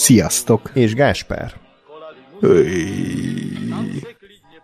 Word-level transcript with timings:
Sziasztok! 0.00 0.70
És 0.74 0.94
Gáspár. 0.94 1.52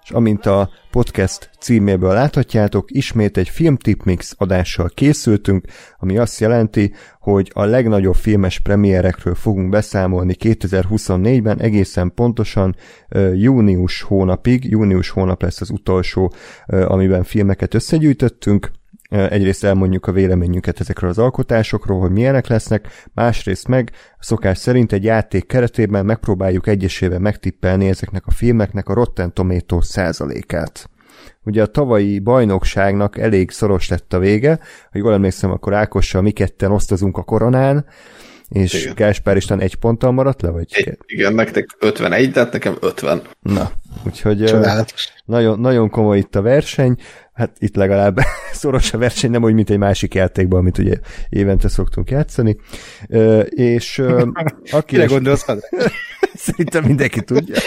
És 0.03 0.11
amint 0.11 0.47
a 0.47 0.71
podcast 0.91 1.51
címéből 1.61 2.13
láthatjátok, 2.13 2.91
ismét 2.91 3.37
egy 3.37 3.49
filmtipmix 3.49 4.35
adással 4.39 4.91
készültünk, 4.95 5.65
ami 5.99 6.19
azt 6.19 6.41
jelenti, 6.41 6.95
hogy 7.21 7.51
a 7.55 7.65
legnagyobb 7.65 8.15
filmes 8.15 8.59
premierekről 8.59 9.35
fogunk 9.35 9.69
beszámolni 9.69 10.35
2024-ben, 10.39 11.61
egészen 11.61 12.13
pontosan 12.15 12.77
június 13.35 14.03
hónapig, 14.03 14.65
június 14.65 15.11
hónap 15.11 15.43
lesz 15.43 15.61
az 15.61 15.71
utolsó, 15.71 16.33
amiben 16.67 17.23
filmeket 17.23 17.75
összegyűjtöttünk, 17.75 18.71
egyrészt 19.09 19.65
elmondjuk 19.65 20.07
a 20.07 20.13
véleményünket 20.13 20.81
ezekről 20.81 21.11
az 21.11 21.19
alkotásokról, 21.19 22.01
hogy 22.01 22.11
milyenek 22.11 22.47
lesznek, 22.47 22.89
másrészt 23.15 23.69
meg 23.69 23.91
szokás 24.19 24.59
szerint 24.59 24.93
egy 24.93 25.05
játék 25.05 25.47
keretében 25.47 26.05
megpróbáljuk 26.05 26.67
egyesével 26.67 27.19
megtippelni 27.19 27.89
ezeknek 27.89 28.27
a 28.27 28.31
filmeknek 28.31 28.89
a 28.89 28.95
Rotten 28.95 29.35
Tomatoes 29.35 29.87
százalékát. 29.87 30.91
Ugye 31.45 31.63
a 31.63 31.67
tavalyi 31.67 32.19
bajnokságnak 32.19 33.19
elég 33.19 33.51
szoros 33.51 33.89
lett 33.89 34.13
a 34.13 34.19
vége, 34.19 34.59
ha 34.91 34.99
jól 34.99 35.13
emlékszem, 35.13 35.51
akkor 35.51 35.75
Ákossal 35.75 36.23
mi 36.23 36.31
ketten 36.31 36.73
osztozunk 36.73 37.17
a 37.17 37.23
koronán, 37.23 37.87
és 38.49 38.75
igen. 38.75 38.95
Gáspár 38.95 39.37
Isten 39.37 39.61
egy 39.61 39.75
ponttal 39.75 40.11
maradt 40.11 40.43
le, 40.43 40.51
vagy? 40.51 40.67
Egy, 40.71 40.99
igen, 41.07 41.35
nektek 41.35 41.67
51, 41.79 42.33
tehát 42.33 42.53
nekem 42.53 42.77
50. 42.81 43.23
Na, 43.41 43.71
úgyhogy 44.07 44.55
nagyon, 45.25 45.61
nagyon 45.61 45.91
komoly 45.91 46.19
itt 46.19 46.35
a 46.35 46.43
verseny, 46.43 46.97
hát 47.33 47.57
itt 47.59 47.77
legalább 47.77 48.19
szoros 48.53 48.93
a 48.93 48.99
verseny, 48.99 49.31
nem 49.31 49.43
úgy, 49.43 49.55
mint 49.55 49.71
egy 49.71 49.79
másik 49.79 50.15
játékban, 50.15 50.59
amit 50.59 50.79
ugye 50.79 50.95
évente 51.29 51.69
szoktunk 51.69 52.11
játszani. 52.11 52.57
És 53.49 53.99
aki 54.71 54.95
Kire 54.95 55.05
gondolsz? 55.05 55.45
Szerintem 56.35 56.85
mindenki 56.85 57.23
tudja. 57.23 57.61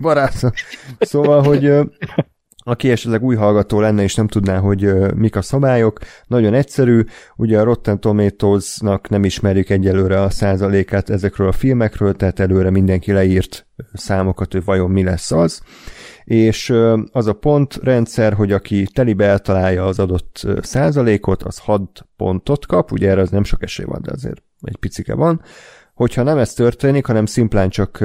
Barátom. 0.00 0.50
Szóval, 0.98 1.42
hogy 1.42 1.72
aki 2.64 2.90
esetleg 2.90 3.22
új 3.22 3.36
hallgató 3.36 3.80
lenne 3.80 4.02
és 4.02 4.14
nem 4.14 4.28
tudná, 4.28 4.58
hogy 4.58 4.84
uh, 4.84 5.12
mik 5.12 5.36
a 5.36 5.42
szabályok, 5.42 5.98
nagyon 6.26 6.54
egyszerű, 6.54 7.04
ugye 7.36 7.60
a 7.60 7.64
Rotten 7.64 8.00
Tomatoes-nak 8.00 9.08
nem 9.08 9.24
ismerjük 9.24 9.70
egyelőre 9.70 10.20
a 10.20 10.30
százalékát 10.30 11.10
ezekről 11.10 11.48
a 11.48 11.52
filmekről, 11.52 12.14
tehát 12.14 12.40
előre 12.40 12.70
mindenki 12.70 13.12
leírt 13.12 13.66
számokat, 13.92 14.52
hogy 14.52 14.64
vajon 14.64 14.90
mi 14.90 15.04
lesz 15.04 15.32
az, 15.32 15.62
és 16.24 16.74
az 17.12 17.26
a 17.26 17.32
pont 17.32 17.78
rendszer, 17.82 18.32
hogy 18.32 18.52
aki 18.52 18.86
telibe 18.92 19.24
eltalálja 19.24 19.84
az 19.84 19.98
adott 19.98 20.46
százalékot, 20.60 21.42
az 21.42 21.58
6 21.58 22.06
pontot 22.16 22.66
kap, 22.66 22.92
ugye 22.92 23.10
erre 23.10 23.20
az 23.20 23.30
nem 23.30 23.44
sok 23.44 23.62
esély 23.62 23.86
van, 23.86 24.02
de 24.02 24.12
azért 24.12 24.42
egy 24.60 24.76
picike 24.76 25.14
van, 25.14 25.42
Hogyha 25.94 26.22
nem 26.22 26.38
ez 26.38 26.52
történik, 26.52 27.06
hanem 27.06 27.26
szimplán 27.26 27.68
csak 27.68 28.00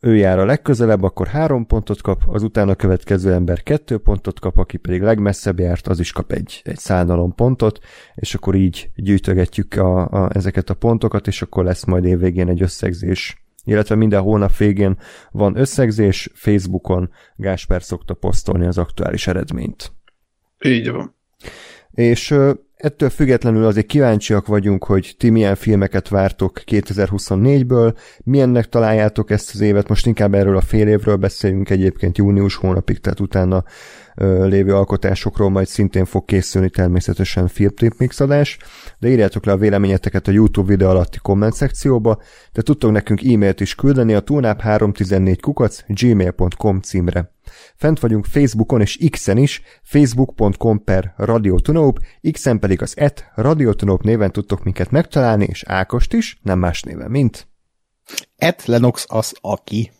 ő 0.00 0.16
jár 0.16 0.38
a 0.38 0.44
legközelebb, 0.44 1.02
akkor 1.02 1.26
három 1.26 1.66
pontot 1.66 2.00
kap, 2.00 2.22
az 2.26 2.42
utána 2.42 2.74
következő 2.74 3.32
ember 3.32 3.62
kettő 3.62 3.98
pontot 3.98 4.40
kap, 4.40 4.58
aki 4.58 4.76
pedig 4.76 5.02
legmesszebb 5.02 5.58
járt, 5.58 5.86
az 5.86 6.00
is 6.00 6.12
kap 6.12 6.32
egy, 6.32 6.60
egy 6.64 6.78
szállalom 6.78 7.34
pontot, 7.34 7.78
és 8.14 8.34
akkor 8.34 8.54
így 8.54 8.90
gyűjtögetjük 8.94 9.74
a, 9.74 10.08
a, 10.08 10.30
ezeket 10.32 10.70
a 10.70 10.74
pontokat, 10.74 11.26
és 11.26 11.42
akkor 11.42 11.64
lesz 11.64 11.84
majd 11.84 12.04
évvégén 12.04 12.48
egy 12.48 12.62
összegzés 12.62 13.36
illetve 13.64 13.94
minden 13.94 14.22
hónap 14.22 14.56
végén 14.56 14.98
van 15.30 15.56
összegzés, 15.56 16.30
Facebookon 16.34 17.10
Gásper 17.36 17.82
szokta 17.82 18.14
posztolni 18.14 18.66
az 18.66 18.78
aktuális 18.78 19.26
eredményt. 19.26 19.92
Így 20.64 20.90
van. 20.90 21.16
És 21.90 22.34
Ettől 22.82 23.10
függetlenül 23.10 23.64
azért 23.64 23.86
kíváncsiak 23.86 24.46
vagyunk, 24.46 24.84
hogy 24.84 25.14
ti 25.18 25.30
milyen 25.30 25.54
filmeket 25.54 26.08
vártok 26.08 26.60
2024-ből, 26.66 27.94
milyennek 28.24 28.68
találjátok 28.68 29.30
ezt 29.30 29.54
az 29.54 29.60
évet, 29.60 29.88
most 29.88 30.06
inkább 30.06 30.34
erről 30.34 30.56
a 30.56 30.60
fél 30.60 30.88
évről 30.88 31.16
beszélünk 31.16 31.70
egyébként 31.70 32.18
június 32.18 32.54
hónapig, 32.54 32.98
tehát 32.98 33.20
utána 33.20 33.64
ö, 34.14 34.46
lévő 34.46 34.74
alkotásokról 34.74 35.50
majd 35.50 35.66
szintén 35.66 36.04
fog 36.04 36.24
készülni 36.24 36.70
természetesen 36.70 37.48
filmtip 37.48 37.98
mixadás, 37.98 38.58
de 38.98 39.08
írjátok 39.08 39.44
le 39.44 39.52
a 39.52 39.56
véleményeteket 39.56 40.28
a 40.28 40.32
YouTube 40.32 40.68
videó 40.68 40.88
alatti 40.88 41.18
komment 41.18 41.54
szekcióba, 41.54 42.22
de 42.52 42.62
tudtok 42.62 42.90
nekünk 42.90 43.22
e-mailt 43.24 43.60
is 43.60 43.74
küldeni 43.74 44.14
a 44.14 44.22
tunap314 44.22 45.36
kukac 45.40 45.84
gmail.com 45.86 46.80
címre. 46.80 47.30
Fent 47.76 48.00
vagyunk 48.00 48.24
Facebookon 48.24 48.80
és 48.80 48.98
X-en 49.10 49.36
is, 49.36 49.62
facebook.com 49.82 50.84
per 50.84 51.14
radiotunóp, 51.16 51.98
X-en 52.30 52.58
pedig 52.58 52.82
az 52.82 52.96
et 52.96 53.30
radiotunóp 53.34 54.02
néven 54.02 54.32
tudtok 54.32 54.64
minket 54.64 54.90
megtalálni, 54.90 55.44
és 55.44 55.62
Ákost 55.66 56.12
is, 56.12 56.38
nem 56.42 56.58
más 56.58 56.82
néven, 56.82 57.10
mint... 57.10 57.46
Et 58.36 58.64
Lenox 58.64 59.04
az 59.08 59.34
aki. 59.40 59.90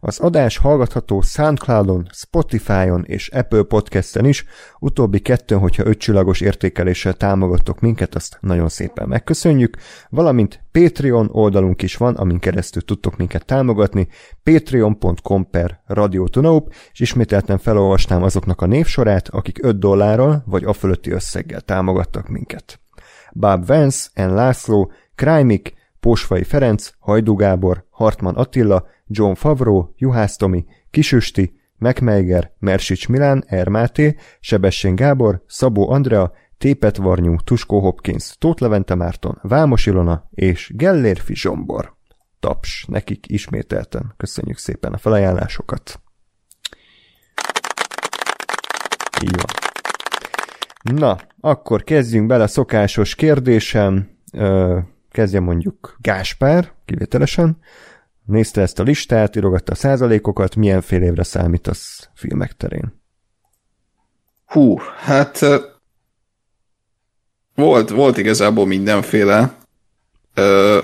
Az 0.00 0.18
adás 0.18 0.56
hallgatható 0.56 1.20
Soundcloudon, 1.20 2.08
Spotify-on 2.12 3.04
és 3.06 3.28
Apple 3.28 3.62
Podcast-en 3.62 4.24
is, 4.24 4.44
utóbbi 4.78 5.18
kettőn, 5.18 5.58
hogyha 5.58 5.86
ötcsillagos 5.86 6.40
értékeléssel 6.40 7.14
támogattok 7.14 7.80
minket, 7.80 8.14
azt 8.14 8.38
nagyon 8.40 8.68
szépen 8.68 9.08
megköszönjük, 9.08 9.76
valamint 10.08 10.64
Patreon 10.72 11.28
oldalunk 11.32 11.82
is 11.82 11.96
van, 11.96 12.14
amin 12.14 12.38
keresztül 12.38 12.84
tudtok 12.84 13.16
minket 13.16 13.44
támogatni, 13.44 14.08
patreon.com 14.42 15.50
per 15.50 15.80
radiotunaup, 15.86 16.72
és 16.92 17.00
ismételten 17.00 17.58
felolvasnám 17.58 18.22
azoknak 18.22 18.60
a 18.60 18.66
névsorát, 18.66 19.28
akik 19.28 19.64
5 19.64 19.78
dollárral 19.78 20.42
vagy 20.46 20.64
a 20.64 20.72
fölötti 20.72 21.10
összeggel 21.10 21.60
támogattak 21.60 22.28
minket. 22.28 22.80
Bob 23.32 23.66
Vance, 23.66 24.08
N. 24.14 24.34
László, 24.34 24.92
Krajmik, 25.14 25.74
Pósfai 26.06 26.44
Ferenc, 26.44 26.90
Hajdú 26.98 27.34
Gábor, 27.34 27.86
Hartman 27.90 28.34
Attila, 28.34 28.86
John 29.06 29.32
Favreau, 29.34 29.92
Juhász 29.96 30.36
Tomi, 30.36 30.64
Kisüsti, 30.90 31.52
Megmeiger, 31.78 32.52
Mersics 32.58 33.08
Milán, 33.08 33.44
Ermáté, 33.46 34.16
Sebessen 34.40 34.94
Gábor, 34.94 35.42
Szabó 35.46 35.90
Andrea, 35.90 36.32
Tépet 36.58 36.96
Varnyú, 36.96 37.36
Tuskó 37.36 37.80
Hopkins, 37.80 38.36
Tóth 38.38 38.62
Levente 38.62 38.94
Márton, 38.94 39.38
Vámos 39.42 39.86
Ilona 39.86 40.28
és 40.30 40.72
Gellérfi 40.74 41.34
Zsombor. 41.34 41.96
Taps 42.40 42.84
nekik 42.88 43.24
ismételten. 43.28 44.14
Köszönjük 44.16 44.58
szépen 44.58 44.92
a 44.92 44.98
felajánlásokat. 44.98 46.00
Így. 49.22 49.40
Na, 50.82 51.16
akkor 51.40 51.82
kezdjünk 51.84 52.26
bele 52.26 52.42
a 52.42 52.46
szokásos 52.48 53.14
kérdésem. 53.14 54.08
Kezdje 55.16 55.40
mondjuk 55.40 55.96
Gáspár, 56.00 56.72
kivételesen. 56.84 57.58
Nézte 58.24 58.60
ezt 58.60 58.78
a 58.78 58.82
listát, 58.82 59.36
írogatta 59.36 59.72
a 59.72 59.74
százalékokat, 59.74 60.56
milyen 60.56 60.80
fél 60.80 61.02
évre 61.02 61.22
számítasz 61.22 62.08
filmek 62.14 62.52
terén? 62.52 63.00
Hú, 64.46 64.78
hát 64.78 65.44
volt, 67.54 67.90
volt 67.90 68.16
igazából 68.16 68.66
mindenféle. 68.66 69.54
Ö, 70.34 70.78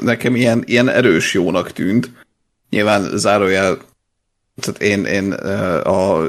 nekem 0.00 0.34
ilyen, 0.34 0.62
ilyen 0.66 0.88
erős 0.88 1.34
jónak 1.34 1.72
tűnt. 1.72 2.10
Nyilván 2.70 3.18
zárójel, 3.18 3.78
tehát 4.60 4.80
én, 4.80 5.04
én 5.04 5.32
a 5.82 6.24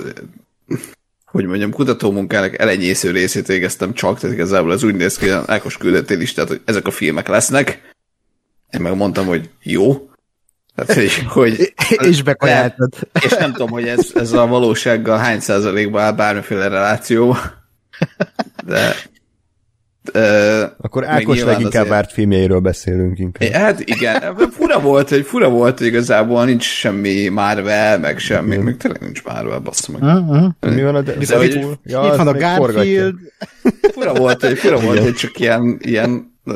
hogy 1.32 1.46
mondjam, 1.46 1.72
kutatómunkának 1.72 2.60
elenyésző 2.60 3.12
részét 3.12 3.48
végeztem 3.48 3.94
csak, 3.94 4.20
tehát 4.20 4.36
igazából 4.36 4.74
ez 4.74 4.84
úgy 4.84 4.96
néz 4.96 5.18
ki, 5.18 5.28
hogy 5.28 5.44
Ákos 5.48 5.78
küldettél 5.78 6.18
listát, 6.18 6.48
hogy 6.48 6.62
ezek 6.66 6.88
a 6.88 6.92
filmek 6.92 7.28
lesznek, 7.28 7.94
én 8.70 8.82
meg 8.82 8.96
mondtam, 8.96 9.26
hogy 9.26 9.50
jó. 9.62 10.10
Tehát, 10.76 10.94
hogy, 10.94 11.14
hogy 11.28 11.74
és 11.98 12.24
bekajáltad. 12.24 12.94
És 13.24 13.32
nem 13.32 13.52
tudom, 13.52 13.70
hogy 13.70 13.88
ez, 13.88 14.12
ez 14.14 14.32
a 14.32 14.48
valósággal 14.48 15.18
hány 15.18 15.40
százalékban 15.40 16.02
áll 16.02 16.12
bármiféle 16.12 16.68
reláció. 16.68 17.38
De 18.66 18.96
Uh, 20.14 20.62
Akkor 20.82 21.08
Ákos 21.08 21.44
leginkább 21.44 21.74
azért... 21.74 21.88
várt 21.88 22.12
filmjeiről 22.12 22.60
beszélünk 22.60 23.20
inkább. 23.20 23.50
Hát 23.50 23.80
igen, 23.80 24.36
fura 24.52 24.80
volt, 24.80 25.10
hogy 25.10 25.26
fura 25.26 25.50
volt, 25.50 25.78
hogy 25.78 25.88
igazából 25.88 26.46
nincs 26.46 26.64
semmi 26.64 27.28
Marvel, 27.28 28.00
meg 28.00 28.20
semmi, 28.20 28.58
még 28.58 28.78
tényleg 28.78 29.02
nincs 29.02 29.24
Marvel, 29.24 29.60
bassza 29.60 29.92
meg. 29.92 30.02
Uh-huh. 30.02 30.76
Mi 30.76 30.84
van 30.84 30.96
a 30.96 31.02
de, 31.02 31.14
de, 31.14 31.38
hogy, 31.38 31.68
ja, 31.84 32.10
itt 32.12 32.16
van 32.16 32.28
a 32.28 32.34
Garfield. 32.34 33.16
Fura 33.92 34.14
volt, 34.14 34.46
hogy, 34.46 34.58
fura 34.58 34.80
volt, 34.80 35.00
hogy 35.00 35.14
csak 35.14 35.40
ilyen, 35.40 35.78
ilyen 35.82 36.38
uh, 36.46 36.56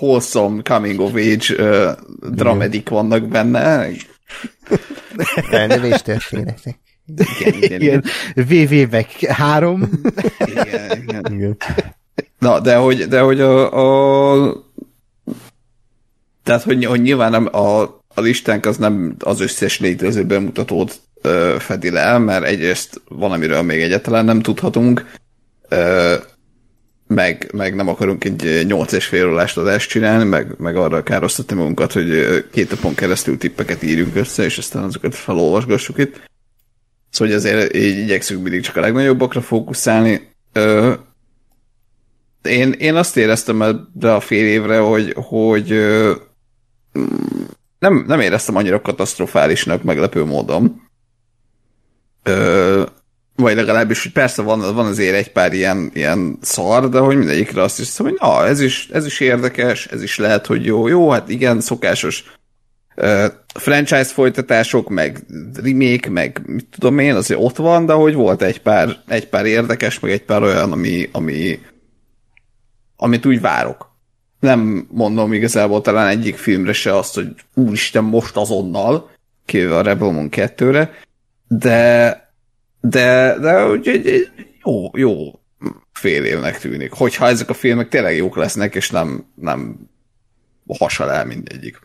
wholesome 0.00 0.62
coming 0.62 1.00
of 1.00 1.14
age 1.14 1.54
uh, 1.58 1.92
dramedik 2.30 2.88
vannak 2.88 3.28
benne. 3.28 3.86
Elnevés 5.50 6.02
történetek. 6.02 6.78
Igen, 7.38 7.62
igen, 7.62 7.80
Ilyen 7.80 8.04
VV-vek 8.34 9.20
három. 9.20 9.88
igen, 10.38 11.02
igen. 11.02 11.24
Igen. 11.30 11.56
Na, 12.38 12.60
de 12.60 12.76
hogy, 12.76 13.06
de 13.06 13.20
hogy 13.20 13.40
a, 13.40 14.42
a 14.42 14.66
tehát, 16.42 16.62
hogy, 16.62 16.84
hogy 16.84 17.02
nyilván 17.02 17.30
nem 17.30 17.48
a, 17.54 17.82
a 18.14 18.20
listánk 18.20 18.66
az 18.66 18.76
nem 18.76 19.14
az 19.18 19.40
összes 19.40 19.80
létező 19.80 20.24
bemutatót 20.24 21.00
ö, 21.22 21.56
fedi 21.58 21.90
le, 21.90 22.18
mert 22.18 22.44
egyrészt 22.44 23.00
van, 23.08 23.32
amiről 23.32 23.62
még 23.62 23.80
egyáltalán 23.80 24.24
nem 24.24 24.40
tudhatunk, 24.40 25.06
ö, 25.68 26.14
meg, 27.06 27.50
meg 27.52 27.74
nem 27.74 27.88
akarunk 27.88 28.24
egy 28.24 28.64
8 28.66 28.92
és 28.92 29.06
fél 29.06 29.28
órást 29.28 29.56
adást 29.56 29.88
csinálni, 29.88 30.24
meg, 30.24 30.54
meg 30.58 30.76
arra 30.76 31.02
károsztatni 31.02 31.56
magunkat, 31.56 31.92
hogy 31.92 32.44
két 32.52 32.70
napon 32.70 32.94
keresztül 32.94 33.38
tippeket 33.38 33.82
írjunk 33.82 34.16
össze, 34.16 34.44
és 34.44 34.58
aztán 34.58 34.82
azokat 34.82 35.14
felolvasgassuk 35.14 35.98
itt. 35.98 36.20
Szóval 37.10 37.34
azért 37.34 37.76
így 37.76 37.98
igyekszünk 37.98 38.42
mindig 38.42 38.60
csak 38.60 38.76
a 38.76 38.80
legnagyobbakra 38.80 39.40
fókuszálni. 39.40 40.28
Ö, 40.52 40.92
én, 42.48 42.72
én 42.72 42.94
azt 42.94 43.16
éreztem 43.16 43.62
ebbe 43.62 44.14
a 44.14 44.20
fél 44.20 44.46
évre, 44.46 44.78
hogy, 44.78 45.14
hogy 45.16 45.68
nem, 47.78 48.04
nem 48.06 48.20
éreztem 48.20 48.56
annyira 48.56 48.80
katasztrofálisnak 48.80 49.82
meglepő 49.82 50.24
módon. 50.24 50.82
Ö, 52.22 52.82
vagy 53.36 53.54
legalábbis, 53.54 54.02
hogy 54.02 54.12
persze 54.12 54.42
van, 54.42 54.74
van 54.74 54.86
azért 54.86 55.14
egy 55.14 55.32
pár 55.32 55.52
ilyen, 55.52 55.90
ilyen 55.94 56.38
szar, 56.40 56.88
de 56.88 56.98
hogy 56.98 57.16
mindegyikre 57.16 57.62
azt 57.62 57.76
hiszem, 57.76 58.06
hogy 58.06 58.16
na, 58.20 58.46
ez 58.46 58.60
is, 58.60 58.88
ez 58.92 59.06
is 59.06 59.20
érdekes, 59.20 59.86
ez 59.86 60.02
is 60.02 60.18
lehet, 60.18 60.46
hogy 60.46 60.64
jó. 60.64 60.88
Jó, 60.88 61.10
hát 61.10 61.28
igen, 61.28 61.60
szokásos 61.60 62.24
ö, 62.94 63.26
franchise 63.54 64.04
folytatások, 64.04 64.88
meg 64.88 65.24
remake, 65.62 66.10
meg 66.10 66.42
mit 66.46 66.66
tudom 66.70 66.98
én, 66.98 67.14
azért 67.14 67.40
ott 67.42 67.56
van, 67.56 67.86
de 67.86 67.92
hogy 67.92 68.14
volt 68.14 68.42
egy 68.42 68.60
pár, 68.60 68.96
egy 69.08 69.28
pár 69.28 69.46
érdekes, 69.46 70.00
meg 70.00 70.10
egy 70.10 70.24
pár 70.24 70.42
olyan, 70.42 70.72
ami, 70.72 71.08
ami, 71.12 71.58
amit 73.00 73.26
úgy 73.26 73.40
várok. 73.40 73.96
Nem 74.40 74.86
mondom 74.90 75.32
igazából 75.32 75.80
talán 75.80 76.08
egyik 76.08 76.36
filmre 76.36 76.72
se 76.72 76.96
azt, 76.96 77.14
hogy 77.14 77.34
úristen, 77.54 78.04
most 78.04 78.36
azonnal, 78.36 79.10
kivéve 79.44 79.76
a 79.76 79.82
Rebel 79.82 80.10
Moon 80.10 80.28
2-re, 80.30 80.90
de 81.48 82.26
de, 82.80 83.36
de 83.40 83.66
úgy 83.66 83.88
egy, 83.88 84.30
jó, 84.62 84.90
jó 84.92 85.40
fél 85.92 86.24
évnek 86.24 86.58
tűnik. 86.58 86.92
Hogyha 86.92 87.26
ezek 87.26 87.48
a 87.48 87.54
filmek 87.54 87.88
tényleg 87.88 88.16
jók 88.16 88.36
lesznek, 88.36 88.74
és 88.74 88.90
nem, 88.90 89.26
nem 89.34 89.90
hasal 90.78 91.10
el 91.10 91.24
mindegyik. 91.24 91.78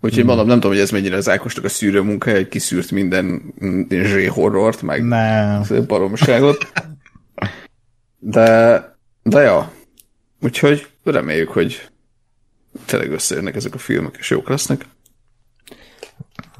Úgyhogy 0.00 0.24
mondom, 0.24 0.46
nem 0.46 0.54
tudom, 0.60 0.70
hogy 0.70 0.80
ez 0.80 0.90
mennyire 0.90 1.16
az 1.16 1.28
Ákosnak 1.28 1.64
a 1.64 1.68
szűrő 1.68 2.00
munkája, 2.00 2.36
hogy 2.36 2.48
kiszűrt 2.48 2.90
minden 2.90 3.54
zsé-horrort, 3.88 4.82
meg 4.82 5.04
Nem. 5.04 5.64
baromságot. 5.86 6.72
De, 8.24 8.80
de 9.22 9.40
ja. 9.40 9.72
Úgyhogy 10.40 10.86
reméljük, 11.04 11.48
hogy 11.48 11.90
tényleg 12.86 13.10
összejönnek 13.10 13.54
ezek 13.54 13.74
a 13.74 13.78
filmek, 13.78 14.16
és 14.18 14.30
jók 14.30 14.48
lesznek. 14.48 14.86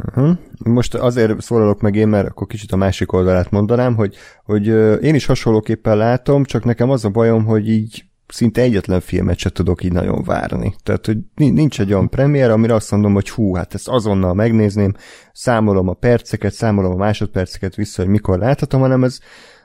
Uh-huh. 0.06 0.38
Most 0.64 0.94
azért 0.94 1.40
szólalok 1.40 1.80
meg 1.80 1.94
én, 1.94 2.08
mert 2.08 2.28
akkor 2.28 2.46
kicsit 2.46 2.72
a 2.72 2.76
másik 2.76 3.12
oldalát 3.12 3.50
mondanám, 3.50 3.94
hogy, 3.94 4.16
hogy 4.44 4.66
én 5.02 5.14
is 5.14 5.26
hasonlóképpen 5.26 5.96
látom, 5.96 6.44
csak 6.44 6.64
nekem 6.64 6.90
az 6.90 7.04
a 7.04 7.10
bajom, 7.10 7.44
hogy 7.44 7.68
így 7.68 8.04
szinte 8.28 8.60
egyetlen 8.60 9.00
filmet 9.00 9.38
se 9.38 9.50
tudok 9.50 9.84
így 9.84 9.92
nagyon 9.92 10.22
várni. 10.22 10.74
Tehát, 10.82 11.06
hogy 11.06 11.18
ni- 11.34 11.50
nincs 11.50 11.80
egy 11.80 11.92
olyan 11.92 12.08
premier, 12.08 12.50
amire 12.50 12.74
azt 12.74 12.90
mondom, 12.90 13.12
hogy 13.12 13.30
hú, 13.30 13.54
hát 13.54 13.74
ezt 13.74 13.88
azonnal 13.88 14.34
megnézném, 14.34 14.94
számolom 15.32 15.88
a 15.88 15.94
perceket, 15.94 16.52
számolom 16.52 16.92
a 16.92 16.96
másodperceket 16.96 17.74
vissza, 17.74 18.02
hogy 18.02 18.10
mikor 18.10 18.38
láthatom, 18.38 18.80
hanem 18.80 19.04
ez 19.04 19.18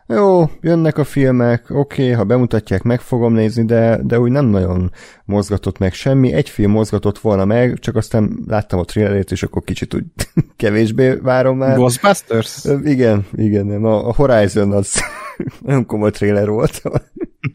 jó, 0.07 0.45
jönnek 0.61 0.97
a 0.97 1.03
filmek, 1.03 1.65
oké, 1.69 2.01
okay, 2.01 2.13
ha 2.13 2.23
bemutatják, 2.23 2.83
meg 2.83 2.99
fogom 2.99 3.33
nézni, 3.33 3.65
de, 3.65 3.99
de 4.03 4.19
úgy 4.19 4.31
nem 4.31 4.45
nagyon 4.45 4.91
mozgatott 5.27 5.77
meg 5.77 5.93
semmi. 5.93 6.33
Egy 6.33 6.49
film 6.49 6.71
mozgatott 6.71 7.19
volna 7.19 7.45
meg, 7.45 7.79
csak 7.79 7.95
aztán 7.95 8.39
láttam 8.47 8.79
a 8.79 8.83
trailerét, 8.83 9.31
és 9.31 9.43
akkor 9.43 9.63
kicsit 9.63 9.93
úgy 9.93 10.03
kevésbé 10.55 11.09
várom 11.13 11.57
már. 11.57 11.75
Ghostbusters? 11.75 12.65
Igen, 12.83 13.25
igen, 13.35 13.65
nem. 13.65 13.85
A, 13.85 14.07
a 14.07 14.13
Horizon 14.13 14.71
az 14.71 15.01
nagyon 15.65 15.85
komoly 15.85 16.11
trailer 16.11 16.49
volt. 16.49 16.81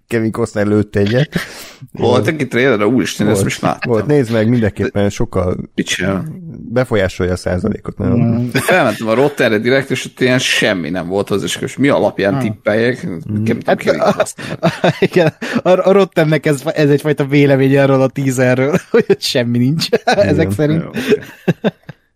Kevin 0.09 0.31
Costner 0.31 0.67
lőtt 0.67 0.97
egyet. 0.97 1.35
Volt 1.93 2.27
egy 2.27 2.49
trailer, 2.49 2.85
úristen, 2.85 3.27
ezt 3.27 3.35
Volt, 3.35 3.49
most 3.49 3.61
láttam. 3.61 3.93
Volt, 3.93 4.07
nézd 4.07 4.33
meg, 4.33 4.49
mindenképpen 4.49 5.11
sokkal 5.11 5.57
Picsa. 5.75 6.25
befolyásolja 6.73 7.33
a 7.33 7.37
százalékot. 7.37 7.99
Nagyon. 7.99 8.21
Mm. 8.21 8.49
Felmentem 8.49 9.09
a 9.09 9.15
Rotterre 9.15 9.59
direkt, 9.59 9.91
és 9.91 10.05
ott 10.05 10.21
ilyen 10.21 10.39
semmi 10.39 10.91
nem 10.91 11.09
volt 11.09 11.29
hozzá, 11.29 11.45
és 11.45 11.59
most 11.59 11.79
mi 11.79 11.89
alapján 11.89 12.39
tippeljek? 12.39 13.07
Hát, 13.67 14.35
Igen, 15.01 15.35
a, 15.63 15.69
a 15.89 15.93
Rottennek 15.93 16.47
ez, 16.47 16.63
ez 16.75 16.91
egyfajta 16.91 17.25
vélemény 17.25 17.62
arról 17.63 18.03
a 18.03 18.09
teaserről, 18.09 18.77
hogy 18.91 19.17
semmi 19.19 19.59
nincs 19.59 19.89
ezek 20.05 20.51
szerint. 20.51 20.85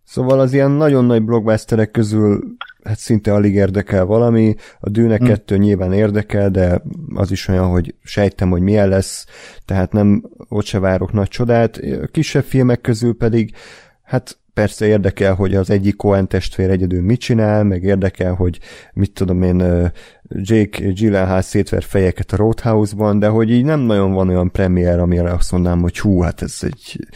Szóval 0.04 0.40
az 0.40 0.52
ilyen 0.52 0.70
nagyon 0.70 1.04
nagy 1.04 1.22
blockbusterek 1.22 1.90
közül 1.90 2.56
hát 2.84 2.98
szinte 2.98 3.32
alig 3.32 3.54
érdekel 3.54 4.04
valami. 4.04 4.54
A 4.80 4.88
Dűne 4.88 5.18
2 5.18 5.56
nyilván 5.56 5.92
érdekel, 5.92 6.50
de 6.50 6.82
az 7.14 7.30
is 7.30 7.48
olyan, 7.48 7.68
hogy 7.68 7.94
sejtem, 8.02 8.50
hogy 8.50 8.62
milyen 8.62 8.88
lesz, 8.88 9.26
tehát 9.64 9.92
nem 9.92 10.22
ott 10.48 10.64
se 10.64 10.78
várok 10.78 11.12
nagy 11.12 11.28
csodát. 11.28 11.76
A 12.02 12.06
kisebb 12.06 12.44
filmek 12.44 12.80
közül 12.80 13.16
pedig 13.16 13.54
hát 14.02 14.38
persze 14.56 14.86
érdekel, 14.86 15.34
hogy 15.34 15.54
az 15.54 15.70
egyik 15.70 15.96
Coen 15.96 16.28
testvér 16.28 16.70
egyedül 16.70 17.02
mit 17.02 17.20
csinál, 17.20 17.64
meg 17.64 17.82
érdekel, 17.82 18.34
hogy 18.34 18.58
mit 18.92 19.12
tudom 19.12 19.42
én, 19.42 19.90
Jake 20.28 20.90
Gyllenhaal 20.90 21.40
szétver 21.42 21.82
fejeket 21.82 22.32
a 22.32 22.36
Roadhouse-ban, 22.36 23.18
de 23.18 23.28
hogy 23.28 23.50
így 23.50 23.64
nem 23.64 23.80
nagyon 23.80 24.12
van 24.12 24.28
olyan 24.28 24.50
premier, 24.50 24.98
amire 24.98 25.32
azt 25.32 25.52
mondanám, 25.52 25.80
hogy 25.80 25.98
hú, 25.98 26.20
hát 26.20 26.42
ez 26.42 26.58
egy 26.60 27.06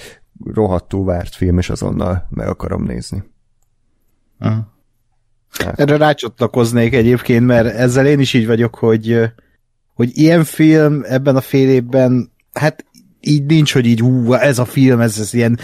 rohadtul 0.44 1.04
várt 1.04 1.34
film, 1.34 1.58
és 1.58 1.70
azonnal 1.70 2.26
meg 2.30 2.48
akarom 2.48 2.82
nézni. 2.82 3.22
Aha. 4.38 4.72
Erre 5.74 5.96
rácsatlakoznék 5.96 6.94
egyébként, 6.94 7.46
mert 7.46 7.74
ezzel 7.74 8.06
én 8.06 8.20
is 8.20 8.34
így 8.34 8.46
vagyok, 8.46 8.74
hogy, 8.74 9.32
hogy 9.94 10.10
ilyen 10.12 10.44
film 10.44 11.02
ebben 11.04 11.36
a 11.36 11.40
fél 11.40 11.68
évben, 11.68 12.30
hát 12.52 12.84
így 13.20 13.44
nincs, 13.44 13.72
hogy 13.72 13.86
így 13.86 14.00
hú, 14.00 14.32
ez 14.32 14.58
a 14.58 14.64
film, 14.64 15.00
ez, 15.00 15.18
ez 15.18 15.34
ilyen, 15.34 15.58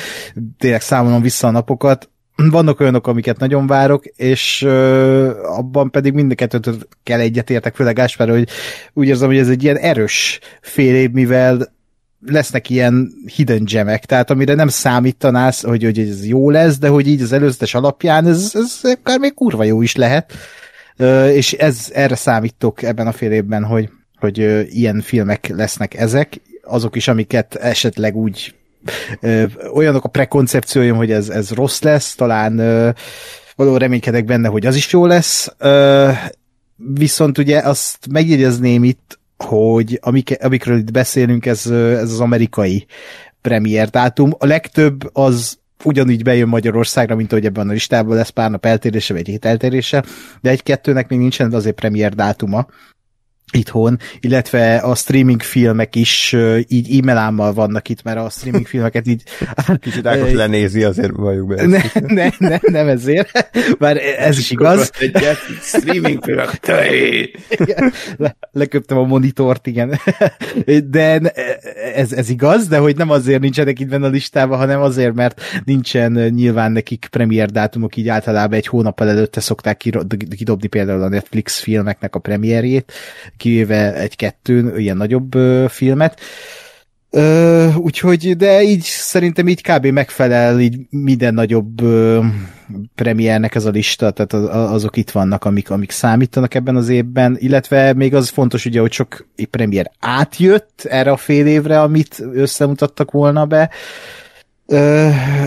tényleg 0.59 0.81
számolom 0.81 1.23
vissza 1.23 1.47
a 1.47 1.51
napokat. 1.51 2.11
Vannak 2.51 2.81
olyanok, 2.81 3.07
amiket 3.07 3.39
nagyon 3.39 3.67
várok, 3.67 4.05
és 4.07 4.63
ö, 4.63 5.45
abban 5.45 5.91
pedig 5.91 6.13
mindkettőt 6.13 6.89
kell 7.03 7.21
egyetértek, 7.21 7.75
főleg 7.75 7.95
Gáspár, 7.95 8.29
hogy 8.29 8.49
úgy 8.93 9.07
érzem, 9.07 9.29
hogy 9.29 9.39
ez 9.39 9.49
egy 9.49 9.63
ilyen 9.63 9.77
erős 9.77 10.41
fél 10.61 10.95
év, 10.95 11.11
mivel 11.11 11.75
lesznek 12.27 12.71
ilyen 12.71 13.13
hidden 13.35 13.65
gemek, 13.65 14.05
tehát 14.05 14.31
amire 14.31 14.55
nem 14.55 14.69
számítanálsz, 14.69 15.63
hogy, 15.63 15.85
hogy 15.85 15.99
ez 15.99 16.27
jó 16.27 16.51
lesz, 16.51 16.79
de 16.79 16.89
hogy 16.89 17.09
így 17.09 17.23
az 17.23 17.33
előzetes 17.33 17.75
alapján 17.75 18.27
ez, 18.27 18.51
ez 18.55 18.81
akár 18.83 19.19
még 19.19 19.35
kurva 19.35 19.65
jó 19.65 19.83
is 19.83 19.97
lehet, 19.97 20.33
Ö, 20.97 21.29
és 21.29 21.53
ez, 21.53 21.91
erre 21.95 22.15
számítok 22.15 22.83
ebben 22.83 23.07
a 23.07 23.13
fél 23.13 23.33
évben, 23.33 23.65
hogy, 23.65 23.89
hogy 24.19 24.41
ö, 24.41 24.61
ilyen 24.61 25.01
filmek 25.01 25.49
lesznek 25.49 25.95
ezek, 25.95 26.41
azok 26.67 26.97
is, 26.97 27.09
amiket 27.09 27.55
esetleg 27.55 28.17
úgy 28.17 28.55
ö, 29.21 29.45
olyanok 29.73 30.05
a 30.05 30.09
prekoncepcióim, 30.09 30.97
hogy 30.97 31.11
ez, 31.11 31.29
ez 31.29 31.51
rossz 31.51 31.81
lesz, 31.81 32.15
talán 32.15 32.59
ö, 32.59 32.91
való 33.57 33.77
reménykedek 33.77 34.25
benne, 34.25 34.49
hogy 34.49 34.67
az 34.67 34.77
is 34.77 34.93
jó 34.93 35.07
lesz, 35.07 35.55
ö, 35.59 36.11
viszont 36.77 37.39
ugye 37.39 37.59
azt 37.59 38.07
megjegyezném 38.11 38.85
itt, 38.85 39.19
hogy 39.37 39.99
amik, 40.03 40.37
amikről 40.43 40.79
itt 40.79 40.93
beszélünk, 40.93 41.47
ez, 41.47 41.67
ez 41.71 42.11
az 42.13 42.21
amerikai 42.21 42.87
premier 43.41 43.89
dátum. 43.89 44.31
A 44.39 44.47
legtöbb 44.47 45.11
az 45.13 45.59
ugyanígy 45.85 46.23
bejön 46.23 46.49
Magyarországra, 46.49 47.17
mint 47.17 47.33
ahogy 47.33 47.45
ebben 47.45 47.69
a 47.69 47.73
listában 47.73 48.17
lesz 48.17 48.29
pár 48.29 48.51
nap 48.51 48.67
eltérése, 48.67 49.13
vagy 49.13 49.23
egy 49.23 49.29
hét 49.29 49.45
eltérése, 49.45 50.05
de 50.41 50.51
egy-kettőnek 50.51 51.09
még 51.09 51.19
nincsen 51.19 51.53
azért 51.53 51.75
premier 51.75 52.15
dátuma 52.15 52.67
itthon, 53.53 53.99
illetve 54.21 54.77
a 54.77 54.95
streaming 54.95 55.43
filmek 55.43 55.95
is 55.95 56.37
így 56.69 56.99
e-mailámmal 56.99 57.53
vannak 57.53 57.89
itt, 57.89 58.03
mert 58.03 58.19
a 58.19 58.29
streaming 58.31 58.67
filmeket 58.67 59.07
így... 59.07 59.23
Kicsit 59.81 60.07
Ákos 60.07 60.33
lenézi, 60.33 60.83
azért 60.83 61.13
valljuk 61.13 61.47
be. 61.47 61.67
Ne, 61.67 61.83
ne, 62.07 62.29
ne, 62.39 62.59
nem 62.63 62.89
ezért, 62.89 63.49
bár 63.79 63.97
ez 64.19 64.39
is 64.39 64.51
igaz. 64.51 64.91
Egyet, 65.01 65.39
streaming 65.61 66.25
filmek, 66.25 66.61
Igen, 67.49 67.93
Le, 68.17 68.37
leköptem 68.53 68.99
a 68.99 69.05
monitort, 69.05 69.67
igen. 69.67 70.01
De 70.85 71.21
ez, 71.95 72.13
ez 72.13 72.31
igaz, 72.31 72.67
de 72.69 72.79
hogy 72.79 72.97
nem 72.97 73.11
azért 73.11 73.41
nincsenek 73.41 73.81
itt 73.81 73.89
benne 73.89 74.07
a 74.07 74.11
listában, 74.11 74.59
hanem 74.59 74.81
azért, 74.81 75.15
mert 75.15 75.41
nincsen 75.65 76.13
nyilván 76.13 76.73
nekik 76.73 77.09
premier 77.11 77.51
dátumok, 77.51 77.97
így 77.97 78.09
általában 78.09 78.59
egy 78.59 78.67
hónappal 78.67 79.09
előtte 79.09 79.41
szokták 79.41 79.77
kidobni 80.37 80.67
például 80.67 81.03
a 81.03 81.09
Netflix 81.09 81.61
filmeknek 81.61 82.15
a 82.15 82.19
premierjét, 82.19 82.93
kivéve 83.37 83.95
egy-kettőn 83.95 84.79
ilyen 84.79 84.97
nagyobb 84.97 85.35
ö, 85.35 85.65
filmet. 85.69 86.21
Ö, 87.11 87.69
úgyhogy, 87.75 88.37
de 88.37 88.63
így 88.63 88.83
szerintem 88.83 89.49
így 89.49 89.63
kb. 89.63 89.87
megfelel 89.87 90.61
így 90.61 90.77
minden 90.91 91.35
nagyobb 91.35 91.83
ö, 91.83 92.25
premiernek 92.95 93.55
ez 93.55 93.65
a 93.65 93.71
lista, 93.71 94.11
tehát 94.11 94.33
az, 94.33 94.73
azok 94.73 94.97
itt 94.97 95.11
vannak, 95.11 95.45
amik, 95.45 95.71
amik 95.71 95.91
számítanak 95.91 96.55
ebben 96.55 96.77
az 96.77 96.89
évben, 96.89 97.37
illetve 97.39 97.93
még 97.93 98.15
az 98.15 98.29
fontos 98.29 98.65
ugye, 98.65 98.81
hogy 98.81 98.93
sok 98.93 99.27
premier 99.51 99.91
átjött 100.01 100.85
erre 100.89 101.11
a 101.11 101.17
fél 101.17 101.47
évre, 101.47 101.81
amit 101.81 102.23
összemutattak 102.33 103.11
volna 103.11 103.45
be, 103.47 103.61
Ö, 103.61 104.26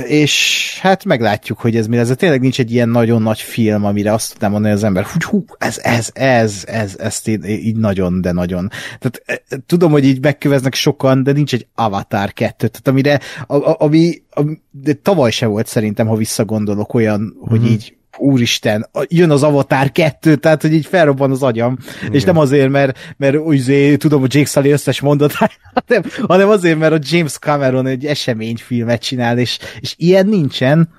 és 0.08 0.78
hát 0.82 1.06
meglátjuk, 1.06 1.60
hogy 1.60 1.76
ez 1.76 1.88
mi 1.88 1.96
lesz. 1.96 2.16
Tényleg 2.16 2.42
nincs 2.42 2.60
egy 2.60 2.72
ilyen 2.72 2.90
nagyon 2.90 3.22
nagy 3.22 3.40
film, 3.40 3.86
amire 3.86 4.14
azt 4.14 4.32
tudnám 4.32 4.52
mondani 4.52 4.74
az 4.74 4.84
ember, 4.84 5.04
hogy 5.04 5.24
hú, 5.24 5.46
ez, 5.58 5.80
ez, 5.84 6.10
ez, 6.14 6.64
ez, 6.68 6.96
ezt 7.00 7.28
így, 7.28 7.46
így 7.46 7.76
nagyon, 7.76 8.22
de 8.22 8.32
nagyon. 8.32 8.70
Tehát 9.00 9.44
e, 9.48 9.58
tudom, 9.66 9.92
hogy 9.92 10.06
így 10.06 10.22
megköveznek 10.22 10.74
sokan, 10.74 11.24
de 11.24 11.32
nincs 11.32 11.54
egy 11.54 11.68
Avatar 11.76 12.34
2, 12.34 12.68
tehát 12.68 12.88
amire, 12.88 13.20
a, 13.48 13.56
a, 13.56 13.76
ami, 13.80 14.22
ami 14.30 14.60
de 14.72 14.94
tavaly 14.94 15.32
se 15.32 15.46
volt 15.46 15.68
szerintem, 15.68 16.08
ha 16.08 16.16
visszagondolok 16.16 16.94
olyan, 16.94 17.20
mm-hmm. 17.20 17.50
hogy 17.50 17.60
mhm. 17.60 17.70
így 17.70 17.98
úristen, 18.20 18.90
jön 19.08 19.32
az 19.32 19.44
Avatar 19.44 19.92
2, 19.92 20.36
tehát, 20.36 20.62
hogy 20.62 20.74
így 20.74 20.86
felrobban 20.86 21.32
az 21.32 21.44
agyam, 21.44 21.78
Igen. 22.02 22.14
és 22.14 22.24
nem 22.24 22.38
azért, 22.38 22.70
mert, 22.70 23.16
mert 23.18 23.38
úgy 23.38 23.96
tudom, 23.98 24.20
hogy 24.20 24.34
Jake 24.34 24.48
Sully 24.48 24.72
összes 24.72 25.00
mondatáját, 25.00 25.60
hanem, 25.86 26.04
hanem 26.28 26.50
azért, 26.50 26.80
mert 26.80 26.94
a 26.94 27.00
James 27.02 27.38
Cameron 27.38 27.88
egy 27.88 28.06
eseményfilmet 28.06 29.02
csinál, 29.02 29.38
és, 29.38 29.60
és 29.80 29.94
ilyen 29.98 30.28
nincsen, 30.28 30.90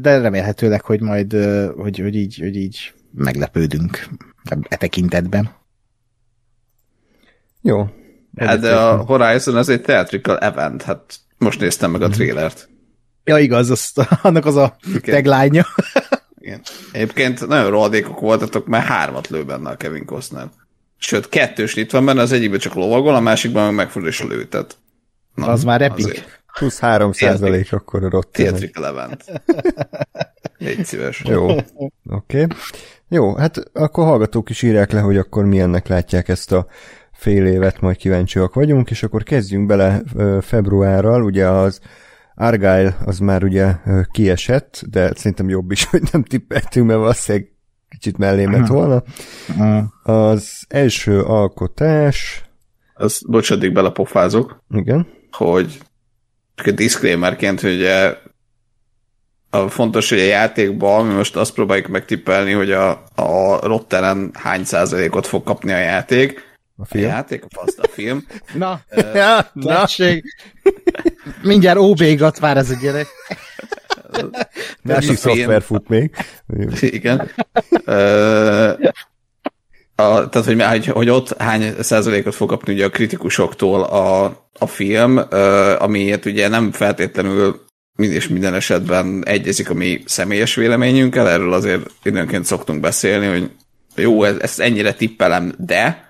de 0.00 0.18
remélhetőleg, 0.18 0.80
hogy 0.80 1.00
majd, 1.00 1.32
hogy, 1.76 1.98
hogy, 1.98 2.16
így, 2.16 2.38
hogy 2.38 2.56
így 2.56 2.92
meglepődünk 3.14 4.08
e 4.68 4.76
tekintetben. 4.76 5.50
Jó. 7.62 7.88
Hát 8.36 8.60
de 8.60 8.74
a 8.74 8.96
Horizon 8.96 9.56
az 9.56 9.68
egy 9.68 9.80
theatrical 9.80 10.38
event, 10.38 10.82
hát 10.82 11.14
most 11.38 11.60
néztem 11.60 11.90
meg 11.90 12.02
a 12.02 12.08
trélert. 12.08 12.68
Ja, 13.26 13.38
igaz, 13.38 13.70
azt, 13.70 13.98
annak 14.22 14.46
az 14.46 14.56
a 14.56 14.76
tagline 15.00 15.66
Igen. 16.38 16.60
Egyébként 16.92 17.46
nagyon 17.46 17.70
rohadékok 17.70 18.20
voltatok, 18.20 18.66
mert 18.66 18.84
hármat 18.84 19.28
lő 19.28 19.44
benne 19.44 19.70
a 19.70 19.76
Kevin 19.76 20.04
Costner. 20.04 20.48
Sőt, 20.98 21.28
kettős 21.28 21.74
itt 21.74 21.90
van 21.90 22.04
benne, 22.04 22.20
az 22.20 22.32
egyikben 22.32 22.58
csak 22.58 22.74
lovagol, 22.74 23.14
a 23.14 23.20
másikban 23.20 23.64
meg 23.64 23.74
megfordul 23.74 24.10
és 24.10 24.22
lő, 24.22 24.44
tehát... 24.44 24.76
Na, 25.34 25.46
az 25.46 25.64
már 25.64 25.82
epic. 25.82 26.04
Azért. 26.04 26.42
Plusz 26.58 26.78
3 26.78 27.12
százalék 27.12 27.72
akkor 27.72 28.04
a 28.04 28.08
rott. 28.08 28.32
Theatrical 28.32 28.86
event. 28.86 29.24
Légy 30.58 30.84
szíves. 30.84 31.22
Jó, 31.24 31.50
oké. 31.50 31.62
Okay. 32.04 32.46
Jó, 33.08 33.34
hát 33.34 33.70
akkor 33.72 34.04
hallgatók 34.04 34.50
is 34.50 34.62
írják 34.62 34.92
le, 34.92 35.00
hogy 35.00 35.16
akkor 35.16 35.44
milyennek 35.44 35.88
látják 35.88 36.28
ezt 36.28 36.52
a 36.52 36.66
fél 37.12 37.46
évet, 37.46 37.80
majd 37.80 37.96
kíváncsiak 37.96 38.54
vagyunk, 38.54 38.90
és 38.90 39.02
akkor 39.02 39.22
kezdjünk 39.22 39.66
bele 39.66 40.02
februárral, 40.40 41.22
ugye 41.22 41.48
az 41.48 41.80
Argyle 42.36 42.96
az 43.04 43.18
már 43.18 43.44
ugye 43.44 43.72
kiesett, 44.10 44.82
de 44.90 45.12
szerintem 45.14 45.48
jobb 45.48 45.70
is, 45.70 45.84
hogy 45.90 46.02
nem 46.12 46.22
tippeltünk, 46.22 46.86
mert 46.86 46.98
valószínűleg 46.98 47.50
kicsit 47.88 48.18
mellé 48.18 48.46
ment 48.46 48.68
volna. 48.68 49.02
Az 50.02 50.64
első 50.68 51.22
alkotás... 51.22 52.44
Az, 52.94 53.22
bocs, 53.26 53.50
addig 53.50 53.72
belepofázok. 53.72 54.62
Igen. 54.70 55.06
Hogy 55.30 55.78
csak 56.54 56.66
egy 56.66 56.74
disclaimerként, 56.74 57.60
hogy 57.60 57.84
a 59.50 59.68
fontos, 59.68 60.08
hogy 60.08 60.18
a 60.18 60.24
játékban 60.24 61.06
mi 61.06 61.14
most 61.14 61.36
azt 61.36 61.54
próbáljuk 61.54 61.86
megtippelni, 61.86 62.52
hogy 62.52 62.72
a, 62.72 62.90
a 63.14 63.66
Rotteren 63.66 64.30
hány 64.34 64.64
százalékot 64.64 65.26
fog 65.26 65.42
kapni 65.42 65.72
a 65.72 65.78
játék, 65.78 66.56
a 66.76 66.84
film? 66.84 67.04
A 67.04 67.08
játék, 67.08 67.44
a 67.44 67.46
fasz, 67.50 67.78
a 67.78 67.88
film. 67.88 68.26
Na, 68.54 68.80
uh, 68.90 69.14
ja, 69.14 69.50
na. 69.52 69.86
Mindjárt 71.42 71.78
OB-gat 71.78 72.38
vár 72.38 72.56
ez 72.56 72.70
a 72.70 72.74
gyerek. 72.82 73.06
Másik 74.82 75.16
szoftver 75.16 75.62
fut 75.62 75.88
még. 75.88 76.10
Igen. 76.80 77.30
Uh, 77.86 78.90
a, 79.94 80.28
tehát, 80.28 80.44
hogy, 80.44 80.62
hogy, 80.62 80.86
hogy 80.86 81.08
ott 81.08 81.40
hány 81.42 81.74
százalékot 81.80 82.34
fog 82.34 82.48
kapni 82.48 82.72
ugye 82.72 82.84
a 82.84 82.90
kritikusoktól 82.90 83.82
a, 83.82 84.24
a 84.58 84.66
film, 84.66 85.16
uh, 85.16 85.82
amiért 85.82 86.24
ugye 86.24 86.48
nem 86.48 86.72
feltétlenül 86.72 87.64
és 87.96 88.28
minden 88.28 88.54
esetben 88.54 89.26
egyezik 89.26 89.70
a 89.70 89.74
mi 89.74 90.02
személyes 90.04 90.54
véleményünkkel, 90.54 91.28
erről 91.28 91.52
azért 91.52 91.90
időnként 92.02 92.44
szoktunk 92.44 92.80
beszélni, 92.80 93.26
hogy 93.26 93.50
jó, 93.94 94.24
ezt 94.24 94.60
ennyire 94.60 94.92
tippelem, 94.92 95.54
de 95.58 96.05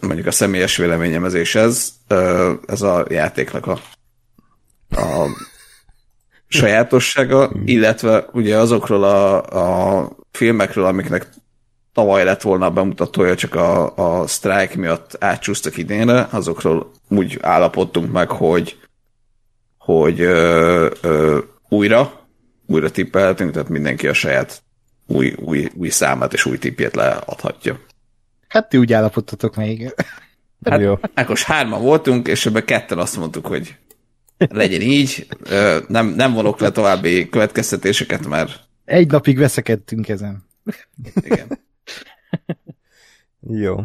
mondjuk 0.00 0.26
a 0.26 0.30
személyes 0.30 0.76
véleményem 0.76 1.24
ez 1.24 1.34
és 1.34 1.54
ez, 1.54 1.92
a 2.82 3.04
játéknak 3.08 3.66
a, 3.66 3.80
a 4.90 5.26
sajátossága, 6.48 7.50
illetve 7.64 8.26
ugye 8.32 8.56
azokról 8.56 9.04
a, 9.04 9.42
a 10.00 10.08
filmekről, 10.30 10.84
amiknek 10.84 11.26
tavaly 11.92 12.24
lett 12.24 12.42
volna 12.42 12.66
a 12.66 12.70
bemutatója, 12.70 13.34
csak 13.34 13.54
a, 13.54 13.96
a 13.96 14.26
strike 14.26 14.76
miatt 14.76 15.16
átcsúsztak 15.18 15.76
idénre, 15.76 16.28
azokról 16.30 16.90
úgy 17.08 17.38
állapodtunk 17.40 18.12
meg, 18.12 18.30
hogy 18.30 18.76
hogy 19.78 20.20
ö, 20.20 20.90
ö, 21.00 21.38
újra, 21.68 22.12
újra 22.66 22.90
tippelhetünk, 22.90 23.52
tehát 23.52 23.68
mindenki 23.68 24.08
a 24.08 24.12
saját 24.12 24.62
új, 25.06 25.34
új, 25.38 25.70
új 25.74 25.88
számát 25.88 26.32
és 26.32 26.44
új 26.44 26.58
tippjét 26.58 26.94
leadhatja. 26.94 27.78
Hát 28.52 28.68
ti 28.68 28.76
úgy 28.76 28.92
állapottatok 28.92 29.56
még. 29.56 29.82
Hát, 30.64 30.80
Jó. 30.80 30.98
Akkor 31.14 31.38
hárman 31.38 31.82
voltunk, 31.82 32.28
és 32.28 32.46
ebben 32.46 32.64
ketten 32.64 32.98
azt 32.98 33.16
mondtuk, 33.16 33.46
hogy 33.46 33.76
legyen 34.36 34.80
így. 34.80 35.26
Nem, 35.88 36.06
nem 36.06 36.32
vonok 36.32 36.60
le 36.60 36.70
további 36.70 37.28
következtetéseket, 37.28 38.26
mert... 38.26 38.60
Egy 38.84 39.10
napig 39.10 39.38
veszekedtünk 39.38 40.08
ezen. 40.08 40.44
Igen. 41.14 41.58
Jó. 43.64 43.76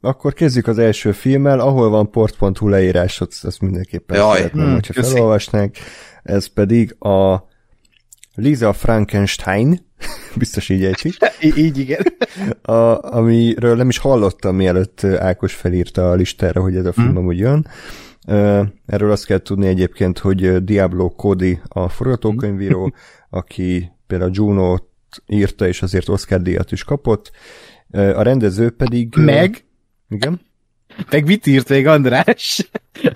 Akkor 0.00 0.32
kezdjük 0.32 0.66
az 0.66 0.78
első 0.78 1.12
filmmel, 1.12 1.60
ahol 1.60 1.88
van 1.88 2.10
port.hu 2.10 2.68
leírás, 2.68 3.20
azt 3.20 3.60
mindenképpen 3.60 4.16
Jaj. 4.16 4.36
szeretném, 4.36 4.64
hmm, 4.64 4.74
hogyha 4.74 4.92
köszi. 4.92 5.12
felolvasnánk. 5.12 5.76
Ez 6.22 6.46
pedig 6.46 6.96
a 6.98 7.47
Lisa 8.38 8.72
Frankenstein, 8.72 9.86
biztos 10.36 10.68
így 10.68 10.84
ejtsik. 10.84 11.16
így, 11.56 11.78
igen. 11.78 12.00
A, 12.62 13.14
amiről 13.16 13.76
nem 13.76 13.88
is 13.88 13.98
hallottam, 13.98 14.56
mielőtt 14.56 15.04
Ákos 15.04 15.54
felírta 15.54 16.10
a 16.10 16.14
listára, 16.14 16.60
hogy 16.60 16.76
ez 16.76 16.86
a 16.86 16.92
film 16.92 17.06
hmm. 17.06 17.16
amúgy 17.16 17.38
jön. 17.38 17.66
Erről 18.86 19.10
azt 19.10 19.26
kell 19.26 19.38
tudni 19.38 19.66
egyébként, 19.66 20.18
hogy 20.18 20.64
Diablo 20.64 21.10
Cody 21.10 21.60
a 21.68 21.88
forgatókönyvíró, 21.88 22.80
hmm. 22.82 22.94
aki 23.38 23.90
például 24.06 24.30
Juno-t 24.34 24.84
írta, 25.26 25.66
és 25.66 25.82
azért 25.82 26.08
Oscar 26.08 26.42
díjat 26.42 26.72
is 26.72 26.84
kapott. 26.84 27.30
A 27.90 28.22
rendező 28.22 28.70
pedig... 28.70 29.14
Meg? 29.16 29.64
Igen? 30.08 30.40
Meg 31.10 31.26
mit 31.26 31.46
írt 31.46 31.68
még 31.68 31.86
András? 31.86 32.70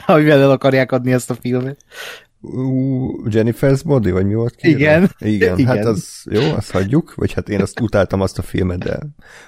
Amivel 0.06 0.40
el 0.40 0.50
akarják 0.50 0.92
adni 0.92 1.12
ezt 1.12 1.30
a 1.30 1.34
filmet? 1.34 1.84
Jennifer's 3.24 3.80
Body, 3.84 4.10
vagy 4.10 4.26
mi 4.26 4.34
volt 4.34 4.54
ki? 4.54 4.68
Igen. 4.68 5.10
Igen, 5.18 5.58
Igen. 5.58 5.76
hát 5.76 5.84
az 5.84 6.24
jó, 6.30 6.40
azt 6.40 6.70
hagyjuk, 6.70 7.14
vagy 7.14 7.32
hát 7.32 7.48
én 7.48 7.60
azt 7.60 7.80
utáltam 7.80 8.20
azt 8.20 8.38
a 8.38 8.42
filmet, 8.42 8.78
de 8.78 8.98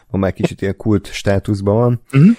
ma 0.06 0.18
már 0.18 0.32
kicsit 0.32 0.62
ilyen 0.62 0.76
kult 0.76 1.06
státuszban 1.06 1.74
van. 1.74 2.02
Uh-huh. 2.12 2.36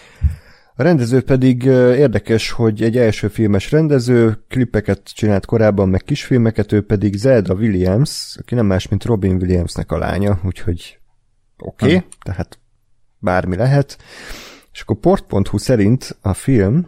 A 0.77 0.83
rendező 0.83 1.21
pedig 1.21 1.63
érdekes, 1.63 2.51
hogy 2.51 2.83
egy 2.83 2.97
első 2.97 3.27
filmes 3.27 3.71
rendező, 3.71 4.43
klippeket 4.47 5.13
csinált 5.13 5.45
korábban, 5.45 5.89
meg 5.89 6.01
kisfilmeket, 6.03 6.71
ő 6.71 6.81
pedig 6.85 7.15
Zelda 7.15 7.53
Williams, 7.53 8.35
aki 8.39 8.55
nem 8.55 8.65
más, 8.65 8.87
mint 8.87 9.05
Robin 9.05 9.35
Williamsnek 9.35 9.91
a 9.91 9.97
lánya, 9.97 10.39
úgyhogy 10.45 10.99
oké, 11.57 11.85
okay, 11.85 11.95
uh-huh. 11.95 12.11
tehát 12.23 12.59
bármi 13.19 13.55
lehet. 13.55 13.97
És 14.71 14.81
akkor 14.81 14.97
port.hu 14.97 15.57
szerint 15.57 16.17
a 16.21 16.33
film 16.33 16.87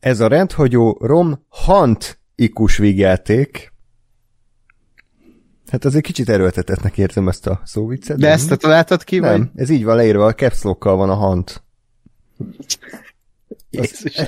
ez 0.00 0.20
a 0.20 0.28
rendhagyó 0.28 0.98
Rom 1.00 1.46
Hunt 1.48 2.18
ikus 2.36 2.76
vígjáték. 2.76 3.72
Hát 5.70 5.84
azért 5.84 6.04
kicsit 6.04 6.28
erőltetetnek 6.28 6.98
érzem 6.98 7.28
ezt 7.28 7.46
a 7.46 7.60
szóviccet. 7.64 8.18
De 8.18 8.30
ezt 8.30 8.48
te 8.48 8.56
találtad 8.56 9.04
ki, 9.04 9.18
Nem, 9.18 9.38
vagy? 9.38 9.48
ez 9.54 9.70
így 9.70 9.84
van 9.84 9.96
leírva, 9.96 10.26
a 10.26 10.34
caps 10.34 10.62
van 10.80 11.10
a 11.10 11.14
hant. 11.14 11.62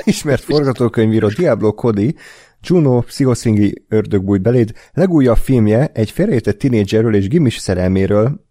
ismert 0.05 0.43
forgatókönyvíró 0.43 1.29
Diablo 1.29 1.75
Cody, 1.75 2.15
Juno 2.61 3.01
pszichoszingli 3.01 3.85
ördögbújt 3.89 4.43
beléd, 4.43 4.73
legújabb 4.93 5.37
filmje 5.37 5.87
egy 5.93 6.11
félrejtett 6.11 6.59
tinédzserről 6.59 7.15
és 7.15 7.29
gimis 7.29 7.57
szerelméről, 7.57 8.47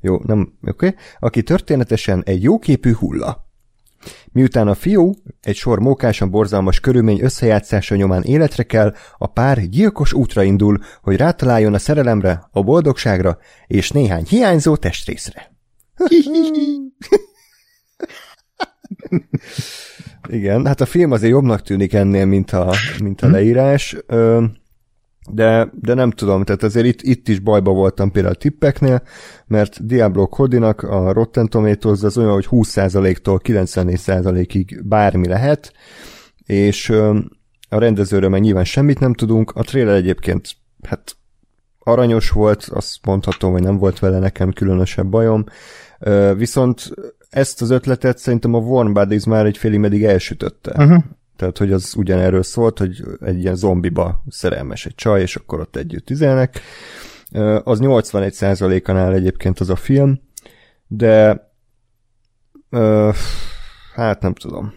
jó, 0.00 0.20
nem, 0.26 0.40
oké, 0.62 0.86
okay, 0.86 0.98
aki 1.18 1.42
történetesen 1.42 2.22
egy 2.24 2.42
jóképű 2.42 2.92
hulla. 2.92 3.43
Miután 4.32 4.68
a 4.68 4.74
fiú 4.74 5.12
egy 5.40 5.56
sor 5.56 5.78
mókásan 5.78 6.30
borzalmas 6.30 6.80
körülmény 6.80 7.20
összejátszása 7.20 7.94
nyomán 7.94 8.22
életre 8.22 8.62
kell, 8.62 8.94
a 9.18 9.26
pár 9.26 9.68
gyilkos 9.68 10.12
útra 10.12 10.42
indul, 10.42 10.78
hogy 11.02 11.16
rátaláljon 11.16 11.74
a 11.74 11.78
szerelemre, 11.78 12.48
a 12.50 12.62
boldogságra 12.62 13.38
és 13.66 13.90
néhány 13.90 14.24
hiányzó 14.28 14.76
testrészre. 14.76 15.52
Igen, 20.28 20.66
hát 20.66 20.80
a 20.80 20.86
film 20.86 21.12
azért 21.12 21.32
jobbnak 21.32 21.62
tűnik 21.62 21.92
ennél, 21.92 22.26
mint 22.26 22.50
a, 22.50 22.74
mint 23.02 23.20
a 23.20 23.28
leírás, 23.28 23.96
de, 25.30 25.70
de 25.80 25.94
nem 25.94 26.10
tudom, 26.10 26.44
tehát 26.44 26.62
azért 26.62 26.86
itt, 26.86 27.02
itt 27.02 27.28
is 27.28 27.38
bajba 27.38 27.72
voltam 27.72 28.10
például 28.10 28.34
a 28.34 28.38
tippeknél, 28.38 29.02
mert 29.46 29.86
Diablo 29.86 30.26
Kodinak 30.26 30.82
a 30.82 31.12
Rotten 31.12 31.48
Tomatoes 31.48 32.02
az 32.02 32.18
olyan, 32.18 32.32
hogy 32.32 32.46
20%-tól 32.50 33.40
94%-ig 33.44 34.80
bármi 34.84 35.28
lehet, 35.28 35.72
és 36.44 36.90
a 37.68 37.78
rendezőről 37.78 38.28
meg 38.28 38.40
nyilván 38.40 38.64
semmit 38.64 39.00
nem 39.00 39.14
tudunk, 39.14 39.50
a 39.50 39.62
trailer 39.62 39.94
egyébként 39.94 40.56
hát 40.82 41.16
aranyos 41.78 42.30
volt, 42.30 42.62
azt 42.62 43.06
mondhatom, 43.06 43.52
hogy 43.52 43.62
nem 43.62 43.76
volt 43.76 43.98
vele 43.98 44.18
nekem 44.18 44.52
különösebb 44.52 45.06
bajom, 45.06 45.44
viszont 46.36 46.90
ezt 47.30 47.62
az 47.62 47.70
ötletet 47.70 48.18
szerintem 48.18 48.54
a 48.54 48.58
Warm 48.58 48.92
Bodies 48.92 49.24
már 49.24 49.46
egy 49.46 49.58
félig 49.58 49.78
meddig 49.78 50.04
elsütötte. 50.04 50.84
Uh-huh. 50.84 51.04
Tehát, 51.36 51.58
hogy 51.58 51.72
az 51.72 51.94
ugyanerről 51.96 52.42
szólt, 52.42 52.78
hogy 52.78 53.02
egy 53.20 53.38
ilyen 53.38 53.56
zombiba 53.56 54.24
szerelmes 54.28 54.86
egy 54.86 54.94
csaj, 54.94 55.20
és 55.20 55.36
akkor 55.36 55.60
ott 55.60 55.76
együtt 55.76 56.10
üzelnek. 56.10 56.60
Az 57.64 57.78
81%-an 57.82 58.96
áll 58.96 59.12
egyébként 59.12 59.60
az 59.60 59.70
a 59.70 59.76
film, 59.76 60.20
de 60.86 61.48
hát 63.94 64.20
nem 64.20 64.34
tudom. 64.34 64.74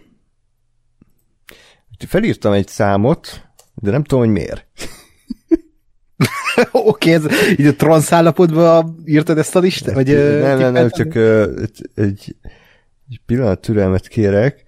Felírtam 2.08 2.52
egy 2.52 2.68
számot, 2.68 3.48
de 3.76 3.92
nem 3.92 4.04
tudom, 4.04 4.24
hogy 4.24 4.34
miért. 4.34 4.66
Oké, 6.72 7.16
okay, 7.16 7.30
ez 7.30 7.60
így 7.60 7.66
a 7.66 7.76
transz 7.76 8.12
állapotban 8.12 9.04
írtad 9.06 9.38
ezt 9.38 9.56
a 9.56 9.60
listát? 9.60 9.96
Vagy, 9.96 10.08
nem, 10.08 10.58
nem, 10.58 10.74
nem, 10.74 10.90
csak 10.90 11.16
uh, 11.16 11.42
egy, 11.62 11.90
egy, 11.96 12.36
egy 13.10 13.22
pillanat 13.26 13.62
türelmet 13.62 14.08
kérek, 14.08 14.67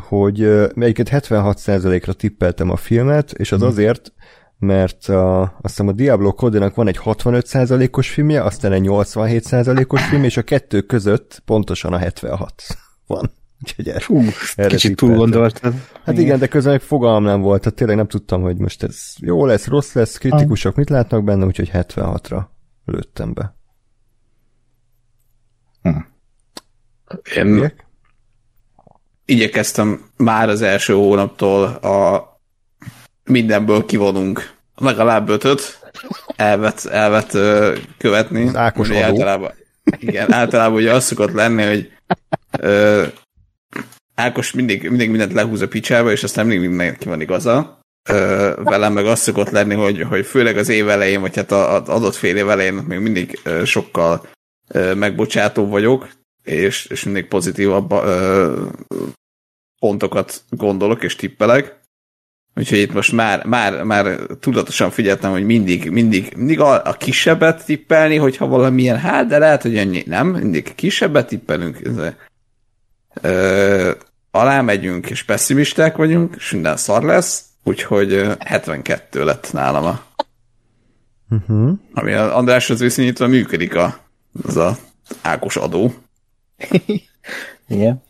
hogy 0.00 0.70
melyiket 0.74 1.08
76%-ra 1.10 2.12
tippeltem 2.12 2.70
a 2.70 2.76
filmet, 2.76 3.32
és 3.32 3.52
az 3.52 3.58
hmm. 3.58 3.68
azért, 3.68 4.12
mert 4.58 5.08
a, 5.08 5.42
azt 5.42 5.52
hiszem 5.60 5.88
a 5.88 5.92
Diablo 5.92 6.32
code 6.32 6.72
van 6.74 6.88
egy 6.88 6.98
65%-os 7.04 8.10
filmje, 8.10 8.42
aztán 8.42 8.72
egy 8.72 8.84
87%-os 8.86 10.04
film, 10.04 10.24
és 10.24 10.36
a 10.36 10.42
kettő 10.42 10.80
között 10.80 11.42
pontosan 11.44 11.92
a 11.92 11.98
76 11.98 12.62
van. 13.06 13.30
Úgyhogy 13.62 13.88
er, 13.88 14.02
Fú, 14.02 14.22
kicsit 14.66 14.96
túl 14.96 15.16
gondoltad. 15.16 15.74
Hát 16.04 16.18
igen, 16.18 16.38
de 16.38 16.46
közben 16.46 16.78
fogalmam 16.78 17.22
nem 17.22 17.40
volt, 17.40 17.62
tehát 17.62 17.78
tényleg 17.78 17.96
nem 17.96 18.06
tudtam, 18.06 18.42
hogy 18.42 18.56
most 18.56 18.82
ez 18.82 19.14
jó 19.18 19.46
lesz, 19.46 19.66
rossz 19.66 19.92
lesz, 19.92 20.16
kritikusok 20.16 20.74
mit 20.74 20.90
látnak 20.90 21.24
benne, 21.24 21.44
úgyhogy 21.44 21.70
76-ra 21.72 22.44
lőttem 22.84 23.34
be. 23.34 23.56
Hm. 25.82 25.98
Én? 27.34 27.72
Igyekeztem 29.24 30.04
már 30.16 30.48
az 30.48 30.62
első 30.62 30.92
hónaptól 30.92 31.64
a 31.64 32.24
mindenből 33.24 33.84
kivonunk 33.84 34.52
legalább 34.76 35.28
ötöt, 35.28 35.78
elvet, 36.36 36.84
elvet 36.84 37.38
követni. 37.98 38.46
Az 38.46 38.56
Ákos 38.56 38.88
adó. 38.88 38.98
Általában, 38.98 39.52
igen, 39.98 40.32
általában 40.32 40.78
ugye 40.78 40.92
az 40.92 41.04
szokott 41.04 41.32
lenni, 41.32 41.62
hogy 41.62 41.92
ö, 42.58 43.04
Ákos 44.14 44.52
mindig, 44.52 44.88
mindig 44.88 45.10
mindent 45.10 45.32
lehúz 45.32 45.60
a 45.60 45.68
picsába, 45.68 46.10
és 46.10 46.22
aztán 46.22 46.46
mindig 46.46 46.68
mindenki 46.68 47.08
van 47.08 47.20
igaza. 47.20 47.78
Ö, 48.08 48.52
velem 48.62 48.92
meg 48.92 49.06
az 49.06 49.20
szokott 49.20 49.50
lenni, 49.50 49.74
hogy, 49.74 50.02
hogy 50.02 50.26
főleg 50.26 50.56
az 50.56 50.68
év 50.68 50.88
elején, 50.88 51.20
vagy 51.20 51.36
hát 51.36 51.52
az 51.52 51.88
adott 51.88 52.14
fél 52.14 52.36
év 52.36 52.48
elején 52.48 52.74
még 52.74 52.98
mindig 52.98 53.40
ö, 53.44 53.64
sokkal 53.64 54.26
ö, 54.68 54.94
megbocsátó 54.94 55.66
vagyok, 55.66 56.08
és, 56.44 56.86
és 56.86 57.04
mindig 57.04 57.26
pozitívabb 57.26 57.92
ö, 57.92 58.66
pontokat 59.78 60.42
gondolok 60.50 61.02
és 61.02 61.16
tippelek. 61.16 61.82
Úgyhogy 62.56 62.78
itt 62.78 62.92
most 62.92 63.12
már, 63.12 63.44
már, 63.46 63.82
már 63.82 64.18
tudatosan 64.40 64.90
figyeltem, 64.90 65.30
hogy 65.30 65.44
mindig, 65.44 65.90
mindig, 65.90 66.32
mindig 66.36 66.60
a, 66.60 66.84
a 66.84 66.92
kisebbet 66.92 67.64
tippelni, 67.64 68.16
hogyha 68.16 68.46
valamilyen, 68.46 68.98
hát, 68.98 69.26
de 69.26 69.38
lehet, 69.38 69.62
hogy 69.62 69.76
ennyi, 69.76 70.02
nem, 70.06 70.28
mindig 70.28 70.74
kisebbet 70.74 71.26
tippelünk 71.26 71.80
ö, 73.20 73.90
alá 74.30 74.60
megyünk, 74.60 75.10
és 75.10 75.22
pessimisták 75.22 75.96
vagyunk, 75.96 76.34
és 76.36 76.50
minden 76.50 76.76
szar 76.76 77.02
lesz, 77.02 77.44
úgyhogy 77.62 78.26
72 78.38 79.24
lett 79.24 79.52
nálam 79.52 79.84
a 79.84 80.04
uh-huh. 81.30 81.72
ami 81.92 82.12
Andráshoz 82.12 82.80
viszonyítva 82.80 83.26
működik 83.26 83.74
a, 83.74 83.98
az 84.42 84.56
a 84.56 84.76
Ákos 85.22 85.56
adó. 85.56 85.94
Igen. 87.68 88.02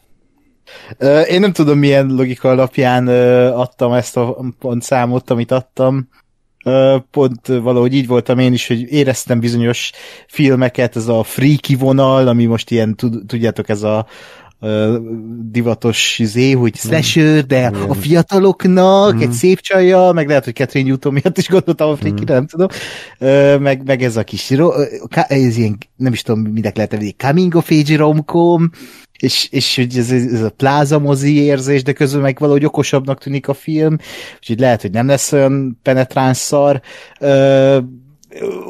Én 1.29 1.41
nem 1.41 1.53
tudom, 1.53 1.79
milyen 1.79 2.07
logika 2.07 2.49
alapján 2.49 3.09
adtam 3.49 3.93
ezt 3.93 4.17
a 4.17 4.45
pontszámot, 4.59 5.31
amit 5.31 5.51
adtam. 5.51 6.09
Pont 7.11 7.47
valahogy 7.47 7.95
így 7.95 8.07
voltam 8.07 8.39
én 8.39 8.53
is, 8.53 8.67
hogy 8.67 8.93
éreztem 8.93 9.41
bizonyos 9.41 9.93
filmeket, 10.27 10.97
ez 10.97 11.09
a 11.09 11.23
freaky 11.23 11.75
vonal, 11.75 12.29
ami 12.29 12.45
most 12.45 12.71
ilyen, 12.71 12.95
tudjátok, 13.27 13.69
ez 13.69 13.83
a, 13.83 14.07
divatos 15.51 16.21
zé, 16.25 16.53
hogy 16.53 16.77
slasher, 16.77 17.47
de 17.47 17.71
mm. 17.71 17.89
a 17.89 17.95
fiataloknak 17.95 19.15
mm. 19.15 19.21
egy 19.21 19.33
szép 19.33 19.61
csajjal, 19.61 20.13
meg 20.13 20.29
lehet, 20.29 20.45
hogy 20.45 20.55
Catherine 20.55 20.89
Newton 20.89 21.13
miatt 21.13 21.39
is 21.39 21.49
gondoltam 21.49 21.91
a 21.91 21.97
friki, 21.97 22.23
mm. 22.23 22.27
nem 22.27 22.47
tudom, 22.47 22.69
meg, 23.63 23.83
meg 23.85 24.03
ez 24.03 24.17
a 24.17 24.25
kis, 24.25 24.51
ez 25.11 25.57
ilyen, 25.57 25.79
nem 25.97 26.13
is 26.13 26.23
tudom, 26.23 26.41
mindek 26.41 26.77
lehet 26.77 26.93
egy 26.93 27.15
coming 27.19 27.55
of 27.55 27.71
age 27.71 27.97
romcom, 27.97 28.71
és, 29.19 29.49
és 29.51 29.77
hogy 29.77 29.99
ez, 29.99 30.11
ez 30.11 30.43
a 30.43 30.51
pláza 30.51 30.99
mozi 30.99 31.43
érzés, 31.43 31.83
de 31.83 31.93
közben 31.93 32.21
meg 32.21 32.39
valahogy 32.39 32.65
okosabbnak 32.65 33.19
tűnik 33.19 33.49
a 33.49 33.55
film, 33.55 33.97
úgyhogy 34.37 34.61
lehet, 34.61 34.83
hogy 34.83 34.91
nem 34.91 35.07
lesz 35.07 35.33
olyan 35.33 35.79
penetráns 35.83 36.37
szar 36.37 36.81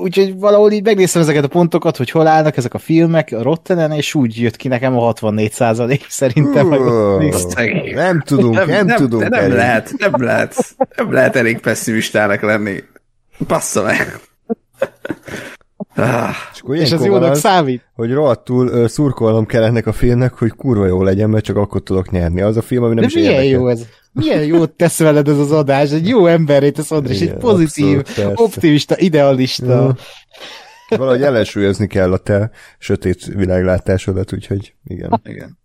úgyhogy 0.03 0.39
valahol 0.39 0.73
így 0.73 0.85
megnéztem 0.85 1.23
ezeket 1.23 1.45
a 1.45 1.49
pontokat, 1.49 1.97
hogy 1.97 2.11
hol 2.11 2.27
állnak 2.27 2.57
ezek 2.57 2.75
a 2.75 2.79
filmek 2.79 3.33
a 3.33 3.43
Rottenen, 3.43 3.93
és 3.93 4.15
úgy 4.15 4.41
jött 4.41 4.57
ki 4.57 4.69
nekem 4.69 4.97
a 4.97 5.01
64 5.01 5.53
százalék 5.53 6.07
szerintem. 6.09 6.67
Uh, 6.71 7.95
nem 7.95 8.21
tudunk, 8.21 8.55
nem, 8.55 8.69
nem, 8.69 8.87
nem 8.87 8.97
tudunk. 8.97 9.29
Nem 9.29 9.41
elég. 9.41 9.57
lehet, 9.57 9.93
nem 9.99 10.13
lehet, 10.17 10.75
nem 10.97 11.13
lehet 11.13 11.37
elég 11.37 11.59
pessimistának 11.59 12.41
lenni. 12.41 12.85
Passza 13.47 13.83
meg. 13.83 14.21
Ah, 15.97 16.35
és, 16.69 16.81
és 16.81 16.93
az 16.93 17.05
jónak 17.05 17.31
az, 17.31 17.39
számít. 17.39 17.83
Hogy 17.95 18.13
rohadtul 18.13 18.67
uh, 18.67 18.87
szurkolnom 18.87 19.47
kell 19.47 19.63
ennek 19.63 19.87
a 19.87 19.93
filmnek, 19.93 20.33
hogy 20.33 20.51
kurva 20.51 20.87
jó 20.87 21.03
legyen, 21.03 21.31
mert 21.31 21.45
csak 21.45 21.57
akkor 21.57 21.83
tudok 21.83 22.11
nyerni. 22.11 22.41
Az 22.41 22.57
a 22.57 22.63
film, 22.63 22.83
ami 22.83 22.95
nem 22.95 23.03
De 23.03 23.09
is 23.09 23.15
milyen 23.15 23.33
érdekel. 23.33 23.51
jó 23.61 23.69
ez? 23.69 23.87
Milyen 24.15 24.45
jót 24.45 24.71
tesz 24.71 24.99
veled 24.99 25.29
ez 25.29 25.39
az 25.39 25.53
adás, 25.53 25.91
egy 25.91 26.09
jó 26.09 26.27
emberré 26.27 26.71
tesz 26.71 26.91
András, 26.91 27.21
egy 27.21 27.35
pozitív, 27.35 27.99
abszolút, 27.99 28.41
optimista, 28.41 28.99
idealista. 28.99 29.73
Ja. 29.73 29.97
Valahogy 30.89 31.23
ellensúlyozni 31.23 31.87
kell 31.87 32.13
a 32.13 32.19
te 32.19 32.51
sötét 32.79 33.25
világlátásodat, 33.25 34.33
úgyhogy 34.33 34.75
igen. 34.85 35.21
Igen. 35.25 35.59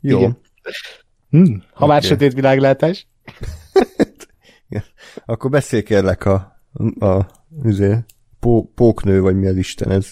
Jó. 0.00 0.18
Igen. 0.18 0.38
Hm, 1.30 1.54
ha 1.54 1.74
okay. 1.74 1.88
már 1.88 2.02
sötét 2.02 2.32
világlátás. 2.32 3.06
Akkor 5.26 5.50
beszélj 5.50 5.82
kérlek 5.82 6.24
a, 6.24 6.60
a, 6.98 7.06
a 7.06 7.28
pó, 8.40 8.72
póknő, 8.74 9.20
vagy 9.20 9.36
mi 9.36 9.46
az 9.46 9.56
Isten 9.56 9.90
ez? 9.90 10.06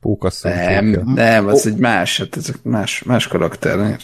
Pókasszony. 0.00 0.52
Nem, 0.52 1.02
nem, 1.04 1.46
az 1.46 1.66
egy 1.66 1.76
más, 1.76 2.18
hát 2.18 2.36
ez 2.36 2.52
más, 2.62 3.02
más 3.02 3.26
karakter. 3.26 3.98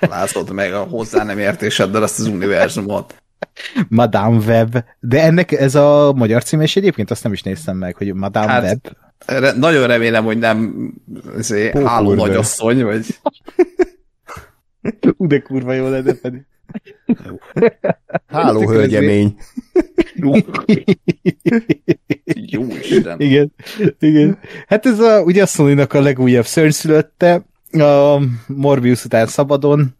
Látod 0.00 0.52
meg 0.52 0.72
a 0.72 0.82
hozzá 0.82 1.24
nem 1.24 1.38
értéseddel 1.38 2.02
azt 2.02 2.18
az 2.18 2.26
univerzumot. 2.26 3.22
Madame 3.88 4.36
Web. 4.46 4.84
De 5.00 5.22
ennek 5.22 5.52
ez 5.52 5.74
a 5.74 6.12
magyar 6.16 6.42
címe, 6.42 6.62
és 6.62 6.76
egyébként 6.76 7.10
azt 7.10 7.22
nem 7.22 7.32
is 7.32 7.42
néztem 7.42 7.76
meg, 7.76 7.96
hogy 7.96 8.14
Madame 8.14 8.52
hát, 8.52 8.62
Web. 8.62 8.78
Re- 9.26 9.56
nagyon 9.56 9.86
remélem, 9.86 10.24
hogy 10.24 10.38
nem 10.38 10.90
álló 11.84 12.14
nagyasszony, 12.14 12.84
vagy... 12.84 13.06
Ú, 15.16 15.26
de 15.26 15.38
kurva 15.38 15.72
jó 15.72 15.88
lenne 15.88 16.12
pedig. 16.12 16.46
Háló 18.26 18.68
hölgyemény. 18.68 19.36
Jó 22.34 22.66
Isten. 22.66 23.20
Igen, 23.20 23.52
igen. 23.98 24.38
Hát 24.66 24.86
ez 24.86 24.98
a, 24.98 25.22
ugye 25.22 25.42
a 25.42 25.46
sony 25.46 25.78
a 25.78 26.00
legújabb 26.00 26.46
szörnyszülötte, 26.46 27.44
a 27.72 28.20
Morbius 28.46 29.04
után 29.04 29.26
szabadon, 29.26 29.94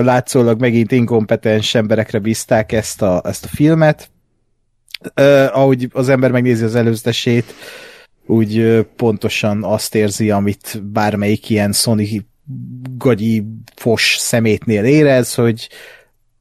látszólag 0.00 0.60
megint 0.60 0.92
inkompetens 0.92 1.74
emberekre 1.74 2.18
bízták 2.18 2.72
ezt 2.72 3.02
a, 3.02 3.22
ezt 3.24 3.44
a 3.44 3.48
filmet. 3.48 4.10
ahogy 5.52 5.88
az 5.92 6.08
ember 6.08 6.30
megnézi 6.30 6.64
az 6.64 6.74
előzetesét, 6.74 7.54
úgy 8.26 8.86
pontosan 8.96 9.64
azt 9.64 9.94
érzi, 9.94 10.30
amit 10.30 10.82
bármelyik 10.92 11.50
ilyen 11.50 11.72
Sony 11.72 12.26
gagyi 12.96 13.44
fos 13.78 14.16
szemétnél 14.18 14.84
érez, 14.84 15.34
hogy 15.34 15.68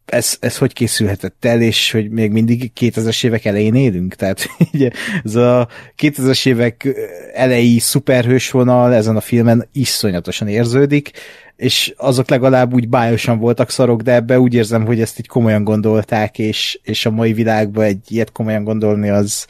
ez, 0.06 0.38
ez 0.40 0.58
hogy 0.58 0.74
készülhetett 0.74 1.46
el, 1.46 1.62
és 1.62 1.92
hogy 1.92 2.10
még 2.10 2.32
mindig 2.32 2.72
2000-es 2.80 3.26
évek 3.26 3.46
elején 3.46 3.76
élünk? 3.76 4.16
Tehát 4.16 4.48
ugye, 4.74 4.90
ez 5.24 5.36
a 5.36 5.68
2000-es 5.98 6.48
évek 6.48 6.88
elejé 7.34 7.78
szuperhős 7.78 8.52
vonal 8.52 8.94
ezen 8.94 9.16
a 9.16 9.22
filmen 9.22 9.70
iszonyatosan 9.72 10.48
érződik, 10.48 11.12
és 11.56 11.94
azok 11.98 12.30
legalább 12.30 12.74
úgy 12.74 12.90
bájosan 12.90 13.40
voltak 13.40 13.70
szarok, 13.70 14.02
de 14.02 14.14
ebbe 14.14 14.40
úgy 14.40 14.54
érzem, 14.54 14.86
hogy 14.86 15.02
ezt 15.02 15.20
így 15.20 15.28
komolyan 15.28 15.64
gondolták, 15.64 16.40
és, 16.40 16.80
és 16.84 17.06
a 17.06 17.12
mai 17.12 17.34
világban 17.34 17.84
egy 17.84 18.00
ilyet 18.08 18.32
komolyan 18.32 18.64
gondolni 18.64 19.10
az 19.10 19.46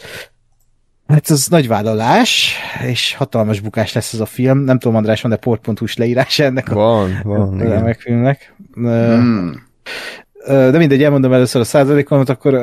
Hát 1.08 1.30
ez 1.30 1.48
nagy 1.48 1.68
vállalás, 1.68 2.56
és 2.88 3.16
hatalmas 3.16 3.60
bukás 3.60 3.94
lesz 3.94 4.14
ez 4.14 4.20
a 4.20 4.26
film. 4.26 4.58
Nem 4.58 4.80
tudom, 4.80 4.98
András, 4.98 5.22
van 5.22 5.32
de 5.32 5.38
port.hu-s 5.38 5.96
leírás 5.96 6.40
ennek 6.40 6.70
van, 6.70 7.12
a, 7.12 7.28
van, 7.28 7.60
a 7.60 7.96
filmnek. 8.00 8.56
Hmm. 8.74 9.66
De 10.46 10.78
mindegy, 10.78 11.04
elmondom 11.04 11.34
először 11.34 11.62
a 11.62 11.64
százalékomat, 11.64 12.30
akkor 12.30 12.54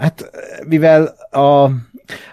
hát 0.00 0.30
mivel 0.66 1.04
a 1.30 1.70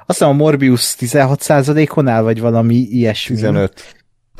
azt 0.06 0.18
hiszem 0.18 0.30
a 0.30 0.34
Morbius 0.34 0.96
16 0.96 1.42
százalékon 1.42 2.08
áll, 2.08 2.22
vagy 2.22 2.40
valami 2.40 2.76
ilyesmi. 2.76 3.36
15. 3.36 3.96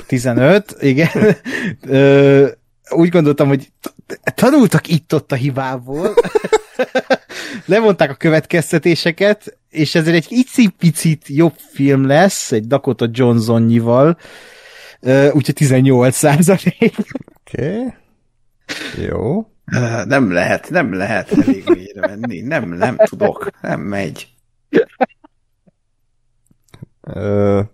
15, 0.08 0.76
igen. 0.80 1.10
Úgy 2.90 3.10
gondoltam, 3.10 3.48
hogy 3.48 3.72
tanultak 4.36 4.88
itt-ott 4.88 5.32
a 5.32 5.36
hibából. 5.36 6.14
Lemondták 7.66 8.10
a 8.10 8.16
következtetéseket, 8.16 9.58
és 9.70 9.96
ezért 9.96 10.16
egy 10.16 10.28
icipicit 10.30 11.28
jobb 11.28 11.54
film 11.74 12.08
lesz, 12.08 12.52
egy 12.52 12.68
Dakota 12.68 13.10
Johnson-nyival, 13.12 14.18
úgyhogy 15.32 15.54
18 15.54 16.16
százalék. 16.16 16.94
Oké. 17.40 17.78
Okay. 17.78 17.94
Jó. 19.06 19.50
Nem 20.06 20.32
lehet, 20.32 20.70
nem 20.70 20.94
lehet 20.94 21.32
elég 21.32 21.64
mélyre 21.70 22.08
menni. 22.08 22.42
Nem, 22.42 22.70
nem 22.70 22.98
tudok. 22.98 23.50
Nem 23.62 23.80
megy. 23.80 24.28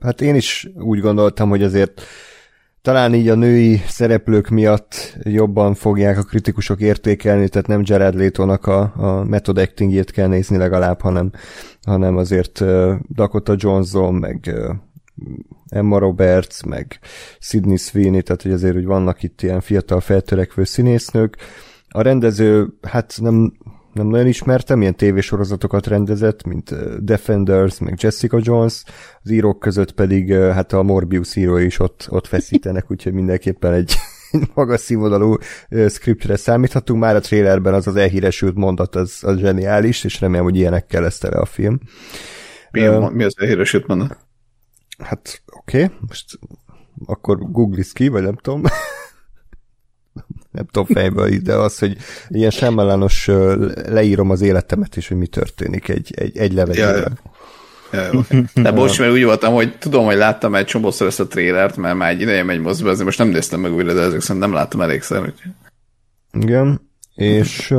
Hát 0.02 0.22
én 0.22 0.36
is 0.36 0.68
úgy 0.76 1.00
gondoltam, 1.00 1.50
hogy 1.50 1.64
azért 1.64 2.02
talán 2.82 3.14
így 3.14 3.28
a 3.28 3.36
női 3.36 3.82
szereplők 3.88 4.50
miatt 4.50 5.18
jobban 5.24 5.74
fogják 5.74 6.18
a 6.18 6.24
kritikusok 6.24 6.82
értékelni, 6.82 7.50
tehát 7.50 7.68
nem 7.68 7.82
Jared 7.84 8.16
Leto-nak 8.16 8.68
a, 8.68 8.94
a 8.96 9.24
method 9.24 9.58
actingjét 9.58 10.12
kell 10.12 10.28
nézni 10.28 10.58
legalább, 10.58 11.02
hanem, 11.02 11.32
hanem 11.82 12.18
azért 12.18 12.64
Dakota 13.08 13.56
Johnson, 13.58 14.14
meg 14.14 14.56
Emma 15.70 15.98
Roberts, 15.98 16.64
meg 16.64 17.00
Sidney 17.40 17.78
Sweeney, 17.78 18.22
tehát 18.22 18.42
hogy 18.42 18.52
azért 18.52 18.74
hogy 18.74 18.86
vannak 18.86 19.24
itt 19.24 19.42
ilyen 19.42 19.62
fiatal 19.62 20.00
feltörekvő 20.00 20.64
színésznők. 20.64 21.38
A 21.90 22.02
rendező, 22.02 22.68
hát 22.82 23.18
nem, 23.22 23.54
nem 23.94 24.08
nagyon 24.08 24.28
ismertem, 24.28 24.82
ilyen 24.82 24.96
tévésorozatokat 24.96 25.88
rendezett, 25.88 26.44
mint 26.44 26.76
Defenders, 27.04 27.80
meg 27.80 27.94
Jessica 27.98 28.40
Jones, 28.42 28.84
az 29.24 29.32
írók 29.32 29.60
között 29.60 29.92
pedig 29.92 30.34
hát 30.34 30.74
a 30.74 30.84
Morbius 30.84 31.36
írói 31.36 31.66
is 31.66 31.80
ott, 31.80 32.08
ott 32.10 32.28
feszítenek, 32.28 32.92
úgyhogy 32.92 33.14
mindenképpen 33.14 33.74
egy 33.74 33.96
magas 34.54 34.80
színvonalú 34.80 35.38
scriptre 35.90 36.36
számíthatunk. 36.36 37.00
Már 37.00 37.16
a 37.16 37.20
trailerben 37.20 37.74
az 37.74 37.88
az 37.88 37.96
elhíresült 37.96 38.56
mondat, 38.56 38.96
az, 38.96 39.20
az 39.22 39.40
zseniális, 39.40 40.04
és 40.04 40.22
remélem, 40.22 40.44
hogy 40.44 40.56
ilyenekkel 40.56 41.02
lesz 41.02 41.18
tele 41.18 41.38
a 41.38 41.46
film. 41.46 41.80
Mi, 42.72 42.88
uh, 42.88 43.12
mi 43.12 43.24
az 43.24 43.36
elhíresült 43.40 43.88
mondat? 43.88 44.18
Hát 44.98 45.42
oké, 45.46 45.84
okay. 45.84 45.98
most 46.08 46.40
akkor 47.06 47.52
googlisz 47.52 47.92
ki, 47.92 48.08
vagy 48.08 48.24
nem 48.24 48.36
tudom. 48.36 48.64
nem 50.52 50.66
tudom 50.72 50.88
fejből, 50.94 51.30
de 51.38 51.56
az, 51.56 51.80
hogy 51.80 51.98
ilyen 52.30 52.50
semmelános 52.50 53.30
leírom 53.88 54.30
az 54.30 54.42
életemet, 54.42 54.98
és 54.98 55.08
hogy 55.08 55.18
mi 55.18 55.28
történik 55.28 55.88
egy, 55.88 56.14
egy, 56.16 56.38
egy 56.38 56.54
levelében. 56.54 56.96
Ja, 56.96 56.98
ja. 56.98 57.30
Ja, 57.92 58.26
De 58.54 58.72
bocs, 58.72 59.00
mert 59.00 59.12
úgy 59.12 59.24
voltam, 59.24 59.54
hogy 59.54 59.78
tudom, 59.78 60.06
hogy 60.06 60.16
láttam 60.16 60.56
egy 60.56 60.66
csomószor 60.66 61.08
ezt 61.08 61.20
a 61.20 61.28
trélert, 61.28 61.78
mert 61.78 61.98
már 61.98 62.10
egy 62.10 62.22
ideje 62.22 62.44
megy 62.44 62.60
mozba, 62.60 62.90
azért 62.90 63.06
most 63.06 63.18
nem 63.18 63.28
néztem 63.28 63.60
meg 63.60 63.74
újra, 63.74 63.94
de 63.94 64.02
ezek 64.02 64.22
szerint 64.22 64.46
nem 64.46 64.54
láttam 64.54 64.82
elégszer. 64.82 65.20
Hogy... 65.20 65.34
Igen, 66.32 66.90
és 67.16 67.74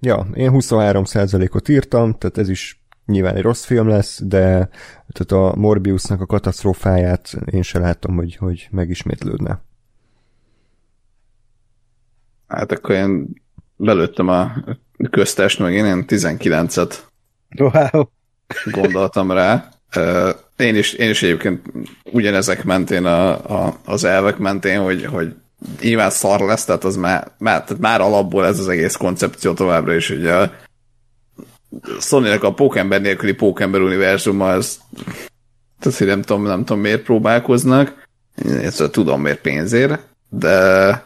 ja, 0.00 0.26
én 0.34 0.50
23%-ot 0.54 1.68
írtam, 1.68 2.18
tehát 2.18 2.38
ez 2.38 2.48
is 2.48 2.82
nyilván 3.06 3.36
egy 3.36 3.42
rossz 3.42 3.64
film 3.64 3.88
lesz, 3.88 4.20
de 4.24 4.68
tehát 5.12 5.52
a 5.52 5.56
Morbiusnak 5.56 6.20
a 6.20 6.26
katasztrófáját 6.26 7.36
én 7.50 7.62
se 7.62 7.78
látom, 7.78 8.16
hogy, 8.16 8.36
hogy 8.36 8.68
megismétlődne. 8.70 9.62
Hát 12.52 12.72
akkor 12.72 12.94
én 12.94 13.28
belőttem 13.76 14.28
a 14.28 14.52
köztest, 15.10 15.58
meg 15.58 15.74
én 15.74 15.84
ilyen 15.84 16.04
19-et 16.08 16.94
wow. 17.56 18.04
gondoltam 18.64 19.30
rá. 19.30 19.68
Én 20.56 20.76
is, 20.76 20.92
én 20.92 21.10
is 21.10 21.22
egyébként 21.22 21.66
ugyanezek 22.04 22.64
mentén, 22.64 23.04
a, 23.04 23.30
a, 23.64 23.76
az 23.84 24.04
elvek 24.04 24.38
mentén, 24.38 24.80
hogy, 24.80 25.04
hogy 25.04 25.34
nyilván 25.80 26.10
szar 26.10 26.40
lesz, 26.40 26.64
tehát 26.64 26.84
az 26.84 26.96
már, 26.96 27.32
már, 27.38 27.64
tehát 27.64 27.82
már 27.82 28.00
alapból 28.00 28.46
ez 28.46 28.58
az 28.58 28.68
egész 28.68 28.96
koncepció 28.96 29.52
továbbra 29.52 29.94
is, 29.94 30.08
hogy 30.08 30.26
a 30.26 30.52
sony 32.00 32.26
a 32.26 32.54
pókember 32.54 33.00
nélküli 33.00 33.32
pókember 33.32 33.80
univerzuma, 33.80 34.50
az 34.50 34.80
tehát, 35.80 35.98
hogy 35.98 36.06
nem 36.06 36.22
tudom, 36.22 36.42
nem 36.42 36.64
tudom 36.64 36.82
miért 36.82 37.02
próbálkoznak, 37.02 38.06
én 38.44 38.70
tudom 38.90 39.20
miért 39.20 39.40
pénzért, 39.40 40.00
de 40.28 41.04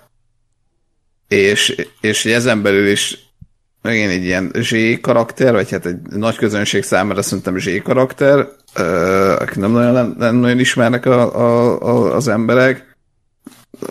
és, 1.28 1.86
és 2.00 2.24
ezen 2.24 2.62
belül 2.62 2.88
is 2.88 3.26
megint 3.82 4.10
egy 4.10 4.24
ilyen 4.24 4.52
Z 4.60 5.00
karakter, 5.00 5.52
vagy 5.52 5.70
hát 5.70 5.86
egy 5.86 5.96
nagy 6.10 6.36
közönség 6.36 6.82
számára 6.82 7.22
szerintem 7.22 7.58
Z 7.58 7.82
karakter, 7.82 8.48
uh, 8.78 9.40
aki 9.40 9.60
nem 9.60 9.70
nagyon, 9.70 10.14
nem, 10.18 10.34
nagyon 10.34 10.58
ismernek 10.58 11.06
a, 11.06 11.36
a, 11.36 11.80
a, 11.82 12.14
az 12.14 12.28
emberek. 12.28 12.96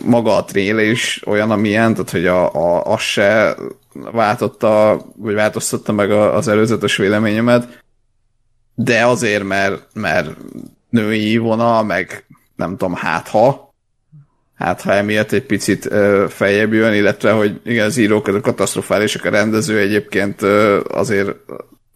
Maga 0.04 0.36
a 0.36 0.46
tréle 0.46 0.84
is 0.84 1.22
olyan, 1.26 1.52
amilyen, 1.52 1.94
tehát 1.94 2.10
hogy 2.10 2.26
a, 2.26 2.54
a, 2.54 2.84
az 2.84 3.02
se 3.02 3.56
váltotta, 3.94 5.02
vagy 5.16 5.34
változtatta 5.34 5.92
meg 5.92 6.12
a, 6.12 6.36
az 6.36 6.48
előzetes 6.48 6.96
véleményemet, 6.96 7.84
de 8.76 9.06
azért, 9.06 9.44
mert, 9.44 9.88
mert 9.94 10.30
női 10.90 11.38
vonal, 11.38 11.84
meg 11.84 12.26
nem 12.56 12.70
tudom, 12.70 12.94
hát 12.94 13.28
ha, 13.28 13.74
hát 14.56 14.82
ha 14.82 14.94
emiatt 14.94 15.32
egy 15.32 15.46
picit 15.46 15.86
ö, 15.86 16.26
feljebb 16.30 16.74
jön, 16.74 16.94
illetve, 16.94 17.32
hogy 17.32 17.62
igen, 17.64 17.86
az 17.86 17.98
írók 17.98 18.28
a 18.28 18.42
katasztrofálisak, 18.42 19.26
a 19.26 19.30
rendező 19.30 19.80
egyébként 19.80 20.42
ö, 20.42 20.82
azért 20.88 21.30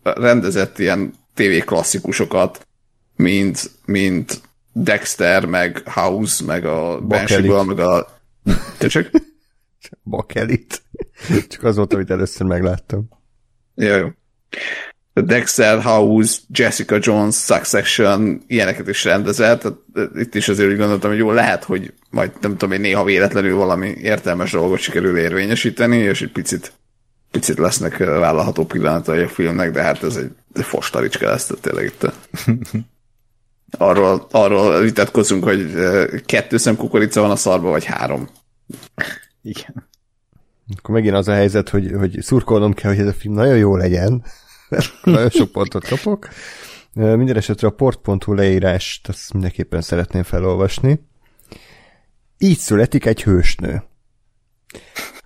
rendezett 0.04 0.80
ilyen 0.80 1.14
TV 1.34 1.66
klasszikusokat, 1.66 2.68
mint, 3.16 3.72
mint 3.86 4.42
Dexter, 4.74 5.46
meg 5.46 5.82
House, 5.86 6.46
meg 6.46 6.66
a 6.66 7.02
Banshee, 7.02 7.64
meg 7.64 7.80
a... 7.80 8.08
Csak? 8.88 9.10
Bakelit. 10.04 10.82
Csak 11.48 11.64
az 11.64 11.76
volt, 11.76 11.94
amit 11.94 12.10
először 12.10 12.48
megláttam. 12.48 13.08
Jó, 13.76 13.96
jó. 13.96 14.08
Dexter 15.22 15.82
House, 15.82 16.40
Jessica 16.54 16.98
Jones, 17.02 17.36
Succession, 17.36 18.42
ilyeneket 18.48 18.88
is 18.88 19.04
rendezett. 19.04 19.62
Tehát 19.62 19.78
itt 20.16 20.36
is 20.36 20.50
azért 20.50 20.70
úgy 20.70 20.78
gondoltam, 20.78 21.10
hogy 21.10 21.20
jó, 21.20 21.32
lehet, 21.32 21.64
hogy 21.64 21.94
majd 22.10 22.32
nem 22.42 22.52
tudom 22.58 22.72
én 22.72 22.82
néha 22.82 23.04
véletlenül 23.04 23.56
valami 23.56 23.88
értelmes 23.88 24.52
dolgot 24.52 24.80
sikerül 24.80 25.18
érvényesíteni, 25.18 25.98
és 25.98 26.22
egy 26.22 26.32
picit, 26.32 26.72
picit 27.32 27.58
lesznek 27.58 27.98
vállalható 27.98 28.66
pillanatai 28.66 29.22
a 29.22 29.28
filmnek, 29.28 29.72
de 29.72 29.82
hát 29.82 30.04
ez 30.04 30.16
egy, 30.16 30.32
egy 30.54 30.64
fostaricska 30.64 31.30
lesz, 31.30 31.46
tehát 31.46 31.64
tényleg 31.64 31.86
itt 31.86 32.12
arról, 33.78 34.28
arról 34.32 34.80
vitatkozunk, 34.80 35.44
hogy 35.44 35.74
kettő 36.26 36.58
szem 36.58 36.76
kukorica 36.76 37.22
van 37.22 37.32
a 37.32 37.36
szarba, 37.36 37.70
vagy 37.70 37.86
három. 37.86 38.30
Igen. 39.42 39.88
Akkor 40.78 40.96
megint 40.96 41.16
az 41.16 41.28
a 41.28 41.34
helyzet, 41.34 41.70
hogy, 41.70 41.92
hogy 41.98 42.18
szurkolnom 42.22 42.74
kell, 42.74 42.92
hogy 42.92 43.02
ez 43.02 43.08
a 43.08 43.14
film 43.14 43.34
nagyon 43.34 43.58
jó 43.58 43.76
legyen, 43.76 44.24
nagyon 45.04 45.30
sok 45.30 45.52
pontot 45.52 45.88
kapok. 45.88 46.28
Minden 46.94 47.36
esetre 47.36 47.68
a 47.68 47.72
port.hu 47.72 48.34
leírást 48.34 49.08
azt 49.08 49.34
mindenképpen 49.34 49.82
szeretném 49.82 50.24
felolvasni. 50.24 51.08
Így 52.38 52.58
születik 52.58 53.06
egy 53.06 53.24
hősnő. 53.24 53.84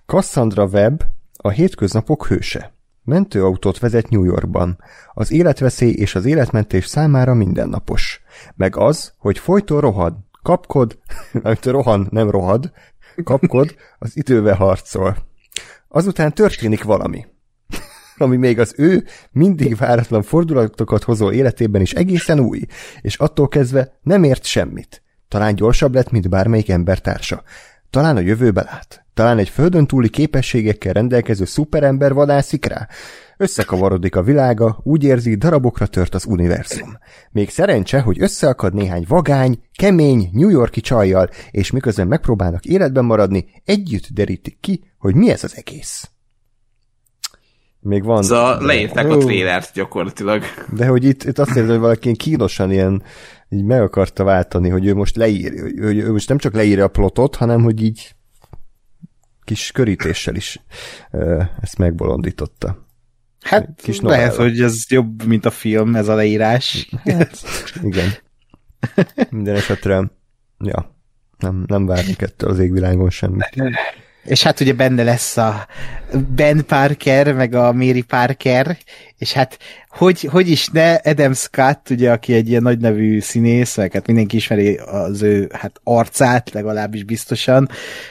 Cassandra 0.06 0.64
Webb 0.64 1.04
a 1.36 1.48
hétköznapok 1.48 2.26
hőse. 2.26 2.72
Mentőautót 3.02 3.78
vezet 3.78 4.08
New 4.08 4.24
Yorkban. 4.24 4.78
Az 5.12 5.30
életveszély 5.30 5.92
és 5.92 6.14
az 6.14 6.24
életmentés 6.24 6.86
számára 6.86 7.34
mindennapos. 7.34 8.22
Meg 8.54 8.76
az, 8.76 9.14
hogy 9.18 9.38
folyton 9.38 9.80
rohad, 9.80 10.14
kapkod, 10.42 10.98
amit 11.42 11.64
rohan, 11.64 12.08
nem 12.10 12.30
rohad, 12.30 12.72
kapkod, 13.24 13.74
az 13.98 14.16
idővel 14.16 14.54
harcol. 14.54 15.16
Azután 15.88 16.32
történik 16.32 16.82
valami 16.82 17.26
ami 18.16 18.36
még 18.36 18.58
az 18.58 18.74
ő 18.76 19.04
mindig 19.30 19.76
váratlan 19.76 20.22
fordulatokat 20.22 21.02
hozó 21.02 21.32
életében 21.32 21.80
is 21.80 21.92
egészen 21.92 22.40
új, 22.40 22.60
és 23.00 23.16
attól 23.16 23.48
kezdve 23.48 23.98
nem 24.02 24.22
ért 24.22 24.44
semmit. 24.44 25.02
Talán 25.28 25.54
gyorsabb 25.54 25.94
lett, 25.94 26.10
mint 26.10 26.28
bármelyik 26.28 26.68
embertársa. 26.68 27.42
Talán 27.90 28.16
a 28.16 28.20
jövőbe 28.20 28.62
lát. 28.62 29.04
Talán 29.14 29.38
egy 29.38 29.48
földön 29.48 29.86
túli 29.86 30.08
képességekkel 30.08 30.92
rendelkező 30.92 31.44
szuperember 31.44 32.12
vadászik 32.12 32.64
rá. 32.64 32.88
Összekavarodik 33.36 34.16
a 34.16 34.22
világa, 34.22 34.80
úgy 34.82 35.04
érzi, 35.04 35.34
darabokra 35.34 35.86
tört 35.86 36.14
az 36.14 36.26
univerzum. 36.26 36.98
Még 37.30 37.50
szerencse, 37.50 38.00
hogy 38.00 38.22
összeakad 38.22 38.74
néhány 38.74 39.04
vagány, 39.08 39.62
kemény, 39.78 40.28
New 40.32 40.48
Yorki 40.48 40.80
csajjal, 40.80 41.28
és 41.50 41.70
miközben 41.70 42.06
megpróbálnak 42.06 42.64
életben 42.64 43.04
maradni, 43.04 43.46
együtt 43.64 44.08
derítik 44.12 44.56
ki, 44.60 44.84
hogy 44.98 45.14
mi 45.14 45.30
ez 45.30 45.44
az 45.44 45.56
egész. 45.56 46.08
Még 47.84 48.04
van... 48.04 48.22
Szóval 48.22 48.64
leírták 48.64 49.10
a 49.10 49.16
trélert 49.16 49.72
gyakorlatilag. 49.74 50.42
De 50.72 50.86
hogy 50.86 51.04
itt, 51.04 51.24
itt 51.24 51.38
azt 51.38 51.56
érzem, 51.56 51.68
hogy 51.68 51.78
valaki 51.78 52.04
ilyen 52.04 52.16
kínosan 52.16 52.72
ilyen 52.72 53.02
így 53.48 53.64
meg 53.64 53.82
akarta 53.82 54.24
váltani, 54.24 54.68
hogy 54.68 54.86
ő 54.86 54.94
most 54.94 55.16
leír, 55.16 55.52
hogy 55.60 55.98
ő 55.98 56.12
most 56.12 56.28
nem 56.28 56.38
csak 56.38 56.54
leírja 56.54 56.84
a 56.84 56.88
plotot, 56.88 57.36
hanem 57.36 57.62
hogy 57.62 57.82
így 57.82 58.14
kis 59.44 59.72
körítéssel 59.72 60.34
is 60.34 60.60
ezt 61.60 61.78
megbolondította. 61.78 62.86
Hát 63.40 63.68
kis 63.76 64.00
lehet, 64.00 64.34
hogy 64.34 64.60
ez 64.60 64.90
jobb, 64.90 65.24
mint 65.26 65.44
a 65.44 65.50
film, 65.50 65.94
ez 65.94 66.08
a 66.08 66.14
leírás. 66.14 66.88
Hát, 67.04 67.42
igen. 67.82 68.08
Minden 69.30 69.54
esetre, 69.54 70.10
ja, 70.58 70.96
nem, 71.38 71.64
nem 71.66 71.86
várunk 71.86 72.22
ettől 72.22 72.50
az 72.50 72.58
égvilágon 72.58 73.10
semmit. 73.10 73.62
És 74.24 74.42
hát 74.42 74.60
ugye 74.60 74.72
benne 74.72 75.02
lesz 75.02 75.36
a 75.36 75.66
Ben 76.34 76.64
Parker, 76.66 77.32
meg 77.32 77.54
a 77.54 77.72
Mary 77.72 78.02
Parker, 78.02 78.78
és 79.18 79.32
hát 79.32 79.58
hogy, 79.88 80.20
hogy 80.20 80.48
is 80.48 80.68
ne 80.68 80.94
Adam 80.94 81.32
Scott, 81.32 81.90
ugye, 81.90 82.12
aki 82.12 82.34
egy 82.34 82.48
ilyen 82.48 82.62
nagy 82.62 82.78
nevű 82.78 83.20
színész, 83.20 83.76
meg 83.76 83.92
hát 83.92 84.06
mindenki 84.06 84.36
ismeri 84.36 84.76
az 84.76 85.22
ő 85.22 85.50
hát 85.52 85.80
arcát, 85.82 86.50
legalábbis 86.50 87.04
biztosan, 87.04 87.68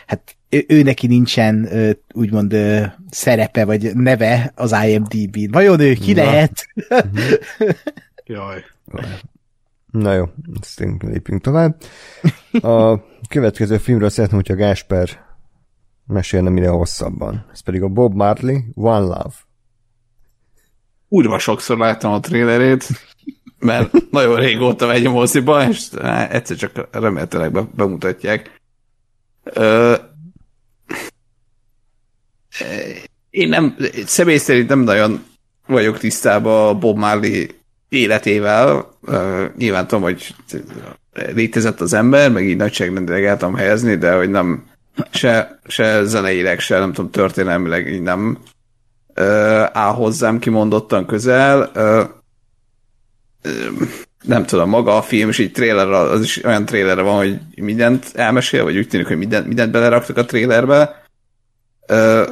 hát 0.08 0.36
ő, 0.50 0.66
ő 0.68 0.82
neki 0.82 1.08
nincsen 1.08 1.70
úgymond 2.14 2.56
szerepe, 3.10 3.66
vagy 3.66 3.96
neve 3.96 4.52
az 4.56 4.76
IMDb-n. 4.86 5.52
Vajon 5.52 5.80
ő 5.80 5.94
ki 5.94 6.14
Na. 6.14 6.24
lehet? 6.24 6.68
Jaj. 8.26 8.64
Na 9.92 10.14
jó, 10.14 10.26
ezt 10.62 10.80
lépjünk 11.00 11.42
tovább. 11.42 11.76
A 12.52 13.00
következő 13.30 13.78
filmről 13.78 14.10
szeretném, 14.10 14.40
hogyha 14.40 14.56
Gásper 14.56 15.10
mesélne 16.08 16.50
minél 16.50 16.72
hosszabban. 16.72 17.46
Ez 17.52 17.60
pedig 17.60 17.82
a 17.82 17.88
Bob 17.88 18.16
Marley, 18.16 18.58
One 18.74 19.00
Love. 19.00 19.34
Úrva 21.08 21.40
sokszor 21.40 21.78
láttam 21.78 22.12
a 22.12 22.20
trélerét, 22.20 22.88
mert 23.60 23.92
nagyon 24.12 24.36
régóta 24.36 24.88
megy 24.88 25.06
a 25.06 25.12
moziba, 25.12 25.68
és 25.70 25.90
egyszer 26.30 26.58
csak 26.58 26.88
remélhetőleg 26.92 27.52
be, 27.52 27.68
bemutatják. 27.76 28.62
Ö, 29.44 29.96
én 33.30 33.50
nem, 33.50 33.76
személy 34.06 34.38
szerint 34.38 34.70
nem 34.70 34.80
nagyon 34.80 35.24
vagyok 35.68 35.98
tisztában 35.98 36.68
a 36.68 36.80
Bob 36.80 36.98
Marley 36.98 37.46
életével. 37.90 38.92
Uh, 39.02 39.46
nyilván 39.58 39.88
tudom, 39.88 40.04
hogy 40.04 40.36
létezett 41.14 41.82
az 41.82 41.94
ember, 41.94 42.32
meg 42.32 42.46
így 42.46 42.58
nagyságrendileg 42.58 43.26
el 43.26 43.52
helyezni, 43.52 43.96
de 43.96 44.16
hogy 44.16 44.30
nem 44.30 44.66
se, 45.12 45.60
se 45.68 46.04
zeneileg, 46.04 46.60
se 46.60 46.80
nem 46.80 46.94
tudom, 46.94 47.12
történelmileg 47.12 47.88
így 47.88 48.02
nem 48.02 48.38
uh, 49.16 49.26
áll 49.74 49.94
hozzám 49.94 50.40
kimondottan 50.40 51.06
közel. 51.06 51.72
Uh, 51.76 53.52
uh, 53.52 53.88
nem 54.24 54.46
tudom, 54.46 54.70
maga 54.70 54.98
a 54.98 55.02
film, 55.02 55.30
és 55.30 55.38
így 55.38 55.52
trailer, 55.52 55.88
az 55.88 56.22
is 56.22 56.44
olyan 56.44 56.66
trailerre 56.66 57.02
van, 57.02 57.16
hogy 57.16 57.40
mindent 57.56 58.12
elmesél, 58.16 58.64
vagy 58.64 58.78
úgy 58.78 58.88
tűnik, 58.88 59.08
hogy 59.08 59.18
mindent, 59.18 59.48
mindent 59.48 59.72
beleraktak 59.72 60.18
a 60.18 60.26
trailerbe. 60.26 61.06
Uh, 61.90 62.30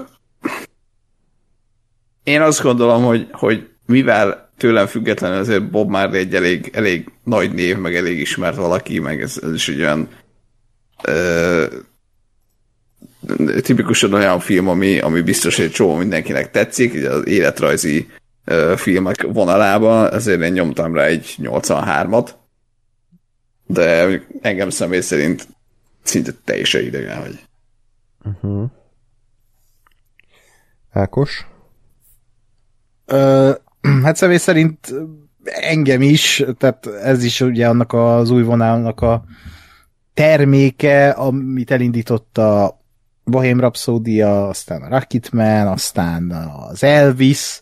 én 2.24 2.42
azt 2.42 2.62
gondolom, 2.62 3.04
hogy, 3.04 3.28
hogy 3.32 3.70
mivel 3.86 4.52
tőlem 4.58 4.88
függetlenül 4.88 5.38
azért 5.38 5.70
Bob 5.70 5.90
Marley 5.90 6.20
egy 6.20 6.36
elég, 6.36 6.70
elég 6.74 7.12
nagy 7.24 7.54
név, 7.54 7.78
meg 7.78 7.96
elég 7.96 8.20
ismert 8.20 8.56
valaki, 8.56 9.00
meg 9.00 9.22
ez, 9.22 9.40
ez 9.44 9.54
is 9.54 9.70
egy 9.70 9.80
olyan 9.80 10.10
ö, 11.04 11.66
tipikusan 13.62 14.14
olyan 14.14 14.40
film, 14.40 14.68
ami, 14.68 15.00
ami 15.00 15.22
biztos, 15.22 15.58
hogy 15.58 15.72
csomó 15.72 15.96
mindenkinek 15.96 16.52
tetszik, 16.52 16.94
ugye 16.94 17.10
az 17.10 17.28
életrajzi 17.28 18.08
ö, 18.46 18.74
filmek 18.78 19.22
vonalában, 19.22 20.14
ezért 20.14 20.42
én 20.42 20.52
nyomtam 20.52 20.96
rá 20.96 21.04
egy 21.04 21.36
83-at, 21.42 22.30
de 23.66 24.08
engem 24.42 24.70
személy 24.70 25.02
szerint 25.02 25.48
szinte 26.04 26.32
teljesen 26.46 26.84
idegen, 26.84 27.22
hogy 27.22 27.40
uh-huh. 28.24 28.70
Ákos? 30.92 31.46
Ö, 33.06 33.52
hát 34.04 34.16
személy 34.16 34.38
szerint 34.38 34.94
engem 35.44 36.02
is, 36.02 36.44
tehát 36.58 36.86
ez 36.86 37.24
is 37.24 37.42
ugye 37.42 37.68
annak 37.68 37.94
az 37.94 38.30
új 38.30 38.44
vonalnak 38.44 39.02
a 39.02 39.24
terméke, 40.14 41.10
amit 41.10 41.72
elindított 41.72 42.38
a 42.38 42.81
Bohém 43.24 43.60
Rhapsodia, 43.60 44.48
aztán 44.48 44.82
a 44.82 44.90
Rocketman, 44.90 45.68
aztán 45.68 46.32
az 46.70 46.84
Elvis, 46.84 47.60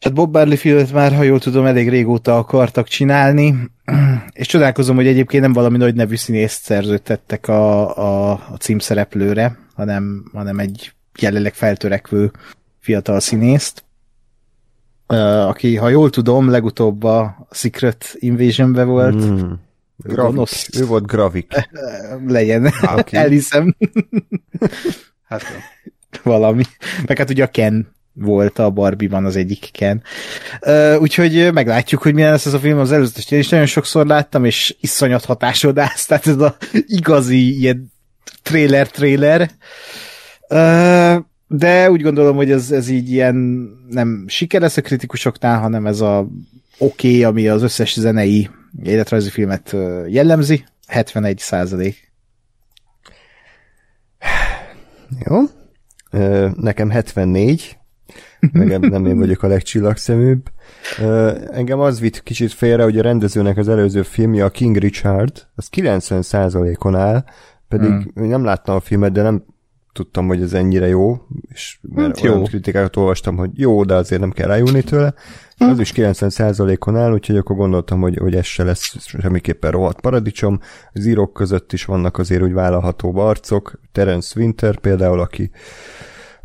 Hát 0.00 0.14
Bob 0.14 0.34
Marley 0.34 0.56
filmet 0.56 0.92
már, 0.92 1.14
ha 1.14 1.22
jól 1.22 1.40
tudom, 1.40 1.66
elég 1.66 1.88
régóta 1.88 2.38
akartak 2.38 2.88
csinálni, 2.88 3.54
és 4.32 4.46
csodálkozom, 4.46 4.96
hogy 4.96 5.06
egyébként 5.06 5.42
nem 5.42 5.52
valami 5.52 5.76
nagy 5.76 5.94
nevű 5.94 6.16
színészt 6.16 6.62
szerződtettek 6.62 7.48
a, 7.48 7.96
a, 7.96 8.30
a 8.32 8.56
címszereplőre, 8.58 9.58
hanem, 9.74 10.30
hanem 10.32 10.58
egy 10.58 10.92
jelenleg 11.18 11.54
feltörekvő 11.54 12.30
fiatal 12.80 13.20
színészt 13.20 13.84
aki, 15.46 15.76
ha 15.76 15.88
jól 15.88 16.10
tudom, 16.10 16.48
legutóbb 16.48 17.02
a 17.02 17.46
Secret 17.50 18.14
Invasion-be 18.14 18.84
volt. 18.84 19.24
Mm. 19.24 19.52
Gravik. 20.04 20.48
Ő 20.78 20.86
volt 20.86 21.06
Gravik. 21.06 21.52
Legyen. 22.26 22.64
Ah, 22.64 22.98
okay. 22.98 23.20
Elhiszem. 23.22 23.76
hát 25.28 25.42
valami. 26.22 26.62
Meg 27.06 27.18
hát 27.18 27.30
ugye 27.30 27.44
a 27.44 27.50
Ken 27.50 27.92
volt 28.12 28.58
a 28.58 28.70
Barbie-ban 28.70 29.24
az 29.24 29.36
egyik 29.36 29.68
Ken. 29.72 30.02
Úgyhogy 30.98 31.52
meglátjuk, 31.52 32.02
hogy 32.02 32.14
milyen 32.14 32.30
lesz 32.30 32.46
ez 32.46 32.52
a 32.54 32.58
film 32.58 32.78
az 32.78 32.92
előzetes. 32.92 33.30
Én 33.30 33.38
is 33.38 33.48
nagyon 33.48 33.66
sokszor 33.66 34.06
láttam, 34.06 34.44
és 34.44 34.76
iszonyat 34.80 35.24
hatásodász, 35.24 36.06
tehát 36.06 36.26
ez 36.26 36.38
a 36.38 36.56
igazi 36.72 37.58
ilyen 37.58 37.92
trailer-trailer. 38.42 39.50
De 41.46 41.90
úgy 41.90 42.02
gondolom, 42.02 42.36
hogy 42.36 42.50
ez, 42.50 42.70
ez 42.70 42.88
így 42.88 43.10
ilyen 43.10 43.34
nem 43.90 44.24
siker 44.28 44.60
lesz 44.60 44.76
a 44.76 44.82
kritikusoknál, 44.82 45.58
hanem 45.58 45.86
ez 45.86 46.00
a 46.00 46.28
oké, 46.78 47.08
okay, 47.08 47.24
ami 47.24 47.48
az 47.48 47.62
összes 47.62 47.92
zenei 48.00 48.50
életrajzi 48.82 49.30
filmet 49.30 49.76
jellemzi, 50.06 50.64
71 50.86 51.38
százalék. 51.38 52.12
Jó. 55.26 55.40
Nekem 56.54 56.90
74, 56.90 57.78
Nekem 58.52 58.80
nem 58.80 59.06
én 59.06 59.18
vagyok 59.18 59.42
a 59.42 59.46
legcsillagszeműbb. 59.46 60.50
Engem 61.50 61.80
az 61.80 62.00
vitt 62.00 62.22
kicsit 62.22 62.52
félre, 62.52 62.82
hogy 62.82 62.98
a 62.98 63.02
rendezőnek 63.02 63.56
az 63.56 63.68
előző 63.68 64.02
filmje, 64.02 64.44
a 64.44 64.50
King 64.50 64.76
Richard, 64.76 65.46
az 65.54 65.68
90%-on 65.76 66.96
áll, 66.96 67.24
pedig 67.68 67.88
hmm. 67.88 68.28
nem 68.28 68.44
láttam 68.44 68.74
a 68.74 68.80
filmet, 68.80 69.12
de 69.12 69.22
nem 69.22 69.44
tudtam, 69.94 70.26
hogy 70.26 70.42
ez 70.42 70.52
ennyire 70.52 70.86
jó, 70.86 71.26
és 71.48 71.78
mert 71.82 72.16
hát 72.16 72.24
olyan 72.24 72.38
jó. 72.38 72.44
kritikákat 72.44 72.96
olvastam, 72.96 73.36
hogy 73.36 73.50
jó, 73.54 73.84
de 73.84 73.94
azért 73.94 74.20
nem 74.20 74.30
kell 74.30 74.46
rájulni 74.46 74.82
tőle. 74.82 75.14
Hm. 75.56 75.64
Az 75.64 75.78
is 75.78 75.92
90%-on 75.96 76.96
áll, 76.96 77.12
úgyhogy 77.12 77.36
akkor 77.36 77.56
gondoltam, 77.56 78.00
hogy, 78.00 78.16
hogy 78.16 78.34
ez 78.34 78.44
se 78.44 78.64
lesz 78.64 78.96
semmiképpen 79.06 79.70
rohadt 79.70 80.00
paradicsom. 80.00 80.60
Az 80.92 81.06
írók 81.06 81.32
között 81.32 81.72
is 81.72 81.84
vannak 81.84 82.18
azért 82.18 82.42
úgy 82.42 82.52
vállalható 82.52 83.16
arcok. 83.18 83.80
Terence 83.92 84.40
Winter 84.40 84.78
például, 84.78 85.20
aki 85.20 85.50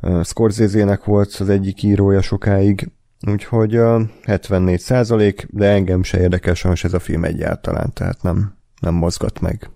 uh, 0.01 0.23
Scorsese-nek 0.23 1.03
volt 1.03 1.35
az 1.39 1.49
egyik 1.49 1.83
írója 1.83 2.21
sokáig, 2.21 2.91
úgyhogy 3.27 3.77
uh, 3.77 4.01
74 4.23 4.79
százalék, 4.79 5.47
de 5.49 5.67
engem 5.67 6.03
se 6.03 6.19
érdekel 6.19 6.53
sajnos 6.53 6.83
ez 6.83 6.93
a 6.93 6.99
film 6.99 7.23
egyáltalán, 7.23 7.93
tehát 7.93 8.21
nem, 8.21 8.57
nem 8.79 8.93
mozgat 8.93 9.39
meg. 9.39 9.69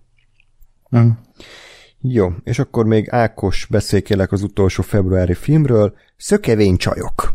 Mm. 0.97 1.09
Jó, 2.08 2.30
és 2.44 2.60
akkor 2.60 2.86
még 2.86 3.08
Ákos 3.10 3.68
beszélkélek 3.70 4.32
az 4.32 4.44
utolsó 4.44 4.84
februári 4.84 5.34
filmről, 5.34 5.94
Szökevény 6.18 6.78
csajok. 6.78 7.34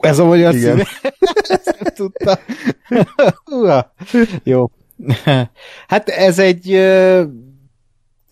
Ez 0.00 0.18
a 0.18 0.24
magyar 0.24 0.54
Igen. 0.54 0.76
címe? 0.76 0.84
Ezt 1.48 1.76
nem 1.80 1.92
tudta. 1.94 2.40
Jó. 4.42 4.70
Hát 5.86 6.08
ez 6.08 6.38
egy 6.38 6.74
uh, 6.74 7.22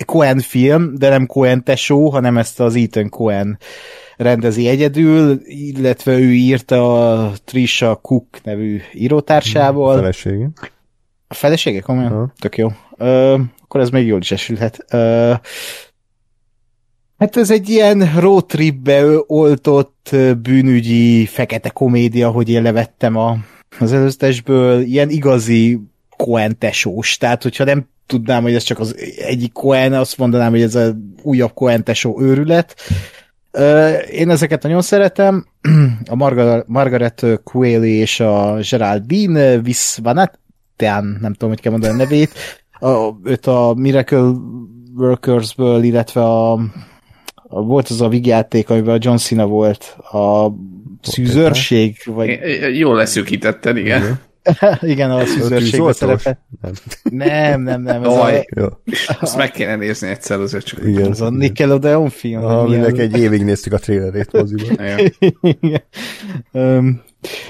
Cohen 0.06 0.38
film, 0.38 0.94
de 0.94 1.08
nem 1.08 1.26
Cohen 1.26 1.64
tesó, 1.64 2.10
hanem 2.10 2.38
ezt 2.38 2.60
az 2.60 2.74
Ethan 2.74 3.08
Cohen 3.08 3.58
rendezi 4.16 4.68
egyedül, 4.68 5.40
illetve 5.44 6.18
ő 6.18 6.32
írta 6.32 7.12
a 7.12 7.32
Trisha 7.44 7.94
Cook 7.94 8.42
nevű 8.42 8.80
írótársával. 8.92 9.94
A 9.94 9.98
felesége. 9.98 10.50
A 11.28 11.34
felesége? 11.34 11.80
Komolyan? 11.80 12.10
Ha. 12.10 12.32
Tök 12.38 12.56
jó. 12.56 12.66
Uh, 12.90 13.40
akkor 13.62 13.80
ez 13.80 13.90
még 13.90 14.06
jól 14.06 14.20
is 14.20 14.30
esülhet. 14.30 14.84
Uh, 14.92 15.36
Hát 17.18 17.36
ez 17.36 17.50
egy 17.50 17.68
ilyen 17.68 18.20
roadtripbe 18.20 19.04
oltott 19.26 20.16
bűnügyi 20.42 21.26
fekete 21.26 21.68
komédia, 21.68 22.30
hogy 22.30 22.48
én 22.48 22.62
levettem 22.62 23.16
a, 23.16 23.36
az 23.78 23.92
előztesből, 23.92 24.80
ilyen 24.80 25.10
igazi 25.10 25.80
Coen 26.16 26.58
tesós. 26.58 27.16
Tehát, 27.16 27.42
hogyha 27.42 27.64
nem 27.64 27.88
tudnám, 28.06 28.42
hogy 28.42 28.54
ez 28.54 28.62
csak 28.62 28.78
az 28.78 28.96
egyik 29.18 29.52
Coen, 29.52 29.92
azt 29.92 30.18
mondanám, 30.18 30.50
hogy 30.50 30.62
ez 30.62 30.74
a 30.74 30.96
újabb 31.22 31.52
Coen 31.54 31.84
tesó 31.84 32.20
őrület. 32.20 32.74
Én 34.10 34.30
ezeket 34.30 34.62
nagyon 34.62 34.82
szeretem. 34.82 35.46
A 36.10 36.14
Margaret, 36.66 37.26
Qualley 37.44 37.82
és 37.84 38.20
a 38.20 38.58
Geraldine 38.70 39.60
Visvanatian, 40.78 41.18
nem 41.20 41.32
tudom, 41.32 41.48
hogy 41.48 41.60
kell 41.60 41.72
mondani 41.72 41.92
a 41.92 41.96
nevét, 41.96 42.30
a, 42.80 43.10
őt 43.24 43.46
a 43.46 43.74
Miracle 43.76 44.32
Workersből, 44.96 45.82
illetve 45.82 46.20
a, 46.20 46.52
a 47.32 47.62
volt 47.62 47.88
az 47.88 48.00
a 48.00 48.08
vigyáték, 48.08 48.70
amiben 48.70 48.94
a 48.94 48.98
John 49.00 49.16
Cena 49.16 49.46
volt, 49.46 49.96
a 50.12 50.50
szűzőrség, 51.02 51.96
vagy... 52.04 52.38
Jól 52.78 52.96
leszűkítetted, 52.96 53.76
igen. 53.76 54.02
igen. 54.02 54.20
Igen, 54.80 55.10
a 55.10 55.24
szűzőrségben 55.24 55.92
szerepel. 55.92 56.38
Nem, 57.02 57.62
nem, 57.62 57.82
nem. 57.82 57.82
nem 57.82 58.02
ez 58.02 58.16
a... 58.16 58.44
Jó. 58.56 58.66
Azt 59.20 59.36
meg 59.36 59.50
kéne 59.50 59.76
nézni 59.76 60.08
egyszer, 60.08 60.40
azért 60.40 60.64
csak. 60.64 60.80
Igen. 60.84 61.10
Ez 61.10 61.20
a 61.20 61.30
Nickelodeon 61.30 62.10
film. 62.10 62.44
Ah, 62.44 62.68
mindenki 62.68 63.00
egy 63.00 63.18
évig 63.18 63.44
néztük 63.44 63.72
a 63.72 63.78
trailerét 63.78 64.32
moziban. 64.32 64.76
igen. 65.40 65.82
Um, 66.52 67.02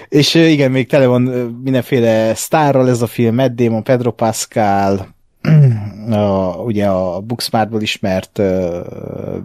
és 0.08 0.34
igen, 0.34 0.70
még 0.70 0.88
tele 0.88 1.06
van 1.06 1.22
mindenféle 1.62 2.34
sztárral 2.34 2.88
ez 2.88 3.02
a 3.02 3.06
film, 3.06 3.34
Matt 3.34 3.54
Damon, 3.54 3.82
Pedro 3.82 4.12
Pascal, 4.12 5.14
a, 6.10 6.56
ugye 6.56 6.86
a 6.86 7.20
Booksmartból 7.20 7.82
ismert 7.82 8.38
uh, 8.38 8.46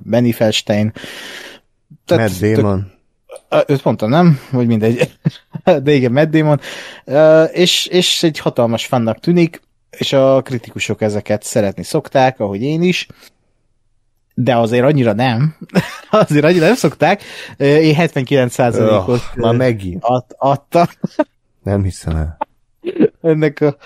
Benny 0.04 0.32
Feldstein. 0.32 0.94
Tehát, 2.06 2.42
Matt 2.42 2.54
Damon. 2.56 2.92
Tök, 3.50 3.70
őt 3.70 3.84
mondtam, 3.84 4.10
nem? 4.10 4.40
Vagy 4.52 4.68
mindegy. 4.68 5.12
De 5.84 5.92
igen, 5.92 6.12
Matt 6.12 6.30
Damon. 6.30 6.60
És, 7.54 7.86
és 7.86 8.24
egy 8.24 8.40
hatalmas 8.40 8.86
fannak 8.86 9.20
tűnik, 9.20 9.62
és 9.98 10.14
a 10.14 10.42
kritikusok 10.42 11.02
ezeket 11.02 11.44
szeretni 11.44 11.84
szokták, 11.84 12.40
ahogy 12.40 12.62
én 12.62 12.82
is. 12.82 13.08
De 14.36 14.58
azért 14.58 14.84
annyira 14.86 15.14
nem. 15.14 15.56
azért 16.10 16.46
annyira 16.46 16.66
nem 16.66 16.76
szokták. 16.76 17.22
Én 17.58 17.96
79%-ot 17.98 19.08
oh, 19.08 19.36
már 19.36 19.56
megint. 19.56 20.04
Ad, 20.04 20.26
adtam. 20.38 20.86
nem 21.64 21.84
hiszem 21.84 22.16
el. 22.16 22.38
Ennek 23.22 23.62
a 23.62 23.78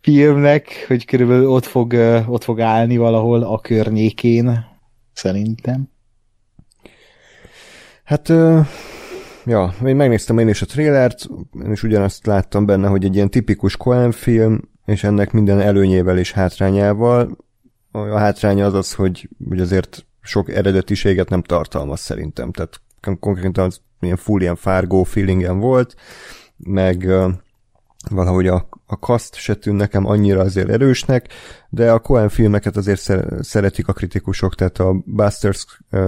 filmnek, 0.00 0.84
hogy 0.88 1.04
körülbelül 1.04 1.48
ott 1.48 1.64
fog, 1.66 1.92
ott 2.26 2.44
fog 2.44 2.60
állni 2.60 2.96
valahol 2.96 3.42
a 3.42 3.58
környékén, 3.58 4.66
szerintem. 5.12 5.88
Hát, 8.04 8.32
ja, 9.44 9.74
én 9.86 9.96
megnéztem 9.96 10.38
én 10.38 10.48
is 10.48 10.62
a 10.62 10.66
trélert, 10.66 11.28
én 11.64 11.72
is 11.72 11.82
ugyanazt 11.82 12.26
láttam 12.26 12.66
benne, 12.66 12.88
hogy 12.88 13.04
egy 13.04 13.14
ilyen 13.14 13.30
tipikus 13.30 13.76
Coen 13.76 14.12
film, 14.12 14.60
és 14.84 15.04
ennek 15.04 15.32
minden 15.32 15.60
előnyével 15.60 16.18
és 16.18 16.32
hátrányával. 16.32 17.36
A 17.90 18.18
hátránya 18.18 18.66
az 18.66 18.74
az, 18.74 18.94
hogy, 18.94 19.28
hogy 19.48 19.60
azért 19.60 20.06
sok 20.20 20.50
eredetiséget 20.50 21.28
nem 21.28 21.42
tartalmaz 21.42 22.00
szerintem, 22.00 22.52
tehát 22.52 22.80
konkrétan 23.20 23.64
az 23.64 23.80
ilyen 24.00 24.16
full 24.16 24.40
ilyen 24.40 24.56
Fargo 24.56 25.02
feelingen 25.02 25.58
volt, 25.58 25.94
meg 26.56 27.08
valahogy 28.10 28.46
a, 28.46 28.68
a 28.90 28.96
kaszt 28.96 29.34
se 29.34 29.54
tűn 29.54 29.74
nekem 29.74 30.06
annyira 30.06 30.40
azért 30.40 30.68
erősnek, 30.68 31.28
de 31.68 31.92
a 31.92 31.98
Coen 31.98 32.28
filmeket 32.28 32.76
azért 32.76 33.12
szeretik 33.40 33.88
a 33.88 33.92
kritikusok, 33.92 34.54
tehát 34.54 34.78
a 34.78 35.02
Buster 35.04 35.54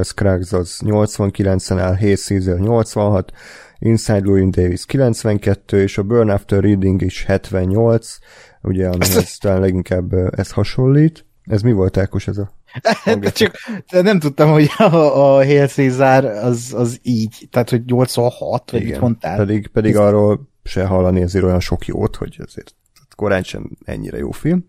Scruggs 0.02 0.52
az 0.52 0.80
89-en 0.84 1.78
áll, 1.78 1.96
Hayes 1.96 2.20
Caesar 2.20 2.58
86, 2.58 3.32
Inside 3.78 4.24
Louis 4.24 4.50
Davis 4.50 4.86
92, 4.86 5.80
és 5.80 5.98
a 5.98 6.02
Burn 6.02 6.30
After 6.30 6.60
Reading 6.60 7.02
is 7.02 7.24
78, 7.24 8.18
ugye, 8.62 8.88
amihez 8.88 9.36
talán 9.38 9.60
leginkább 9.60 10.12
ez 10.12 10.50
hasonlít. 10.50 11.26
Ez 11.42 11.62
mi 11.62 11.72
volt, 11.72 11.96
Ákos, 11.96 12.28
ez 12.28 12.38
a 12.38 12.52
Csak 13.32 13.56
nem 14.02 14.18
tudtam, 14.18 14.50
hogy 14.50 14.70
a, 14.76 14.82
a 14.84 15.44
Hail 15.44 15.66
Caesar 15.66 16.24
az, 16.24 16.72
az 16.76 16.98
így, 17.02 17.48
tehát 17.50 17.70
hogy 17.70 17.84
86, 17.84 18.70
vagy 18.70 18.80
Igen, 18.80 18.92
mit 18.92 19.00
mondtál? 19.00 19.36
Pedig, 19.36 19.68
pedig 19.68 19.96
arról 19.96 20.51
se 20.62 20.85
hallani 20.87 21.22
azért 21.22 21.44
olyan 21.44 21.61
sok 21.61 21.87
jót, 21.87 22.16
hogy 22.16 22.37
azért 22.46 22.75
korán 23.14 23.42
sem 23.42 23.70
ennyire 23.85 24.16
jó 24.16 24.31
film. 24.31 24.64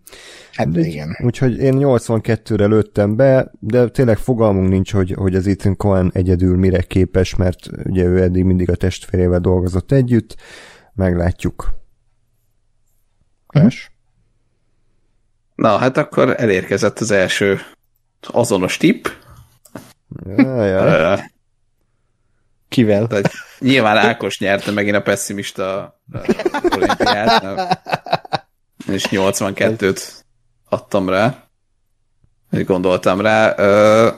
Hát 0.51 0.71
de 0.71 0.79
igen. 0.79 1.17
Úgyhogy 1.23 1.57
én 1.57 1.73
82-re 1.77 2.65
lőttem 2.65 3.15
be, 3.15 3.51
de 3.59 3.87
tényleg 3.87 4.17
fogalmunk 4.17 4.69
nincs, 4.69 4.93
hogy, 4.93 5.11
hogy 5.11 5.35
az 5.35 5.47
Ethan 5.47 5.77
Cohen 5.77 6.11
egyedül 6.13 6.57
mire 6.57 6.81
képes, 6.81 7.35
mert 7.35 7.69
ugye 7.85 8.03
ő 8.03 8.21
eddig 8.21 8.43
mindig 8.43 8.69
a 8.69 8.75
testvérével 8.75 9.39
dolgozott 9.39 9.91
együtt. 9.91 10.35
Meglátjuk. 10.93 11.75
Más? 13.53 13.91
Na, 15.55 15.77
hát 15.77 15.97
akkor 15.97 16.35
elérkezett 16.37 16.99
az 16.99 17.11
első 17.11 17.59
azonos 18.21 18.77
tipp. 18.77 19.05
Jaj, 20.37 21.31
Kivel? 22.73 23.07
Tehát 23.07 23.31
nyilván 23.59 23.97
Ákos 23.97 24.39
nyerte 24.39 24.71
megint 24.71 24.95
a 24.95 25.01
pessimista 25.01 25.99
olimpiát. 26.75 27.79
És 28.87 29.07
82-t 29.11 30.01
adtam 30.69 31.09
rá. 31.09 31.43
Gondoltam 32.49 33.21
rá. 33.21 33.55
Uh, 33.57 34.13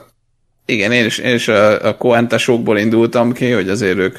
igen, 0.64 0.92
én 0.92 1.04
is, 1.04 1.18
én 1.18 1.34
is 1.34 1.48
a, 1.48 1.86
a 1.86 1.96
Coentesokból 1.96 2.78
indultam 2.78 3.32
ki, 3.32 3.50
hogy 3.50 3.68
azért 3.68 3.98
ők 3.98 4.18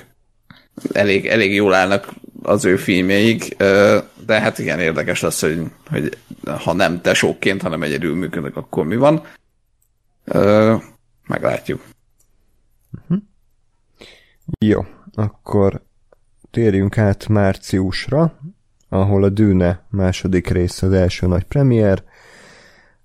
elég, 0.92 1.28
elég 1.28 1.54
jól 1.54 1.74
állnak 1.74 2.08
az 2.44 2.66
ő 2.66 2.76
filmjeik, 2.76 3.56
de 4.26 4.40
hát 4.40 4.60
igen, 4.60 4.80
érdekes 4.80 5.22
lesz, 5.22 5.42
hogy, 5.42 5.62
hogy 5.90 6.18
ha 6.64 6.74
nem 6.74 7.02
tesókként, 7.02 7.62
hanem 7.62 7.84
egyedül 7.84 8.16
működnek, 8.16 8.56
akkor 8.56 8.86
mi 8.86 8.96
van. 8.96 9.24
Meglátjuk. 11.28 11.82
Uh-huh. 13.02 13.18
Jó, 14.60 14.86
akkor 15.14 15.82
térjünk 16.52 16.98
át 16.98 17.28
márciusra, 17.28 18.40
ahol 18.90 19.24
a 19.24 19.30
Dűne 19.30 19.86
második 19.90 20.50
rész 20.50 20.82
az 20.82 20.92
első 20.92 21.28
nagy 21.28 21.44
premier. 21.44 22.04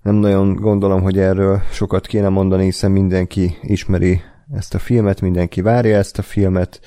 Nem 0.01 0.15
nagyon 0.15 0.55
gondolom, 0.55 1.01
hogy 1.01 1.17
erről 1.19 1.61
sokat 1.71 2.07
kéne 2.07 2.29
mondani, 2.29 2.63
hiszen 2.63 2.91
mindenki 2.91 3.57
ismeri 3.61 4.21
ezt 4.53 4.73
a 4.73 4.79
filmet, 4.79 5.21
mindenki 5.21 5.61
várja 5.61 5.97
ezt 5.97 6.17
a 6.17 6.21
filmet. 6.21 6.79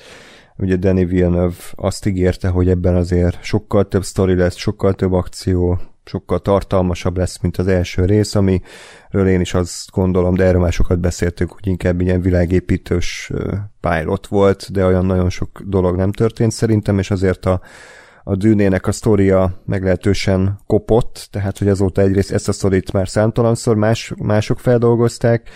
Ugye 0.57 0.75
Danny 0.75 1.07
Villeneuve 1.07 1.55
azt 1.75 2.05
ígérte, 2.05 2.47
hogy 2.47 2.69
ebben 2.69 2.95
azért 2.95 3.43
sokkal 3.43 3.87
több 3.87 4.03
sztori 4.03 4.35
lesz, 4.35 4.55
sokkal 4.55 4.93
több 4.93 5.13
akció, 5.13 5.79
sokkal 6.07 6.39
tartalmasabb 6.39 7.17
lesz, 7.17 7.39
mint 7.41 7.57
az 7.57 7.67
első 7.67 8.05
rész, 8.05 8.35
amiről 8.35 9.27
én 9.27 9.39
is 9.39 9.53
azt 9.53 9.91
gondolom, 9.91 10.35
de 10.35 10.43
erről 10.43 10.61
már 10.61 10.71
sokat 10.71 10.99
beszéltük, 10.99 11.51
hogy 11.51 11.67
inkább 11.67 12.01
ilyen 12.01 12.21
világépítős 12.21 13.31
pilot 13.79 14.27
volt, 14.27 14.71
de 14.71 14.85
olyan 14.85 15.05
nagyon 15.05 15.29
sok 15.29 15.61
dolog 15.65 15.95
nem 15.95 16.11
történt 16.11 16.51
szerintem, 16.51 16.99
és 16.99 17.11
azért 17.11 17.45
a, 17.45 17.61
a 18.23 18.35
dűnének 18.35 18.87
a 18.87 18.91
sztoria 18.91 19.61
meglehetősen 19.65 20.59
kopott, 20.65 21.27
tehát 21.31 21.57
hogy 21.57 21.67
azóta 21.67 22.01
egyrészt 22.01 22.31
ezt 22.31 22.47
a 22.47 22.51
sztorit 22.51 22.91
már 22.91 23.07
számtalanszor 23.07 23.75
más, 23.75 24.13
mások 24.17 24.59
feldolgozták, 24.59 25.49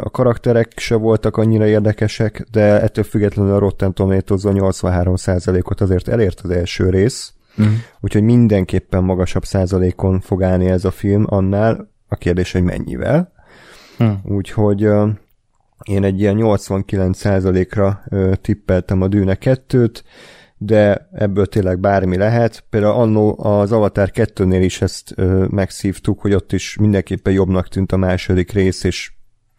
a 0.00 0.10
karakterek 0.10 0.72
se 0.76 0.94
voltak 0.94 1.36
annyira 1.36 1.66
érdekesek, 1.66 2.46
de 2.50 2.80
ettől 2.80 3.04
függetlenül 3.04 3.54
a 3.54 3.58
Rotten 3.58 3.94
Tomatoes 3.94 4.40
83%-ot 4.44 5.80
azért 5.80 6.08
elért 6.08 6.40
az 6.40 6.50
első 6.50 6.90
rész, 6.90 7.33
Uh-huh. 7.56 7.74
Úgyhogy 8.00 8.22
mindenképpen 8.22 9.04
magasabb 9.04 9.44
százalékon 9.44 10.20
fog 10.20 10.42
állni 10.42 10.66
ez 10.66 10.84
a 10.84 10.90
film 10.90 11.24
annál, 11.28 11.92
a 12.08 12.16
kérdés, 12.16 12.52
hogy 12.52 12.62
mennyivel. 12.62 13.32
Uh-huh. 13.98 14.32
Úgyhogy 14.32 14.86
uh, 14.86 15.08
én 15.84 16.04
egy 16.04 16.20
ilyen 16.20 16.34
89 16.34 17.18
százalékra 17.18 18.02
uh, 18.10 18.32
tippeltem 18.34 19.02
a 19.02 19.08
Dűne 19.08 19.38
2-t, 19.40 20.02
de 20.56 21.08
ebből 21.12 21.46
tényleg 21.46 21.80
bármi 21.80 22.16
lehet. 22.16 22.64
Például 22.70 22.94
annó 22.94 23.38
az 23.38 23.72
Avatar 23.72 24.10
2-nél 24.14 24.60
is 24.62 24.82
ezt 24.82 25.14
uh, 25.16 25.48
megszívtuk, 25.48 26.20
hogy 26.20 26.34
ott 26.34 26.52
is 26.52 26.76
mindenképpen 26.80 27.32
jobbnak 27.32 27.68
tűnt 27.68 27.92
a 27.92 27.96
második 27.96 28.52
rész, 28.52 28.84
és 28.84 29.13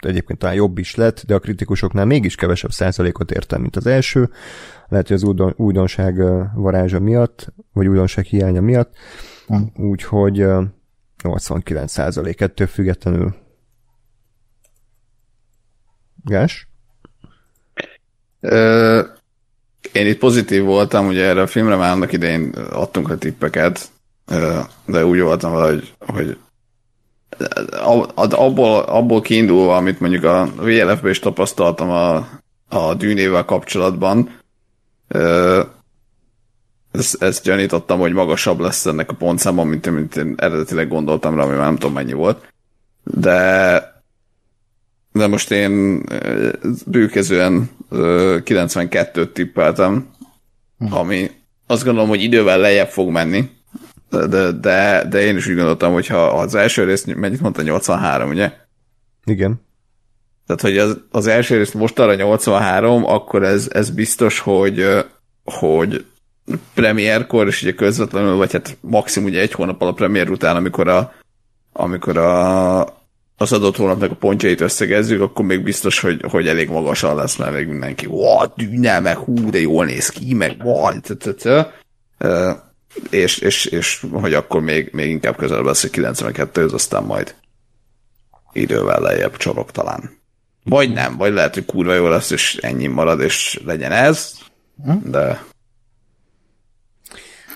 egyébként 0.05 0.39
talán 0.39 0.55
jobb 0.55 0.77
is 0.77 0.95
lett, 0.95 1.23
de 1.25 1.35
a 1.35 1.39
kritikusoknál 1.39 2.05
mégis 2.05 2.35
kevesebb 2.35 2.71
százalékot 2.71 3.31
értem, 3.31 3.61
mint 3.61 3.75
az 3.75 3.85
első 3.85 4.29
lehet, 4.87 5.07
hogy 5.07 5.15
az 5.15 5.23
újdon, 5.23 5.53
újdonság 5.57 6.15
varázsa 6.53 6.99
miatt, 6.99 7.53
vagy 7.73 7.87
újdonság 7.87 8.25
hiánya 8.25 8.61
miatt, 8.61 8.93
hm. 9.47 9.83
úgyhogy 9.83 10.45
89 11.23 11.91
százalék 11.91 12.41
ettől 12.41 12.67
függetlenül. 12.67 13.35
Gás? 16.23 16.67
Ö, 18.39 19.01
én 19.91 20.07
itt 20.07 20.17
pozitív 20.17 20.63
voltam, 20.63 21.07
ugye 21.07 21.23
erre 21.23 21.41
a 21.41 21.47
filmre 21.47 21.75
már 21.75 21.91
annak 21.91 22.11
idején 22.11 22.49
adtunk 22.71 23.09
a 23.09 23.17
tippeket, 23.17 23.89
de 24.85 25.05
úgy 25.05 25.19
voltam 25.19 25.51
valahogy, 25.51 25.93
hogy 25.99 26.37
abból, 28.15 28.79
abból 28.79 29.21
kiindulva, 29.21 29.75
amit 29.75 29.99
mondjuk 29.99 30.23
a 30.23 30.49
VLF-ben 30.55 31.11
is 31.11 31.19
tapasztaltam 31.19 31.89
a, 31.89 32.15
a 32.69 32.93
dűnével 32.93 33.45
kapcsolatban, 33.45 34.39
ezt, 36.91 37.23
ezt 37.23 37.43
gyanítottam, 37.43 37.99
hogy 37.99 38.13
magasabb 38.13 38.59
lesz 38.59 38.85
ennek 38.85 39.09
a 39.09 39.15
pontszáma, 39.15 39.63
mint, 39.63 39.91
mint 39.91 40.15
én 40.15 40.35
eredetileg 40.37 40.87
gondoltam 40.87 41.35
rá, 41.35 41.43
ami 41.43 41.55
már 41.55 41.65
nem 41.65 41.77
tudom 41.77 41.93
mennyi 41.93 42.13
volt. 42.13 42.53
De 43.03 43.93
de 45.15 45.27
most 45.27 45.51
én 45.51 46.03
bőkezően 46.85 47.69
92-t 47.91 49.31
tippeltem, 49.31 50.09
hm. 50.77 50.93
ami 50.93 51.31
azt 51.67 51.83
gondolom, 51.83 52.09
hogy 52.09 52.23
idővel 52.23 52.57
lejjebb 52.57 52.87
fog 52.87 53.09
menni, 53.09 53.49
de, 54.09 54.51
de, 54.51 55.05
de 55.09 55.21
én 55.21 55.37
is 55.37 55.47
úgy 55.47 55.55
gondoltam, 55.55 55.93
hogy 55.93 56.07
ha 56.07 56.27
az 56.27 56.55
első 56.55 56.83
rész, 56.83 57.03
mennyit 57.03 57.41
mondta, 57.41 57.61
83, 57.61 58.29
ugye? 58.29 58.53
Igen. 59.25 59.63
Tehát, 60.45 60.61
hogy 60.61 60.77
az, 60.77 60.97
az 61.11 61.27
első 61.27 61.57
rész 61.57 61.71
most 61.71 61.99
arra 61.99 62.15
83, 62.15 63.05
akkor 63.05 63.43
ez, 63.43 63.69
ez 63.71 63.89
biztos, 63.89 64.39
hogy, 64.39 65.05
hogy 65.43 66.05
premierkor, 66.73 67.47
és 67.47 67.61
ugye 67.61 67.73
közvetlenül, 67.73 68.35
vagy 68.35 68.51
hát 68.51 68.77
maximum 68.81 69.29
ugye 69.29 69.41
egy 69.41 69.51
hónap 69.51 69.81
a 69.81 69.93
premier 69.93 70.29
után, 70.29 70.55
amikor 70.55 70.87
a, 70.87 71.13
amikor 71.73 72.17
a, 72.17 72.81
az 73.37 73.53
adott 73.53 73.75
hónapnak 73.75 74.11
a 74.11 74.15
pontjait 74.15 74.61
összegezzük, 74.61 75.21
akkor 75.21 75.45
még 75.45 75.63
biztos, 75.63 75.99
hogy, 75.99 76.21
hogy 76.29 76.47
elég 76.47 76.69
magasan 76.69 77.15
lesz, 77.15 77.35
mert 77.35 77.53
még 77.53 77.67
mindenki, 77.67 78.05
what, 78.05 78.55
dűne, 78.55 78.99
meg 78.99 79.17
hú, 79.17 79.49
de 79.49 79.59
jól 79.59 79.85
néz 79.85 80.09
ki, 80.09 80.33
meg 80.33 80.55
what, 80.63 81.17
és, 83.09 83.37
és, 83.37 83.65
és 83.65 84.05
hogy 84.11 84.33
akkor 84.33 84.61
még, 84.61 84.89
még 84.93 85.09
inkább 85.09 85.37
közelebb 85.37 85.65
lesz 85.65 85.83
a 85.83 85.89
92 85.89 86.65
aztán 86.65 87.03
majd 87.03 87.35
idővel 88.53 88.99
lejjebb 88.99 89.37
csorog 89.37 89.71
talán. 89.71 90.17
Vagy 90.63 90.93
nem, 90.93 91.17
vagy 91.17 91.33
lehet, 91.33 91.53
hogy 91.53 91.65
kurva 91.65 91.93
jó 91.93 92.07
lesz, 92.07 92.31
és 92.31 92.55
ennyi 92.55 92.87
marad, 92.87 93.19
és 93.19 93.59
legyen 93.65 93.91
ez, 93.91 94.31
de... 95.03 95.43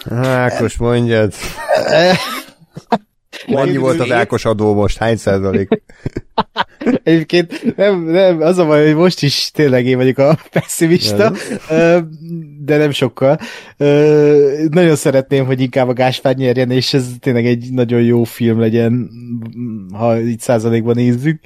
Ákos, 0.09 0.77
mondjad. 0.77 1.33
Mennyi 3.47 3.77
volt 3.77 3.99
az 3.99 4.11
Ákos 4.11 4.45
adó 4.45 4.73
most? 4.73 4.97
Hány 4.97 5.17
százalék? 5.17 5.69
Egyébként 7.03 7.75
nem, 7.75 8.03
nem, 8.03 8.41
az 8.41 8.57
a 8.57 8.65
baj, 8.65 8.85
hogy 8.85 8.95
most 8.95 9.23
is 9.23 9.51
tényleg 9.51 9.85
én 9.85 9.97
vagyok 9.97 10.17
a 10.17 10.37
pessimista, 10.51 11.33
de 12.59 12.77
nem 12.77 12.91
sokkal. 12.91 13.39
Nagyon 14.69 14.95
szeretném, 14.95 15.45
hogy 15.45 15.61
inkább 15.61 15.87
a 15.87 15.93
Gáspár 15.93 16.35
nyerjen, 16.35 16.71
és 16.71 16.93
ez 16.93 17.05
tényleg 17.19 17.45
egy 17.45 17.71
nagyon 17.71 18.01
jó 18.01 18.23
film 18.23 18.59
legyen, 18.59 19.09
ha 19.93 20.19
így 20.19 20.39
százalékban 20.39 20.95
nézzük 20.95 21.39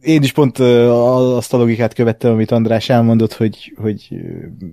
én 0.00 0.22
is 0.22 0.32
pont 0.32 0.58
azt 0.58 1.54
a 1.54 1.56
logikát 1.56 1.94
követtem, 1.94 2.32
amit 2.32 2.50
András 2.50 2.88
elmondott, 2.88 3.32
hogy, 3.32 3.74
hogy 3.76 4.08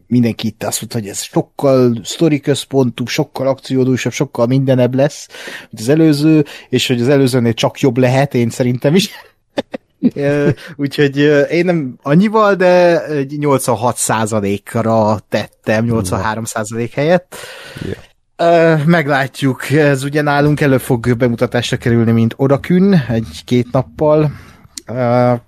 mindenki 0.08 0.48
itt 0.48 0.64
azt 0.64 0.80
mondta, 0.82 1.00
hogy 1.00 1.08
ez 1.08 1.22
sokkal 1.22 2.00
sztori 2.04 2.40
központú, 2.40 3.06
sokkal 3.06 3.48
akciódúsabb, 3.48 4.12
sokkal 4.12 4.46
mindenebb 4.46 4.96
lesz, 4.96 5.28
mint 5.70 5.82
az 5.82 5.90
előző, 5.90 6.46
és 6.70 6.88
hogy 6.88 7.02
az 7.02 7.10
előzőnél 7.10 7.54
csak 7.54 7.80
jobb 7.80 7.98
lehet, 7.98 8.34
én 8.34 8.50
szerintem 8.50 8.96
is. 8.96 9.10
Úgyhogy 10.76 11.18
én 11.52 11.66
nem 11.66 11.98
annyival, 12.02 12.56
de 12.56 13.02
86 13.38 13.98
ra 14.72 15.20
tettem, 15.30 15.86
83 15.86 16.44
helyett. 16.94 17.36
Yeah. 17.86 18.86
Meglátjuk, 18.86 19.70
ez 19.70 20.04
ugye 20.04 20.22
nálunk 20.22 20.62
elő 20.62 20.78
fog 20.78 21.18
bemutatásra 21.18 21.78
kerülni, 21.78 22.12
mint 22.12 22.34
Orakün, 22.38 23.04
egy-két 23.10 23.72
nappal, 23.72 24.32
Uh, 24.88 25.40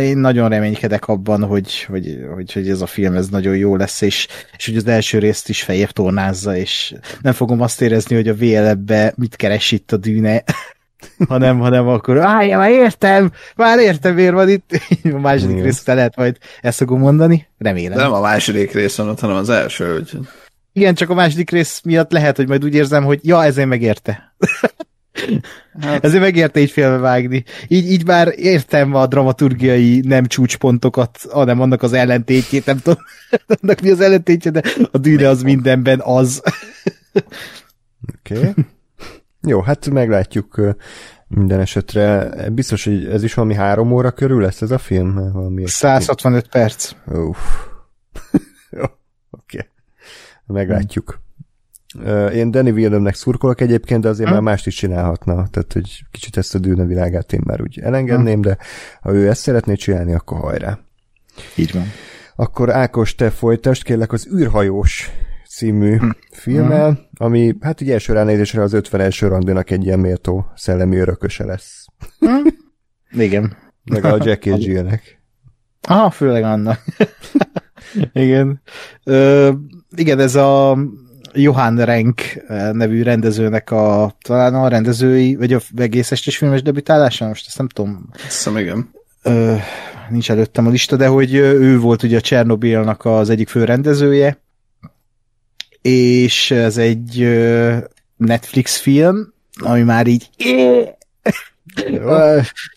én 0.00 0.18
nagyon 0.18 0.48
reménykedek 0.48 1.08
abban, 1.08 1.44
hogy, 1.44 1.84
hogy, 1.84 2.18
hogy, 2.34 2.52
hogy 2.52 2.68
ez 2.68 2.80
a 2.80 2.86
film 2.86 3.14
ez 3.14 3.28
nagyon 3.28 3.56
jó 3.56 3.76
lesz, 3.76 4.00
és, 4.00 4.28
és 4.56 4.66
hogy 4.66 4.76
az 4.76 4.86
első 4.86 5.18
részt 5.18 5.48
is 5.48 5.62
fejebb 5.62 5.90
tornázza, 5.90 6.56
és 6.56 6.94
nem 7.20 7.32
fogom 7.32 7.60
azt 7.60 7.80
érezni, 7.80 8.14
hogy 8.14 8.28
a 8.28 8.34
VLB-be 8.34 9.12
mit 9.16 9.36
keres 9.36 9.72
itt 9.72 9.92
a 9.92 9.96
dűne, 9.96 10.44
hanem, 11.28 11.58
hanem 11.58 11.88
akkor, 11.88 12.18
állj, 12.18 12.54
már 12.54 12.70
értem, 12.70 13.32
már 13.56 13.78
értem, 13.78 14.14
miért 14.14 14.32
van 14.32 14.48
itt. 14.48 14.70
a 15.12 15.18
második 15.18 15.50
Igen. 15.50 15.64
rész 15.64 15.86
lehet 15.86 16.16
majd 16.16 16.36
ezt 16.60 16.78
fogom 16.78 17.00
mondani, 17.00 17.48
remélem. 17.58 17.96
De 17.96 18.02
nem 18.02 18.12
a 18.12 18.20
második 18.20 18.72
rész 18.72 18.96
van 18.96 19.08
ott, 19.08 19.20
hanem 19.20 19.36
az 19.36 19.48
első, 19.48 19.92
hogy... 19.92 20.18
Igen, 20.72 20.94
csak 20.94 21.10
a 21.10 21.14
második 21.14 21.50
rész 21.50 21.80
miatt 21.84 22.12
lehet, 22.12 22.36
hogy 22.36 22.48
majd 22.48 22.64
úgy 22.64 22.74
érzem, 22.74 23.04
hogy 23.04 23.20
ja, 23.22 23.44
ezért 23.44 23.68
megérte. 23.68 24.34
Hát. 25.80 26.04
Ezért 26.04 26.22
megérte 26.22 26.60
így 26.60 26.70
félbevágni. 26.70 27.44
Így, 27.68 27.90
így 27.90 28.06
már 28.06 28.32
értem 28.36 28.94
a 28.94 29.06
dramaturgiai 29.06 30.00
nem 30.00 30.26
csúcspontokat, 30.26 31.18
hanem 31.30 31.60
annak 31.60 31.82
az 31.82 31.92
ellentétjét, 31.92 32.66
nem 32.66 32.78
tudom, 32.78 33.02
annak 33.60 33.80
mi 33.80 33.90
az 33.90 34.00
ellentétje, 34.00 34.50
de 34.50 34.62
a 34.90 34.98
dűne 34.98 35.28
az 35.28 35.42
mindenben 35.42 36.00
az. 36.00 36.42
Oké. 38.18 38.38
Okay. 38.38 38.52
Jó, 39.42 39.60
hát 39.60 39.90
meglátjuk 39.90 40.76
minden 41.28 41.60
esetre. 41.60 42.30
Biztos, 42.52 42.84
hogy 42.84 43.06
ez 43.06 43.22
is 43.22 43.34
valami 43.34 43.54
három 43.54 43.92
óra 43.92 44.10
körül 44.10 44.40
lesz 44.40 44.62
ez 44.62 44.70
a 44.70 44.78
film? 44.78 45.32
Valami 45.32 45.66
165 45.66 46.48
perc. 46.48 46.92
Uff. 47.06 47.38
Oké. 48.70 48.88
Okay. 49.30 49.68
Meglátjuk. 50.46 51.20
Én 52.34 52.50
Danny 52.50 52.72
Villeneuve-nek 52.72 53.14
szurkolok 53.14 53.60
egyébként, 53.60 54.02
de 54.02 54.08
azért 54.08 54.28
hmm. 54.28 54.34
már 54.36 54.44
mást 54.44 54.66
is 54.66 54.74
csinálhatna. 54.74 55.34
Tehát, 55.34 55.72
hogy 55.72 56.04
kicsit 56.10 56.36
ezt 56.36 56.54
a 56.54 56.58
dűne 56.58 56.84
világát 56.84 57.32
én 57.32 57.40
már 57.44 57.62
úgy 57.62 57.80
elengedném, 57.80 58.32
hmm. 58.32 58.42
de 58.42 58.58
ha 59.00 59.12
ő 59.12 59.28
ezt 59.28 59.40
szeretné 59.40 59.74
csinálni, 59.74 60.14
akkor 60.14 60.38
hajrá. 60.38 60.78
Így 61.56 61.72
van. 61.72 61.84
Akkor 62.36 62.70
Ákos, 62.70 63.14
te 63.14 63.30
folytasd, 63.30 63.82
kérlek 63.82 64.12
az 64.12 64.28
űrhajós 64.34 65.10
című 65.48 65.96
hmm. 65.96 66.16
filmmel, 66.32 66.86
hmm. 66.86 67.06
ami 67.16 67.56
hát 67.60 67.80
ugye 67.80 67.92
első 67.92 68.12
ránézésre 68.12 68.62
az 68.62 68.72
50 68.72 69.10
randinak 69.20 69.70
egy 69.70 69.84
ilyen 69.84 69.98
méltó 69.98 70.46
szellemi 70.54 70.96
örököse 70.96 71.44
lesz. 71.44 71.84
Hmm. 72.18 72.42
Igen. 73.26 73.56
Meg 73.84 74.04
a 74.04 74.18
Jackie 74.24 74.56
Jill-nek. 74.56 75.20
Ah, 75.88 76.10
főleg 76.12 76.42
annak. 76.42 76.84
igen. 78.12 78.62
Ö, 79.04 79.52
igen, 79.96 80.18
ez 80.18 80.34
a 80.34 80.78
Johann 81.32 81.78
Renk 81.78 82.20
eh, 82.48 82.72
nevű 82.72 83.02
rendezőnek 83.02 83.70
a 83.70 84.16
talán 84.22 84.54
a 84.54 84.68
rendezői, 84.68 85.36
vagy 85.36 85.52
a 85.52 85.60
egész 85.76 86.10
estés 86.10 86.36
filmes 86.36 86.62
debütálása, 86.62 87.26
most 87.26 87.46
ezt 87.46 87.58
nem 87.58 87.68
tudom. 87.68 88.08
Hiszem, 88.22 88.56
igen. 88.56 88.90
Ö, 89.22 89.54
nincs 90.10 90.30
előttem 90.30 90.66
a 90.66 90.70
lista, 90.70 90.96
de 90.96 91.06
hogy 91.06 91.34
ő 91.34 91.78
volt 91.78 92.02
ugye 92.02 92.16
a 92.16 92.20
Csernobilnak 92.20 93.04
az 93.04 93.30
egyik 93.30 93.48
fő 93.48 93.64
rendezője, 93.64 94.40
és 95.82 96.50
ez 96.50 96.76
egy 96.76 97.28
Netflix 98.16 98.76
film, 98.76 99.32
ami 99.62 99.82
már 99.82 100.06
így 100.06 100.30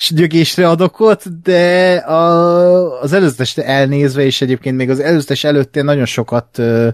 gyögésre 0.10 0.70
adok 0.70 1.00
ott, 1.00 1.24
de 1.44 1.96
a, 1.96 3.02
az 3.02 3.14
előzetes 3.14 3.58
elnézve, 3.58 4.24
és 4.24 4.42
egyébként 4.42 4.78
még 4.78 4.90
az 4.90 5.00
előzetes 5.00 5.44
előtt 5.44 5.76
én 5.76 5.84
nagyon 5.84 6.06
sokat 6.06 6.58
uh, 6.58 6.88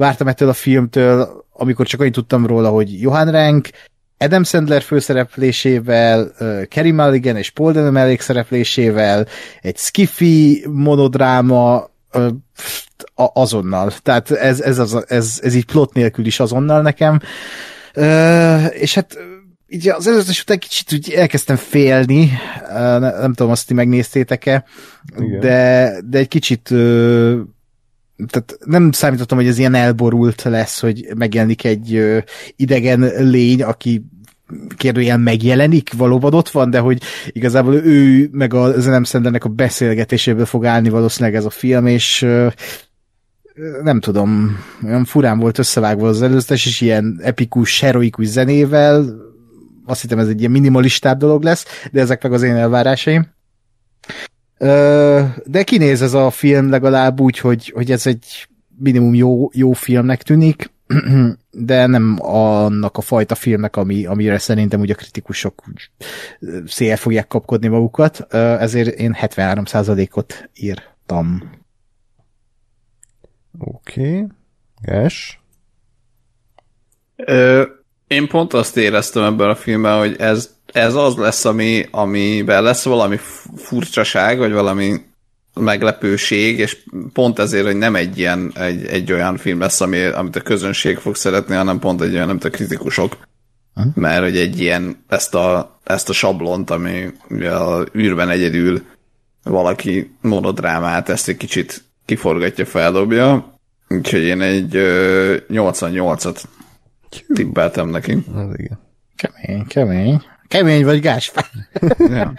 vártam 0.00 0.28
ettől 0.28 0.48
a 0.48 0.52
filmtől, 0.52 1.44
amikor 1.52 1.86
csak 1.86 2.00
annyit 2.00 2.12
tudtam 2.12 2.46
róla, 2.46 2.68
hogy 2.68 3.00
Johan 3.00 3.30
Rank, 3.30 3.68
Adam 4.18 4.44
Sandler 4.44 4.82
főszereplésével, 4.82 6.32
uh, 6.40 6.62
Kerry 6.64 6.90
Mulligan 6.90 7.36
és 7.36 7.50
Paul 7.50 7.72
Dano 7.72 7.90
mellék 7.90 8.20
szereplésével, 8.20 9.26
egy 9.60 9.76
skiffy 9.76 10.64
monodráma, 10.68 11.90
uh, 12.12 12.26
azonnal. 13.14 13.92
Tehát 14.02 14.30
ez, 14.30 14.60
ez, 14.60 14.78
az, 14.78 15.04
ez, 15.08 15.40
ez 15.42 15.54
így 15.54 15.64
plot 15.64 15.92
nélkül 15.92 16.26
is 16.26 16.40
azonnal 16.40 16.82
nekem. 16.82 17.20
Uh, 17.94 18.80
és 18.80 18.94
hát 18.94 19.18
így 19.66 19.88
az 19.88 20.06
előzetes 20.06 20.42
után 20.42 20.58
kicsit 20.58 20.92
úgy 20.92 21.10
elkezdtem 21.10 21.56
félni, 21.56 22.30
nem, 22.68 23.00
nem 23.00 23.32
tudom, 23.34 23.52
azt 23.52 23.66
ti 23.66 23.74
megnéztétek-e, 23.74 24.64
de, 25.40 25.92
de 26.04 26.18
egy 26.18 26.28
kicsit 26.28 26.70
tehát 28.26 28.58
nem 28.64 28.92
számítottam, 28.92 29.38
hogy 29.38 29.46
ez 29.46 29.58
ilyen 29.58 29.74
elborult 29.74 30.42
lesz, 30.42 30.80
hogy 30.80 31.06
megjelenik 31.16 31.64
egy 31.64 32.02
idegen 32.56 33.00
lény, 33.18 33.62
aki 33.62 34.04
kérdőjel 34.76 35.18
megjelenik, 35.18 35.92
valóban 35.92 36.34
ott 36.34 36.48
van, 36.48 36.70
de 36.70 36.78
hogy 36.78 37.02
igazából 37.26 37.74
ő 37.74 38.28
meg 38.32 38.54
a 38.54 38.80
Zenem 38.80 39.04
Szendernek 39.04 39.44
a 39.44 39.48
beszélgetéséből 39.48 40.46
fog 40.46 40.64
állni 40.64 40.88
valószínűleg 40.88 41.36
ez 41.36 41.44
a 41.44 41.50
film, 41.50 41.86
és 41.86 42.26
nem 43.82 44.00
tudom, 44.00 44.58
olyan 44.84 45.04
furán 45.04 45.38
volt 45.38 45.58
összevágva 45.58 46.08
az 46.08 46.22
előzetes, 46.22 46.66
és 46.66 46.80
ilyen 46.80 47.20
epikus, 47.22 47.80
heroikus 47.80 48.26
zenével, 48.26 49.04
azt 49.86 50.00
hittem 50.00 50.18
ez 50.18 50.28
egy 50.28 50.38
ilyen 50.38 50.50
minimalistább 50.50 51.18
dolog 51.18 51.42
lesz, 51.42 51.66
de 51.92 52.00
ezek 52.00 52.22
meg 52.22 52.32
az 52.32 52.42
én 52.42 52.56
elvárásaim. 52.56 53.26
De 55.44 55.62
kinéz 55.64 56.02
ez 56.02 56.14
a 56.14 56.30
film 56.30 56.70
legalább 56.70 57.20
úgy, 57.20 57.38
hogy, 57.38 57.72
hogy 57.74 57.90
ez 57.90 58.06
egy 58.06 58.48
minimum 58.78 59.14
jó, 59.14 59.48
jó 59.52 59.72
filmnek 59.72 60.22
tűnik. 60.22 60.70
de 61.50 61.86
nem 61.86 62.16
annak 62.20 62.96
a 62.96 63.00
fajta 63.00 63.34
filmek, 63.34 63.76
ami, 63.76 64.06
amire 64.06 64.38
szerintem 64.38 64.80
ugye 64.80 64.92
a 64.92 64.96
kritikusok 64.96 65.62
úgy 65.68 65.90
szél 66.66 66.96
fogják 66.96 67.26
kapkodni 67.26 67.68
magukat, 67.68 68.34
ezért 68.34 68.98
én 68.98 69.16
73%-ot 69.20 70.50
írtam. 70.54 71.50
Oké. 73.58 74.00
Okay. 74.00 74.26
Ges? 74.82 75.40
Én 78.10 78.28
pont 78.28 78.52
azt 78.52 78.76
éreztem 78.76 79.22
ebben 79.22 79.48
a 79.48 79.54
filmben, 79.54 79.98
hogy 79.98 80.16
ez, 80.18 80.50
ez 80.72 80.94
az 80.94 81.16
lesz, 81.16 81.44
ami, 81.44 81.86
amiben 81.90 82.62
lesz 82.62 82.84
valami 82.84 83.16
furcsaság, 83.56 84.38
vagy 84.38 84.52
valami 84.52 85.00
meglepőség, 85.54 86.58
és 86.58 86.78
pont 87.12 87.38
ezért, 87.38 87.64
hogy 87.64 87.76
nem 87.76 87.94
egy 87.94 88.18
ilyen, 88.18 88.52
egy, 88.54 88.86
egy 88.86 89.12
olyan 89.12 89.36
film 89.36 89.60
lesz, 89.60 89.80
ami, 89.80 90.04
amit 90.04 90.36
a 90.36 90.40
közönség 90.40 90.98
fog 90.98 91.16
szeretni, 91.16 91.54
hanem 91.54 91.78
pont 91.78 92.00
egy 92.00 92.14
olyan, 92.14 92.28
amit 92.28 92.44
a 92.44 92.50
kritikusok. 92.50 93.16
Ha? 93.74 93.82
Mert 93.94 94.22
hogy 94.22 94.36
egy 94.36 94.60
ilyen, 94.60 95.04
ezt 95.08 95.34
a, 95.34 95.78
ezt 95.84 96.08
a 96.08 96.12
sablont, 96.12 96.70
ami 96.70 97.06
ugye 97.28 97.50
a 97.50 97.86
űrben 97.96 98.28
egyedül 98.28 98.82
valaki 99.42 100.14
monodrámát, 100.20 101.08
ezt 101.08 101.28
egy 101.28 101.36
kicsit 101.36 101.84
kiforgatja, 102.04 102.66
feldobja, 102.66 103.58
úgyhogy 103.88 104.22
én 104.22 104.40
egy 104.40 104.76
ö, 104.76 105.36
88-at 105.48 106.42
tippeltem 107.34 107.88
neki. 107.88 108.24
Az 108.34 108.58
igen. 108.58 108.78
Kemény, 109.16 109.66
kemény. 109.66 110.22
Kemény 110.48 110.84
vagy 110.84 111.00
Gáspár. 111.00 111.44
ja. 111.98 112.32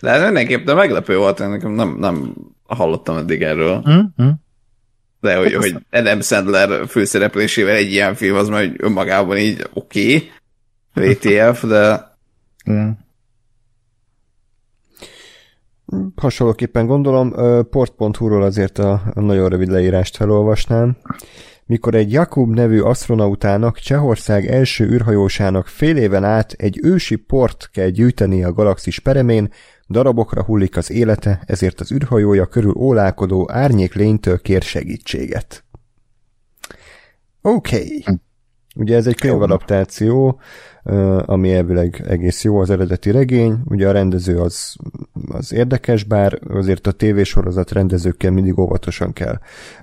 De 0.00 0.24
mindenképp 0.24 0.64
de 0.64 0.74
meglepő 0.74 1.16
volt, 1.16 1.38
nekem 1.38 1.70
nem, 1.70 1.96
nem 1.98 2.34
hallottam 2.66 3.16
eddig 3.16 3.42
erről. 3.42 3.84
Mm-hmm. 3.90 4.30
De 5.20 5.36
hogy, 5.36 5.54
hogy 5.54 5.76
Adam 5.90 6.20
Sandler 6.20 6.86
főszereplésével 6.88 7.76
egy 7.76 7.90
ilyen 7.90 8.14
film, 8.14 8.36
az 8.36 8.48
majd 8.48 8.74
önmagában 8.78 9.36
így 9.36 9.66
oké, 9.72 10.30
okay, 10.94 11.12
VTF, 11.14 11.64
de... 11.64 12.10
Mm. 12.70 12.90
Hasonlóképpen 16.16 16.86
gondolom, 16.86 17.32
port.hu-ról 17.70 18.42
azért 18.42 18.78
a, 18.78 19.02
a 19.14 19.20
nagyon 19.20 19.48
rövid 19.48 19.68
leírást 19.68 20.16
felolvasnám 20.16 20.96
mikor 21.66 21.94
egy 21.94 22.12
Jakub 22.12 22.54
nevű 22.54 22.80
asztronautának, 22.80 23.78
Csehország 23.78 24.46
első 24.46 24.84
űrhajósának 24.84 25.66
fél 25.66 25.96
éven 25.96 26.24
át 26.24 26.52
egy 26.52 26.80
ősi 26.82 27.16
port 27.16 27.68
kell 27.72 27.88
gyűjteni 27.88 28.44
a 28.44 28.52
galaxis 28.52 28.98
peremén, 28.98 29.52
darabokra 29.88 30.44
hullik 30.44 30.76
az 30.76 30.90
élete, 30.90 31.42
ezért 31.46 31.80
az 31.80 31.92
űrhajója 31.92 32.46
körül 32.46 32.74
ólálkodó 32.76 33.50
árnyék 33.50 33.94
lénytől 33.94 34.40
kér 34.40 34.62
segítséget. 34.62 35.64
Oké. 37.42 37.76
Okay. 37.76 38.20
Ugye 38.76 38.96
ez 38.96 39.06
egy 39.06 39.20
könyvadaptáció, 39.20 40.40
ami 41.24 41.54
elvileg 41.54 42.04
egész 42.08 42.44
jó 42.44 42.58
az 42.58 42.70
eredeti 42.70 43.10
regény. 43.10 43.58
Ugye 43.64 43.88
a 43.88 43.92
rendező 43.92 44.38
az, 44.38 44.76
az 45.28 45.52
érdekes, 45.52 46.04
bár 46.04 46.38
azért 46.48 46.86
a 46.86 46.92
tévésorozat 46.92 47.72
rendezőkkel 47.72 48.30
mindig 48.30 48.58
óvatosan 48.58 49.12
kell 49.12 49.38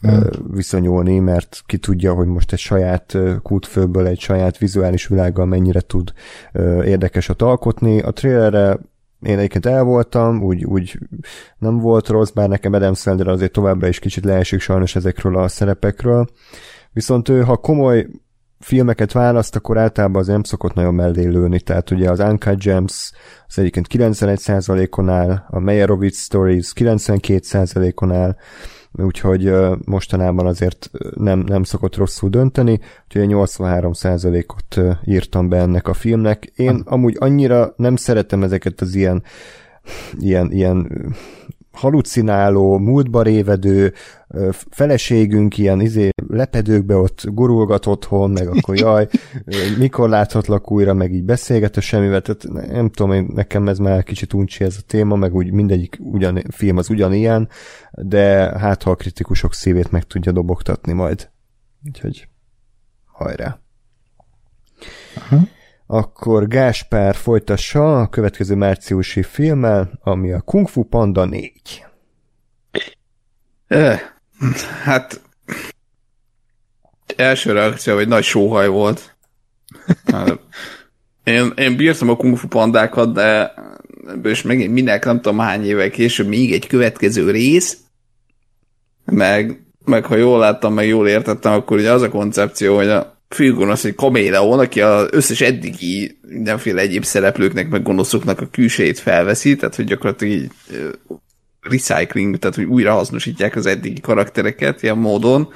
mm. 0.08 0.20
viszonyulni, 0.54 1.20
mert 1.20 1.62
ki 1.66 1.78
tudja, 1.78 2.14
hogy 2.14 2.28
most 2.28 2.52
egy 2.52 2.60
saját 2.60 3.18
kútfőből, 3.42 4.08
egy 4.08 4.20
saját 4.20 4.58
vizuális 4.58 5.08
világgal 5.08 5.46
mennyire 5.46 5.82
tud 5.82 6.14
érdekesat 6.84 7.42
alkotni. 7.42 8.02
A 8.02 8.12
trailerre 8.12 8.80
én 9.22 9.38
egyébként 9.38 9.66
el 9.66 9.84
voltam, 9.84 10.44
úgy, 10.44 10.66
úgy 10.66 11.00
nem 11.58 11.78
volt 11.78 12.08
rossz, 12.08 12.30
bár 12.30 12.50
nekem 12.50 12.74
Adam 12.74 12.94
Sandler 12.94 13.28
azért 13.28 13.52
továbbra 13.52 13.88
is 13.88 14.00
kicsit 14.00 14.24
leesik 14.24 14.60
sajnos 14.60 14.96
ezekről 14.96 15.38
a 15.38 15.48
szerepekről. 15.48 16.28
Viszont 16.92 17.30
ő, 17.30 17.42
ha 17.42 17.58
komoly 17.58 18.08
filmeket 18.60 19.12
választ, 19.12 19.56
akkor 19.56 19.78
általában 19.78 20.22
az 20.22 20.28
nem 20.28 20.44
szokott 20.44 20.74
nagyon 20.74 20.94
mellé 20.94 21.26
lőni, 21.26 21.60
tehát 21.60 21.92
ugye 21.92 22.10
az 22.10 22.20
Uncut 22.20 22.64
Gems 22.64 23.12
az 23.48 23.60
egyébként 23.60 23.88
91%-on 23.90 25.10
áll, 25.10 25.44
a 25.48 25.60
Meyerowitz 25.60 26.18
Stories 26.18 26.72
92%-on 26.76 28.12
áll, 28.12 28.36
úgyhogy 28.92 29.54
mostanában 29.86 30.46
azért 30.46 30.90
nem, 31.16 31.40
nem 31.40 31.64
szokott 31.64 31.96
rosszul 31.96 32.30
dönteni, 32.30 32.80
úgyhogy 33.04 33.30
83%-ot 33.30 34.98
írtam 35.06 35.50
be 35.50 35.58
ennek 35.58 35.88
a 35.88 35.94
filmnek. 35.94 36.52
Én 36.56 36.82
amúgy 36.86 37.16
annyira 37.20 37.74
nem 37.76 37.96
szeretem 37.96 38.44
ezeket 38.44 38.82
az 38.82 38.96
ilyen 38.96 39.24
ilyen, 40.20 40.52
ilyen 40.52 40.92
halucináló, 41.80 42.78
múltba 42.78 43.22
révedő 43.22 43.94
feleségünk 44.70 45.58
ilyen 45.58 45.82
izé 45.82 46.10
lepedőkbe 46.28 46.96
ott 46.96 47.22
gurulgat 47.26 47.86
otthon, 47.86 48.32
meg 48.32 48.48
akkor 48.48 48.78
jaj, 48.86 49.08
mikor 49.78 50.10
láthatlak 50.10 50.72
újra, 50.72 50.94
meg 50.94 51.14
így 51.14 51.24
beszélget 51.24 51.78
a 51.78 51.82
semmivel, 51.82 52.22
tehát 52.22 52.72
nem 52.72 52.90
tudom, 52.90 53.12
én, 53.12 53.28
nekem 53.34 53.68
ez 53.68 53.78
már 53.78 54.04
kicsit 54.04 54.34
uncsi 54.34 54.64
ez 54.64 54.76
a 54.80 54.86
téma, 54.88 55.16
meg 55.16 55.36
úgy 55.36 55.52
mindegyik 55.52 55.98
ugyan, 56.00 56.44
film 56.52 56.78
az 56.78 56.90
ugyanilyen, 56.90 57.50
de 57.92 58.60
hát 58.60 58.84
ha 58.84 58.92
a 58.92 58.96
kritikusok 58.96 59.54
szívét 59.54 59.92
meg 59.92 60.04
tudja 60.04 60.32
dobogtatni 60.32 60.94
majd. 60.94 61.30
Úgyhogy 61.86 62.28
hajrá. 63.06 63.60
Uh-huh. 65.16 65.48
Akkor 65.92 66.48
Gáspár 66.48 67.16
folytassa 67.16 68.00
a 68.02 68.10
következő 68.10 68.56
márciusi 68.56 69.24
filmmel, 69.24 70.00
ami 70.04 70.32
a 70.32 70.42
Kung 70.42 70.68
Fu 70.68 70.84
Panda 70.84 71.26
4. 71.26 71.86
Eh, 73.68 74.02
hát 74.84 75.22
első 77.16 77.52
reakció, 77.52 77.96
hogy 77.96 78.08
nagy 78.08 78.24
sóhaj 78.24 78.68
volt. 78.68 79.16
Én, 81.24 81.52
én 81.56 81.76
bírtam 81.76 82.10
a 82.10 82.16
Kung 82.16 82.38
Fu 82.38 82.48
Pandákat, 82.48 83.14
de 83.14 83.54
is 84.24 84.42
megint 84.42 84.74
minek 84.74 85.06
nem 85.06 85.22
tudom 85.22 85.40
hány 85.40 85.66
évvel 85.66 85.90
később 85.90 86.28
még 86.28 86.54
egy 86.54 86.68
következő 86.68 87.32
rész, 87.32 87.78
meg, 89.06 89.66
meg 89.86 90.06
ha 90.06 90.16
jól 90.16 90.40
láttam, 90.40 90.74
meg 90.74 90.88
jól 90.88 91.08
értettem, 91.08 91.54
akkor 91.54 91.78
ugye 91.78 91.92
az 91.92 92.02
a 92.02 92.10
koncepció, 92.10 92.76
hogy 92.76 92.90
a 92.90 93.19
főgonosz 93.30 93.84
egy 93.84 93.96
kaméleon, 93.96 94.60
aki 94.60 94.82
az 94.82 95.08
összes 95.12 95.42
eddigi 95.42 96.18
mindenféle 96.28 96.82
egyéb 96.82 97.04
szereplőknek, 97.04 97.70
meg 97.70 97.84
gonoszoknak 97.84 98.42
a 98.42 98.50
külsejét 98.52 99.00
felveszi, 99.00 99.56
tehát 99.56 99.76
hogy 99.76 99.86
gyakorlatilag 99.86 100.34
így 100.34 100.52
recycling, 101.62 102.38
tehát 102.40 102.56
hogy 102.56 102.66
újra 102.66 102.94
hasznosítják 102.94 103.56
az 103.56 103.66
eddigi 103.66 104.02
karaktereket 104.02 104.84
ilyen 104.84 104.98
módon. 104.98 105.54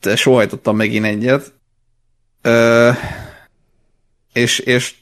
De 0.00 0.16
sohajtottam 0.16 0.76
megint 0.76 1.04
egyet. 1.04 1.52
Uh, 2.44 2.96
és, 4.32 4.58
és 4.58 4.94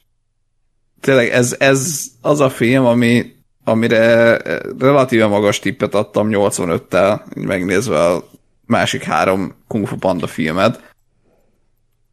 tényleg 1.01 1.29
ez, 1.29 1.57
ez 1.59 2.07
az 2.21 2.41
a 2.41 2.51
film, 2.51 2.85
ami, 2.85 3.33
amire 3.65 4.37
relatíve 4.79 5.27
magas 5.27 5.59
tippet 5.59 5.95
adtam 5.95 6.29
85-tel, 6.31 7.35
megnézve 7.35 8.05
a 8.05 8.29
másik 8.67 9.03
három 9.03 9.55
Kung 9.69 9.87
Fu 9.87 9.97
Panda 9.97 10.27
filmet 10.27 10.90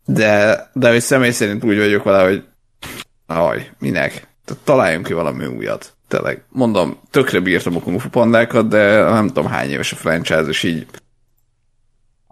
de, 0.09 0.69
de 0.73 0.89
hogy 0.89 1.01
személy 1.01 1.31
szerint 1.31 1.63
úgy 1.63 1.77
vagyok 1.77 2.03
vele, 2.03 2.23
hogy 2.23 2.43
aj, 3.25 3.71
minek? 3.79 4.11
Tehát 4.45 4.63
találjunk 4.63 5.05
ki 5.05 5.13
valami 5.13 5.45
újat. 5.45 5.95
Tényleg, 6.07 6.43
mondom, 6.49 6.99
tökre 7.09 7.39
bírtam 7.39 7.75
a 7.75 7.79
Kung 7.79 7.99
Fu 7.99 8.09
pandákat, 8.09 8.67
de 8.67 9.01
nem 9.01 9.27
tudom 9.27 9.45
hány 9.45 9.69
éves 9.69 9.91
a 9.91 9.95
franchise, 9.95 10.47
és 10.47 10.63
így 10.63 10.87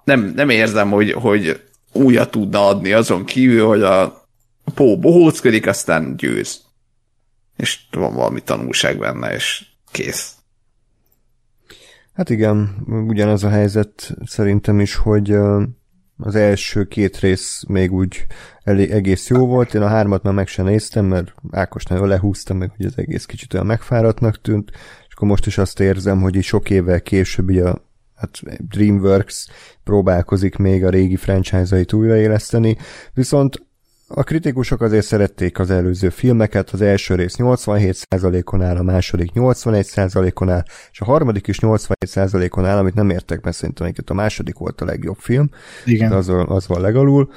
nem, 0.03 0.32
nem 0.36 0.49
érzem, 0.49 0.89
hogy, 0.89 1.11
hogy 1.11 1.63
újat 1.91 2.32
tudna 2.32 2.67
adni 2.67 2.91
azon 2.91 3.26
kívül, 3.26 3.67
hogy 3.67 3.82
a 3.82 4.23
Pó 4.73 4.99
bohóckodik, 4.99 5.67
aztán 5.67 6.15
győz. 6.15 6.61
És 7.57 7.80
van 7.91 8.13
valami 8.13 8.41
tanulság 8.41 8.97
benne, 8.97 9.34
és 9.34 9.65
kész. 9.91 10.34
Hát 12.13 12.30
igen, 12.30 12.86
ugyanez 13.07 13.43
a 13.43 13.49
helyzet 13.49 14.13
szerintem 14.26 14.80
is, 14.80 14.95
hogy 14.95 15.36
az 16.18 16.36
első 16.36 16.84
két 16.84 17.20
rész 17.20 17.63
még 17.68 17.93
úgy 17.93 18.26
elég, 18.63 18.91
egész 18.91 19.28
jó 19.28 19.45
volt, 19.45 19.74
én 19.74 19.82
a 19.82 19.88
hármat 19.88 20.24
már 20.24 20.34
meg 20.34 20.47
sem 20.47 20.66
néztem, 20.66 21.05
mert 21.05 21.34
Ákos 21.51 21.84
nagyon 21.84 22.07
lehúztam 22.07 22.57
meg, 22.57 22.72
hogy 22.78 22.86
az 22.86 22.97
egész 22.97 23.26
kicsit 23.26 23.53
olyan 23.53 23.66
megfáradtnak 23.66 24.41
tűnt, 24.41 24.72
és 25.07 25.13
akkor 25.16 25.28
most 25.28 25.45
is 25.45 25.57
azt 25.57 25.80
érzem, 25.80 26.22
hogy 26.22 26.36
így 26.36 26.43
sok 26.43 26.70
évvel 26.70 27.01
később 27.01 27.49
ugye 27.49 27.63
a 27.63 27.84
hát 28.16 28.41
DreamWorks 28.68 29.47
próbálkozik 29.84 30.55
még 30.55 30.86
a 30.86 30.89
régi 30.89 31.16
franchise-ait 31.16 31.93
újraéleszteni, 31.93 32.78
viszont 33.13 33.66
a 34.08 34.24
kritikusok 34.24 34.82
azért 34.82 35.06
szerették 35.06 35.60
az 35.60 35.70
előző 35.70 36.10
filmeket, 36.10 36.70
az 36.70 36.82
első 36.82 37.16
rész 37.16 37.36
87%-on 37.38 38.62
áll, 38.62 38.78
a 38.78 38.84
második 38.84 39.32
81%-on 39.36 40.49
áll, 40.49 40.64
és 40.91 41.01
a 41.01 41.06
harmadik 41.06 41.47
is 41.47 41.58
87%-on 41.62 42.66
áll, 42.66 42.78
amit 42.78 42.93
nem 42.93 43.10
értek, 43.10 43.41
mert 43.41 43.56
szerintem 43.56 43.93
a 44.06 44.14
második 44.14 44.58
volt 44.58 44.82
a 44.82 44.86
legjobb 44.86 45.18
film, 45.18 45.49
Igen. 45.86 46.12
az, 46.12 46.32
az 46.45 46.68
van 46.68 46.82
legalul. 46.82 47.32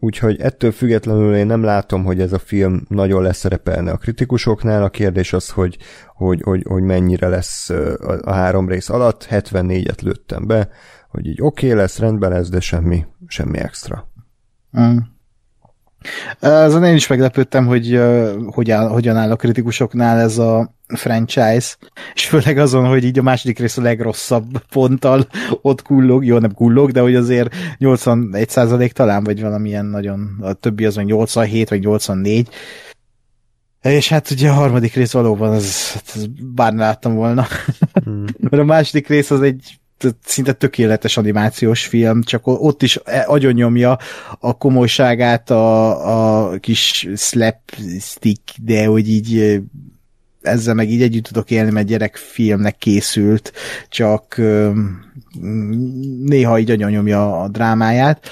úgyhogy 0.00 0.40
ettől 0.40 0.72
függetlenül 0.72 1.34
én 1.34 1.46
nem 1.46 1.62
látom, 1.62 2.04
hogy 2.04 2.20
ez 2.20 2.32
a 2.32 2.38
film 2.38 2.84
nagyon 2.88 3.22
leszerepelne 3.22 3.90
a 3.90 3.96
kritikusoknál. 3.96 4.82
A 4.82 4.90
kérdés 4.90 5.32
az, 5.32 5.50
hogy, 5.50 5.78
hogy, 6.14 6.42
hogy, 6.42 6.62
hogy 6.68 6.82
mennyire 6.82 7.28
lesz 7.28 7.70
a, 7.70 8.18
a 8.22 8.32
három 8.32 8.68
rész 8.68 8.88
alatt. 8.88 9.26
74-et 9.30 10.02
lőttem 10.02 10.46
be, 10.46 10.68
hogy 11.08 11.26
így 11.26 11.42
oké 11.42 11.66
okay 11.66 11.78
lesz, 11.78 11.98
rendben 11.98 12.30
lesz, 12.30 12.48
de 12.48 12.60
semmi, 12.60 13.04
semmi 13.26 13.58
extra. 13.58 14.08
Mm. 14.80 14.96
Azon 16.40 16.84
én 16.84 16.94
is 16.94 17.06
meglepődtem, 17.06 17.66
hogy 17.66 18.00
hogy 18.46 18.70
áll, 18.70 18.88
hogyan 18.88 19.16
áll 19.16 19.30
a 19.30 19.36
kritikusoknál 19.36 20.20
ez 20.20 20.38
a 20.38 20.74
franchise, 20.86 21.76
és 22.14 22.26
főleg 22.26 22.58
azon, 22.58 22.86
hogy 22.86 23.04
így 23.04 23.18
a 23.18 23.22
második 23.22 23.58
rész 23.58 23.76
a 23.76 23.82
legrosszabb 23.82 24.44
ponttal 24.72 25.26
ott 25.62 25.82
kullog, 25.82 26.24
jó, 26.24 26.38
nem 26.38 26.52
kullog, 26.52 26.90
de 26.90 27.00
hogy 27.00 27.14
azért 27.14 27.54
81 27.78 28.92
talán, 28.92 29.24
vagy 29.24 29.40
valamilyen 29.40 29.86
nagyon, 29.86 30.36
a 30.40 30.52
többi 30.52 30.84
az 30.84 30.94
vagy 30.94 31.04
87 31.04 31.68
vagy 31.68 31.80
84, 31.80 32.48
és 33.82 34.08
hát 34.08 34.30
ugye 34.30 34.50
a 34.50 34.52
harmadik 34.52 34.94
rész 34.94 35.12
valóban, 35.12 35.52
az, 35.52 36.02
az 36.14 36.26
bár 36.54 36.72
láttam 36.72 37.14
volna. 37.14 37.46
Hmm. 38.04 38.24
Mert 38.50 38.62
a 38.62 38.64
második 38.64 39.08
rész 39.08 39.30
az 39.30 39.42
egy 39.42 39.78
szinte 40.24 40.52
tökéletes 40.52 41.16
animációs 41.16 41.86
film, 41.86 42.22
csak 42.22 42.42
ott 42.44 42.82
is 42.82 42.98
e, 43.04 43.24
agyon 43.26 43.52
nyomja 43.52 43.98
a 44.38 44.56
komolyságát 44.56 45.50
a, 45.50 46.48
a 46.48 46.58
kis 46.58 47.08
slapstick, 47.16 48.42
de 48.62 48.86
hogy 48.86 49.08
így 49.08 49.60
ezzel 50.44 50.74
meg 50.74 50.90
így 50.90 51.02
együtt 51.02 51.24
tudok 51.24 51.50
élni, 51.50 51.70
mert 51.70 51.86
gyerekfilmnek 51.86 52.76
készült, 52.76 53.52
csak 53.88 54.40
néha 56.24 56.58
így 56.58 56.70
anyanyomja 56.70 57.40
a 57.40 57.48
drámáját. 57.48 58.28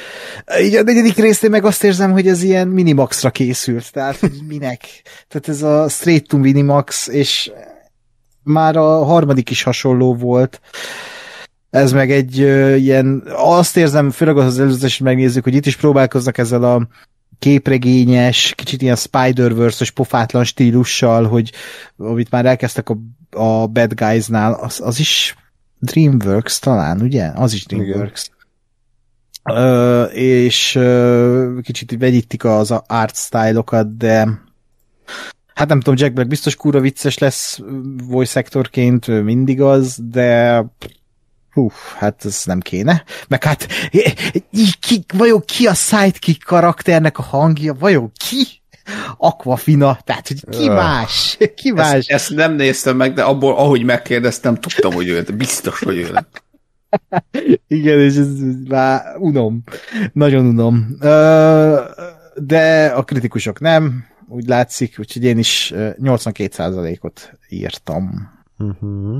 Így 0.60 0.74
a 0.74 0.82
negyedik 0.82 1.16
részén 1.16 1.50
meg 1.50 1.64
azt 1.64 1.84
érzem, 1.84 2.12
hogy 2.12 2.28
ez 2.28 2.42
ilyen 2.42 2.68
Minimaxra 2.68 3.30
készült, 3.30 3.92
tehát 3.92 4.16
hogy 4.16 4.32
minek. 4.48 4.80
Tehát 5.28 5.48
ez 5.48 5.62
a 5.62 5.88
Straight 5.88 6.28
to 6.28 6.36
Minimax, 6.36 7.08
és 7.08 7.50
már 8.42 8.76
a 8.76 9.04
harmadik 9.04 9.50
is 9.50 9.62
hasonló 9.62 10.14
volt. 10.14 10.60
Ez 11.72 11.92
meg 11.92 12.10
egy 12.10 12.40
ö, 12.40 12.74
ilyen, 12.74 13.22
azt 13.36 13.76
érzem, 13.76 14.10
főleg 14.10 14.36
az 14.36 14.58
előzetes 14.58 14.98
megnézzük, 14.98 15.44
hogy 15.44 15.54
itt 15.54 15.66
is 15.66 15.76
próbálkoznak 15.76 16.38
ezzel 16.38 16.62
a 16.62 16.86
képregényes, 17.38 18.52
kicsit 18.56 18.82
ilyen 18.82 18.96
Spider-Verse-os 18.96 19.90
pofátlan 19.90 20.44
stílussal, 20.44 21.28
hogy 21.28 21.52
amit 21.96 22.30
már 22.30 22.46
elkezdtek 22.46 22.88
a, 22.88 22.96
a 23.30 23.66
Bad 23.66 23.94
Guys-nál, 23.94 24.52
az, 24.52 24.80
az 24.80 24.98
is 24.98 25.36
Dreamworks 25.78 26.58
talán, 26.58 27.00
ugye? 27.00 27.30
Az 27.34 27.52
is 27.52 27.66
Dreamworks. 27.66 28.30
Ö, 29.52 30.02
és 30.04 30.74
ö, 30.74 31.58
kicsit 31.62 31.96
vegyítik 31.98 32.44
az 32.44 32.70
art 32.86 33.16
style-okat, 33.16 33.96
de 33.96 34.28
hát 35.54 35.68
nem 35.68 35.80
tudom, 35.80 35.94
Jack 35.98 36.12
Black 36.12 36.28
biztos 36.28 36.56
kúra 36.56 36.80
vicces 36.80 37.18
lesz 37.18 37.60
voice 38.08 38.40
actorként, 38.40 39.22
mindig 39.22 39.60
az, 39.60 39.98
de 40.02 40.64
Hú, 41.53 41.70
hát 41.98 42.24
ez 42.24 42.42
nem 42.44 42.61
kéne. 42.61 43.05
Meg 43.28 43.44
hát, 43.44 43.68
ki, 44.80 45.05
vajon 45.14 45.40
ki 45.40 45.66
a 45.66 45.74
sidekick 45.74 46.44
karakternek 46.44 47.18
a 47.18 47.22
hangja? 47.22 47.74
Vajon 47.78 48.12
ki? 48.28 48.46
Aquafina, 49.16 49.98
tehát 50.05 50.28
hogy 50.28 50.44
ki 50.50 50.68
más? 50.68 51.36
Ki 51.57 51.70
más? 51.70 51.92
Ezt, 51.92 52.11
ezt 52.11 52.30
nem 52.30 52.55
néztem 52.55 52.96
meg, 52.96 53.14
de 53.14 53.22
abból, 53.22 53.57
ahogy 53.57 53.84
megkérdeztem, 53.84 54.55
tudtam, 54.55 54.92
hogy 54.92 55.09
ő 55.09 55.24
biztos, 55.36 55.78
hogy 55.78 55.96
ő. 55.96 56.11
Igen, 57.68 58.00
és 58.00 58.16
ez 58.16 58.28
már 58.68 59.16
unom. 59.18 59.62
Nagyon 60.12 60.46
unom. 60.46 60.96
De 62.34 62.86
a 62.86 63.03
kritikusok 63.03 63.61
nem, 63.61 64.05
úgy 64.28 64.46
látszik, 64.46 64.96
úgyhogy 64.98 65.24
én 65.24 65.38
is 65.38 65.72
82%-ot 65.76 67.38
írtam. 67.48 68.30
Uh-huh. 68.59 69.18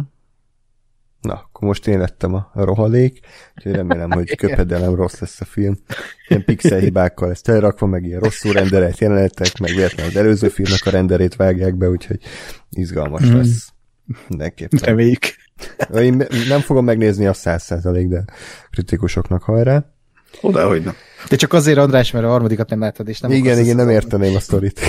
Na, 1.23 1.33
akkor 1.33 1.69
most 1.69 1.87
én 1.87 1.99
lettem 1.99 2.35
a 2.35 2.51
rohadék, 2.55 3.21
úgyhogy 3.57 3.73
remélem, 3.73 4.11
hogy 4.11 4.37
köpedelem 4.47 4.95
rossz 4.95 5.19
lesz 5.19 5.41
a 5.41 5.45
film. 5.45 5.79
Ilyen 6.29 6.45
pixel 6.45 6.79
hibákkal 6.79 7.31
ezt 7.31 7.49
elrakva, 7.49 7.87
meg 7.87 8.05
ilyen 8.05 8.21
rosszul 8.21 8.53
renderelt 8.53 8.99
jelenetek, 8.99 9.59
meg 9.59 9.71
véletlenül 9.71 10.11
az 10.11 10.17
előző 10.17 10.49
filmnek 10.49 10.87
a 10.87 10.91
renderét 10.91 11.37
vágják 11.37 11.77
be, 11.77 11.89
úgyhogy 11.89 12.19
izgalmas 12.71 13.27
mm. 13.27 13.37
lesz. 13.37 13.73
Mindenképpen. 14.29 14.81
Reméljük. 14.83 15.21
Én 15.95 16.27
nem 16.49 16.61
fogom 16.61 16.85
megnézni 16.85 17.27
a 17.27 17.33
száz 17.33 17.63
százalék, 17.63 18.09
de 18.09 18.25
kritikusoknak 18.71 19.43
hajrá. 19.43 19.85
Oda, 20.41 20.69
hogy 20.69 20.85
nem. 20.85 20.95
De 21.29 21.37
csak 21.37 21.53
azért, 21.53 21.79
András, 21.79 22.11
mert 22.11 22.25
a 22.25 22.29
harmadikat 22.29 22.69
nem 22.69 22.81
láttad, 22.81 23.09
és 23.09 23.21
nem 23.21 23.31
Igen, 23.31 23.59
igen, 23.59 23.77
nem 23.77 23.91
érteném 23.91 24.35
a 24.35 24.41
sztorit. 24.41 24.81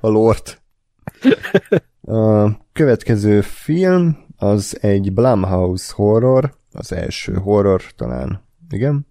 a 0.00 0.08
lort. 0.08 0.62
A 2.10 2.58
következő 2.72 3.40
film 3.40 4.16
az 4.36 4.78
egy 4.80 5.12
Blumhouse 5.12 5.92
horror, 5.94 6.54
az 6.72 6.92
első 6.92 7.34
horror 7.34 7.82
talán, 7.96 8.44
igen. 8.70 9.06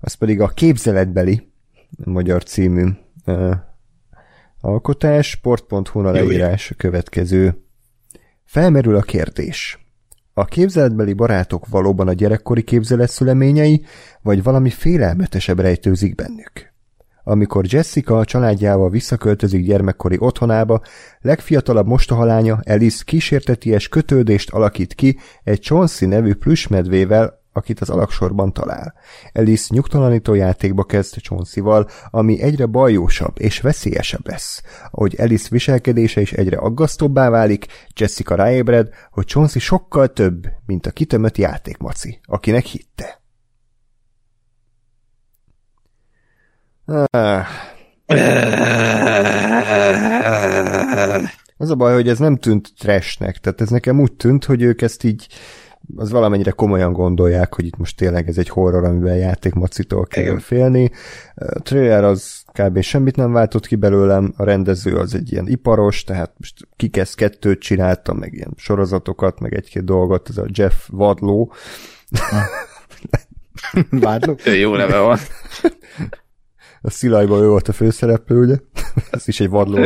Az 0.00 0.14
pedig 0.14 0.40
a 0.40 0.48
képzeletbeli 0.48 1.52
magyar 2.04 2.42
című 2.42 2.88
uh, 3.26 3.54
alkotás, 4.60 5.28
sport.hu-n 5.28 6.06
a 6.06 6.10
leírás 6.10 6.70
a 6.70 6.74
következő. 6.74 7.64
Felmerül 8.44 8.96
a 8.96 9.02
kérdés. 9.02 9.86
A 10.34 10.44
képzeletbeli 10.44 11.12
barátok 11.12 11.68
valóban 11.68 12.08
a 12.08 12.12
gyerekkori 12.12 12.62
képzelet 12.62 13.10
szüleményei, 13.10 13.84
vagy 14.22 14.42
valami 14.42 14.70
félelmetesebb 14.70 15.58
rejtőzik 15.58 16.14
bennük? 16.14 16.71
Amikor 17.24 17.64
Jessica 17.68 18.24
családjával 18.24 18.90
visszaköltözik 18.90 19.64
gyermekkori 19.64 20.16
otthonába, 20.18 20.80
legfiatalabb 21.20 21.86
mostohalánya 21.86 22.60
Alice 22.64 23.02
kísérteties 23.04 23.88
kötődést 23.88 24.50
alakít 24.50 24.94
ki 24.94 25.18
egy 25.44 25.60
Chauncey 25.60 26.08
nevű 26.08 26.34
plüsmedvével, 26.34 27.40
akit 27.52 27.80
az 27.80 27.90
alaksorban 27.90 28.52
talál. 28.52 28.94
Alice 29.32 29.66
nyugtalanító 29.68 30.34
játékba 30.34 30.84
kezd 30.84 31.14
Chauncey-val, 31.14 31.88
ami 32.10 32.42
egyre 32.42 32.66
bajósabb 32.66 33.34
és 33.38 33.60
veszélyesebb 33.60 34.28
lesz. 34.28 34.62
Ahogy 34.90 35.16
Alice 35.18 35.48
viselkedése 35.50 36.20
is 36.20 36.32
egyre 36.32 36.56
aggasztóbbá 36.56 37.28
válik, 37.28 37.66
Jessica 37.96 38.34
ráébred, 38.34 38.88
hogy 39.10 39.26
Chauncey 39.26 39.60
sokkal 39.60 40.12
több, 40.12 40.46
mint 40.66 40.86
a 40.86 40.90
kitömött 40.90 41.36
játékmaci, 41.36 42.20
akinek 42.24 42.64
hitte. 42.64 43.21
Az 51.56 51.70
a 51.70 51.74
baj, 51.74 51.94
hogy 51.94 52.08
ez 52.08 52.18
nem 52.18 52.36
tűnt 52.36 52.72
trashnek, 52.78 53.38
tehát 53.38 53.60
ez 53.60 53.68
nekem 53.68 54.00
úgy 54.00 54.12
tűnt, 54.12 54.44
hogy 54.44 54.62
ők 54.62 54.82
ezt 54.82 55.04
így 55.04 55.26
az 55.96 56.10
valamennyire 56.10 56.50
komolyan 56.50 56.92
gondolják, 56.92 57.54
hogy 57.54 57.66
itt 57.66 57.76
most 57.76 57.96
tényleg 57.96 58.28
ez 58.28 58.38
egy 58.38 58.48
horror, 58.48 58.84
amiben 58.84 59.16
játékmacitól 59.16 60.06
kell 60.06 60.22
Igen. 60.22 60.38
félni. 60.38 60.90
A 61.34 61.60
trailer 61.62 62.04
az 62.04 62.42
kb. 62.52 62.80
semmit 62.80 63.16
nem 63.16 63.32
váltott 63.32 63.66
ki 63.66 63.76
belőlem, 63.76 64.34
a 64.36 64.44
rendező 64.44 64.96
az 64.96 65.14
egy 65.14 65.32
ilyen 65.32 65.48
iparos, 65.48 66.04
tehát 66.04 66.32
most 66.38 66.68
kikesz 66.76 67.14
kettőt 67.14 67.60
csináltam, 67.60 68.18
meg 68.18 68.32
ilyen 68.32 68.52
sorozatokat, 68.56 69.40
meg 69.40 69.54
egy-két 69.54 69.84
dolgot, 69.84 70.28
ez 70.28 70.36
a 70.36 70.46
Jeff 70.52 70.88
Wadlow. 70.90 71.48
Wadlow? 73.90 74.34
Jó 74.44 74.76
neve 74.76 74.98
van 74.98 75.18
a 76.82 76.90
Szilajban 76.90 77.42
ő 77.42 77.48
volt 77.48 77.68
a 77.68 77.72
főszereplő, 77.72 78.40
ugye? 78.40 78.56
Ez 79.10 79.28
is 79.28 79.40
egy 79.40 79.48
vadló 79.48 79.78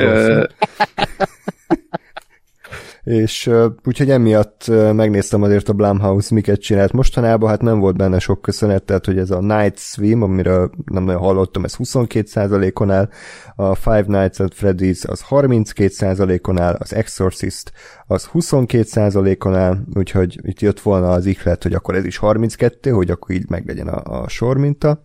és 3.06 3.46
uh, 3.46 3.64
úgyhogy 3.84 4.10
emiatt 4.10 4.64
uh, 4.68 4.92
megnéztem 4.92 5.42
azért 5.42 5.68
a 5.68 5.72
Blumhouse 5.72 6.34
miket 6.34 6.60
csinált 6.60 6.92
mostanában, 6.92 7.48
hát 7.48 7.62
nem 7.62 7.78
volt 7.78 7.96
benne 7.96 8.18
sok 8.18 8.42
köszönet, 8.42 8.82
tehát 8.82 9.04
hogy 9.06 9.18
ez 9.18 9.30
a 9.30 9.40
Night 9.40 9.78
Swim, 9.78 10.22
amiről 10.22 10.70
nem 10.84 11.04
nagyon 11.04 11.20
hallottam, 11.20 11.64
ez 11.64 11.74
22%-on 11.78 12.90
áll, 12.90 13.08
a 13.56 13.74
Five 13.74 14.04
Nights 14.06 14.38
at 14.38 14.54
Freddy's 14.60 15.08
az 15.08 15.24
32%-on 15.28 16.58
áll, 16.58 16.76
az 16.78 16.94
Exorcist 16.94 17.72
az 18.06 18.28
22%-on 18.32 19.54
áll, 19.54 19.78
úgyhogy 19.94 20.38
itt 20.42 20.60
jött 20.60 20.80
volna 20.80 21.10
az 21.10 21.26
ihlet, 21.26 21.62
hogy 21.62 21.74
akkor 21.74 21.94
ez 21.94 22.04
is 22.04 22.16
32, 22.16 22.90
hogy 22.90 23.10
akkor 23.10 23.34
így 23.34 23.48
meglegyen 23.48 23.88
a, 23.88 24.22
a 24.22 24.28
sorminta, 24.28 25.04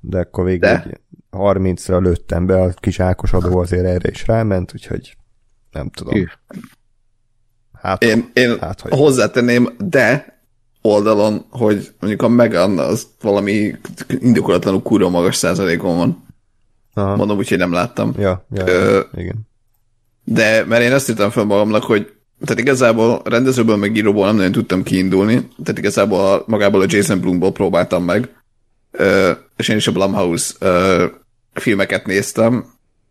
de 0.00 0.18
akkor 0.18 0.44
végül 0.44 0.68
de. 0.68 1.00
30-ra 1.32 2.00
lőttem 2.00 2.46
be, 2.46 2.62
a 2.62 2.72
kis 2.72 3.00
Ákos 3.00 3.32
adó 3.32 3.58
azért 3.58 3.84
erre 3.84 4.08
is 4.10 4.26
ráment, 4.26 4.72
úgyhogy 4.74 5.16
nem 5.72 5.90
tudom. 5.90 6.28
Hát, 7.72 8.02
én 8.02 8.30
én 8.32 8.58
hát, 8.60 8.80
hogy... 8.80 8.92
hozzátenném, 8.92 9.68
de 9.78 10.38
oldalon, 10.82 11.44
hogy 11.50 11.94
mondjuk 12.00 12.22
a 12.22 12.28
Megan 12.28 12.78
az 12.78 13.06
valami 13.20 13.74
indokolatlanul 14.08 14.82
kurva 14.82 15.08
magas 15.08 15.36
százalékon 15.36 15.96
van. 15.96 16.26
Aha. 16.94 17.16
Mondom 17.16 17.36
úgy, 17.36 17.48
hogy 17.48 17.58
nem 17.58 17.72
láttam. 17.72 18.14
Ja, 18.18 18.46
ja, 18.50 18.66
Ö, 18.66 19.00
igen. 19.14 19.46
De, 20.24 20.64
mert 20.64 20.82
én 20.82 20.92
azt 20.92 21.08
írtam 21.08 21.30
fel 21.30 21.44
magamnak, 21.44 21.82
hogy 21.82 22.12
tehát 22.44 22.58
igazából 22.58 23.20
rendezőből 23.24 23.76
meg 23.76 23.96
íróból 23.96 24.26
nem 24.26 24.36
nagyon 24.36 24.52
tudtam 24.52 24.82
kiindulni, 24.82 25.48
tehát 25.62 25.78
igazából 25.78 26.26
a, 26.26 26.42
magából 26.46 26.80
a 26.80 26.86
Jason 26.88 27.20
Blumból 27.20 27.52
próbáltam 27.52 28.04
meg, 28.04 28.28
ö, 28.90 29.32
és 29.58 29.68
én 29.68 29.76
is 29.76 29.86
a 29.86 29.92
Blumhouse 29.92 30.54
ö, 30.58 31.06
filmeket 31.52 32.06
néztem, 32.06 32.64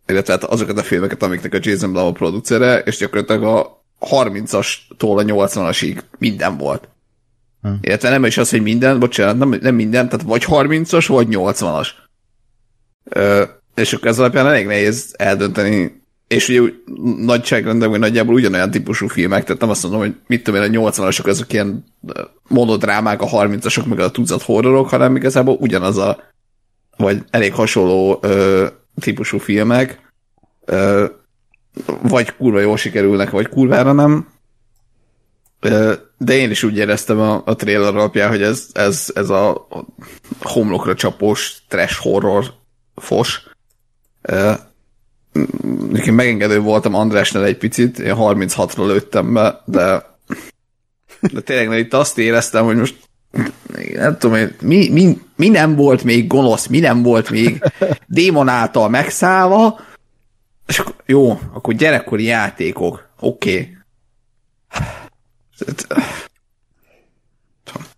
illetve 0.07 0.33
hát 0.33 0.43
azokat 0.43 0.77
a 0.77 0.83
filmeket, 0.83 1.23
amiknek 1.23 1.53
a 1.53 1.59
Jason 1.61 1.91
Blum 1.91 2.05
a 2.05 2.11
producere, 2.11 2.79
és 2.79 2.97
gyakorlatilag 2.97 3.43
a 3.43 3.83
30-astól 3.99 5.17
a 5.17 5.23
80-asig 5.23 5.99
minden 6.17 6.57
volt. 6.57 6.89
Hm. 7.61 7.69
Illetve 7.81 8.09
nem 8.09 8.25
is 8.25 8.37
az, 8.37 8.49
hogy 8.49 8.61
minden, 8.61 8.99
bocsánat, 8.99 9.37
nem, 9.37 9.59
nem 9.61 9.75
minden, 9.75 10.09
tehát 10.09 10.25
vagy 10.25 10.45
30-as, 10.47 11.05
vagy 11.07 11.27
80-as. 11.29 11.87
Ö, 13.03 13.43
és 13.75 13.93
akkor 13.93 14.07
ez 14.07 14.19
alapján 14.19 14.47
elég 14.47 14.65
nehéz 14.65 15.13
eldönteni, 15.17 16.01
és 16.27 16.47
ugye 16.49 16.61
nagyságrendben, 17.17 17.89
hogy 17.89 17.99
nagyjából 17.99 18.33
ugyanolyan 18.33 18.71
típusú 18.71 19.07
filmek, 19.07 19.43
tehát 19.43 19.61
nem 19.61 19.69
azt 19.69 19.83
mondom, 19.83 20.01
hogy 20.01 20.15
mit 20.27 20.43
tudom 20.43 20.63
én, 20.63 20.77
a 20.77 20.89
80-asok 20.89 21.27
azok 21.27 21.53
ilyen 21.53 21.85
monodrámák, 22.47 23.21
a 23.21 23.27
30-asok, 23.27 23.85
meg 23.85 23.99
a 23.99 24.11
tucat 24.11 24.41
horrorok, 24.41 24.89
hanem 24.89 25.15
igazából 25.15 25.57
ugyanaz 25.59 25.97
a, 25.97 26.35
vagy 26.97 27.23
elég 27.29 27.53
hasonló 27.53 28.19
ö, 28.21 28.67
típusú 28.99 29.37
filmek, 29.37 30.11
ö, 30.65 31.05
vagy 32.01 32.35
kurva 32.35 32.59
jól 32.59 32.77
sikerülnek, 32.77 33.29
vagy 33.29 33.49
kurvára 33.49 33.91
nem. 33.91 34.27
Ö, 35.59 35.93
de 36.17 36.33
én 36.33 36.51
is 36.51 36.63
úgy 36.63 36.77
éreztem 36.77 37.19
a, 37.19 37.41
a 37.45 37.55
trailer 37.55 37.95
alapján, 37.95 38.29
hogy 38.29 38.41
ez, 38.41 38.67
ez, 38.73 39.11
ez 39.15 39.29
a 39.29 39.67
homlokra 40.41 40.95
csapós 40.95 41.63
trash 41.67 42.01
horror 42.01 42.53
fos. 42.95 43.47
Nekem 45.91 46.15
megengedő 46.15 46.59
voltam 46.59 46.93
Andrásnál 46.93 47.43
egy 47.43 47.57
picit, 47.57 47.99
én 47.99 48.15
36-ra 48.17 48.85
lőttem 48.85 49.33
be, 49.33 49.61
de, 49.65 50.17
de 51.31 51.41
tényleg 51.41 51.79
itt 51.79 51.93
azt 51.93 52.17
éreztem, 52.17 52.65
hogy 52.65 52.75
most 52.75 53.06
nem 53.93 54.17
tudom, 54.17 54.37
mi, 54.61 54.89
mi, 54.89 55.17
mi 55.35 55.49
nem 55.49 55.75
volt 55.75 56.03
még 56.03 56.27
gonosz, 56.27 56.67
mi 56.67 56.79
nem 56.79 57.03
volt 57.03 57.29
még 57.29 57.63
démon 58.05 58.47
által 58.47 58.89
megszállva, 58.89 59.79
és 60.67 60.79
akkor, 60.79 60.95
jó, 61.05 61.39
akkor 61.53 61.73
gyerekkori 61.73 62.23
játékok, 62.23 63.09
oké. 63.19 63.51
Okay. 63.51 63.75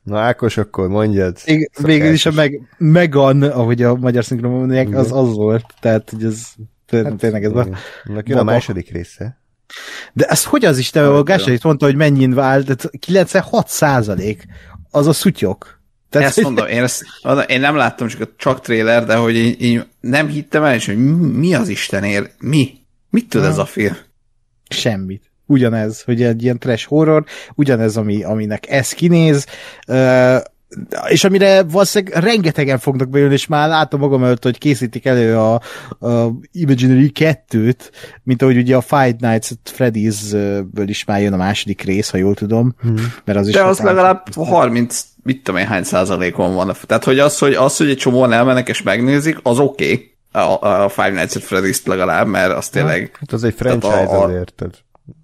Na 0.04 0.20
Ákos, 0.20 0.58
akkor 0.58 0.88
mondjad. 0.88 1.38
Vég, 1.46 1.70
végül 1.82 2.14
is 2.14 2.26
a 2.26 2.32
meg, 2.32 2.62
Megan, 2.78 3.42
ahogy 3.44 3.82
a 3.82 3.96
magyar 3.96 4.26
szinkron 4.26 4.52
mondják, 4.52 4.96
az 4.96 5.12
az 5.12 5.36
volt. 5.36 5.66
Tehát, 5.80 6.10
hogy 6.10 6.24
ez 6.24 6.42
hát, 6.88 7.16
tényleg 7.16 7.44
ez 7.44 7.52
van. 7.52 7.76
Neki 8.04 8.34
a 8.34 8.44
második 8.44 8.92
része. 8.92 9.38
De 10.14 10.26
ez 10.26 10.46
hogy 10.46 10.66
az 10.66 10.78
Isten, 10.78 11.06
a 11.06 11.24
Gása 11.24 11.52
itt 11.52 11.64
mondta, 11.64 11.86
hogy 11.86 11.96
mennyin 11.96 12.34
vált, 12.34 12.90
96 13.00 13.68
százalék, 13.68 14.46
az 14.92 15.08
a 15.08 15.14
szutyok. 15.14 15.80
Tehát, 16.10 16.28
ezt 16.28 16.42
mondom, 16.42 16.68
én, 16.68 16.84
ezt, 16.84 17.06
én 17.48 17.60
nem 17.60 17.76
láttam 17.76 18.08
csak 18.08 18.36
csak 18.38 18.62
trailer, 18.62 19.06
de 19.06 19.16
hogy 19.16 19.36
én, 19.36 19.56
én 19.60 19.88
nem 20.00 20.28
hittem 20.28 20.64
el, 20.64 20.74
és 20.74 20.86
hogy 20.86 20.98
mi 21.34 21.54
az 21.54 21.68
Istenért, 21.68 22.36
mi? 22.40 22.74
Mit 23.10 23.30
tud 23.30 23.44
ez 23.44 23.58
a 23.58 23.66
film? 23.66 23.98
Semmit 24.70 25.30
ugyanez, 25.50 26.02
hogy 26.02 26.24
egy 26.24 26.44
ilyen 26.44 26.60
trash 26.60 26.88
horror, 26.88 27.26
ugyanez, 27.56 27.98
ami, 27.98 28.24
aminek 28.24 28.70
ez 28.70 28.92
kinéz, 28.92 29.46
és 31.07 31.24
amire 31.24 31.63
valószínűleg 31.63 32.24
rengetegen 32.24 32.80
fognak 32.80 33.09
bejönni, 33.09 33.34
és 33.34 33.47
már 33.47 33.70
látom 33.70 33.99
magam 33.99 34.24
előtt, 34.24 34.43
hogy 34.43 34.57
készítik 34.57 35.05
elő 35.05 35.38
a, 35.38 35.53
a 35.99 36.32
Imaginary 36.51 37.11
2-t, 37.20 37.80
mint 38.24 38.41
ahogy 38.41 38.57
ugye 38.57 38.76
a 38.76 38.82
Five 38.82 39.15
Nights 39.20 39.51
at 39.51 39.74
Freddy's-ből 39.78 40.86
is 40.86 41.03
már 41.03 41.22
jön 41.22 41.34
a 41.34 41.38
második 41.38 41.82
rész, 41.82 42.09
ha 42.09 42.17
jól 42.17 42.34
tudom. 42.34 42.76
Hmm. 42.82 43.13
Mert 43.26 43.39
az 43.39 43.47
is 43.47 43.53
De 43.53 43.63
az 43.63 43.80
legalább 43.80 44.34
30, 44.34 45.05
mit 45.24 45.43
tudom 45.43 45.59
én, 45.59 45.67
hány 45.67 45.84
százalékon 45.84 46.55
van. 46.55 46.76
Tehát, 46.86 47.03
hogy 47.03 47.20
az, 47.20 47.38
hogy, 47.38 47.53
az, 47.53 47.78
hogy 47.78 47.89
egy 47.89 47.97
csomóan 47.97 48.32
elmennek 48.32 48.70
és 48.70 48.82
megnézik, 48.82 49.39
az 49.43 49.59
oké. 49.59 49.91
Okay. 49.93 50.07
A, 50.32 50.67
a 50.84 50.89
Five 50.89 51.09
Nights 51.09 51.36
at 51.36 51.43
Freddy's-t 51.49 51.88
legalább, 51.88 52.28
mert 52.28 52.53
az 52.53 52.70
tényleg... 52.70 53.17
Hát 53.20 53.32
az 53.32 53.43
egy 53.43 53.53
franchise 53.53 53.93
a, 53.93 54.24
azért. 54.24 54.53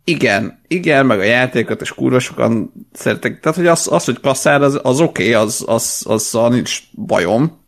Igen, 0.03 0.59
igen, 0.67 1.05
meg 1.05 1.19
a 1.19 1.23
játékot, 1.23 1.81
és 1.81 1.91
kurva 1.93 2.19
sokan 2.19 2.73
szeretek. 2.93 3.39
Tehát, 3.39 3.57
hogy 3.57 3.67
az, 3.67 3.87
az 3.91 4.05
hogy 4.05 4.19
kasszár, 4.19 4.61
az, 4.61 4.79
az 4.83 4.99
oké, 4.99 5.29
okay, 5.29 5.43
az, 5.43 5.63
az, 5.67 6.03
az, 6.07 6.35
az 6.35 6.51
nincs 6.51 6.81
bajom. 6.91 7.63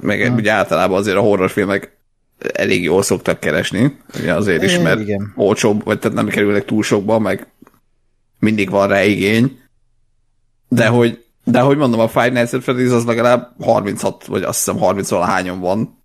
Meg 0.00 0.26
hmm. 0.26 0.34
ugye 0.34 0.52
általában 0.52 0.98
azért 0.98 1.16
a 1.16 1.20
horrorfilmek 1.20 1.96
elég 2.52 2.82
jól 2.82 3.02
szoktak 3.02 3.40
keresni, 3.40 3.96
ugye 4.18 4.34
azért 4.34 4.62
is, 4.62 4.78
mert 4.78 5.00
igen. 5.00 5.32
olcsóbb, 5.36 5.84
vagy 5.84 5.98
tehát 5.98 6.16
nem 6.16 6.26
kerülnek 6.26 6.64
túl 6.64 6.82
sokba, 6.82 7.18
meg 7.18 7.46
mindig 8.38 8.70
van 8.70 8.88
rá 8.88 9.02
igény. 9.02 9.60
De 10.68 10.86
hogy, 10.86 11.24
de 11.44 11.60
hogy 11.60 11.76
mondom, 11.76 12.00
a 12.00 12.08
Five 12.08 12.28
Nights 12.28 12.52
at 12.52 12.62
Freddy's 12.66 12.94
az 12.94 13.04
legalább 13.04 13.52
36, 13.60 14.26
vagy 14.26 14.42
azt 14.42 14.58
hiszem 14.58 14.78
30 14.78 15.10
hányon 15.10 15.60
van 15.60 16.02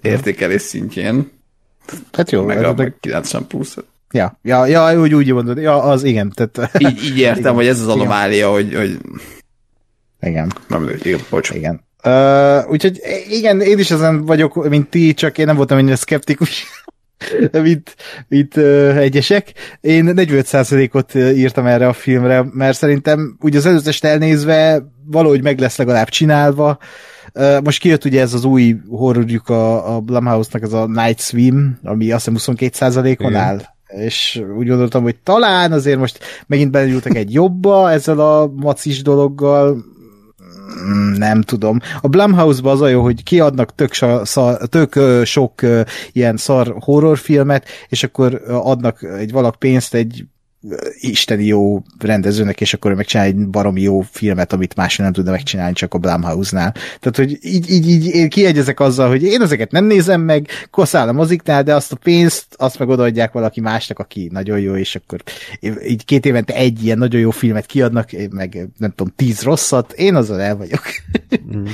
értékelés 0.00 0.62
szintjén. 0.62 1.30
Hát 2.12 2.30
jó, 2.30 2.44
meg 2.44 2.64
a 2.64 2.74
meg 2.74 2.96
90 3.00 3.46
plusz. 3.46 3.76
Ja, 4.12 4.38
ja, 4.42 4.66
ja 4.66 5.00
úgy, 5.00 5.14
úgy 5.14 5.32
mondod, 5.32 5.58
ja, 5.58 5.82
az 5.82 6.04
igen. 6.04 6.32
Tehát, 6.34 6.70
így, 6.78 7.04
így 7.04 7.18
értem, 7.18 7.40
igen. 7.40 7.54
hogy 7.54 7.66
ez 7.66 7.80
az 7.80 7.88
anomália, 7.88 8.50
hogy, 8.50 8.74
hogy... 8.74 8.98
Igen. 10.20 10.52
Nem, 10.68 10.90
igen, 11.02 11.20
bocs. 11.30 11.50
Igen. 11.50 11.88
Uh, 12.04 12.70
úgyhogy 12.70 13.00
igen, 13.28 13.60
én 13.60 13.78
is 13.78 13.90
ezen 13.90 14.24
vagyok, 14.24 14.68
mint 14.68 14.88
ti, 14.88 15.14
csak 15.14 15.38
én 15.38 15.46
nem 15.46 15.56
voltam 15.56 15.78
ennyire 15.78 15.96
szkeptikus, 15.96 16.66
mint, 17.52 17.96
mint 18.28 18.56
uh, 18.56 18.96
egyesek. 18.96 19.52
Én 19.80 20.12
45%-ot 20.16 21.14
írtam 21.14 21.66
erre 21.66 21.86
a 21.86 21.92
filmre, 21.92 22.44
mert 22.52 22.76
szerintem 22.76 23.36
úgy 23.40 23.56
az 23.56 23.66
előzést 23.66 24.04
elnézve 24.04 24.82
valahogy 25.06 25.42
meg 25.42 25.58
lesz 25.58 25.76
legalább 25.76 26.08
csinálva. 26.08 26.78
Uh, 27.34 27.62
most 27.62 27.80
kijött 27.80 28.04
ugye 28.04 28.20
ez 28.20 28.34
az 28.34 28.44
új 28.44 28.76
horrorjuk 28.88 29.48
a, 29.48 29.94
a 29.94 30.00
Blumhouse-nak, 30.00 30.62
ez 30.62 30.72
a 30.72 30.86
Night 30.86 31.20
Swim, 31.20 31.78
ami 31.82 32.12
azt 32.12 32.28
hiszem 32.28 32.56
22%-on 32.56 33.34
áll 33.34 33.60
és 33.90 34.42
úgy 34.58 34.68
gondoltam, 34.68 35.02
hogy 35.02 35.16
talán 35.22 35.72
azért 35.72 35.98
most 35.98 36.18
megint 36.46 36.70
belegyúltak 36.70 37.16
egy 37.16 37.32
jobba 37.32 37.90
ezzel 37.90 38.20
a 38.20 38.52
macis 38.56 39.02
dologgal, 39.02 39.84
mm, 40.88 41.12
nem 41.12 41.42
tudom. 41.42 41.78
A 42.00 42.08
Blumhouse-ban 42.08 42.72
az 42.72 42.80
a 42.80 42.88
jó, 42.88 43.02
hogy 43.02 43.22
kiadnak 43.22 43.74
tök, 43.74 43.92
szar, 44.22 44.56
tök 44.68 44.98
sok 45.24 45.60
ilyen 46.12 46.36
szar 46.36 46.74
horrorfilmet, 46.78 47.66
és 47.88 48.02
akkor 48.02 48.42
adnak 48.46 49.02
egy 49.02 49.32
valak 49.32 49.54
pénzt 49.54 49.94
egy 49.94 50.24
isteni 51.00 51.44
jó 51.44 51.82
rendezőnek, 51.98 52.60
és 52.60 52.74
akkor 52.74 52.94
megcsinál 52.94 53.26
egy 53.26 53.48
baromi 53.48 53.80
jó 53.80 54.00
filmet, 54.00 54.52
amit 54.52 54.76
máshol 54.76 55.04
nem 55.04 55.14
tudna 55.14 55.30
megcsinálni, 55.30 55.74
csak 55.74 55.94
a 55.94 55.98
Blumhouse-nál. 55.98 56.72
Tehát, 56.72 57.16
hogy 57.16 57.38
így, 57.40 57.70
így, 57.70 57.88
így 57.88 58.06
én 58.06 58.28
kiegyezek 58.28 58.80
azzal, 58.80 59.08
hogy 59.08 59.22
én 59.22 59.42
ezeket 59.42 59.70
nem 59.70 59.84
nézem 59.84 60.20
meg, 60.20 60.48
koszál 60.70 61.08
a 61.08 61.12
moziknál, 61.12 61.62
de 61.62 61.74
azt 61.74 61.92
a 61.92 61.96
pénzt, 61.96 62.46
azt 62.56 62.78
meg 62.78 62.88
odaadják 62.88 63.32
valaki 63.32 63.60
másnak, 63.60 63.98
aki 63.98 64.28
nagyon 64.32 64.60
jó, 64.60 64.76
és 64.76 64.96
akkor 64.96 65.22
így 65.86 66.04
két 66.04 66.26
évente 66.26 66.54
egy 66.54 66.84
ilyen 66.84 66.98
nagyon 66.98 67.20
jó 67.20 67.30
filmet 67.30 67.66
kiadnak, 67.66 68.10
meg 68.30 68.68
nem 68.78 68.90
tudom, 68.90 69.12
tíz 69.16 69.42
rosszat, 69.42 69.92
én 69.92 70.14
azzal 70.14 70.40
el 70.40 70.56
vagyok. 70.56 70.82
Mm. 71.56 71.64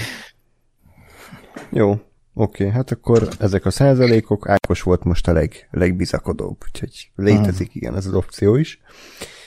Jó, 1.71 2.01
Oké, 2.39 2.63
okay, 2.63 2.75
hát 2.75 2.91
akkor 2.91 3.29
ezek 3.39 3.67
a 3.67 3.71
százalékok, 3.71 4.49
Ákos 4.49 4.83
volt 4.83 5.05
most 5.05 5.29
a 5.29 5.33
leg, 5.33 5.69
legbizakodóbb, 5.71 6.57
úgyhogy 6.67 7.11
létezik 7.15 7.75
igen 7.75 7.97
ez 7.97 8.07
az 8.07 8.15
opció 8.15 8.57
is. 8.57 8.81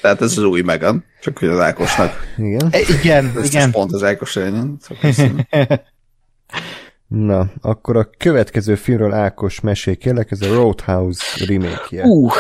Tehát 0.02 0.22
ez 0.22 0.38
az 0.38 0.44
új 0.44 0.62
Megan, 0.62 1.04
csak 1.22 1.38
hogy 1.38 1.48
az 1.48 1.60
Ákosnak. 1.60 2.14
Igen. 2.38 2.68
E, 2.72 2.80
igen, 3.02 3.34
ez 3.38 3.46
igen. 3.46 3.72
pont 3.72 3.94
az 3.94 4.04
Ákos 4.04 4.36
ellen. 4.36 4.80
Na, 7.08 7.52
akkor 7.62 7.98
a 7.98 8.10
következő 8.18 8.76
filmről 8.76 9.14
Ákos 9.14 9.60
mesél 9.60 9.98
kérlek, 9.98 10.32
ez 10.32 10.42
a 10.42 10.54
Roadhouse 10.54 11.46
remake-je. 11.46 12.04
Uh, 12.04 12.34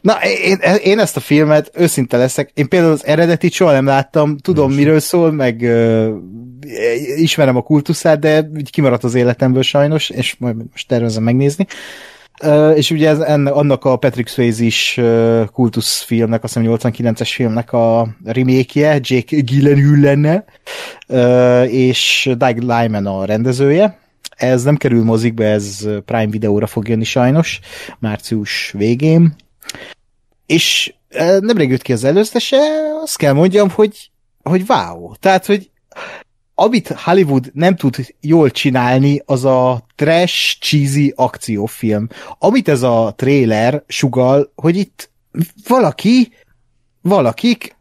na, 0.00 0.18
én, 0.22 0.58
én 0.82 0.98
ezt 0.98 1.16
a 1.16 1.20
filmet, 1.20 1.70
őszinte 1.74 2.16
leszek, 2.16 2.50
én 2.54 2.68
például 2.68 2.92
az 2.92 3.06
eredetit 3.06 3.52
soha 3.52 3.72
nem 3.72 3.86
láttam, 3.86 4.36
tudom 4.36 4.64
Most. 4.64 4.76
miről 4.76 5.00
szól, 5.00 5.32
meg 5.32 5.60
uh, 5.60 6.08
ismerem 7.16 7.56
a 7.56 7.62
kultuszát, 7.62 8.18
de 8.18 8.48
úgy 8.54 8.70
kimaradt 8.70 9.04
az 9.04 9.14
életemből 9.14 9.62
sajnos, 9.62 10.10
és 10.10 10.36
majd 10.38 10.56
most 10.70 10.88
tervezem 10.88 11.22
megnézni. 11.22 11.66
Uh, 12.44 12.76
és 12.76 12.90
ugye 12.90 13.08
ez 13.08 13.18
enne, 13.18 13.50
annak 13.50 13.84
a 13.84 13.96
Patrick 13.96 14.28
Swayze 14.28 14.64
is 14.64 14.96
uh, 14.98 15.44
kultuszfilmnek, 15.52 16.44
azt 16.44 16.58
hiszem 16.58 16.72
89-es 16.76 17.30
filmnek 17.34 17.72
a 17.72 18.08
remake-je, 18.24 18.98
Jake 19.02 19.40
Gyllenhaal 19.40 20.44
uh, 21.08 21.72
és 21.74 22.30
Doug 22.36 22.58
Lyman 22.58 23.06
a 23.06 23.24
rendezője. 23.24 23.98
Ez 24.36 24.62
nem 24.62 24.76
kerül 24.76 25.04
mozikba, 25.04 25.44
ez 25.44 25.88
Prime 26.04 26.30
videóra 26.30 26.66
fog 26.66 26.88
jönni 26.88 27.04
sajnos, 27.04 27.60
március 27.98 28.74
végén. 28.76 29.36
És 30.50 30.94
uh, 31.12 31.40
nemrég 31.40 31.70
jött 31.70 31.82
ki 31.82 31.92
az 31.92 32.04
előztese, 32.04 32.58
azt 33.02 33.16
kell 33.16 33.32
mondjam, 33.32 33.70
hogy, 33.70 34.10
hogy 34.42 34.64
wow. 34.68 35.14
Tehát, 35.16 35.46
hogy 35.46 35.70
amit 36.54 36.88
Hollywood 36.88 37.50
nem 37.52 37.76
tud 37.76 38.14
jól 38.20 38.50
csinálni, 38.50 39.22
az 39.24 39.44
a 39.44 39.86
trash, 39.94 40.58
cheesy 40.58 41.12
akciófilm. 41.16 42.08
Amit 42.38 42.68
ez 42.68 42.82
a 42.82 43.14
trailer 43.16 43.82
sugal, 43.86 44.52
hogy 44.54 44.76
itt 44.76 45.10
valaki, 45.68 46.32
valakik 47.00 47.76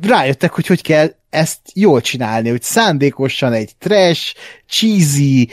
rájöttek, 0.00 0.52
hogy 0.52 0.66
hogy 0.66 0.82
kell 0.82 1.14
ezt 1.30 1.60
jól 1.72 2.00
csinálni, 2.00 2.48
hogy 2.48 2.62
szándékosan 2.62 3.52
egy 3.52 3.76
trash, 3.78 4.34
cheesy, 4.66 5.48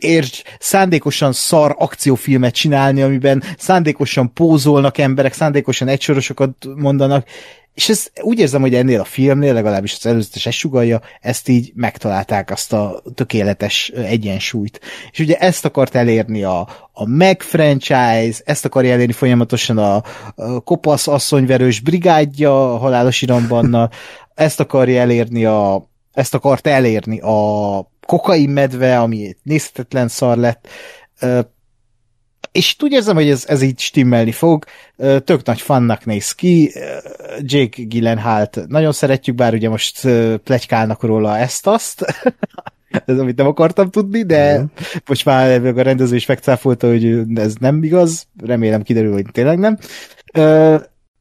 érts, 0.00 0.42
szándékosan 0.58 1.32
szar 1.32 1.74
akciófilmet 1.78 2.54
csinálni, 2.54 3.02
amiben 3.02 3.42
szándékosan 3.58 4.32
pózolnak 4.32 4.98
emberek, 4.98 5.32
szándékosan 5.32 5.88
egysorosokat 5.88 6.66
mondanak, 6.76 7.26
és 7.76 7.88
ez 7.88 8.06
úgy 8.20 8.38
érzem, 8.38 8.60
hogy 8.60 8.74
ennél 8.74 9.00
a 9.00 9.04
filmnél, 9.04 9.52
legalábbis 9.52 9.94
az 9.98 10.06
előzetes 10.06 10.46
esugalja, 10.46 11.00
ezt 11.20 11.48
így 11.48 11.72
megtalálták, 11.74 12.50
azt 12.50 12.72
a 12.72 13.02
tökéletes 13.14 13.88
egyensúlyt. 13.88 14.80
És 15.10 15.18
ugye 15.18 15.36
ezt 15.36 15.64
akart 15.64 15.94
elérni 15.94 16.42
a, 16.42 16.68
a 16.92 17.06
Meg 17.06 17.42
franchise, 17.42 18.40
ezt 18.44 18.64
akarja 18.64 18.92
elérni 18.92 19.12
folyamatosan 19.12 19.78
a, 19.78 20.02
a 20.34 20.60
kopasz 20.60 21.08
asszonyverős 21.08 21.80
brigádja 21.80 22.74
a 22.74 22.76
halálos 22.76 23.22
irambannal, 23.22 23.90
ezt 24.34 24.60
akarja 24.60 25.00
elérni 25.00 25.44
a 25.44 25.88
ezt 26.12 26.34
akart 26.34 26.66
elérni 26.66 27.20
a 27.20 27.90
kokain 28.06 28.50
medve, 28.50 29.00
ami 29.00 29.36
nézhetetlen 29.42 30.08
szar 30.08 30.36
lett, 30.36 30.68
és 32.52 32.76
úgy 32.82 32.92
érzem, 32.92 33.14
hogy 33.14 33.28
ez, 33.28 33.44
ez 33.48 33.62
így 33.62 33.78
stimmelni 33.78 34.32
fog. 34.32 34.64
Tök 35.24 35.44
nagy 35.44 35.60
fannak 35.60 36.04
néz 36.04 36.32
ki. 36.32 36.72
Jake 37.38 37.82
Gyllenhaalt 37.82 38.60
nagyon 38.68 38.92
szeretjük, 38.92 39.36
bár 39.36 39.54
ugye 39.54 39.68
most 39.68 40.08
plegykálnak 40.44 41.02
róla 41.02 41.38
ezt-azt. 41.38 42.04
ez 43.06 43.18
amit 43.18 43.36
nem 43.36 43.46
akartam 43.46 43.90
tudni, 43.90 44.22
de 44.22 44.60
mm. 44.60 44.64
most 45.06 45.24
már 45.24 45.66
a 45.66 45.82
rendező 45.82 46.16
is 46.16 46.26
megcáfolta, 46.26 46.88
hogy 46.88 47.22
ez 47.34 47.54
nem 47.60 47.82
igaz. 47.82 48.26
Remélem 48.44 48.82
kiderül, 48.82 49.12
hogy 49.12 49.26
tényleg 49.32 49.58
nem. 49.58 49.78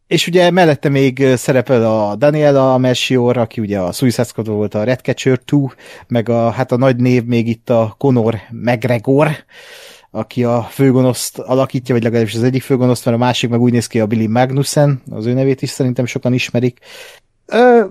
És 0.07 0.27
ugye 0.27 0.51
mellette 0.51 0.89
még 0.89 1.25
szerepel 1.35 1.85
a 1.85 2.15
Daniela 2.15 2.77
Melchior, 2.77 3.37
aki 3.37 3.61
ugye 3.61 3.79
a 3.79 3.91
Suicide 3.91 4.23
Squad 4.23 4.47
volt 4.47 4.73
a 4.73 4.83
Redcatcher 4.83 5.37
2, 5.45 5.57
meg 6.07 6.29
a, 6.29 6.49
hát 6.49 6.71
a 6.71 6.77
nagy 6.77 6.95
név 6.95 7.23
még 7.23 7.47
itt 7.47 7.69
a 7.69 7.95
Conor 7.97 8.35
McGregor, 8.51 9.29
aki 10.11 10.43
a 10.43 10.61
főgonoszt 10.61 11.39
alakítja, 11.39 11.95
vagy 11.95 12.03
legalábbis 12.03 12.35
az 12.35 12.43
egyik 12.43 12.61
főgonoszt, 12.61 13.05
mert 13.05 13.17
a 13.17 13.19
másik 13.19 13.49
meg 13.49 13.61
úgy 13.61 13.71
néz 13.71 13.87
ki 13.87 13.99
a 13.99 14.05
Billy 14.05 14.27
Magnussen, 14.27 15.01
az 15.11 15.25
ő 15.25 15.33
nevét 15.33 15.61
is 15.61 15.69
szerintem 15.69 16.05
sokan 16.05 16.33
ismerik. 16.33 16.79
Ö, 17.45 17.85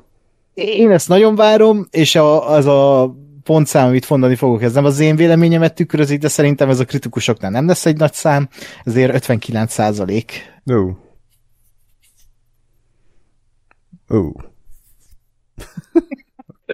én 0.54 0.90
ezt 0.90 1.08
nagyon 1.08 1.34
várom, 1.34 1.86
és 1.90 2.14
a, 2.14 2.50
az 2.50 2.66
a 2.66 3.14
pontszám, 3.42 3.86
amit 3.86 4.10
mondani 4.10 4.34
fogok, 4.34 4.62
ez 4.62 4.72
nem 4.72 4.84
az 4.84 4.98
én 4.98 5.16
véleményemet 5.16 5.74
tükrözik, 5.74 6.20
de 6.20 6.28
szerintem 6.28 6.68
ez 6.68 6.80
a 6.80 6.84
kritikusoknál 6.84 7.50
nem 7.50 7.66
lesz 7.66 7.86
egy 7.86 7.96
nagy 7.96 8.12
szám, 8.12 8.48
ezért 8.84 9.14
59 9.14 9.72
százalék. 9.72 10.60
No. 10.62 11.03
Ó. 14.10 14.32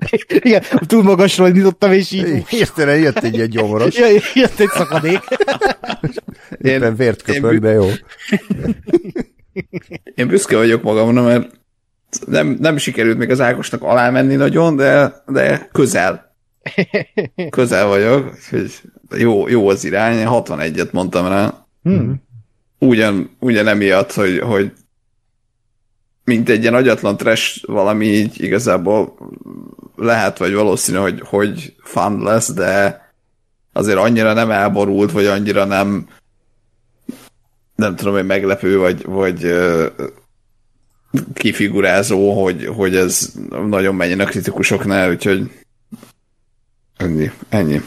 Igen, 0.28 0.62
túl 0.86 1.02
magasról 1.02 1.48
nyitottam, 1.50 1.92
és 1.92 2.10
így... 2.10 2.48
Hirtelen 2.48 2.98
jött 2.98 3.18
egy 3.18 3.34
ilyen 3.34 3.48
gyomoros. 3.48 3.96
Ja, 3.96 4.06
jött 4.34 4.58
egy 4.58 4.68
szakadék. 4.68 5.20
Éppen 6.58 6.96
vért 6.96 7.22
köpök, 7.22 7.58
de 7.58 7.70
jó. 7.70 7.88
Én 10.14 10.28
büszke 10.28 10.56
vagyok 10.56 10.82
magamra, 10.82 11.22
mert 11.22 11.50
nem, 12.26 12.56
nem 12.60 12.76
sikerült 12.76 13.18
még 13.18 13.30
az 13.30 13.40
Ákosnak 13.40 13.82
alá 13.82 14.10
menni 14.10 14.34
nagyon, 14.34 14.76
de, 14.76 15.22
de 15.26 15.68
közel. 15.72 16.34
Közel 17.50 17.86
vagyok, 17.86 18.34
úgyhogy 18.34 18.80
jó, 19.16 19.48
jó 19.48 19.68
az 19.68 19.84
irány, 19.84 20.26
61-et 20.30 20.90
mondtam 20.90 21.28
rá. 21.28 21.66
Hmm. 21.82 22.22
Ugyan, 22.78 23.36
ugyan 23.40 23.68
emiatt, 23.68 24.12
hogy, 24.12 24.38
hogy 24.38 24.72
mint 26.30 26.48
egy 26.48 26.60
ilyen 26.60 26.74
agyatlan 26.74 27.16
trash 27.16 27.66
valami 27.66 28.06
így 28.06 28.42
igazából 28.42 29.16
lehet, 29.96 30.38
vagy 30.38 30.54
valószínű, 30.54 30.98
hogy, 30.98 31.22
hogy 31.24 31.74
fun 31.82 32.22
lesz, 32.22 32.52
de 32.52 33.00
azért 33.72 33.98
annyira 33.98 34.32
nem 34.32 34.50
elborult, 34.50 35.12
vagy 35.12 35.26
annyira 35.26 35.64
nem 35.64 36.06
nem 37.74 37.96
tudom, 37.96 38.14
hogy 38.14 38.26
meglepő, 38.26 38.78
vagy, 38.78 39.04
vagy 39.04 39.54
kifigurázó, 41.34 42.42
hogy, 42.42 42.66
hogy 42.66 42.96
ez 42.96 43.32
nagyon 43.66 43.94
menjen 43.94 44.20
a 44.20 44.24
kritikusoknál, 44.24 45.10
úgyhogy 45.10 45.50
ennyi. 46.96 47.30
ennyi. 47.48 47.80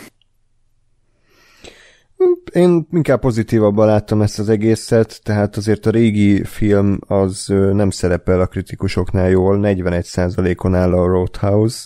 Én 2.53 2.87
inkább 2.91 3.19
pozitívabban 3.19 3.85
láttam 3.85 4.21
ezt 4.21 4.39
az 4.39 4.49
egészet, 4.49 5.19
tehát 5.23 5.57
azért 5.57 5.85
a 5.85 5.89
régi 5.89 6.43
film 6.43 6.99
az 7.07 7.45
nem 7.71 7.89
szerepel 7.89 8.41
a 8.41 8.45
kritikusoknál 8.45 9.29
jól, 9.29 9.59
41%-on 9.61 10.75
áll 10.75 10.93
a 10.93 11.05
Roadhouse, 11.05 11.85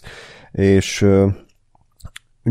és 0.51 1.05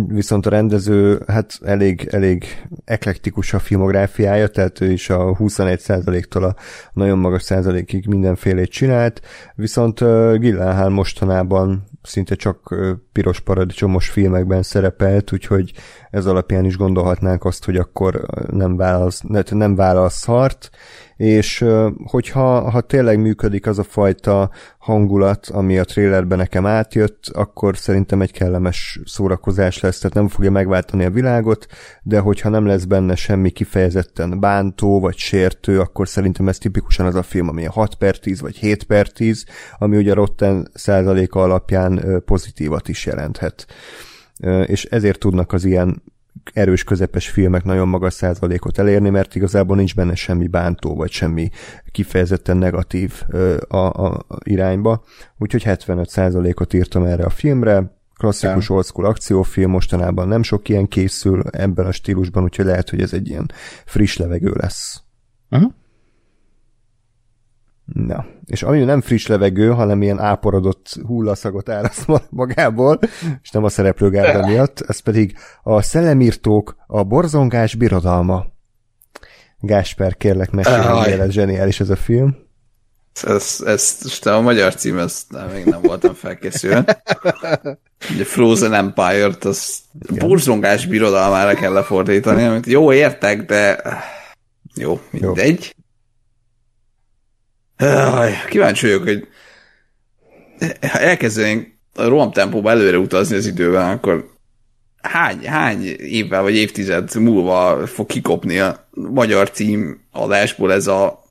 viszont 0.06 0.46
a 0.46 0.50
rendező 0.50 1.22
hát 1.26 1.58
elég, 1.64 2.08
elég 2.10 2.66
eklektikus 2.84 3.54
a 3.54 3.58
filmográfiája, 3.58 4.48
tehát 4.48 4.80
ő 4.80 4.90
is 4.90 5.10
a 5.10 5.36
21%-tól 5.36 6.44
a 6.44 6.54
nagyon 6.92 7.18
magas 7.18 7.42
százalékig 7.42 8.06
mindenfélét 8.06 8.70
csinált, 8.70 9.20
viszont 9.54 9.98
Gyllenhaal 10.38 10.88
mostanában 10.88 11.84
szinte 12.02 12.34
csak 12.34 12.74
piros 13.12 13.40
paradicsomos 13.40 14.08
filmekben 14.08 14.62
szerepelt, 14.62 15.32
úgyhogy 15.32 15.72
ez 16.10 16.26
alapján 16.26 16.64
is 16.64 16.76
gondolhatnánk 16.76 17.44
azt, 17.44 17.64
hogy 17.64 17.76
akkor 17.76 18.26
nem 18.50 18.76
válasz, 18.76 19.22
nem 19.50 19.74
válasz 19.74 20.18
szart, 20.18 20.70
és 21.16 21.64
hogyha 22.04 22.70
ha 22.70 22.80
tényleg 22.80 23.20
működik 23.20 23.66
az 23.66 23.78
a 23.78 23.82
fajta 23.82 24.50
hangulat, 24.78 25.46
ami 25.46 25.78
a 25.78 25.84
trailerben 25.84 26.38
nekem 26.38 26.66
átjött, 26.66 27.30
akkor 27.32 27.76
szerintem 27.76 28.20
egy 28.20 28.32
kellemes 28.32 29.00
szórakozás 29.04 29.80
lesz, 29.80 29.98
tehát 29.98 30.16
nem 30.16 30.28
fogja 30.28 30.50
megváltani 30.50 31.04
a 31.04 31.10
világot, 31.10 31.66
de 32.02 32.18
hogyha 32.18 32.48
nem 32.48 32.66
lesz 32.66 32.84
benne 32.84 33.14
semmi 33.14 33.50
kifejezetten 33.50 34.40
bántó 34.40 35.00
vagy 35.00 35.16
sértő, 35.16 35.80
akkor 35.80 36.08
szerintem 36.08 36.48
ez 36.48 36.58
tipikusan 36.58 37.06
az 37.06 37.14
a 37.14 37.22
film, 37.22 37.48
ami 37.48 37.66
a 37.66 37.72
6 37.72 37.94
per 37.94 38.18
10 38.18 38.40
vagy 38.40 38.56
7 38.56 38.84
per 38.84 39.08
10, 39.08 39.44
ami 39.78 39.96
ugye 39.96 40.14
Rotten 40.14 40.68
százaléka 40.74 41.42
alapján 41.42 42.22
pozitívat 42.24 42.88
is 42.88 43.06
jelenthet. 43.06 43.66
És 44.66 44.84
ezért 44.84 45.18
tudnak 45.18 45.52
az 45.52 45.64
ilyen 45.64 46.02
erős 46.52 46.84
közepes 46.84 47.28
filmek 47.28 47.64
nagyon 47.64 47.88
magas 47.88 48.14
százalékot 48.14 48.78
elérni, 48.78 49.10
mert 49.10 49.34
igazából 49.34 49.76
nincs 49.76 49.94
benne 49.94 50.14
semmi 50.14 50.46
bántó, 50.46 50.94
vagy 50.94 51.10
semmi 51.10 51.50
kifejezetten 51.90 52.56
negatív 52.56 53.22
a, 53.68 53.76
a, 53.76 54.14
a 54.14 54.38
irányba. 54.44 55.04
Úgyhogy 55.38 55.62
75 55.62 56.08
százalékot 56.08 56.74
írtam 56.74 57.04
erre 57.04 57.24
a 57.24 57.30
filmre, 57.30 57.94
klasszikus 58.16 58.70
old 58.70 58.84
school 58.84 59.06
akciófilm, 59.06 59.70
mostanában 59.70 60.28
nem 60.28 60.42
sok 60.42 60.68
ilyen 60.68 60.88
készül 60.88 61.42
ebben 61.50 61.86
a 61.86 61.92
stílusban, 61.92 62.42
úgyhogy 62.42 62.64
lehet, 62.64 62.90
hogy 62.90 63.00
ez 63.00 63.12
egy 63.12 63.28
ilyen 63.28 63.50
friss 63.84 64.16
levegő 64.16 64.52
lesz. 64.54 65.02
Uh-huh. 65.50 65.72
Na, 67.86 68.26
és 68.44 68.62
ami 68.62 68.84
nem 68.84 69.00
friss 69.00 69.26
levegő, 69.26 69.70
hanem 69.70 70.02
ilyen 70.02 70.20
áporodott 70.20 70.96
hullaszagot 71.06 71.68
áraszt 71.68 72.06
magából, 72.30 72.98
és 73.42 73.50
nem 73.50 73.64
a 73.64 73.68
szereplőgárda 73.68 74.46
miatt, 74.46 74.80
ez 74.80 74.98
pedig 74.98 75.36
a 75.62 75.82
szellemírtók, 75.82 76.76
a 76.86 77.02
borzongás 77.02 77.74
birodalma. 77.74 78.46
Gásper, 79.58 80.16
kérlek, 80.16 80.50
mesélj, 80.50 81.20
ez 81.20 81.30
zseniális 81.30 81.80
ez 81.80 81.90
a 81.90 81.96
film. 81.96 82.36
Ez, 83.22 83.62
ez, 83.66 83.98
a 84.22 84.40
magyar 84.40 84.74
cím, 84.74 84.98
ezt 84.98 85.30
nem, 85.30 85.48
még 85.48 85.64
nem 85.64 85.80
voltam 85.82 86.14
felkészülve. 86.14 87.02
Ugye 88.14 88.24
Frozen 88.24 88.74
Empire-t, 88.74 89.44
az 89.44 89.78
borzongás 90.18 90.86
birodalmára 90.86 91.54
kell 91.54 91.72
lefordítani, 91.72 92.44
amit 92.44 92.66
jó 92.66 92.92
értek, 92.92 93.44
de 93.44 93.82
jó, 94.74 95.00
mindegy. 95.10 95.74
Jó. 95.75 95.75
Kíváncsi 98.48 98.86
vagyok, 98.86 99.02
hogy 99.02 99.28
ha 100.80 100.98
elkezdenénk 100.98 101.74
a 101.94 102.04
roham 102.04 102.32
tempóba 102.32 102.70
előre 102.70 102.98
utazni 102.98 103.36
az 103.36 103.46
időben, 103.46 103.88
akkor 103.90 104.30
hány, 105.02 105.46
hány 105.46 105.82
évvel 105.98 106.42
vagy 106.42 106.56
évtized 106.56 107.14
múlva 107.14 107.86
fog 107.86 108.06
kikopni 108.06 108.58
a 108.58 108.88
magyar 108.90 109.50
cím 109.50 110.00
adásból 110.12 110.72
ez 110.72 110.86
a 110.86 111.22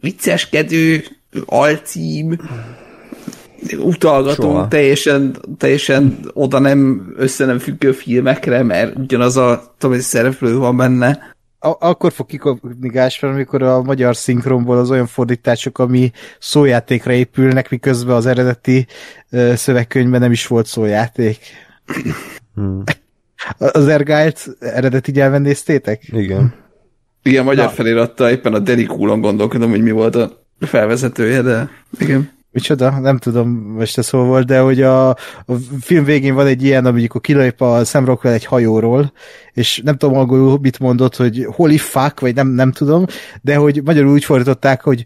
vicceskedő 0.00 1.04
alcím, 1.44 2.38
utalgatunk 3.78 4.68
teljesen, 4.68 5.36
teljesen 5.58 6.18
oda 6.32 6.58
nem 6.58 7.12
össze 7.16 7.44
nem 7.44 7.58
függő 7.58 7.92
filmekre, 7.92 8.62
mert 8.62 8.96
ugyanaz 8.96 9.36
a 9.36 9.74
tudom, 9.78 10.00
szereplő 10.00 10.56
van 10.56 10.76
benne 10.76 11.33
akkor 11.78 12.12
fog 12.12 12.26
kikopni 12.26 12.88
Gásper, 12.88 13.30
amikor 13.30 13.62
a 13.62 13.82
magyar 13.82 14.16
szinkronból 14.16 14.78
az 14.78 14.90
olyan 14.90 15.06
fordítások, 15.06 15.78
ami 15.78 16.10
szójátékra 16.38 17.12
épülnek, 17.12 17.70
miközben 17.70 18.16
az 18.16 18.26
eredeti 18.26 18.86
uh, 19.30 19.54
szövegkönyvben 19.54 20.20
nem 20.20 20.32
is 20.32 20.46
volt 20.46 20.66
szójáték. 20.66 21.38
Hmm. 22.54 22.82
Az 23.58 23.88
Ergált 23.88 24.46
eredeti 24.60 25.10
nyelven 25.10 25.42
néztétek? 25.42 26.02
Igen. 26.12 26.54
Igen, 27.22 27.44
magyar 27.44 27.64
Na. 27.64 27.70
felirattal 27.70 28.30
éppen 28.30 28.54
a 28.54 28.58
Derek 28.58 28.86
gondolkodom, 28.86 29.70
hogy 29.70 29.82
mi 29.82 29.90
volt 29.90 30.14
a 30.14 30.44
felvezetője, 30.60 31.42
de 31.42 31.70
igen. 31.98 32.30
Micsoda? 32.54 32.90
Nem 32.90 33.18
tudom, 33.18 33.48
most 33.50 33.98
ez 33.98 34.10
hol 34.10 34.24
volt, 34.24 34.46
de 34.46 34.60
hogy 34.60 34.82
a, 34.82 35.08
a 35.08 35.54
film 35.80 36.04
végén 36.04 36.34
van 36.34 36.46
egy 36.46 36.62
ilyen, 36.62 36.86
amikor 36.86 37.20
kilép 37.20 37.60
a 37.60 37.84
Sam 37.84 38.04
Rockwell 38.04 38.32
egy 38.32 38.44
hajóról, 38.44 39.12
és 39.52 39.80
nem 39.84 39.96
tudom 39.96 40.16
angolul 40.16 40.58
mit 40.62 40.78
mondott, 40.78 41.16
hogy 41.16 41.46
holy 41.50 41.76
fuck, 41.76 42.20
vagy 42.20 42.34
nem, 42.34 42.48
nem 42.48 42.72
tudom, 42.72 43.06
de 43.42 43.56
hogy 43.56 43.80
magyarul 43.84 44.12
úgy 44.12 44.24
fordították, 44.24 44.82
hogy 44.82 45.04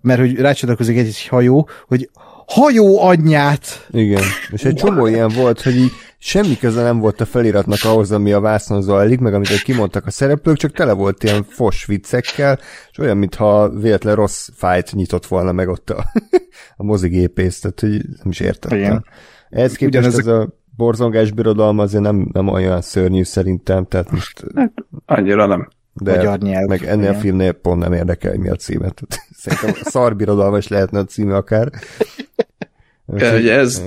mert 0.00 0.20
hogy 0.20 0.36
rácsatlakozik 0.38 0.96
egy, 0.96 1.06
egy 1.06 1.26
hajó, 1.26 1.68
hogy 1.86 2.10
hajó 2.48 3.02
anyját! 3.02 3.86
Igen, 3.90 4.22
és 4.50 4.64
egy 4.64 4.74
csomó 4.74 5.06
ilyen 5.06 5.28
volt, 5.28 5.62
hogy 5.62 5.76
így 5.76 5.90
semmi 6.18 6.56
köze 6.56 6.82
nem 6.82 6.98
volt 6.98 7.20
a 7.20 7.24
feliratnak 7.24 7.78
ahhoz, 7.82 8.12
ami 8.12 8.32
a 8.32 8.40
vászon 8.40 8.82
zajlik, 8.82 9.20
meg 9.20 9.34
amit 9.34 9.62
kimondtak 9.62 10.06
a 10.06 10.10
szereplők, 10.10 10.56
csak 10.56 10.72
tele 10.72 10.92
volt 10.92 11.22
ilyen 11.22 11.44
fos 11.48 11.84
viccekkel, 11.84 12.58
és 12.90 12.98
olyan, 12.98 13.16
mintha 13.16 13.68
véletlen 13.68 14.14
rossz 14.14 14.48
fájt 14.54 14.92
nyitott 14.92 15.26
volna 15.26 15.52
meg 15.52 15.68
ott 15.68 15.90
a, 15.90 16.04
a 16.76 16.84
mozigépész, 16.84 17.60
tehát 17.60 17.80
hogy 17.80 17.90
nem 17.90 18.30
is 18.30 18.40
értettem. 18.40 18.78
Igen. 18.78 19.04
Ez 19.50 19.76
képest 19.76 20.18
ez 20.18 20.26
a 20.26 20.48
borzongás 20.76 21.30
birodalma 21.32 21.82
azért 21.82 22.02
nem, 22.02 22.28
nem 22.32 22.48
olyan 22.48 22.80
szörnyű 22.80 23.22
szerintem, 23.22 23.86
tehát 23.86 24.10
most... 24.10 24.44
Hát, 24.54 24.72
annyira 25.06 25.46
nem. 25.46 25.68
De 26.02 26.38
meg 26.66 26.84
ennél 26.84 27.02
igen. 27.02 27.14
a 27.14 27.18
filmnél 27.18 27.52
pont 27.52 27.80
nem 27.80 27.92
érdekel, 27.92 28.30
hogy 28.30 28.40
mi 28.40 28.48
a 28.48 28.54
címe. 28.54 28.92
Szerintem 29.42 29.70
a 29.82 29.88
szarbirodalma 29.90 30.58
is 30.58 30.68
lehetne 30.68 30.98
a 30.98 31.04
címe 31.04 31.36
akár. 31.36 31.70
Úgyhogy, 33.06 33.48
ez, 33.48 33.82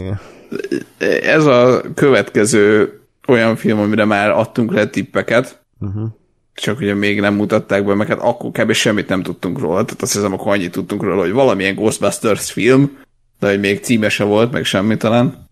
ez 1.21 1.45
a 1.45 1.81
következő 1.95 2.93
olyan 3.27 3.55
film, 3.55 3.79
amire 3.79 4.05
már 4.05 4.29
adtunk 4.29 4.73
le 4.73 4.87
tippeket, 4.87 5.61
uh-huh. 5.79 6.09
csak 6.53 6.79
ugye 6.79 6.93
még 6.93 7.19
nem 7.19 7.33
mutatták 7.33 7.85
be, 7.85 7.93
meg 7.93 8.07
hát 8.07 8.19
akkor 8.19 8.51
kb. 8.51 8.71
semmit 8.71 9.07
nem 9.07 9.23
tudtunk 9.23 9.59
róla, 9.59 9.85
tehát 9.85 10.01
azt 10.01 10.13
hiszem, 10.13 10.33
akkor 10.33 10.53
annyit 10.53 10.71
tudtunk 10.71 11.03
róla, 11.03 11.21
hogy 11.21 11.31
valamilyen 11.31 11.75
Ghostbusters 11.75 12.51
film, 12.51 12.97
de 13.39 13.49
hogy 13.49 13.59
még 13.59 13.83
címese 13.83 14.23
volt, 14.23 14.51
meg 14.51 14.63
semmi 14.63 14.97
talán. 14.97 15.49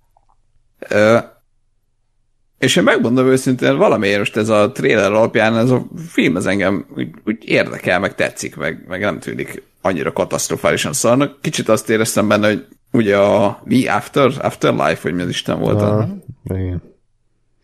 És 2.60 2.76
én 2.76 2.84
megmondom 2.84 3.28
őszintén, 3.28 3.78
valamiért 3.78 4.18
most 4.18 4.38
ez 4.38 4.50
a 4.50 4.72
trailer 4.72 5.12
alapján 5.12 5.58
ez 5.58 5.70
a 5.70 5.88
film 6.08 6.36
az 6.36 6.46
engem 6.46 6.86
úgy, 6.96 7.10
úgy 7.26 7.38
érdekel, 7.46 8.00
meg 8.00 8.16
tetszik, 8.16 8.56
meg, 8.56 8.86
meg 8.88 9.00
nem 9.00 9.20
tűnik 9.20 9.64
annyira 9.82 10.14
katasztrofálisan 10.14 10.94
szarnak. 10.94 11.42
Kicsit 11.42 11.70
azt 11.70 11.90
éreztem 11.90 12.28
benne, 12.28 12.48
hogy 12.48 12.66
ugye 12.92 13.18
a 13.18 13.62
Mi 13.64 13.88
After, 13.88 14.32
Afterlife, 14.42 15.00
vagy 15.04 15.14
mi 15.14 15.22
az 15.22 15.30
Isten 15.30 15.60
volt 15.60 15.82
a, 15.82 16.08
igen. 16.44 16.82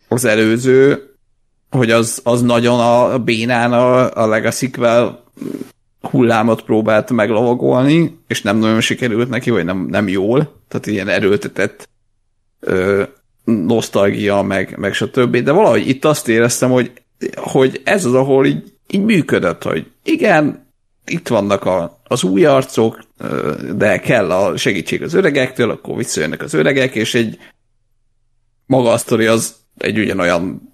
az 0.08 0.24
előző, 0.24 1.10
hogy 1.70 1.90
az, 1.90 2.20
az 2.24 2.42
nagyon 2.42 2.80
a 2.80 3.18
bénán 3.18 3.72
a, 3.72 4.14
a 4.22 4.26
legacy 4.26 4.70
hullámot 6.00 6.62
próbált 6.62 7.10
meglovagolni, 7.10 8.18
és 8.26 8.42
nem 8.42 8.56
nagyon 8.56 8.80
sikerült 8.80 9.28
neki, 9.28 9.50
vagy 9.50 9.64
nem, 9.64 9.86
nem 9.90 10.08
jól, 10.08 10.62
tehát 10.68 10.86
ilyen 10.86 11.08
erőltetett 11.08 11.88
ö, 12.60 13.02
nosztalgia, 13.46 14.42
meg, 14.42 14.76
meg 14.78 14.94
stb. 14.94 15.36
De 15.36 15.52
valahogy 15.52 15.88
itt 15.88 16.04
azt 16.04 16.28
éreztem, 16.28 16.70
hogy, 16.70 16.92
hogy 17.34 17.80
ez 17.84 18.04
az, 18.04 18.14
ahol 18.14 18.46
így, 18.46 18.72
így 18.90 19.04
működött, 19.04 19.62
hogy 19.62 19.90
igen, 20.02 20.66
itt 21.06 21.28
vannak 21.28 21.64
a, 21.64 22.00
az 22.04 22.22
új 22.24 22.44
arcok, 22.44 23.02
de 23.76 23.98
kell 23.98 24.30
a 24.30 24.56
segítség 24.56 25.02
az 25.02 25.14
öregektől, 25.14 25.70
akkor 25.70 25.96
visszajönnek 25.96 26.42
az 26.42 26.54
öregek, 26.54 26.94
és 26.94 27.14
egy 27.14 27.38
maga 28.66 28.90
a 28.90 28.98
sztori 28.98 29.26
az 29.26 29.54
egy 29.78 29.98
ugyanolyan 29.98 30.70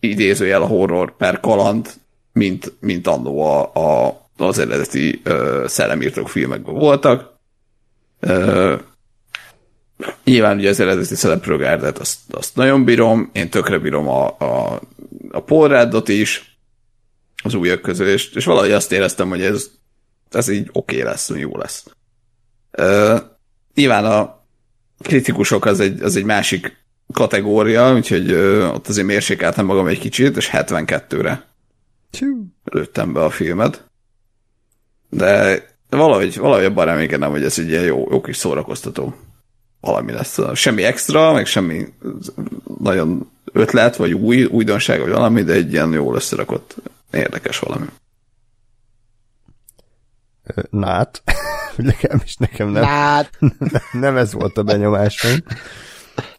idézőjel 0.00 0.62
a 0.62 0.66
horror 0.66 1.16
per 1.16 1.40
kaland, 1.40 1.92
mint, 2.32 2.72
mint 2.80 3.06
annó 3.06 3.40
a, 3.40 3.72
a, 3.74 4.20
az 4.36 4.58
eredeti 4.58 5.20
ö, 5.24 5.64
szellemírtók 5.68 6.28
filmekben 6.28 6.74
voltak. 6.74 7.38
Ö, 8.20 8.74
nyilván 10.24 10.56
ugye 10.56 10.68
az 10.68 10.80
eredeti 10.80 11.14
szellemprogárdet 11.14 11.98
azt, 11.98 12.18
azt 12.30 12.56
nagyon 12.56 12.84
bírom, 12.84 13.30
én 13.32 13.50
tökre 13.50 13.78
bírom 13.78 14.08
a, 14.08 14.26
a, 14.38 14.80
a 15.30 15.40
Paul 15.40 15.68
Raddot 15.68 16.08
is, 16.08 16.56
az 17.42 17.54
újak 17.54 17.82
közül, 17.82 18.08
és, 18.08 18.30
és 18.30 18.44
valahogy 18.44 18.72
azt 18.72 18.92
éreztem, 18.92 19.28
hogy 19.28 19.42
ez, 19.42 19.70
ez 20.30 20.48
így 20.48 20.68
oké 20.72 20.96
okay 20.96 21.10
lesz, 21.10 21.30
jó 21.34 21.56
lesz. 21.56 21.84
Uh, 22.78 23.20
nyilván 23.74 24.04
a 24.04 24.44
kritikusok 24.98 25.64
az 25.64 25.80
egy, 25.80 26.02
az 26.02 26.16
egy 26.16 26.24
másik 26.24 26.76
kategória, 27.12 27.94
úgyhogy 27.94 28.32
uh, 28.32 28.74
ott 28.74 28.88
azért 28.88 29.06
mérsékeltem 29.06 29.66
magam 29.66 29.86
egy 29.86 29.98
kicsit, 29.98 30.36
és 30.36 30.50
72-re 30.52 31.46
lőttem 32.64 33.12
be 33.12 33.24
a 33.24 33.30
filmet. 33.30 33.84
De 35.08 35.62
valahogy, 35.88 36.36
valahogy 36.38 36.64
abban 36.64 36.84
reménykedem, 36.84 37.30
hogy 37.30 37.44
ez 37.44 37.58
egy 37.58 37.68
ilyen 37.68 37.84
jó, 37.84 38.08
jó 38.10 38.20
kis 38.20 38.36
szórakoztató 38.36 39.14
valami 39.82 40.12
lesz. 40.12 40.38
Semmi 40.54 40.82
extra, 40.82 41.32
meg 41.32 41.46
semmi 41.46 41.88
nagyon 42.78 43.30
ötlet, 43.52 43.96
vagy 43.96 44.12
új, 44.12 44.44
újdonság, 44.44 45.00
vagy 45.00 45.10
valami, 45.10 45.42
de 45.42 45.52
egy 45.52 45.72
ilyen 45.72 45.92
jól 45.92 46.14
összerakott 46.14 46.76
Érdekes 47.12 47.58
valami. 47.58 47.86
Nát. 50.70 51.22
nekem 51.76 52.20
is 52.24 52.36
nekem 52.36 52.68
nem. 52.68 52.82
Nát. 52.82 53.38
nem 53.92 54.16
ez 54.16 54.32
volt 54.32 54.58
a 54.58 54.62
benyomásom. 54.62 55.38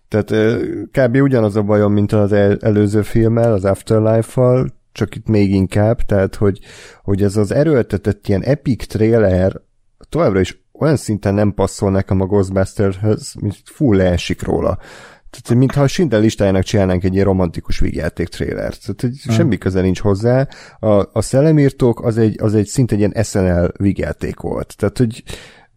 Tehát 0.08 0.58
kb. 0.92 1.16
ugyanaz 1.16 1.56
a 1.56 1.62
bajom, 1.62 1.94
mint 1.94 2.12
az 2.12 2.32
előző 2.62 3.02
filmmel, 3.02 3.54
az 3.54 3.66
Afterlife-val, 3.66 4.74
csak 4.92 5.16
itt 5.16 5.28
még 5.28 5.54
inkább, 5.54 6.02
tehát 6.02 6.36
hogy, 6.36 6.60
hogy 7.04 7.24
ez 7.24 7.38
az 7.38 7.52
erőltetett 7.52 8.28
ilyen 8.28 8.44
epic 8.44 8.88
trailer 8.88 9.62
továbbra 10.10 10.40
is 10.40 10.63
olyan 10.80 10.96
szinten 10.96 11.34
nem 11.34 11.54
passzol 11.54 11.92
nekem 11.92 12.22
a 12.22 12.26
Ghostbusterhöz, 12.26 13.34
mint 13.40 13.62
full 13.66 13.98
leesik 13.98 14.44
róla. 14.44 14.78
Tehát, 15.30 15.60
mintha 15.60 15.82
a 15.82 15.88
Schindler 15.88 16.22
listájának 16.22 16.64
csinálnánk 16.64 17.04
egy 17.04 17.14
ilyen 17.14 17.26
romantikus 17.26 17.80
vígjáték 17.80 18.28
trailert. 18.28 18.82
Tehát, 18.82 19.02
hogy 19.02 19.22
hmm. 19.24 19.36
semmi 19.36 19.58
köze 19.58 19.82
nincs 19.82 20.00
hozzá. 20.00 20.48
A, 20.80 21.10
a 21.14 21.22
szellemírtók 21.22 22.06
az 22.06 22.18
egy, 22.18 22.42
az 22.42 22.56
egy 22.56 22.66
szinte 22.68 22.94
egy 22.94 23.00
ilyen 23.00 23.24
SNL 23.24 23.72
vígjáték 23.78 24.40
volt. 24.40 24.78
Tehát, 24.78 24.98
hogy 24.98 25.24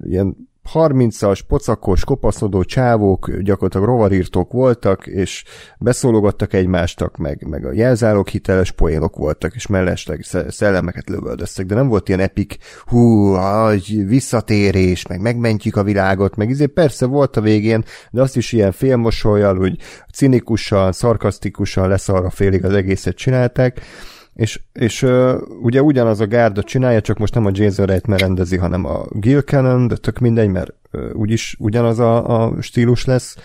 ilyen 0.05 0.37
30-as, 0.75 1.41
pocakos, 1.49 2.05
kopaszodó 2.05 2.65
csávók 2.65 3.31
gyakorlatilag 3.41 3.87
rovarírtók 3.87 4.53
voltak, 4.53 5.07
és 5.07 5.45
beszólogattak 5.79 6.53
egymástak, 6.53 7.17
meg, 7.17 7.47
meg 7.49 7.65
a 7.65 7.73
jelzálók 7.73 8.29
hiteles 8.29 8.71
poénok 8.71 9.17
voltak, 9.17 9.55
és 9.55 9.67
mellesleg 9.67 10.25
szellemeket 10.49 11.09
lövöldöztek, 11.09 11.67
de 11.67 11.75
nem 11.75 11.89
volt 11.89 12.09
ilyen 12.09 12.21
epik, 12.21 12.57
hú, 12.85 13.35
egy 13.71 14.07
visszatérés, 14.07 15.07
meg 15.07 15.21
megmentjük 15.21 15.77
a 15.77 15.83
világot, 15.83 16.37
meg 16.37 16.51
izé 16.51 16.67
persze 16.67 17.07
volt 17.07 17.37
a 17.37 17.41
végén, 17.41 17.85
de 18.11 18.23
azt 18.23 18.37
is 18.37 18.53
ilyen 18.53 18.73
félmosolyal, 18.73 19.59
úgy 19.59 19.81
cinikusan, 20.15 20.93
szarkasztikusan 20.93 21.89
lesz 21.89 22.09
arra 22.09 22.31
félig 22.31 22.65
az 22.65 22.73
egészet 22.73 23.17
csinálták, 23.17 23.81
és, 24.37 24.61
és 24.73 25.03
uh, 25.03 25.35
ugye 25.63 25.83
ugyanaz 25.83 26.21
a 26.21 26.27
gárda 26.27 26.63
csinálja, 26.63 27.01
csak 27.01 27.19
most 27.19 27.35
nem 27.35 27.47
a 27.47 27.51
Jason 27.53 27.87
Reitman 27.87 28.19
rendezi, 28.19 28.57
hanem 28.57 28.85
a 28.85 29.05
Gil 29.11 29.41
Cannon, 29.41 29.89
de 29.89 29.97
tök 29.97 30.19
mindegy, 30.19 30.51
mert 30.51 30.75
uh, 30.93 31.11
úgyis 31.15 31.57
ugyanaz 31.59 31.99
a, 31.99 32.43
a 32.43 32.63
stílus 32.63 33.05
lesz, 33.05 33.37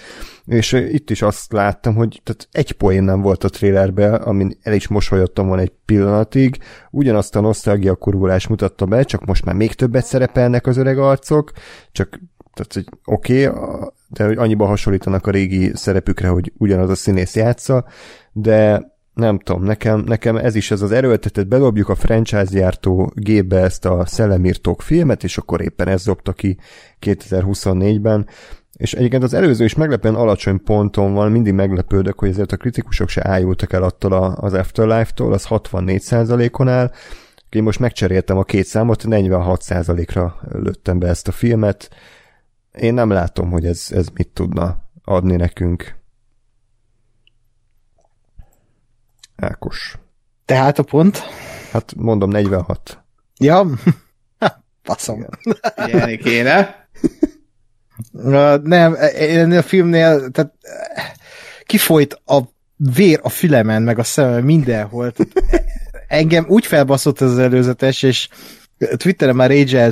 és 0.45 0.73
uh, 0.73 0.93
itt 0.93 1.09
is 1.09 1.21
azt 1.21 1.51
láttam, 1.51 1.95
hogy 1.95 2.21
tehát 2.23 2.47
egy 2.51 2.71
poén 2.71 3.03
nem 3.03 3.21
volt 3.21 3.43
a 3.43 3.49
trailerben, 3.49 4.13
amin 4.13 4.57
el 4.61 4.73
is 4.73 4.87
mosolyodtam 4.87 5.47
volna 5.47 5.61
egy 5.61 5.73
pillanatig, 5.85 6.57
ugyanazt 6.91 7.35
a 7.35 7.41
nosztalgia 7.41 7.95
kurvulás 7.95 8.47
mutatta 8.47 8.85
be, 8.85 9.03
csak 9.03 9.25
most 9.25 9.45
már 9.45 9.55
még 9.55 9.73
többet 9.73 10.05
szerepelnek 10.05 10.67
az 10.67 10.77
öreg 10.77 10.97
arcok, 10.97 11.51
csak 11.91 12.19
tehát, 12.53 12.73
hogy 12.73 12.85
oké, 13.05 13.47
okay, 13.47 13.79
de 14.07 14.25
hogy 14.25 14.37
annyiban 14.37 14.67
hasonlítanak 14.67 15.27
a 15.27 15.31
régi 15.31 15.71
szerepükre, 15.73 16.27
hogy 16.27 16.51
ugyanaz 16.57 16.89
a 16.89 16.95
színész 16.95 17.35
játsza, 17.35 17.85
de 18.31 18.90
nem 19.13 19.39
tudom, 19.39 19.63
nekem, 19.63 19.99
nekem 19.99 20.35
ez 20.35 20.55
is 20.55 20.71
ez 20.71 20.81
az 20.81 20.91
erőltetett, 20.91 21.47
bedobjuk 21.47 21.89
a 21.89 21.95
franchise 21.95 22.43
gyártó 22.43 23.11
gépbe 23.15 23.57
ezt 23.57 23.85
a 23.85 24.05
szellemírtók 24.05 24.81
filmet, 24.81 25.23
és 25.23 25.37
akkor 25.37 25.61
éppen 25.61 25.87
ez 25.87 26.03
dobta 26.03 26.33
ki 26.33 26.57
2024-ben, 27.01 28.27
és 28.77 28.93
egyébként 28.93 29.23
az 29.23 29.33
előző 29.33 29.63
is 29.63 29.75
meglepően 29.75 30.15
alacsony 30.15 30.63
ponton 30.63 31.13
van, 31.13 31.31
mindig 31.31 31.53
meglepődök, 31.53 32.19
hogy 32.19 32.29
ezért 32.29 32.51
a 32.51 32.57
kritikusok 32.57 33.09
se 33.09 33.27
ájultak 33.27 33.73
el 33.73 33.83
attól 33.83 34.13
az 34.13 34.53
Afterlife-tól, 34.53 35.33
az 35.33 35.45
64%-on 35.49 36.67
áll, 36.67 36.91
én 37.49 37.63
most 37.63 37.79
megcseréltem 37.79 38.37
a 38.37 38.43
két 38.43 38.65
számot, 38.65 39.03
46%-ra 39.07 40.39
lőttem 40.51 40.99
be 40.99 41.07
ezt 41.07 41.27
a 41.27 41.31
filmet. 41.31 41.89
Én 42.71 42.93
nem 42.93 43.09
látom, 43.09 43.51
hogy 43.51 43.65
ez, 43.65 43.87
ez 43.89 44.07
mit 44.13 44.27
tudna 44.27 44.89
adni 45.03 45.35
nekünk. 45.35 46.00
Ákos. 49.41 49.97
Tehát 50.45 50.79
a 50.79 50.83
pont? 50.83 51.21
Hát 51.71 51.93
mondom 51.95 52.29
46. 52.29 53.03
Ja, 53.39 53.67
passzom. 54.83 55.25
Figyelni 55.75 56.17
kéne. 56.23 56.87
nem, 58.63 58.95
ennél 59.15 59.57
a 59.57 59.61
filmnél 59.61 60.29
tehát 60.29 60.53
kifolyt 61.65 62.21
a 62.25 62.39
vér 62.75 63.19
a 63.23 63.29
fülemen, 63.29 63.81
meg 63.81 63.99
a 63.99 64.03
szemem 64.03 64.43
mindenhol. 64.43 65.11
Tehát, 65.11 65.63
engem 66.07 66.45
úgy 66.47 66.65
felbaszott 66.65 67.21
ez 67.21 67.29
az 67.29 67.37
előzetes, 67.37 68.03
és 68.03 68.29
Twitteren 68.97 69.35
már 69.35 69.49
rage 69.49 69.91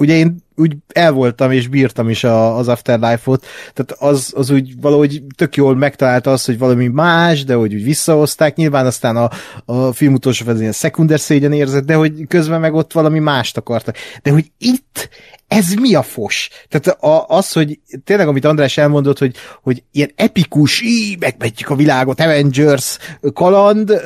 ugye 0.00 0.14
én 0.16 0.36
úgy 0.56 0.76
el 0.92 1.12
voltam 1.12 1.50
és 1.50 1.68
bírtam 1.68 2.08
is 2.08 2.24
a, 2.24 2.56
az 2.56 2.68
Afterlife-ot, 2.68 3.46
tehát 3.72 4.02
az, 4.02 4.32
az 4.36 4.50
úgy 4.50 4.80
valahogy 4.80 5.22
tök 5.36 5.56
jól 5.56 5.76
megtalálta 5.76 6.32
azt, 6.32 6.46
hogy 6.46 6.58
valami 6.58 6.88
más, 6.88 7.44
de 7.44 7.54
hogy 7.54 7.74
úgy 7.74 7.84
visszahozták, 7.84 8.56
nyilván 8.56 8.86
aztán 8.86 9.16
a, 9.16 9.30
a 9.64 9.92
film 9.92 10.14
utolsó 10.14 10.44
fel 10.44 10.60
ilyen 10.60 10.72
szekunder 10.72 11.20
szégyen 11.20 11.52
érzett, 11.52 11.84
de 11.84 11.94
hogy 11.94 12.26
közben 12.28 12.60
meg 12.60 12.74
ott 12.74 12.92
valami 12.92 13.18
mást 13.18 13.56
akartak. 13.56 13.96
De 14.22 14.30
hogy 14.30 14.50
itt 14.58 15.08
ez 15.46 15.72
mi 15.72 15.94
a 15.94 16.02
fos? 16.02 16.48
Tehát 16.68 17.02
a, 17.02 17.26
az, 17.28 17.52
hogy 17.52 17.80
tényleg, 18.04 18.28
amit 18.28 18.44
András 18.44 18.76
elmondott, 18.76 19.18
hogy, 19.18 19.36
hogy 19.62 19.82
ilyen 19.92 20.10
epikus, 20.14 20.80
í, 20.80 21.16
megvetjük 21.20 21.70
a 21.70 21.76
világot, 21.76 22.20
Avengers 22.20 22.98
kaland, 23.32 24.00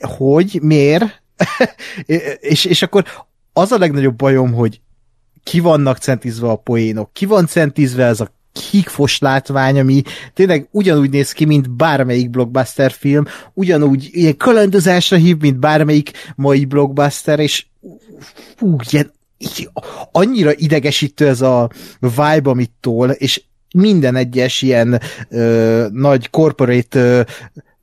hogy, 0.00 0.58
miért? 0.62 1.22
és, 2.40 2.64
és 2.64 2.82
akkor 2.82 3.04
az 3.52 3.72
a 3.72 3.78
legnagyobb 3.78 4.16
bajom, 4.16 4.52
hogy 4.52 4.80
ki 5.50 5.60
vannak 5.60 5.98
centizve 5.98 6.48
a 6.48 6.56
poénok, 6.56 7.10
ki 7.12 7.26
van 7.26 7.46
centizve 7.46 8.04
ez 8.04 8.20
a 8.20 8.34
kikfos 8.52 9.18
látvány, 9.18 9.78
ami 9.78 10.02
tényleg 10.34 10.68
ugyanúgy 10.70 11.10
néz 11.10 11.32
ki, 11.32 11.44
mint 11.44 11.70
bármelyik 11.70 12.30
blockbuster 12.30 12.90
film, 12.90 13.24
ugyanúgy 13.54 14.08
ilyen 14.12 14.36
kalandozásra 14.36 15.16
hív, 15.16 15.36
mint 15.36 15.58
bármelyik 15.58 16.10
mai 16.36 16.64
blockbuster, 16.64 17.38
és 17.38 17.66
fú, 18.56 18.76
ilyen, 18.90 19.12
annyira 20.12 20.52
idegesítő 20.54 21.26
ez 21.26 21.40
a 21.40 21.70
vibe, 22.00 22.50
amit 22.50 22.72
tól, 22.80 23.10
és 23.10 23.42
minden 23.74 24.16
egyes 24.16 24.62
ilyen 24.62 25.00
ö, 25.28 25.86
nagy 25.92 26.30
corporate 26.30 26.98
ö, 26.98 27.20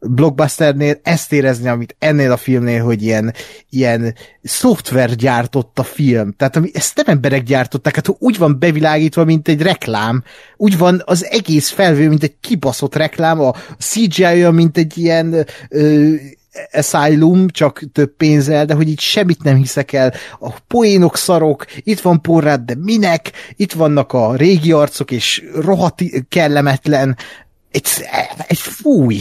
blockbusternél 0.05 0.99
ezt 1.03 1.33
érezni, 1.33 1.67
amit 1.67 1.95
ennél 1.99 2.31
a 2.31 2.37
filmnél, 2.37 2.83
hogy 2.83 3.03
ilyen, 3.03 3.33
ilyen 3.69 4.15
szoftver 4.43 5.15
gyártott 5.15 5.79
a 5.79 5.83
film. 5.83 6.33
Tehát 6.37 6.55
ami, 6.55 6.69
ezt 6.73 6.95
nem 6.95 7.05
emberek 7.07 7.43
gyártották, 7.43 7.95
hát 7.95 8.15
úgy 8.19 8.37
van 8.37 8.59
bevilágítva, 8.59 9.23
mint 9.23 9.47
egy 9.47 9.61
reklám. 9.61 10.23
Úgy 10.57 10.77
van 10.77 11.01
az 11.05 11.25
egész 11.25 11.69
felvő, 11.69 12.09
mint 12.09 12.23
egy 12.23 12.35
kibaszott 12.39 12.95
reklám, 12.95 13.39
a 13.39 13.53
CGI 13.79 14.23
olyan, 14.23 14.53
mint 14.53 14.77
egy 14.77 14.97
ilyen 14.97 15.45
ö, 15.69 16.13
Asylum, 16.71 17.49
csak 17.49 17.81
több 17.91 18.15
pénzzel, 18.15 18.65
de 18.65 18.73
hogy 18.73 18.89
itt 18.89 18.99
semmit 18.99 19.43
nem 19.43 19.55
hiszek 19.55 19.93
el. 19.93 20.13
A 20.39 20.49
poénok 20.67 21.17
szarok, 21.17 21.65
itt 21.79 21.99
van 21.99 22.21
porrát, 22.21 22.65
de 22.65 22.75
minek? 22.75 23.31
Itt 23.55 23.73
vannak 23.73 24.13
a 24.13 24.35
régi 24.35 24.71
arcok, 24.71 25.11
és 25.11 25.43
rohadt 25.55 26.03
kellemetlen. 26.29 27.17
Egy, 27.71 27.87
egy 28.47 28.57
fúj, 28.59 29.19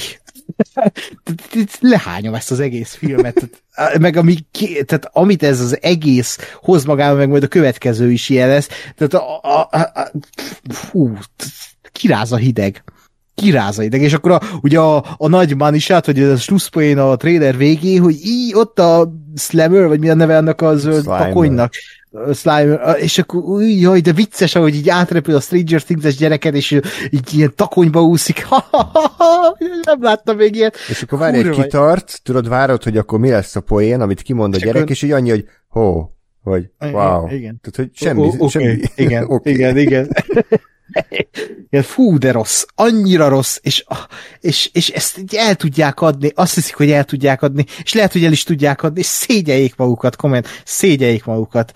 lehányom 1.80 2.34
ezt 2.34 2.50
az 2.50 2.60
egész 2.60 2.94
filmet, 2.94 3.50
meg 4.00 4.16
ami, 4.16 4.36
tehát 4.84 5.10
amit 5.12 5.42
ez 5.42 5.60
az 5.60 5.78
egész 5.82 6.38
hoz 6.60 6.84
magával, 6.84 7.16
meg 7.16 7.28
majd 7.28 7.42
a 7.42 7.48
következő 7.48 8.10
is 8.10 8.28
ilyen 8.28 8.48
lesz, 8.48 8.68
tehát 8.96 9.14
a, 9.14 9.40
a, 9.42 9.68
a, 9.70 9.78
a 9.78 10.10
fú, 10.72 11.12
kiráz 11.92 12.32
a 12.32 12.36
hideg. 12.36 12.84
Kiráz 13.34 13.78
a 13.78 13.82
hideg, 13.82 14.00
és 14.00 14.12
akkor 14.12 14.30
a, 14.30 14.40
ugye 14.62 14.78
a, 14.78 15.04
a 15.16 15.28
nagy 15.28 15.56
manisát, 15.56 16.04
hogy 16.04 16.20
ez 16.20 16.28
a 16.28 16.36
slusszpoén 16.36 16.98
a 16.98 17.16
trailer 17.16 17.56
végé, 17.56 17.96
hogy 17.96 18.14
így 18.24 18.54
ott 18.54 18.78
a 18.78 19.12
Slammer, 19.36 19.86
vagy 19.86 20.00
mi 20.00 20.08
a 20.08 20.14
neve 20.14 20.36
annak 20.36 20.60
a 20.60 20.76
zöld 20.76 21.04
pakonynak, 21.04 21.72
Slime, 22.34 22.74
és 22.92 23.18
akkor 23.18 23.62
jaj, 23.62 24.00
de 24.00 24.12
vicces, 24.12 24.54
ahogy 24.54 24.74
így 24.74 24.88
átrepül 24.88 25.34
a 25.34 25.40
Stranger 25.40 25.82
Things-es 25.82 26.16
gyereket, 26.16 26.54
és 26.54 26.70
így 27.10 27.34
ilyen 27.34 27.52
takonyba 27.56 28.02
úszik. 28.02 28.44
Ha, 28.44 28.66
ha, 28.70 28.90
ha, 28.92 29.14
ha, 29.16 29.56
nem 29.82 30.02
láttam 30.02 30.36
még 30.36 30.54
ilyet. 30.54 30.76
És 30.88 31.02
akkor 31.02 31.18
várj 31.18 31.38
egy 31.38 31.50
kitart, 31.50 32.20
tudod, 32.22 32.48
várod, 32.48 32.82
hogy 32.82 32.96
akkor 32.96 33.18
mi 33.18 33.30
lesz 33.30 33.56
a 33.56 33.60
poén, 33.60 34.00
amit 34.00 34.22
kimond 34.22 34.54
a 34.54 34.56
és 34.56 34.62
gyerek, 34.62 34.90
és 34.90 35.02
így 35.02 35.10
annyi, 35.10 35.30
hogy 35.30 35.44
ho, 35.68 36.08
vagy 36.42 36.70
wow. 36.78 37.26
Igen. 37.26 37.60
Tehát, 37.60 37.76
hogy 37.76 37.90
semmi, 37.92 38.20
o, 38.20 38.24
okay. 38.24 38.48
semmi. 38.48 38.80
Igen, 38.96 39.24
okay. 39.34 39.52
igen, 39.52 39.76
igen. 39.76 40.08
Fú, 41.82 42.18
de 42.18 42.32
rossz, 42.32 42.64
annyira 42.74 43.28
rossz, 43.28 43.58
és, 43.62 43.84
és, 44.40 44.70
és 44.72 44.88
ezt 44.88 45.18
így 45.18 45.34
el 45.34 45.54
tudják 45.54 46.00
adni, 46.00 46.32
azt 46.34 46.54
hiszik, 46.54 46.74
hogy 46.74 46.90
el 46.90 47.04
tudják 47.04 47.42
adni, 47.42 47.64
és 47.82 47.92
lehet, 47.92 48.12
hogy 48.12 48.24
el 48.24 48.32
is 48.32 48.42
tudják 48.42 48.82
adni, 48.82 49.00
és 49.00 49.06
szégyeljék 49.06 49.76
magukat, 49.76 50.16
komment, 50.16 50.48
szégyeljék 50.64 51.24
magukat. 51.24 51.72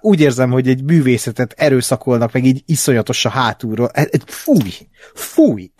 Úgy 0.00 0.20
érzem, 0.20 0.50
hogy 0.50 0.68
egy 0.68 0.84
művészetet 0.84 1.54
erőszakolnak, 1.56 2.32
meg 2.32 2.44
így 2.44 2.62
iszonyatos 2.66 3.24
a 3.24 3.28
hátulról. 3.28 3.90
E, 3.92 4.00
e, 4.00 4.18
fúj, 4.26 4.72
fúj. 5.14 5.70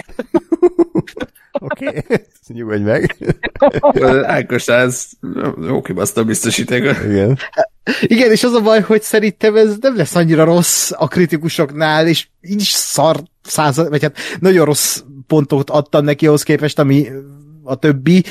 Oké, 1.61 1.87
okay. 1.87 2.19
nyugodj 2.47 2.83
meg. 2.83 3.17
Ákos, 4.23 4.69
ez 4.69 5.09
jó 5.61 5.81
kibaszta 5.81 6.25
biztosíték. 6.25 6.97
Igen. 7.05 7.39
Igen, 8.03 8.31
és 8.31 8.45
az 8.45 8.53
a 8.53 8.61
baj, 8.61 8.81
hogy 8.81 9.03
szerintem 9.03 9.57
ez 9.57 9.77
nem 9.81 9.97
lesz 9.97 10.15
annyira 10.15 10.45
rossz 10.45 10.91
a 10.95 11.09
kritikusoknál, 11.09 12.07
és 12.07 12.29
így 12.41 12.61
is 12.61 12.71
szar 12.71 13.23
század, 13.43 13.89
vagy 13.89 14.03
hát 14.03 14.17
nagyon 14.41 14.65
rossz 14.65 15.01
pontot 15.27 15.71
adtam 15.71 16.05
neki 16.05 16.27
ahhoz 16.27 16.43
képest, 16.43 16.79
ami 16.79 17.09
a 17.69 17.75
többi. 17.75 18.25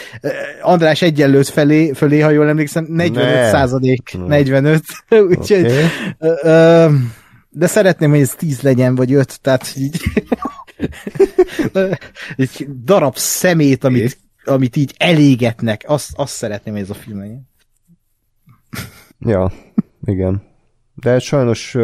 András 0.62 1.02
egyenlőt 1.02 1.48
felé, 1.48 1.92
felé 1.94 2.20
ha 2.20 2.30
jól 2.30 2.48
emlékszem, 2.48 2.86
45 2.90 3.34
ne. 3.34 3.50
százalék, 3.50 4.18
45. 4.28 4.84
Úgyhogy, 5.30 5.72
okay. 6.20 6.96
de 7.50 7.68
szeretném, 7.68 8.10
hogy 8.10 8.20
ez 8.20 8.36
10 8.36 8.62
legyen, 8.62 8.96
vagy 8.96 9.14
5, 9.14 9.42
tehát 9.42 9.74
így 9.78 10.02
egy 12.38 12.68
darab 12.84 13.18
szemét, 13.18 13.84
amit, 13.84 14.18
amit 14.46 14.76
így 14.76 14.94
elégetnek, 14.98 15.84
azt, 15.88 16.10
azt 16.16 16.34
szeretném, 16.34 16.74
hogy 16.74 16.84
ez 16.84 16.90
a 16.90 16.94
film 16.94 17.20
legyen. 17.20 17.48
Ja, 19.20 19.52
igen. 20.06 20.42
De 21.02 21.20
sajnos, 21.20 21.78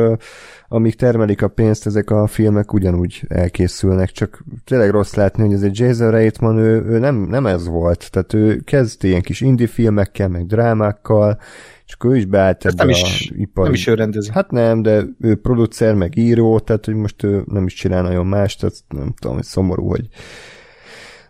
amíg 0.67 0.95
termelik 0.95 1.41
a 1.41 1.47
pénzt, 1.47 1.85
ezek 1.85 2.09
a 2.09 2.27
filmek 2.27 2.73
ugyanúgy 2.73 3.23
elkészülnek, 3.27 4.11
csak 4.11 4.43
tényleg 4.63 4.89
rossz 4.89 5.13
látni, 5.13 5.43
hogy 5.43 5.53
ez 5.53 5.61
egy 5.61 5.79
Jason 5.79 6.11
Reitman, 6.11 6.57
ő, 6.57 6.83
ő 6.85 6.99
nem, 6.99 7.15
nem 7.15 7.45
ez 7.45 7.67
volt, 7.67 8.11
tehát 8.11 8.33
ő 8.33 8.59
kezdte 8.59 9.07
ilyen 9.07 9.21
kis 9.21 9.41
indie 9.41 9.67
filmekkel, 9.67 10.27
meg 10.27 10.45
drámákkal, 10.45 11.39
és 11.85 11.93
akkor 11.93 12.11
ő 12.11 12.17
is 12.17 12.25
beállt 12.25 12.65
ebbe 12.65 12.75
nem 12.75 12.89
is, 12.89 13.31
a 13.31 13.35
ipar. 13.37 13.63
Nem 13.63 13.73
is 13.73 13.87
ő 13.87 13.93
rendezi. 13.93 14.31
Hát 14.33 14.51
nem, 14.51 14.81
de 14.81 15.03
ő 15.19 15.35
producer, 15.35 15.95
meg 15.95 16.17
író, 16.17 16.59
tehát 16.59 16.85
hogy 16.85 16.95
most 16.95 17.23
ő 17.23 17.43
nem 17.45 17.65
is 17.65 17.73
csinál 17.73 18.01
nagyon 18.01 18.25
más, 18.25 18.55
tehát 18.55 18.75
nem 18.87 19.13
tudom, 19.19 19.35
hogy 19.35 19.45
szomorú, 19.45 19.87
hogy, 19.87 20.07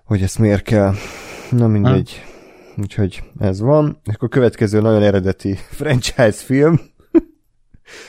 hogy 0.04 0.22
ezt 0.22 0.40
miért 0.40 0.64
kell. 0.64 0.94
Na 1.52 1.68
mindegy. 1.68 2.22
Ha. 2.26 2.33
Úgyhogy 2.78 3.24
ez 3.40 3.60
van. 3.60 4.00
És 4.06 4.14
akkor 4.14 4.30
következő 4.30 4.82
nagyon 4.82 5.04
eredeti 5.04 5.54
franchise 5.80 6.32
film. 6.32 6.80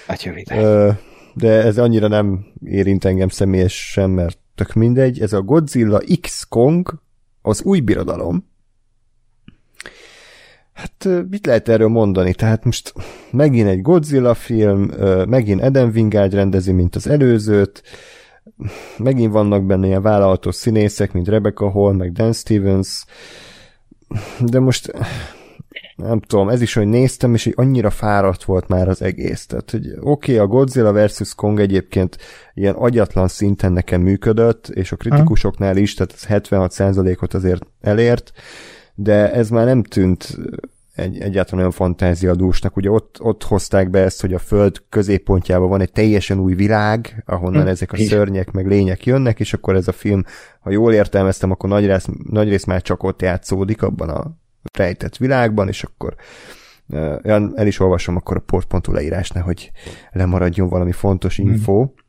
Atya 0.06 0.32
De 1.34 1.62
ez 1.62 1.78
annyira 1.78 2.08
nem 2.08 2.46
érint 2.64 3.04
engem 3.04 3.28
személyesen, 3.28 4.10
mert 4.10 4.38
tök 4.54 4.72
mindegy. 4.72 5.20
Ez 5.20 5.32
a 5.32 5.42
Godzilla 5.42 6.00
X 6.20 6.44
Kong, 6.48 6.94
az 7.42 7.62
új 7.62 7.80
birodalom. 7.80 8.52
Hát 10.72 11.08
mit 11.30 11.46
lehet 11.46 11.68
erről 11.68 11.88
mondani? 11.88 12.34
Tehát 12.34 12.64
most 12.64 12.92
megint 13.30 13.68
egy 13.68 13.82
Godzilla 13.82 14.34
film, 14.34 14.90
megint 15.28 15.60
Eden 15.60 15.90
Wingard 15.94 16.34
rendezi, 16.34 16.72
mint 16.72 16.96
az 16.96 17.06
előzőt, 17.06 17.82
megint 18.96 19.32
vannak 19.32 19.66
benne 19.66 19.86
ilyen 19.86 20.02
vállalatos 20.02 20.54
színészek, 20.54 21.12
mint 21.12 21.28
Rebecca 21.28 21.70
Hall, 21.70 21.92
meg 21.92 22.12
Dan 22.12 22.32
Stevens, 22.32 23.04
de 24.40 24.58
most 24.58 24.92
nem 25.96 26.20
tudom, 26.20 26.48
ez 26.48 26.60
is, 26.60 26.74
hogy 26.74 26.86
néztem, 26.86 27.34
és 27.34 27.44
hogy 27.44 27.52
annyira 27.56 27.90
fáradt 27.90 28.44
volt 28.44 28.68
már 28.68 28.88
az 28.88 29.02
egész. 29.02 29.46
Tehát, 29.46 29.70
hogy 29.70 29.86
oké, 30.00 30.32
okay, 30.32 30.36
a 30.36 30.46
Godzilla 30.46 31.06
vs. 31.06 31.34
Kong 31.34 31.60
egyébként 31.60 32.18
ilyen 32.54 32.74
agyatlan 32.74 33.28
szinten 33.28 33.72
nekem 33.72 34.00
működött, 34.00 34.68
és 34.68 34.92
a 34.92 34.96
kritikusoknál 34.96 35.76
is, 35.76 35.94
tehát 35.94 36.12
ez 36.12 36.26
76%-ot 36.28 37.34
azért 37.34 37.66
elért, 37.80 38.32
de 38.94 39.32
ez 39.32 39.48
már 39.48 39.64
nem 39.64 39.82
tűnt 39.82 40.38
egy, 40.94 41.20
egyáltalán 41.20 41.60
olyan 41.60 41.70
fantáziadúsnak. 41.70 42.76
Ugye 42.76 42.90
ott, 42.90 43.16
ott 43.20 43.42
hozták 43.42 43.90
be 43.90 44.00
ezt, 44.00 44.20
hogy 44.20 44.34
a 44.34 44.38
Föld 44.38 44.82
középpontjában 44.88 45.68
van 45.68 45.80
egy 45.80 45.92
teljesen 45.92 46.38
új 46.38 46.54
világ, 46.54 47.22
ahonnan 47.26 47.62
hm. 47.62 47.68
ezek 47.68 47.92
a 47.92 47.96
szörnyek 47.96 48.50
meg 48.50 48.66
lények 48.66 49.06
jönnek, 49.06 49.40
és 49.40 49.52
akkor 49.52 49.74
ez 49.74 49.88
a 49.88 49.92
film, 49.92 50.24
ha 50.60 50.70
jól 50.70 50.92
értelmeztem, 50.92 51.50
akkor 51.50 51.68
nagy 51.68 51.86
rész, 51.86 52.06
nagy 52.30 52.48
rész 52.48 52.64
már 52.64 52.82
csak 52.82 53.02
ott 53.02 53.22
játszódik, 53.22 53.82
abban 53.82 54.08
a 54.08 54.36
rejtett 54.72 55.16
világban, 55.16 55.68
és 55.68 55.82
akkor 55.82 56.14
el 57.54 57.66
is 57.66 57.80
olvasom 57.80 58.16
akkor 58.16 58.36
a 58.36 58.40
port.hu 58.40 58.92
leírásnál, 58.92 59.44
hogy 59.44 59.70
lemaradjon 60.12 60.68
valami 60.68 60.92
fontos 60.92 61.36
hm. 61.36 61.48
info. 61.48 61.82
Mm. 61.82 62.03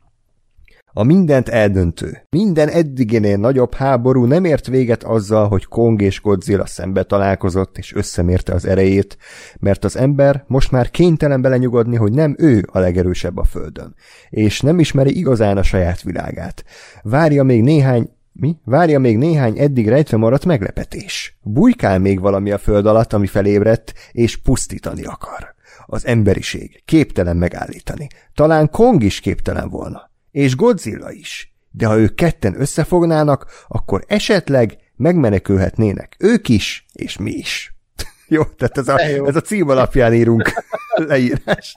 A 0.98 1.02
mindent 1.02 1.48
eldöntő, 1.48 2.26
minden 2.30 2.68
eddiginél 2.68 3.36
nagyobb 3.36 3.74
háború 3.74 4.24
nem 4.24 4.44
ért 4.44 4.66
véget 4.66 5.02
azzal, 5.02 5.48
hogy 5.48 5.64
Kong 5.64 6.02
és 6.02 6.20
Godzilla 6.20 6.66
szembe 6.66 7.02
találkozott 7.02 7.78
és 7.78 7.94
összemérte 7.94 8.54
az 8.54 8.66
erejét, 8.66 9.18
mert 9.58 9.84
az 9.84 9.96
ember 9.96 10.44
most 10.46 10.70
már 10.70 10.90
kénytelen 10.90 11.40
belenyugodni, 11.40 11.96
hogy 11.96 12.12
nem 12.12 12.34
ő 12.38 12.64
a 12.72 12.78
legerősebb 12.78 13.36
a 13.36 13.44
földön, 13.44 13.94
és 14.30 14.60
nem 14.60 14.78
ismeri 14.78 15.16
igazán 15.16 15.56
a 15.56 15.62
saját 15.62 16.02
világát. 16.02 16.64
Várja 17.02 17.42
még 17.42 17.62
néhány 17.62 18.10
mi? 18.32 18.56
Várja 18.64 18.98
még 18.98 19.18
néhány 19.18 19.58
eddig 19.58 19.88
rejtve 19.88 20.16
maradt 20.16 20.44
meglepetés. 20.44 21.38
Bujkál 21.42 21.98
még 21.98 22.20
valami 22.20 22.50
a 22.50 22.58
föld 22.58 22.86
alatt, 22.86 23.12
ami 23.12 23.26
felébredt, 23.26 23.92
és 24.12 24.36
pusztítani 24.36 25.04
akar. 25.04 25.54
az 25.86 26.06
emberiség 26.06 26.82
képtelen 26.84 27.36
megállítani. 27.36 28.08
Talán 28.34 28.70
Kong 28.70 29.02
is 29.02 29.20
képtelen 29.20 29.68
volna. 29.68 30.14
És 30.36 30.56
Godzilla 30.56 31.12
is. 31.12 31.54
De 31.70 31.86
ha 31.86 31.98
ők 31.98 32.14
ketten 32.14 32.60
összefognának, 32.60 33.46
akkor 33.68 34.04
esetleg 34.06 34.76
megmenekülhetnének 34.96 36.16
ők 36.18 36.48
is, 36.48 36.86
és 36.92 37.16
mi 37.16 37.30
is. 37.30 37.74
jó, 38.28 38.44
tehát 38.44 38.78
ez 38.78 38.88
a, 38.88 38.98
ez 39.00 39.36
a 39.36 39.40
cím 39.40 39.68
alapján 39.68 40.14
írunk 40.14 40.52
leírás. 41.08 41.76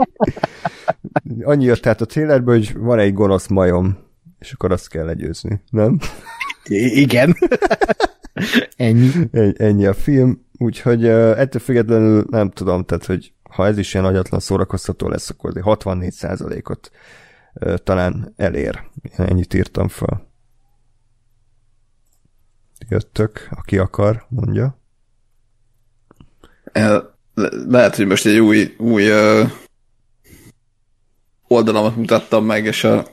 Annyi 1.42 1.64
jött 1.64 1.80
tehát 1.80 2.00
a 2.00 2.04
trailerből, 2.04 2.54
hogy 2.54 2.76
van 2.76 2.98
egy 2.98 3.12
gonosz 3.12 3.46
majom, 3.46 3.98
és 4.38 4.52
akkor 4.52 4.72
azt 4.72 4.88
kell 4.88 5.04
legyőzni, 5.04 5.62
nem? 5.70 5.98
I- 6.64 7.00
igen. 7.00 7.36
Ennyi. 8.76 9.10
Ennyi 9.56 9.86
a 9.86 9.94
film, 9.94 10.46
úgyhogy 10.58 11.04
uh, 11.04 11.38
ettől 11.38 11.60
függetlenül 11.60 12.24
nem 12.30 12.50
tudom, 12.50 12.84
tehát 12.84 13.06
hogy 13.06 13.32
ha 13.50 13.66
ez 13.66 13.78
is 13.78 13.94
ilyen 13.94 14.06
agyatlan 14.06 14.40
szórakoztató 14.40 15.08
lesz, 15.08 15.30
akkor 15.30 15.52
64%-ot 15.54 16.90
uh, 16.92 16.98
talán 17.84 18.32
elér. 18.36 18.82
Ennyit 19.16 19.54
írtam 19.54 19.88
fel. 19.88 20.26
Jöttök, 22.88 23.48
aki 23.50 23.78
akar, 23.78 24.26
mondja. 24.28 24.78
Le- 26.72 27.02
lehet, 27.68 27.96
hogy 27.96 28.06
most 28.06 28.26
egy 28.26 28.38
új, 28.38 28.74
új 28.78 29.10
oldalamat 31.48 31.96
mutattam 31.96 32.44
meg, 32.44 32.64
és 32.64 32.84
a, 32.84 33.06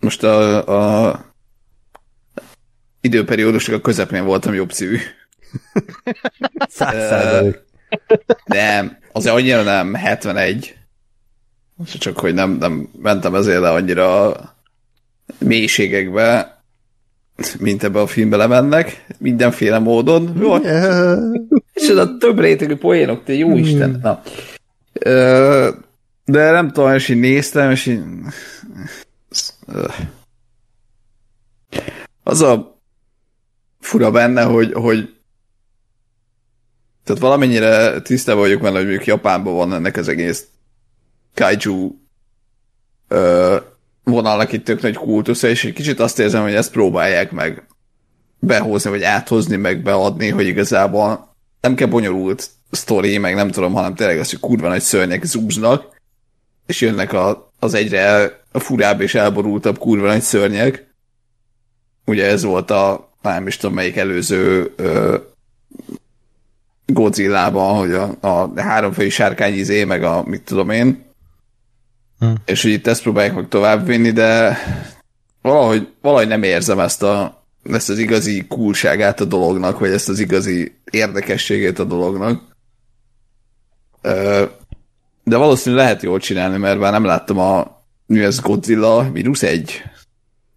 most 0.00 0.22
a, 0.22 1.08
a 1.08 1.24
időperiódusnak 3.00 3.76
a 3.76 3.80
közepén 3.80 4.24
voltam 4.24 4.54
jobb 4.54 4.72
szívű. 4.72 4.98
Százalék. 6.68 7.64
Nem, 8.44 8.98
azért 9.12 9.34
annyira 9.34 9.62
nem, 9.62 9.94
71. 9.94 10.78
Csak 11.84 12.18
hogy 12.18 12.34
nem, 12.34 12.50
nem 12.50 12.88
mentem 13.02 13.34
ezért 13.34 13.60
le 13.60 13.70
annyira 13.70 14.36
mélységekbe, 15.38 16.60
mint 17.58 17.82
ebbe 17.84 18.00
a 18.00 18.06
filmbe 18.06 18.36
lemennek, 18.36 19.06
mindenféle 19.18 19.78
módon. 19.78 20.36
Jó, 20.40 20.56
és 21.74 21.88
ez 21.88 21.96
a 21.96 22.16
több 22.16 22.38
rétegű 22.38 22.76
poénok, 22.76 23.24
te 23.24 23.32
jó 23.32 23.56
Isten. 23.56 23.98
Na. 24.02 24.22
Ö, 24.92 25.70
de 26.24 26.50
nem 26.50 26.70
tudom, 26.70 26.94
és 26.94 27.08
így 27.08 27.20
néztem, 27.20 27.70
és 27.70 27.86
így... 27.86 28.02
Az 32.22 32.42
a 32.42 32.80
fura 33.80 34.10
benne, 34.10 34.42
hogy, 34.42 34.72
hogy 34.72 35.14
tehát 37.04 37.22
valamennyire 37.22 38.00
tisztában 38.00 38.42
vagyok 38.42 38.60
vele, 38.60 38.76
hogy 38.76 38.86
mondjuk 38.86 39.06
Japánban 39.06 39.54
van 39.54 39.74
ennek 39.74 39.96
az 39.96 40.08
egész 40.08 40.46
kaiju 41.36 41.94
ö, 43.08 43.56
vonalnak 44.04 44.52
itt 44.52 44.64
tök 44.64 44.82
nagy 44.82 44.94
kultusza, 44.94 45.48
és 45.48 45.64
egy 45.64 45.72
kicsit 45.72 46.00
azt 46.00 46.18
érzem, 46.18 46.42
hogy 46.42 46.54
ezt 46.54 46.72
próbálják 46.72 47.30
meg 47.30 47.66
behozni, 48.38 48.90
vagy 48.90 49.02
áthozni, 49.02 49.56
meg 49.56 49.82
beadni, 49.82 50.28
hogy 50.28 50.46
igazából 50.46 51.34
nem 51.60 51.74
kell 51.74 51.88
bonyolult 51.88 52.50
sztori, 52.70 53.18
meg 53.18 53.34
nem 53.34 53.50
tudom, 53.50 53.72
hanem 53.72 53.94
tényleg 53.94 54.18
az, 54.18 54.30
hogy 54.30 54.40
kurva 54.40 54.68
nagy 54.68 54.80
szörnyek 54.80 55.24
zúznak, 55.24 56.00
és 56.66 56.80
jönnek 56.80 57.12
a, 57.12 57.52
az 57.58 57.74
egyre 57.74 58.40
furább 58.52 59.00
és 59.00 59.14
elborultabb 59.14 59.78
kurva 59.78 60.06
nagy 60.06 60.22
szörnyek. 60.22 60.94
Ugye 62.04 62.26
ez 62.26 62.42
volt 62.42 62.70
a, 62.70 63.12
nem 63.22 63.46
is 63.46 63.56
tudom 63.56 63.74
melyik 63.74 63.96
előző 63.96 64.72
ö, 64.76 65.16
Godzilla-ban, 66.86 67.76
hogy 67.76 67.92
a, 67.92 68.16
a 68.20 68.60
háromfejű 68.60 69.08
sárkány 69.08 69.54
izé, 69.54 69.84
meg 69.84 70.02
a 70.02 70.22
mit 70.26 70.42
tudom 70.42 70.70
én, 70.70 71.05
hm. 72.18 72.32
és 72.44 72.62
hogy 72.62 72.70
itt 72.70 72.86
ezt 72.86 73.02
próbálják 73.02 73.34
meg 73.34 73.48
továbbvinni, 73.48 74.10
de 74.10 74.58
valahogy, 75.42 75.88
valahogy 76.00 76.28
nem 76.28 76.42
érzem 76.42 76.78
ezt, 76.78 77.02
a, 77.02 77.44
ezt 77.62 77.88
az 77.88 77.98
igazi 77.98 78.46
coolságát 78.46 79.20
a 79.20 79.24
dolognak, 79.24 79.78
vagy 79.78 79.90
ezt 79.90 80.08
az 80.08 80.18
igazi 80.18 80.76
érdekességét 80.90 81.78
a 81.78 81.84
dolognak. 81.84 82.42
De 85.24 85.36
valószínűleg 85.36 85.84
lehet 85.84 86.02
jól 86.02 86.18
csinálni, 86.18 86.56
mert 86.56 86.78
már 86.78 86.92
nem 86.92 87.04
láttam 87.04 87.38
a 87.38 87.84
mi 88.06 88.20
ez 88.20 88.40
Godzilla 88.40 89.10
mínusz 89.12 89.42
egy. 89.42 89.82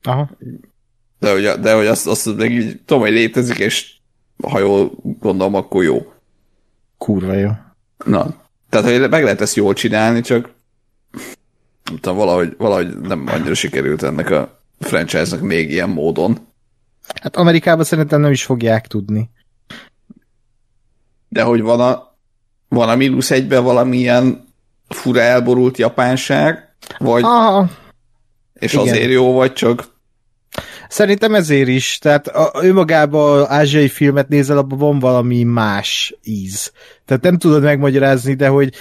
Aha. 0.03 0.29
De 1.19 1.31
hogy, 1.31 1.59
de 1.59 1.73
hogy 1.73 1.85
azt, 1.87 2.07
azt 2.07 2.35
meg 2.35 2.51
így 2.51 2.81
tudom, 2.85 3.01
hogy 3.01 3.11
létezik, 3.11 3.57
és 3.57 3.93
ha 4.43 4.59
jól 4.59 4.91
gondolom, 5.19 5.55
akkor 5.55 5.83
jó. 5.83 6.13
Kurva 6.97 7.33
jó. 7.33 7.49
Na, 8.05 8.35
tehát 8.69 8.89
hogy 8.89 9.09
meg 9.09 9.23
lehet 9.23 9.41
ezt 9.41 9.55
jól 9.55 9.73
csinálni, 9.73 10.21
csak 10.21 10.49
nem 11.89 11.99
tudom, 11.99 12.17
valahogy, 12.17 12.55
valahogy 12.57 12.99
nem 12.99 13.23
annyira 13.27 13.53
sikerült 13.53 14.03
ennek 14.03 14.29
a 14.29 14.59
franchise-nak 14.79 15.41
még 15.41 15.71
ilyen 15.71 15.89
módon. 15.89 16.37
Hát 17.21 17.35
Amerikában 17.35 17.83
szerintem 17.83 18.21
nem 18.21 18.31
is 18.31 18.43
fogják 18.43 18.87
tudni. 18.87 19.29
De 21.27 21.43
hogy 21.43 21.61
van 21.61 21.79
a, 21.79 22.15
van 22.67 22.89
a 22.89 22.95
mínusz 22.95 23.31
egyben 23.31 23.63
valamilyen 23.63 24.47
fura 24.87 25.21
elborult 25.21 25.77
japánság, 25.77 26.75
vagy 26.97 27.23
Aha. 27.23 27.69
és 28.53 28.73
Igen. 28.73 28.85
azért 28.85 29.11
jó, 29.11 29.33
vagy 29.33 29.53
csak 29.53 29.97
Szerintem 30.89 31.35
ezért 31.35 31.67
is. 31.67 31.97
Tehát 31.97 32.27
a, 32.27 32.51
önmagában 32.53 33.45
ázsiai 33.47 33.87
filmet 33.87 34.27
nézel, 34.27 34.57
abban 34.57 34.77
van 34.77 34.99
valami 34.99 35.43
más 35.43 36.15
íz. 36.23 36.71
Tehát 37.05 37.23
nem 37.23 37.37
tudod 37.37 37.63
megmagyarázni, 37.63 38.33
de 38.33 38.47
hogy 38.47 38.73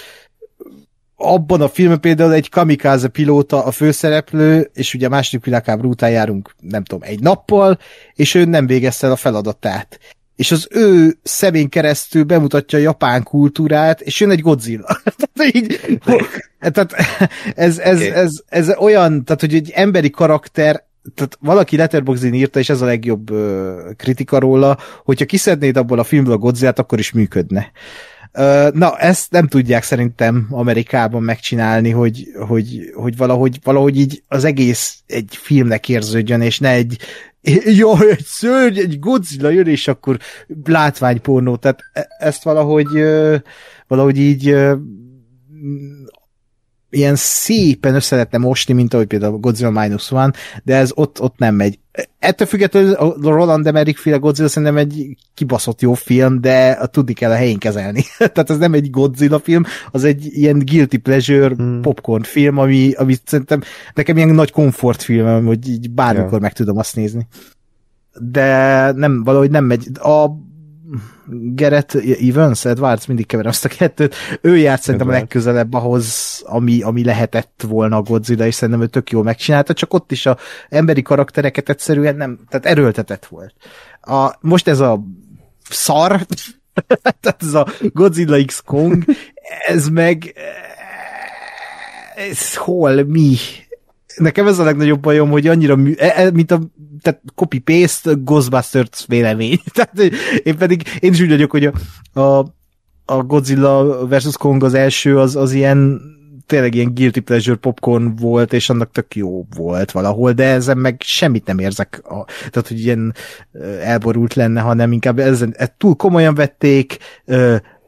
abban 1.21 1.61
a 1.61 1.69
filmben 1.69 1.99
például 1.99 2.33
egy 2.33 2.49
kamikáze 2.49 3.07
pilóta 3.07 3.63
a 3.63 3.71
főszereplő, 3.71 4.69
és 4.73 4.93
ugye 4.93 5.05
a 5.05 5.09
második 5.09 5.45
világháború 5.45 5.89
után 5.89 6.09
járunk, 6.09 6.55
nem 6.59 6.83
tudom, 6.83 7.09
egy 7.09 7.19
nappal, 7.19 7.79
és 8.13 8.35
ő 8.35 8.45
nem 8.45 8.67
végezte 8.67 9.07
el 9.07 9.13
a 9.13 9.15
feladatát. 9.15 9.99
És 10.35 10.51
az 10.51 10.67
ő 10.71 11.17
szemén 11.23 11.69
keresztül 11.69 12.23
bemutatja 12.23 12.79
a 12.79 12.81
japán 12.81 13.23
kultúrát, 13.23 14.01
és 14.01 14.19
jön 14.19 14.29
egy 14.29 14.41
Godzilla. 14.41 14.97
tehát 15.17 15.55
így, 15.55 15.99
tehát 16.59 16.95
ez, 17.55 17.77
ez, 17.77 17.95
okay. 17.95 18.09
ez, 18.09 18.41
ez, 18.47 18.75
olyan, 18.77 19.23
tehát 19.23 19.41
hogy 19.41 19.53
egy 19.53 19.71
emberi 19.73 20.09
karakter 20.09 20.87
tehát 21.15 21.37
valaki 21.39 21.77
Letterboxdin 21.77 22.33
írta, 22.33 22.59
és 22.59 22.69
ez 22.69 22.81
a 22.81 22.85
legjobb 22.85 23.31
uh, 23.31 23.95
kritika 23.95 24.39
róla, 24.39 24.77
hogyha 25.03 25.25
kiszednéd 25.25 25.77
abból 25.77 25.99
a 25.99 26.03
filmből 26.03 26.33
a 26.33 26.37
godzilla 26.37 26.73
akkor 26.75 26.99
is 26.99 27.11
működne. 27.11 27.71
Na, 28.73 28.97
ezt 28.97 29.31
nem 29.31 29.47
tudják 29.47 29.83
szerintem 29.83 30.47
Amerikában 30.49 31.23
megcsinálni, 31.23 31.89
hogy, 31.89 32.27
hogy, 32.47 32.91
hogy 32.95 33.17
valahogy, 33.17 33.59
valahogy 33.63 33.99
így 33.99 34.23
az 34.27 34.43
egész 34.43 34.99
egy 35.07 35.37
filmnek 35.41 35.89
érződjön, 35.89 36.41
és 36.41 36.59
ne 36.59 36.69
egy 36.69 36.97
jó, 37.81 38.01
egy 38.01 38.23
szörny, 38.25 38.77
egy 38.77 38.99
Godzilla 38.99 39.49
jön, 39.49 39.67
és 39.67 39.87
akkor 39.87 40.17
látványpornó. 40.63 41.55
Tehát 41.55 41.79
e, 41.93 42.07
ezt 42.19 42.43
valahogy, 42.43 42.87
valahogy 43.87 44.17
így 44.17 44.55
ilyen 46.89 47.15
szépen 47.15 47.95
össze 47.95 48.15
lehetne 48.15 48.37
mosni, 48.37 48.73
mint 48.73 48.93
ahogy 48.93 49.07
például 49.07 49.37
Godzilla 49.37 49.81
Minus 49.81 50.11
One, 50.11 50.31
de 50.63 50.75
ez 50.75 50.91
ott, 50.95 51.21
ott 51.21 51.37
nem 51.37 51.55
megy. 51.55 51.79
Ettől 52.19 52.47
függetlenül 52.47 52.93
a 52.93 53.15
Roland 53.21 53.67
Emmerich 53.67 53.99
féle 53.99 54.17
Godzilla 54.17 54.49
szerintem 54.49 54.77
egy 54.77 55.17
kibaszott 55.33 55.81
jó 55.81 55.93
film, 55.93 56.41
de 56.41 56.87
tudni 56.91 57.13
kell 57.13 57.31
a 57.31 57.35
helyén 57.35 57.57
kezelni. 57.57 58.03
Tehát 58.17 58.49
ez 58.49 58.57
nem 58.57 58.73
egy 58.73 58.89
Godzilla 58.89 59.39
film, 59.39 59.63
az 59.91 60.03
egy 60.03 60.25
ilyen 60.31 60.59
guilty 60.65 60.97
pleasure 60.97 61.55
hmm. 61.55 61.81
popcorn 61.81 62.23
film, 62.23 62.57
ami, 62.57 62.91
ami 62.91 63.15
szerintem 63.25 63.61
nekem 63.93 64.17
ilyen 64.17 64.29
nagy 64.29 64.51
komfortfilm, 64.51 65.45
hogy 65.45 65.69
így 65.69 65.91
bármikor 65.91 66.29
yeah. 66.29 66.41
meg 66.41 66.53
tudom 66.53 66.77
azt 66.77 66.95
nézni. 66.95 67.27
De 68.19 68.91
nem, 68.91 69.23
valahogy 69.23 69.51
nem 69.51 69.65
megy. 69.65 69.87
A 69.93 70.27
Gerett 71.53 71.93
Evans, 71.93 72.65
Edwards, 72.65 73.05
mindig 73.05 73.25
keverem 73.25 73.51
azt 73.51 73.65
a 73.65 73.67
kettőt, 73.67 74.15
ő 74.41 74.57
járt 74.57 74.81
szerintem 74.81 75.09
a 75.09 75.11
legközelebb 75.11 75.73
ahhoz, 75.73 76.41
ami, 76.45 76.81
ami 76.81 77.03
lehetett 77.03 77.63
volna 77.67 77.97
a 77.97 78.01
Godzilla, 78.01 78.45
és 78.45 78.55
szerintem 78.55 78.83
ő 78.83 78.87
tök 78.87 79.11
jól 79.11 79.23
megcsinálta, 79.23 79.73
csak 79.73 79.93
ott 79.93 80.11
is 80.11 80.25
a 80.25 80.37
emberi 80.69 81.01
karaktereket 81.01 81.69
egyszerűen 81.69 82.15
nem, 82.15 82.39
tehát 82.49 82.65
erőltetett 82.65 83.25
volt. 83.25 83.53
A, 84.01 84.37
most 84.41 84.67
ez 84.67 84.79
a 84.79 85.03
szar, 85.69 86.25
tehát 87.21 87.37
ez 87.39 87.53
a 87.53 87.67
Godzilla 87.81 88.45
X 88.45 88.61
Kong, 88.65 89.03
ez 89.67 89.87
meg 89.87 90.33
ez 92.15 92.55
hol, 92.55 93.03
mi? 93.03 93.35
Nekem 94.15 94.47
ez 94.47 94.59
a 94.59 94.63
legnagyobb 94.63 94.99
bajom, 94.99 95.29
hogy 95.29 95.47
annyira, 95.47 95.75
mű, 95.75 95.93
e, 95.97 96.13
e, 96.15 96.31
mint 96.31 96.51
a 96.51 96.59
tehát 97.01 97.21
copy-paste 97.35 98.11
Ghostbusters 98.23 99.05
vélemény. 99.07 99.59
tehát 99.73 99.99
én 100.43 100.57
pedig, 100.57 100.81
én 100.99 101.11
is 101.11 101.21
úgy 101.21 101.29
vagyok, 101.29 101.51
hogy 101.51 101.65
a, 102.13 102.19
a, 102.19 102.45
a 103.05 103.23
Godzilla 103.23 104.07
vs. 104.07 104.37
Kong 104.37 104.63
az 104.63 104.73
első, 104.73 105.19
az, 105.19 105.35
az 105.35 105.51
ilyen 105.51 106.01
tényleg 106.49 106.75
ilyen 106.75 106.93
guilty 106.93 107.19
pleasure 107.19 107.57
popcorn 107.57 108.15
volt, 108.15 108.53
és 108.53 108.69
annak 108.69 108.91
tök 108.91 109.15
jó 109.15 109.45
volt 109.55 109.91
valahol, 109.91 110.31
de 110.31 110.43
ezen 110.43 110.77
meg 110.77 111.01
semmit 111.05 111.45
nem 111.45 111.59
érzek, 111.59 112.01
a, 112.03 112.25
tehát 112.25 112.67
hogy 112.67 112.79
ilyen 112.79 113.13
elborult 113.81 114.33
lenne, 114.33 114.61
hanem 114.61 114.91
inkább 114.91 115.19
ezen, 115.19 115.53
ezt 115.57 115.73
túl 115.77 115.95
komolyan 115.95 116.35
vették, 116.35 116.97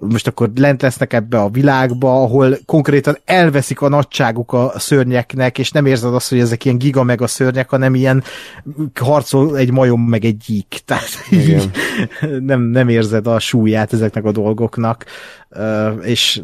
most 0.10 0.28
akkor 0.28 0.52
lent 0.56 0.82
lesznek 0.82 1.14
ebbe 1.14 1.40
a 1.40 1.50
világba, 1.50 2.22
ahol 2.24 2.58
konkrétan 2.66 3.18
elveszik 3.26 3.82
a 3.82 3.90
nagyságuk 3.90 4.54
a 4.54 4.74
szörnyeknek, 4.76 5.58
és 5.58 5.72
nem 5.72 5.86
érzed 5.86 6.14
azt, 6.14 6.30
hogy 6.30 6.40
ezek 6.40 6.66
ilyen 6.66 6.78
giga 6.78 7.04
meg 7.04 7.22
a 7.22 7.28
szörnyek, 7.28 7.70
hanem 7.70 7.96
ilyen 7.96 8.24
harcol 9.00 9.58
egy 9.58 9.72
majom 9.72 10.02
meg 10.02 10.26
egy 10.26 10.38
gyík. 10.38 10.80
Tehát 10.86 11.10
így 11.32 11.70
nem, 12.50 12.62
nem 12.62 12.90
érzed 12.90 13.28
a 13.28 13.40
súlyát 13.40 13.94
ezeknek 13.94 14.26
a 14.26 14.32
dolgoknak. 14.32 15.06
És 16.02 16.42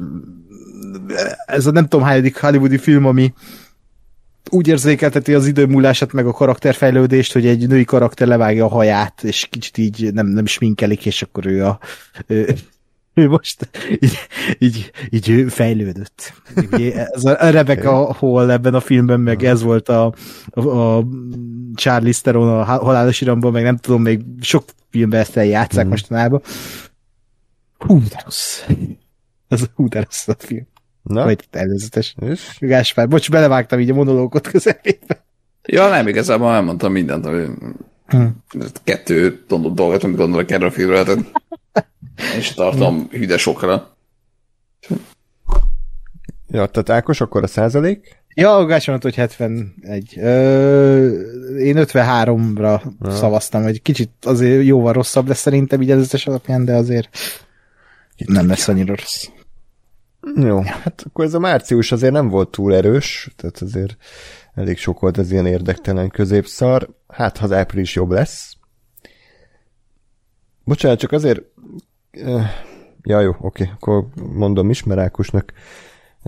ez 1.45 1.65
a 1.65 1.71
nem 1.71 1.87
tudom 1.87 2.05
hányadik 2.05 2.39
hollywoodi 2.39 2.77
film, 2.77 3.05
ami 3.05 3.33
úgy 4.49 4.67
érzékelteti 4.67 5.33
az 5.33 5.47
idő 5.47 5.65
múlását, 5.65 6.13
meg 6.13 6.27
a 6.27 6.31
karakterfejlődést, 6.31 7.33
hogy 7.33 7.45
egy 7.45 7.67
női 7.67 7.85
karakter 7.85 8.27
levágja 8.27 8.65
a 8.65 8.69
haját, 8.69 9.23
és 9.23 9.47
kicsit 9.49 9.77
így 9.77 10.13
nem, 10.13 10.27
nem 10.27 10.45
sminkelik, 10.45 11.05
és 11.05 11.21
akkor 11.21 11.45
ő 11.45 11.65
a 11.65 11.79
ő, 12.27 12.55
ő 13.17 13.27
most 13.27 13.69
így, 13.99 14.19
így, 14.59 14.91
így 15.09 15.45
fejlődött. 15.51 16.33
Ez 17.13 17.25
a 17.25 17.49
Rebecca 17.49 18.13
Hall 18.13 18.51
ebben 18.51 18.73
a 18.73 18.79
filmben, 18.79 19.19
meg 19.19 19.43
ez 19.43 19.61
volt 19.61 19.89
a, 19.89 20.13
a, 20.49 20.67
a 20.67 21.05
Charlie 21.75 22.13
Theron 22.21 22.59
a 22.59 22.63
halálos 22.63 23.21
iramban, 23.21 23.51
meg 23.51 23.63
nem 23.63 23.77
tudom, 23.77 24.01
még 24.01 24.21
sok 24.41 24.63
filmben 24.89 25.19
ezt 25.19 25.37
eljátszák 25.37 25.85
mm. 25.85 25.89
mostanában. 25.89 26.41
Hú, 27.77 27.99
de 27.99 28.21
rossz. 28.23 28.63
Ez 29.47 29.63
hú, 29.75 29.87
de 29.87 30.01
rossz 30.01 30.27
a 30.27 30.35
film. 30.37 30.67
Na? 31.01 31.23
Vagy 31.23 31.47
előzetes. 31.51 32.15
És? 32.19 32.57
Gáspár, 32.59 33.07
bocs, 33.07 33.31
belevágtam 33.31 33.79
így 33.79 33.89
a 33.89 33.93
monológot 33.93 34.47
közepébe. 34.47 35.25
Ja, 35.63 35.89
nem, 35.89 36.07
igazából 36.07 36.53
elmondtam 36.53 36.91
mindent, 36.91 37.25
ami 37.25 37.45
hmm. 38.07 38.43
kettő 38.83 39.43
dolgot, 39.47 40.03
amit 40.03 40.17
gondolok 40.17 40.51
erről 40.51 40.67
a 40.67 40.71
filmről, 40.71 41.03
tehát 41.03 41.31
és 42.37 42.53
tartom 42.53 42.95
hmm. 42.95 43.09
hüde 43.09 43.37
sokra. 43.37 43.95
Ja, 46.49 46.65
tehát 46.65 46.89
Ákos, 46.89 47.21
akkor 47.21 47.43
a 47.43 47.47
százalék? 47.47 48.17
Ja, 48.33 48.65
Gás 48.65 48.87
mondta, 48.87 49.07
hogy 49.07 49.15
71. 49.15 50.17
Ö, 50.17 51.07
én 51.57 51.75
53-ra 51.77 52.81
ja. 53.01 53.11
szavaztam, 53.11 53.63
hogy 53.63 53.81
kicsit 53.81 54.11
azért 54.21 54.65
jóval 54.65 54.93
rosszabb 54.93 55.27
lesz 55.27 55.39
szerintem 55.39 55.81
így 55.81 55.91
előzetes 55.91 56.27
alapján, 56.27 56.65
de 56.65 56.75
azért 56.75 57.17
Itt 58.15 58.27
nem 58.27 58.47
lesz 58.47 58.67
annyira 58.67 58.95
rossz. 58.95 59.27
Jó, 60.35 60.61
hát 60.61 61.03
akkor 61.05 61.25
ez 61.25 61.33
a 61.33 61.39
március 61.39 61.91
azért 61.91 62.13
nem 62.13 62.27
volt 62.27 62.49
túl 62.49 62.75
erős, 62.75 63.29
tehát 63.35 63.61
azért 63.61 63.97
elég 64.53 64.77
sok 64.77 64.99
volt 64.99 65.17
ez 65.17 65.31
ilyen 65.31 65.45
érdektelen 65.45 66.09
középszar. 66.09 66.89
Hát, 67.07 67.37
ha 67.37 67.45
az 67.45 67.51
április 67.51 67.95
jobb 67.95 68.11
lesz. 68.11 68.53
Bocsánat, 70.63 70.99
csak 70.99 71.11
azért... 71.11 71.41
Ja, 73.03 73.19
jó, 73.19 73.35
oké, 73.39 73.69
akkor 73.73 74.07
mondom 74.33 74.69
is, 74.69 74.83
mert 74.83 74.99
Ákosnak 74.99 75.53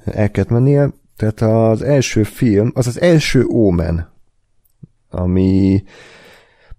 el 0.06 0.32
kellett 0.32 0.50
mennie. 0.50 0.90
Tehát 1.16 1.42
az 1.42 1.82
első 1.82 2.24
film, 2.24 2.72
az 2.74 2.88
az 2.88 3.02
első 3.02 3.46
Omen, 3.46 4.14
ami 5.10 5.84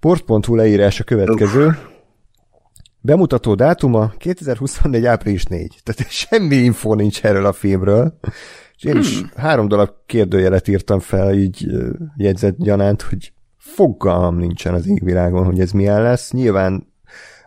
port.hu 0.01 0.55
leírása 0.55 1.05
következő. 1.05 1.79
Bemutató 3.01 3.55
dátuma 3.55 4.13
2024. 4.19 5.05
április 5.05 5.45
4. 5.45 5.81
Tehát 5.83 6.11
semmi 6.29 6.57
info 6.57 6.95
nincs 6.95 7.25
erről 7.25 7.47
a 7.47 7.53
filmről. 7.53 8.19
És 8.77 8.85
én 8.85 8.97
is 8.97 9.19
hmm. 9.19 9.31
három 9.37 9.69
darab 9.69 9.91
kérdőjelet 10.07 10.69
írtam 10.69 10.99
fel, 10.99 11.35
így 11.35 11.67
jegyzett 12.17 12.57
gyanánt, 12.59 13.03
hogy 13.03 13.33
fogalmam 13.57 14.37
nincsen 14.37 14.75
az 14.75 14.87
égvilágon, 14.87 15.45
hogy 15.45 15.61
ez 15.61 15.71
milyen 15.71 16.03
lesz. 16.03 16.33
Nyilván 16.33 16.90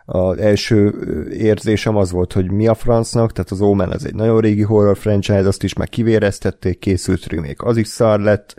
az 0.04 0.38
első 0.38 0.94
érzésem 1.32 1.96
az 1.96 2.10
volt, 2.10 2.32
hogy 2.32 2.50
mi 2.50 2.66
a 2.66 2.74
francnak, 2.74 3.32
tehát 3.32 3.50
az 3.50 3.60
Omen 3.60 3.90
az 3.90 4.06
egy 4.06 4.14
nagyon 4.14 4.40
régi 4.40 4.62
horror 4.62 4.96
franchise, 4.96 5.48
azt 5.48 5.62
is 5.62 5.72
már 5.72 5.88
kivéreztették, 5.88 6.78
készült 6.78 7.26
remake, 7.26 7.66
az 7.68 7.76
is 7.76 7.88
szar 7.88 8.20
lett, 8.20 8.54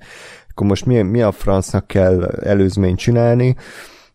akkor 0.50 0.68
most 0.68 0.86
mi, 0.86 1.02
mi 1.02 1.22
a 1.22 1.32
francnak 1.32 1.88
kell 1.88 2.24
előzményt 2.24 2.98
csinálni, 2.98 3.56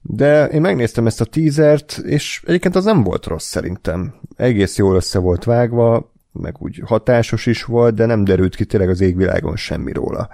de 0.03 0.47
én 0.47 0.61
megnéztem 0.61 1.07
ezt 1.07 1.21
a 1.21 1.25
teasert, 1.25 1.99
és 2.05 2.43
egyébként 2.47 2.77
az 2.77 2.85
nem 2.85 3.03
volt 3.03 3.27
rossz 3.27 3.47
szerintem. 3.47 4.15
Egész 4.37 4.77
jól 4.77 4.95
össze 4.95 5.19
volt 5.19 5.45
vágva, 5.45 6.13
meg 6.33 6.55
úgy 6.59 6.83
hatásos 6.85 7.47
is 7.47 7.65
volt, 7.65 7.95
de 7.95 8.07
nem 8.07 8.25
derült 8.25 8.57
ki 8.57 8.65
tényleg 8.65 8.89
az 8.89 9.01
égvilágon 9.01 9.57
semmi 9.57 9.93
róla. 9.93 10.29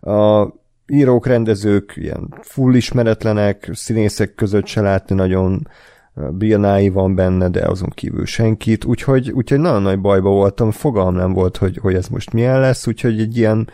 A 0.00 0.48
írók, 0.86 1.26
rendezők 1.26 1.92
ilyen 1.96 2.34
full 2.40 2.74
ismeretlenek, 2.74 3.70
színészek 3.72 4.34
között 4.34 4.66
se 4.66 4.80
látni 4.80 5.14
nagyon, 5.14 5.68
Bill 6.14 6.90
van 6.90 7.14
benne, 7.14 7.48
de 7.48 7.66
azon 7.66 7.88
kívül 7.88 8.26
senkit, 8.26 8.84
úgyhogy, 8.84 9.30
úgyhogy 9.30 9.58
nagyon 9.58 9.82
nagy 9.82 10.00
bajba 10.00 10.30
voltam, 10.30 10.70
fogalm 10.70 11.14
nem 11.14 11.32
volt, 11.32 11.56
hogy, 11.56 11.76
hogy 11.76 11.94
ez 11.94 12.08
most 12.08 12.32
milyen 12.32 12.60
lesz, 12.60 12.86
úgyhogy 12.86 13.20
egy 13.20 13.36
ilyen, 13.36 13.70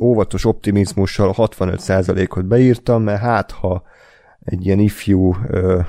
óvatos 0.00 0.44
optimizmussal 0.44 1.34
65%-ot 1.36 2.46
beírtam, 2.46 3.02
mert 3.02 3.20
hát 3.20 3.50
ha 3.50 3.82
egy 4.40 4.66
ilyen 4.66 4.78
ifjú 4.78 5.36
ö, 5.48 5.80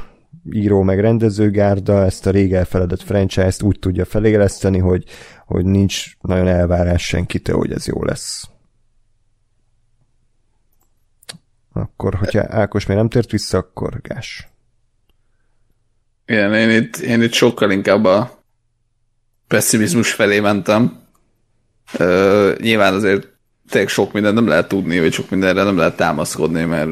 író 0.51 0.81
meg 0.81 0.99
rendezőgárda 0.99 2.03
ezt 2.03 2.27
a 2.27 2.31
rég 2.31 2.53
elfeledett 2.53 3.01
franchise-t 3.01 3.61
úgy 3.61 3.79
tudja 3.79 4.05
feléleszteni, 4.05 4.77
hogy, 4.77 5.03
hogy 5.45 5.65
nincs 5.65 6.17
nagyon 6.21 6.47
elvárás 6.47 7.05
senkitől, 7.05 7.57
hogy 7.57 7.71
ez 7.71 7.87
jó 7.87 8.03
lesz. 8.03 8.49
Akkor, 11.73 12.15
hogyha 12.15 12.43
Ákos 12.47 12.85
még 12.85 12.97
nem 12.97 13.09
tért 13.09 13.31
vissza, 13.31 13.57
akkor 13.57 14.01
gás. 14.01 14.55
Igen, 16.26 16.53
én 16.53 16.69
itt, 16.69 16.97
én 16.97 17.22
itt 17.22 17.34
sokkal 17.34 17.72
inkább 17.72 18.06
a 18.06 18.43
pessimizmus 19.47 20.11
felé 20.11 20.39
mentem. 20.39 21.03
Ö, 21.97 22.53
nyilván 22.61 22.93
azért 22.93 23.27
tényleg 23.69 23.89
sok 23.89 24.14
minden 24.14 24.34
nem 24.34 24.47
lehet 24.47 24.68
tudni, 24.68 24.99
vagy 24.99 25.14
sok 25.14 25.30
mindenre 25.30 25.64
nem 25.64 25.77
lehet 25.77 25.95
támaszkodni, 25.95 26.64
mert 26.64 26.89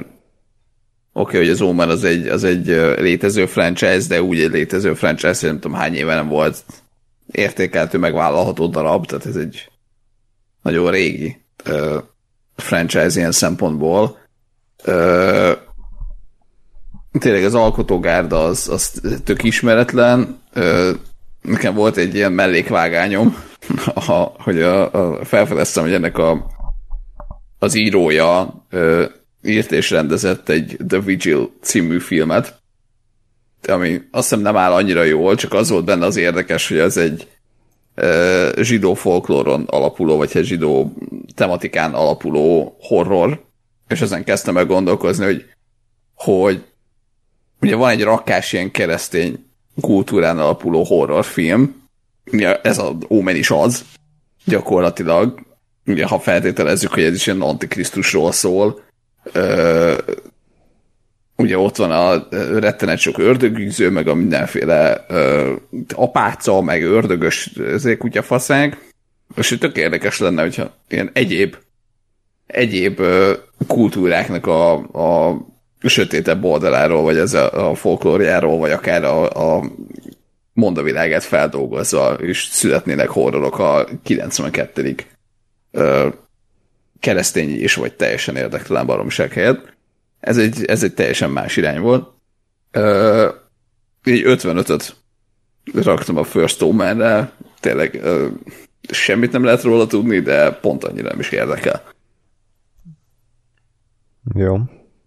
Oké, 1.16 1.36
okay, 1.36 1.40
hogy 1.40 1.50
az 1.50 1.62
Omen 1.62 1.90
az 1.90 2.04
egy, 2.04 2.28
az 2.28 2.44
egy 2.44 2.66
létező 2.98 3.46
franchise, 3.46 4.08
de 4.08 4.22
úgy 4.22 4.40
egy 4.40 4.52
létező 4.52 4.94
franchise, 4.94 5.40
hogy 5.40 5.50
nem 5.50 5.60
tudom 5.60 5.78
hány 5.78 5.96
éve 5.96 6.16
nem 6.16 6.28
volt 6.28 6.64
értékeltő, 7.32 7.98
megvállalható 7.98 8.68
darab, 8.68 9.06
tehát 9.06 9.26
ez 9.26 9.36
egy 9.36 9.72
nagyon 10.62 10.92
régi 10.92 11.38
uh, 11.70 12.04
franchise 12.56 13.20
ilyen 13.20 13.32
szempontból. 13.32 14.18
Tényleg 17.20 17.44
az 17.44 17.56
alkotógárda 17.56 18.44
az, 18.44 18.70
az 18.70 19.02
tök 19.24 19.44
ismeretlen. 19.44 20.42
Nekem 21.42 21.74
volt 21.74 21.98
egy 21.98 22.16
ilyen 22.16 22.32
mellékvágányom, 22.32 23.44
a, 24.08 24.12
hogy 24.38 24.62
a, 24.62 24.92
a, 24.94 25.26
felfedeztem, 25.26 25.84
hogy 25.84 25.94
ennek 25.94 26.18
a, 26.18 26.46
az 27.60 27.76
írója 27.76 28.66
uh, 28.72 29.04
írt 29.44 29.72
és 29.72 29.90
rendezett 29.90 30.50
egy 30.50 30.78
The 30.88 31.00
Vigil 31.00 31.52
című 31.62 32.00
filmet, 32.00 32.62
ami 33.68 34.02
azt 34.12 34.30
hiszem 34.30 34.44
nem 34.44 34.58
áll 34.58 34.72
annyira 34.72 35.04
jól, 35.04 35.36
csak 35.36 35.54
az 35.54 35.70
volt 35.70 35.86
benne 35.86 36.06
az 36.06 36.16
érdekes, 36.16 36.68
hogy 36.68 36.78
ez 36.78 36.98
egy 36.98 37.28
e, 37.96 38.64
zsidó 38.64 38.94
folklóron 38.94 39.64
alapuló, 39.68 40.18
vagy 40.18 40.32
egy 40.34 40.46
zsidó 40.46 40.94
tematikán 41.36 41.94
alapuló 41.94 42.78
horror, 42.80 43.46
és 43.88 44.02
ezen 44.02 44.24
kezdtem 44.24 44.58
el 44.58 44.66
gondolkozni, 44.66 45.26
hogy, 45.26 45.46
hogy 46.16 46.64
ugye 47.64 47.76
van 47.76 47.90
egy 47.90 48.04
rakás 48.04 48.54
ilyen 48.54 48.72
keresztény 48.72 49.46
kultúrán 49.82 50.40
alapuló 50.40 50.84
horrorfilm, 50.84 51.82
ugye 52.32 52.62
ez 52.62 52.78
az 52.78 52.92
Omen 53.08 53.36
is 53.36 53.52
az, 53.52 53.86
gyakorlatilag, 54.46 55.40
ugye 55.86 56.06
ha 56.06 56.20
feltételezzük, 56.20 56.94
hogy 56.94 57.04
ez 57.04 57.14
is 57.14 57.28
ilyen 57.28 57.42
antikrisztusról 57.42 58.32
szól, 58.32 58.82
Ö, 59.32 59.98
ugye 61.36 61.58
ott 61.58 61.76
van 61.76 61.92
a 61.92 62.28
rettenet 62.60 62.98
sok 62.98 63.18
ördögűző, 63.18 63.90
meg 63.90 64.08
a 64.08 64.14
mindenféle 64.14 65.06
ö, 65.08 65.54
apáca, 65.96 66.62
meg 66.62 66.84
ördögös 66.84 67.52
kutyafaszág, 67.98 68.78
és 69.36 69.56
tök 69.60 69.78
érdekes 69.78 70.20
lenne, 70.20 70.42
hogyha 70.42 70.76
ilyen 70.88 71.10
egyéb 71.14 71.56
egyéb 72.48 73.02
kultúráknak 73.68 74.48
a, 74.48 74.74
a 75.30 75.38
sötétebb 75.84 76.44
oldaláról, 76.44 77.02
vagy 77.02 77.18
ez 77.18 77.34
a, 77.34 77.70
a 77.70 77.76
folklóriáról, 77.76 78.58
vagy 78.58 78.72
akár 78.72 79.04
a, 79.04 79.30
a 79.58 79.64
mondavilágát 80.54 81.24
feldolgozva, 81.24 82.14
és 82.14 82.44
születnének 82.44 83.10
horrorok 83.10 83.60
a 83.60 83.88
92 84.04 84.96
keresztény 87.00 87.50
és 87.50 87.76
vagy 87.76 87.94
teljesen 87.94 88.36
érdektelen 88.36 88.86
baromság 88.86 89.32
helyett. 89.32 89.74
Ez 90.20 90.38
egy, 90.38 90.66
ez 90.66 90.84
egy 90.84 90.94
teljesen 90.94 91.30
más 91.30 91.58
irány 91.58 91.80
volt. 91.80 92.12
Ö, 92.72 93.30
így 94.06 94.24
55-öt 94.26 94.96
raktam 95.74 96.18
a 96.18 96.24
First 96.24 96.62
Omen-re, 96.62 97.32
tényleg 97.60 98.00
ö, 98.04 98.28
semmit 98.90 99.32
nem 99.32 99.44
lehet 99.44 99.64
róla 99.64 99.88
tudni, 99.88 100.20
de 100.20 100.52
pont 100.52 100.84
annyira 100.84 101.10
nem 101.10 101.20
is 101.20 101.30
érdekel. 101.30 101.84
Jó. 104.36 104.58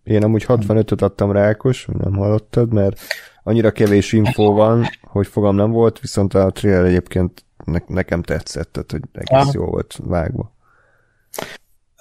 Én 0.06 0.22
amúgy 0.22 0.44
65-öt 0.48 1.02
adtam 1.02 1.32
rá, 1.32 1.46
Ákos, 1.46 1.88
nem 1.98 2.12
hallottad, 2.12 2.72
mert 2.72 3.00
annyira 3.42 3.70
kevés 3.70 4.12
info 4.12 4.52
van, 4.52 4.86
hogy 5.02 5.26
fogam 5.26 5.56
nem 5.56 5.70
volt, 5.70 6.00
viszont 6.00 6.34
a 6.34 6.50
trailer 6.50 6.84
egyébként 6.84 7.44
ne, 7.64 7.78
nekem 7.86 8.22
tetszett, 8.22 8.72
tehát 8.72 8.90
hogy 8.90 9.02
egész 9.12 9.52
jó 9.52 9.64
volt 9.64 9.98
vágva. 10.04 10.52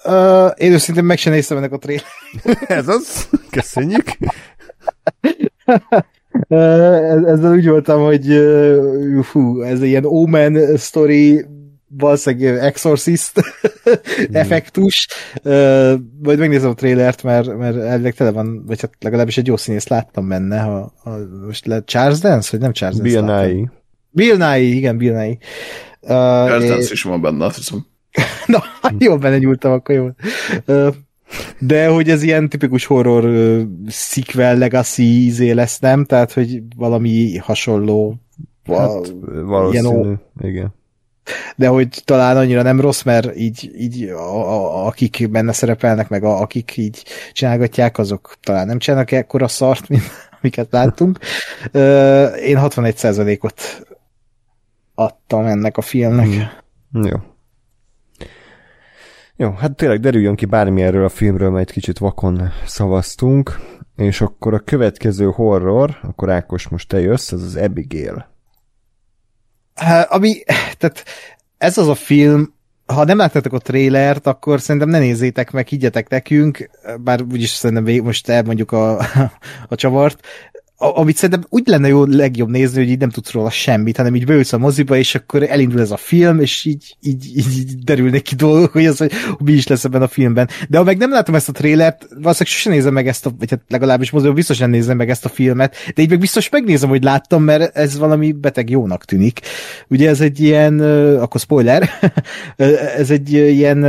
Uh, 0.04 0.50
én 0.56 0.72
őszintén 0.72 1.04
meg 1.04 1.18
sem 1.18 1.32
néztem 1.32 1.56
ennek 1.56 1.72
a 1.72 1.78
trailer. 1.78 2.06
Ez 2.78 2.88
az, 2.88 3.28
köszönjük. 3.50 4.04
ezzel 6.48 7.52
úgy 7.52 7.68
voltam, 7.68 8.02
hogy 8.02 8.30
uh, 8.30 9.22
fú, 9.22 9.60
ez 9.60 9.82
ilyen 9.82 10.04
Omen 10.04 10.76
story 10.76 11.46
valószínűleg 11.88 12.64
Exorcist 12.64 13.32
effektus. 14.32 15.08
Uh, 15.42 15.94
majd 16.22 16.38
megnézem 16.38 16.70
a 16.70 16.74
trailert, 16.74 17.22
mert, 17.22 17.58
mert 17.58 17.76
elvileg 17.76 18.14
tele 18.14 18.30
van, 18.30 18.64
vagy 18.66 18.80
hát 18.80 18.92
legalábbis 19.00 19.36
egy 19.36 19.46
jó 19.46 19.56
színész 19.56 19.88
láttam 19.88 20.28
benne. 20.28 20.60
Ha, 20.60 20.92
ha 21.02 21.18
most 21.46 21.66
le 21.66 21.82
Charles 21.84 22.18
Dance, 22.18 22.48
vagy 22.50 22.60
nem 22.60 22.72
Charles 22.72 22.98
Dance? 22.98 23.20
Bill 23.20 23.54
Nye. 23.54 23.70
Bill 24.10 24.36
Nye, 24.36 24.58
igen, 24.58 24.96
Bill 24.96 25.12
Nye. 25.12 25.28
Uh, 25.28 25.38
Charles 26.48 26.68
Dance 26.68 26.92
is 26.92 27.02
van 27.02 27.20
benne, 27.20 27.44
azt 27.44 27.56
hiszem. 27.56 27.86
Na, 28.46 28.62
jó 28.98 29.18
benne 29.18 29.38
nyúltam, 29.38 29.72
akkor 29.72 29.94
jó. 29.94 30.08
Uh, 30.66 30.94
de 31.58 31.88
hogy 31.88 32.10
ez 32.10 32.22
ilyen 32.22 32.48
tipikus 32.48 32.84
horror 32.84 33.24
uh, 33.24 33.62
sequel 33.88 34.58
legacy 34.58 35.24
izé 35.24 35.50
lesz, 35.50 35.78
nem? 35.78 36.04
Tehát, 36.04 36.32
hogy 36.32 36.62
valami 36.76 37.36
hasonló 37.36 38.16
hát, 38.64 39.14
valószínű, 39.44 39.98
ilyen, 39.98 40.20
igen. 40.40 40.74
De 41.56 41.68
hogy 41.68 42.02
talán 42.04 42.36
annyira 42.36 42.62
nem 42.62 42.80
rossz, 42.80 43.02
mert 43.02 43.36
így, 43.36 43.70
így 43.76 44.02
a, 44.02 44.48
a, 44.52 44.86
akik 44.86 45.30
benne 45.30 45.52
szerepelnek, 45.52 46.08
meg 46.08 46.24
a, 46.24 46.40
akik 46.40 46.76
így 46.76 47.04
csinálgatják, 47.32 47.98
azok 47.98 48.34
talán 48.42 48.66
nem 48.66 48.78
csinálnak 48.78 49.10
ekkora 49.10 49.48
szart, 49.48 49.88
mint 49.88 50.02
amiket 50.40 50.68
láttunk. 50.70 51.18
Én 52.42 52.58
61%-ot 52.60 53.86
adtam 54.94 55.44
ennek 55.44 55.76
a 55.76 55.82
filmnek. 55.82 56.26
Hmm. 56.26 57.04
Jó. 57.04 57.16
Jó, 59.38 59.50
hát 59.50 59.76
tényleg 59.76 60.00
derüljön 60.00 60.34
ki 60.34 60.44
bármi 60.44 60.82
erről 60.82 61.04
a 61.04 61.08
filmről, 61.08 61.50
mert 61.50 61.68
egy 61.68 61.74
kicsit 61.74 61.98
vakon 61.98 62.50
szavaztunk, 62.66 63.60
és 63.96 64.20
akkor 64.20 64.54
a 64.54 64.58
következő 64.58 65.26
horror, 65.26 65.98
akkor 66.02 66.30
Ákos 66.30 66.68
most 66.68 66.88
te 66.88 67.00
jössz, 67.00 67.32
ez 67.32 67.42
az 67.42 67.56
Abigail. 67.56 68.35
Ami, 70.08 70.42
tehát 70.78 71.04
ez 71.58 71.78
az 71.78 71.88
a 71.88 71.94
film, 71.94 72.54
ha 72.86 73.04
nem 73.04 73.16
láttatok 73.16 73.52
a 73.52 73.58
trélert, 73.58 74.26
akkor 74.26 74.60
szerintem 74.60 74.90
ne 74.90 74.98
nézzétek 74.98 75.50
meg, 75.50 75.66
higgyetek 75.66 76.08
nekünk, 76.08 76.70
bár 77.00 77.22
úgyis 77.22 77.50
szerintem 77.50 78.04
most 78.04 78.28
elmondjuk 78.28 78.72
a, 78.72 78.98
a 79.68 79.74
csavart, 79.74 80.26
amit 80.78 81.16
szerintem 81.16 81.46
úgy 81.48 81.66
lenne 81.66 81.88
jó 81.88 82.04
legjobb 82.04 82.48
nézni, 82.48 82.78
hogy 82.78 82.90
így 82.90 82.98
nem 82.98 83.10
tudsz 83.10 83.30
róla 83.30 83.50
semmit, 83.50 83.96
hanem 83.96 84.14
így 84.14 84.26
beülsz 84.26 84.52
a 84.52 84.58
moziba, 84.58 84.96
és 84.96 85.14
akkor 85.14 85.42
elindul 85.42 85.80
ez 85.80 85.90
a 85.90 85.96
film, 85.96 86.40
és 86.40 86.64
így, 86.64 86.96
így, 87.02 87.26
így, 87.36 87.58
így 87.58 87.78
derülnek 87.78 88.22
ki 88.22 88.34
dolgok, 88.34 88.72
hogy 88.72 88.86
az, 88.86 88.98
hogy 88.98 89.12
mi 89.38 89.52
is 89.52 89.66
lesz 89.66 89.84
ebben 89.84 90.02
a 90.02 90.08
filmben. 90.08 90.48
De 90.68 90.78
ha 90.78 90.84
meg 90.84 90.96
nem 90.96 91.10
látom 91.10 91.34
ezt 91.34 91.48
a 91.48 91.52
trélert, 91.52 92.02
valószínűleg 92.02 92.46
sosem 92.46 92.72
nézem 92.72 92.92
meg 92.92 93.08
ezt 93.08 93.26
a, 93.26 93.32
vagy 93.38 93.50
hát 93.50 93.60
legalábbis 93.68 94.10
moziba 94.10 94.32
biztos 94.32 94.58
nem 94.58 94.70
nézem 94.70 94.96
meg 94.96 95.10
ezt 95.10 95.24
a 95.24 95.28
filmet, 95.28 95.76
de 95.94 96.02
így 96.02 96.10
meg 96.10 96.18
biztos 96.18 96.48
megnézem, 96.48 96.88
hogy 96.88 97.02
láttam, 97.02 97.42
mert 97.42 97.76
ez 97.76 97.98
valami 97.98 98.32
beteg 98.32 98.70
jónak 98.70 99.04
tűnik. 99.04 99.40
Ugye 99.88 100.08
ez 100.08 100.20
egy 100.20 100.40
ilyen, 100.40 100.80
akkor 101.20 101.40
spoiler, 101.40 101.90
ez 102.96 103.10
egy 103.10 103.32
ilyen 103.32 103.84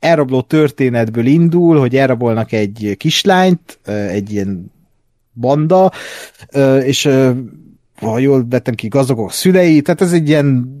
elrabló 0.00 0.40
történetből 0.40 1.26
indul, 1.26 1.78
hogy 1.78 1.96
elrabolnak 1.96 2.52
egy 2.52 2.94
kislányt, 2.98 3.78
egy 4.10 4.32
ilyen 4.32 4.70
banda, 5.32 5.92
és 6.82 7.08
ha 8.00 8.18
jól 8.18 8.46
vettem 8.48 8.74
ki, 8.74 8.88
gazdagok 8.88 9.32
szülei, 9.32 9.80
tehát 9.80 10.00
ez 10.00 10.12
egy 10.12 10.28
ilyen 10.28 10.78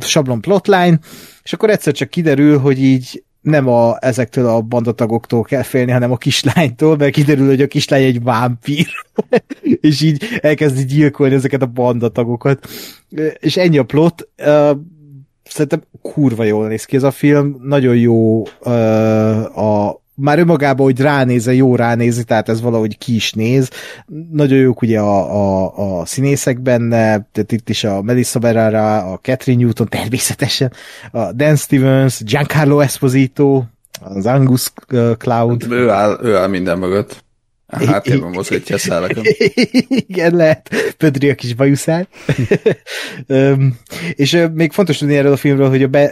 sablon 0.00 0.40
plotline, 0.40 0.98
és 1.42 1.52
akkor 1.52 1.70
egyszer 1.70 1.92
csak 1.92 2.08
kiderül, 2.08 2.58
hogy 2.58 2.82
így 2.82 3.22
nem 3.40 3.68
a, 3.68 3.96
ezektől 4.00 4.46
a 4.46 4.60
bandatagoktól 4.60 5.42
kell 5.42 5.62
félni, 5.62 5.90
hanem 5.90 6.12
a 6.12 6.16
kislánytól, 6.16 6.96
mert 6.96 7.12
kiderül, 7.12 7.46
hogy 7.46 7.62
a 7.62 7.66
kislány 7.66 8.02
egy 8.02 8.22
vámpír, 8.22 8.86
és 9.80 10.02
így 10.02 10.24
elkezdi 10.40 10.84
gyilkolni 10.84 11.34
ezeket 11.34 11.62
a 11.62 11.66
bandatagokat. 11.66 12.68
És 13.38 13.56
ennyi 13.56 13.78
a 13.78 13.84
plot. 13.84 14.28
Szerintem 15.42 15.82
kurva 16.02 16.44
jól 16.44 16.68
néz 16.68 16.84
ki 16.84 16.96
ez 16.96 17.02
a 17.02 17.10
film, 17.10 17.56
nagyon 17.62 17.96
jó 17.96 18.42
a 19.54 20.02
már 20.20 20.38
önmagában, 20.38 20.86
hogy 20.86 21.00
ránézze, 21.00 21.54
jó 21.54 21.76
ránézni, 21.76 22.22
tehát 22.22 22.48
ez 22.48 22.60
valahogy 22.60 22.98
ki 22.98 23.14
is 23.14 23.32
néz. 23.32 23.70
Nagyon 24.32 24.58
jók 24.58 24.82
ugye 24.82 25.00
a, 25.00 25.34
a, 25.64 26.00
a 26.00 26.06
színészek 26.06 26.60
benne, 26.60 27.28
tehát 27.32 27.52
itt 27.52 27.68
is 27.68 27.84
a 27.84 28.02
Melissa 28.02 28.38
Berrara, 28.38 28.96
a 28.96 29.18
Catherine 29.22 29.62
Newton 29.62 29.88
természetesen, 29.88 30.72
a 31.10 31.32
Dan 31.32 31.56
Stevens, 31.56 32.22
Giancarlo 32.24 32.80
Esposito, 32.80 33.62
az 34.00 34.26
Angus 34.26 34.72
Cloud. 35.18 35.66
Ő 35.70 35.90
áll, 35.90 36.18
ő 36.22 36.36
áll 36.36 36.48
minden 36.48 36.78
mögött. 36.78 37.24
Háttérben 37.68 38.30
mozgatja 38.30 38.74
a 38.74 38.78
szálakat. 38.78 39.26
Igen, 39.88 40.34
lehet. 40.34 40.70
Pödri 40.96 41.30
a 41.30 41.34
kis 41.34 41.54
bajuszát. 41.54 42.08
és 44.14 44.46
még 44.52 44.72
fontos 44.72 44.98
tudni 44.98 45.16
erről 45.16 45.32
a 45.32 45.36
filmről, 45.36 45.68
hogy 45.68 45.82
a, 45.82 45.88
be, 45.88 46.04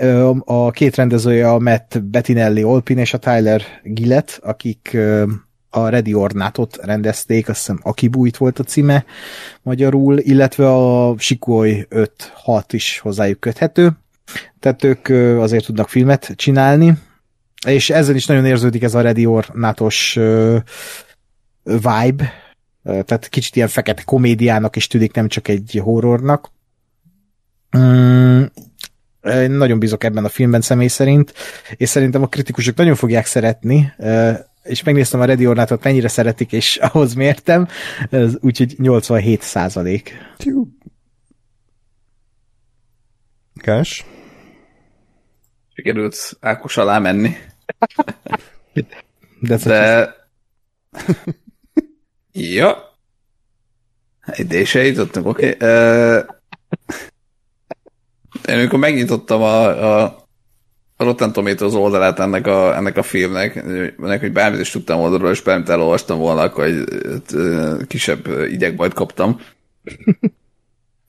a 0.45 0.71
két 0.71 0.97
rendezője 0.97 1.51
a 1.51 1.59
Matt 1.59 2.03
Bettinelli 2.03 2.63
Olpin 2.63 2.99
és 2.99 3.15
a 3.15 3.19
Tyler 3.19 3.63
Gillett, 3.83 4.39
akik 4.43 4.97
a 5.71 5.89
Ready 5.89 6.15
Ornátot 6.15 6.79
rendezték, 6.83 7.49
azt 7.49 7.59
hiszem 7.59 7.79
Akibújt 7.83 8.37
volt 8.37 8.59
a 8.59 8.65
címe 8.65 9.05
magyarul, 9.63 10.19
illetve 10.19 10.69
a 10.69 11.15
Sikoly 11.19 11.87
5-6 11.91 12.63
is 12.71 12.99
hozzájuk 12.99 13.41
köthető. 13.41 13.91
Tehát 14.61 14.85
ők 14.85 15.09
azért 15.41 15.65
tudnak 15.65 15.89
filmet 15.89 16.33
csinálni, 16.37 16.93
és 17.67 17.91
ezzel 17.91 18.15
is 18.15 18.27
nagyon 18.27 18.45
érződik 18.45 18.83
ez 18.83 18.95
a 18.95 19.01
Ready 19.01 19.27
Ornátos 19.27 20.19
vibe, 21.67 22.33
tehát 22.83 23.29
kicsit 23.29 23.57
ilyen 23.57 23.69
fekete 23.69 24.03
komédiának 24.05 24.77
is 24.77 24.87
tűnik, 24.87 25.13
nem 25.13 25.29
csak 25.29 25.49
egy 25.49 25.81
horrornak. 25.83 26.51
Mm, 27.79 28.43
nagyon 29.47 29.79
bízok 29.79 30.05
ebben 30.05 30.25
a 30.25 30.29
filmben 30.29 30.61
személy 30.61 30.87
szerint, 30.87 31.35
és 31.77 31.89
szerintem 31.89 32.23
a 32.23 32.27
kritikusok 32.27 32.77
nagyon 32.77 32.95
fogják 32.95 33.27
szeretni, 33.27 33.93
és 34.63 34.83
megnéztem 34.83 35.21
a 35.21 35.25
Ready 35.25 35.47
Ornátot, 35.47 35.85
mennyire 35.85 36.09
szeretik, 36.09 36.53
és 36.53 36.77
ahhoz 36.93 37.15
mértem, 37.15 37.69
úgyhogy 38.41 38.75
87 38.79 39.43
százalék. 39.43 40.15
Kás? 43.61 44.05
Sikerült 45.75 46.37
Ákos 46.41 46.77
alá 46.77 46.99
menni. 46.99 47.37
De, 49.41 49.57
De... 49.57 50.15
Ja. 52.37 52.95
Ide 54.37 54.59
is 54.59 54.75
eljutottunk, 54.75 55.27
oké. 55.27 55.55
Okay. 55.55 56.23
Én 58.49 58.59
amikor 58.59 58.79
megnyitottam 58.79 59.43
a, 59.43 60.03
a, 60.03 60.25
Rotten 60.97 61.33
Tomatoes 61.33 61.73
oldalát 61.73 62.19
ennek 62.19 62.47
a, 62.47 62.77
ennek 62.77 62.97
a 62.97 63.03
filmnek, 63.03 63.57
ennek, 63.57 64.21
hogy 64.21 64.33
bármit 64.33 64.61
is 64.61 64.71
tudtam 64.71 65.01
oldalról, 65.01 65.31
és 65.31 65.43
bármit 65.43 65.69
elolvastam 65.69 66.19
volna, 66.19 66.41
akkor 66.41 66.65
egy, 66.65 66.85
kisebb 67.87 68.29
idegbajt 68.51 68.93
kaptam. 68.93 69.41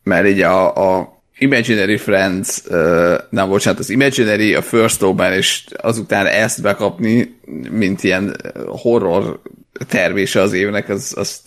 Mert 0.03 0.27
így 0.27 0.41
a, 0.41 0.97
a 0.99 1.21
Imaginary 1.37 1.97
Friends, 1.97 2.63
nem 3.29 3.49
bocsánat, 3.49 3.79
az 3.79 3.89
Imaginary, 3.89 4.53
a 4.53 4.61
First 4.61 5.01
Omen, 5.03 5.33
és 5.33 5.65
azután 5.77 6.25
ezt 6.25 6.61
bekapni, 6.61 7.39
mint 7.71 8.03
ilyen 8.03 8.35
horror 8.67 9.41
tervése 9.87 10.41
az 10.41 10.53
évnek, 10.53 10.89
az, 10.89 11.13
az 11.15 11.41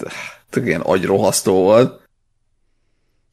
tök 0.51 0.67
ilyen 0.67 0.81
agyrohasztó 0.81 1.53
volt. 1.63 2.01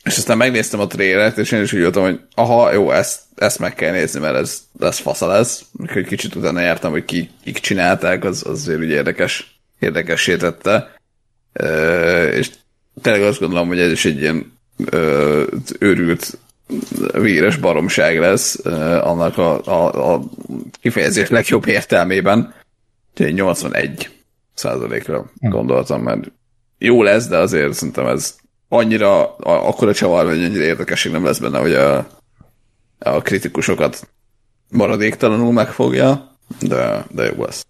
És 0.04 0.18
aztán 0.18 0.38
megnéztem 0.38 0.80
a 0.80 0.88
trélert, 0.88 1.38
és 1.38 1.52
én 1.52 1.62
is 1.62 1.74
úgy 1.74 1.80
jöttem, 1.80 2.02
hogy 2.02 2.20
aha, 2.36 2.74
jó, 2.74 2.92
ezt, 2.92 3.20
ezt 3.36 3.60
meg 3.60 3.76
kell 3.76 3.92
nézni, 3.92 4.20
mert 4.20 4.36
ez, 4.36 4.62
ez 4.80 4.98
fasza 4.98 5.28
lesz. 5.28 5.64
Hogy 5.88 6.06
kicsit 6.06 6.36
utána 6.36 6.60
jártam, 6.60 6.92
hogy 6.92 7.06
ki, 7.06 7.30
kik 7.44 7.60
csinálták, 7.60 8.24
az, 8.24 8.44
az 8.46 8.52
azért 8.52 8.80
úgy 8.80 8.90
érdekes, 8.90 9.60
érdekessé 9.80 10.36
tette. 10.36 10.96
E, 11.54 12.28
és 12.28 12.50
tényleg 13.02 13.22
azt 13.22 13.40
gondolom, 13.40 13.68
hogy 13.68 13.80
ez 13.80 13.92
is 13.92 14.06
egy 14.06 14.20
ilyen 14.20 14.58
ö, 14.86 15.44
őrült 15.80 16.38
véres 17.14 17.58
baromság 17.58 18.20
lesz 18.20 18.66
annak 19.02 19.38
a, 19.38 19.66
a, 19.66 20.14
a 20.14 20.24
kifejezés 20.82 21.30
legjobb 21.30 21.68
értelmében. 21.68 22.54
Úgyhogy 23.12 23.34
81 23.34 24.17
százalékra 24.58 25.26
hm. 25.40 25.50
gondoltam, 25.50 26.02
mert 26.02 26.32
jó 26.78 27.04
lesz, 27.04 27.28
de 27.28 27.38
azért 27.38 27.74
szerintem 27.74 28.08
ez 28.08 28.36
annyira, 28.70 29.36
akkora 29.36 29.94
csavar, 29.94 30.26
hogy 30.26 30.44
annyira 30.44 30.64
érdekesség 30.64 31.12
nem 31.12 31.24
lesz 31.24 31.40
benne, 31.40 31.60
hogy 31.60 31.74
a, 31.74 32.08
a 33.00 33.22
kritikusokat 33.22 34.10
maradéktalanul 34.70 35.52
megfogja, 35.52 36.32
de, 36.62 37.06
de 37.12 37.24
jó 37.24 37.44
lesz. 37.44 37.66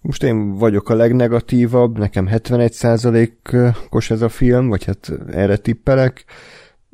most 0.00 0.22
én 0.22 0.54
vagyok 0.54 0.88
a 0.88 0.94
legnegatívabb, 0.94 1.98
nekem 1.98 2.28
71%-os 2.32 4.10
ez 4.10 4.22
a 4.22 4.28
film, 4.28 4.68
vagy 4.68 4.84
hát 4.84 5.12
erre 5.30 5.56
tippelek. 5.56 6.24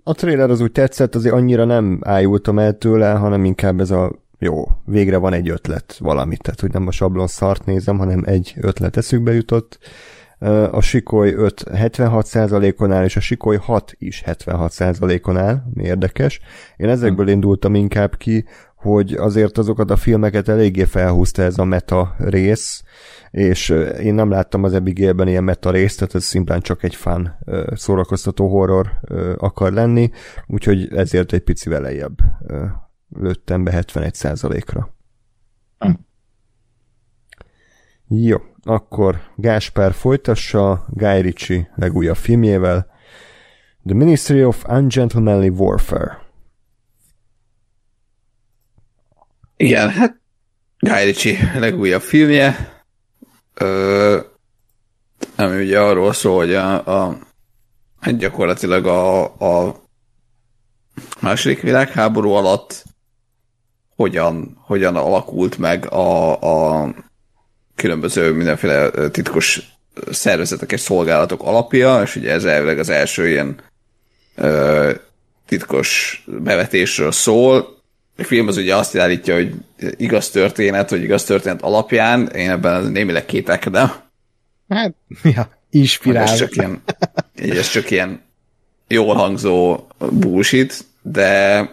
A 0.04 0.14
trailer 0.14 0.50
az 0.50 0.60
úgy 0.60 0.72
tetszett, 0.72 1.14
azért 1.14 1.34
annyira 1.34 1.64
nem 1.64 1.98
ájultam 2.02 2.59
el 2.59 2.78
tőle, 2.78 3.12
hanem 3.12 3.44
inkább 3.44 3.80
ez 3.80 3.90
a 3.90 4.21
jó, 4.43 4.64
végre 4.85 5.16
van 5.16 5.32
egy 5.32 5.48
ötlet 5.48 5.97
valamit, 5.98 6.43
tehát 6.43 6.60
hogy 6.60 6.73
nem 6.73 6.86
a 6.86 6.90
sablon 6.90 7.27
szart 7.27 7.64
nézem, 7.64 7.98
hanem 7.98 8.23
egy 8.27 8.55
ötlet 8.60 8.97
eszükbe 8.97 9.32
jutott. 9.32 9.78
A 10.70 10.81
Sikoly 10.81 11.32
5 11.32 11.64
76%-on 11.74 12.93
áll, 12.93 13.05
és 13.05 13.16
a 13.16 13.20
Sikoly 13.20 13.56
6 13.56 13.94
is 13.98 14.23
76%-on 14.27 15.36
áll, 15.36 15.62
mi 15.74 15.85
érdekes. 15.85 16.40
Én 16.77 16.89
ezekből 16.89 17.28
indultam 17.28 17.74
inkább 17.74 18.16
ki, 18.16 18.44
hogy 18.77 19.12
azért 19.12 19.59
azokat 19.59 19.90
a 19.90 19.97
filmeket 19.97 20.48
eléggé 20.48 20.85
felhúzta 20.85 21.43
ez 21.43 21.59
a 21.59 21.64
meta 21.64 22.14
rész, 22.19 22.82
és 23.31 23.69
én 24.02 24.14
nem 24.14 24.31
láttam 24.31 24.62
az 24.62 24.73
Abigailben 24.73 25.28
ilyen 25.28 25.44
meta 25.44 25.70
részt, 25.70 25.98
tehát 25.98 26.14
ez 26.14 26.24
szimplán 26.24 26.60
csak 26.60 26.82
egy 26.82 26.94
fan 26.94 27.39
szórakoztató 27.74 28.48
horror 28.48 28.90
akar 29.36 29.73
lenni, 29.73 30.10
úgyhogy 30.47 30.94
ezért 30.94 31.32
egy 31.32 31.43
picivel 31.43 31.81
lejjebb 31.81 32.19
lőttem 33.14 33.64
be 33.64 33.84
71%-ra. 33.86 34.94
Hm. 35.78 35.90
Jó, 38.09 38.39
akkor 38.62 39.20
Gáspár 39.36 39.93
folytassa 39.93 40.84
Guy 40.89 41.20
Ritchie 41.20 41.72
legújabb 41.74 42.16
filmjével, 42.16 42.90
The 43.86 43.94
Ministry 43.94 44.44
of 44.44 44.64
Ungentlemanly 44.68 45.48
Warfare. 45.48 46.20
Igen, 49.56 49.90
hát 49.90 50.20
Guy 50.78 51.05
Ritchie 51.05 51.59
legújabb 51.59 52.01
filmje, 52.01 52.72
ö, 53.55 54.20
ami 55.36 55.62
ugye 55.62 55.80
arról 55.80 56.12
szól, 56.12 56.36
hogy 56.36 56.55
a, 56.55 57.06
a 57.06 57.18
hát 58.01 58.16
gyakorlatilag 58.16 58.86
a, 58.86 59.22
a 59.24 59.80
második 61.20 61.60
világháború 61.60 62.30
alatt 62.30 62.84
hogyan, 64.02 64.56
hogyan 64.60 64.96
alakult 64.96 65.58
meg 65.58 65.92
a, 65.92 66.40
a 66.40 66.94
különböző 67.74 68.32
mindenféle 68.32 68.90
titkos 69.10 69.60
szervezetek 70.10 70.72
és 70.72 70.80
szolgálatok 70.80 71.42
alapja, 71.42 72.02
és 72.02 72.16
ugye 72.16 72.30
ez 72.30 72.44
elvileg 72.44 72.78
az 72.78 72.88
első 72.88 73.28
ilyen 73.28 73.60
ö, 74.34 74.90
titkos 75.46 76.22
bevetésről 76.26 77.12
szól. 77.12 77.80
A 78.18 78.24
film 78.24 78.48
az 78.48 78.56
ugye 78.56 78.76
azt 78.76 78.96
állítja, 78.96 79.34
hogy 79.34 79.54
igaz 79.96 80.30
történet, 80.30 80.90
vagy 80.90 81.02
igaz 81.02 81.24
történet 81.24 81.62
alapján, 81.62 82.26
én 82.26 82.50
ebben 82.50 82.84
némileg 82.84 83.24
kételkedem. 83.24 83.92
Hát, 84.68 84.94
ja, 85.22 85.50
inspirál. 85.70 86.22
Ez 86.22 86.36
csak 86.36 86.56
ilyen, 86.56 86.82
ez 87.34 87.68
csak 87.68 87.90
ilyen 87.90 88.22
jól 88.88 89.14
hangzó 89.14 89.86
bullshit, 90.10 90.84
de 91.02 91.68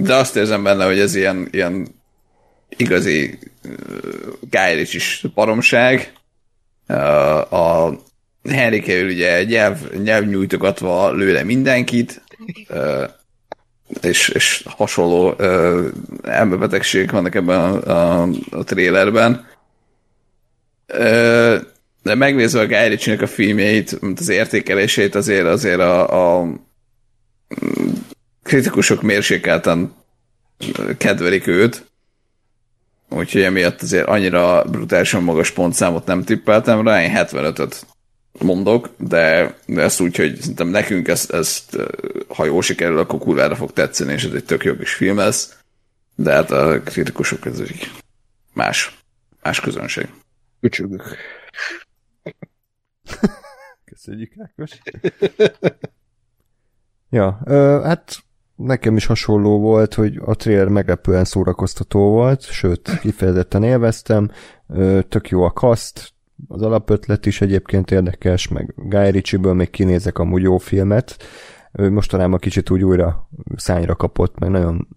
de 0.00 0.14
azt 0.14 0.36
érzem 0.36 0.62
benne, 0.62 0.84
hogy 0.84 0.98
ez 0.98 1.14
ilyen, 1.14 1.48
ilyen 1.50 1.88
igazi 2.68 3.38
uh, 4.52 4.80
is 4.94 5.24
baromság. 5.34 6.12
Uh, 6.88 7.52
a 7.52 7.98
Henry 8.48 8.80
Cavill 8.80 9.08
ugye 9.08 9.44
nyelv, 9.44 9.92
nyelvnyújtogatva 10.02 11.12
lő 11.12 11.32
le 11.32 11.42
mindenkit, 11.42 12.22
uh, 12.68 13.08
és, 14.02 14.28
és 14.28 14.64
hasonló 14.66 15.34
uh, 15.38 15.84
emberbetegségek 16.22 17.10
vannak 17.10 17.34
ebben 17.34 17.60
a, 17.60 18.22
a, 18.22 18.28
a 18.50 18.64
trailerben. 18.64 19.46
Uh, 20.88 21.56
de 22.02 22.14
megnézve 22.14 22.60
a 22.60 22.66
Guy 22.66 23.14
a 23.14 23.26
filmjeit, 23.26 23.98
az 24.16 24.28
értékelését, 24.28 25.14
azért 25.14 25.46
azért 25.46 25.80
a, 25.80 26.40
a 26.40 26.48
kritikusok 28.50 29.02
mérsékelten 29.02 29.94
kedvelik 30.98 31.46
őt, 31.46 31.86
úgyhogy 33.08 33.42
emiatt 33.42 33.82
azért 33.82 34.06
annyira 34.06 34.64
brutálisan 34.64 35.22
magas 35.22 35.50
pontszámot 35.50 36.06
nem 36.06 36.24
tippeltem 36.24 36.86
rá, 36.86 37.02
én 37.02 37.12
75-öt 37.14 37.86
mondok, 38.32 38.90
de, 38.96 39.54
de 39.66 39.82
ezt 39.82 40.00
úgy, 40.00 40.16
hogy 40.16 40.40
szerintem 40.40 40.68
nekünk 40.68 41.08
ezt, 41.08 41.30
ezt 41.30 41.76
ha 42.28 42.44
jól 42.44 42.62
sikerül, 42.62 42.98
akkor 42.98 43.18
kurvára 43.18 43.56
fog 43.56 43.72
tetszeni, 43.72 44.12
és 44.12 44.24
ez 44.24 44.32
egy 44.32 44.44
tök 44.44 44.64
jó 44.64 44.76
kis 44.76 44.94
film 44.94 45.16
lesz, 45.16 45.56
de 46.14 46.32
hát 46.32 46.50
a 46.50 46.80
kritikusok 46.82 47.46
ez 47.46 47.58
egy 47.60 47.90
más, 48.52 48.98
más 49.42 49.60
közönség. 49.60 50.08
Köcsögök. 50.60 51.16
Köszönjük, 53.84 54.32
Ákos. 54.38 54.70
ja, 57.10 57.40
ö, 57.44 57.80
hát 57.84 58.22
nekem 58.62 58.96
is 58.96 59.06
hasonló 59.06 59.58
volt, 59.58 59.94
hogy 59.94 60.20
a 60.24 60.34
trailer 60.34 60.68
meglepően 60.68 61.24
szórakoztató 61.24 62.10
volt, 62.10 62.42
sőt, 62.42 62.98
kifejezetten 63.00 63.62
élveztem, 63.62 64.30
tök 65.08 65.28
jó 65.28 65.42
a 65.42 65.50
kaszt, 65.50 66.12
az 66.48 66.62
alapötlet 66.62 67.26
is 67.26 67.40
egyébként 67.40 67.90
érdekes, 67.90 68.48
meg 68.48 68.74
Guy 68.76 69.10
Ritchie-ből 69.10 69.54
még 69.54 69.70
kinézek 69.70 70.18
a 70.18 70.28
jó 70.34 70.58
filmet, 70.58 71.16
mostanában 71.72 72.38
kicsit 72.38 72.70
úgy 72.70 72.84
újra 72.84 73.28
szányra 73.56 73.94
kapott, 73.94 74.38
meg 74.38 74.50
nagyon 74.50 74.88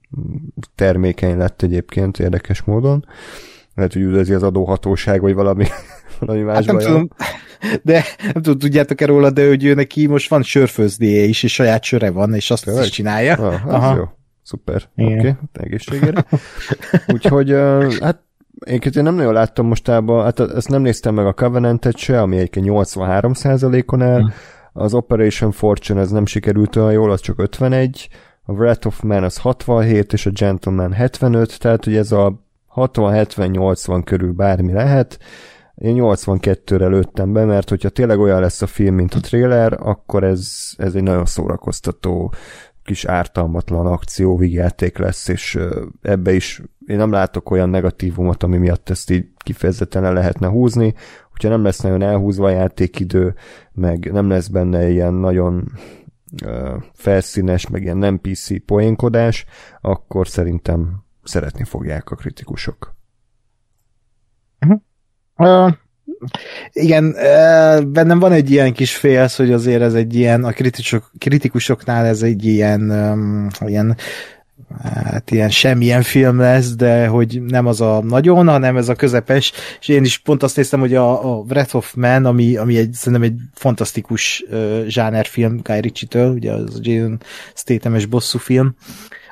termékeny 0.76 1.38
lett 1.38 1.62
egyébként 1.62 2.20
érdekes 2.20 2.64
módon. 2.64 3.06
Lehet, 3.76 3.94
hogy 3.94 4.02
üdvözi 4.02 4.34
az 4.34 4.44
adóhatóság, 4.44 5.22
vagy 5.22 5.34
valami, 5.34 5.66
valami 6.20 6.42
más 6.42 6.56
hát 6.56 6.66
nem 6.66 6.78
tudom, 6.78 7.10
de 7.82 8.04
nem 8.24 8.34
tudom, 8.34 8.58
tudjátok-e 8.58 9.06
róla, 9.06 9.32
de 9.32 9.48
hogy 9.48 9.64
ő 9.64 9.74
neki 9.74 10.08
most 10.08 10.30
van 10.30 10.44
sörfőzdéje 10.44 11.24
is, 11.24 11.44
és 11.44 11.54
saját 11.54 11.84
söre 11.84 12.12
van, 12.12 12.34
és 12.34 12.52
azt 12.52 12.72
is 12.84 12.90
csinálja. 12.90 13.34
Ah, 13.34 13.74
Aha. 13.74 13.96
jó. 13.96 14.04
Szuper. 14.44 14.84
Oké, 14.96 15.18
okay. 15.18 15.34
egészségére. 15.54 16.26
Úgyhogy, 17.08 17.52
hát 18.02 18.24
én 18.66 18.80
én 18.96 19.04
nem 19.04 19.16
nagyon 19.16 19.34
láttam 19.34 19.68
mostában, 19.68 20.24
hát 20.24 20.40
ezt 20.40 20.70
nem 20.70 20.82
néztem 20.82 21.14
meg 21.14 21.26
a 21.26 21.34
Covenant-et 21.34 21.98
se, 21.98 22.22
ami 22.22 22.36
egyébként 22.36 22.66
83%-on 22.70 24.02
el, 24.02 24.20
hm. 24.20 24.28
az 24.74 24.94
Operation 24.94 25.52
Fortune 25.52 26.00
ez 26.00 26.12
nem 26.12 26.26
sikerült 26.26 26.76
olyan 26.76 26.92
jól, 26.92 27.12
az 27.12 27.22
csak 27.22 27.40
51, 27.40 28.10
a 28.46 28.52
Wrath 28.52 28.88
of 28.88 29.02
Man 29.02 29.24
az 29.24 29.38
67, 29.38 30.14
és 30.14 30.26
a 30.26 30.30
Gentleman 30.30 30.94
75, 30.94 31.60
tehát 31.60 31.84
hogy 31.84 31.96
ez 31.96 32.12
a 32.12 32.44
60-70-80 32.76 34.02
körül 34.06 34.32
bármi 34.32 34.74
lehet, 34.74 35.20
én 35.76 35.96
82-re 36.00 36.88
lőttem 36.88 37.34
be, 37.34 37.46
mert 37.46 37.70
hogyha 37.70 37.90
tényleg 37.90 38.20
olyan 38.20 38.42
lesz 38.42 38.62
a 38.62 38.68
film, 38.68 38.96
mint 38.96 39.14
a 39.14 39.20
trailer, 39.20 39.78
akkor 39.80 40.24
ez, 40.24 40.74
ez 40.78 40.96
egy 40.96 41.04
nagyon 41.04 41.26
szórakoztató 41.26 42.34
kis 42.84 43.06
ártalmatlan 43.06 43.86
akció 43.86 44.38
vigyáték 44.38 44.98
lesz, 44.98 45.28
és 45.28 45.60
ebbe 46.02 46.34
is 46.34 46.62
én 46.88 46.98
nem 46.98 47.12
látok 47.12 47.52
olyan 47.52 47.70
negatívumot, 47.70 48.44
ami 48.44 48.58
miatt 48.58 48.90
ezt 48.90 49.10
így 49.10 49.28
kifejezetten 49.38 50.02
le 50.02 50.12
lehetne 50.12 50.48
húzni, 50.48 50.94
hogyha 51.32 51.50
nem 51.50 51.64
lesz 51.64 51.80
nagyon 51.80 52.02
elhúzva 52.02 52.46
a 52.46 52.50
játékidő, 52.50 53.36
meg 53.72 54.12
nem 54.12 54.30
lesz 54.30 54.48
benne 54.48 54.90
ilyen 54.90 55.14
nagyon 55.14 55.72
felszínes, 56.94 57.70
meg 57.70 57.82
ilyen 57.82 57.98
nem 57.98 58.20
PC 58.22 58.66
poénkodás, 58.66 59.46
akkor 59.82 60.28
szerintem 60.28 61.04
szeretni 61.24 61.64
fogják 61.64 62.12
a 62.12 62.16
kritikusok. 62.16 62.96
Uh, 65.38 65.72
igen, 66.72 67.06
uh, 67.06 67.84
bennem 67.86 68.20
van 68.20 68.32
egy 68.32 68.52
ilyen 68.52 68.74
kis 68.74 68.96
félsz, 68.96 69.38
hogy 69.38 69.52
azért 69.52 69.82
ez 69.82 69.94
egy 69.94 70.16
ilyen, 70.16 70.44
a 70.44 70.52
kritikusok, 70.52 71.12
kritikusoknál 71.18 72.06
ez 72.06 72.22
egy 72.22 72.46
ilyen, 72.46 72.92
um, 72.92 73.48
ilyen 73.66 73.98
hát 74.82 75.32
ilyen 75.32 75.50
semmilyen 75.50 76.02
film 76.02 76.40
lesz, 76.40 76.76
de 76.76 77.08
hogy 77.08 77.42
nem 77.42 77.66
az 77.66 77.82
a 77.82 78.02
nagyon, 78.04 78.48
hanem 78.48 78.78
ez 78.78 78.90
a 78.90 78.96
közepes, 78.96 79.52
és 79.80 79.88
én 79.88 80.04
is 80.04 80.18
pont 80.18 80.44
azt 80.44 80.56
néztem, 80.56 80.80
hogy 80.80 80.96
a, 80.96 81.38
a 81.38 81.42
Breath 81.42 81.76
of 81.76 81.94
Man, 81.94 82.26
ami, 82.26 82.58
ami 82.58 82.78
egy, 82.78 82.94
szerintem 82.94 83.30
egy 83.30 83.40
fantasztikus 83.54 84.44
uh, 84.50 84.86
zsánerfilm 84.86 85.60
Guy 85.64 85.80
Ritchie-től, 85.80 86.34
ugye 86.34 86.52
az 86.52 86.80
Jason 86.82 87.22
Statham-es 87.54 88.06
bosszú 88.06 88.38
film, 88.38 88.76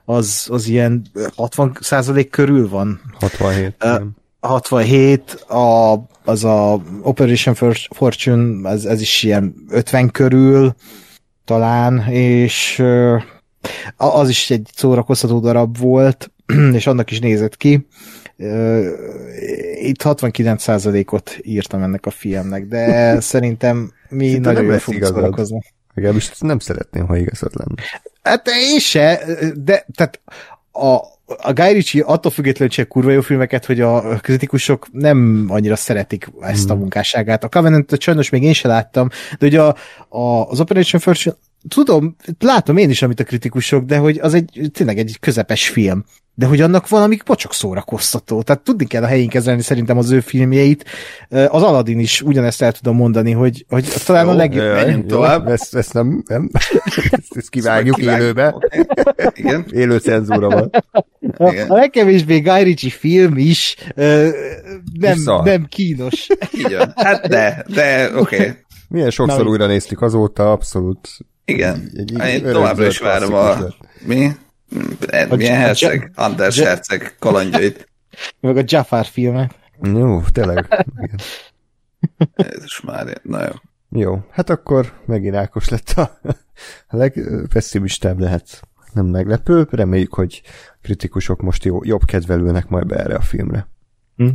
az, 0.05 0.47
az 0.49 0.67
ilyen 0.67 1.05
60% 1.37 2.27
körül 2.29 2.69
van. 2.69 3.01
67. 3.19 3.75
Uh, 3.83 4.01
67, 4.41 5.31
a, 5.31 5.93
az 6.23 6.43
a 6.43 6.81
Operation 7.01 7.55
Fortune, 7.89 8.69
ez, 8.69 8.85
ez 8.85 9.01
is 9.01 9.23
ilyen 9.23 9.55
50 9.69 10.11
körül 10.11 10.75
talán, 11.45 12.07
és 12.09 12.83
az 13.97 14.29
is 14.29 14.49
egy 14.49 14.69
szórakoztató 14.75 15.39
darab 15.39 15.77
volt, 15.77 16.31
és 16.73 16.87
annak 16.87 17.11
is 17.11 17.19
nézett 17.19 17.57
ki. 17.57 17.87
Itt 19.81 20.01
69%-ot 20.03 21.37
írtam 21.41 21.83
ennek 21.83 22.05
a 22.05 22.11
filmnek, 22.11 22.65
de 22.65 23.15
szerintem 23.19 23.93
mi 24.09 24.29
Szinte 24.29 24.51
nagyon 24.51 24.69
jól 24.69 24.79
fogunk 24.79 25.05
szórakozni. 25.05 25.61
Legalábbis 25.93 26.31
nem 26.39 26.59
szeretném, 26.59 27.07
ha 27.07 27.17
igazad 27.17 27.51
lenne. 27.53 27.81
Hát 28.23 28.47
én 28.47 28.79
se, 28.79 29.23
de 29.55 29.85
tehát 29.95 30.19
a, 30.71 30.97
a 31.37 31.53
Guy 31.53 31.71
Ritchie 31.73 32.03
attól 32.03 32.31
függetlenül 32.31 32.73
csinál 32.73 32.89
kurva 32.89 33.11
jó 33.11 33.21
filmeket, 33.21 33.65
hogy 33.65 33.81
a 33.81 34.01
kritikusok 34.01 34.87
nem 34.91 35.45
annyira 35.47 35.75
szeretik 35.75 36.31
ezt 36.41 36.69
a 36.69 36.75
munkásságát. 36.75 37.43
A 37.43 37.49
Covenant 37.49 38.01
sajnos 38.01 38.29
még 38.29 38.43
én 38.43 38.53
sem 38.53 38.71
láttam, 38.71 39.09
de 39.39 39.45
ugye 39.45 39.61
a, 39.61 39.75
a, 40.09 40.49
az 40.49 40.59
Operation 40.59 41.01
First 41.01 41.37
tudom, 41.67 42.15
látom 42.39 42.77
én 42.77 42.89
is, 42.89 43.01
amit 43.01 43.19
a 43.19 43.23
kritikusok, 43.23 43.85
de 43.85 43.97
hogy 43.97 44.17
az 44.17 44.33
egy 44.33 44.69
tényleg 44.73 44.97
egy 44.97 45.17
közepes 45.19 45.69
film. 45.69 46.05
De 46.33 46.45
hogy 46.45 46.61
annak 46.61 46.89
valami 46.89 47.17
bocsok 47.25 47.53
szórakoztató. 47.53 48.41
Tehát 48.41 48.63
tudni 48.63 48.85
kell 48.85 49.03
a 49.03 49.07
helyén 49.07 49.29
kezelni 49.29 49.61
szerintem 49.61 49.97
az 49.97 50.11
ő 50.11 50.19
filmjeit. 50.19 50.85
Az 51.29 51.63
Aladdin 51.63 51.99
is 51.99 52.21
ugyanezt 52.21 52.61
el 52.61 52.71
tudom 52.71 52.95
mondani, 52.95 53.31
hogy, 53.31 53.65
hogy 53.69 53.93
talán 54.05 54.25
jó, 54.25 54.31
a 54.31 54.33
legjobb. 54.33 54.73
Menjünk 54.73 55.05
tovább. 55.05 55.47
Ezt, 55.47 55.75
ezt 55.75 55.93
nem, 55.93 56.23
nem. 56.27 56.49
Ezt, 57.11 57.35
ezt 57.35 57.49
kivágjuk 57.49 57.97
élőbe. 57.97 58.55
Igen. 59.33 59.65
Élő 59.71 59.97
cenzúra 59.97 60.49
van. 60.49 60.69
Igen. 61.51 61.69
A 61.69 61.75
legkevésbé 61.75 62.39
Guy 62.39 62.63
Ritchie 62.63 62.91
film 62.91 63.37
is 63.37 63.75
nem, 64.99 65.17
nem 65.43 65.65
kínos. 65.65 66.27
Igen. 66.65 66.93
Hát 66.95 67.27
de, 67.27 67.65
de 67.73 68.09
oké. 68.15 68.35
Okay. 68.35 68.51
Milyen 68.87 69.09
sokszor 69.09 69.43
Na, 69.43 69.49
újra 69.49 69.67
néztük 69.67 70.01
azóta, 70.01 70.51
abszolút 70.51 71.09
igen. 71.45 71.91
Egy, 71.95 72.19
egy 72.19 72.43
Én 72.43 72.51
továbbra 72.51 72.85
is 72.85 72.99
várom 72.99 73.33
a... 73.33 73.57
Mi? 74.05 74.31
Milyen 75.29 75.57
herceg? 75.57 76.11
Anders 76.15 76.59
herceg 76.59 77.15
kalandjait. 77.19 77.89
Meg 78.39 78.57
a 78.57 78.63
Jafar 78.65 79.05
filmet. 79.05 79.55
Jó, 79.83 80.21
tényleg. 80.21 80.85
Jézus 82.35 82.81
már, 82.81 83.19
na 83.23 83.41
jó. 83.43 83.51
Jó, 83.93 84.23
hát 84.29 84.49
akkor 84.49 84.93
megint 85.05 85.35
Ákos 85.35 85.69
lett 85.69 85.89
a, 85.89 86.19
a 86.87 86.97
legpesszimistább 86.97 88.19
lehet. 88.19 88.61
Nem 88.93 89.05
meglepő, 89.05 89.67
reméljük, 89.71 90.13
hogy 90.13 90.41
kritikusok 90.81 91.41
most 91.41 91.63
jó, 91.63 91.83
jobb 91.83 92.05
kedvelőnek 92.05 92.67
majd 92.67 92.85
be 92.85 92.95
erre 92.95 93.15
a 93.15 93.21
filmre. 93.21 93.67
Hm? 94.15 94.29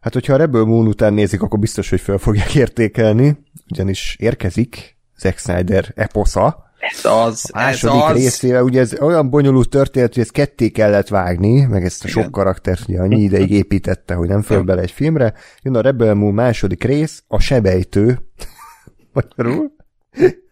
Hát, 0.00 0.12
hogyha 0.12 0.32
a 0.32 0.36
Rebel 0.36 0.64
Moon 0.64 0.86
után 0.86 1.12
nézik, 1.12 1.42
akkor 1.42 1.58
biztos, 1.58 1.90
hogy 1.90 2.00
fel 2.00 2.18
fogják 2.18 2.54
értékelni, 2.54 3.38
ugyanis 3.70 4.16
érkezik 4.18 4.96
Zack 5.18 5.38
Snyder 5.38 5.92
eposza. 5.94 6.71
Ez 6.82 7.04
az, 7.04 7.50
a 7.52 7.58
második 7.58 8.02
ez 8.02 8.10
az. 8.10 8.16
részével, 8.16 8.62
ugye 8.62 8.80
ez 8.80 9.00
olyan 9.00 9.30
bonyolult 9.30 9.68
történet, 9.68 10.14
hogy 10.14 10.22
ezt 10.22 10.32
ketté 10.32 10.68
kellett 10.68 11.08
vágni, 11.08 11.60
meg 11.60 11.84
ezt 11.84 12.04
a 12.04 12.08
sok 12.08 12.20
Igen. 12.20 12.30
karaktert 12.30 12.88
ugye 12.88 13.00
annyi 13.00 13.20
ideig 13.20 13.50
építette, 13.50 14.14
hogy 14.14 14.28
nem 14.28 14.42
föl 14.42 14.62
bele 14.62 14.80
egy 14.80 14.90
filmre. 14.90 15.34
Jön 15.62 15.76
a 15.76 15.80
Rebel 15.80 16.14
Moon 16.14 16.34
második 16.34 16.84
rész, 16.84 17.22
a 17.28 17.38
sebejtő. 17.38 18.18
Magyarul. 19.12 19.70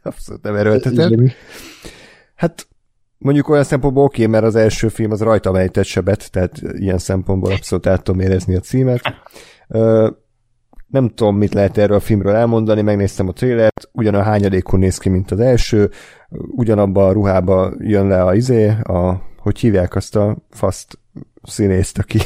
Abszolút 0.02 0.42
nem 0.42 0.54
erőltetett. 0.54 1.32
Hát 2.34 2.68
mondjuk 3.18 3.48
olyan 3.48 3.64
szempontból 3.64 4.04
oké, 4.04 4.26
mert 4.26 4.44
az 4.44 4.54
első 4.54 4.88
film 4.88 5.10
az 5.10 5.20
rajta 5.20 5.58
ejtett 5.58 5.84
sebet, 5.84 6.30
tehát 6.30 6.60
ilyen 6.72 6.98
szempontból 6.98 7.52
abszolút 7.52 7.86
át 7.86 8.02
tudom 8.02 8.20
érezni 8.20 8.56
a 8.56 8.60
címet. 8.60 9.00
Nem 10.90 11.08
tudom, 11.08 11.36
mit 11.36 11.54
lehet 11.54 11.78
erről 11.78 11.96
a 11.96 12.00
filmről 12.00 12.34
elmondani, 12.34 12.82
megnéztem 12.82 13.28
a 13.28 13.32
trailert, 13.32 13.88
ugyan 13.92 14.14
a 14.14 14.22
hányadékon 14.22 14.78
néz 14.78 14.98
ki, 14.98 15.08
mint 15.08 15.30
az 15.30 15.40
első, 15.40 15.90
ugyanabba 16.30 17.06
a 17.06 17.12
ruhába 17.12 17.72
jön 17.78 18.06
le 18.06 18.22
a 18.22 18.34
izé, 18.34 18.68
a, 18.68 19.22
hogy 19.38 19.58
hívják 19.58 19.94
azt 19.94 20.16
a 20.16 20.36
faszt 20.50 20.98
színészt, 21.42 21.98
aki 21.98 22.18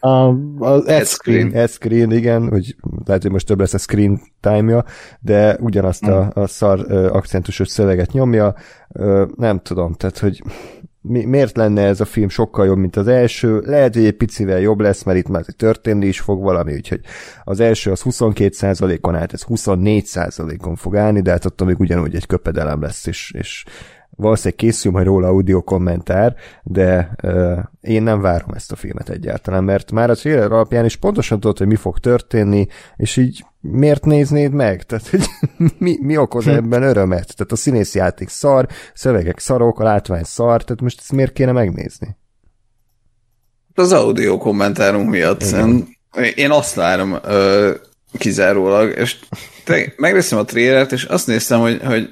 a, 0.00 0.34
az 0.58 0.86
Ed-Screen. 0.86 1.52
Ed-Screen, 1.52 2.12
igen, 2.12 2.48
hogy 2.48 2.76
lehet, 3.04 3.22
hogy 3.22 3.30
most 3.30 3.46
több 3.46 3.60
lesz 3.60 3.74
a 3.74 3.78
screen 3.78 4.20
time-ja, 4.40 4.84
de 5.20 5.56
ugyanazt 5.60 6.02
a, 6.02 6.30
a 6.34 6.46
szar 6.46 6.92
akcentusos 6.92 7.68
szöveget 7.68 8.12
nyomja, 8.12 8.54
nem 9.36 9.60
tudom, 9.60 9.92
tehát, 9.92 10.18
hogy 10.18 10.42
mi, 11.02 11.24
miért 11.24 11.56
lenne 11.56 11.82
ez 11.82 12.00
a 12.00 12.04
film 12.04 12.28
sokkal 12.28 12.66
jobb, 12.66 12.76
mint 12.76 12.96
az 12.96 13.08
első? 13.08 13.62
Lehet, 13.64 13.94
hogy 13.94 14.04
egy 14.04 14.16
picivel 14.16 14.60
jobb 14.60 14.80
lesz, 14.80 15.02
mert 15.02 15.18
itt 15.18 15.28
már 15.28 15.44
történni 15.56 16.06
is 16.06 16.20
fog 16.20 16.42
valami, 16.42 16.74
úgyhogy 16.74 17.00
az 17.44 17.60
első 17.60 17.90
az 17.90 18.02
22%-on 18.04 19.14
állt, 19.14 19.32
ez 19.32 19.44
24%-on 19.48 20.76
fog 20.76 20.96
állni, 20.96 21.20
de 21.20 21.30
hát 21.30 21.44
attól 21.44 21.66
még 21.66 21.80
ugyanúgy 21.80 22.14
egy 22.14 22.26
köpedelem 22.26 22.80
lesz, 22.80 23.06
és, 23.06 23.32
és 23.38 23.64
valószínűleg 24.16 24.58
készül 24.58 24.92
majd 24.92 25.06
róla 25.06 25.28
audio 25.28 25.62
kommentár, 25.62 26.34
de 26.62 27.14
uh, 27.22 27.58
én 27.80 28.02
nem 28.02 28.20
várom 28.20 28.50
ezt 28.54 28.72
a 28.72 28.76
filmet 28.76 29.08
egyáltalán, 29.08 29.64
mert 29.64 29.92
már 29.92 30.10
a 30.10 30.14
trailer 30.14 30.52
alapján 30.52 30.84
is 30.84 30.96
pontosan 30.96 31.40
tudod, 31.40 31.58
hogy 31.58 31.66
mi 31.66 31.76
fog 31.76 31.98
történni, 31.98 32.66
és 32.96 33.16
így 33.16 33.44
miért 33.60 34.04
néznéd 34.04 34.52
meg? 34.52 34.82
Tehát, 34.82 35.08
hogy 35.08 35.24
mi, 35.78 35.98
mi 36.00 36.16
okoz 36.16 36.44
hm. 36.44 36.50
ebben 36.50 36.82
örömet? 36.82 37.36
Tehát 37.36 37.52
a 37.52 37.56
színész 37.56 37.94
játék 37.94 38.28
szar, 38.28 38.66
szövegek 38.94 39.38
szarok, 39.38 39.80
a 39.80 39.84
látvány 39.84 40.24
szar, 40.24 40.64
tehát 40.64 40.82
most 40.82 41.00
ezt 41.00 41.12
miért 41.12 41.32
kéne 41.32 41.52
megnézni? 41.52 42.16
Az 43.74 43.92
audio 43.92 44.38
kommentárunk 44.38 45.10
miatt. 45.10 45.42
Igen. 45.42 45.88
Én 46.34 46.50
azt 46.50 46.74
várom 46.74 47.18
ö, 47.22 47.70
kizárólag, 48.18 48.98
és 48.98 49.18
megnéztem 49.96 50.38
a 50.38 50.44
trailert, 50.44 50.92
és 50.92 51.04
azt 51.04 51.26
néztem, 51.26 51.60
hogy, 51.60 51.80
hogy 51.84 52.10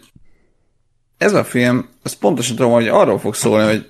ez 1.20 1.32
a 1.32 1.44
film, 1.44 1.88
az 2.02 2.12
pontosan 2.12 2.56
tudom, 2.56 2.72
hogy 2.72 2.88
arról 2.88 3.18
fog 3.18 3.34
szólni, 3.34 3.66
hogy 3.66 3.86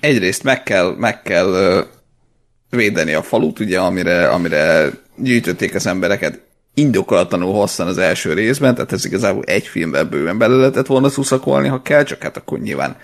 egyrészt 0.00 0.42
meg 0.42 0.62
kell, 0.62 0.94
meg 0.98 1.22
kell 1.22 1.84
védeni 2.70 3.12
a 3.12 3.22
falut, 3.22 3.58
ugye, 3.58 3.80
amire, 3.80 4.28
amire 4.28 4.90
gyűjtötték 5.16 5.74
az 5.74 5.86
embereket 5.86 6.40
indokolatlanul 6.74 7.52
hosszan 7.52 7.86
az 7.86 7.98
első 7.98 8.32
részben, 8.32 8.74
tehát 8.74 8.92
ez 8.92 9.04
igazából 9.04 9.42
egy 9.44 9.66
filmben 9.66 10.08
bőven 10.08 10.38
bele 10.38 10.56
lehetett 10.56 10.86
volna 10.86 11.08
szuszakolni, 11.08 11.68
ha 11.68 11.82
kell, 11.82 12.02
csak 12.02 12.22
hát 12.22 12.36
akkor 12.36 12.58
nyilván 12.58 12.96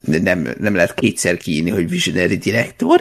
nem, 0.00 0.48
nem 0.58 0.74
lehet 0.74 0.94
kétszer 0.94 1.36
kiírni, 1.36 1.70
hogy 1.70 1.88
visionary 1.88 2.36
direktor, 2.36 3.00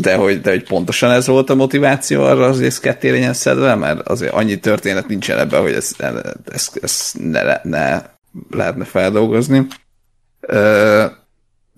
de 0.00 0.14
hogy, 0.14 0.40
de 0.40 0.50
hogy 0.50 0.64
pontosan 0.64 1.10
ez 1.10 1.26
volt 1.26 1.50
a 1.50 1.54
motiváció 1.54 2.22
arra 2.22 2.46
az 2.46 2.60
rész 2.60 2.78
ketté 2.78 3.10
legyen 3.10 3.32
szedve, 3.32 3.74
mert 3.74 4.08
azért 4.08 4.32
annyi 4.32 4.58
történet 4.58 5.08
nincsen 5.08 5.38
ebben, 5.38 5.60
hogy 5.60 5.72
ezt, 5.72 6.04
ezt, 6.52 6.78
ezt 6.82 7.18
ne, 7.18 7.60
ne 7.62 8.02
lehetne 8.50 8.84
feldolgozni. 8.84 9.66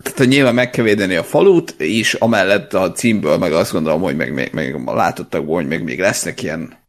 Tehát, 0.02 0.18
hogy 0.18 0.28
nyilván 0.28 0.54
meg 0.54 0.70
kell 0.70 0.84
védeni 0.84 1.14
a 1.14 1.24
falut, 1.24 1.74
és 1.78 2.14
amellett 2.14 2.74
a 2.74 2.92
címből 2.92 3.38
meg 3.38 3.52
azt 3.52 3.72
gondolom, 3.72 4.00
hogy 4.00 4.16
meg, 4.16 4.34
meg, 4.34 4.52
meg 4.52 4.84
látottak, 4.84 5.48
hogy 5.48 5.66
meg 5.66 5.82
még 5.82 6.00
lesznek 6.00 6.42
ilyen 6.42 6.80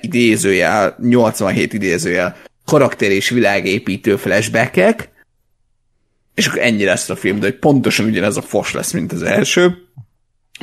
idézőjel, 0.00 0.96
87 1.00 1.72
idézőjel, 1.72 2.36
karakter 2.64 3.10
és 3.10 3.28
világépítő 3.28 4.16
flashbackek, 4.16 5.10
és 6.34 6.46
akkor 6.46 6.60
ennyi 6.60 6.84
lesz 6.84 7.08
a 7.08 7.16
film, 7.16 7.38
de 7.38 7.46
hogy 7.46 7.58
pontosan 7.58 8.06
ugyanez 8.06 8.36
a 8.36 8.42
fos 8.42 8.72
lesz, 8.72 8.92
mint 8.92 9.12
az 9.12 9.22
első. 9.22 9.88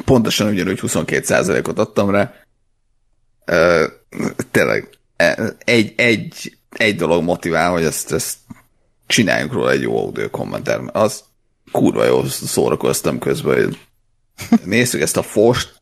Pontosan 0.05 0.47
ugyanúgy 0.47 0.79
22%-ot 0.81 1.79
adtam 1.79 2.09
rá. 2.09 2.33
Uh, 3.47 3.83
tényleg, 4.51 4.89
e, 5.15 5.55
egy, 5.57 5.93
egy, 5.97 6.57
egy 6.69 6.95
dolog 6.95 7.23
motivál, 7.23 7.71
hogy 7.71 7.83
ezt, 7.83 8.11
ezt 8.11 8.37
csináljunk 9.07 9.53
róla 9.53 9.71
egy 9.71 9.81
jó 9.81 9.99
audio 9.99 10.29
kommentár. 10.29 10.81
Az 10.91 11.23
kurva 11.71 12.05
jó 12.05 12.25
szórakoztam 12.25 13.19
közben, 13.19 13.63
hogy 13.63 13.79
nézzük 14.63 15.01
ezt 15.01 15.17
a 15.17 15.21
fost, 15.21 15.81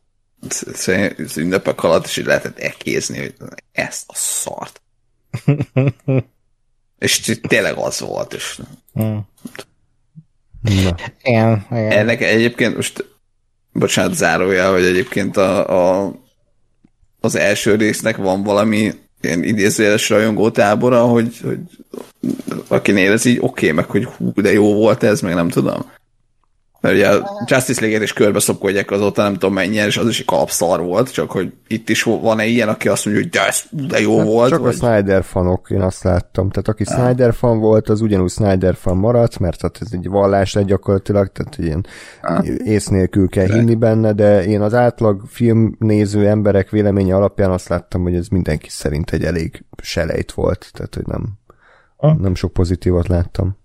az 1.16 1.36
ünnepek 1.36 1.82
alatt, 1.82 2.04
és 2.04 2.16
így 2.16 2.24
lehetett 2.24 2.58
ekézni, 2.58 3.18
hogy 3.18 3.34
ezt 3.72 4.04
a 4.06 4.14
szart. 4.14 4.82
és 6.98 7.38
tényleg 7.48 7.76
az 7.76 8.00
volt, 8.00 8.32
és. 8.32 8.60
Na. 8.92 9.28
Igen, 10.64 10.94
igen. 11.22 11.66
Ennek 11.70 12.20
egyébként 12.20 12.76
most, 12.76 13.13
bocsánat, 13.74 14.14
zárójel, 14.14 14.72
hogy 14.72 14.84
egyébként 14.84 15.36
a, 15.36 15.68
a, 16.06 16.12
az 17.20 17.34
első 17.34 17.74
résznek 17.74 18.16
van 18.16 18.42
valami 18.42 18.92
ilyen 19.20 19.42
idézőjeles 19.42 20.08
rajongó 20.08 20.50
tábora, 20.50 21.02
hogy, 21.04 21.38
hogy 21.42 21.58
akinél 22.68 23.12
ez 23.12 23.24
így 23.24 23.38
oké, 23.40 23.46
okay, 23.46 23.72
meg 23.72 23.90
hogy 23.90 24.04
hú, 24.04 24.32
de 24.34 24.52
jó 24.52 24.74
volt 24.74 25.02
ez, 25.02 25.20
meg 25.20 25.34
nem 25.34 25.48
tudom. 25.48 25.90
Mert 26.84 26.96
ugye 26.96 27.08
a 27.08 27.44
Justice 27.46 27.80
League-et 27.80 28.02
is 28.02 28.12
körbe 28.12 28.38
szopkodják 28.38 28.90
azóta, 28.90 29.22
nem 29.22 29.32
tudom 29.32 29.54
mennyire, 29.54 29.86
és 29.86 29.96
az 29.96 30.08
is 30.08 30.18
egy 30.18 30.24
kalapszar 30.24 30.82
volt, 30.82 31.12
csak 31.12 31.30
hogy 31.30 31.52
itt 31.66 31.88
is 31.88 32.02
van-e 32.02 32.44
ilyen, 32.46 32.68
aki 32.68 32.88
azt 32.88 33.04
mondja, 33.04 33.22
hogy 33.22 33.32
de, 33.32 33.46
ez, 33.46 33.62
de 33.70 34.00
jó 34.00 34.18
hát 34.18 34.26
volt. 34.26 34.50
Csak 34.50 34.60
vagy... 34.60 34.68
a 34.68 34.76
Snyder 34.76 35.24
fanok, 35.24 35.70
én 35.70 35.80
azt 35.80 36.02
láttam. 36.02 36.50
Tehát 36.50 36.68
aki 36.68 36.82
ah. 36.86 36.94
Snyder 36.94 37.34
fan 37.34 37.58
volt, 37.58 37.88
az 37.88 38.00
ugyanúgy 38.00 38.30
Snyder 38.30 38.74
fan 38.74 38.96
maradt, 38.96 39.38
mert 39.38 39.60
hát 39.60 39.78
ez 39.80 39.88
egy 39.90 40.08
vallás 40.08 40.52
lett 40.52 40.64
gyakorlatilag, 40.64 41.32
tehát 41.32 41.58
ilyen 41.58 41.86
ah. 42.22 42.46
ész 42.64 42.86
nélkül 42.86 43.28
kell 43.28 43.46
de. 43.46 43.54
hinni 43.54 43.74
benne, 43.74 44.12
de 44.12 44.44
én 44.44 44.60
az 44.60 44.74
átlag 44.74 45.22
filmnéző 45.28 46.28
emberek 46.28 46.70
véleménye 46.70 47.14
alapján 47.14 47.50
azt 47.50 47.68
láttam, 47.68 48.02
hogy 48.02 48.14
ez 48.14 48.28
mindenki 48.28 48.68
szerint 48.70 49.10
egy 49.10 49.24
elég 49.24 49.64
selejt 49.82 50.32
volt, 50.32 50.68
tehát 50.72 50.94
hogy 50.94 51.06
nem, 51.06 51.38
ah. 51.96 52.16
nem 52.16 52.34
sok 52.34 52.52
pozitívat 52.52 53.08
láttam. 53.08 53.62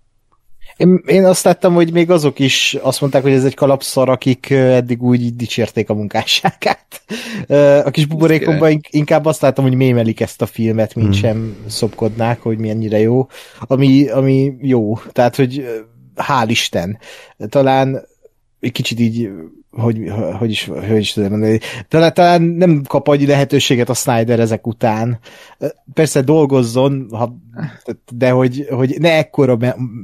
Én, 0.80 1.02
én 1.06 1.24
azt 1.24 1.44
láttam, 1.44 1.74
hogy 1.74 1.92
még 1.92 2.10
azok 2.10 2.38
is 2.38 2.76
azt 2.82 3.00
mondták, 3.00 3.22
hogy 3.22 3.32
ez 3.32 3.44
egy 3.44 3.54
kalapszar, 3.54 4.08
akik 4.08 4.50
eddig 4.50 5.02
úgy 5.02 5.36
dicsérték 5.36 5.90
a 5.90 5.94
munkásságát. 5.94 7.02
A 7.84 7.90
kis 7.90 8.06
buborékomban 8.06 8.80
inkább 8.90 9.24
azt 9.24 9.40
láttam, 9.40 9.64
hogy 9.64 9.74
mémelik 9.74 10.20
ezt 10.20 10.42
a 10.42 10.46
filmet, 10.46 10.94
mint 10.94 11.08
hmm. 11.08 11.18
sem 11.18 11.56
szopkodnák, 11.66 12.40
hogy 12.40 12.58
mennyire 12.58 12.98
jó. 12.98 13.26
Ami, 13.60 14.08
ami 14.08 14.56
jó. 14.60 14.98
Tehát, 15.12 15.36
hogy 15.36 15.82
hál' 16.16 16.46
Isten. 16.48 16.98
Talán 17.48 18.06
egy 18.60 18.72
kicsit 18.72 19.00
így 19.00 19.30
hogy, 19.70 19.98
hogy, 20.38 20.50
is, 20.50 20.64
hogy 20.64 20.96
is 20.96 21.12
tudom 21.12 21.30
mondani, 21.30 21.60
talán, 21.88 22.14
talán 22.14 22.42
nem 22.42 22.82
kap 22.86 23.08
annyi 23.08 23.26
lehetőséget 23.26 23.88
a 23.88 23.94
Snyder 23.94 24.40
ezek 24.40 24.66
után. 24.66 25.18
Persze 25.94 26.20
dolgozzon, 26.20 27.06
ha, 27.10 27.36
de 28.12 28.30
hogy, 28.30 28.66
hogy 28.70 28.96
ne 28.98 29.16
ekkora 29.16 29.58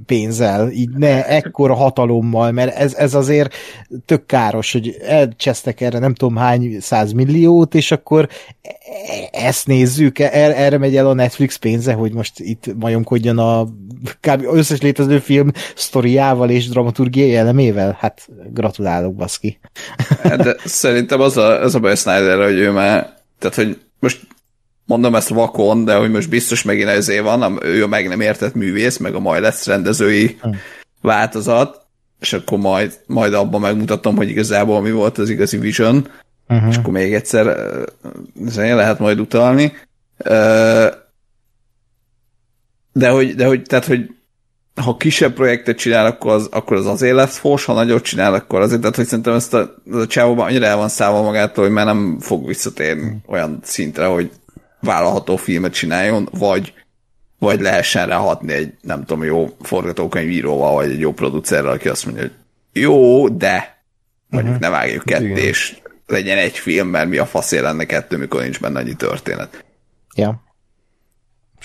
pénzzel, 0.06 0.70
így 0.70 0.90
ne 0.90 1.27
ekkora 1.27 1.74
hatalommal, 1.74 2.51
mert 2.51 2.77
ez, 2.77 2.94
ez 2.94 3.14
azért 3.14 3.55
tök 4.05 4.27
káros, 4.27 4.73
hogy 4.73 4.97
elcsesztek 5.06 5.81
erre 5.81 5.98
nem 5.98 6.14
tudom 6.14 6.36
hány 6.36 6.81
százmilliót, 6.81 7.74
és 7.74 7.90
akkor 7.90 8.28
ezt 9.31 9.66
nézzük, 9.66 10.18
er, 10.18 10.51
erre 10.51 10.78
megy 10.78 10.97
el 10.97 11.06
a 11.06 11.14
Netflix 11.14 11.56
pénze, 11.56 11.93
hogy 11.93 12.12
most 12.12 12.40
itt 12.40 12.74
majomkodjon 12.78 13.39
a 13.39 13.64
kb. 14.20 14.44
összes 14.52 14.81
létező 14.81 15.18
film 15.18 15.51
sztoriával 15.74 16.51
és 16.51 16.68
dramaturgiai 16.68 17.35
elemével. 17.36 17.97
Hát 18.01 18.28
gratulálok, 18.52 19.14
baszki. 19.14 19.59
De 20.23 20.56
szerintem 20.64 21.20
az 21.20 21.36
a, 21.36 21.62
az 21.62 21.74
a 21.74 21.81
baj 21.81 21.97
Snyder, 21.97 22.44
hogy 22.44 22.59
ő 22.59 22.70
már, 22.70 23.14
tehát 23.39 23.56
hogy 23.56 23.81
most 23.98 24.27
mondom 24.87 25.15
ezt 25.15 25.29
vakon, 25.29 25.85
de 25.85 25.95
hogy 25.95 26.11
most 26.11 26.29
biztos 26.29 26.63
megint 26.63 26.89
ezért 26.89 27.23
van, 27.23 27.59
ő 27.63 27.83
a 27.83 27.87
meg 27.87 28.09
nem 28.09 28.21
értett 28.21 28.55
művész, 28.55 28.97
meg 28.97 29.15
a 29.15 29.21
majd 29.21 29.43
lesz 29.43 29.67
rendezői 29.67 30.39
hm. 30.41 30.51
változat, 31.03 31.87
és 32.21 32.33
akkor 32.33 32.59
majd, 32.59 33.01
majd 33.07 33.35
abban 33.35 33.61
megmutatom, 33.61 34.17
hogy 34.17 34.29
igazából 34.29 34.81
mi 34.81 34.91
volt 34.91 35.19
az 35.19 35.31
igazi 35.31 35.59
vision, 35.59 36.09
uh-huh. 36.49 36.69
és 36.69 36.77
akkor 36.77 36.93
még 36.93 37.15
egyszer 37.15 37.47
ezen 38.47 38.77
lehet 38.77 38.99
majd 38.99 39.21
utalni. 39.21 39.73
De 42.93 43.09
hogy, 43.09 43.35
de 43.35 43.47
hogy, 43.47 43.63
tehát, 43.63 43.85
hogy 43.85 44.11
ha 44.83 44.97
kisebb 44.97 45.33
projektet 45.33 45.79
csinál, 45.79 46.07
akkor 46.07 46.33
az, 46.33 46.49
akkor 46.51 46.77
az 46.77 46.87
azért 46.87 47.15
lesz 47.15 47.39
fos, 47.39 47.65
ha 47.65 47.73
nagyot 47.73 48.03
csinál, 48.03 48.35
akkor 48.35 48.61
azért, 48.61 48.81
tehát 48.81 48.97
hogy 48.97 49.07
szerintem 49.07 49.35
ezt 49.35 49.55
a, 49.55 49.75
ez 49.93 49.97
a 49.97 50.07
csávóban 50.07 50.47
annyira 50.47 50.67
el 50.67 50.77
van 50.77 50.89
szállva 50.89 51.23
magától, 51.23 51.65
hogy 51.65 51.73
már 51.73 51.85
nem 51.85 52.19
fog 52.21 52.47
visszatérni 52.47 53.17
olyan 53.27 53.61
szintre, 53.63 54.07
hogy 54.07 54.31
vállalható 54.87 55.37
filmet 55.37 55.73
csináljon, 55.73 56.29
vagy 56.33 56.73
vagy 57.39 57.61
lehessen 57.61 58.07
ráhatni 58.07 58.53
egy, 58.53 58.75
nem 58.81 59.05
tudom, 59.05 59.25
jó 59.25 59.57
forgatókönyvíróval, 59.61 60.75
vagy 60.75 60.91
egy 60.91 61.01
jó 61.01 61.13
producerrel, 61.13 61.73
aki 61.73 61.89
azt 61.89 62.05
mondja, 62.05 62.23
hogy 62.23 62.33
jó, 62.73 63.29
de 63.29 63.83
mondjuk 64.29 64.55
uh-huh. 64.55 64.71
ne 64.71 64.77
vágjuk 64.77 65.05
ketté, 65.05 65.43
és 65.43 65.77
legyen 66.07 66.39
egy 66.39 66.59
film, 66.59 66.89
mert 66.89 67.09
mi 67.09 67.17
a 67.17 67.27
faszél 67.27 67.63
lenne 67.63 67.85
kettő, 67.85 68.17
mikor 68.17 68.43
nincs 68.43 68.61
benne 68.61 68.79
annyi 68.79 68.95
történet. 68.95 69.65
Ja. 70.15 70.45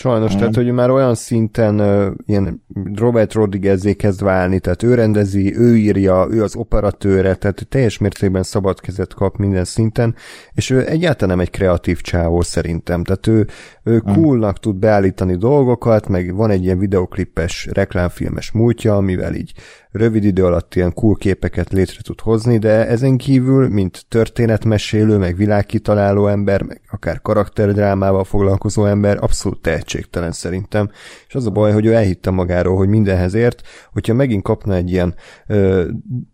Sajnos, 0.01 0.35
mm. 0.35 0.37
tehát 0.37 0.55
hogy 0.55 0.71
már 0.71 0.89
olyan 0.89 1.15
szinten 1.15 1.79
uh, 1.79 2.13
ilyen 2.25 2.63
Robert 2.95 3.33
Rodriguezé 3.33 3.93
kezd 3.93 4.23
válni, 4.23 4.59
tehát 4.59 4.83
ő 4.83 4.93
rendezi, 4.93 5.57
ő 5.57 5.77
írja, 5.77 6.27
ő 6.29 6.43
az 6.43 6.55
operatőre, 6.55 7.35
tehát 7.35 7.67
teljes 7.69 7.97
mértékben 7.97 8.43
szabad 8.43 8.79
kezet 8.79 9.13
kap 9.13 9.37
minden 9.37 9.63
szinten, 9.63 10.15
és 10.53 10.69
ő 10.69 10.87
egyáltalán 10.87 11.35
nem 11.35 11.45
egy 11.45 11.49
kreatív 11.49 12.01
csávó 12.01 12.41
szerintem, 12.41 13.03
tehát 13.03 13.27
ő, 13.27 13.47
ő 13.83 13.95
mm. 13.95 14.13
coolnak 14.13 14.59
tud 14.59 14.75
beállítani 14.75 15.35
dolgokat, 15.35 16.07
meg 16.07 16.35
van 16.35 16.49
egy 16.49 16.63
ilyen 16.63 16.79
videoklippes, 16.79 17.67
reklámfilmes 17.71 18.51
múltja, 18.51 18.95
amivel 18.95 19.33
így 19.33 19.53
rövid 19.91 20.23
idő 20.23 20.45
alatt 20.45 20.76
ilyen 20.76 20.93
cool 20.93 21.15
képeket 21.15 21.72
létre 21.72 22.01
tud 22.01 22.19
hozni, 22.19 22.57
de 22.57 22.88
ezen 22.88 23.18
kívül, 23.18 23.69
mint 23.69 24.05
történetmesélő, 24.07 25.18
meg 25.18 25.35
világkitaláló 25.35 26.27
ember, 26.27 26.61
meg 26.61 26.81
akár 26.91 27.22
karakterdrámával 27.22 28.23
foglalkozó 28.23 28.85
ember, 28.85 29.18
abszolút 29.22 29.61
tehetségtelen 29.61 30.31
szerintem. 30.31 30.89
És 31.27 31.35
az 31.35 31.45
a 31.45 31.49
baj, 31.49 31.72
hogy 31.72 31.85
ő 31.85 31.93
elhitte 31.93 32.30
magáról, 32.30 32.77
hogy 32.77 32.88
mindenhez 32.88 33.34
ért, 33.34 33.61
hogyha 33.93 34.13
megint 34.13 34.43
kapna 34.43 34.76
egy 34.76 34.91
ilyen 34.91 35.15
ö, 35.47 35.89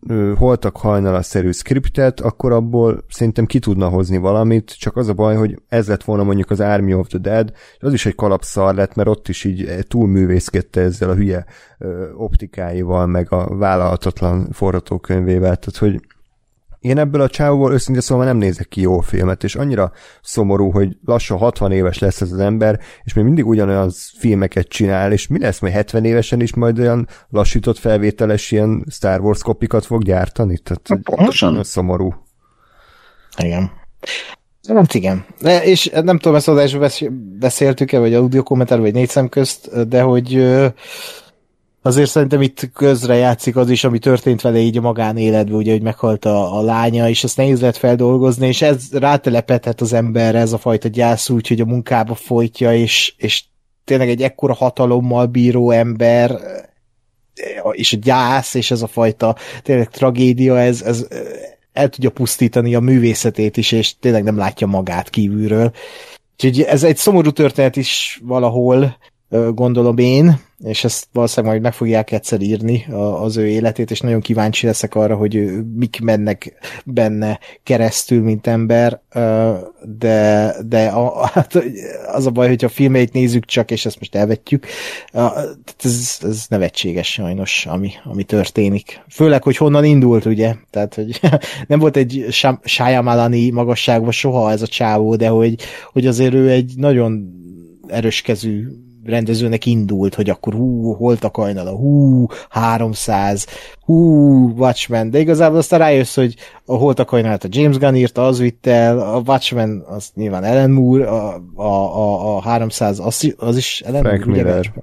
ö, 0.08 0.34
holtak 0.38 0.78
hajnalaszerű 0.78 1.52
skriptet, 1.52 2.20
akkor 2.20 2.52
abból 2.52 3.06
szerintem 3.10 3.46
ki 3.46 3.60
tudna 3.60 3.88
hozni 3.88 4.18
valamit, 4.18 4.76
csak 4.80 4.96
az 4.96 5.08
a 5.08 5.14
baj, 5.14 5.36
hogy 5.36 5.62
ez 5.68 5.88
lett 5.88 6.04
volna 6.04 6.24
mondjuk 6.24 6.52
az 6.52 6.60
Army 6.60 6.94
of 6.94 7.08
the 7.08 7.18
Dead, 7.18 7.52
és 7.78 7.84
az 7.84 7.94
is 7.94 8.06
egy 8.06 8.16
kalapszar 8.16 8.76
lett, 8.76 8.96
mert 8.96 9.10
ott 9.10 9.28
is 9.28 9.44
így 9.44 9.86
túlművészkedte 9.88 10.82
ezzel 10.82 11.10
a 11.10 11.16
hülye 11.16 11.46
ö, 11.78 12.12
optikáival, 12.14 13.06
meg 13.06 13.32
a 13.32 13.47
vállalhatatlan 13.50 14.48
forgatókönyvével, 14.52 15.56
tehát 15.56 15.78
hogy 15.78 16.02
én 16.80 16.98
ebből 16.98 17.22
a 17.22 17.30
csávóból 17.30 17.74
őszintén 17.74 18.02
szóval 18.02 18.26
nem 18.26 18.38
nézek 18.38 18.68
ki 18.68 18.82
jó 18.82 19.00
filmet, 19.00 19.44
és 19.44 19.56
annyira 19.56 19.92
szomorú, 20.22 20.72
hogy 20.72 20.98
lassan 21.06 21.38
60 21.38 21.72
éves 21.72 22.00
lesz 22.00 22.22
ez 22.22 22.32
az 22.32 22.40
ember, 22.40 22.80
és 23.04 23.14
még 23.14 23.26
mindig 23.26 23.48
ugyanolyan 23.48 23.92
filmeket 24.20 24.68
csinál, 24.68 25.12
és 25.12 25.28
mi 25.28 25.40
lesz 25.40 25.60
majd 25.60 25.74
70 25.74 26.06
évesen 26.06 26.42
is 26.42 26.56
majd 26.56 26.80
olyan 26.80 27.08
lassított 27.30 27.78
felvételes 27.78 28.52
ilyen 28.52 28.86
Star 28.90 29.22
Wars 29.22 29.42
kopikat 29.42 29.86
fog 29.86 30.04
gyártani? 30.04 30.58
Tehát 30.58 30.88
Na, 30.88 31.16
pontosan. 31.16 31.64
Szomorú. 31.64 32.14
Igen. 33.38 33.72
Hát 34.68 34.94
igen. 34.94 35.26
De, 35.42 35.64
és 35.64 35.90
nem 36.04 36.18
tudom, 36.18 36.36
ezt 36.36 36.48
adásban 36.48 36.90
beszéltük-e, 37.40 38.00
vagy 38.00 38.14
audio 38.14 38.44
kommentár, 38.44 38.80
vagy 38.80 38.94
négy 38.94 39.10
szem 39.10 39.30
közt, 39.30 39.88
de 39.88 40.02
hogy 40.02 40.34
azért 41.88 42.10
szerintem 42.10 42.42
itt 42.42 42.70
közre 42.74 43.16
játszik 43.16 43.56
az 43.56 43.70
is, 43.70 43.84
ami 43.84 44.00
történt 44.00 44.42
vele 44.42 44.58
így 44.58 44.78
a 44.78 44.82
magánéletben, 44.82 45.56
ugye, 45.56 45.72
hogy 45.72 45.82
meghalt 45.82 46.26
a, 46.26 46.58
a 46.58 46.62
lánya, 46.62 47.10
és 47.10 47.24
ezt 47.24 47.38
nehéz 47.38 47.62
lett 47.62 47.78
feldolgozni, 47.78 48.48
és 48.48 48.62
ez 48.62 48.88
rátelepedhet 48.92 49.82
az 49.82 49.94
emberre 49.94 50.40
ez 50.40 50.54
a 50.54 50.58
fajta 50.58 50.88
gyász 50.88 51.30
úgy, 51.30 51.48
hogy 51.48 51.62
a 51.62 51.66
munkába 51.66 52.16
folytja, 52.16 52.74
és, 52.74 53.14
és 53.18 53.44
tényleg 53.84 54.10
egy 54.10 54.22
ekkora 54.22 54.54
hatalommal 54.54 55.26
bíró 55.26 55.72
ember, 55.72 56.40
és 57.72 57.94
a 57.94 57.98
gyász, 58.02 58.54
és 58.54 58.72
ez 58.72 58.82
a 58.82 58.88
fajta 58.88 59.36
tényleg 59.64 59.90
tragédia, 59.90 60.60
ez, 60.60 60.82
ez 60.82 61.08
el 61.74 61.90
tudja 61.90 62.10
pusztítani 62.10 62.76
a 62.76 62.80
művészetét 62.80 63.58
is, 63.58 63.72
és 63.72 63.98
tényleg 64.00 64.24
nem 64.24 64.38
látja 64.38 64.68
magát 64.68 65.10
kívülről. 65.10 65.72
Úgyhogy 66.34 66.62
ez 66.62 66.84
egy 66.84 66.98
szomorú 66.98 67.32
történet 67.32 67.76
is 67.76 68.22
valahol, 68.24 68.98
gondolom 69.30 69.98
én, 69.98 70.40
és 70.64 70.84
ezt 70.84 71.08
valószínűleg 71.14 71.52
majd 71.52 71.64
meg 71.64 71.74
fogják 71.74 72.12
egyszer 72.12 72.42
írni 72.42 72.86
az 73.22 73.38
ő 73.38 73.48
életét, 73.48 73.92
és 73.92 74.00
nagyon 74.00 74.22
kíváncsi 74.22 74.66
leszek 74.66 74.96
arra, 74.96 75.16
hogy 75.16 75.50
mik 75.76 76.00
mennek 76.02 76.54
benne 76.86 77.40
keresztül, 77.64 78.24
mint 78.24 78.48
ember, 78.48 79.02
de, 79.84 80.56
de 80.68 80.88
a, 80.88 81.28
hát 81.28 81.64
az 82.14 82.26
a 82.26 82.30
baj, 82.30 82.48
hogy 82.48 82.66
a 82.66 82.70
filmeit 82.70 83.14
nézzük 83.14 83.46
csak, 83.46 83.72
és 83.72 83.86
ezt 83.86 84.00
most 84.00 84.16
elvetjük, 84.16 84.66
ez, 85.84 86.18
ez 86.22 86.46
nevetséges 86.50 87.12
sajnos, 87.12 87.66
ami, 87.66 87.92
ami 88.04 88.24
történik. 88.24 89.04
Főleg, 89.10 89.44
hogy 89.44 89.58
honnan 89.58 89.84
indult, 89.84 90.26
ugye? 90.26 90.56
Tehát, 90.70 90.96
hogy 90.96 91.20
nem 91.68 91.80
volt 91.80 91.98
egy 91.98 92.26
Shyamalan-i 92.64 93.52
magasságban 93.52 94.12
soha 94.12 94.52
ez 94.52 94.62
a 94.62 94.68
csávó, 94.68 95.16
de 95.16 95.28
hogy, 95.28 95.56
hogy 95.92 96.08
azért 96.08 96.34
ő 96.34 96.50
egy 96.50 96.74
nagyon 96.76 97.36
erőskezű 97.88 98.68
rendezőnek 99.08 99.66
indult, 99.66 100.16
hogy 100.16 100.30
akkor 100.30 100.54
hú, 100.54 100.94
hol 100.94 101.18
a 101.22 101.32
kajnala, 101.32 101.72
hú, 101.76 102.26
300, 102.50 103.48
hú, 103.80 104.50
Watchmen, 104.58 105.10
de 105.10 105.20
igazából 105.20 105.58
aztán 105.58 105.80
rájössz, 105.80 106.16
hogy 106.16 106.36
a 106.66 106.76
Holt 106.76 107.00
a 107.00 107.06
kajnalát 107.06 107.44
a 107.44 107.48
James 107.52 107.78
Gunn 107.78 107.96
írta, 107.96 108.26
az 108.26 108.40
vitt 108.40 108.68
el, 108.68 109.00
a 109.00 109.22
Watchmen 109.26 109.84
az 109.88 110.10
nyilván 110.16 110.44
Ellen 110.44 110.72
Moore, 110.72 111.08
a, 111.08 111.42
a, 111.56 111.64
a, 111.64 112.36
a 112.36 112.42
300 112.42 113.00
az, 113.00 113.36
az 113.38 113.58
is 113.58 113.82
Ellen 113.86 114.04
Frank 114.04 114.26
Moore, 114.26 114.44
Miller. 114.44 114.74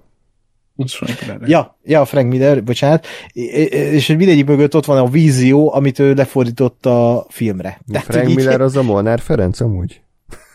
Ja, 1.45 1.79
ja, 1.83 2.05
Frank 2.05 2.31
Miller, 2.31 2.65
bocsánat, 2.65 3.07
és 3.33 4.07
hogy 4.07 4.17
mindegyik 4.17 4.47
mögött 4.47 4.75
ott 4.75 4.85
van 4.85 4.99
a 4.99 5.07
vízió, 5.07 5.75
amit 5.75 5.99
ő 5.99 6.15
lefordított 6.15 6.87
a 6.87 7.27
filmre. 7.29 7.81
Tehát, 7.93 8.07
Frank 8.07 8.35
Miller 8.35 8.61
az 8.61 8.77
a 8.77 8.83
Molnár 8.83 9.21
Ferenc 9.21 9.61
amúgy? 9.61 10.01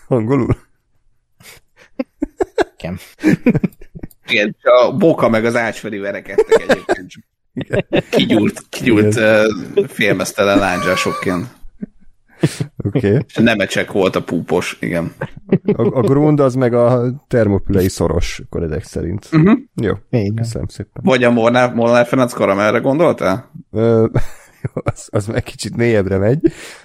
Angolul? 0.08 0.69
Nekem. 2.80 2.98
Igen, 4.28 4.56
a 4.62 4.96
boka 4.98 5.30
meg 5.30 5.46
az 5.46 5.56
ácsfeli 5.56 5.98
verekedtek 5.98 6.66
egyébként. 6.68 7.12
Kigyúrt, 8.10 8.62
kigyúrt 8.70 9.16
uh, 9.16 9.86
félmeztelen 9.88 10.58
lándzsásokként. 10.58 11.58
Oké. 12.86 13.08
Okay. 13.08 13.26
Nemecsek 13.36 13.92
volt 13.92 14.16
a 14.16 14.24
púpos, 14.24 14.78
igen. 14.80 15.12
A, 15.64 15.98
a 15.98 16.02
grund 16.02 16.40
az 16.40 16.56
meg 16.56 16.74
a 16.74 17.12
termopülei 17.28 17.88
szoros, 17.88 18.42
akkor 18.46 18.64
ezek 18.64 18.84
szerint. 18.84 19.28
Uh-huh. 19.32 19.58
Jó, 19.76 19.94
Igen. 20.10 20.36
köszönöm 20.36 20.68
szépen. 20.68 21.02
Vagy 21.06 21.24
a 21.24 21.32
Molnár, 21.32 21.74
Molnár 21.74 22.06
Ferenc 22.06 22.34
Karamelre 22.34 22.78
gondoltál? 22.78 23.52
az, 24.94 25.08
az 25.12 25.28
meg 25.28 25.44
kicsit 25.44 25.76
mélyebbre 25.76 26.18
megy. 26.18 26.40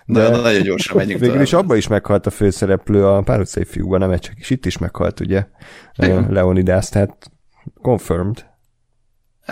De, 0.06 0.30
de 0.30 0.36
nagyon 0.36 0.62
gyorsan 0.62 0.96
megyünk 0.96 1.20
Végül 1.20 1.40
is 1.40 1.52
abban 1.52 1.76
is 1.76 1.88
meghalt 1.88 2.26
a 2.26 2.30
főszereplő 2.30 3.06
a 3.06 3.22
pár 3.22 3.40
utcai 3.40 3.64
fiúban, 3.64 3.98
nem 3.98 4.18
csak 4.18 4.38
is 4.38 4.50
itt 4.50 4.66
is 4.66 4.78
meghalt, 4.78 5.20
ugye, 5.20 5.46
Leonidas, 6.28 6.88
tehát 6.88 7.30
confirmed. 7.82 8.46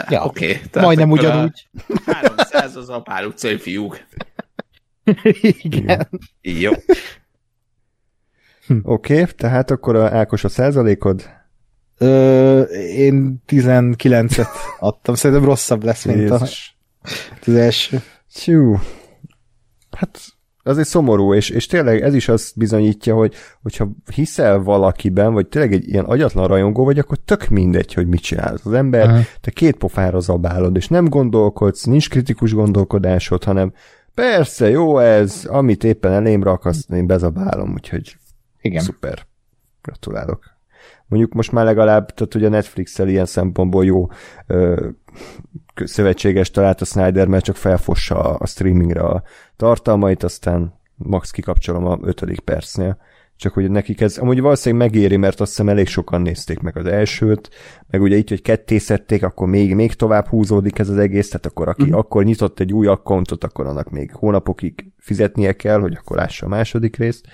Ja, 0.09 0.25
oké. 0.25 0.61
Okay, 0.67 0.83
Majdnem 0.83 1.11
ugyanúgy. 1.11 1.69
300 2.07 2.77
az 2.77 2.89
a 2.89 3.01
pár 3.01 3.27
utcai 3.27 3.59
fiúk. 3.59 3.99
Igen. 5.63 6.09
Jó. 6.41 6.71
Oké, 8.83 9.21
okay, 9.21 9.35
tehát 9.37 9.71
akkor 9.71 9.97
a 9.97 10.17
Ákos 10.17 10.45
a 10.45 10.49
százalékod? 10.49 11.31
Ö, 11.99 12.61
én 12.73 13.43
19-et 13.49 14.49
adtam, 14.79 15.15
szerintem 15.15 15.47
rosszabb 15.47 15.85
lesz, 15.85 16.05
mint 16.05 16.31
a, 16.31 16.47
az 17.47 17.55
első. 17.55 18.03
Hú. 18.45 18.79
Hát 19.91 20.19
az 20.63 20.79
egy 20.79 20.87
szomorú, 20.87 21.35
és, 21.35 21.51
és 21.51 21.67
tényleg 21.67 22.03
ez 22.03 22.15
is 22.15 22.29
azt 22.29 22.59
bizonyítja, 22.59 23.15
hogy 23.15 23.35
hogyha 23.63 23.89
hiszel 24.15 24.59
valakiben, 24.59 25.33
vagy 25.33 25.47
tényleg 25.47 25.73
egy 25.73 25.89
ilyen 25.89 26.05
agyatlan 26.05 26.47
rajongó 26.47 26.85
vagy, 26.85 26.99
akkor 26.99 27.17
tök 27.17 27.49
mindegy, 27.49 27.95
hogy 27.95 28.07
mit 28.07 28.21
csinál 28.21 28.59
az 28.65 28.73
ember, 28.73 29.09
Aha. 29.09 29.21
te 29.41 29.51
két 29.51 29.77
pofára 29.77 30.21
zabálod, 30.21 30.77
és 30.77 30.89
nem 30.89 31.09
gondolkodsz, 31.09 31.85
nincs 31.85 32.11
kritikus 32.11 32.55
gondolkodásod, 32.55 33.45
hanem 33.45 33.73
persze, 34.15 34.69
jó 34.69 34.99
ez, 34.99 35.45
amit 35.45 35.85
éppen 35.85 36.13
elém 36.13 36.43
rak, 36.43 36.65
azt 36.65 36.91
én 36.91 37.07
bezabálom, 37.07 37.73
úgyhogy 37.73 38.17
Igen. 38.61 38.83
szuper. 38.83 39.27
Gratulálok. 39.83 40.51
Mondjuk 41.07 41.33
most 41.33 41.53
már 41.53 41.65
legalább, 41.65 42.11
tehát 42.11 42.35
ugye 42.35 42.47
a 42.47 42.51
Netflix-el 42.51 43.09
ilyen 43.09 43.27
szempontból 43.27 43.85
jó 43.85 44.09
ö, 44.47 44.89
szövetséges 45.75 46.51
talált 46.51 46.81
a 46.81 46.85
Snyder, 46.85 47.27
mert 47.27 47.45
csak 47.45 47.57
felfossa 47.57 48.19
a, 48.19 48.47
streamingre 48.47 49.01
a 49.01 49.23
tartalmait, 49.57 50.23
aztán 50.23 50.81
max 50.97 51.31
kikapcsolom 51.31 51.87
a 51.87 51.99
ötödik 52.03 52.41
percnél. 52.41 52.99
Csak 53.37 53.53
hogy 53.53 53.71
nekik 53.71 54.01
ez 54.01 54.19
amúgy 54.19 54.41
valószínűleg 54.41 54.89
megéri, 54.89 55.17
mert 55.17 55.41
azt 55.41 55.51
hiszem 55.51 55.69
elég 55.69 55.87
sokan 55.87 56.21
nézték 56.21 56.61
meg 56.61 56.77
az 56.77 56.87
elsőt, 56.87 57.51
meg 57.91 58.03
ugye 58.03 58.17
itt, 58.17 58.29
hogy 58.29 58.43
kettészették, 58.43 59.23
akkor 59.23 59.49
még, 59.49 59.75
még 59.75 59.95
tovább 59.95 60.27
húzódik 60.27 60.79
ez 60.79 60.89
az 60.89 60.99
egész, 60.99 61.29
tehát 61.29 61.47
akkor 61.47 61.69
aki 61.69 61.85
mm. 61.85 61.93
akkor 61.93 62.25
nyitott 62.25 62.61
egy 62.61 62.73
új 62.73 62.87
akkontot, 62.87 63.45
akkor 63.45 63.67
annak 63.67 63.91
még 63.91 64.13
hónapokig 64.13 64.93
fizetnie 64.99 65.53
kell, 65.53 65.81
hogy 65.81 65.97
akkor 65.99 66.17
lássa 66.17 66.47
a 66.47 66.49
második 66.49 66.97
részt. 66.97 67.27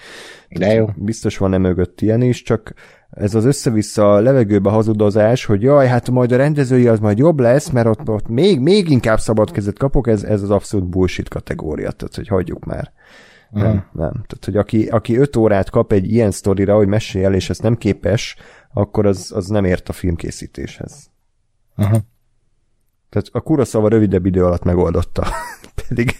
De 0.49 0.73
jó. 0.73 0.91
Biztos 0.97 1.39
van 1.39 1.55
e 1.55 1.59
mögött 1.59 2.01
ilyen 2.01 2.23
is, 2.23 2.43
csak 2.43 2.75
ez 3.11 3.35
az 3.35 3.45
össze-vissza 3.45 4.21
levegőbe 4.21 4.71
hazudozás, 4.71 5.45
hogy 5.45 5.63
jaj, 5.63 5.87
hát 5.87 6.11
majd 6.11 6.33
a 6.33 6.37
rendezői 6.37 6.87
az 6.87 6.99
majd 6.99 7.19
jobb 7.19 7.41
lesz, 7.41 7.71
mert 7.71 7.87
ott, 7.87 8.09
ott 8.09 8.29
még, 8.29 8.61
még 8.61 8.91
inkább 8.91 9.21
szabad 9.21 9.51
kezet 9.51 9.79
kapok, 9.79 10.09
ez, 10.09 10.23
ez 10.23 10.43
az 10.43 10.51
abszolút 10.51 10.89
bullshit 10.89 11.29
kategória, 11.29 11.91
tehát 11.91 12.15
hogy 12.15 12.29
hagyjuk 12.29 12.65
már. 12.65 12.93
Uh-huh. 13.51 13.73
Nem, 13.73 13.89
nem. 13.93 14.13
Tehát, 14.13 14.45
hogy 14.45 14.57
aki, 14.57 14.87
aki 14.87 15.17
öt 15.17 15.37
órát 15.37 15.71
kap 15.71 15.93
egy 15.93 16.13
ilyen 16.13 16.31
sztorira, 16.31 16.75
hogy 16.77 16.87
mesélj 16.87 17.25
el, 17.25 17.35
és 17.35 17.51
ezt 17.51 17.63
nem 17.63 17.77
képes, 17.77 18.37
akkor 18.73 19.07
az, 19.07 19.33
az 19.35 19.47
nem 19.47 19.65
ért 19.65 19.89
a 19.89 19.93
filmkészítéshez. 19.93 21.11
Uh-huh. 21.77 21.99
Tehát 23.09 23.29
a 23.33 23.41
Kuroszava 23.41 23.89
rövidebb 23.89 24.27
idő 24.27 24.45
alatt 24.45 24.63
megoldotta. 24.63 25.27
Pedig 25.89 26.17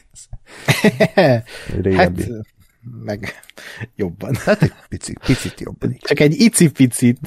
régebbi. 1.83 2.23
Hát, 2.23 2.58
meg 3.05 3.43
jobban. 3.97 4.35
Hát 4.35 4.63
egy 4.63 4.73
picit, 4.89 5.19
picit 5.27 5.61
jobban. 5.61 5.97
Csak 6.01 6.21
egy 6.21 6.41
icipicit. 6.41 7.19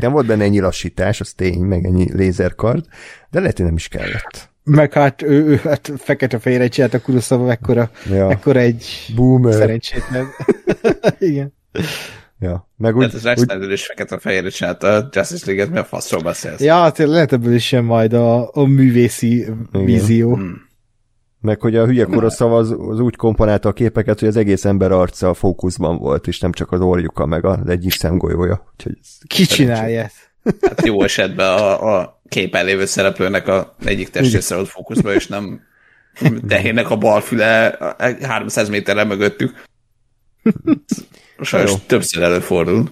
Nem 0.00 0.12
volt 0.12 0.26
benne 0.26 0.44
ennyi 0.44 0.60
lassítás, 0.60 1.20
az 1.20 1.32
tény, 1.32 1.60
meg 1.60 1.84
ennyi 1.84 2.12
lézerkard, 2.12 2.86
de 3.30 3.40
lehet, 3.40 3.56
hogy 3.56 3.66
nem 3.66 3.74
is 3.74 3.88
kellett. 3.88 4.50
Meg 4.64 4.92
hát 4.92 5.22
ő, 5.22 5.44
ő 5.44 5.56
hát 5.56 5.92
fekete-fehére 5.98 6.68
csinált 6.68 6.94
a 6.94 7.00
Kuroszava, 7.00 7.50
ekkora, 7.50 7.90
ja. 8.10 8.30
ekkora 8.30 8.60
egy 8.60 9.12
Boomer. 9.14 9.52
szerencsétlen. 9.52 10.26
Igen. 11.18 11.52
Ja, 12.38 12.68
meg 12.76 12.96
úgy, 12.96 13.02
hát 13.02 13.14
az 13.14 13.22
Rex 13.22 13.42
is 13.70 13.86
fekete-fehérre 13.86 14.48
csinálta 14.48 14.94
a 14.94 15.08
Justice 15.12 15.46
League-et, 15.46 15.70
mi 15.70 15.78
a 15.78 15.84
faszról 15.84 16.22
beszélsz? 16.22 16.60
Ja, 16.60 16.74
hát 16.74 16.98
lehet 16.98 17.32
ebből 17.32 17.54
is 17.54 17.66
sem 17.66 17.84
majd 17.84 18.12
a, 18.12 18.50
a 18.52 18.64
művészi 18.64 19.36
Igen. 19.36 19.84
vízió. 19.84 20.34
Hmm. 20.34 20.65
Meg 21.46 21.60
hogy 21.60 21.76
a 21.76 21.86
hülye 21.86 22.04
Kuroszava 22.04 22.56
az, 22.56 22.70
az 22.70 23.00
úgy 23.00 23.16
komponálta 23.16 23.68
a 23.68 23.72
képeket, 23.72 24.18
hogy 24.18 24.28
az 24.28 24.36
egész 24.36 24.64
ember 24.64 24.92
arca 24.92 25.28
a 25.28 25.34
fókuszban 25.34 25.98
volt, 25.98 26.26
és 26.26 26.40
nem 26.40 26.52
csak 26.52 26.72
az 26.72 26.80
orjuka, 26.80 27.26
meg 27.26 27.44
az 27.44 27.68
egyik 27.68 27.92
szemgolyója. 27.92 28.72
Úgyhogy 28.72 28.98
Ki 29.26 29.44
csinálja 29.44 30.02
ezt? 30.02 30.30
Hát 30.60 30.86
jó 30.86 31.02
esetben 31.02 31.48
a, 31.48 31.98
a 31.98 32.20
képen 32.28 32.64
lévő 32.64 32.84
szereplőnek 32.84 33.48
a 33.48 33.74
egyik 33.84 34.10
testrésze 34.10 34.54
volt 34.54 34.68
fókuszban, 34.68 35.14
és 35.14 35.26
nem 35.26 35.60
tehének 36.48 36.90
a 36.90 36.96
bal 36.96 37.20
füle 37.20 37.78
300 38.20 38.68
méterre 38.68 39.04
mögöttük. 39.04 39.62
Sajnos 41.40 41.72
többször 41.86 42.22
előfordul. 42.22 42.90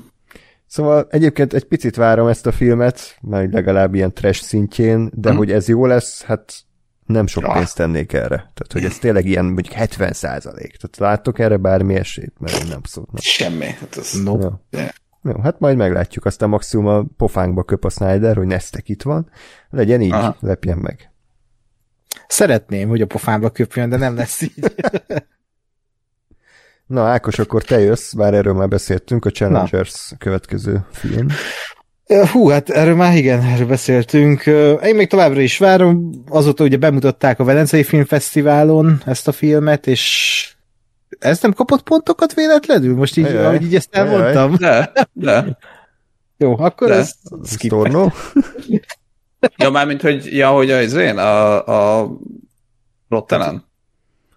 Szóval 0.66 1.06
egyébként 1.10 1.52
egy 1.52 1.64
picit 1.64 1.97
várom 1.97 2.26
ezt 2.26 2.47
a 2.47 2.52
filmet, 2.52 3.16
majd 3.20 3.52
legalább 3.52 3.94
ilyen 3.94 4.12
trash 4.12 4.43
szintjén, 4.43 5.10
de 5.14 5.28
hmm. 5.28 5.39
hogy 5.39 5.51
ez 5.51 5.68
jó 5.68 5.86
lesz, 5.86 6.22
hát 6.22 6.64
nem 7.06 7.26
sok 7.26 7.43
ja. 7.43 7.52
pénzt 7.52 7.76
tennék 7.76 8.12
erre. 8.12 8.36
Tehát, 8.36 8.72
hogy 8.72 8.85
ez 8.85 8.98
tényleg 8.98 9.26
ilyen 9.26 9.44
mondjuk 9.44 9.74
70 9.74 10.12
százalék. 10.12 10.76
Tehát 10.76 10.97
láttok 10.97 11.39
erre 11.39 11.56
bármi 11.56 11.94
esélyt? 11.94 12.35
Mert 12.39 12.64
én 12.64 12.72
abszolút 12.72 13.12
nem. 13.12 13.20
Semmi. 13.22 13.66
Hát 13.66 13.97
ez... 13.97 14.22
No. 14.22 14.39
Ja. 14.70 14.93
Jó, 15.22 15.40
hát 15.40 15.59
majd 15.59 15.76
meglátjuk. 15.76 16.24
Aztán 16.24 16.48
maximum 16.48 16.86
a 16.86 17.05
pofánkba 17.16 17.62
köp 17.62 17.85
a 17.85 17.90
Snyder, 17.90 18.36
hogy 18.36 18.47
Nestek 18.47 18.89
itt 18.89 19.02
van. 19.02 19.31
Legyen 19.70 20.01
így, 20.01 20.12
Aha. 20.12 20.36
lepjen 20.40 20.78
meg. 20.78 21.10
Szeretném, 22.26 22.89
hogy 22.89 23.01
a 23.01 23.06
pofámba 23.06 23.51
köpjön, 23.51 23.89
de 23.89 23.97
nem 23.97 24.16
lesz 24.16 24.40
így. 24.40 24.55
Na, 26.86 27.09
Ákos, 27.09 27.39
akkor 27.39 27.62
te 27.62 27.81
jössz, 27.81 28.12
bár 28.12 28.35
erről 28.35 28.55
már 28.55 28.68
beszéltünk, 28.68 29.24
a 29.24 29.31
Challengers 29.31 30.10
Na. 30.10 30.16
következő 30.16 30.86
film. 30.90 31.26
Hú, 32.22 32.48
hát 32.48 32.70
erről 32.70 32.94
már 32.94 33.16
igen, 33.16 33.42
erről 33.42 33.66
beszéltünk. 33.66 34.46
Én 34.82 34.94
még 34.94 35.08
továbbra 35.08 35.40
is 35.40 35.58
várom. 35.58 36.10
Azóta 36.28 36.64
ugye 36.64 36.76
bemutatták 36.76 37.38
a 37.38 37.44
Velencei 37.44 37.82
Filmfesztiválon 37.82 39.02
ezt 39.04 39.28
a 39.28 39.32
filmet, 39.32 39.86
és 39.86 40.54
ez 41.18 41.42
nem 41.42 41.52
kapott 41.52 41.82
pontokat 41.82 42.34
véletlenül? 42.34 42.96
Most 42.96 43.16
így, 43.16 43.24
Ajaj. 43.24 43.44
ahogy 43.44 43.62
így 43.62 43.74
ezt 43.74 43.94
elmondtam? 43.94 44.54
De, 44.56 44.92
de. 45.12 45.58
Jó, 46.36 46.58
akkor 46.58 46.90
ez 46.90 47.14
Storno? 47.44 48.08
ja, 49.56 49.70
mármint, 49.70 50.02
hogy, 50.02 50.36
ja, 50.36 50.48
hogy 50.48 50.70
az 50.70 50.94
én, 50.94 51.18
a, 51.18 51.66
a 52.00 52.10
Rottenen. 53.08 53.64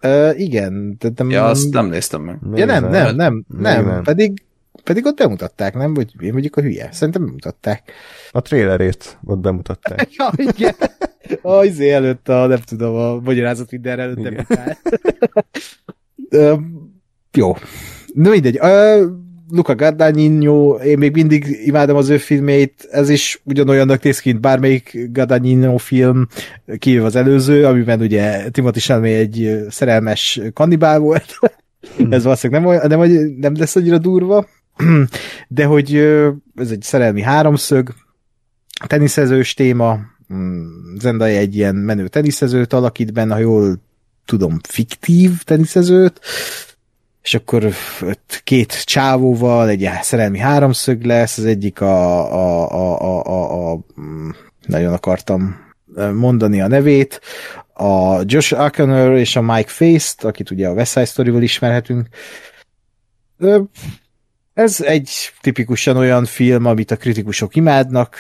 Uh, 0.02 0.40
igen. 0.40 0.96
De, 1.00 1.10
de 1.10 1.24
ja, 1.28 1.46
azt 1.46 1.74
nem 1.74 1.86
néztem 1.86 2.22
meg. 2.22 2.38
Ja, 2.54 2.66
nem, 2.66 2.90
nem, 2.90 3.16
nem, 3.16 3.46
nem, 3.58 3.86
nem. 3.86 4.04
Pedig, 4.04 4.44
pedig 4.88 5.06
ott 5.06 5.18
bemutatták, 5.18 5.74
nem? 5.74 5.94
Vagy 5.94 6.14
én 6.20 6.34
vagyok 6.34 6.58
a 6.58 6.62
hülye. 6.62 6.90
Szerintem 6.92 7.26
bemutatták. 7.26 7.92
A 8.32 8.42
trailerét 8.42 9.18
ott 9.24 9.40
bemutatták. 9.40 10.08
ja, 10.18 10.32
igen. 10.36 10.74
A 11.42 11.64
izé 11.64 11.92
előtt 11.92 12.30
a, 12.30 12.46
nem 12.48 12.60
tudom, 12.66 12.96
a 12.96 13.20
magyarázat 13.20 13.72
minden 13.72 14.00
előtt 14.00 14.18
nem 14.18 14.46
uh, 16.32 16.60
jó. 17.34 17.56
Na 18.14 18.30
mindegy. 18.30 18.60
Uh, 18.60 19.02
Luca 19.50 19.76
Guadagnino, 19.76 20.76
én 20.76 20.98
még 20.98 21.14
mindig 21.14 21.46
imádom 21.64 21.96
az 21.96 22.10
ő 22.10 22.18
filmét, 22.18 22.88
ez 22.92 23.10
is 23.10 23.42
ugyanolyannak 23.44 24.04
néz 24.04 24.20
ki, 24.20 24.30
mint 24.30 24.42
bármelyik 24.42 24.98
Guadagnino 25.12 25.78
film, 25.78 26.28
kivéve 26.78 27.06
az 27.06 27.16
előző, 27.16 27.66
amiben 27.66 28.02
ugye 28.02 28.50
Timothy 28.50 28.80
Chalamet 28.80 29.12
egy 29.12 29.66
szerelmes 29.70 30.42
kannibál 30.54 31.00
volt. 31.00 31.40
ez 32.10 32.24
valószínűleg 32.24 32.62
nem, 32.62 32.70
olyan, 32.70 32.88
nem, 32.88 33.36
nem 33.40 33.54
lesz 33.58 33.76
annyira 33.76 33.98
durva, 33.98 34.48
de 35.48 35.66
hogy 35.66 35.96
ez 36.56 36.72
egy 36.72 36.82
szerelmi 36.82 37.22
háromszög, 37.22 37.94
teniszezős 38.88 39.54
téma, 39.54 40.00
mm, 40.34 40.96
Zendaya 41.00 41.38
egy 41.38 41.56
ilyen 41.56 41.76
menő 41.76 42.08
teniszezőt 42.08 42.74
alakít 42.74 43.14
benne, 43.14 43.34
ha 43.34 43.40
jól 43.40 43.82
tudom, 44.26 44.60
fiktív 44.68 45.44
teniszezőt, 45.44 46.20
és 47.22 47.34
akkor 47.34 47.70
két 48.44 48.84
csávóval 48.84 49.70
egy 49.70 49.90
szerelmi 50.02 50.40
háromszög 50.40 51.04
lesz, 51.04 51.38
az 51.38 51.46
egyik 51.46 51.82
a, 51.82 52.34
a, 52.34 52.72
a, 52.72 53.02
a, 53.02 53.24
a, 53.26 53.72
a 53.72 53.80
mm, 54.02 54.30
nagyon 54.66 54.94
akartam 54.94 55.66
mondani 56.14 56.62
a 56.62 56.68
nevét, 56.68 57.22
a 57.74 58.22
Josh 58.26 58.54
O'Connor 58.58 59.18
és 59.18 59.36
a 59.36 59.42
Mike 59.42 59.70
Face-t, 59.70 60.24
akit 60.24 60.52
ugye 60.52 60.68
a 60.68 60.74
West 60.74 60.92
Side 60.92 61.06
Story-val 61.06 61.42
ismerhetünk. 61.42 62.08
Ez 64.58 64.82
egy 64.82 65.10
tipikusan 65.42 65.98
olyan 65.98 66.26
film, 66.26 66.66
amit 66.66 66.92
a 66.92 66.96
kritikusok 66.96 67.56
imádnak, 67.56 68.16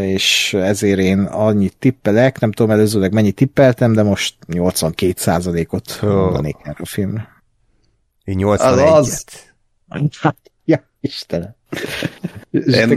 és 0.00 0.54
ezért 0.54 0.98
én 0.98 1.18
annyit 1.18 1.76
tippelek, 1.78 2.38
nem 2.40 2.52
tudom 2.52 2.70
előzőleg 2.70 3.12
mennyit 3.12 3.34
tippeltem, 3.34 3.92
de 3.92 4.02
most 4.02 4.34
82%-ot 4.48 5.98
mondanék 6.02 6.56
erre 6.62 6.76
a 6.78 6.86
filmre. 6.86 7.28
Én 8.24 8.36
81-et. 8.40 8.92
Az... 8.92 9.24
Ja, 10.64 10.90
Istenem. 11.00 11.56
Én, 12.50 12.90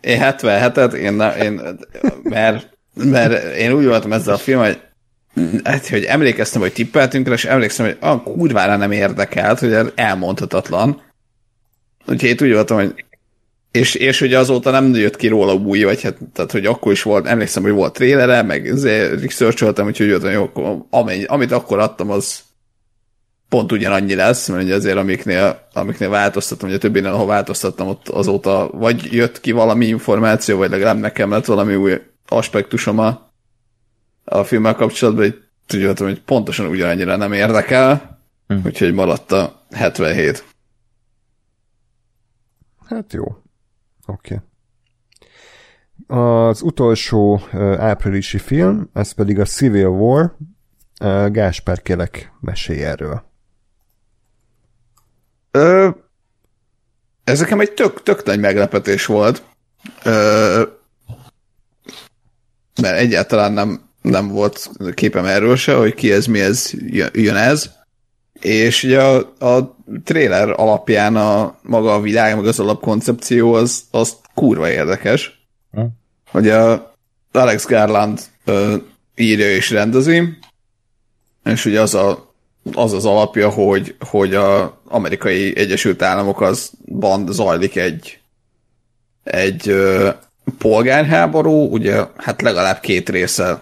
én 0.00 0.20
77-et, 0.22 0.92
én, 0.92 1.20
én, 1.20 1.78
mert, 2.22 2.78
mert 2.94 3.56
én 3.56 3.72
úgy 3.72 3.84
voltam 3.84 4.12
ezzel 4.12 4.34
a 4.34 4.38
film, 4.38 4.60
hogy 4.60 4.80
hát, 5.64 5.88
hogy 5.88 6.04
emlékeztem, 6.04 6.60
hogy 6.60 6.72
tippeltünk 6.72 7.26
rá, 7.26 7.32
és 7.32 7.44
emlékszem, 7.44 7.86
hogy 7.86 7.96
a 8.00 8.22
kurvára 8.22 8.76
nem 8.76 8.92
érdekelt, 8.92 9.58
hogy 9.58 9.92
elmondhatatlan. 9.94 11.02
Úgyhogy 12.06 12.28
én 12.28 12.36
úgy 12.40 12.52
voltam, 12.52 12.76
hogy 12.76 13.04
és, 13.70 13.94
és 13.94 14.20
ugye 14.20 14.38
azóta 14.38 14.70
nem 14.70 14.94
jött 14.94 15.16
ki 15.16 15.28
róla 15.28 15.54
új, 15.54 15.82
vagy 15.82 16.02
hát, 16.02 16.16
tehát, 16.32 16.52
hogy 16.52 16.66
akkor 16.66 16.92
is 16.92 17.02
volt, 17.02 17.26
emlékszem, 17.26 17.62
hogy 17.62 17.72
volt 17.72 17.92
trélere, 17.92 18.42
meg 18.42 18.66
research 19.22 19.62
úgyhogy 19.62 20.06
jöttem, 20.06 20.30
jó, 20.30 20.50
amennyi, 20.90 21.24
amit 21.24 21.52
akkor 21.52 21.78
adtam, 21.78 22.10
az 22.10 22.40
pont 23.48 23.72
ugyanannyi 23.72 24.14
lesz, 24.14 24.48
mert 24.48 24.62
ugye 24.62 24.74
azért 24.74 24.96
amiknél, 24.96 25.68
amiknél 25.72 26.08
változtattam, 26.08 26.68
ugye 26.68 26.78
többinél, 26.78 27.10
ahol 27.12 27.26
változtattam, 27.26 27.88
ott 27.88 28.08
azóta 28.08 28.70
vagy 28.72 29.12
jött 29.12 29.40
ki 29.40 29.52
valami 29.52 29.86
információ, 29.86 30.56
vagy 30.56 30.70
legalább 30.70 30.98
nekem 30.98 31.30
lett 31.30 31.44
valami 31.44 31.74
új 31.74 32.00
aspektusom 32.28 32.98
a, 32.98 33.27
a 34.28 34.44
filmmel 34.44 34.74
kapcsolatban, 34.74 35.24
hogy 35.24 35.42
tudjátok, 35.66 36.06
hogy 36.06 36.22
pontosan 36.22 36.66
ugyanannyira 36.66 37.16
nem 37.16 37.32
érdekel, 37.32 38.18
hm. 38.46 38.58
úgyhogy 38.64 38.92
maradt 38.92 39.32
a 39.32 39.66
77. 39.70 40.44
Hát 42.88 43.12
jó. 43.12 43.24
Oké. 44.06 44.34
Okay. 44.34 44.46
Az 46.06 46.62
utolsó 46.62 47.40
áprilisi 47.78 48.38
film, 48.38 48.90
ez 48.92 49.12
pedig 49.12 49.38
a 49.38 49.44
Civil 49.44 49.86
War, 49.86 50.36
Gáspár 51.30 51.82
kélek 51.82 52.32
mesélj 52.40 52.84
erről. 52.84 53.22
Ö, 55.50 55.88
ez 57.24 57.40
nekem 57.40 57.60
egy 57.60 57.72
tök, 57.72 58.02
tök 58.02 58.24
nagy 58.24 58.40
meglepetés 58.40 59.06
volt, 59.06 59.42
ö, 60.02 60.62
mert 62.82 62.98
egyáltalán 62.98 63.52
nem, 63.52 63.87
nem 64.02 64.28
volt 64.28 64.70
képem 64.94 65.24
erről 65.24 65.56
se, 65.56 65.74
hogy 65.74 65.94
ki 65.94 66.12
ez, 66.12 66.26
mi 66.26 66.40
ez, 66.40 66.70
jön 67.12 67.36
ez. 67.36 67.70
És 68.40 68.82
ugye 68.82 69.02
a, 69.02 69.16
a 69.38 69.76
trailer 70.04 70.60
alapján 70.60 71.16
a 71.16 71.58
maga 71.62 71.94
a 71.94 72.00
világ, 72.00 72.36
meg 72.36 72.46
az 72.46 72.60
alapkoncepció 72.60 73.52
az, 73.52 73.82
az 73.90 74.16
kurva 74.34 74.70
érdekes. 74.70 75.46
Hm. 75.72 75.80
Hogy 76.30 76.48
a 76.48 76.94
Alex 77.32 77.66
Garland 77.66 78.20
ö, 78.44 78.76
írja 79.16 79.50
és 79.50 79.70
rendezi, 79.70 80.38
és 81.44 81.64
ugye 81.64 81.80
az 81.80 81.94
a, 81.94 82.32
az, 82.72 82.92
az 82.92 83.04
alapja, 83.04 83.50
hogy, 83.50 83.96
hogy 84.00 84.34
a 84.34 84.80
amerikai 84.84 85.56
Egyesült 85.56 86.02
Államok 86.02 86.40
azban 86.40 87.32
zajlik 87.32 87.76
egy 87.76 88.20
egy 89.30 89.68
ö, 89.68 90.08
polgárháború, 90.58 91.72
ugye 91.72 92.04
hát 92.16 92.42
legalább 92.42 92.80
két 92.80 93.08
része 93.08 93.60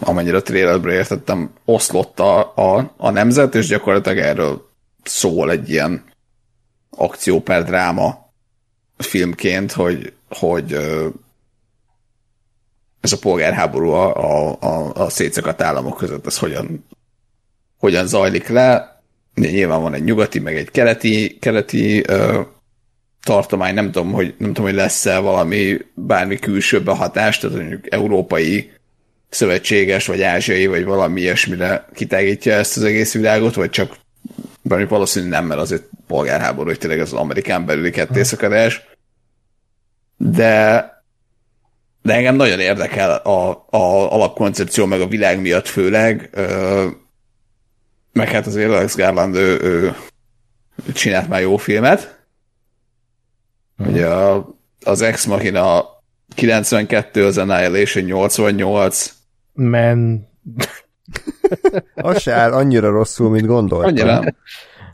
amennyire 0.00 0.36
a 0.36 0.42
trailerbre 0.42 0.92
értettem, 0.92 1.50
oszlott 1.64 2.20
a, 2.20 2.52
a, 2.56 2.94
a 2.96 3.10
nemzet, 3.10 3.54
és 3.54 3.66
gyakorlatilag 3.66 4.18
erről 4.18 4.68
szól 5.02 5.50
egy 5.50 5.70
ilyen 5.70 6.04
akció 6.90 7.40
per 7.40 7.64
dráma 7.64 8.32
filmként, 8.96 9.72
hogy, 9.72 10.12
hogy 10.28 10.72
ez 13.00 13.12
a 13.12 13.18
polgárháború 13.18 13.90
a, 13.90 14.16
a, 14.16 14.56
a, 14.60 14.92
a 14.94 15.08
szétszakadt 15.08 15.62
államok 15.62 15.96
között, 15.96 16.26
ez 16.26 16.38
hogyan, 16.38 16.86
hogyan 17.78 18.06
zajlik 18.06 18.48
le. 18.48 19.02
Nyilván 19.34 19.82
van 19.82 19.94
egy 19.94 20.04
nyugati, 20.04 20.38
meg 20.38 20.56
egy 20.56 20.70
keleti, 20.70 21.38
keleti 21.40 22.02
ö, 22.06 22.40
tartomány, 23.22 23.74
nem 23.74 23.90
tudom, 23.90 24.12
hogy, 24.12 24.34
nem 24.38 24.48
tudom, 24.48 24.64
hogy 24.64 24.74
lesz-e 24.74 25.18
valami 25.18 25.78
bármi 25.94 26.38
külső 26.38 26.82
behatás, 26.82 27.38
tehát 27.38 27.56
mondjuk 27.56 27.92
európai 27.92 28.72
szövetséges, 29.34 30.06
vagy 30.06 30.22
ázsiai, 30.22 30.66
vagy 30.66 30.84
valami 30.84 31.20
ilyesmire 31.20 31.86
kitágítja 31.94 32.52
ezt 32.54 32.76
az 32.76 32.82
egész 32.82 33.12
világot, 33.12 33.54
vagy 33.54 33.70
csak 33.70 33.96
bármi 34.62 34.86
valószínűleg 34.86 35.32
nem, 35.32 35.46
mert 35.48 35.60
azért 35.60 35.82
polgárháború, 36.06 36.68
hogy 36.68 36.78
tényleg 36.78 37.00
az 37.00 37.12
amerikán 37.12 37.66
belüli 37.66 37.90
kettészakadás. 37.90 38.82
De 40.16 40.92
de 42.04 42.14
engem 42.14 42.36
nagyon 42.36 42.60
érdekel 42.60 43.10
a, 43.10 43.50
a 43.70 44.12
alapkoncepció, 44.12 44.86
meg 44.86 45.00
a 45.00 45.06
világ 45.06 45.40
miatt 45.40 45.68
főleg, 45.68 46.28
ö, 46.32 46.86
meg 48.12 48.28
hát 48.28 48.46
azért 48.46 48.70
Alex 48.70 48.96
Garland 48.96 49.34
ő, 49.34 49.60
ő 49.60 49.96
csinált 50.92 51.28
már 51.28 51.40
jó 51.40 51.56
filmet. 51.56 52.24
Ugye 53.78 54.06
a, 54.06 54.54
az 54.82 55.02
Ex 55.02 55.24
Machina 55.24 55.84
92, 56.34 57.24
az 57.24 57.38
Annihilation 57.38 58.04
88, 58.04 59.14
Men... 59.54 60.28
Az 61.94 62.20
se 62.20 62.32
áll 62.32 62.52
annyira 62.52 62.90
rosszul, 62.90 63.30
mint 63.30 63.46
gondoltam. 63.46 63.88
Annyira. 63.88 64.34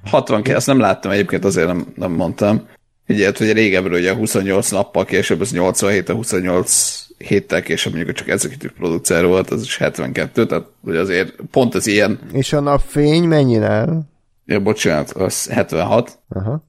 62, 0.04 0.56
azt 0.56 0.66
nem 0.66 0.78
láttam 0.78 1.10
egyébként, 1.10 1.44
azért 1.44 1.66
nem, 1.66 1.86
nem 1.94 2.12
mondtam. 2.12 2.68
Ugye, 3.08 3.32
hogy 3.36 3.52
régebről 3.52 3.98
ugye 3.98 4.14
28 4.14 4.70
nappal 4.70 5.04
később, 5.04 5.40
az 5.40 5.52
87, 5.52 6.08
a 6.08 6.14
28 6.14 7.06
héttel 7.18 7.62
később 7.62 7.94
mondjuk 7.94 8.16
csak 8.16 8.28
executive 8.28 8.72
producer 8.76 9.26
volt, 9.26 9.50
az 9.50 9.62
is 9.62 9.76
72, 9.76 10.46
tehát 10.46 10.66
hogy 10.84 10.96
azért 10.96 11.34
pont 11.50 11.74
az 11.74 11.86
ilyen... 11.86 12.18
És 12.32 12.52
a 12.52 12.60
napfény 12.60 13.24
mennyire? 13.24 13.88
Ja, 14.46 14.60
bocsánat, 14.60 15.10
az 15.10 15.48
76. 15.48 16.18
Aha. 16.28 16.64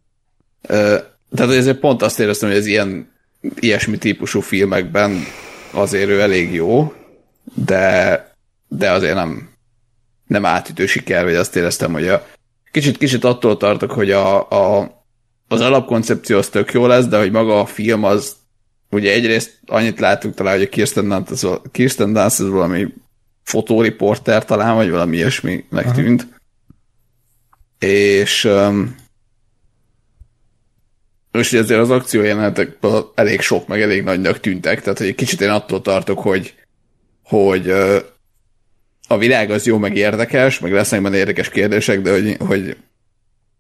Tehát 0.68 1.56
azért 1.56 1.80
pont 1.80 2.02
azt 2.02 2.20
éreztem, 2.20 2.50
hogy 2.50 2.58
az 2.58 2.66
ilyen 2.66 3.12
ilyesmi 3.60 3.98
típusú 3.98 4.40
filmekben 4.40 5.24
azért 5.72 6.10
ő 6.10 6.22
elég 6.22 6.54
jó, 6.54 6.94
de, 7.44 8.36
de 8.68 8.92
azért 8.92 9.16
nem, 9.16 9.50
nem 10.28 10.46
átütő 10.46 10.86
siker, 10.86 11.24
vagy 11.24 11.36
azt 11.36 11.56
éreztem, 11.56 11.92
hogy 11.92 12.08
a, 12.08 12.28
kicsit, 12.72 12.98
kicsit 12.98 13.24
attól 13.24 13.58
tartok, 13.58 13.92
hogy 13.92 14.12
a, 14.12 14.50
a, 14.50 14.92
az 15.48 15.62
alapkoncepció 15.62 16.38
az 16.38 16.50
tök 16.50 16.72
jó 16.72 16.86
lesz, 16.86 17.06
de 17.06 17.18
hogy 17.18 17.32
maga 17.32 17.60
a 17.60 17.66
film 17.66 18.04
az, 18.04 18.36
ugye 18.90 19.12
egyrészt 19.12 19.60
annyit 19.66 20.00
láttuk 20.00 20.34
talán, 20.34 20.54
hogy 20.54 20.64
a 20.64 20.70
Kirsten 20.70 21.08
Dunst 21.08 21.32
az, 21.32 21.48
Kirsten 21.72 22.14
Dunst 22.14 22.40
az 22.40 22.50
valami 22.50 22.88
fotóriporter 23.44 24.46
talán, 24.46 24.76
vagy 24.76 24.90
valami 24.90 25.16
ilyesminek 25.16 25.92
tűnt. 25.92 26.28
És 27.80 28.44
um, 28.44 28.96
és 31.32 31.54
azért 31.54 31.80
az 31.80 31.90
akció 31.90 32.22
jelenetekből 32.22 33.12
elég 33.16 33.42
sok, 33.42 33.68
meg 33.68 33.82
elég 33.82 34.04
nagynak 34.04 34.40
tűntek, 34.40 34.82
tehát 34.82 34.98
hogy 34.98 35.08
egy 35.08 35.16
kicsit 35.16 35.42
én 35.42 35.50
attól 35.50 35.82
tartok, 35.82 36.20
hogy 36.20 36.56
hogy 37.32 37.70
a 39.08 39.18
világ 39.18 39.52
az 39.52 39.66
jó, 39.66 39.78
meg 39.78 39.96
érdekes, 39.96 40.60
meg 40.60 40.72
lesznek 40.72 41.02
benne 41.02 41.18
érdekes 41.18 41.50
kérdések, 41.50 42.02
de 42.02 42.12
hogy, 42.12 42.38
hogy 42.48 42.78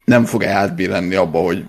nem 0.05 0.25
fog 0.25 0.43
átbillenni 0.43 1.15
abba, 1.15 1.39
hogy 1.39 1.65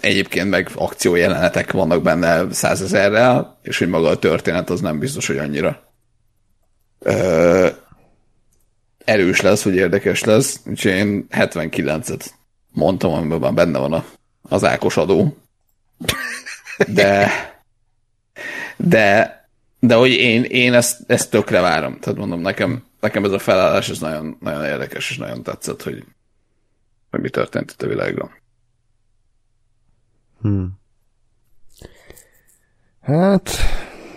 egyébként 0.00 0.50
meg 0.50 0.70
akciójelenetek 0.74 1.72
vannak 1.72 2.02
benne 2.02 2.52
százezerrel, 2.52 3.58
és 3.62 3.78
hogy 3.78 3.88
maga 3.88 4.08
a 4.08 4.18
történet 4.18 4.70
az 4.70 4.80
nem 4.80 4.98
biztos, 4.98 5.26
hogy 5.26 5.38
annyira 5.38 5.92
ö, 6.98 7.68
erős 9.04 9.40
lesz, 9.40 9.62
hogy 9.62 9.74
érdekes 9.74 10.24
lesz, 10.24 10.60
úgyhogy 10.66 10.92
én 10.92 11.26
79-et 11.30 12.26
mondtam, 12.70 13.12
amiben 13.12 13.54
benne 13.54 13.78
van 13.78 13.92
a, 13.92 14.04
az 14.42 14.64
Ákos 14.64 14.96
adó. 14.96 15.36
De 16.88 17.30
de 18.76 19.41
de 19.84 19.94
hogy 19.94 20.10
én, 20.10 20.42
én 20.42 20.72
ezt, 20.72 21.00
ezt 21.06 21.30
tökre 21.30 21.60
várom. 21.60 21.98
Tehát 21.98 22.18
mondom, 22.18 22.40
nekem, 22.40 22.84
nekem 23.00 23.24
ez 23.24 23.30
a 23.30 23.38
felállás 23.38 23.88
ez 23.88 23.98
nagyon, 23.98 24.36
nagyon 24.40 24.64
érdekes, 24.64 25.10
és 25.10 25.16
nagyon 25.16 25.42
tetszett, 25.42 25.82
hogy, 25.82 26.04
hogy 27.10 27.20
mi 27.20 27.28
történt 27.28 27.70
itt 27.70 27.82
a 27.82 27.86
világban. 27.86 28.30
Hmm. 30.40 30.80
Hát, 33.00 33.50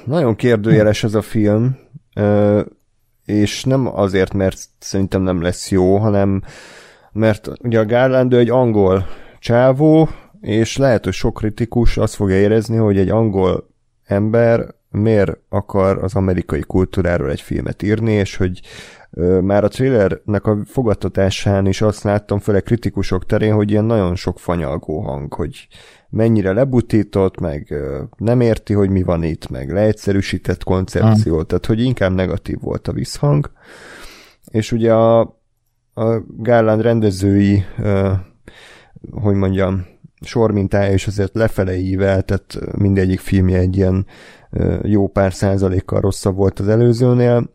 nagyon 0.05 0.35
kérdőjeles 0.35 1.03
ez 1.03 1.13
a 1.13 1.21
film, 1.21 1.77
és 3.25 3.63
nem 3.63 3.87
azért, 3.87 4.33
mert 4.33 4.59
szerintem 4.79 5.21
nem 5.21 5.41
lesz 5.41 5.71
jó, 5.71 5.97
hanem 5.97 6.43
mert 7.11 7.49
ugye 7.59 7.79
a 7.79 7.85
Garland 7.85 8.33
egy 8.33 8.49
angol 8.49 9.07
csávó, 9.39 10.09
és 10.41 10.77
lehet, 10.77 11.03
hogy 11.03 11.13
sok 11.13 11.33
kritikus 11.33 11.97
azt 11.97 12.15
fogja 12.15 12.35
érezni, 12.35 12.77
hogy 12.77 12.97
egy 12.97 13.09
angol 13.09 13.69
ember 14.03 14.75
miért 14.95 15.37
akar 15.49 16.03
az 16.03 16.15
amerikai 16.15 16.61
kultúráról 16.61 17.31
egy 17.31 17.41
filmet 17.41 17.83
írni, 17.83 18.11
és 18.11 18.35
hogy 18.35 18.59
már 19.41 19.63
a 19.63 19.67
trailernek 19.67 20.45
a 20.45 20.57
fogadtatásán 20.65 21.65
is 21.65 21.81
azt 21.81 22.03
láttam, 22.03 22.39
főleg 22.39 22.63
kritikusok 22.63 23.25
terén, 23.25 23.53
hogy 23.53 23.71
ilyen 23.71 23.85
nagyon 23.85 24.15
sok 24.15 24.39
fanyalgó 24.39 25.01
hang, 25.01 25.33
hogy 25.33 25.67
mennyire 26.09 26.53
lebutított, 26.53 27.39
meg 27.39 27.73
nem 28.17 28.41
érti, 28.41 28.73
hogy 28.73 28.89
mi 28.89 29.03
van 29.03 29.23
itt, 29.23 29.49
meg 29.49 29.71
leegyszerűsített 29.71 30.63
koncepció, 30.63 31.37
ah. 31.37 31.45
tehát 31.45 31.65
hogy 31.65 31.81
inkább 31.81 32.13
negatív 32.13 32.57
volt 32.61 32.87
a 32.87 32.93
visszhang. 32.93 33.51
És 34.51 34.71
ugye 34.71 34.93
a, 34.93 35.19
a 35.93 36.23
Garland 36.27 36.81
rendezői, 36.81 37.63
hogy 39.11 39.35
mondjam, 39.35 39.85
sormintája 40.21 40.93
is 40.93 41.07
azért 41.07 41.35
lefele 41.35 41.75
ível, 41.77 42.21
tehát 42.21 42.77
mindegyik 42.77 43.19
filmje 43.19 43.57
egy 43.57 43.77
ilyen 43.77 44.05
jó 44.81 45.07
pár 45.07 45.33
százalékkal 45.33 45.99
rosszabb 45.99 46.35
volt 46.35 46.59
az 46.59 46.67
előzőnél, 46.67 47.53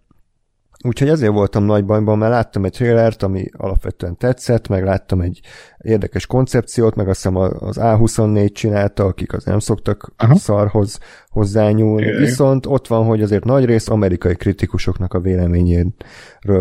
Úgyhogy 0.85 1.09
ezért 1.09 1.33
voltam 1.33 1.65
nagy 1.65 1.85
bajban, 1.85 2.19
mert 2.19 2.33
láttam 2.33 2.65
egy 2.65 2.73
trailert, 2.73 3.23
ami 3.23 3.45
alapvetően 3.57 4.17
tetszett, 4.17 4.69
meg 4.69 4.85
láttam 4.85 5.21
egy 5.21 5.41
érdekes 5.79 6.27
koncepciót, 6.27 6.95
meg 6.95 7.09
azt 7.09 7.17
hiszem 7.17 7.37
az 7.37 7.79
A24 7.81 8.53
csinálta, 8.53 9.05
akik 9.05 9.33
az 9.33 9.45
nem 9.45 9.59
szoktak 9.59 10.13
Aha. 10.17 10.35
szarhoz 10.35 10.99
hozzányúlni. 11.29 12.07
Igen. 12.07 12.21
Viszont 12.21 12.67
ott 12.67 12.87
van, 12.87 13.05
hogy 13.05 13.23
azért 13.23 13.45
nagy 13.45 13.65
rész 13.65 13.89
amerikai 13.89 14.35
kritikusoknak 14.35 15.15
a 15.15 15.21
véleményéről 15.21 15.93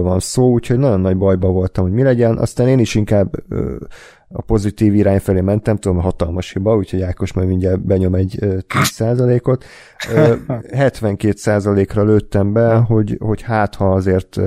van 0.02 0.20
szó, 0.20 0.52
úgyhogy 0.52 0.78
nagyon 0.78 1.00
nagy 1.00 1.18
bajba 1.18 1.48
voltam, 1.48 1.84
hogy 1.84 1.94
mi 1.94 2.04
legyen. 2.04 2.38
Aztán 2.38 2.68
én 2.68 2.80
is 2.80 2.96
inkább 2.96 3.34
ö, 3.50 3.76
a 4.32 4.42
pozitív 4.42 4.96
irány 4.96 5.20
felé 5.20 5.42
mentem, 5.42 5.78
tudom, 5.78 5.98
hatalmas 5.98 6.54
hiba, 6.54 6.76
úgyhogy 6.76 7.02
Ákos 7.02 7.34
majd 7.34 7.48
mindjárt 7.48 7.86
benyom 7.86 8.16
egy 8.16 8.38
ö, 8.40 8.58
10%-ot. 8.68 9.64
Ö, 10.14 10.34
72%-ra 10.88 12.04
lőttem 12.04 12.54
be, 12.54 12.76
hogy, 12.76 13.18
hogy 13.20 13.42
hát 13.42 13.76
ha 13.76 13.94
azért 13.94 14.38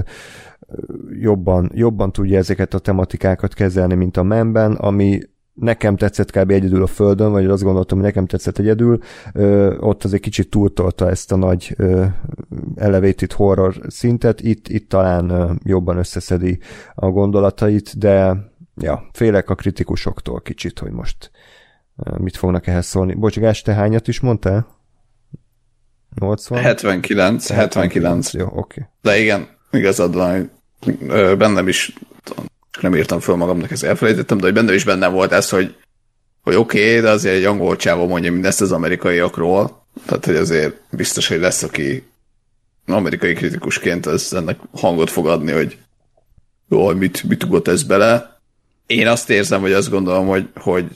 jobban, 1.21 1.71
jobban 1.75 2.13
tudja 2.13 2.39
ezeket 2.39 2.75
a 2.75 2.79
tematikákat 2.79 3.55
kezelni, 3.55 3.95
mint 3.95 4.17
a 4.17 4.23
memben, 4.23 4.73
ami 4.73 5.21
nekem 5.55 5.97
tetszett 5.97 6.31
kb. 6.31 6.51
egyedül 6.51 6.83
a 6.83 6.87
Földön, 6.87 7.31
vagy 7.31 7.47
azt 7.47 7.63
gondoltam, 7.63 7.99
hogy 7.99 8.07
nekem 8.07 8.27
tetszett 8.27 8.59
egyedül, 8.59 8.99
ö, 9.33 9.77
ott 9.79 10.05
azért 10.05 10.23
kicsit 10.23 10.51
túltolta 10.51 11.11
ezt 11.11 11.33
a 11.33 11.37
nagy 11.37 11.75
ö, 11.77 12.05
elevated 12.75 13.33
horror 13.33 13.75
szintet, 13.87 14.41
itt, 14.41 14.69
itt 14.69 14.89
talán 14.89 15.31
ö, 15.31 15.51
jobban 15.65 15.97
összeszedi 15.97 16.59
a 16.95 17.11
gondolatait, 17.11 17.99
de 17.99 18.51
ja, 18.77 19.09
félek 19.13 19.51
a 19.51 19.55
kritikusoktól 19.55 20.41
kicsit, 20.41 20.79
hogy 20.79 20.91
most 20.91 21.31
mit 22.17 22.37
fognak 22.37 22.67
ehhez 22.67 22.87
szólni. 22.87 23.15
Bocsagás, 23.15 23.63
te 23.63 23.75
hányat 23.75 24.09
is 24.09 24.21
mondtál? 24.21 24.67
80? 26.21 26.63
79, 26.63 27.49
79. 27.49 28.33
Jó, 28.33 28.45
oké. 28.45 28.57
Okay. 28.59 28.85
De 29.03 29.19
igen, 29.19 29.49
igazad 29.71 30.15
van, 30.15 30.51
hogy 30.81 31.37
bennem 31.37 31.69
is, 31.69 31.95
nem 32.81 32.95
írtam 32.95 33.21
föl 33.21 33.37
magamnak, 33.37 33.71
ezt 33.71 33.85
elfelejtettem, 33.85 34.39
de 34.39 34.45
hogy 34.45 34.55
bennem 34.55 34.75
is 34.75 34.85
benne 34.85 35.09
volt 35.09 35.33
ez, 35.33 35.49
hogy, 35.49 35.75
hogy 36.43 36.55
oké, 36.55 36.89
okay, 36.89 37.01
de 37.01 37.11
azért 37.11 37.35
egy 37.35 37.45
angol 37.45 37.77
csávó 37.77 38.07
mondja 38.07 38.33
mindezt 38.33 38.61
az 38.61 38.73
amerikaiakról, 38.73 39.87
tehát 40.07 40.25
hogy 40.25 40.37
azért 40.37 40.81
biztos, 40.91 41.29
hogy 41.29 41.41
lesz, 41.41 41.63
aki 41.63 42.07
amerikai 42.87 43.33
kritikusként 43.33 44.07
az 44.07 44.35
ennek 44.35 44.59
hangot 44.73 45.11
fog 45.11 45.27
adni, 45.27 45.53
hogy 45.53 45.79
jó, 46.69 46.89
mit, 46.95 47.23
mit 47.23 47.45
ugott 47.45 47.69
ez 47.69 47.83
bele. 47.83 48.32
Én 48.87 49.07
azt 49.07 49.31
érzem, 49.31 49.61
hogy 49.61 49.73
azt 49.73 49.91
gondolom, 49.91 50.27
hogy, 50.27 50.49
hogy 50.55 50.87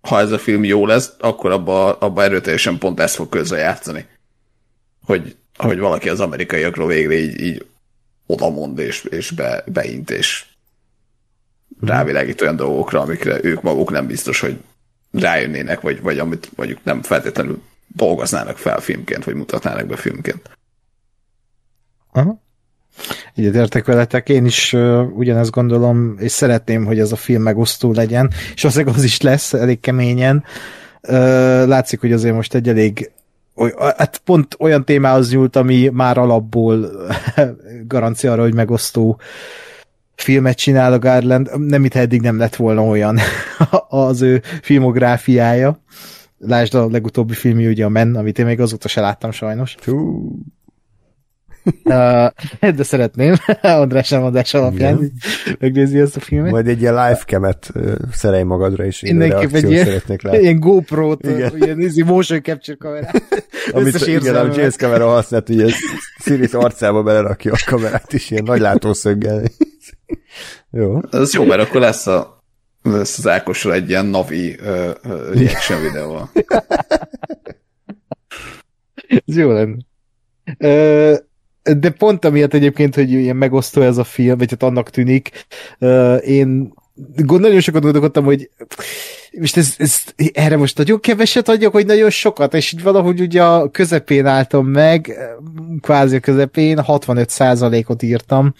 ha 0.00 0.20
ez 0.20 0.30
a 0.30 0.38
film 0.38 0.64
jó 0.64 0.86
lesz, 0.86 1.12
akkor 1.18 1.50
abba, 1.50 1.98
abba 1.98 2.22
erőteljesen 2.22 2.78
pont 2.78 3.00
ezt 3.00 3.14
fog 3.14 3.28
közre 3.28 3.58
játszani. 3.58 4.06
Hogy, 5.04 5.36
hogy 5.56 5.78
valaki 5.78 6.08
az 6.08 6.20
amerikaiakról 6.20 6.86
végre 6.86 7.14
így, 7.14 7.40
így 7.40 7.66
oda 8.26 8.50
mond 8.50 8.78
és, 8.78 9.04
és 9.04 9.30
be, 9.30 9.64
beint, 9.66 10.10
és 10.10 10.44
rávilágít 11.80 12.40
olyan 12.40 12.56
dolgokra, 12.56 13.00
amikre 13.00 13.44
ők 13.44 13.62
maguk 13.62 13.90
nem 13.90 14.06
biztos, 14.06 14.40
hogy 14.40 14.60
rájönnének, 15.12 15.80
vagy, 15.80 16.00
vagy 16.00 16.18
amit 16.18 16.50
mondjuk 16.56 16.84
nem 16.84 17.02
feltétlenül 17.02 17.62
dolgoznának 17.86 18.58
fel 18.58 18.80
filmként, 18.80 19.24
vagy 19.24 19.34
mutatnának 19.34 19.86
be 19.86 19.96
filmként. 19.96 20.50
Aha. 22.12 22.44
Egyetértek 23.36 23.84
veletek, 23.84 24.28
én 24.28 24.44
is 24.44 24.72
uh, 24.72 25.16
ugyanezt 25.16 25.50
gondolom, 25.50 26.16
és 26.18 26.32
szeretném, 26.32 26.84
hogy 26.84 26.98
ez 26.98 27.12
a 27.12 27.16
film 27.16 27.42
megosztó 27.42 27.92
legyen, 27.92 28.30
és 28.54 28.64
azért 28.64 28.88
az 28.88 29.02
is 29.02 29.20
lesz 29.20 29.52
elég 29.52 29.80
keményen. 29.80 30.44
Uh, 31.02 31.14
látszik, 31.66 32.00
hogy 32.00 32.12
azért 32.12 32.34
most 32.34 32.54
egy 32.54 32.68
elég 32.68 33.10
hát 33.96 34.20
pont 34.24 34.56
olyan 34.58 34.84
témához 34.84 35.30
nyúlt, 35.30 35.56
ami 35.56 35.88
már 35.92 36.18
alapból 36.18 36.90
garancia 37.88 38.32
arra, 38.32 38.42
hogy 38.42 38.54
megosztó 38.54 39.20
filmet 40.14 40.56
csinál 40.56 40.92
a 40.92 40.98
Garland, 40.98 41.58
nem 41.58 41.84
itt 41.84 41.94
eddig 41.94 42.20
nem 42.20 42.38
lett 42.38 42.56
volna 42.56 42.82
olyan 42.82 43.18
az 43.88 44.22
ő 44.22 44.42
filmográfiája. 44.62 45.80
Lásd 46.38 46.74
a 46.74 46.88
legutóbbi 46.90 47.34
filmje, 47.34 47.68
ugye 47.68 47.84
a 47.84 47.88
Men, 47.88 48.16
amit 48.16 48.38
én 48.38 48.46
még 48.46 48.60
azóta 48.60 48.88
se 48.88 49.00
láttam 49.00 49.30
sajnos. 49.30 49.74
Hú, 49.84 50.30
de 52.60 52.82
szeretném 52.82 53.34
András 53.60 54.08
nem 54.08 54.22
adás 54.22 54.54
alapján 54.54 55.12
megnézni 55.58 55.98
ezt 56.00 56.16
a 56.16 56.20
filmet. 56.20 56.50
Majd 56.50 56.68
egy 56.68 56.80
ilyen 56.80 56.94
live-kemet 56.94 57.72
szerelj 58.12 58.42
magadra, 58.42 58.84
és 58.84 59.02
én 59.02 59.16
Mindenképp 59.16 59.52
egy 59.52 59.70
ilyen, 59.70 59.84
szeretnék 59.84 60.22
látni. 60.22 60.38
ilyen 60.38 60.60
GoPro-t, 60.60 61.26
Igen. 61.26 61.52
ilyen 61.60 61.76
nézi 61.76 62.02
motion 62.02 62.42
capture 62.42 62.76
kamerát. 62.76 63.22
Amit 63.72 64.06
igen, 64.06 64.36
a. 64.36 64.54
James 64.56 64.74
Camera 64.74 65.08
használt, 65.08 65.48
ugye 65.48 65.66
Sirius 66.18 66.52
arcába 66.52 67.02
belerakja 67.02 67.52
a 67.52 67.58
kamerát 67.66 68.12
is, 68.12 68.30
ilyen 68.30 68.44
nagy 68.44 68.60
látószöggel. 68.60 69.42
Jó. 70.70 71.00
Ez 71.10 71.34
jó, 71.34 71.44
mert 71.44 71.60
akkor 71.60 71.80
lesz, 71.80 72.06
a, 72.06 72.44
lesz 72.82 73.18
az 73.18 73.28
Ákosról 73.28 73.72
egy 73.74 73.88
ilyen 73.88 74.06
navi 74.06 74.58
uh, 74.60 74.90
uh, 75.04 75.34
reaction 75.34 75.80
videó. 75.80 76.20
Ez 79.26 79.36
jó 79.36 79.50
lenne. 79.52 79.76
De 81.78 81.90
pont 81.90 82.24
amiatt 82.24 82.54
egyébként, 82.54 82.94
hogy 82.94 83.10
ilyen 83.10 83.36
megosztó 83.36 83.82
ez 83.82 83.98
a 83.98 84.04
film, 84.04 84.38
vagy 84.38 84.50
hát 84.50 84.62
annak 84.62 84.90
tűnik, 84.90 85.30
én 86.20 86.72
nagyon 87.26 87.60
sokat 87.60 87.82
gondolkodtam, 87.82 88.24
hogy 88.24 88.50
most 89.38 89.56
ez, 89.56 89.74
ez, 89.78 90.02
erre 90.32 90.56
most 90.56 90.78
nagyon 90.78 91.00
keveset 91.00 91.48
adjak, 91.48 91.72
hogy 91.72 91.86
nagyon 91.86 92.10
sokat, 92.10 92.54
és 92.54 92.72
így 92.72 92.82
valahogy 92.82 93.20
ugye 93.20 93.44
a 93.44 93.70
közepén 93.70 94.26
álltam 94.26 94.66
meg, 94.66 95.18
kvázi 95.80 96.16
a 96.16 96.20
közepén, 96.20 96.80
65%-ot 96.86 98.02
írtam. 98.02 98.54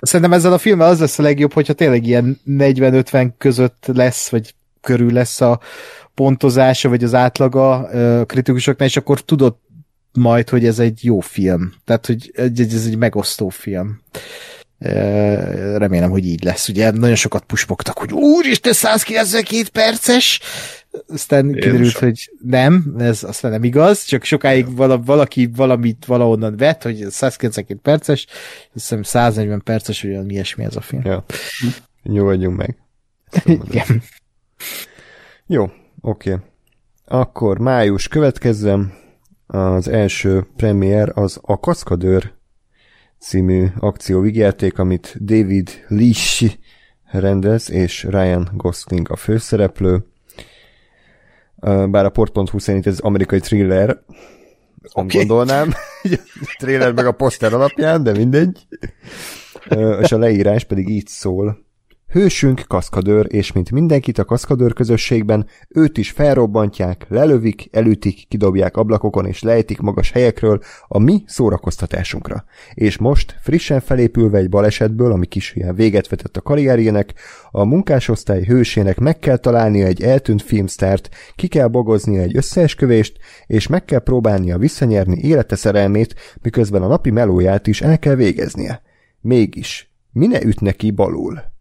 Szerintem 0.00 0.32
ezzel 0.32 0.52
a 0.52 0.58
filmmel 0.58 0.88
az 0.88 1.00
lesz 1.00 1.18
a 1.18 1.22
legjobb, 1.22 1.52
hogyha 1.52 1.72
tényleg 1.72 2.06
ilyen 2.06 2.40
40-50 2.48 3.28
között 3.38 3.84
lesz, 3.94 4.28
vagy 4.28 4.54
körül 4.80 5.12
lesz 5.12 5.40
a 5.40 5.60
pontozása, 6.14 6.88
vagy 6.88 7.04
az 7.04 7.14
átlaga 7.14 7.88
kritikusoknál, 8.26 8.88
és 8.88 8.96
akkor 8.96 9.20
tudod 9.20 9.54
majd, 10.16 10.48
hogy 10.48 10.66
ez 10.66 10.78
egy 10.78 11.04
jó 11.04 11.20
film. 11.20 11.72
Tehát, 11.84 12.06
hogy 12.06 12.30
ez 12.56 12.86
egy 12.86 12.96
megosztó 12.96 13.48
film. 13.48 14.00
Remélem, 15.76 16.10
hogy 16.10 16.26
így 16.26 16.44
lesz. 16.44 16.68
Ugye 16.68 16.90
nagyon 16.90 17.14
sokat 17.14 17.44
puspogtak, 17.44 17.98
hogy 17.98 18.12
úristen, 18.12 18.72
192 18.72 19.68
perces! 19.72 20.40
Aztán 21.08 21.52
kiderült, 21.52 21.90
sem. 21.90 22.08
hogy 22.08 22.30
nem, 22.42 22.94
ez 22.98 23.22
aztán 23.22 23.50
nem 23.50 23.64
igaz, 23.64 24.04
csak 24.04 24.24
sokáig 24.24 24.76
vala, 24.76 24.98
valaki 24.98 25.50
valamit 25.56 26.04
valahonnan 26.04 26.56
vett, 26.56 26.82
hogy 26.82 27.02
ez 27.02 27.14
192 27.14 27.80
perces, 27.82 28.26
azt 28.28 28.72
hiszem 28.72 29.02
140 29.02 29.62
perces, 29.62 30.02
vagy 30.02 30.10
olyan 30.10 30.30
ilyesmi 30.30 30.64
ez 30.64 30.76
a 30.76 30.80
film. 30.80 31.02
Ja. 31.04 31.24
Nyugodjunk 32.02 32.56
meg. 32.56 32.76
Igen. 33.44 34.02
Jó, 35.46 35.70
oké. 36.00 36.36
Akkor 37.04 37.58
május 37.58 38.08
következzem. 38.08 38.92
Az 39.46 39.88
első 39.88 40.46
premier 40.56 41.12
az 41.14 41.38
a 41.42 41.60
Kaszkadőr 41.60 42.32
című 43.18 43.66
akcióvigyárték, 43.78 44.78
amit 44.78 45.24
David 45.24 45.84
Leash 45.88 46.56
rendez, 47.10 47.70
és 47.70 48.02
Ryan 48.02 48.50
Gosling 48.52 49.10
a 49.10 49.16
főszereplő. 49.16 50.04
Bár 51.86 52.04
a 52.04 52.10
port.hu 52.10 52.58
szerint 52.58 52.86
ez 52.86 52.98
amerikai 52.98 53.40
thriller, 53.40 54.02
Oké. 54.92 55.18
gondolnám, 55.18 55.72
a 56.40 56.56
trailer 56.58 56.92
meg 56.92 57.06
a 57.06 57.12
poszter 57.12 57.52
alapján, 57.52 58.02
de 58.02 58.12
mindegy. 58.12 58.66
És 60.00 60.12
a 60.12 60.18
leírás 60.18 60.64
pedig 60.64 60.88
így 60.88 61.06
szól. 61.06 61.64
Hősünk 62.14 62.64
kaszkadőr, 62.66 63.26
és 63.28 63.52
mint 63.52 63.70
mindenkit 63.70 64.18
a 64.18 64.24
kaszkadőr 64.24 64.72
közösségben, 64.72 65.46
őt 65.68 65.98
is 65.98 66.10
felrobbantják, 66.10 67.06
lelövik, 67.08 67.68
elütik, 67.72 68.28
kidobják 68.28 68.76
ablakokon 68.76 69.26
és 69.26 69.42
lejtik 69.42 69.80
magas 69.80 70.10
helyekről 70.10 70.62
a 70.88 70.98
mi 70.98 71.22
szórakoztatásunkra. 71.26 72.44
És 72.74 72.98
most, 72.98 73.36
frissen 73.40 73.80
felépülve 73.80 74.38
egy 74.38 74.48
balesetből, 74.48 75.12
ami 75.12 75.26
kis 75.26 75.54
ilyen 75.54 75.74
véget 75.74 76.08
vetett 76.08 76.36
a 76.36 76.40
karrierjének, 76.40 77.14
a 77.50 77.64
munkásosztály 77.64 78.44
hősének 78.44 78.98
meg 78.98 79.18
kell 79.18 79.36
találnia 79.36 79.86
egy 79.86 80.02
eltűnt 80.02 80.42
filmsztárt, 80.42 81.08
ki 81.36 81.46
kell 81.46 81.68
bogoznia 81.68 82.20
egy 82.20 82.36
összeesküvést, 82.36 83.18
és 83.46 83.66
meg 83.66 83.84
kell 83.84 84.00
próbálnia 84.00 84.58
visszanyerni 84.58 85.18
élete 85.18 85.56
szerelmét, 85.56 86.14
miközben 86.42 86.82
a 86.82 86.88
napi 86.88 87.10
melóját 87.10 87.66
is 87.66 87.80
el 87.80 87.98
kell 87.98 88.14
végeznie. 88.14 88.82
Mégis, 89.20 89.92
mi 90.12 90.26
ne 90.26 90.42
üt 90.42 90.60
neki 90.60 90.90
balul? 90.90 91.52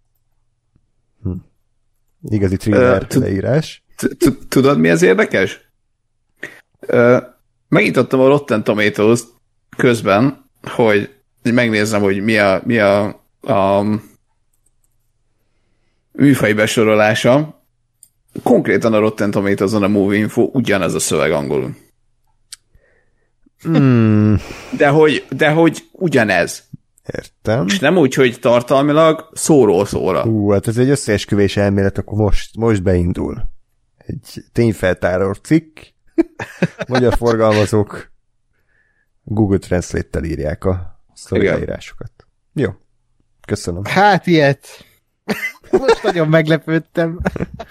Igazi 2.29 2.57
thriller 2.57 3.07
leírás. 3.09 3.83
Tudod, 4.47 4.77
mi 4.79 4.89
az 4.89 5.01
érdekes? 5.01 5.71
Megnyitottam 7.67 8.19
a 8.19 8.27
Rotten 8.27 8.63
Tomatoes 8.63 9.19
közben, 9.77 10.49
hogy 10.63 11.09
megnézzem, 11.43 12.01
hogy 12.01 12.23
mi 12.23 12.37
a, 12.37 12.61
mi 12.65 12.79
a, 12.79 13.05
a 13.41 13.85
műfai 16.11 16.53
besorolása. 16.53 17.61
Konkrétan 18.43 18.93
a 18.93 18.99
Rotten 18.99 19.31
Tomatoes-on 19.31 19.83
a 19.83 19.87
Movie 19.87 20.17
Info 20.19 20.49
ugyanez 20.53 20.93
a 20.93 20.99
szöveg 20.99 21.31
angolul. 21.31 21.75
Hmm, 23.61 24.39
De 24.77 24.87
hogy, 24.87 25.25
de 25.29 25.49
hogy 25.49 25.83
ugyanez. 25.91 26.63
Értem. 27.05 27.65
És 27.67 27.79
nem 27.79 27.97
úgy, 27.97 28.13
hogy 28.13 28.39
tartalmilag 28.39 29.29
szóról 29.33 29.85
szóra. 29.85 30.21
Hú, 30.21 30.49
hát 30.49 30.67
ez 30.67 30.77
egy 30.77 30.89
összeesküvés 30.89 31.57
elmélet, 31.57 31.97
akkor 31.97 32.17
most, 32.17 32.55
most 32.55 32.83
beindul. 32.83 33.49
Egy 33.97 34.43
tényfeltáró 34.51 35.33
cikk, 35.33 35.79
magyar 36.87 37.13
forgalmazók 37.13 38.11
Google 39.23 39.57
Translate-tel 39.57 40.23
írják 40.23 40.65
a 40.65 40.99
szövegírásokat. 41.13 42.11
Jó, 42.53 42.69
köszönöm. 43.47 43.83
Hát 43.83 44.27
ilyet. 44.27 44.67
Most 45.71 46.03
nagyon 46.03 46.27
meglepődtem. 46.27 47.19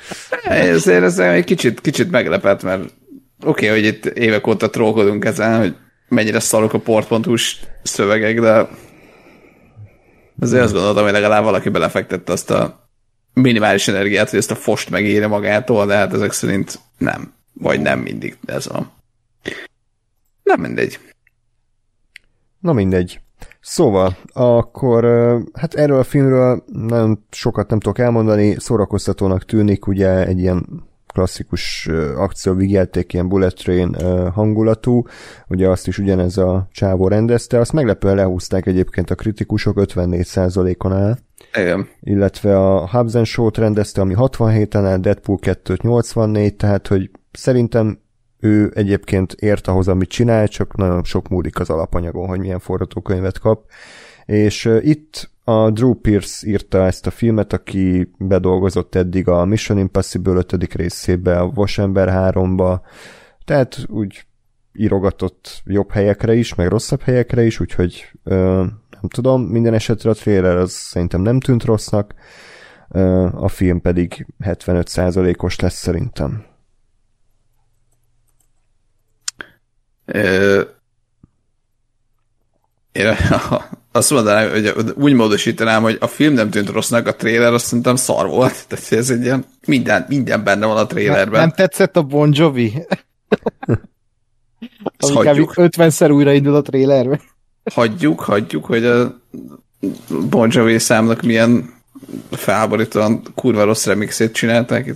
Ezért 0.45 1.03
ez 1.03 1.19
egy 1.19 1.45
kicsit, 1.45 1.81
kicsit 1.81 2.11
meglepett, 2.11 2.63
mert 2.63 2.83
oké, 2.83 3.69
okay, 3.69 3.69
hogy 3.69 3.85
itt 3.85 4.07
évek 4.07 4.47
óta 4.47 4.71
trollkodunk 4.71 5.25
ezen, 5.25 5.59
hogy 5.59 5.77
mennyire 6.09 6.41
szarok 6.41 6.73
a 6.73 6.79
port.hu 6.79 7.35
szövegek, 7.83 8.41
de 8.41 8.69
azért 10.43 10.63
azt 10.63 10.73
gondoltam, 10.73 11.05
hogy 11.05 11.13
legalább 11.13 11.45
valaki 11.45 11.69
belefektette 11.69 12.33
azt 12.33 12.51
a 12.51 12.89
minimális 13.33 13.89
energiát, 13.89 14.31
hogy 14.31 14.39
ezt 14.39 14.51
a 14.51 14.55
fost 14.55 14.91
megírja 14.91 15.29
magától, 15.29 15.87
de 15.87 15.97
hát 15.97 16.13
ezek 16.13 16.33
szerint 16.33 16.79
nem. 16.99 17.33
Vagy 17.53 17.81
nem 17.81 17.99
mindig 17.99 18.37
ez 18.45 18.69
van. 18.69 18.91
Nem 20.43 20.61
mindegy. 20.61 20.99
Na 22.59 22.73
mindegy. 22.73 23.21
Szóval, 23.61 24.17
akkor 24.33 25.05
hát 25.53 25.75
erről 25.75 25.99
a 25.99 26.05
filmről 26.05 26.65
nagyon 26.67 27.27
sokat 27.31 27.69
nem 27.69 27.81
tudok 27.81 27.99
elmondani, 27.99 28.57
szórakoztatónak 28.59 29.45
tűnik, 29.45 29.87
ugye 29.87 30.27
egy 30.27 30.39
ilyen 30.39 30.67
klasszikus 31.13 31.89
akcióvigjáték, 32.17 33.13
ilyen 33.13 33.29
bullet 33.29 33.55
train 33.55 33.95
hangulatú, 34.33 35.03
ugye 35.49 35.69
azt 35.69 35.87
is 35.87 35.99
ugyanez 35.99 36.37
a 36.37 36.69
csávó 36.73 37.09
rendezte, 37.09 37.59
azt 37.59 37.73
meglepően 37.73 38.15
lehúzták 38.15 38.67
egyébként 38.67 39.11
a 39.11 39.15
kritikusok 39.15 39.75
54%-on 39.79 40.93
áll. 40.93 41.17
Igen. 41.59 41.89
Illetve 42.01 42.59
a 42.59 42.89
Hubs 42.89 43.15
and 43.15 43.27
Show-t 43.27 43.59
rendezte, 43.59 44.01
ami 44.01 44.15
67-en 44.17 44.85
áll, 44.85 44.99
Deadpool 44.99 45.39
2 45.39 45.77
84, 45.83 46.57
tehát 46.57 46.87
hogy 46.87 47.11
szerintem 47.33 48.01
ő 48.41 48.73
egyébként 48.75 49.33
ért 49.33 49.67
ahhoz, 49.67 49.89
amit 49.89 50.09
csinál, 50.09 50.49
csak 50.49 50.77
nagyon 50.77 51.05
sok 51.05 51.29
múlik 51.29 51.61
az 51.61 51.71
alapanyagon, 51.71 52.29
hogy 52.29 52.39
milyen 52.39 52.59
forgatókönyvet 52.59 53.39
kap. 53.39 53.65
És 54.25 54.71
itt 54.81 55.31
a 55.45 55.71
Drew 55.71 55.95
Pierce 55.95 56.49
írta 56.49 56.87
ezt 56.87 57.07
a 57.07 57.11
filmet, 57.11 57.53
aki 57.53 58.11
bedolgozott 58.19 58.95
eddig 58.95 59.29
a 59.29 59.45
Mission 59.45 59.79
Impossible 59.79 60.35
5. 60.35 60.75
részébe, 60.75 61.39
a 61.39 61.53
Wasember 61.55 62.09
3-ba, 62.13 62.81
tehát 63.45 63.85
úgy 63.89 64.27
írogatott 64.73 65.63
jobb 65.65 65.91
helyekre 65.91 66.35
is, 66.35 66.55
meg 66.55 66.69
rosszabb 66.69 67.01
helyekre 67.01 67.45
is, 67.45 67.61
úgyhogy 67.61 68.11
uh, 68.25 68.35
nem 68.91 69.09
tudom, 69.09 69.43
minden 69.43 69.75
esetre 69.75 70.11
a 70.11 70.15
trailer 70.15 70.57
az 70.57 70.73
szerintem 70.73 71.21
nem 71.21 71.41
tűnt 71.41 71.65
rossznak, 71.65 72.15
uh, 72.89 73.43
a 73.43 73.49
film 73.49 73.81
pedig 73.81 74.27
75%-os 74.45 75.61
lesz 75.61 75.79
szerintem. 75.79 76.45
Én 82.93 83.15
azt 83.93 84.11
mondanám, 84.11 84.51
hogy 84.51 84.75
úgy 84.95 85.13
módosítanám, 85.13 85.83
hogy 85.83 85.97
a 86.01 86.07
film 86.07 86.35
nem 86.35 86.51
tűnt 86.51 86.69
rossznak, 86.69 87.07
a 87.07 87.17
trailer 87.17 87.53
azt 87.53 87.65
szerintem 87.65 87.97
szar 87.97 88.27
volt. 88.27 88.65
Tehát 88.69 88.93
ez 88.93 89.11
egy 89.11 89.23
ilyen, 89.23 89.45
minden, 89.67 90.05
minden 90.09 90.45
benne 90.45 90.67
van 90.67 90.77
a 90.77 90.87
trailerben. 90.87 91.41
Nem, 91.41 91.41
nem 91.41 91.51
tetszett 91.51 91.97
a 91.97 92.03
Bon 92.03 92.31
Jovi? 92.35 92.73
Hagyjuk. 94.99 95.53
50-szer 95.57 96.13
újraindul 96.13 96.55
a 96.55 96.63
trailerben. 96.63 97.21
Hagyjuk, 97.75 98.21
hagyjuk, 98.21 98.65
hogy 98.65 98.85
a 98.85 99.21
Bon 100.29 100.49
Jovi 100.53 100.79
számnak 100.79 101.23
milyen 101.23 101.71
felháborítóan 102.31 103.23
kurva 103.35 103.65
rossz 103.65 103.87
remixét 103.87 104.33
csinálták, 104.33 104.91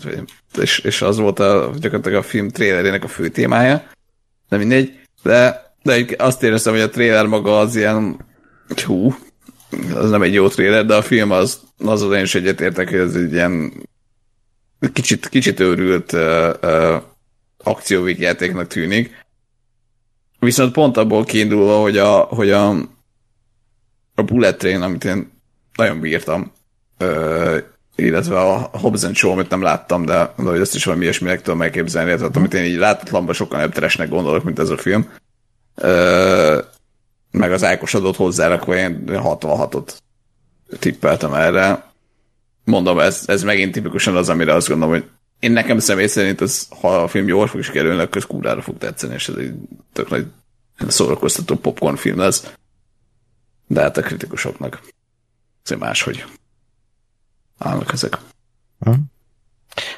és, 0.60 0.78
és 0.78 1.02
az 1.02 1.18
volt 1.18 1.38
a, 1.38 1.70
gyakorlatilag 1.78 2.18
a 2.18 2.22
film 2.22 2.48
trailerének 2.48 3.04
a 3.04 3.08
fő 3.08 3.28
témája. 3.28 3.82
De 4.48 4.56
mindegy. 4.56 5.00
De, 5.22 5.72
de 5.82 6.04
azt 6.18 6.42
éreztem, 6.42 6.72
hogy 6.72 6.82
a 6.82 6.88
trailer 6.88 7.26
maga 7.26 7.58
az 7.58 7.76
ilyen, 7.76 8.16
hú, 8.74 9.14
az 9.94 10.10
nem 10.10 10.22
egy 10.22 10.32
jó 10.32 10.48
trailer, 10.48 10.86
de 10.86 10.94
a 10.94 11.02
film 11.02 11.30
az, 11.30 11.60
az 11.78 12.02
én 12.02 12.22
is 12.22 12.34
egyetértek, 12.34 12.88
hogy 12.88 12.98
ez 12.98 13.14
egy 13.14 13.32
ilyen 13.32 13.72
kicsit, 14.92 15.28
kicsit 15.28 15.60
őrült 15.60 16.12
uh, 16.12 16.48
uh, 16.62 17.02
akcióvégjátéknak 17.64 18.66
tűnik. 18.66 19.24
Viszont 20.38 20.72
pont 20.72 20.96
abból 20.96 21.24
kiindulva, 21.24 21.80
hogy 21.80 21.98
a, 21.98 22.16
hogy 22.18 22.50
a, 22.50 22.68
a 24.14 24.22
Bullet 24.24 24.58
Train, 24.58 24.82
amit 24.82 25.04
én 25.04 25.30
nagyon 25.74 26.00
bírtam, 26.00 26.52
uh, 27.00 27.56
illetve 27.96 28.40
a 28.40 28.70
Hobbs 28.72 29.02
and 29.02 29.16
Show, 29.16 29.30
amit 29.30 29.50
nem 29.50 29.62
láttam, 29.62 30.04
de, 30.04 30.32
de 30.36 30.42
hogy 30.42 30.60
ezt 30.60 30.74
is 30.74 30.84
valami 30.84 31.02
ilyesminek 31.02 31.42
tudom 31.42 31.58
megképzelni, 31.58 32.14
tehát 32.14 32.36
amit 32.36 32.54
én 32.54 32.64
így 32.64 32.76
látatlanban 32.76 33.34
sokkal 33.34 33.68
teresnek 33.68 34.08
gondolok, 34.08 34.44
mint 34.44 34.58
ez 34.58 34.68
a 34.68 34.76
film. 34.76 35.12
Ö, 35.74 36.58
meg 37.36 37.52
az 37.52 37.64
Ákos 37.64 37.94
adott 37.94 38.16
hozzárakva 38.16 38.76
én 38.76 39.02
66-ot 39.06 39.92
tippeltem 40.78 41.34
erre. 41.34 41.92
Mondom, 42.64 42.98
ez, 42.98 43.22
ez 43.26 43.42
megint 43.42 43.72
tipikusan 43.72 44.16
az, 44.16 44.28
amire 44.28 44.54
azt 44.54 44.68
gondolom, 44.68 44.94
hogy 44.94 45.08
én 45.40 45.52
nekem 45.52 45.78
személy 45.78 46.06
szerint, 46.06 46.40
ez, 46.40 46.66
ha 46.80 47.02
a 47.02 47.08
film 47.08 47.28
jól 47.28 47.46
fog 47.46 47.60
is 47.60 47.70
kerülni, 47.70 48.02
akkor 48.02 48.16
ez 48.16 48.26
kúrára 48.26 48.62
fog 48.62 48.78
tetszeni, 48.78 49.14
és 49.14 49.28
ez 49.28 49.34
egy 49.34 49.54
tök 49.92 50.10
nagy 50.10 50.26
szórakoztató 50.88 51.54
popcorn 51.54 51.96
film 51.96 52.18
lesz. 52.18 52.52
De 53.66 53.80
hát 53.80 53.96
a 53.96 54.02
kritikusoknak 54.02 54.82
ez 55.64 55.76
máshogy 55.78 56.24
állnak 57.58 57.92
ezek. 57.92 58.18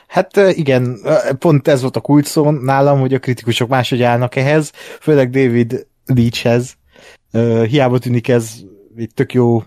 Hát 0.07 0.37
igen, 0.37 1.01
pont 1.39 1.69
ez 1.69 1.81
volt 1.81 1.97
a 1.97 2.01
kulcs 2.01 2.35
nálam, 2.61 3.01
hogy 3.01 3.15
a 3.15 3.19
kritikusok 3.19 3.69
máshogy 3.69 4.03
állnak 4.03 4.37
ehhez, 4.37 4.73
főleg 5.01 5.31
David 5.31 5.87
Leachhez. 6.07 6.77
Hiába 7.67 7.99
tűnik 7.99 8.29
ez 8.29 8.55
egy 8.97 9.11
tök 9.15 9.33
jó 9.33 9.63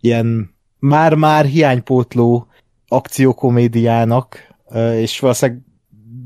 ilyen 0.00 0.54
már-már 0.78 1.44
hiánypótló 1.44 2.46
akciókomédiának, 2.88 4.54
és 4.94 5.18
valószínűleg 5.18 5.62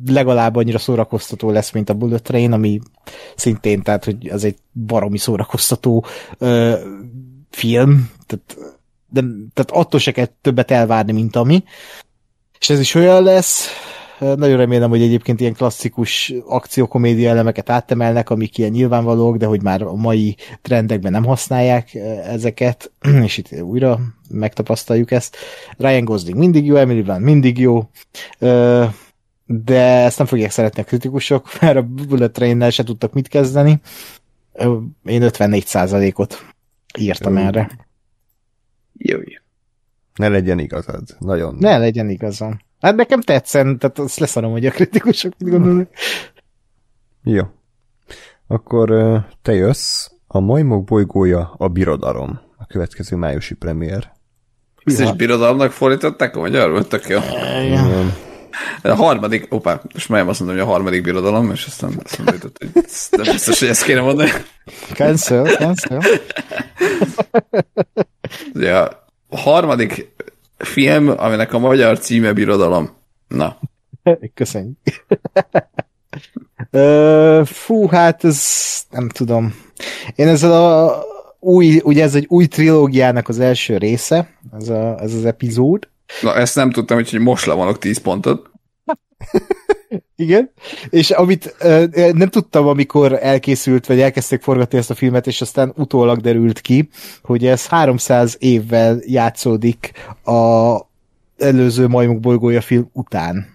legalább 0.07 0.57
annyira 0.57 0.79
szórakoztató 0.79 1.51
lesz, 1.51 1.71
mint 1.71 1.91
a 1.91 1.95
Bullet 1.95 2.23
Train, 2.23 2.53
ami 2.53 2.81
szintén, 3.37 3.83
tehát, 3.83 4.05
hogy 4.05 4.29
az 4.29 4.45
egy 4.45 4.57
baromi 4.87 5.19
szórakoztató 5.19 6.05
ö, 6.39 6.79
film, 7.51 8.11
tehát 8.27 8.75
de 9.09 9.21
tehát 9.55 9.71
attól 9.71 10.01
se 10.01 10.13
kell 10.13 10.29
többet 10.41 10.71
elvárni, 10.71 11.13
mint 11.13 11.37
ami. 11.37 11.65
És 12.59 12.71
ez 12.71 12.81
is 12.81 12.95
olyan 12.95 13.23
lesz, 13.23 13.69
nagyon 14.19 14.57
remélem, 14.57 14.91
hogy 14.91 15.03
egyébként 15.03 15.41
ilyen 15.41 15.55
klasszikus 15.55 16.33
akciókomédia 16.47 17.31
elemeket 17.31 17.71
áttemelnek, 17.71 18.31
amik 18.31 18.59
ilyen 18.59 18.71
nyilvánvalók, 18.71 19.37
de 19.37 19.47
hogy 19.47 19.63
már 19.63 19.83
a 19.83 19.95
mai 19.95 20.37
trendekben 20.63 21.13
nem 21.13 21.25
használják 21.25 21.95
ezeket, 22.25 22.93
és 23.25 23.39
itt 23.39 23.61
újra 23.61 24.01
megtapasztaljuk 24.31 25.11
ezt. 25.11 25.37
Ryan 25.79 26.05
Gosling 26.05 26.39
mindig 26.39 26.67
jó, 26.67 26.77
Emily 26.77 27.03
Blunt 27.03 27.21
mindig 27.21 27.59
jó, 27.59 27.91
de 29.47 29.81
ezt 30.05 30.19
nem 30.19 30.27
fogják 30.27 30.51
szeretni 30.51 30.83
a 30.83 30.85
kritikusok, 30.85 31.49
mert 31.61 31.77
a 31.77 31.83
Bullet 31.83 32.33
Train-nel 32.33 32.71
se 32.71 32.83
tudtak 32.83 33.13
mit 33.13 33.29
kezdeni. 33.29 33.81
Én 35.05 35.23
54%-ot 35.25 36.45
írtam 36.99 37.37
erre. 37.37 37.71
Jöjj. 38.93 39.35
Ne 40.15 40.29
legyen 40.29 40.59
igazad. 40.59 41.17
Nagyon. 41.19 41.57
Ne 41.59 41.79
legyen 41.79 42.09
igazam. 42.09 42.59
Hát 42.81 42.97
nekem 42.97 43.21
tetszen, 43.21 43.79
tehát 43.79 43.99
azt 43.99 44.19
leszarom, 44.19 44.53
hogy 44.53 44.67
a 44.67 44.71
kritikusok 44.71 45.33
mit 45.39 45.51
gondolnak. 45.51 45.89
Jó. 47.23 47.43
Akkor 48.47 48.91
te 49.43 49.53
jössz. 49.53 50.09
A 50.27 50.41
Majmok 50.41 50.85
bolygója 50.85 51.55
a 51.59 51.69
birodalom. 51.69 52.41
A 52.57 52.67
következő 52.67 53.17
májusi 53.17 53.55
premier. 53.55 54.13
Is 54.85 55.13
birodalomnak 55.13 55.71
fordították 55.73 56.37
a 56.37 56.41
magyarul? 56.41 56.87
Tök 56.87 57.09
jó. 57.09 57.19
Igen. 57.65 58.13
A 58.83 58.95
harmadik, 58.95 59.47
opá, 59.49 59.81
most 59.93 60.09
már 60.09 60.29
azt 60.29 60.41
mondom, 60.41 60.59
hogy 60.59 60.67
a 60.67 60.71
harmadik 60.71 61.03
birodalom, 61.03 61.51
és 61.51 61.67
aztán 61.67 62.01
azt 62.05 62.19
mondom, 62.19 62.39
hogy 62.41 62.73
nem 63.11 63.33
biztos, 63.33 63.59
hogy 63.59 63.69
ezt 63.69 63.85
kéne 63.85 64.01
mondani. 64.01 64.31
Cancel, 64.95 65.45
cancel. 65.45 66.03
Ugye 68.55 68.77
a 68.77 69.07
harmadik 69.31 70.15
film, 70.57 71.09
aminek 71.17 71.53
a 71.53 71.59
magyar 71.59 71.99
címe 71.99 72.33
Birodalom. 72.33 72.91
Na. 73.29 73.59
Köszönjük. 74.35 74.77
Fú, 77.45 77.87
hát 77.87 78.25
ez 78.25 78.41
nem 78.91 79.09
tudom. 79.09 79.55
Én 80.15 80.29
ezzel 80.29 80.53
a 80.53 81.03
új, 81.41 81.81
ugye 81.85 82.03
ez 82.03 82.15
egy 82.15 82.27
új 82.29 82.47
trilógiának 82.47 83.29
az 83.29 83.39
első 83.39 83.77
része, 83.77 84.29
ez, 84.59 84.69
a, 84.69 84.99
ez 85.01 85.15
az 85.15 85.25
epizód. 85.25 85.89
Na, 86.23 86.35
ezt 86.35 86.55
nem 86.55 86.71
tudtam, 86.71 86.97
hogy 86.97 87.21
most 87.21 87.47
levonok 87.47 87.79
10 87.79 87.99
pontot. 87.99 88.51
Igen, 90.17 90.51
és 90.91 91.11
amit 91.11 91.57
uh, 91.61 92.13
nem 92.13 92.29
tudtam, 92.29 92.67
amikor 92.67 93.19
elkészült, 93.23 93.87
vagy 93.87 94.01
elkezdték 94.01 94.43
forgatni 94.43 94.79
ezt 94.79 94.91
a 94.91 94.95
filmet, 94.95 95.27
és 95.27 95.41
aztán 95.41 95.73
utólag 95.77 96.21
derült 96.21 96.61
ki, 96.61 96.89
hogy 97.23 97.47
ez 97.47 97.67
300 97.67 98.37
évvel 98.39 98.99
játszódik 99.07 99.93
a 100.25 100.77
előző 101.37 101.87
Majmok 101.87 102.21
bolygója 102.21 102.61
film 102.61 102.91
után. 102.93 103.47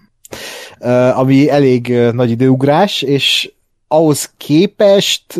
Uh, 0.80 1.18
ami 1.18 1.50
elég 1.50 1.86
uh, 1.90 2.12
nagy 2.12 2.30
időugrás, 2.30 3.02
és 3.02 3.52
ahhoz 3.88 4.32
képest 4.36 5.36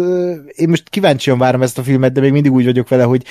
én 0.54 0.68
most 0.68 0.88
kíváncsian 0.88 1.38
várom 1.38 1.62
ezt 1.62 1.78
a 1.78 1.82
filmet, 1.82 2.12
de 2.12 2.20
még 2.20 2.32
mindig 2.32 2.52
úgy 2.52 2.64
vagyok 2.64 2.88
vele, 2.88 3.02
hogy 3.02 3.24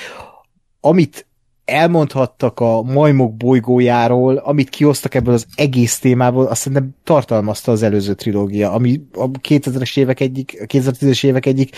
amit 0.80 1.26
elmondhattak 1.64 2.60
a 2.60 2.82
majmok 2.82 3.36
bolygójáról, 3.36 4.36
amit 4.36 4.68
kihoztak 4.68 5.14
ebből 5.14 5.34
az 5.34 5.46
egész 5.54 5.98
témából, 5.98 6.46
azt 6.46 6.60
szerintem 6.60 6.94
tartalmazta 7.04 7.72
az 7.72 7.82
előző 7.82 8.14
trilógia, 8.14 8.72
ami 8.72 9.02
a 9.12 9.30
2000-es 9.30 9.98
évek 9.98 10.20
egyik, 10.20 10.58
a 10.60 10.64
2010-es 10.64 11.24
évek 11.24 11.46
egyik 11.46 11.76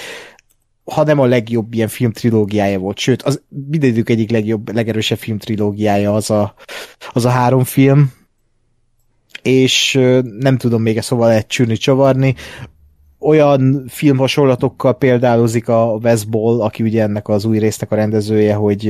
ha 0.85 1.05
nem 1.05 1.19
a 1.19 1.27
legjobb 1.27 1.75
ilyen 1.75 1.89
filmtrilógiája 1.89 2.79
volt, 2.79 2.99
sőt, 2.99 3.23
az 3.23 3.43
mindegyik 3.71 4.09
egyik 4.09 4.31
legjobb, 4.31 4.75
legerősebb 4.75 5.19
filmtrilógiája 5.19 6.15
az 6.15 6.31
a, 6.31 6.55
az 7.13 7.25
a 7.25 7.29
három 7.29 7.65
film, 7.65 8.13
és 9.43 9.93
nem 10.39 10.57
tudom 10.57 10.83
még 10.83 10.97
ezt 10.97 11.07
szóval 11.07 11.29
lehet 11.29 11.49
csűrni, 11.49 11.77
csavarni 11.77 12.35
olyan 13.25 13.85
filmhasonlatokkal 13.89 14.99
példálozik 14.99 15.69
a 15.69 15.99
Wes 16.03 16.27
aki 16.59 16.83
ugye 16.83 17.03
ennek 17.03 17.29
az 17.29 17.45
új 17.45 17.59
résznek 17.59 17.93
a 17.93 17.95
rendezője, 17.95 18.55
hogy 18.55 18.87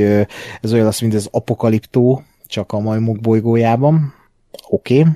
ez 0.61 0.73
olyan 0.73 0.85
lesz, 0.85 1.01
mint 1.01 1.15
az 1.15 1.29
Apokaliptó, 1.31 2.23
csak 2.47 2.73
a 2.73 2.81
majmok 2.81 3.21
bolygójában. 3.21 4.15
Oké. 4.69 5.01
Okay. 5.01 5.13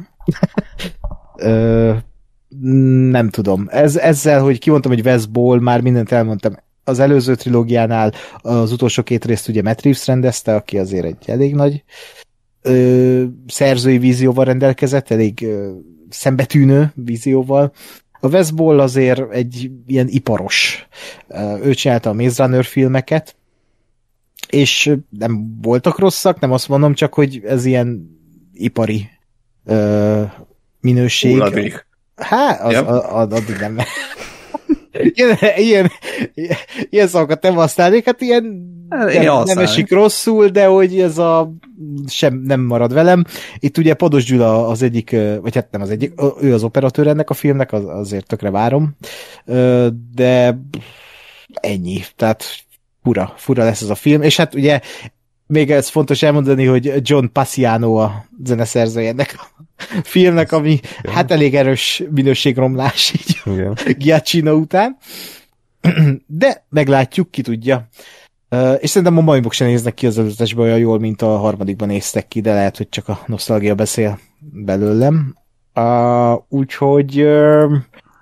nem 3.11 3.29
tudom. 3.31 3.67
Ez, 3.71 3.97
ezzel, 3.97 4.43
hogy 4.43 4.59
kimondtam, 4.59 4.93
hogy 4.93 5.07
Wes 5.07 5.25
már 5.61 5.81
mindent 5.81 6.13
elmondtam. 6.13 6.57
Az 6.85 6.99
előző 6.99 7.35
trilógiánál 7.35 8.13
az 8.39 8.73
utolsó 8.73 9.03
két 9.03 9.25
részt 9.25 9.49
ugye 9.49 9.63
Matt 9.63 9.83
Reeves 9.83 10.07
rendezte, 10.07 10.55
aki 10.55 10.79
azért 10.79 11.05
egy 11.05 11.25
elég 11.27 11.55
nagy 11.55 11.85
ö, 12.63 13.25
szerzői 13.47 13.99
vízióval 13.99 14.45
rendelkezett, 14.45 15.11
elég 15.11 15.43
ö, 15.43 15.71
szembetűnő 16.09 16.93
vízióval, 16.95 17.73
a 18.21 18.29
Wes 18.29 18.51
Ball 18.51 18.81
azért 18.81 19.33
egy 19.33 19.71
ilyen 19.87 20.09
iparos. 20.09 20.87
Ő 21.63 21.75
csinálta 21.75 22.11
a 22.11 22.13
Maze 22.13 22.45
Runner 22.45 22.65
filmeket, 22.65 23.37
és 24.49 24.97
nem 25.19 25.59
voltak 25.63 25.99
rosszak, 25.99 26.41
nem 26.41 26.53
azt 26.53 26.69
mondom, 26.69 26.95
csak 26.95 27.15
hogy 27.15 27.43
ez 27.45 27.65
ilyen 27.65 28.19
ipari 28.53 29.09
ö, 29.65 30.23
minőség. 30.81 31.31
Hulladék. 31.31 31.87
Hát, 32.17 32.61
az, 32.61 32.73
yep. 32.73 32.89
addig 32.89 33.57
nem. 33.61 33.79
Ilyen, 34.93 35.39
ilyen, 35.57 35.91
ilyen 36.91 37.07
szavakat 37.07 37.43
nem 37.43 37.55
használnék, 37.55 38.05
hát 38.05 38.21
ilyen 38.21 38.45
nem, 38.89 39.43
nem 39.45 39.59
esik 39.59 39.91
rosszul, 39.91 40.49
de 40.49 40.67
hogy 40.67 41.01
ez 41.01 41.19
a 41.19 41.53
sem 42.07 42.35
nem 42.45 42.61
marad 42.61 42.93
velem. 42.93 43.25
Itt 43.59 43.79
ugye 43.79 43.95
Pados 43.95 44.25
Gyula 44.25 44.69
az 44.69 44.83
egyik, 44.83 45.17
vagy 45.41 45.55
hát 45.55 45.71
nem 45.71 45.81
az 45.81 45.91
egyik, 45.91 46.13
ő 46.41 46.55
az 46.55 46.63
operatőr 46.63 47.07
ennek 47.07 47.31
a 47.31 47.35
filmnek, 47.35 47.73
az, 47.73 47.85
azért 47.85 48.27
tökre 48.27 48.51
várom, 48.51 48.97
de 50.15 50.59
ennyi, 51.61 52.01
tehát 52.17 52.45
fura, 53.03 53.33
fura 53.37 53.65
lesz 53.65 53.83
ez 53.83 53.91
a 53.91 53.95
film, 53.95 54.23
és 54.23 54.37
hát 54.37 54.55
ugye 54.55 54.81
még 55.49 55.71
ez 55.71 55.89
fontos 55.89 56.23
elmondani, 56.23 56.65
hogy 56.65 56.93
John 57.03 57.27
Passiano 57.33 57.95
a 57.95 58.25
zeneszerzője 58.45 59.09
ennek 59.09 59.35
a 59.39 59.65
filmnek, 60.03 60.53
ami 60.53 60.71
Igen. 60.71 61.15
hát 61.15 61.31
elég 61.31 61.55
erős 61.55 62.03
minőségromlás 62.11 63.13
így 63.13 63.41
Igen. 63.45 63.77
Giacchino 63.99 64.53
után. 64.53 64.97
De 66.27 66.67
meglátjuk, 66.69 67.31
ki 67.31 67.43
tudja. 67.43 67.89
És 68.79 68.91
szerintem 68.91 69.19
a 69.19 69.21
majmok 69.21 69.53
sem 69.53 69.67
néznek 69.67 69.95
ki 69.95 70.07
az 70.07 70.19
előzetesben 70.19 70.65
olyan 70.65 70.79
jól, 70.79 70.99
mint 70.99 71.23
a 71.23 71.37
harmadikban 71.37 71.89
néztek 71.89 72.29
ki, 72.29 72.41
de 72.41 72.53
lehet, 72.53 72.77
hogy 72.77 72.89
csak 72.89 73.09
a 73.09 73.23
nosztalgia 73.27 73.75
beszél 73.75 74.19
belőlem. 74.41 75.37
Uh, 75.75 76.41
úgyhogy 76.49 77.23
uh, 77.23 77.73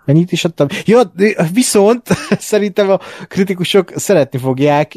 mennyit 0.04 0.32
is 0.32 0.44
adtam? 0.44 0.66
Ja, 0.84 1.12
viszont 1.52 2.08
szerintem 2.38 2.90
a 2.90 2.98
kritikusok 3.28 3.92
szeretni 3.94 4.38
fogják, 4.38 4.92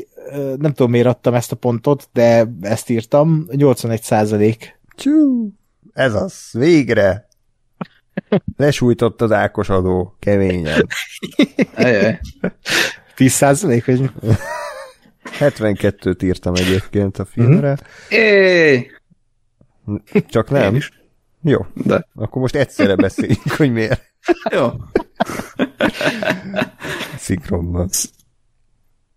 nem 0.58 0.74
tudom 0.74 0.92
miért 0.92 1.08
adtam 1.08 1.34
ezt 1.34 1.52
a 1.52 1.56
pontot, 1.56 2.10
de 2.14 2.52
ezt 2.62 2.90
írtam, 2.90 3.48
81 3.52 4.02
százalék. 4.02 4.80
Csú, 4.96 5.50
ez 5.94 6.14
az, 6.14 6.50
végre! 6.52 7.28
Lesújtott 8.58 9.22
az 9.22 9.32
Ákos 9.32 9.70
adó, 9.70 10.16
keményen. 10.20 10.88
10 13.16 13.32
százalék, 13.32 13.86
vagy 13.86 14.12
72-t 15.24 16.24
írtam 16.24 16.54
egyébként 16.54 17.18
a 17.18 17.26
filmre. 17.26 17.78
É. 18.10 18.92
Csak 20.28 20.50
nem? 20.50 20.76
is. 20.76 20.92
Jó. 21.42 21.66
De. 21.74 22.08
Akkor 22.16 22.42
most 22.42 22.56
egyszerre 22.56 22.96
beszéljünk, 22.96 23.52
hogy 23.58 23.72
miért. 23.72 24.14
Jó. 24.52 24.72
Szinkronban. 27.18 27.90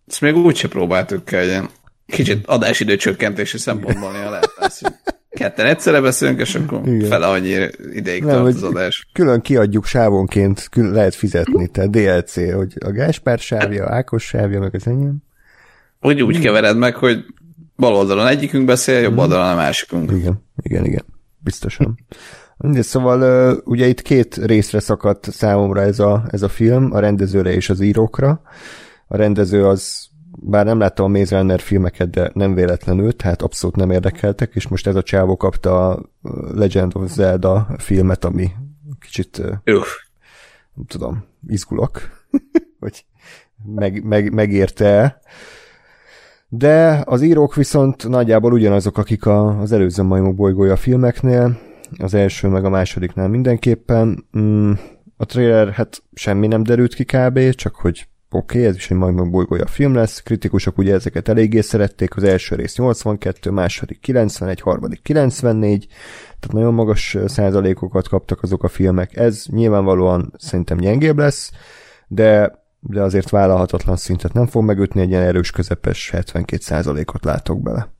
Ezt 0.07 0.21
még 0.21 0.37
úgyse 0.37 0.69
próbáltuk 0.69 1.25
kell, 1.25 1.45
ilyen 1.45 1.69
kicsit 2.07 2.47
adásidő 2.47 2.97
csökkentési 2.97 3.59
szempontból 3.59 4.13
néha 4.13 4.31
lehet 4.31 4.55
lesz, 4.59 4.83
ketten 5.31 5.67
egyszerre 5.67 6.01
beszélünk, 6.01 6.41
és 6.41 6.55
akkor 6.55 6.89
Igen. 6.89 7.09
fele 7.09 7.27
annyi 7.27 7.69
ideig 7.93 8.25
Nem, 8.25 8.43
tart 8.43 8.55
az 8.55 8.63
adás. 8.63 9.09
Külön 9.13 9.41
kiadjuk 9.41 9.85
sávonként, 9.85 10.69
külön 10.71 10.93
lehet 10.93 11.15
fizetni, 11.15 11.69
tehát 11.69 11.91
DLC, 11.91 12.55
hogy 12.55 12.73
a 12.85 12.91
Gáspár 12.91 13.39
sávja, 13.39 13.87
Ákos 13.89 14.25
sávja, 14.25 14.61
meg 14.61 14.75
az 14.75 14.87
enyém. 14.87 15.17
Úgy 16.01 16.23
úgy 16.23 16.39
kevered 16.39 16.77
meg, 16.77 16.95
hogy 16.95 17.25
bal 17.77 17.95
oldalon 17.95 18.27
egyikünk 18.27 18.65
beszél, 18.65 19.01
jobb 19.01 19.13
mhm. 19.13 19.21
oldalon 19.21 19.49
a 19.49 19.55
másikunk. 19.55 20.11
Igen, 20.11 20.45
igen, 20.63 20.85
igen. 20.85 21.05
Biztosan. 21.39 21.99
Mindegy, 22.57 22.85
szóval 22.85 23.61
ugye 23.65 23.87
itt 23.87 24.03
két 24.03 24.37
részre 24.37 24.81
szakadt 24.81 25.31
számomra 25.31 25.81
ez 25.81 25.99
a, 25.99 26.25
ez 26.31 26.43
a 26.43 26.49
film, 26.49 26.93
a 26.93 26.99
rendezőre 26.99 27.53
és 27.53 27.71
az 27.71 27.81
írókra. 27.81 28.43
A 29.13 29.17
rendező 29.17 29.67
az, 29.67 30.09
bár 30.39 30.65
nem 30.65 30.79
láttam 30.79 31.05
a 31.05 31.19
Maze 31.19 31.37
Runner 31.37 31.61
filmeket, 31.61 32.11
de 32.11 32.31
nem 32.35 32.55
véletlenül, 32.55 33.17
tehát 33.17 33.43
abszolút 33.43 33.77
nem 33.77 33.91
érdekeltek, 33.91 34.55
és 34.55 34.69
most 34.69 34.87
ez 34.87 34.95
a 34.95 35.03
csávó 35.03 35.37
kapta 35.37 35.89
a 35.89 36.03
Legend 36.55 36.93
of 36.95 37.11
Zelda 37.11 37.69
filmet, 37.79 38.25
ami 38.25 38.51
kicsit, 39.01 39.39
Uf. 39.65 39.97
nem 40.75 40.85
tudom, 40.87 41.25
izgulok, 41.47 42.01
hogy 42.81 43.05
meg, 43.65 44.05
meg, 44.05 44.33
megérte 44.33 45.21
de 46.49 47.03
az 47.05 47.23
írók 47.23 47.55
viszont 47.55 48.09
nagyjából 48.09 48.53
ugyanazok, 48.53 48.99
akik 48.99 49.27
a, 49.27 49.61
az 49.61 49.73
előző 49.73 50.03
majmok 50.03 50.35
bolygója 50.35 50.77
filmeknél, 50.77 51.59
az 51.99 52.15
első 52.15 52.49
meg 52.49 52.65
a 52.65 52.69
másodiknál 52.69 53.29
mindenképpen. 53.29 54.27
Mm, 54.39 54.73
a 55.17 55.25
trailer, 55.25 55.71
hát 55.71 56.03
semmi 56.13 56.47
nem 56.47 56.63
derült 56.63 56.95
ki 56.95 57.05
kb, 57.05 57.51
csak 57.51 57.75
hogy 57.75 58.09
oké, 58.35 58.59
okay, 58.59 58.69
ez 58.71 58.77
is 58.77 58.91
egy 58.91 58.97
majmok 58.97 59.31
bolygója 59.31 59.67
film 59.67 59.95
lesz, 59.95 60.23
kritikusok 60.23 60.79
ugye 60.79 60.95
ezeket 60.95 61.29
eléggé 61.29 61.61
szerették, 61.61 62.17
az 62.17 62.23
első 62.23 62.55
rész 62.55 62.77
82, 62.77 63.51
második 63.51 64.01
91, 64.01 64.61
harmadik 64.61 65.03
94, 65.03 65.87
tehát 66.41 66.53
nagyon 66.53 66.75
magas 66.75 67.17
százalékokat 67.27 68.09
kaptak 68.09 68.43
azok 68.43 68.63
a 68.63 68.69
filmek. 68.69 69.17
Ez 69.17 69.45
nyilvánvalóan 69.47 70.33
szerintem 70.39 70.77
gyengébb 70.77 71.19
lesz, 71.19 71.51
de 72.09 72.61
de 72.85 73.01
azért 73.01 73.31
vállalhatatlan 73.31 73.97
szintet 73.97 74.33
nem 74.33 74.47
fog 74.47 74.65
megütni, 74.65 75.01
egy 75.01 75.09
ilyen 75.09 75.23
erős 75.23 75.51
közepes 75.51 76.11
72%-ot 76.13 77.25
látok 77.25 77.63
bele. 77.63 77.93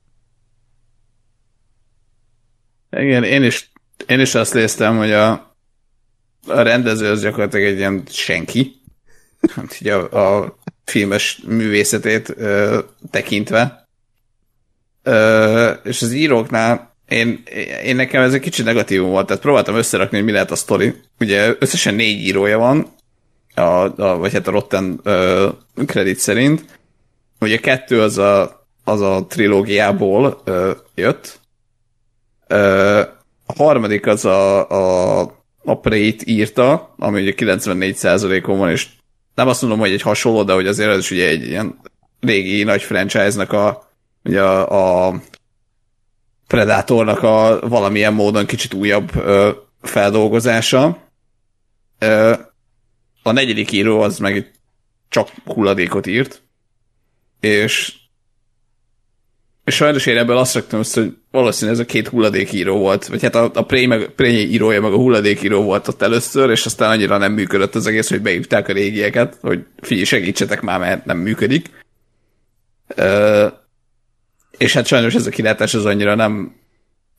Igen, 2.89 3.23
én 3.23 3.43
is, 3.43 3.71
én 4.07 4.19
is 4.19 4.35
azt 4.35 4.53
néztem, 4.53 4.97
hogy 4.97 5.11
a, 5.11 5.31
a 6.47 6.61
rendező 6.61 7.09
az 7.09 7.21
gyakorlatilag 7.21 7.65
egy 7.65 7.77
ilyen 7.77 8.03
senki, 8.09 8.81
hát 9.51 9.77
így 9.81 9.87
a, 9.87 10.39
a 10.39 10.57
filmes 10.85 11.41
művészetét 11.47 12.33
ö, 12.37 12.79
tekintve. 13.11 13.87
Ö, 15.03 15.69
és 15.83 16.01
az 16.01 16.11
íróknál 16.11 16.95
én, 17.07 17.43
én 17.83 17.95
nekem 17.95 18.21
ez 18.21 18.33
egy 18.33 18.41
kicsit 18.41 18.65
negatívum 18.65 19.09
volt, 19.09 19.27
tehát 19.27 19.41
próbáltam 19.41 19.75
összerakni, 19.75 20.17
hogy 20.17 20.25
mi 20.25 20.31
lehet 20.31 20.51
a 20.51 20.55
sztori. 20.55 20.93
Ugye 21.19 21.55
összesen 21.59 21.95
négy 21.95 22.19
írója 22.19 22.57
van, 22.57 22.95
a, 23.55 24.01
a, 24.01 24.17
vagy 24.17 24.33
hát 24.33 24.47
a 24.47 24.51
Rotten 24.51 24.99
uh, 25.03 25.85
kredit 25.85 26.19
szerint. 26.19 26.65
Ugye 27.39 27.57
kettő 27.57 28.01
az 28.01 28.17
a, 28.17 28.65
az 28.83 29.01
a 29.01 29.25
trilógiából 29.29 30.41
uh, 30.45 30.69
jött. 30.95 31.39
Uh, 32.49 32.99
a 33.45 33.53
harmadik 33.55 34.07
az 34.07 34.25
a, 34.25 34.69
a, 34.69 35.21
a 35.63 35.79
Prey-t 35.79 36.27
írta, 36.27 36.93
ami 36.97 37.21
ugye 37.21 37.33
94%-on 37.37 38.57
van, 38.57 38.69
és 38.69 38.87
nem 39.35 39.47
azt 39.47 39.61
mondom, 39.61 39.79
hogy 39.79 39.91
egy 39.91 40.01
hasonló, 40.01 40.43
de 40.43 40.53
hogy 40.53 40.67
azért 40.67 40.89
ez 40.89 40.97
is 40.97 41.11
ugye 41.11 41.27
egy 41.27 41.47
ilyen 41.47 41.79
régi 42.19 42.63
nagy 42.63 42.81
franchise-nak 42.81 43.51
a, 43.51 43.89
ugye 44.23 44.41
a, 44.41 45.07
a 45.07 45.21
Predatornak 46.47 47.23
a 47.23 47.59
valamilyen 47.67 48.13
módon 48.13 48.45
kicsit 48.45 48.73
újabb 48.73 49.15
ö, 49.15 49.51
feldolgozása. 49.81 51.11
A 53.23 53.31
negyedik 53.31 53.71
író 53.71 54.01
az 54.01 54.17
meg 54.17 54.51
csak 55.09 55.29
hulladékot 55.45 56.07
írt, 56.07 56.41
és 57.39 57.93
és 59.63 59.75
sajnos 59.75 60.05
én 60.05 60.17
ebből 60.17 60.37
azt 60.37 60.53
raktam 60.53 60.79
össze, 60.79 61.01
hogy 61.01 61.13
valószínűleg 61.31 61.79
ez 61.79 61.85
a 61.85 61.91
két 61.91 62.07
hulladékíró 62.07 62.77
volt, 62.77 63.07
vagy 63.07 63.21
hát 63.21 63.35
a, 63.35 63.51
a 63.53 63.65
Prey, 63.65 63.85
meg, 63.85 64.09
Prey 64.15 64.51
írója 64.51 64.81
meg 64.81 64.93
a 64.93 64.97
hulladékíró 64.97 65.61
volt 65.61 65.87
ott 65.87 66.01
először, 66.01 66.49
és 66.49 66.65
aztán 66.65 66.89
annyira 66.89 67.17
nem 67.17 67.33
működött 67.33 67.75
az 67.75 67.87
egész, 67.87 68.09
hogy 68.09 68.21
beívták 68.21 68.67
a 68.67 68.73
régieket, 68.73 69.37
hogy 69.41 69.65
figyelj, 69.81 70.05
segítsetek 70.05 70.61
már, 70.61 70.79
mert 70.79 71.05
nem 71.05 71.17
működik. 71.17 71.69
Ö, 72.95 73.47
és 74.57 74.73
hát 74.73 74.85
sajnos 74.85 75.15
ez 75.15 75.25
a 75.25 75.29
kilátás 75.29 75.73
az 75.73 75.85
annyira 75.85 76.15
nem 76.15 76.55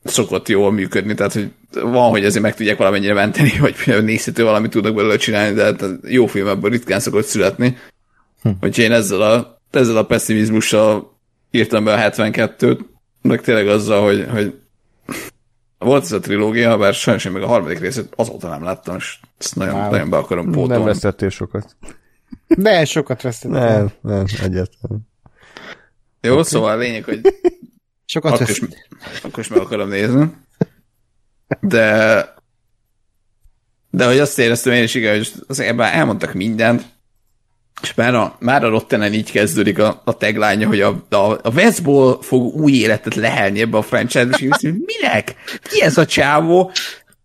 szokott 0.05 0.49
jól 0.49 0.73
működni, 0.73 1.15
tehát 1.15 1.33
hogy 1.33 1.51
van, 1.73 2.11
hogy 2.11 2.25
ezért 2.25 2.43
meg 2.43 2.55
tudják 2.55 2.77
valamennyire 2.77 3.15
menteni, 3.15 3.53
vagy 3.61 4.05
nézhető 4.05 4.45
valamit 4.45 4.71
tudnak 4.71 4.95
belőle 4.95 5.17
csinálni, 5.17 5.55
de 5.55 5.65
hát 5.65 5.85
jó 6.03 6.27
film 6.27 6.49
ebből 6.49 6.71
ritkán 6.71 7.01
szokott 7.01 7.27
születni. 7.27 7.79
Hm. 8.43 8.49
Úgyhogy 8.49 8.85
én 8.85 8.93
ezzel 8.93 9.21
a, 9.21 9.61
ezzel 9.71 9.97
a 9.97 10.05
pessimizmussal 10.07 11.14
írtam 11.55 11.85
be 11.85 11.93
a 11.93 12.11
72-t, 12.11 12.81
meg 13.23 13.41
tényleg 13.41 13.69
azzal, 13.69 14.05
hogy, 14.05 14.27
hogy 14.31 14.61
volt 15.79 16.03
ez 16.03 16.13
a 16.13 16.21
trilógia, 16.21 16.77
bár 16.77 16.95
sajnos 16.95 17.25
én 17.25 17.33
meg 17.33 17.43
a 17.43 17.47
harmadik 17.47 17.79
részét 17.79 18.09
azóta 18.17 18.49
nem 18.49 18.63
láttam, 18.63 18.97
és 18.97 19.19
ezt 19.39 19.57
nagyon, 19.57 19.75
wow. 19.75 19.91
nagyon 19.91 20.11
be 20.11 20.17
akarom 20.17 20.45
pótolni. 20.45 20.73
Nem 20.73 20.85
vesztettél 20.85 21.29
sokat. 21.29 21.77
De 22.47 22.85
sokat 22.85 23.23
vesztettél. 23.23 23.59
Nem, 23.59 23.91
nem, 24.01 24.25
egyetlen. 24.43 25.09
Jó, 26.21 26.33
okay. 26.33 26.45
szóval 26.45 26.71
a 26.71 26.77
lényeg, 26.77 27.05
hogy 27.05 27.21
sokat 28.05 28.33
akkor, 28.33 28.49
is, 28.49 28.61
akkor 29.23 29.39
is 29.39 29.49
meg 29.49 29.59
akarom 29.59 29.89
nézni. 29.89 30.35
De 31.61 32.35
de 33.95 34.07
hogy 34.07 34.19
azt 34.19 34.39
éreztem 34.39 34.73
én 34.73 34.83
is, 34.83 34.95
igen, 34.95 35.17
hogy 35.17 35.33
azért 35.47 35.69
ebben 35.69 35.93
elmondtak 35.93 36.33
mindent, 36.33 36.85
és 37.83 37.95
már 37.95 38.15
a, 38.15 38.37
már 38.39 38.65
a 38.65 38.69
Rottenen 38.69 39.13
így 39.13 39.31
kezdődik 39.31 39.79
a, 39.79 40.03
a 40.05 40.17
tagline 40.17 40.65
hogy 40.65 40.81
a, 40.81 41.05
a, 41.09 41.17
a 41.43 41.51
Westból 41.55 42.23
fog 42.23 42.55
új 42.55 42.73
életet 42.73 43.15
lehelni 43.15 43.61
ebbe 43.61 43.77
a 43.77 43.83
franchise-be, 43.83 44.37
és 44.41 44.63
én 44.63 44.85
minek? 44.87 45.35
Ki 45.63 45.83
ez 45.83 45.99
a 45.99 46.07
csávó? 46.07 46.71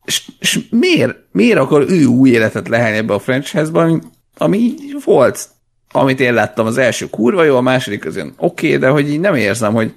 És, 0.05 0.59
miért, 0.69 1.17
miért 1.31 1.57
akar 1.57 1.85
ő 1.89 2.05
új 2.05 2.29
életet 2.29 2.67
lehelni 2.67 2.97
ebbe 2.97 3.13
a 3.13 3.19
franchise-ba, 3.19 3.81
ami, 3.81 3.99
ami 4.37 4.73
volt, 5.05 5.49
amit 5.91 6.19
én 6.19 6.33
láttam 6.33 6.65
az 6.65 6.77
első 6.77 7.09
kurva 7.09 7.43
jó, 7.43 7.55
a 7.55 7.61
második 7.61 7.99
közön 7.99 8.33
oké, 8.37 8.67
okay, 8.67 8.79
de 8.79 8.87
hogy 8.87 9.09
így 9.09 9.19
nem 9.19 9.35
érzem, 9.35 9.73
hogy 9.73 9.93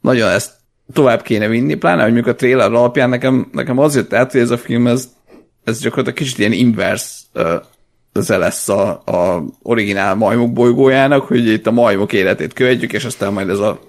nagyon 0.00 0.30
ezt 0.30 0.52
tovább 0.92 1.22
kéne 1.22 1.48
vinni, 1.48 1.74
pláne, 1.74 2.02
hogy 2.02 2.12
mikor 2.12 2.32
a 2.32 2.34
trailer 2.34 2.72
alapján 2.72 3.08
nekem, 3.08 3.48
nekem 3.52 3.78
az 3.78 3.94
jött 3.94 4.12
át, 4.12 4.32
hogy 4.32 4.40
ez 4.40 4.50
a 4.50 4.58
film, 4.58 4.86
ez, 4.86 5.08
ez 5.64 5.80
gyakorlatilag 5.80 6.18
kicsit 6.18 6.38
ilyen 6.38 6.52
inverse 6.52 7.08
uh, 7.34 7.54
ez 8.16 8.28
lesz 8.28 8.68
a, 8.68 8.88
a 9.04 9.44
originál 9.62 10.14
majmok 10.14 10.52
bolygójának, 10.52 11.26
hogy 11.26 11.46
itt 11.46 11.66
a 11.66 11.70
majmok 11.70 12.12
életét 12.12 12.52
követjük, 12.52 12.92
és 12.92 13.04
aztán 13.04 13.32
majd 13.32 13.48
ez 13.48 13.58
a 13.58 13.80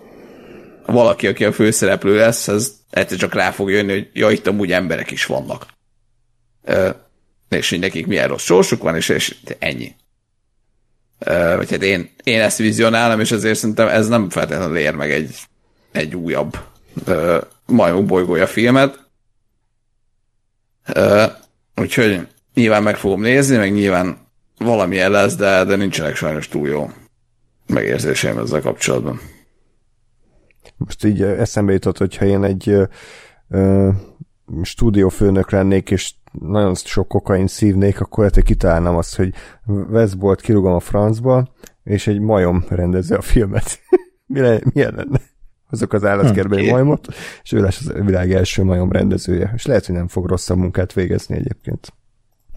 valaki, 0.86 1.28
aki 1.28 1.46
a 1.46 1.52
főszereplő 1.52 2.16
lesz, 2.16 2.48
ez 2.48 2.72
egyszer 2.90 3.18
csak 3.18 3.34
rá 3.34 3.52
fog 3.52 3.70
jönni, 3.70 3.92
hogy 3.92 4.10
ja, 4.14 4.30
itt 4.30 4.48
amúgy 4.48 4.72
emberek 4.72 5.12
is 5.12 5.26
vannak. 5.26 5.66
Uh, 6.64 6.90
és 7.50 7.70
hogy 7.70 7.80
nekik 7.80 8.08
milyen 8.08 8.28
rossz 8.28 8.44
sorsuk 8.44 8.82
van, 8.82 8.96
és, 8.96 9.10
és 9.10 9.36
ennyi. 9.60 9.96
Uh, 11.26 11.56
vagy 11.56 11.70
hát 11.70 11.84
én, 11.84 12.10
én 12.24 12.42
ezt 12.42 12.58
vizionálom, 12.58 13.20
és 13.20 13.32
ezért 13.32 13.58
szerintem 13.58 13.88
ez 13.88 14.08
nem 14.08 14.30
feltétlenül 14.30 14.78
ér 14.78 14.96
meg 14.96 15.12
egy, 15.12 15.36
egy 15.92 16.16
újabb 16.16 16.58
uh, 17.08 17.42
majmok 17.66 18.06
bolygója 18.06 18.48
filmet. 18.48 19.06
Uh, 20.96 21.32
úgyhogy 21.76 22.28
nyilván 22.58 22.84
meg 22.84 22.96
fogom 22.96 23.22
nézni, 23.22 23.58
meg 23.58 23.74
nyilván 23.74 24.18
valamilyen 24.58 25.12
lesz, 25.12 25.36
de, 25.36 25.64
de 25.64 25.76
nincsenek 25.76 26.16
sajnos 26.16 26.48
túl 26.48 26.68
jó 26.68 26.90
megérzéseim 27.68 28.38
ezzel 28.38 28.62
kapcsolatban. 28.62 29.20
Most 30.78 31.06
így 31.06 31.22
eszembe 31.22 31.72
jutott, 31.74 31.98
hogyha 31.98 32.26
én 32.26 32.44
egy 32.44 32.70
ö, 32.70 32.84
ö, 33.50 33.90
stúdiófőnök 34.62 35.52
lennék, 35.52 35.92
és 35.92 36.14
nagyon 36.32 36.76
sok 36.76 37.08
kokain 37.08 37.48
szívnék, 37.48 38.00
akkor 38.00 38.18
lehet, 38.18 38.34
hogy 38.34 38.44
kitalálnám 38.44 38.96
azt, 38.96 39.16
hogy 39.16 39.34
Westbolt 39.66 40.42
kirúgom 40.42 40.74
a 40.74 40.80
francba, 40.80 41.48
és 41.84 42.08
egy 42.08 42.20
majom 42.20 42.66
rendezze 42.70 43.16
a 43.16 43.22
filmet. 43.22 43.80
Mi 44.34 44.40
le, 44.40 44.60
milyen 44.74 44.94
lenne? 44.96 45.22
Azok 45.70 45.94
az 45.94 46.06
állatkertbeli 46.06 46.66
hm. 46.66 46.72
majmot, 46.72 47.08
és 47.44 47.52
ő 47.52 47.62
lesz 47.62 47.88
a 47.88 48.04
világ 48.04 48.34
első 48.34 48.64
majom 48.64 48.92
rendezője. 48.92 49.52
És 49.56 49.66
lehet, 49.66 49.86
hogy 49.86 49.96
nem 49.96 50.08
fog 50.08 50.26
rosszabb 50.28 50.58
munkát 50.58 50.94
végezni 50.94 51.36
egyébként. 51.36 51.94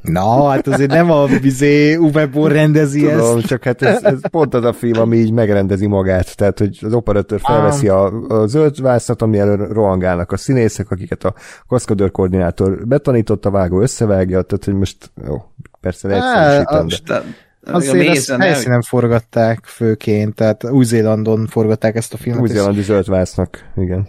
Na, 0.02 0.48
hát 0.48 0.66
azért 0.66 0.90
nem 0.90 1.10
a 1.10 1.26
vizé 1.26 1.94
Uwe 1.96 2.28
rendezi 2.32 3.00
Tudom, 3.00 3.38
ezt. 3.38 3.46
csak 3.46 3.64
hát 3.64 3.82
ez, 3.82 4.02
ez 4.02 4.28
pont 4.30 4.54
az 4.54 4.64
a 4.64 4.72
film, 4.72 5.00
ami 5.00 5.16
így 5.16 5.32
megrendezi 5.32 5.86
magát. 5.86 6.36
Tehát, 6.36 6.58
hogy 6.58 6.78
az 6.82 6.92
operatőr 6.92 7.40
felveszi 7.40 7.88
a, 7.88 8.04
a 8.28 8.46
zöld 8.46 8.80
vászat, 8.80 9.22
ami 9.22 9.38
elő 9.38 9.54
rohangálnak 9.54 10.32
a 10.32 10.36
színészek, 10.36 10.90
akiket 10.90 11.24
a 11.24 11.34
kaszkadőr 11.66 12.10
koordinátor 12.10 12.86
betanított, 12.86 13.44
a 13.44 13.50
vágó 13.50 13.80
összevágja, 13.80 14.42
tehát, 14.42 14.64
hogy 14.64 14.74
most 14.74 15.10
jó, 15.26 15.42
persze 15.80 16.08
egyszerűsítem, 16.08 16.86
de... 17.06 17.22
Azért 17.72 18.08
ezt 18.08 18.30
helyszínen 18.30 18.82
forgatták 18.82 19.64
főként, 19.64 20.34
tehát 20.34 20.64
Új-Zélandon 20.64 21.46
forgatták 21.46 21.96
ezt 21.96 22.14
a 22.14 22.16
filmet. 22.16 22.42
Új-Zélandi 22.42 22.82
zöldvásznak, 22.82 23.70
igen. 23.76 24.08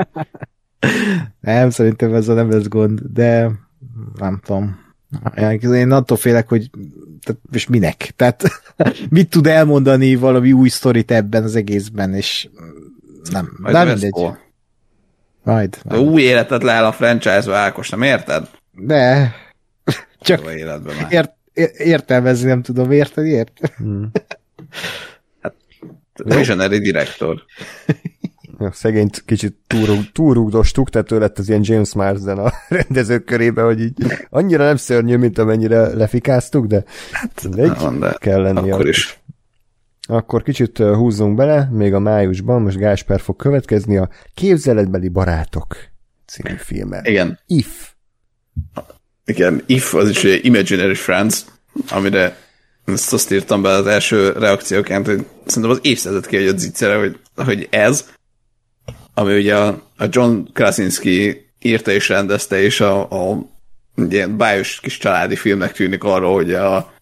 nem, 1.40 1.70
szerintem 1.70 2.14
ez 2.14 2.28
a 2.28 2.34
nem 2.34 2.50
lesz 2.50 2.68
gond, 2.68 3.00
de 3.00 3.50
nem 4.18 4.40
tudom. 4.44 4.86
Én 5.60 5.90
attól 5.90 6.16
félek, 6.16 6.48
hogy 6.48 6.70
tehát, 7.20 7.40
és 7.52 7.66
minek? 7.66 8.12
Tehát 8.16 8.42
mit 9.10 9.30
tud 9.30 9.46
elmondani 9.46 10.14
valami 10.14 10.52
új 10.52 10.68
sztorit 10.68 11.10
ebben 11.10 11.42
az 11.42 11.56
egészben, 11.56 12.14
és 12.14 12.48
nem. 13.30 13.56
Majd 13.60 13.74
nem 13.74 13.86
mindegy. 13.86 14.12
Majd. 15.42 15.78
majd. 15.84 16.00
Új 16.00 16.22
életet 16.22 16.62
leáll 16.62 16.84
a 16.84 16.92
franchise-ba, 16.92 17.54
Ákos, 17.54 17.88
nem 17.88 18.02
érted? 18.02 18.48
De. 18.72 19.34
Csak. 20.20 20.50
Ért, 21.10 21.32
értelmezni 21.78 22.48
nem 22.48 22.62
tudom, 22.62 22.90
érted? 22.90 23.24
Ért? 23.24 23.60
Hmm. 23.76 24.10
hát, 25.42 25.54
visionary 26.14 26.78
director. 26.78 27.42
Ja, 28.60 28.72
szegényt 28.72 29.22
kicsit 29.26 29.56
túrug, 29.66 30.12
túrugdostuk, 30.12 30.90
tehát 30.90 31.12
ő 31.12 31.18
lett 31.18 31.38
az 31.38 31.48
ilyen 31.48 31.60
James 31.64 31.94
Marsden 31.94 32.38
a 32.38 32.52
rendezők 32.68 33.24
körébe, 33.24 33.62
hogy 33.62 33.80
így 33.80 34.04
annyira 34.30 34.64
nem 34.64 34.76
szörnyű, 34.76 35.16
mint 35.16 35.38
amennyire 35.38 35.94
lefikáztuk, 35.94 36.66
de, 36.66 36.84
hát, 37.12 37.48
egy, 37.56 37.98
de 37.98 38.16
kell 38.18 38.42
lenni. 38.42 38.70
Akkor 38.70 38.88
is. 38.88 39.20
Akkor 40.08 40.42
kicsit 40.42 40.78
húzzunk 40.78 41.36
bele, 41.36 41.68
még 41.72 41.94
a 41.94 41.98
májusban, 41.98 42.62
most 42.62 42.76
Gásper 42.76 43.20
fog 43.20 43.36
következni 43.36 43.96
a 43.96 44.08
Képzeletbeli 44.34 45.08
Barátok 45.08 45.76
című 46.26 46.56
filmmel. 46.56 47.04
Igen. 47.04 47.38
If. 47.46 47.92
Igen, 49.24 49.62
If 49.66 49.94
az 49.94 50.08
is 50.08 50.24
egy 50.24 50.44
Imaginary 50.44 50.94
Friends, 50.94 51.44
amire 51.90 52.36
ezt 52.84 53.12
azt 53.12 53.32
írtam 53.32 53.62
be 53.62 53.68
az 53.68 53.86
első 53.86 54.32
reakcióként, 54.32 55.06
hogy 55.06 55.26
szerintem 55.46 55.70
az 55.70 55.78
évszázad 55.82 56.26
kiadott 56.26 56.58
zicsere, 56.58 56.96
hogy, 56.96 57.18
hogy 57.34 57.68
ez, 57.70 58.10
ami 59.18 59.36
ugye 59.36 59.56
a, 59.56 59.82
John 60.08 60.40
Krasinski 60.52 61.46
írta 61.60 61.90
és 61.90 62.08
rendezte, 62.08 62.62
és 62.62 62.80
a, 62.80 63.00
a 63.10 63.38
ilyen 64.08 64.36
bájos 64.36 64.80
kis 64.80 64.98
családi 64.98 65.36
filmnek 65.36 65.72
tűnik 65.72 66.04
arról, 66.04 66.34
hogy 66.34 66.54
a 66.54 66.92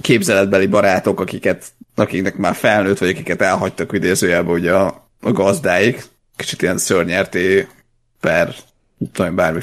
képzeletbeli 0.00 0.66
barátok, 0.66 1.20
akiket, 1.20 1.72
akiknek 1.94 2.36
már 2.36 2.54
felnőtt, 2.54 2.98
vagy 2.98 3.08
akiket 3.08 3.42
elhagytak 3.42 3.92
idézőjelben 3.92 4.54
ugye 4.54 4.72
a, 4.72 5.08
a 5.20 5.32
gazdáik, 5.32 6.04
kicsit 6.36 6.62
ilyen 6.62 6.78
szörnyerté 6.78 7.68
per, 8.20 8.54
tudom, 9.12 9.34
bármi 9.34 9.60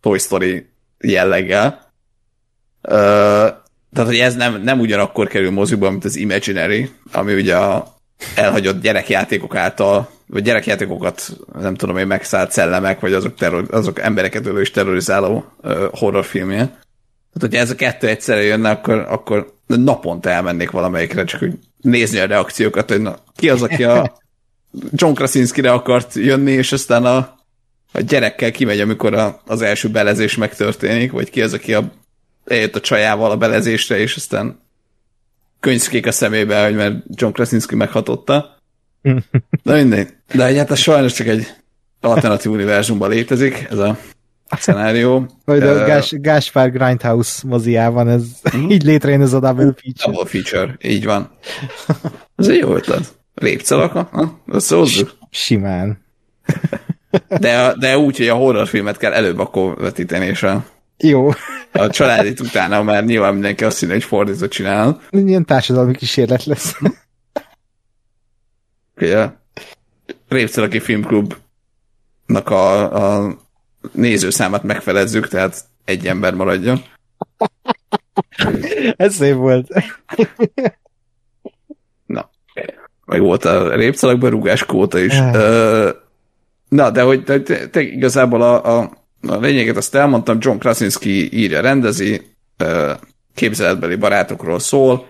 Toy 0.00 0.18
Story 0.18 0.66
jelleggel. 1.00 1.92
Uh, 2.82 2.92
tehát, 3.92 4.06
hogy 4.06 4.18
ez 4.18 4.34
nem, 4.34 4.62
nem 4.62 4.80
ugyanakkor 4.80 5.28
kerül 5.28 5.50
moziba, 5.50 5.90
mint 5.90 6.04
az 6.04 6.16
Imaginary, 6.16 6.90
ami 7.12 7.34
ugye 7.34 7.56
a 7.56 7.97
elhagyott 8.34 8.80
gyerekjátékok 8.82 9.54
által 9.54 10.10
vagy 10.26 10.42
gyerekjátékokat, 10.42 11.36
nem 11.60 11.74
tudom 11.74 11.96
én, 11.96 12.06
megszállt 12.06 12.52
szellemek, 12.52 13.00
vagy 13.00 13.12
azok, 13.12 13.34
terror, 13.34 13.66
azok 13.70 14.00
embereket 14.00 14.46
ölő 14.46 14.60
és 14.60 14.70
terrorizáló 14.70 15.52
horrorfilmje. 15.90 16.56
Tehát, 16.56 17.40
hogyha 17.40 17.58
ez 17.58 17.70
a 17.70 17.74
kettő 17.74 18.08
egyszerre 18.08 18.42
jönne, 18.42 18.70
akkor, 18.70 19.06
akkor 19.08 19.52
naponta 19.66 20.30
elmennék 20.30 20.70
valamelyikre, 20.70 21.24
csak 21.24 21.40
hogy 21.40 21.58
nézni 21.80 22.18
a 22.18 22.26
reakciókat, 22.26 22.90
hogy 22.90 23.00
na, 23.00 23.16
ki 23.36 23.48
az, 23.50 23.62
aki 23.62 23.84
a 23.84 24.16
John 24.92 25.14
Krasinski-re 25.14 25.72
akart 25.72 26.14
jönni, 26.14 26.52
és 26.52 26.72
aztán 26.72 27.04
a, 27.04 27.16
a 27.92 28.00
gyerekkel 28.00 28.50
kimegy, 28.50 28.80
amikor 28.80 29.14
a, 29.14 29.40
az 29.46 29.62
első 29.62 29.88
belezés 29.88 30.36
megtörténik, 30.36 31.12
vagy 31.12 31.30
ki 31.30 31.42
az, 31.42 31.52
aki 31.52 31.74
a, 31.74 31.92
eljött 32.44 32.76
a 32.76 32.80
csajával 32.80 33.30
a 33.30 33.36
belezésre, 33.36 33.98
és 33.98 34.16
aztán 34.16 34.60
könyvszkék 35.60 36.06
a 36.06 36.12
szemébe, 36.12 36.64
hogy 36.64 36.74
mert 36.74 36.96
John 37.08 37.32
Krasinski 37.32 37.74
meghatotta. 37.74 38.56
De 39.64 39.74
mindegy. 39.74 40.08
De 40.34 40.46
egyáltalán 40.46 40.82
sajnos 40.82 41.12
csak 41.12 41.26
egy 41.26 41.46
alternatív 42.00 42.52
univerzumban 42.52 43.10
létezik, 43.10 43.66
ez 43.70 43.78
a 43.78 43.98
szenárió. 44.56 45.26
Vagy 45.44 45.62
a 45.62 45.84
Gás, 45.84 46.10
Gáspár 46.10 46.72
Grindhouse 46.72 47.42
moziában 47.46 48.08
ez 48.08 48.22
mm. 48.56 48.68
így 48.74 48.82
létrejön 48.82 49.20
ez 49.20 49.32
a 49.32 49.40
double 49.40 49.74
feature. 49.76 50.12
Double 50.12 50.26
feature, 50.26 50.76
így 50.82 51.04
van. 51.04 51.30
Ez 52.36 52.48
egy 52.48 52.58
jó 52.58 52.74
ötlet. 52.74 53.16
Lépcelaka? 53.34 54.10
Összehozzuk? 54.46 55.16
Simán. 55.30 56.06
De, 57.28 57.74
de 57.78 57.98
úgy, 57.98 58.16
hogy 58.16 58.28
a 58.28 58.34
horrorfilmet 58.34 58.96
kell 58.96 59.12
előbb 59.12 59.38
akkor 59.38 59.76
vetíteni, 59.76 60.26
és 60.26 60.42
a, 60.42 60.64
jó. 60.98 61.30
a 61.72 61.90
családit 61.90 62.40
utána 62.40 62.82
már 62.82 63.04
nyilván 63.04 63.32
mindenki 63.32 63.64
azt 63.64 63.78
hinni, 63.78 63.92
hogy 63.92 64.04
fordított 64.04 64.50
csinál. 64.50 65.00
Ilyen 65.10 65.44
társadalmi 65.44 65.94
kísérlet 65.94 66.44
lesz. 66.44 66.76
Ugye, 68.96 69.28
Répcelaki 70.28 70.78
Filmklubnak 70.78 72.48
a, 72.50 72.92
a 73.24 73.36
nézőszámát 73.92 74.62
megfelezzük, 74.62 75.28
tehát 75.28 75.64
egy 75.84 76.06
ember 76.06 76.34
maradjon. 76.34 76.82
Ez 78.96 79.14
szép 79.14 79.34
volt. 79.34 79.68
Na, 82.06 82.30
meg 83.04 83.20
volt 83.20 83.44
a 83.44 83.74
répcelakban 83.74 84.30
rúgás 84.30 84.64
kóta 84.64 84.98
is. 84.98 85.14
Na, 86.68 86.90
de 86.90 87.02
hogy 87.02 87.24
te, 87.24 87.42
te 87.68 87.80
igazából 87.80 88.42
a, 88.42 88.78
a, 88.78 88.90
a 89.26 89.36
lényeget 89.36 89.76
azt 89.76 89.94
elmondtam, 89.94 90.38
John 90.40 90.58
Krasinski 90.58 91.38
írja, 91.38 91.60
rendezi, 91.60 92.36
képzeletbeli 93.34 93.94
barátokról 93.94 94.58
szól, 94.58 95.06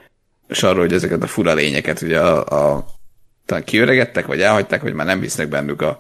és 0.48 0.62
arról, 0.62 0.80
hogy 0.80 0.92
ezeket 0.92 1.22
a 1.22 1.26
fura 1.26 1.54
lényeket 1.54 2.02
ugye 2.02 2.20
a, 2.20 2.74
a 2.74 2.86
talán 3.46 3.64
kiöregettek, 3.64 4.26
vagy 4.26 4.40
elhagyták, 4.40 4.80
hogy 4.80 4.92
már 4.92 5.06
nem 5.06 5.20
hisznek 5.20 5.48
bennük 5.48 5.82
a, 5.82 5.98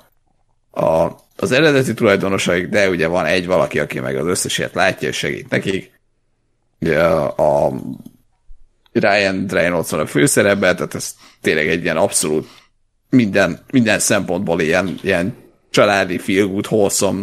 a, 0.70 1.16
az 1.36 1.52
eredeti 1.52 1.94
tulajdonosaik, 1.94 2.68
de 2.68 2.88
ugye 2.88 3.06
van 3.06 3.24
egy 3.24 3.46
valaki, 3.46 3.78
aki 3.78 4.00
meg 4.00 4.16
az 4.16 4.26
összes 4.26 4.58
ilyet 4.58 4.74
látja 4.74 5.08
és 5.08 5.16
segít 5.16 5.50
nekik. 5.50 5.92
Ugye 6.80 7.02
a, 7.02 7.66
a 7.66 7.72
Ryan 8.92 9.46
Reynolds 9.46 9.90
van 9.90 10.00
a 10.00 10.06
főszerepben, 10.06 10.76
tehát 10.76 10.94
ez 10.94 11.14
tényleg 11.40 11.68
egy 11.68 11.82
ilyen 11.82 11.96
abszolút 11.96 12.48
minden, 13.10 13.64
minden 13.70 13.98
szempontból 13.98 14.60
ilyen, 14.60 14.98
ilyen 15.02 15.34
családi, 15.70 16.18
feel 16.18 16.46
good, 16.46 16.66
wholesome 16.66 17.22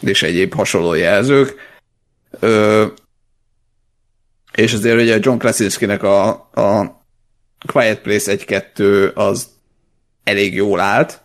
és 0.00 0.22
egyéb 0.22 0.54
hasonló 0.54 0.94
jelzők. 0.94 1.54
Ö, 2.40 2.86
és 4.52 4.72
azért 4.72 5.00
ugye 5.00 5.18
John 5.20 5.38
Krasinski-nek 5.38 6.02
a, 6.02 6.28
a 6.52 7.00
Quiet 7.66 8.00
Place 8.00 8.36
1-2 8.36 9.14
az 9.14 9.48
elég 10.24 10.54
jól 10.54 10.80
állt. 10.80 11.22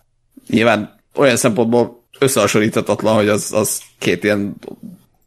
Nyilván 0.48 1.00
olyan 1.16 1.36
szempontból 1.36 2.08
összehasonlíthatatlan, 2.20 3.16
hogy 3.16 3.28
az, 3.28 3.54
az 3.54 3.82
két 3.98 4.24
ilyen 4.24 4.56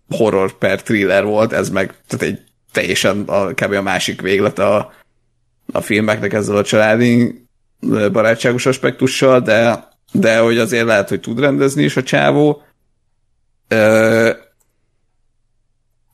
horror 0.09 0.59
per 0.59 0.83
thriller 0.83 1.25
volt, 1.25 1.53
ez 1.53 1.71
meg 1.71 1.95
tehát 2.07 2.25
egy 2.27 2.41
teljesen 2.73 3.23
a, 3.27 3.47
kb. 3.47 3.73
a 3.73 3.83
másik 3.83 4.21
véglet 4.21 4.59
a, 4.59 4.93
a 5.73 5.81
filmeknek 5.81 6.33
ezzel 6.33 6.57
a 6.57 6.65
családi 6.65 7.45
barátságos 8.13 8.67
aspektussal, 8.67 9.41
de, 9.41 9.89
de 10.13 10.39
hogy 10.39 10.59
azért 10.59 10.87
lehet, 10.87 11.09
hogy 11.09 11.21
tud 11.21 11.41
rendezni 11.41 11.83
is 11.83 11.97
a 11.97 12.03
csávó. 12.03 12.63
Ö, 13.69 14.31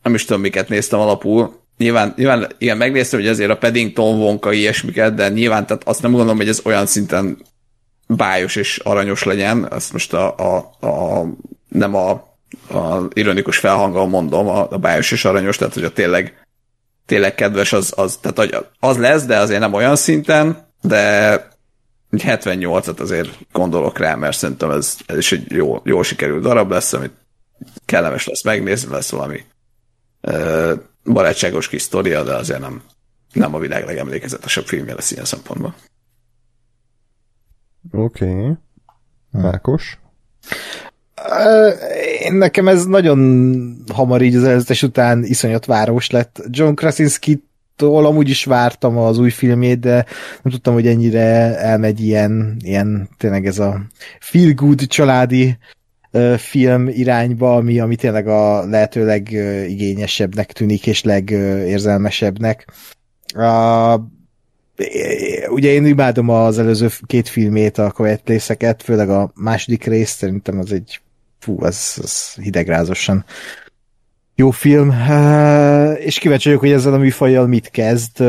nem 0.02 0.14
is 0.14 0.24
tudom, 0.24 0.40
miket 0.42 0.68
néztem 0.68 1.00
alapul. 1.00 1.58
Nyilván, 1.76 2.14
nyilván 2.16 2.46
igen, 2.58 2.76
megnéztem, 2.76 3.20
hogy 3.20 3.28
azért 3.28 3.50
a 3.50 3.56
Paddington 3.56 4.18
vonka 4.18 4.52
ilyesmiket, 4.52 5.14
de 5.14 5.28
nyilván 5.28 5.66
tehát 5.66 5.88
azt 5.88 6.02
nem 6.02 6.10
gondolom, 6.10 6.36
hogy 6.36 6.48
ez 6.48 6.60
olyan 6.64 6.86
szinten 6.86 7.38
bájos 8.06 8.56
és 8.56 8.78
aranyos 8.78 9.22
legyen, 9.22 9.72
ezt 9.72 9.92
most 9.92 10.12
a, 10.12 10.34
a, 10.36 10.86
a 10.86 11.26
nem 11.68 11.94
a, 11.94 12.10
a 12.70 13.08
ironikus 13.12 13.58
felhanggal 13.58 14.06
mondom, 14.06 14.48
a, 14.48 14.70
a 14.70 14.78
bájos 14.78 15.12
és 15.12 15.24
aranyos, 15.24 15.56
tehát 15.56 15.74
hogy 15.74 15.84
a 15.84 15.92
tényleg, 15.92 16.46
tényleg 17.06 17.34
kedves 17.34 17.72
az, 17.72 17.92
az, 17.96 18.18
tehát 18.20 18.66
az 18.80 18.98
lesz, 18.98 19.24
de 19.24 19.38
azért 19.38 19.60
nem 19.60 19.72
olyan 19.72 19.96
szinten, 19.96 20.68
de 20.82 21.48
78-at 22.12 23.00
azért 23.00 23.38
gondolok 23.52 23.98
rá, 23.98 24.14
mert 24.14 24.36
szerintem 24.36 24.70
ez, 24.70 24.96
ez 25.06 25.16
is 25.16 25.32
egy 25.32 25.52
jó, 25.52 25.80
jó 25.84 26.02
sikerült 26.02 26.42
darab 26.42 26.70
lesz, 26.70 26.92
amit 26.92 27.12
kellemes 27.90 28.26
lesz 28.26 28.42
megnézni, 28.42 28.90
lesz 28.90 29.10
valami 29.10 29.40
ö, 30.20 30.74
barátságos 31.04 31.68
kis 31.68 31.82
sztoria, 31.82 32.22
de 32.22 32.34
azért 32.34 32.60
nem, 32.60 32.82
nem 33.32 33.54
a 33.54 33.58
világ 33.58 33.84
legemlékezetesebb 33.84 34.64
filmje 34.64 34.94
lesz 34.94 35.10
ilyen 35.10 35.24
szempontból. 35.24 35.74
Oké. 37.92 38.24
Okay. 38.24 38.52
Mákos? 39.30 39.98
Én 42.20 42.34
nekem 42.34 42.68
ez 42.68 42.84
nagyon 42.84 43.76
hamar 43.92 44.22
így 44.22 44.36
az 44.36 44.44
előzetes 44.44 44.82
után 44.82 45.24
iszonyat 45.24 45.64
város 45.64 46.10
lett. 46.10 46.42
John 46.50 46.74
Krasinski 46.74 47.44
tól 47.76 48.06
amúgy 48.06 48.28
is 48.28 48.44
vártam 48.44 48.98
az 48.98 49.18
új 49.18 49.30
filmjét, 49.30 49.80
de 49.80 49.94
nem 50.42 50.52
tudtam, 50.52 50.74
hogy 50.74 50.86
ennyire 50.86 51.58
elmegy 51.58 52.00
ilyen, 52.00 52.56
ilyen 52.60 53.08
tényleg 53.16 53.46
ez 53.46 53.58
a 53.58 53.80
feel 54.20 54.52
good 54.52 54.86
családi 54.86 55.58
film 56.36 56.88
irányba, 56.88 57.54
ami, 57.56 57.80
ami 57.80 57.96
tényleg 57.96 58.28
a 58.28 58.64
lehető 58.66 59.04
legigényesebbnek 59.04 60.52
tűnik, 60.52 60.86
és 60.86 61.02
legérzelmesebbnek. 61.02 62.66
A, 63.34 63.94
ugye 65.48 65.70
én 65.70 65.86
imádom 65.86 66.28
az 66.28 66.58
előző 66.58 66.88
két 67.06 67.28
filmét, 67.28 67.78
a 67.78 67.90
Quiet 67.90 68.20
Place-eket, 68.22 68.82
főleg 68.82 69.10
a 69.10 69.32
második 69.34 69.84
részt, 69.84 70.16
szerintem 70.16 70.58
az 70.58 70.72
egy 70.72 71.00
fú, 71.38 71.62
az, 71.62 71.98
az 72.02 72.34
hidegrázosan 72.34 73.24
jó 74.40 74.50
film, 74.50 74.94
és 75.98 76.18
kíváncsi 76.18 76.48
vagyok, 76.48 76.60
hogy 76.60 76.72
ezzel 76.72 76.92
a 76.92 76.98
műfajjal 76.98 77.46
mit 77.46 77.70
kezd. 77.70 78.24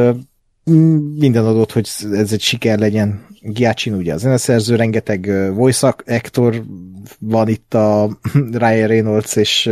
Minden 1.17 1.45
adott, 1.45 1.71
hogy 1.71 1.89
ez 2.11 2.31
egy 2.31 2.41
siker 2.41 2.79
legyen. 2.79 3.25
Giacin 3.41 3.93
ugye 3.93 4.13
a 4.13 4.17
zeneszerző, 4.17 4.75
rengeteg 4.75 5.51
voice 5.53 5.95
actor 6.05 6.63
van 7.19 7.47
itt 7.47 7.73
a 7.73 8.09
Ryan 8.61 8.87
Reynolds 8.87 9.35
és 9.35 9.69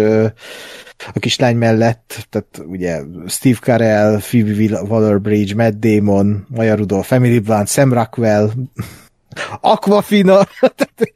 a 1.13 1.19
kislány 1.19 1.55
mellett, 1.55 2.27
tehát 2.29 2.61
ugye 2.65 3.01
Steve 3.27 3.57
Carell, 3.61 4.17
Phoebe 4.17 4.81
Waller-Bridge, 4.81 5.55
Matt 5.55 5.79
Damon, 5.79 6.45
Maya 6.49 6.75
Rudolph, 6.75 7.07
Family 7.07 7.39
Blunt, 7.39 7.67
Sam 7.67 7.93
Rockwell, 7.93 8.51
Aquafina, 9.61 10.43
tehát 10.75 11.13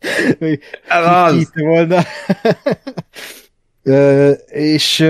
volna. 1.53 2.03
És 4.45 5.01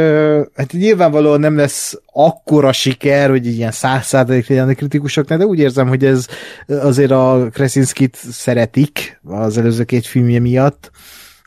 hát 0.56 0.72
nyilvánvalóan 0.72 1.40
nem 1.40 1.56
lesz 1.56 2.00
akkora 2.06 2.72
siker, 2.72 3.30
hogy 3.30 3.46
ilyen 3.46 3.72
száz 3.72 4.06
százalék 4.06 4.48
legyen 4.48 4.70
a 4.70 4.74
kritikusoknak, 4.74 5.38
de 5.38 5.46
úgy 5.46 5.60
érzem, 5.60 5.88
hogy 5.88 6.06
ez 6.06 6.28
azért 6.68 7.12
a 7.12 7.48
Kresinskit 7.52 8.16
szeretik 8.16 9.20
az 9.24 9.58
előző 9.58 9.84
két 9.84 10.06
filmje 10.06 10.40
miatt. 10.40 10.92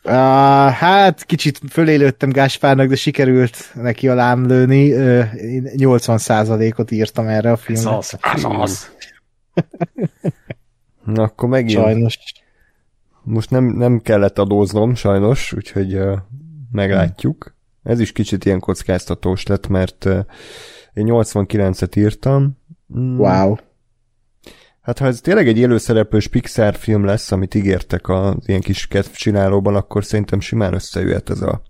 Uh, 0.05 0.12
hát 0.73 1.24
kicsit 1.24 1.61
fölélődtem 1.70 2.31
Gáspárnak, 2.31 2.89
de 2.89 2.97
sikerült 2.97 3.70
neki 3.74 4.09
alám 4.09 4.47
lőni. 4.47 4.93
Uh, 4.93 5.24
80 5.77 6.19
százalékot 6.19 6.90
írtam 6.90 7.27
erre 7.27 7.51
a 7.51 7.57
filmre. 7.57 7.90
Ez 7.90 7.97
az, 7.97 8.19
ez 8.35 8.44
az. 8.44 8.90
Na, 11.15 11.23
akkor 11.23 11.48
megint. 11.48 11.81
Sajnos. 11.81 12.19
Most 13.23 13.51
nem, 13.51 13.65
nem 13.65 14.01
kellett 14.01 14.39
adóznom, 14.39 14.94
sajnos, 14.94 15.53
úgyhogy 15.53 15.94
uh, 15.94 16.16
meglátjuk. 16.70 17.55
Ez 17.82 18.01
is 18.01 18.12
kicsit 18.12 18.44
ilyen 18.44 18.60
kockáztatós 18.60 19.47
lett, 19.47 19.68
mert 19.68 20.05
én 20.94 21.06
89-et 21.09 21.97
írtam. 21.97 22.59
Mm. 22.98 23.18
Wow. 23.18 23.55
Hát 24.80 24.98
ha 24.98 25.06
ez 25.06 25.20
tényleg 25.20 25.48
egy 25.48 25.59
élőszereplős 25.59 26.28
Pixar 26.28 26.74
film 26.74 27.05
lesz, 27.05 27.32
amit 27.32 27.55
ígértek 27.55 28.09
az 28.09 28.34
ilyen 28.44 28.60
kis 28.60 28.86
kedvcsinálóban, 28.86 29.74
akkor 29.74 30.05
szerintem 30.05 30.40
simán 30.40 30.74
összejöhet 30.74 31.30
ez 31.30 31.40
a, 31.40 31.62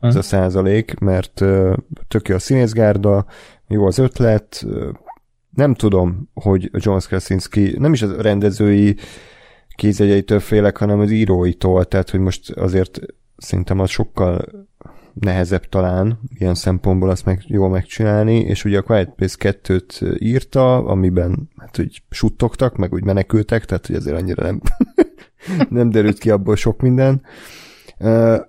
ez 0.00 0.16
a 0.16 0.22
százalék, 0.22 0.98
mert 0.98 1.44
tök 2.08 2.28
jó 2.28 2.34
a 2.34 2.38
színészgárda, 2.38 3.26
jó 3.68 3.86
az 3.86 3.98
ötlet, 3.98 4.66
nem 5.50 5.74
tudom, 5.74 6.30
hogy 6.34 6.70
John 6.72 6.98
Krasinski, 6.98 7.74
nem 7.78 7.92
is 7.92 8.02
a 8.02 8.22
rendezői 8.22 8.96
kézjegyeitől 9.74 10.40
félek, 10.40 10.76
hanem 10.76 11.00
az 11.00 11.10
íróitól, 11.10 11.84
tehát 11.84 12.10
hogy 12.10 12.20
most 12.20 12.50
azért 12.50 13.00
szerintem 13.36 13.78
az 13.78 13.90
sokkal 13.90 14.44
nehezebb 15.20 15.68
talán 15.68 16.18
ilyen 16.38 16.54
szempontból 16.54 17.10
azt 17.10 17.24
meg 17.24 17.42
jól 17.46 17.68
megcsinálni, 17.68 18.38
és 18.38 18.64
ugye 18.64 18.78
a 18.78 18.82
Quiet 18.82 19.12
Place 19.16 19.36
2-t 19.38 20.18
írta, 20.18 20.84
amiben 20.84 21.50
hát 21.56 21.78
úgy 21.78 22.02
suttogtak, 22.10 22.76
meg 22.76 22.92
úgy 22.92 23.04
menekültek, 23.04 23.64
tehát 23.64 23.86
hogy 23.86 23.96
azért 23.96 24.16
annyira 24.16 24.42
nem, 24.42 24.60
nem 25.68 25.90
derült 25.90 26.18
ki 26.18 26.30
abból 26.30 26.56
sok 26.56 26.80
minden. 26.80 27.22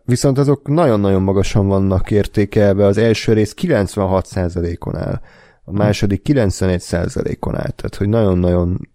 Viszont 0.06 0.38
azok 0.38 0.68
nagyon-nagyon 0.68 1.22
magasan 1.22 1.68
vannak 1.68 2.12
értékelve, 2.12 2.86
az 2.86 2.98
első 2.98 3.34
rész 3.34 3.54
96%-on 3.62 4.96
áll, 4.96 5.22
a 5.64 5.72
második 5.72 6.22
91%-on 6.26 7.56
áll, 7.56 7.70
tehát 7.70 7.96
hogy 7.96 8.10
nagyon-nagyon 8.10 8.90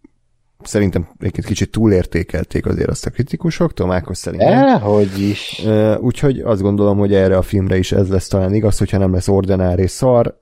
szerintem 0.66 1.08
egy 1.18 1.44
kicsit 1.44 1.70
túlértékelték 1.70 2.66
azért 2.66 2.88
azt 2.88 3.06
a 3.06 3.10
kritikusoktól, 3.10 3.86
Mákos 3.86 4.18
szerintem. 4.18 4.66
Dehogy 4.66 5.18
is. 5.18 5.66
Úgyhogy 6.00 6.38
azt 6.38 6.62
gondolom, 6.62 6.98
hogy 6.98 7.14
erre 7.14 7.36
a 7.36 7.42
filmre 7.42 7.78
is 7.78 7.92
ez 7.92 8.08
lesz 8.08 8.28
talán 8.28 8.54
igaz, 8.54 8.78
hogyha 8.78 8.98
nem 8.98 9.12
lesz 9.12 9.28
ordinári 9.28 9.86
szar, 9.86 10.38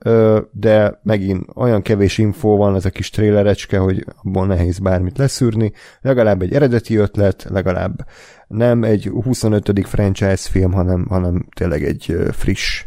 de 0.51 0.99
megint 1.03 1.45
olyan 1.55 1.81
kevés 1.81 2.17
infó 2.17 2.57
van, 2.57 2.75
ez 2.75 2.85
a 2.85 2.89
kis 2.89 3.09
trélerecske, 3.09 3.77
hogy 3.77 4.05
abból 4.23 4.45
nehéz 4.45 4.79
bármit 4.79 5.17
leszűrni. 5.17 5.71
Legalább 6.01 6.41
egy 6.41 6.53
eredeti 6.53 6.95
ötlet, 6.95 7.47
legalább 7.49 8.07
nem 8.47 8.83
egy 8.83 9.09
25. 9.23 9.87
franchise 9.87 10.49
film, 10.49 10.71
hanem, 10.71 11.05
hanem 11.09 11.45
tényleg 11.55 11.83
egy 11.83 12.17
friss 12.31 12.85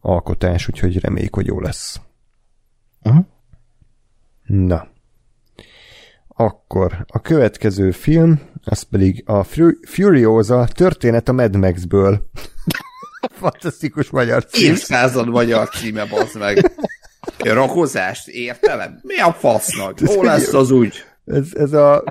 alkotás, 0.00 0.68
úgyhogy 0.68 1.00
reméljük, 1.00 1.34
hogy 1.34 1.46
jó 1.46 1.60
lesz. 1.60 2.00
Uh-huh. 3.02 3.24
Na. 4.46 4.90
Akkor 6.44 7.04
a 7.06 7.20
következő 7.20 7.90
film, 7.90 8.40
az 8.64 8.82
pedig 8.82 9.22
a 9.26 9.44
Furiosa 9.82 10.66
történet 10.74 11.28
a 11.28 11.32
Mad 11.32 11.56
Max-ből. 11.56 12.30
Fantasztikus 13.40 14.10
magyar 14.10 14.44
cím. 14.44 14.70
Évszázad 14.70 15.28
magyar 15.28 15.68
címe, 15.68 16.04
bazd 16.04 16.38
meg. 16.38 16.72
Rakozást, 17.38 18.28
értelem? 18.28 18.98
Mi 19.02 19.18
a 19.18 19.32
fasznak? 19.32 19.98
Hol 20.04 20.24
lesz 20.24 20.52
az 20.52 20.70
úgy? 20.70 20.94
Ez, 21.24 21.46
ez 21.54 21.72
a 21.72 22.04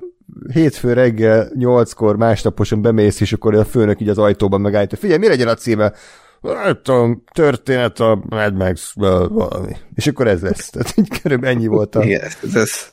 hétfő 0.53 0.93
reggel 0.93 1.51
nyolckor 1.53 2.17
másnaposan 2.17 2.81
bemész, 2.81 3.19
és 3.19 3.33
akkor 3.33 3.55
a 3.55 3.65
főnök 3.65 4.01
így 4.01 4.09
az 4.09 4.17
ajtóban 4.17 4.61
megállítja. 4.61 4.97
Figyelj, 4.97 5.19
mi 5.19 5.27
legyen 5.27 5.47
a 5.47 5.53
címe? 5.53 5.93
Nem 6.41 6.79
tudom, 6.83 7.23
történet 7.33 7.99
a 7.99 8.23
Mad 8.29 8.53
max 8.53 8.93
valami. 8.95 9.75
És 9.95 10.07
akkor 10.07 10.27
ez 10.27 10.41
lesz. 10.41 10.69
Tehát 10.69 10.93
így 10.97 11.19
körülbelül 11.21 11.55
ennyi 11.55 11.67
volt 11.67 11.95
a... 11.95 12.03
Igen, 12.03 12.31
ez, 12.53 12.91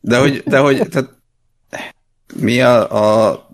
de 0.00 0.18
hogy, 0.18 0.42
de 0.46 0.58
hogy 0.58 0.88
tehát, 0.90 1.10
mi 2.34 2.60
a, 2.60 2.90
a 3.30 3.48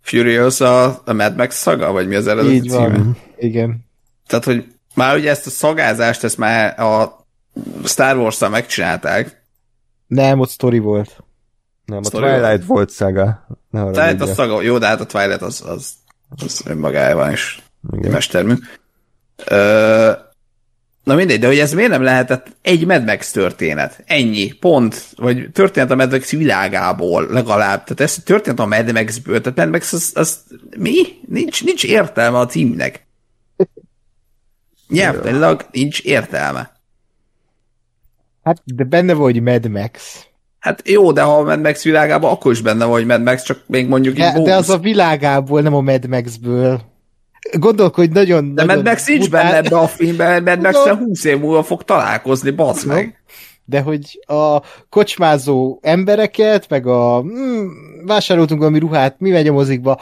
Furious 0.00 0.60
a, 0.60 0.84
a 1.04 1.12
Mad 1.12 1.36
Max 1.36 1.56
szaga, 1.56 1.92
vagy 1.92 2.08
mi 2.08 2.14
az 2.14 2.26
eredeti 2.26 2.54
Így 2.54 2.70
van, 2.70 2.92
címe? 2.92 3.16
igen. 3.38 3.84
Tehát, 4.26 4.44
hogy 4.44 4.64
már 4.94 5.16
ugye 5.16 5.30
ezt 5.30 5.46
a 5.46 5.50
szagázást, 5.50 6.24
ezt 6.24 6.38
már 6.38 6.80
a 6.80 7.26
Star 7.84 8.16
Wars-szal 8.16 8.48
megcsinálták. 8.48 9.42
Nem, 10.06 10.40
ott 10.40 10.50
story 10.50 10.78
volt. 10.78 11.24
Nem, 11.84 11.98
a 11.98 12.02
story 12.04 12.24
Twilight 12.24 12.48
volt, 12.48 12.66
volt 12.66 12.90
szaga. 12.90 13.46
Tehát 13.70 14.20
a 14.20 14.26
szaga, 14.26 14.62
jó, 14.62 14.78
de 14.78 14.86
hát 14.86 15.00
a 15.00 15.06
Twilight 15.06 15.42
az, 15.42 15.62
az, 15.66 15.92
az 16.44 16.62
önmagában 16.66 17.32
is 17.32 17.62
igen. 17.92 18.10
mestermű. 18.10 18.54
Ö, 19.46 20.12
na 21.04 21.14
mindegy, 21.14 21.38
de 21.38 21.46
hogy 21.46 21.58
ez 21.58 21.72
miért 21.72 21.90
nem 21.90 22.02
lehetett 22.02 22.56
egy 22.62 22.86
Mad 22.86 23.04
Max 23.04 23.30
történet? 23.30 24.02
Ennyi, 24.06 24.52
pont. 24.52 25.06
Vagy 25.16 25.50
történet 25.52 25.90
a 25.90 25.94
Mad 25.94 26.10
Max 26.10 26.30
világából 26.30 27.26
legalább. 27.30 27.84
Tehát 27.84 28.00
ez 28.00 28.16
történet 28.24 28.60
a 28.60 28.66
Mad 28.66 28.92
Max-ből. 28.92 29.40
Tehát 29.40 29.58
Mad 29.58 29.70
Max 29.70 29.92
az, 29.92 30.10
az 30.14 30.38
mi? 30.78 30.94
Nincs, 31.28 31.64
nincs 31.64 31.84
értelme 31.84 32.38
a 32.38 32.46
címnek. 32.46 33.06
Nyelvtanilag 34.88 35.66
nincs 35.72 36.00
értelme. 36.00 36.72
Hát, 38.42 38.62
de 38.64 38.84
benne 38.84 39.12
vagy 39.12 39.42
Mad 39.42 39.70
Max. 39.70 40.24
Hát 40.58 40.88
jó, 40.88 41.12
de 41.12 41.22
ha 41.22 41.38
a 41.38 41.42
Mad 41.42 41.60
Max 41.60 41.82
világában, 41.82 42.30
akkor 42.30 42.52
is 42.52 42.60
benne 42.60 42.84
vagy 42.84 43.06
Mad 43.06 43.22
Max, 43.22 43.42
csak 43.42 43.62
még 43.66 43.88
mondjuk 43.88 44.16
de, 44.16 44.40
de 44.42 44.54
az 44.54 44.70
a 44.70 44.78
világából, 44.78 45.60
nem 45.60 45.74
a 45.74 45.80
Mad 45.80 46.06
Max-ből 46.06 46.92
gondolkodj 47.52 48.12
nagyon... 48.12 48.54
De 48.54 48.64
nagyon 48.64 48.82
Mad 48.82 48.92
Max 48.92 49.06
nincs 49.06 49.30
benne 49.30 49.56
ebbe 49.56 49.78
a 49.78 49.86
filmben, 49.86 50.42
Mad 50.42 50.60
Max 50.60 50.76
20 50.76 51.24
év 51.24 51.38
múlva 51.38 51.62
fog 51.62 51.82
találkozni, 51.82 52.50
basz 52.50 52.84
meg. 52.84 53.22
De 53.64 53.80
hogy 53.80 54.20
a 54.26 54.62
kocsmázó 54.88 55.78
embereket, 55.82 56.68
meg 56.68 56.86
a 56.86 57.22
mm, 57.22 57.66
vásároltunk 58.06 58.60
valami 58.60 58.78
ruhát, 58.78 59.16
mi 59.18 59.30
megy 59.30 59.48
a 59.48 59.52
mozikba, 59.52 60.00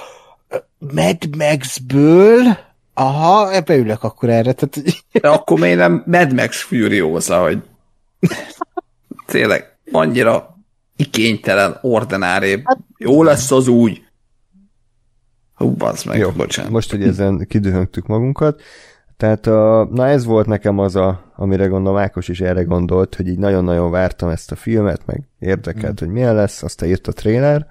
Mad 0.78 1.36
Max-ből 1.36 2.70
aha, 2.94 3.52
ebbe 3.52 3.74
ülök 3.74 4.02
akkor 4.02 4.28
erre. 4.28 4.52
Tehát... 4.52 4.82
De 5.12 5.28
akkor 5.28 5.58
még 5.58 5.76
nem 5.76 6.02
Mad 6.06 6.32
Max 6.32 6.62
Furiosa, 6.62 7.42
hogy 7.42 7.58
tényleg 9.26 9.76
annyira 9.92 10.58
ikénytelen, 10.96 11.78
ordinárébb. 11.80 12.62
Hát, 12.64 12.78
Jó 12.98 13.22
lesz 13.22 13.50
az 13.50 13.68
úgy. 13.68 14.02
Hú, 15.54 15.76
meg, 16.06 16.18
Jó, 16.18 16.30
bocsánat. 16.30 16.70
Most, 16.70 16.90
hogy 16.90 17.02
ezen 17.02 17.46
kidühöngtük 17.48 18.06
magunkat, 18.06 18.62
tehát 19.22 19.46
a, 19.46 19.88
na 19.92 20.06
ez 20.06 20.24
volt 20.24 20.46
nekem 20.46 20.78
az, 20.78 20.96
a, 20.96 21.32
amire 21.36 21.66
gondolom 21.66 21.98
Ákos 21.98 22.28
is 22.28 22.40
erre 22.40 22.62
gondolt, 22.62 23.14
hogy 23.14 23.28
így 23.28 23.38
nagyon-nagyon 23.38 23.90
vártam 23.90 24.28
ezt 24.28 24.52
a 24.52 24.56
filmet, 24.56 25.06
meg 25.06 25.22
érdekelt, 25.38 25.98
hmm. 25.98 26.08
hogy 26.08 26.16
milyen 26.16 26.34
lesz, 26.34 26.62
aztán 26.62 26.88
írt 26.88 27.06
a 27.06 27.12
trailer. 27.12 27.66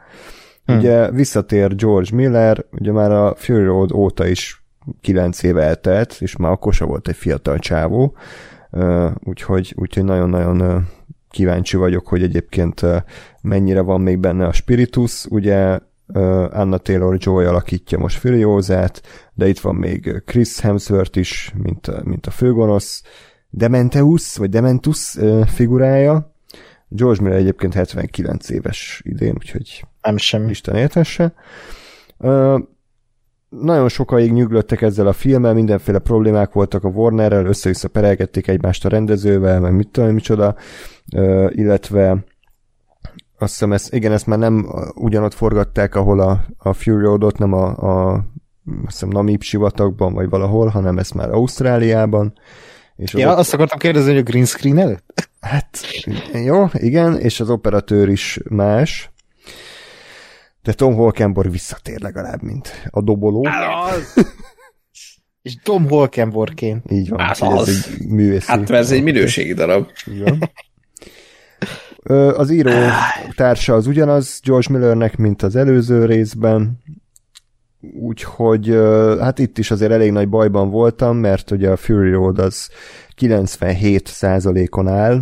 Hmm. 0.66 0.78
Ugye 0.78 1.12
visszatér 1.12 1.76
George 1.76 2.16
Miller, 2.16 2.66
ugye 2.72 2.91
már 2.91 3.12
a 3.12 3.36
Fury 3.36 3.64
Road 3.64 3.91
óta 3.91 4.28
is 4.28 4.64
kilenc 5.02 5.44
éve 5.44 5.64
eltelt, 5.64 6.18
és 6.20 6.36
már 6.36 6.52
akkor 6.52 6.74
sem 6.74 6.88
volt 6.88 7.08
egy 7.08 7.16
fiatal 7.16 7.60
csávó, 7.60 8.16
úgyhogy, 9.24 9.74
úgyhogy 9.78 10.03
nagyon-nagyon 10.03 10.88
kíváncsi 11.30 11.78
vagyok, 11.78 12.08
hogy 12.08 12.24
egyébként 12.24 12.82
mennyire 13.41 13.82
van 13.82 14.02
még 14.02 14.20
benne 14.20 14.45
a 14.45 14.53
spiritus, 14.53 15.26
ugye 15.26 15.80
Anna 16.52 16.78
Taylor-Joy 16.78 17.46
alakítja 17.46 17.98
most 17.98 18.18
Furiózát, 18.18 19.02
de 19.34 19.48
itt 19.48 19.60
van 19.60 19.76
még 19.76 20.22
Chris 20.26 20.60
Hemsworth 20.60 21.18
is, 21.18 21.54
mint 21.64 21.88
a, 21.88 22.02
mint 22.04 22.26
a 22.26 22.32
főgonosz, 22.32 23.04
Dementeus, 23.50 24.38
vagy 24.38 24.50
Dementus 24.50 25.18
figurája. 25.46 26.34
George 26.88 27.22
Miller 27.22 27.38
egyébként 27.38 27.74
79 27.74 28.50
éves 28.50 29.02
idén, 29.06 29.34
úgyhogy 29.38 29.86
nem 30.02 30.18
semmi. 30.18 30.50
Isten 30.50 30.76
értesse. 30.76 31.34
Nagyon 33.50 33.90
sokáig 33.90 34.32
nyuglottak 34.32 34.82
ezzel 34.82 35.08
a 35.08 35.14
filmmel, 35.14 35.54
mindenféle 35.54 36.00
problémák 36.00 36.54
voltak 36.54 36.84
a 36.84 36.90
Warnerrel, 36.90 37.46
össze-vissza 37.46 37.88
perelgették 37.88 38.48
egymást 38.48 38.86
a 38.86 38.90
rendezővel, 38.90 39.60
meg 39.60 39.74
mit 39.74 39.88
tudom, 39.88 40.10
micsoda, 40.10 40.56
illetve 41.50 42.24
azt 43.42 43.52
hiszem, 43.52 43.74
ezt, 43.74 43.94
igen, 43.94 44.12
ezt 44.12 44.26
már 44.26 44.40
nem 44.40 44.70
ugyanott 44.94 45.34
forgatták, 45.34 45.96
ahol 45.96 46.20
a, 46.20 46.46
a 46.58 46.74
Fury 46.74 47.04
Road-ot, 47.04 47.38
nem 47.38 47.53
a, 47.53 47.66
a 47.66 48.26
azt 48.86 48.92
hiszem 48.92 49.10
Namib 49.10 49.42
sivatagban, 49.42 50.14
vagy 50.14 50.30
valahol, 50.30 50.68
hanem 50.68 50.98
ezt 50.98 51.14
már 51.14 51.30
Ausztráliában. 51.30 52.34
És 52.95 53.14
ja, 53.14 53.32
ott... 53.32 53.38
azt 53.38 53.53
akartam 53.53 53.80
kérdezni, 53.80 54.10
hogy 54.10 54.20
a 54.20 54.24
green 54.24 54.45
screen 54.45 54.78
előtt? 54.78 55.30
Hát, 55.40 55.80
jó, 56.34 56.66
igen, 56.74 57.20
és 57.20 57.40
az 57.40 57.50
operatőr 57.50 58.10
is 58.10 58.40
más. 58.50 59.11
De 60.64 60.74
Tom 60.74 60.95
Holkenborg 60.95 61.52
visszatér 61.52 62.02
legalább, 62.02 62.42
mint 62.42 62.88
a 62.90 63.02
doboló. 63.02 63.48
és 65.42 65.56
Tom 65.64 65.88
Holkenborgként. 65.88 66.92
Így 66.92 67.10
van, 67.10 67.20
hát 67.20 67.40
az. 67.40 67.68
ez 67.68 67.88
egy 67.90 68.08
művészi. 68.08 68.52
Hát 68.52 68.70
ez 68.70 68.92
egy 68.92 69.03
minőségi 69.03 69.53
darab. 69.53 69.88
Igen. 70.06 70.50
Az 72.36 72.50
író 72.50 72.72
társa 73.36 73.74
az 73.74 73.88
ugyanaz 73.88 74.40
George 74.44 74.68
Millernek, 74.70 75.18
mint 75.18 75.42
az 75.42 75.56
előző 75.56 76.06
részben, 76.06 76.80
úgyhogy 78.00 78.68
hát 79.20 79.40
itt 79.40 79.58
is 79.58 79.72
azért 79.72 79.92
elég 79.92 80.12
nagy 80.12 80.30
bajban 80.30 80.70
voltam, 80.70 81.18
mert 81.18 81.52
ugye 81.52 81.70
a 81.70 81.78
Fury 81.78 82.12
Road 82.12 82.40
az 82.40 82.70
97 83.16 84.12
on 84.72 84.88
áll, 84.88 85.22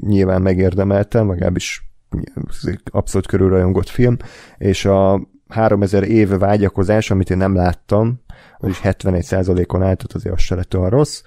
nyilván 0.00 0.42
megérdemeltem, 0.42 1.28
legalábbis 1.28 1.88
abszolút 2.90 3.26
körülrajongott 3.26 3.88
film, 3.88 4.16
és 4.58 4.84
a 4.84 5.28
3000 5.48 6.02
év 6.02 6.28
vágyakozás, 6.28 7.10
amit 7.10 7.30
én 7.30 7.36
nem 7.36 7.54
láttam, 7.54 8.20
az 8.58 8.68
is 8.68 8.80
71 8.80 9.24
on 9.68 9.82
állt, 9.82 9.96
tehát 9.96 10.12
azért 10.14 10.34
az 10.34 10.40
se 10.40 10.54
lett 10.54 10.76
olyan 10.76 10.90
rossz. 10.90 11.22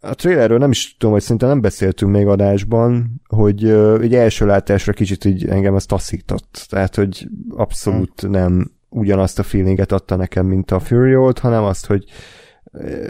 A 0.00 0.14
trailerről 0.14 0.58
nem 0.58 0.70
is 0.70 0.96
tudom, 0.96 1.14
hogy 1.14 1.22
szerintem 1.22 1.48
nem 1.48 1.60
beszéltünk 1.60 2.12
még 2.12 2.26
adásban, 2.26 3.20
hogy 3.26 3.64
uh, 3.64 3.98
egy 4.02 4.14
első 4.14 4.46
látásra 4.46 4.92
kicsit 4.92 5.24
így 5.24 5.48
engem 5.48 5.74
ez 5.74 5.86
taszított. 5.86 6.66
Tehát, 6.68 6.94
hogy 6.94 7.28
abszolút 7.48 8.20
hmm. 8.20 8.30
nem 8.30 8.70
ugyanazt 8.88 9.38
a 9.38 9.42
feelinget 9.42 9.92
adta 9.92 10.16
nekem, 10.16 10.46
mint 10.46 10.70
a 10.70 10.78
Fury 10.78 11.12
Road, 11.12 11.38
hanem 11.38 11.64
azt, 11.64 11.86
hogy 11.86 12.04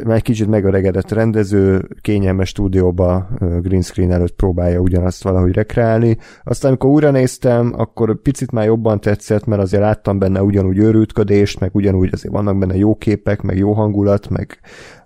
már 0.05 0.17
egy 0.17 0.23
kicsit 0.23 0.49
megöregedett 0.49 1.11
rendező, 1.11 1.89
kényelmes 2.01 2.49
stúdióba 2.49 3.29
green 3.61 3.83
screen 3.83 4.13
előtt 4.13 4.35
próbálja 4.35 4.79
ugyanazt 4.79 5.23
valahogy 5.23 5.53
rekreálni. 5.53 6.17
Aztán 6.45 6.71
amikor 6.71 6.91
újra 6.91 7.11
néztem, 7.11 7.73
akkor 7.77 8.21
picit 8.23 8.51
már 8.51 8.65
jobban 8.65 9.01
tetszett, 9.01 9.45
mert 9.45 9.63
azért 9.63 9.83
láttam 9.83 10.19
benne 10.19 10.43
ugyanúgy 10.43 10.79
őrültködést, 10.79 11.61
meg 11.61 11.75
ugyanúgy 11.75 12.11
azért 12.13 12.33
vannak 12.33 12.59
benne 12.59 12.77
jó 12.77 12.95
képek, 12.95 13.43
meg 13.43 13.57
jó 13.57 13.73
hangulat, 13.73 14.29
meg 14.29 14.59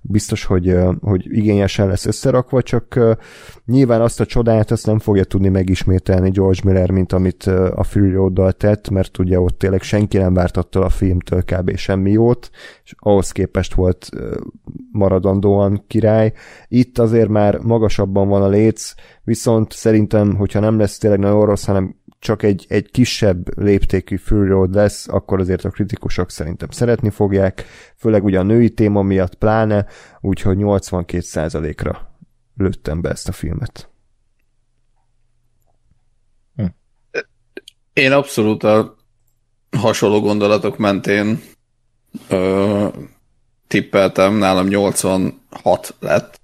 biztos, 0.02 0.44
hogy, 0.44 0.76
hogy 1.00 1.36
igényesen 1.36 1.88
lesz 1.88 2.06
összerakva, 2.06 2.62
csak 2.62 3.16
nyilván 3.66 4.00
azt 4.00 4.20
a 4.20 4.26
csodát 4.26 4.70
azt 4.70 4.86
nem 4.86 4.98
fogja 4.98 5.24
tudni 5.24 5.48
megismételni 5.48 6.30
George 6.30 6.60
Miller, 6.64 6.90
mint 6.90 7.12
amit 7.12 7.42
a 7.74 7.82
Fury 7.82 8.12
Road-dal 8.12 8.52
tett, 8.52 8.90
mert 8.90 9.18
ugye 9.18 9.40
ott 9.40 9.58
tényleg 9.58 9.82
senki 9.82 10.18
nem 10.18 10.34
várt 10.34 10.56
attól 10.56 10.82
a 10.82 10.88
filmtől 10.88 11.42
kb. 11.42 11.76
semmi 11.76 12.10
jót, 12.10 12.50
és 12.84 12.94
ahhoz 12.98 13.30
képest 13.30 13.74
volt 13.74 14.08
maradandóan 14.92 15.84
király. 15.86 16.32
Itt 16.68 16.98
azért 16.98 17.28
már 17.28 17.58
magasabban 17.58 18.28
van 18.28 18.42
a 18.42 18.48
léc, 18.48 18.94
viszont 19.24 19.72
szerintem, 19.72 20.34
hogyha 20.34 20.60
nem 20.60 20.78
lesz 20.78 20.98
tényleg 20.98 21.18
nagyon 21.18 21.46
rossz, 21.46 21.64
hanem 21.64 21.94
csak 22.22 22.42
egy, 22.42 22.66
egy 22.68 22.90
kisebb 22.90 23.58
léptékű 23.58 24.16
Fury 24.16 24.48
Road 24.48 24.74
lesz, 24.74 25.08
akkor 25.08 25.40
azért 25.40 25.64
a 25.64 25.70
kritikusok 25.70 26.30
szerintem 26.30 26.70
szeretni 26.70 27.10
fogják, 27.10 27.64
főleg 27.96 28.24
ugye 28.24 28.38
a 28.38 28.42
női 28.42 28.70
téma 28.70 29.02
miatt 29.02 29.34
pláne, 29.34 29.86
úgyhogy 30.20 30.56
82%-ra 30.60 32.16
lőttem 32.56 33.00
be 33.00 33.10
ezt 33.10 33.28
a 33.28 33.32
filmet. 33.32 33.90
Hm. 36.56 36.64
Én 37.92 38.12
abszolút 38.12 38.62
a 38.62 38.96
hasonló 39.76 40.20
gondolatok 40.20 40.78
mentén 40.78 41.40
ö, 42.28 42.88
tippeltem, 43.66 44.34
nálam 44.34 44.66
86 44.66 45.94
lett, 46.00 46.40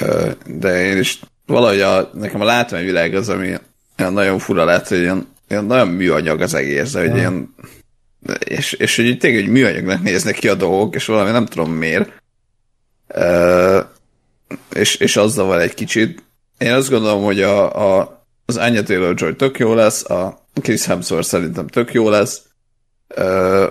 ö, 0.00 0.30
de 0.46 0.84
én 0.84 0.98
is 0.98 1.20
valahogy 1.46 1.80
a, 1.80 2.10
nekem 2.12 2.40
a 2.40 2.44
látványvilág 2.44 3.14
az, 3.14 3.28
ami 3.28 3.54
olyan 3.98 4.12
nagyon 4.12 4.38
fura 4.38 4.64
lett, 4.64 4.88
hogy 4.88 4.98
ilyen, 4.98 5.28
ilyen 5.48 5.64
nagyon 5.64 5.88
műanyag 5.88 6.40
az 6.40 6.54
egész, 6.54 6.92
de 6.92 7.00
hogy 7.00 7.16
ilyen, 7.16 7.54
és, 8.38 8.72
és 8.72 8.96
hogy 8.96 9.18
tényleg 9.18 9.42
egy 9.42 9.48
műanyagnak 9.48 10.02
néznek 10.02 10.34
ki 10.34 10.48
a 10.48 10.54
dolgok, 10.54 10.94
és 10.94 11.06
valami 11.06 11.30
nem 11.30 11.46
tudom 11.46 11.72
miért. 11.72 12.22
Uh, 13.14 13.80
és, 14.72 14.94
és 14.94 15.16
azzal 15.16 15.46
van 15.46 15.60
egy 15.60 15.74
kicsit. 15.74 16.22
Én 16.58 16.72
azt 16.72 16.90
gondolom, 16.90 17.22
hogy 17.22 17.42
a, 17.42 17.98
a, 17.98 18.24
az 18.44 18.56
Anya 18.56 18.82
Taylor-Joy 18.82 19.36
tök 19.36 19.58
jó 19.58 19.74
lesz, 19.74 20.10
a 20.10 20.46
Chris 20.62 20.84
Hemsworth 20.84 21.28
szerintem 21.28 21.66
tök 21.66 21.92
jó 21.92 22.08
lesz, 22.08 22.42
uh, 23.16 23.66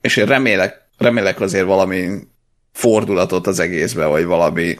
és 0.00 0.16
én 0.16 0.26
remélek, 0.26 0.88
remélek 0.98 1.40
azért 1.40 1.66
valami 1.66 2.08
fordulatot 2.72 3.46
az 3.46 3.58
egészbe, 3.58 4.06
vagy 4.06 4.24
valami 4.24 4.78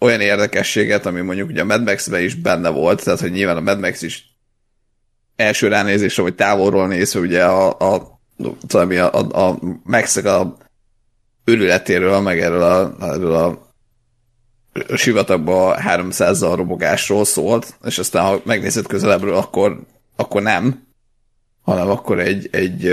olyan 0.00 0.20
érdekességet, 0.20 1.06
ami 1.06 1.20
mondjuk 1.20 1.48
ugye 1.48 1.60
a 1.60 1.64
Mad 1.64 1.82
max 1.82 2.06
is 2.06 2.34
benne 2.34 2.68
volt, 2.68 3.04
tehát 3.04 3.20
hogy 3.20 3.30
nyilván 3.30 3.56
a 3.56 3.60
Mad 3.60 3.80
Max 3.80 4.02
is 4.02 4.30
első 5.36 5.68
ránézésre, 5.68 6.22
vagy 6.22 6.34
távolról 6.34 6.86
nézve 6.86 7.20
ugye 7.20 7.44
a, 7.44 7.76
a, 7.78 8.20
a, 8.68 8.78
a, 8.78 9.46
a 9.46 9.58
max 9.82 10.16
a 10.16 10.56
örületéről, 11.44 12.20
meg 12.20 12.40
erről 12.40 12.62
a, 12.62 12.96
erről 13.00 13.34
a 13.34 13.68
sivatagba 14.96 15.76
300-zal 15.86 16.52
robogásról 16.56 17.24
szólt, 17.24 17.74
és 17.84 17.98
aztán 17.98 18.24
ha 18.24 18.40
megnézed 18.44 18.86
közelebbről, 18.86 19.34
akkor, 19.34 19.80
akkor 20.16 20.42
nem, 20.42 20.86
hanem 21.62 21.90
akkor 21.90 22.20
egy, 22.20 22.48
egy 22.52 22.92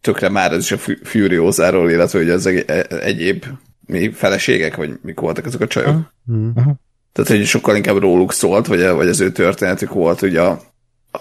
tökre 0.00 0.28
már 0.28 0.52
ez 0.52 0.62
is 0.62 0.72
a 0.72 0.78
Furiosáról, 1.02 1.90
illetve 1.90 2.18
hogy 2.18 2.30
az 2.30 2.46
egyéb 2.88 3.44
mi 3.86 4.12
feleségek, 4.12 4.76
vagy 4.76 4.98
mik 5.02 5.20
voltak 5.20 5.46
ezek 5.46 5.60
a 5.60 5.66
csajok. 5.66 6.12
Uh-huh. 6.26 6.74
Tehát, 7.12 7.30
hogy 7.30 7.46
sokkal 7.46 7.76
inkább 7.76 7.98
róluk 7.98 8.32
szólt, 8.32 8.66
vagy, 8.66 8.88
vagy 8.88 9.08
az 9.08 9.20
ő 9.20 9.32
történetük 9.32 9.92
volt 9.92 10.22
ugye 10.22 10.40
a, 10.40 10.60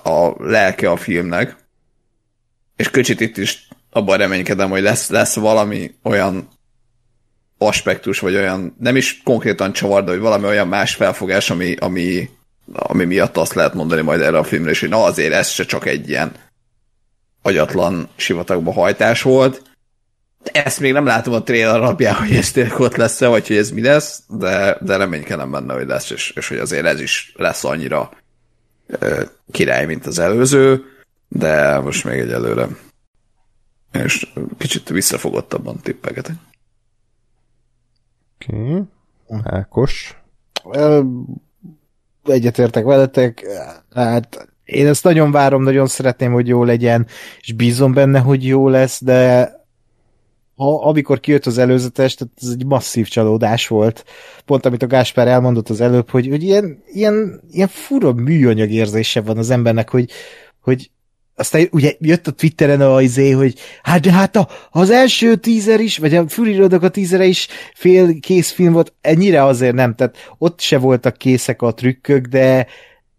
a 0.10 0.36
lelke 0.38 0.90
a 0.90 0.96
filmnek. 0.96 1.56
És 2.76 2.90
kicsit 2.92 3.20
itt 3.20 3.38
is 3.38 3.68
abban 3.92 4.18
reménykedem, 4.18 4.70
hogy 4.70 4.82
lesz, 4.82 5.10
lesz 5.10 5.36
valami 5.36 5.96
olyan 6.04 6.48
aspektus, 7.58 8.20
vagy 8.20 8.36
olyan, 8.36 8.76
nem 8.80 8.96
is 8.96 9.22
konkrétan 9.24 9.74
csavar, 9.74 10.04
de 10.04 10.12
hogy 10.12 10.20
valami 10.20 10.46
olyan 10.46 10.68
más 10.68 10.96
felfogás, 10.96 11.50
ami, 11.50 11.76
ami, 11.76 12.30
ami 12.74 13.04
miatt 13.06 13.38
azt 13.38 13.54
lehet 13.54 13.74
mondani 13.74 14.02
majd 14.02 14.22
erre 14.22 14.38
a 14.38 14.44
filmre, 14.44 14.72
és 14.72 14.80
hogy 14.80 14.90
na 14.90 15.04
azért 15.04 15.34
ez 15.34 15.48
se 15.48 15.66
csak 15.66 15.86
egy 15.86 16.10
ilyen 16.10 16.32
agyatlan 17.42 18.10
sivatagba 18.16 18.72
hajtás 18.72 19.22
volt, 19.22 19.62
ezt 20.52 20.80
még 20.80 20.94
nem 20.94 21.06
látom 21.06 21.34
a 21.34 21.44
trailer 21.44 21.76
alapján, 21.76 22.16
hogy 22.16 22.36
ez 22.36 22.52
tényleg 22.52 22.80
ott 22.80 22.96
lesz-e, 22.96 23.28
vagy 23.28 23.48
hogy 23.48 23.58
ez 23.58 23.72
mi 23.72 23.82
lesz, 23.82 24.24
de, 24.28 24.78
de 24.82 24.98
reménykedem 24.98 25.52
benne, 25.52 25.74
hogy 25.74 25.88
lesz, 25.88 26.10
és, 26.10 26.34
és 26.36 26.48
hogy 26.48 26.58
azért 26.58 26.86
ez 26.86 27.00
is 27.00 27.34
lesz 27.36 27.64
annyira 27.64 28.12
ö, 28.88 29.24
király, 29.52 29.86
mint 29.86 30.06
az 30.06 30.20
előző, 30.20 30.84
de 31.28 31.80
most 31.80 32.04
még 32.04 32.20
egyelőre 32.20 32.68
és 33.94 34.28
kicsit 34.58 34.90
visszafogottabban 34.90 35.80
tippegetek. 35.82 36.36
Oké. 38.36 38.86
Okay. 39.26 39.42
Ákos. 39.44 40.18
Egyetértek 42.24 42.84
veletek, 42.84 43.46
hát 43.94 44.48
én 44.64 44.88
ezt 44.88 45.04
nagyon 45.04 45.32
várom, 45.32 45.64
nagyon 45.64 45.88
szeretném, 45.88 46.32
hogy 46.32 46.48
jó 46.48 46.64
legyen, 46.64 47.08
és 47.40 47.52
bízom 47.52 47.94
benne, 47.94 48.20
hogy 48.20 48.46
jó 48.46 48.70
lesz, 48.70 49.04
de 49.04 49.52
ha, 50.56 50.88
amikor 50.88 51.20
kijött 51.20 51.46
az 51.46 51.58
előzetes, 51.58 52.16
tehát 52.16 52.34
ez 52.42 52.50
egy 52.50 52.66
masszív 52.66 53.08
csalódás 53.08 53.68
volt. 53.68 54.06
Pont 54.46 54.66
amit 54.66 54.84
a 54.84 54.88
Gáspár 54.88 55.28
elmondott 55.28 55.70
az 55.70 55.82
előbb, 55.82 56.10
hogy, 56.10 56.28
hogy 56.28 56.44
ilyen, 56.44 56.84
ilyen, 56.86 57.42
ilyen 57.52 57.68
fura 57.68 58.14
műanyag 58.14 58.72
érzése 58.72 59.22
van 59.22 59.38
az 59.38 59.50
embernek, 59.50 59.90
hogy, 59.90 60.10
hogy 60.62 60.92
aztán 61.36 61.68
ugye 61.72 61.94
jött 62.00 62.28
a 62.28 62.32
Twitteren 62.32 62.82
a 62.82 63.02
izé, 63.02 63.32
hogy 63.32 63.60
hát 63.82 64.02
de 64.02 64.12
hát 64.12 64.36
a, 64.36 64.48
az 64.72 64.90
első 64.90 65.36
tízer 65.36 65.80
is, 65.80 65.98
vagy 65.98 66.16
a 66.16 66.28
Fury 66.28 66.60
a 66.62 66.90
tízere 66.90 67.26
is 67.26 67.48
fél 67.74 68.20
kész 68.20 68.52
film 68.52 68.74
volt, 68.74 68.94
ennyire 69.02 69.44
azért 69.44 69.76
nem, 69.76 69.96
tehát 69.96 70.16
ott 70.38 70.60
se 70.60 70.78
voltak 70.78 71.18
készek 71.18 71.62
a 71.62 71.74
trükkök, 71.74 72.26
de 72.26 72.68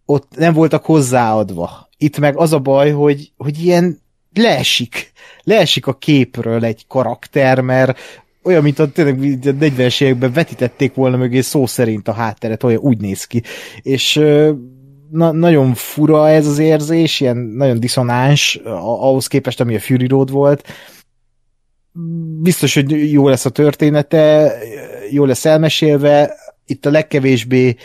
ott 0.05 0.33
nem 0.37 0.53
voltak 0.53 0.85
hozzáadva. 0.85 1.89
Itt 1.97 2.19
meg 2.19 2.37
az 2.37 2.53
a 2.53 2.59
baj, 2.59 2.91
hogy, 2.91 3.33
hogy 3.37 3.65
ilyen 3.65 4.03
leesik 4.35 5.13
leesik 5.44 5.86
a 5.86 5.92
képről 5.92 6.64
egy 6.64 6.84
karakter, 6.89 7.60
mert 7.60 7.98
olyan, 8.42 8.62
mint 8.62 8.78
a 8.78 8.90
tényleg 8.90 9.18
40-es 9.20 10.02
években 10.02 10.32
vetítették 10.32 10.94
volna 10.94 11.16
mögé 11.16 11.40
szó 11.40 11.66
szerint 11.66 12.08
a 12.08 12.12
hátteret, 12.12 12.62
olyan 12.62 12.81
úgy 12.81 13.00
néz 13.00 13.24
ki. 13.24 13.42
És 13.82 14.14
na, 15.10 15.32
nagyon 15.32 15.74
fura 15.74 16.28
ez 16.28 16.47
az 16.47 16.58
érzés, 16.58 17.20
ilyen 17.20 17.36
nagyon 17.36 17.81
diszonáns 17.81 18.60
ahhoz 18.64 19.26
képest, 19.26 19.60
ami 19.60 19.74
a 19.74 19.81
Fury 19.81 20.06
Road 20.06 20.31
volt. 20.31 20.68
Biztos, 22.40 22.74
hogy 22.74 23.12
jó 23.12 23.28
lesz 23.28 23.44
a 23.44 23.50
története, 23.50 24.55
jó 25.10 25.24
lesz 25.24 25.44
elmesélve, 25.44 26.34
itt 26.66 26.86
a 26.86 26.90
legkevésbé 26.90 27.76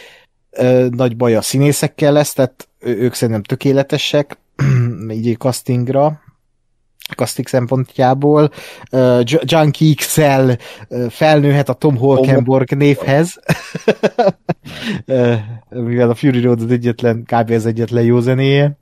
nagy 0.90 1.18
baj 1.18 1.36
a 1.36 1.42
színészekkel 1.42 2.12
lesz, 2.12 2.34
tehát 2.34 2.68
ők 2.80 3.14
szerintem 3.14 3.44
tökéletesek, 3.44 4.38
így 5.10 5.38
castingra, 5.38 6.22
casting 7.16 7.48
szempontjából. 7.48 8.52
Uh, 8.92 9.22
Junkie 9.44 9.94
XL 9.96 10.52
uh, 10.90 11.10
felnőhet 11.10 11.70
a 11.70 11.74
Tom 11.74 11.98
Holkenborg 11.98 12.72
névhez, 12.72 13.40
uh, 15.08 15.36
mivel 15.70 16.10
a 16.10 16.16
Fury 16.16 16.42
Road 16.42 16.62
az 16.62 16.72
egyetlen, 16.72 17.24
kb. 17.24 17.52
az 17.52 17.66
egyetlen 17.66 18.04
jó 18.04 18.20
zenéje. 18.20 18.78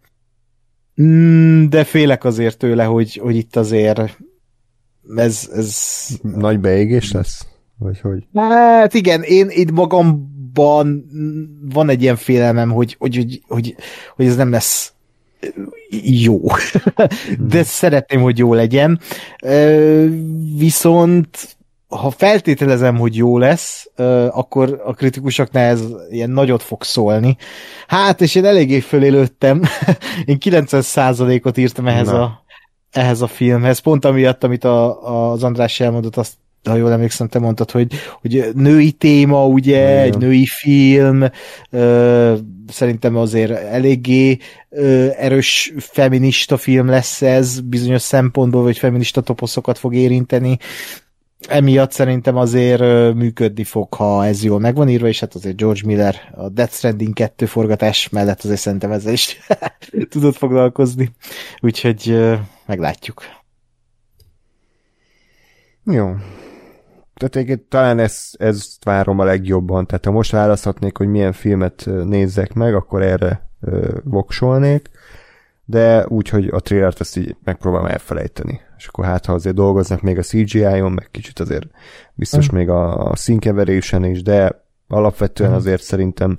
Mm, 1.02 1.68
de 1.68 1.84
félek 1.84 2.24
azért 2.24 2.58
tőle, 2.58 2.84
hogy, 2.84 3.16
hogy 3.16 3.36
itt 3.36 3.56
azért 3.56 4.18
ez, 5.16 5.50
ez... 5.54 6.08
Nagy 6.22 6.60
beégés 6.60 7.12
lesz? 7.12 7.48
Vagy 7.78 8.00
hogy? 8.00 8.28
Hát 8.34 8.94
igen, 8.94 9.22
én 9.24 9.48
itt 9.50 9.72
magamban 9.72 11.06
van 11.74 11.90
egy 11.90 12.02
ilyen 12.02 12.16
félelmem, 12.16 12.72
hogy, 12.72 12.96
hogy, 13.00 13.16
hogy, 13.16 13.42
hogy, 13.48 13.76
hogy 14.16 14.26
ez 14.26 14.36
nem 14.36 14.52
lesz 14.52 14.94
jó. 16.02 16.42
De 17.40 17.64
szeretném, 17.64 18.22
hogy 18.22 18.38
jó 18.38 18.54
legyen. 18.54 19.00
Viszont 20.58 21.58
ha 21.88 22.10
feltételezem, 22.10 22.98
hogy 22.98 23.16
jó 23.16 23.38
lesz, 23.38 23.90
akkor 24.30 24.82
a 24.86 24.94
kritikusoknál 24.94 25.70
ez 25.70 25.84
ilyen 26.10 26.30
nagyot 26.30 26.64
fog 26.64 26.84
szólni. 26.84 27.38
Hát, 27.88 28.22
és 28.22 28.36
én 28.36 28.46
eléggé 28.46 28.80
fölélődtem. 28.80 29.62
Én 30.26 30.38
90%-ot 30.40 31.58
írtam 31.58 31.88
ehhez 31.88 32.08
a, 32.08 32.44
ehhez 32.92 33.22
a 33.22 33.28
filmhez, 33.28 33.80
pont 33.80 34.06
amiatt, 34.06 34.44
amit 34.44 34.64
a, 34.64 35.32
az 35.32 35.44
András 35.44 35.80
elmondott, 35.80 36.18
azt 36.18 36.34
ha 36.68 36.76
jól 36.76 36.92
emlékszem, 36.92 37.28
te 37.28 37.40
mondtad, 37.40 37.72
hogy, 37.72 37.94
hogy 38.22 38.50
női 38.54 38.92
téma, 38.92 39.46
ugye, 39.46 39.82
Igen. 39.82 40.04
egy 40.04 40.18
női 40.18 40.46
film, 40.46 41.24
ö, 41.70 42.36
szerintem 42.68 43.16
azért 43.16 43.52
eléggé 43.52 44.38
ö, 44.70 45.08
erős 45.18 45.74
feminista 45.78 46.58
film 46.58 46.88
lesz 46.88 47.22
ez, 47.22 47.60
bizonyos 47.60 48.02
szempontból, 48.02 48.64
vagy 48.64 48.78
feminista 48.78 49.22
toposzokat 49.22 49.78
fog 49.78 49.96
érinteni, 49.96 50.58
emiatt 51.48 51.92
szerintem 51.92 52.36
azért 52.36 53.14
működni 53.14 53.64
fog, 53.64 53.94
ha 53.94 54.26
ez 54.26 54.44
jól 54.44 54.60
meg 54.60 54.76
van 54.76 54.90
írva, 54.90 55.08
és 55.08 55.20
hát 55.20 55.36
azért 55.36 55.56
George 55.56 55.82
Miller 55.86 56.16
a 56.36 56.50
Death 56.50 56.74
Stranding 56.74 57.14
2 57.14 57.46
forgatás 57.46 58.10
mellett 58.10 58.44
azért 58.44 58.60
szerintem 58.60 58.92
ezzel 58.92 59.14
is 59.14 59.38
tudott 60.10 60.36
foglalkozni, 60.36 61.12
úgyhogy 61.60 62.18
meglátjuk. 62.66 63.22
Jó, 65.84 66.16
tehát 67.18 67.60
talán 67.70 68.00
ez, 68.00 68.30
ezt 68.34 68.84
várom 68.84 69.20
a 69.20 69.24
legjobban, 69.24 69.86
tehát 69.86 70.06
ha 70.06 70.12
most 70.12 70.32
választhatnék, 70.32 70.98
hogy 70.98 71.08
milyen 71.08 71.34
filmet 71.34 71.90
nézzek 72.04 72.54
meg, 72.54 72.76
akkor 72.76 73.02
erre 73.02 73.50
ö, 73.62 73.98
voksolnék, 74.04 74.90
de 75.66 76.06
úgy, 76.08 76.30
hogy 76.30 76.48
a 76.48 76.60
trailert 76.60 77.00
ezt 77.00 77.18
így 77.18 77.36
megpróbálom 77.44 77.88
elfelejteni. 77.88 78.62
És 78.78 78.88
akkor 78.88 79.06
hát, 79.06 79.26
ha 79.26 79.34
azért 79.34 79.56
dolgoznak 79.56 80.02
még 80.02 80.18
a 80.18 80.22
CGI-on, 80.22 80.92
meg 80.92 81.08
kicsit 81.12 81.40
azért 81.40 81.68
biztos 82.14 82.52
mm. 82.52 82.56
még 82.56 82.70
a, 82.70 83.10
a 83.10 83.16
színkeverésen 83.16 84.04
is, 84.04 84.22
de 84.22 84.64
alapvetően 84.88 85.52
mm. 85.52 85.56
azért 85.56 85.82
szerintem 85.82 86.38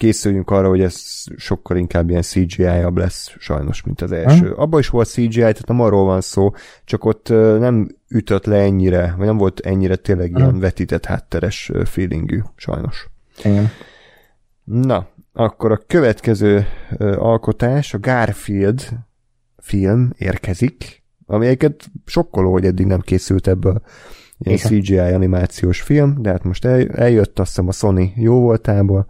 készüljünk 0.00 0.50
arra, 0.50 0.68
hogy 0.68 0.80
ez 0.80 1.24
sokkal 1.36 1.76
inkább 1.76 2.10
ilyen 2.10 2.22
CGI-abb 2.22 2.96
lesz 2.96 3.34
sajnos, 3.38 3.82
mint 3.82 4.00
az 4.00 4.12
első. 4.12 4.46
Hmm. 4.46 4.60
Abban 4.60 4.80
is 4.80 4.88
volt 4.88 5.08
CGI, 5.08 5.30
tehát 5.30 5.66
nem 5.66 5.80
arról 5.80 6.04
van 6.04 6.20
szó, 6.20 6.52
csak 6.84 7.04
ott 7.04 7.28
nem 7.58 7.88
ütött 8.08 8.44
le 8.46 8.56
ennyire, 8.56 9.14
vagy 9.16 9.26
nem 9.26 9.36
volt 9.36 9.60
ennyire 9.60 9.96
tényleg 9.96 10.28
hmm. 10.28 10.36
ilyen 10.36 10.58
vetített 10.58 11.04
hátteres 11.04 11.70
feelingű, 11.84 12.40
sajnos. 12.56 13.08
Igen. 13.44 13.70
Na, 14.64 15.06
akkor 15.32 15.72
a 15.72 15.82
következő 15.86 16.66
alkotás, 17.16 17.94
a 17.94 17.98
Garfield 17.98 18.88
film 19.58 20.12
érkezik, 20.16 21.02
ami 21.26 21.46
egyébként 21.46 21.90
sokkoló, 22.04 22.52
hogy 22.52 22.64
eddig 22.64 22.86
nem 22.86 23.00
készült 23.00 23.46
ebből 23.46 23.82
ilyen 24.40 24.58
Igen. 24.58 24.80
CGI 24.80 24.98
animációs 24.98 25.80
film, 25.80 26.22
de 26.22 26.30
hát 26.30 26.44
most 26.44 26.64
el, 26.64 26.88
eljött 26.88 27.38
azt 27.38 27.48
hiszem 27.48 27.68
a 27.68 27.72
Sony 27.72 28.12
jó 28.16 28.40
voltából, 28.40 29.06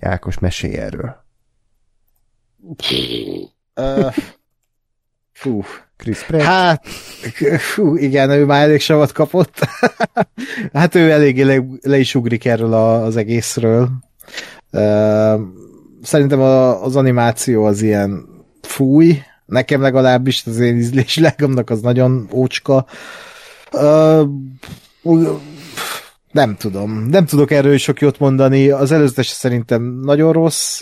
Ákos, 0.00 0.38
mesélj 0.38 0.74
erről. 0.74 1.16
Uh, 3.74 4.14
fú. 5.32 5.62
Chris 5.96 6.22
Pratt. 6.22 6.42
Hát, 6.42 6.86
fú, 7.58 7.96
igen, 7.96 8.30
ő 8.30 8.44
már 8.44 8.62
elég 8.62 8.80
savat 8.80 9.12
kapott. 9.12 9.58
hát 10.72 10.94
ő 10.94 11.10
eléggé 11.10 11.42
le, 11.42 11.64
le 11.82 11.98
is 11.98 12.14
ugrik 12.14 12.44
erről 12.44 12.72
a, 12.72 13.02
az 13.02 13.16
egészről. 13.16 13.88
Uh, 14.72 15.40
szerintem 16.02 16.40
a, 16.40 16.84
az 16.84 16.96
animáció 16.96 17.64
az 17.64 17.82
ilyen 17.82 18.26
fúj, 18.62 19.22
nekem 19.46 19.80
legalábbis 19.80 20.42
az 20.46 20.58
én 20.58 20.76
ízlési 20.76 21.20
legamnak 21.20 21.70
az 21.70 21.80
nagyon 21.80 22.28
ócska. 22.32 22.74
Uh, 22.74 22.88
nem 26.32 26.56
tudom. 26.56 27.06
Nem 27.08 27.26
tudok 27.26 27.50
erről 27.50 27.76
sok 27.76 28.00
jót 28.00 28.18
mondani. 28.18 28.68
Az 28.68 28.92
előzetes 28.92 29.26
szerintem 29.26 29.82
nagyon 29.82 30.32
rossz, 30.32 30.80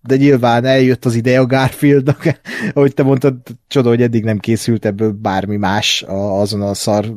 de 0.00 0.16
nyilván 0.16 0.64
eljött 0.64 1.04
az 1.04 1.14
ideje 1.14 1.40
a 1.40 1.46
Garfieldnak. 1.46 2.40
Ahogy 2.74 2.94
te 2.94 3.02
mondtad, 3.02 3.36
csoda, 3.68 3.88
hogy 3.88 4.02
eddig 4.02 4.24
nem 4.24 4.38
készült 4.38 4.84
ebből 4.84 5.12
bármi 5.12 5.56
más 5.56 6.04
azon 6.06 6.62
a 6.62 6.74
szar 6.74 7.14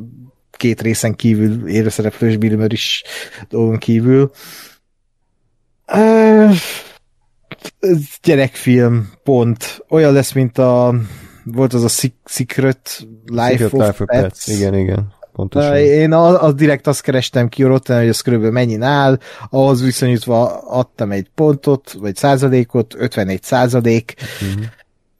két 0.50 0.82
részen 0.82 1.14
kívül, 1.14 1.68
élőszereplős 1.68 2.36
Bill 2.36 2.70
is 2.70 3.02
dolgon 3.48 3.78
kívül. 3.78 4.30
gyerekfilm, 8.22 9.10
pont. 9.22 9.84
Olyan 9.88 10.12
lesz, 10.12 10.32
mint 10.32 10.58
a 10.58 10.94
volt 11.52 11.72
az 11.72 11.84
a 11.84 12.08
Secret 12.24 13.06
Life 13.26 13.50
Secret 13.50 13.72
of 13.72 13.80
Life 13.80 14.04
Pets. 14.04 14.22
Pets. 14.22 14.46
Igen, 14.46 14.74
igen 14.74 15.16
pontosan. 15.38 15.76
Én 15.76 16.12
az, 16.12 16.36
az 16.40 16.54
direkt 16.54 16.86
azt 16.86 17.00
kerestem 17.00 17.48
ki 17.48 17.62
Rotten, 17.62 17.98
hogy 17.98 18.08
az 18.08 18.20
körülbelül 18.20 18.54
mennyi 18.54 18.80
áll, 18.80 19.18
ahhoz 19.50 19.82
viszonyítva 19.82 20.58
adtam 20.58 21.12
egy 21.12 21.30
pontot, 21.34 21.92
vagy 21.92 22.16
százalékot, 22.16 22.94
51 22.98 23.42
százalék. 23.42 24.14
Uh-huh. 24.40 24.66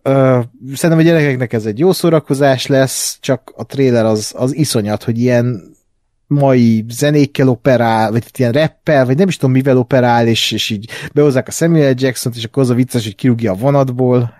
Uh, 0.05 0.45
szerintem 0.75 1.07
a 1.07 1.09
gyerekeknek 1.09 1.53
ez 1.53 1.67
egy 1.67 1.79
jó 1.79 1.93
szórakozás 1.93 2.67
lesz, 2.67 3.19
csak 3.21 3.53
a 3.57 3.67
trailer 3.67 4.05
az, 4.05 4.33
az 4.37 4.55
iszonyat, 4.55 5.05
hogy 5.05 5.19
ilyen 5.19 5.77
mai 6.27 6.85
zenékkel 6.89 7.49
operál, 7.49 8.11
vagy 8.11 8.25
ilyen 8.37 8.53
rappel, 8.53 9.07
vagy 9.07 9.17
nem 9.17 9.29
is 9.29 9.37
tudom 9.37 9.55
mivel 9.55 9.77
operál, 9.77 10.27
és, 10.27 10.53
és 10.53 10.71
így 10.71 10.91
behozzák 11.15 11.49
a 11.49 11.51
Samuel 11.51 11.95
Jackson-t, 11.97 12.37
és 12.37 12.45
akkor 12.45 12.63
az 12.63 12.71
a 12.71 12.75
vicces, 12.75 13.05
hogy 13.05 13.15
kirúgja 13.15 13.53
a 13.53 13.57
vonatból. 13.57 14.38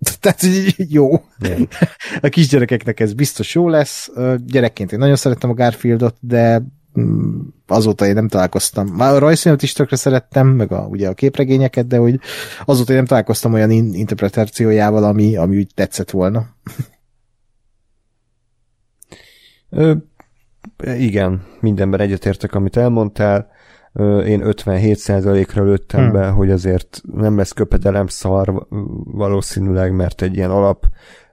Tehát 0.20 0.42
jó. 0.76 1.24
Yeah. 1.38 1.60
A 2.20 2.28
kisgyerekeknek 2.28 3.00
ez 3.00 3.12
biztos 3.12 3.54
jó 3.54 3.68
lesz. 3.68 4.10
Gyerekként 4.46 4.92
én 4.92 4.98
nagyon 4.98 5.16
szerettem 5.16 5.50
a 5.50 5.54
Garfieldot, 5.54 6.16
de 6.20 6.62
mm, 7.00 7.40
azóta 7.66 8.06
én 8.06 8.14
nem 8.14 8.28
találkoztam. 8.28 8.86
Már 8.86 9.14
a 9.14 9.18
rajzfilmet 9.18 9.62
is 9.62 9.72
tökre 9.72 9.96
szerettem, 9.96 10.46
meg 10.46 10.72
a, 10.72 10.86
ugye 10.86 11.08
a 11.08 11.14
képregényeket, 11.14 11.86
de 11.86 11.96
hogy 11.96 12.20
azóta 12.64 12.90
én 12.90 12.96
nem 12.96 13.06
találkoztam 13.06 13.52
olyan 13.52 13.70
in- 13.70 13.94
interpretációjával, 13.94 15.04
ami, 15.04 15.36
ami 15.36 15.56
úgy 15.56 15.74
tetszett 15.74 16.10
volna. 16.10 16.46
Ö, 19.70 19.94
igen, 20.84 21.46
mindenben 21.60 22.00
egyetértek, 22.00 22.54
amit 22.54 22.76
elmondtál 22.76 23.50
én 24.24 24.42
57%-ra 24.44 25.64
lőttem 25.64 26.02
hmm. 26.02 26.12
be, 26.12 26.28
hogy 26.28 26.50
azért 26.50 27.00
nem 27.14 27.36
lesz 27.36 27.52
köpedelem 27.52 28.06
szar 28.06 28.66
valószínűleg, 29.04 29.94
mert 29.94 30.22
egy 30.22 30.36
ilyen 30.36 30.50
alap 30.50 30.86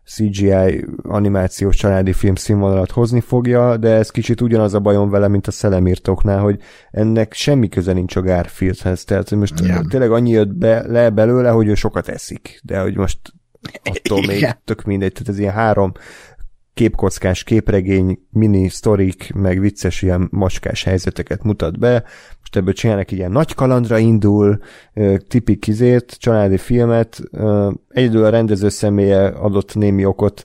CGI 0.05 0.85
animációs 1.01 1.75
családi 1.75 2.13
film 2.13 2.35
színvonalat 2.35 2.91
hozni 2.91 3.19
fogja, 3.19 3.77
de 3.77 3.89
ez 3.89 4.09
kicsit 4.09 4.41
ugyanaz 4.41 4.73
a 4.73 4.79
bajom 4.79 5.09
vele, 5.09 5.27
mint 5.27 5.47
a 5.47 5.51
szelemírtóknál, 5.51 6.39
hogy 6.39 6.59
ennek 6.91 7.33
semmi 7.33 7.69
köze 7.69 7.93
nincs 7.93 8.15
a 8.15 8.21
Garfieldhez, 8.21 9.03
tehát 9.03 9.31
most 9.31 9.59
yeah. 9.59 9.85
tényleg 9.87 10.11
annyi 10.11 10.29
jött 10.29 10.53
be, 10.53 10.87
le 10.87 11.09
belőle, 11.09 11.49
hogy 11.49 11.67
ő 11.67 11.75
sokat 11.75 12.07
eszik, 12.07 12.59
de 12.63 12.79
hogy 12.79 12.95
most 12.95 13.19
attól 13.83 14.25
még 14.27 14.39
yeah. 14.39 14.53
tök 14.65 14.83
mindegy, 14.83 15.11
tehát 15.11 15.29
ez 15.29 15.39
ilyen 15.39 15.53
három 15.53 15.91
képkockás 16.77 17.43
képregény, 17.43 18.19
mini 18.29 18.69
sztorik, 18.69 19.31
meg 19.33 19.59
vicces 19.59 20.01
ilyen 20.01 20.27
macskás 20.31 20.83
helyzeteket 20.83 21.43
mutat 21.43 21.79
be. 21.79 22.03
Most 22.39 22.55
ebből 22.55 22.73
csinálnak 22.73 23.11
ilyen 23.11 23.31
nagy 23.31 23.53
kalandra 23.53 23.97
indul, 23.97 24.59
tipik 25.27 25.59
kizét, 25.59 26.15
családi 26.19 26.57
filmet. 26.57 27.21
Egyedül 27.89 28.25
a 28.25 28.29
rendező 28.29 28.69
személye 28.69 29.27
adott 29.27 29.75
némi 29.75 30.05
okot 30.05 30.43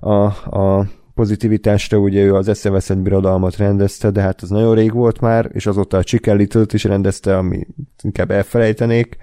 a, 0.00 0.24
a 0.60 0.86
pozitivitásra, 1.14 1.98
ugye 1.98 2.22
ő 2.22 2.34
az 2.34 2.48
eszeveszett 2.48 2.98
birodalmat 2.98 3.56
rendezte, 3.56 4.10
de 4.10 4.20
hát 4.20 4.42
az 4.42 4.50
nagyon 4.50 4.74
rég 4.74 4.92
volt 4.92 5.20
már, 5.20 5.50
és 5.52 5.66
azóta 5.66 5.96
a 5.96 6.04
Chicken 6.04 6.36
Little-t 6.36 6.72
is 6.72 6.84
rendezte, 6.84 7.36
ami 7.36 7.66
inkább 8.02 8.30
elfelejtenék, 8.30 9.16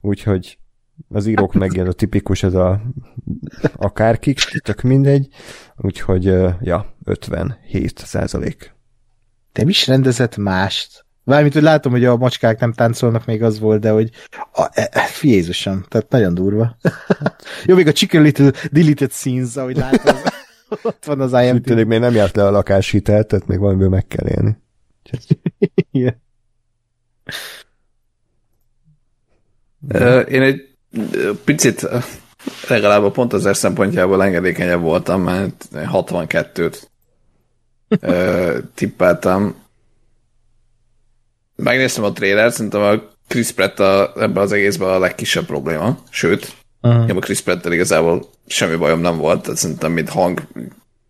úgyhogy 0.00 0.58
az 1.08 1.26
írók 1.26 1.54
meg 1.54 1.78
ez 1.78 1.88
a 1.88 1.92
tipikus, 1.92 2.42
ez 2.42 2.54
a 2.54 2.80
akárkik, 3.76 4.38
tök 4.62 4.82
mindegy, 4.82 5.28
úgyhogy 5.76 6.24
ja, 6.60 6.94
57 7.04 7.98
százalék. 7.98 8.74
De 9.52 9.64
mi 9.64 9.70
is 9.70 9.86
rendezett 9.86 10.36
mást? 10.36 11.04
Valamint, 11.24 11.52
hogy 11.52 11.62
látom, 11.62 11.92
hogy 11.92 12.04
a 12.04 12.16
macskák 12.16 12.60
nem 12.60 12.72
táncolnak, 12.72 13.26
még 13.26 13.42
az 13.42 13.58
volt, 13.58 13.80
de 13.80 13.90
hogy 13.90 14.10
a, 14.52 14.68
e, 14.72 14.88
e, 14.92 15.04
Jézusom, 15.22 15.84
tehát 15.88 16.10
nagyon 16.10 16.34
durva. 16.34 16.76
Jó, 17.66 17.74
még 17.74 17.86
a 17.86 17.92
Chicken 17.92 18.22
Little 18.22 18.52
Deleted 18.70 19.10
Scenes, 19.10 19.56
ahogy 19.56 19.76
látom, 19.76 20.16
ott 20.82 21.04
van 21.04 21.20
az 21.20 21.32
IMDb. 21.32 21.64
Tényleg 21.64 21.86
még 21.86 21.98
nem 21.98 22.14
járt 22.14 22.36
le 22.36 22.46
a 22.46 22.50
lakáshitel, 22.50 23.24
tehát 23.24 23.46
még 23.46 23.58
valamiből 23.58 23.88
meg 23.88 24.06
kell 24.06 24.28
élni. 24.28 24.56
Igen. 25.90 26.22
Én 30.28 30.42
egy 30.42 30.76
picit 31.44 31.88
legalább 32.68 33.04
a 33.04 33.10
pont 33.10 33.32
az 33.32 33.58
szempontjából 33.58 34.22
engedékenyebb 34.22 34.80
voltam, 34.80 35.22
mert 35.22 35.64
62-t 35.72 36.76
tippeltem. 38.74 39.54
Megnéztem 41.56 42.04
a 42.04 42.12
trailert, 42.12 42.54
szerintem 42.54 42.80
a 42.80 43.02
Chris 43.28 43.50
Pratt 43.50 43.80
a, 43.80 44.12
ebben 44.16 44.42
az 44.42 44.52
egészben 44.52 44.88
a 44.88 44.98
legkisebb 44.98 45.44
probléma, 45.44 45.98
sőt, 46.10 46.52
uh-huh. 46.80 47.16
a 47.16 47.20
Chris 47.20 47.40
pratt 47.40 47.66
igazából 47.66 48.30
semmi 48.46 48.76
bajom 48.76 49.00
nem 49.00 49.16
volt, 49.16 49.42
tehát 49.42 49.58
szerintem 49.58 49.92
mint 49.92 50.08
hang 50.08 50.42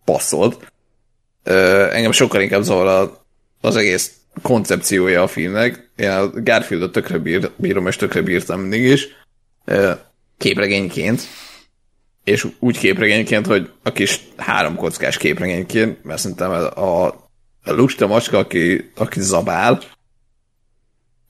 passzolt. 0.04 0.72
engem 1.92 2.12
sokkal 2.12 2.40
inkább 2.40 2.62
zavar 2.62 3.18
az 3.60 3.76
egész 3.76 4.12
koncepciója 4.42 5.22
a 5.22 5.26
filmnek. 5.26 5.90
Én 5.96 6.10
a 6.10 6.30
Garfieldot 6.30 6.92
tökre 6.92 7.18
bír, 7.18 7.50
bírom, 7.56 7.86
és 7.86 7.96
tökre 7.96 8.22
bírtam 8.22 8.60
mindig 8.60 8.82
is 8.82 9.08
képregényként, 10.38 11.22
és 12.24 12.46
úgy 12.58 12.78
képregényként, 12.78 13.46
hogy 13.46 13.70
a 13.82 13.92
kis 13.92 14.20
három 14.36 14.76
kockás 14.76 15.16
képregényként, 15.16 16.04
mert 16.04 16.20
szerintem 16.20 16.50
a, 16.50 17.06
a 17.64 17.72
lusta 17.72 18.06
macska, 18.06 18.38
aki, 18.38 18.90
aki 18.96 19.20
zabál, 19.20 19.80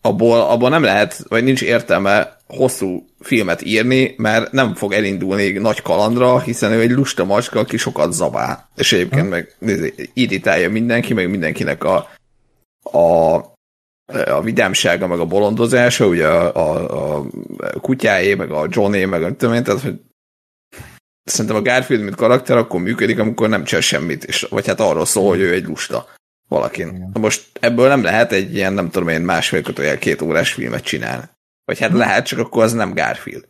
abból, 0.01 0.41
abból 0.41 0.69
nem 0.69 0.83
lehet, 0.83 1.25
vagy 1.29 1.45
nincs 1.45 1.63
értelme 1.63 2.37
hosszú 2.47 3.07
filmet 3.21 3.63
írni, 3.63 4.15
mert 4.17 4.53
nem 4.53 4.75
fog 4.75 4.93
elindulni 4.93 5.51
nagy 5.51 5.83
kalandra, 5.83 6.41
hiszen 6.41 6.73
ő 6.73 6.81
egy 6.81 6.91
lusta 6.91 7.25
macska, 7.25 7.59
aki 7.59 7.77
sokat 7.77 8.13
zabál. 8.13 8.69
És 8.77 8.93
egyébként 8.93 9.29
meg 9.29 9.57
irritálja 10.15 10.71
mindenki, 10.71 11.15
meg 11.15 11.31
mindenkinek 11.31 11.85
a, 11.85 11.97
a 12.99 13.39
a 14.07 14.41
vidámsága, 14.43 15.07
meg 15.07 15.19
a 15.19 15.27
bolondozása, 15.27 16.07
ugye 16.07 16.29
a, 16.29 16.55
a, 16.55 17.19
a 17.19 17.27
kutyáé, 17.81 18.35
meg 18.35 18.51
a 18.51 18.67
Johnné, 18.69 19.05
meg 19.05 19.23
a 19.23 19.37
tudom 19.37 19.55
én, 19.55 19.63
tehát 19.65 19.81
hogy 19.81 20.01
szerintem 21.25 21.57
a 21.57 21.63
Garfield, 21.63 22.03
mint 22.03 22.15
karakter, 22.17 22.57
akkor 22.57 22.81
működik, 22.81 23.19
amikor 23.19 23.49
nem 23.49 23.65
csinál 23.65 23.83
semmit, 23.83 24.25
és, 24.25 24.47
vagy 24.51 24.67
hát 24.67 24.81
arról 24.81 25.05
szól, 25.05 25.29
hogy 25.29 25.41
ő 25.41 25.53
egy 25.53 25.65
lusta. 25.65 26.09
valakin. 26.49 27.11
Na 27.13 27.21
most 27.21 27.47
ebből 27.61 27.89
nem 27.89 28.03
lehet 28.03 28.33
egy 28.33 28.55
ilyen, 28.55 28.73
nem 28.73 28.91
tudom 28.91 29.09
én, 29.09 29.21
másfél 29.21 29.63
kötőjel 29.63 29.99
két 29.99 30.23
órás 30.23 30.53
filmet 30.53 30.85
csinálni. 30.85 31.25
Vagy 31.65 31.79
hát 31.79 31.93
lehet, 31.93 32.27
csak 32.27 32.39
akkor 32.39 32.63
az 32.63 32.73
nem 32.73 32.95
Garfield. 32.95 33.49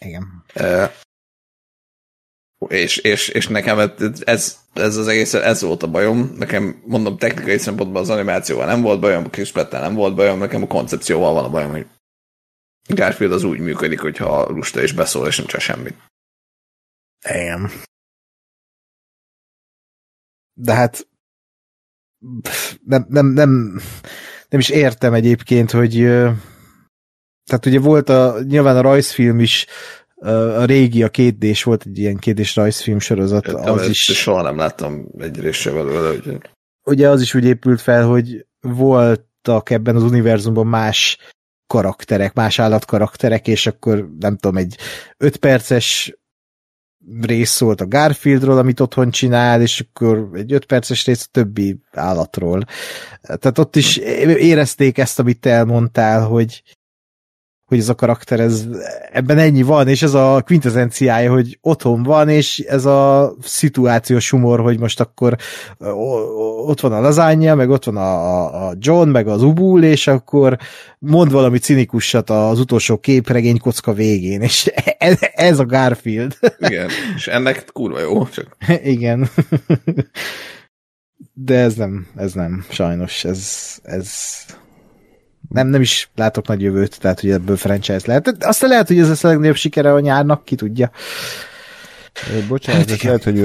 Igen. 0.00 0.44
És, 2.68 2.96
és, 2.96 3.28
és 3.28 3.48
nekem 3.48 3.78
ez, 4.24 4.58
ez 4.72 4.96
az 4.96 5.08
egész, 5.08 5.34
ez 5.34 5.62
volt 5.62 5.82
a 5.82 5.90
bajom. 5.90 6.32
Nekem, 6.36 6.82
mondom, 6.86 7.18
technikai 7.18 7.58
szempontból 7.58 8.00
az 8.00 8.10
animációval 8.10 8.66
nem 8.66 8.82
volt 8.82 9.00
bajom, 9.00 9.24
a 9.24 9.28
Chris 9.28 9.52
nem 9.70 9.94
volt 9.94 10.14
bajom, 10.14 10.38
nekem 10.38 10.62
a 10.62 10.66
koncepcióval 10.66 11.32
van 11.32 11.44
a 11.44 11.50
bajom, 11.50 11.70
hogy 11.70 11.86
Garfield 12.88 13.32
az 13.32 13.42
úgy 13.42 13.58
működik, 13.58 14.00
hogyha 14.00 14.48
lusta 14.48 14.82
és 14.82 14.92
beszól, 14.92 15.26
és 15.26 15.42
csak 15.46 15.60
semmit. 15.60 15.96
Igen. 17.28 17.70
De 20.52 20.74
hát 20.74 21.08
nem, 22.84 23.06
nem, 23.08 23.26
nem, 23.26 23.80
nem 24.48 24.60
is 24.60 24.68
értem 24.68 25.14
egyébként, 25.14 25.70
hogy 25.70 25.92
tehát 27.44 27.66
ugye 27.66 27.80
volt 27.80 28.08
a, 28.08 28.38
nyilván 28.42 28.76
a 28.76 28.80
rajzfilm 28.80 29.40
is 29.40 29.66
a 30.56 30.64
régi, 30.64 31.02
a 31.02 31.08
kétdés 31.08 31.62
volt 31.62 31.84
egy 31.86 31.98
ilyen 31.98 32.16
kétdés 32.16 32.56
rajzfilm 32.56 32.98
sorozat. 32.98 33.46
Értem, 33.46 33.72
az 33.72 33.88
is... 33.88 34.02
Soha 34.02 34.42
nem 34.42 34.56
láttam 34.56 35.08
egy 35.18 35.40
részse 35.40 35.70
belőle. 35.70 36.10
Ugye. 36.10 36.38
ugye 36.84 37.08
az 37.08 37.20
is 37.20 37.34
úgy 37.34 37.44
épült 37.44 37.80
fel, 37.80 38.06
hogy 38.06 38.46
voltak 38.60 39.70
ebben 39.70 39.96
az 39.96 40.02
univerzumban 40.02 40.66
más 40.66 41.18
karakterek, 41.66 42.34
más 42.34 42.58
állatkarakterek, 42.58 43.48
és 43.48 43.66
akkor 43.66 44.08
nem 44.18 44.36
tudom, 44.36 44.56
egy 44.56 44.76
öt 45.16 45.36
perces 45.36 46.16
rész 47.20 47.50
szólt 47.50 47.80
a 47.80 47.86
Garfieldról, 47.86 48.58
amit 48.58 48.80
otthon 48.80 49.10
csinál, 49.10 49.62
és 49.62 49.80
akkor 49.80 50.30
egy 50.32 50.52
öt 50.52 50.64
perces 50.64 51.06
rész 51.06 51.22
a 51.22 51.28
többi 51.30 51.80
állatról. 51.92 52.64
Tehát 53.22 53.58
ott 53.58 53.76
is 53.76 53.96
érezték 53.96 54.98
ezt, 54.98 55.18
amit 55.18 55.40
te 55.40 55.50
elmondtál, 55.50 56.26
hogy, 56.26 56.62
hogy 57.66 57.78
ez 57.78 57.88
a 57.88 57.94
karakter, 57.94 58.40
ez, 58.40 58.66
ebben 59.12 59.38
ennyi 59.38 59.62
van, 59.62 59.88
és 59.88 60.02
ez 60.02 60.14
a 60.14 60.42
quintessenciája, 60.46 61.32
hogy 61.32 61.58
otthon 61.60 62.02
van, 62.02 62.28
és 62.28 62.58
ez 62.58 62.84
a 62.84 63.34
szituációs 63.42 64.30
humor, 64.30 64.60
hogy 64.60 64.78
most 64.78 65.00
akkor 65.00 65.36
ott 66.66 66.80
van 66.80 66.92
a 66.92 67.00
lazánya, 67.00 67.54
meg 67.54 67.70
ott 67.70 67.84
van 67.84 67.96
a, 67.96 68.68
a 68.68 68.74
John, 68.78 69.08
meg 69.08 69.28
az 69.28 69.42
Ubul, 69.42 69.84
és 69.84 70.06
akkor 70.06 70.58
mond 70.98 71.30
valami 71.30 71.58
cinikusat 71.58 72.30
az 72.30 72.60
utolsó 72.60 72.98
képregény 72.98 73.58
kocka 73.58 73.92
végén, 73.92 74.40
és 74.40 74.66
ez, 74.98 75.18
ez 75.34 75.58
a 75.58 75.66
Garfield. 75.66 76.38
Igen, 76.58 76.88
és 77.16 77.26
ennek 77.26 77.64
kurva 77.72 78.00
jó, 78.00 78.28
csak... 78.28 78.56
Igen. 78.82 79.28
De 81.32 81.58
ez 81.58 81.74
nem, 81.74 82.06
ez 82.16 82.32
nem, 82.32 82.64
sajnos, 82.68 83.24
ez, 83.24 83.72
ez 83.82 84.12
nem, 85.48 85.66
nem 85.66 85.80
is 85.80 86.10
látok 86.14 86.46
nagy 86.46 86.60
jövőt, 86.60 87.00
tehát 87.00 87.20
hogy 87.20 87.30
ebből 87.30 87.56
franchise 87.56 88.06
lehet. 88.06 88.36
De 88.38 88.48
aztán 88.48 88.70
lehet, 88.70 88.88
hogy 88.88 88.98
ez 88.98 89.08
lesz 89.08 89.24
a 89.24 89.28
legnagyobb 89.28 89.56
sikere 89.56 89.92
a 89.92 90.00
nyárnak, 90.00 90.44
ki 90.44 90.54
tudja. 90.54 90.90
Bocsánat, 92.48 92.90
hát, 92.90 93.02
lehet, 93.02 93.24
hogy 93.24 93.38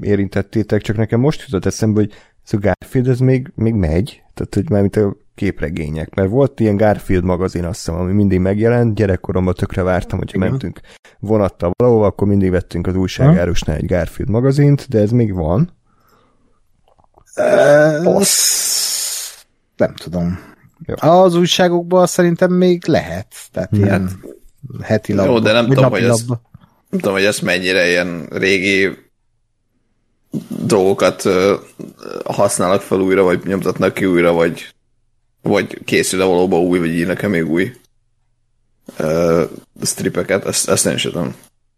érintettétek, 0.00 0.82
csak 0.82 0.96
nekem 0.96 1.20
most 1.20 1.44
jutott 1.46 1.66
eszembe, 1.66 2.00
hogy 2.00 2.12
ez 2.44 2.52
a 2.52 2.58
Garfield 2.58 3.08
ez 3.08 3.18
még, 3.18 3.52
még 3.54 3.74
megy, 3.74 4.22
tehát 4.34 4.54
hogy 4.54 4.70
már 4.70 4.80
mint 4.80 4.96
a 4.96 5.16
képregények, 5.34 6.14
mert 6.14 6.28
volt 6.28 6.60
ilyen 6.60 6.76
Garfield 6.76 7.24
magazin, 7.24 7.64
azt 7.64 7.84
hiszem, 7.84 8.00
ami 8.00 8.12
mindig 8.12 8.38
megjelent, 8.38 8.94
gyerekkoromban 8.94 9.54
tökre 9.54 9.82
vártam, 9.82 10.18
hogyha 10.18 10.36
Igen. 10.36 10.50
mentünk 10.50 10.80
vonattal 11.18 11.70
valahova, 11.76 12.06
akkor 12.06 12.28
mindig 12.28 12.50
vettünk 12.50 12.86
az 12.86 12.96
újságárusnál 12.96 13.76
egy 13.76 13.86
Garfield 13.86 14.30
magazint, 14.30 14.88
de 14.88 14.98
ez 14.98 15.10
még 15.10 15.34
van. 15.34 15.74
Uh, 17.36 18.24
nem 19.76 19.94
tudom. 19.94 20.38
Jó. 20.84 20.94
Az 21.10 21.34
újságokban 21.34 22.06
szerintem 22.06 22.52
még 22.52 22.86
lehet. 22.86 23.34
Tehát 23.52 23.70
hmm. 23.70 23.84
ilyen 23.84 24.20
heti 24.82 25.12
labba. 25.12 25.32
Jó, 25.32 25.38
de 25.38 25.52
nem 25.52 25.66
tudom, 25.66 25.90
hogy 25.90 26.02
ez, 26.02 26.24
nem 26.26 27.00
tudom, 27.00 27.12
hogy 27.12 27.24
ez 27.24 27.38
mennyire 27.38 27.88
ilyen 27.88 28.26
régi 28.30 29.04
dolgokat 30.48 31.22
használnak 32.24 32.80
fel 32.80 33.00
újra, 33.00 33.22
vagy 33.22 33.40
nyomtatnak 33.44 33.94
ki 33.94 34.04
újra, 34.04 34.32
vagy, 34.32 34.74
vagy 35.42 35.84
készül-e 35.84 36.24
valóban 36.24 36.60
új, 36.60 36.78
vagy 36.78 36.94
írnak-e 36.94 37.28
még 37.28 37.50
új 37.50 37.72
uh, 38.98 39.42
stripeket, 39.82 40.46
ezt, 40.46 40.68
ezt 40.68 40.84
nem 40.84 40.94
is 40.94 41.02
tudom. 41.02 41.34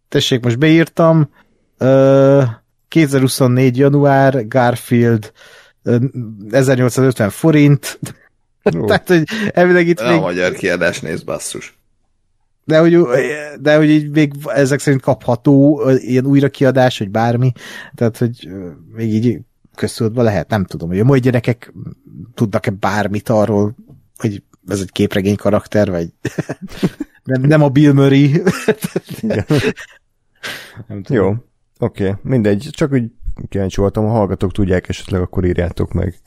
Tessék, 0.08 0.44
most 0.44 0.58
beírtam, 0.58 1.30
uh, 1.78 2.42
2024. 2.88 3.76
január, 3.76 4.48
Garfield, 4.48 5.32
uh, 5.84 6.02
1850 6.50 7.30
forint, 7.30 7.98
Tehát, 8.86 9.08
hogy 9.08 9.24
elvileg 9.52 9.86
itt 9.86 10.02
még... 10.02 10.16
A 10.16 10.20
magyar 10.20 10.52
kiadás 10.52 11.00
néz 11.00 11.22
basszus. 11.22 11.78
De 12.64 12.78
hogy, 12.78 12.98
de 13.60 13.76
hogy 13.76 13.90
így 13.90 14.10
még 14.10 14.32
ezek 14.46 14.78
szerint 14.78 15.02
kapható 15.02 15.82
ilyen 15.96 16.26
újrakiadás, 16.26 16.98
vagy 16.98 17.10
bármi, 17.10 17.52
tehát 17.94 18.18
hogy 18.18 18.48
még 18.92 19.12
így 19.12 19.38
köztudatban 19.74 20.24
lehet, 20.24 20.48
nem 20.48 20.64
tudom, 20.64 20.88
hogy 20.88 21.00
a 21.00 21.04
mai 21.04 21.20
gyerekek 21.20 21.72
tudnak-e 22.34 22.70
bármit 22.70 23.28
arról, 23.28 23.76
hogy 24.16 24.42
ez 24.66 24.80
egy 24.80 24.90
képregény 24.92 25.36
karakter, 25.36 25.90
vagy 25.90 26.12
nem, 27.24 27.42
nem 27.42 27.62
a 27.62 27.68
Bill 27.68 27.92
Murray. 27.92 28.30
nem 30.88 31.02
tudom. 31.02 31.22
Jó, 31.22 31.34
oké, 31.78 32.08
okay. 32.08 32.12
mindegy, 32.22 32.68
csak 32.70 32.92
úgy 32.92 33.10
kíváncsi 33.48 33.80
voltam, 33.80 34.04
ha 34.04 34.10
hallgatók 34.10 34.52
tudják, 34.52 34.88
esetleg 34.88 35.20
akkor 35.20 35.44
írjátok 35.44 35.92
meg 35.92 36.20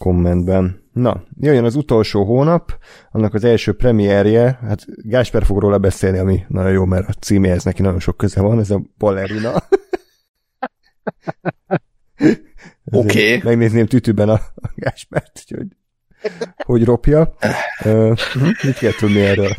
kommentben. 0.00 0.88
Na, 0.92 1.22
jöjjön 1.40 1.64
az 1.64 1.74
utolsó 1.74 2.24
hónap, 2.24 2.78
annak 3.10 3.34
az 3.34 3.44
első 3.44 3.72
premierje, 3.72 4.58
hát 4.62 4.86
Gásper 4.96 5.44
fog 5.44 5.58
róla 5.58 5.78
beszélni, 5.78 6.18
ami 6.18 6.44
nagyon 6.48 6.72
jó, 6.72 6.84
mert 6.84 7.08
a 7.08 7.12
címéhez 7.12 7.64
neki 7.64 7.82
nagyon 7.82 8.00
sok 8.00 8.16
köze 8.16 8.40
van, 8.40 8.58
ez 8.58 8.70
a 8.70 8.82
Ballerina. 8.98 9.52
Oké. 12.84 13.34
Okay. 13.34 13.40
Megnézném 13.44 13.86
tütűben 13.86 14.28
a, 14.28 14.40
a 14.54 14.70
Gáspert, 14.74 15.44
hogy 15.48 15.66
hogy 16.56 16.84
ropja. 16.84 17.34
Uh, 17.84 18.18
mit 18.62 18.78
kell 18.78 18.92
tudni 18.98 19.20
erről? 19.20 19.50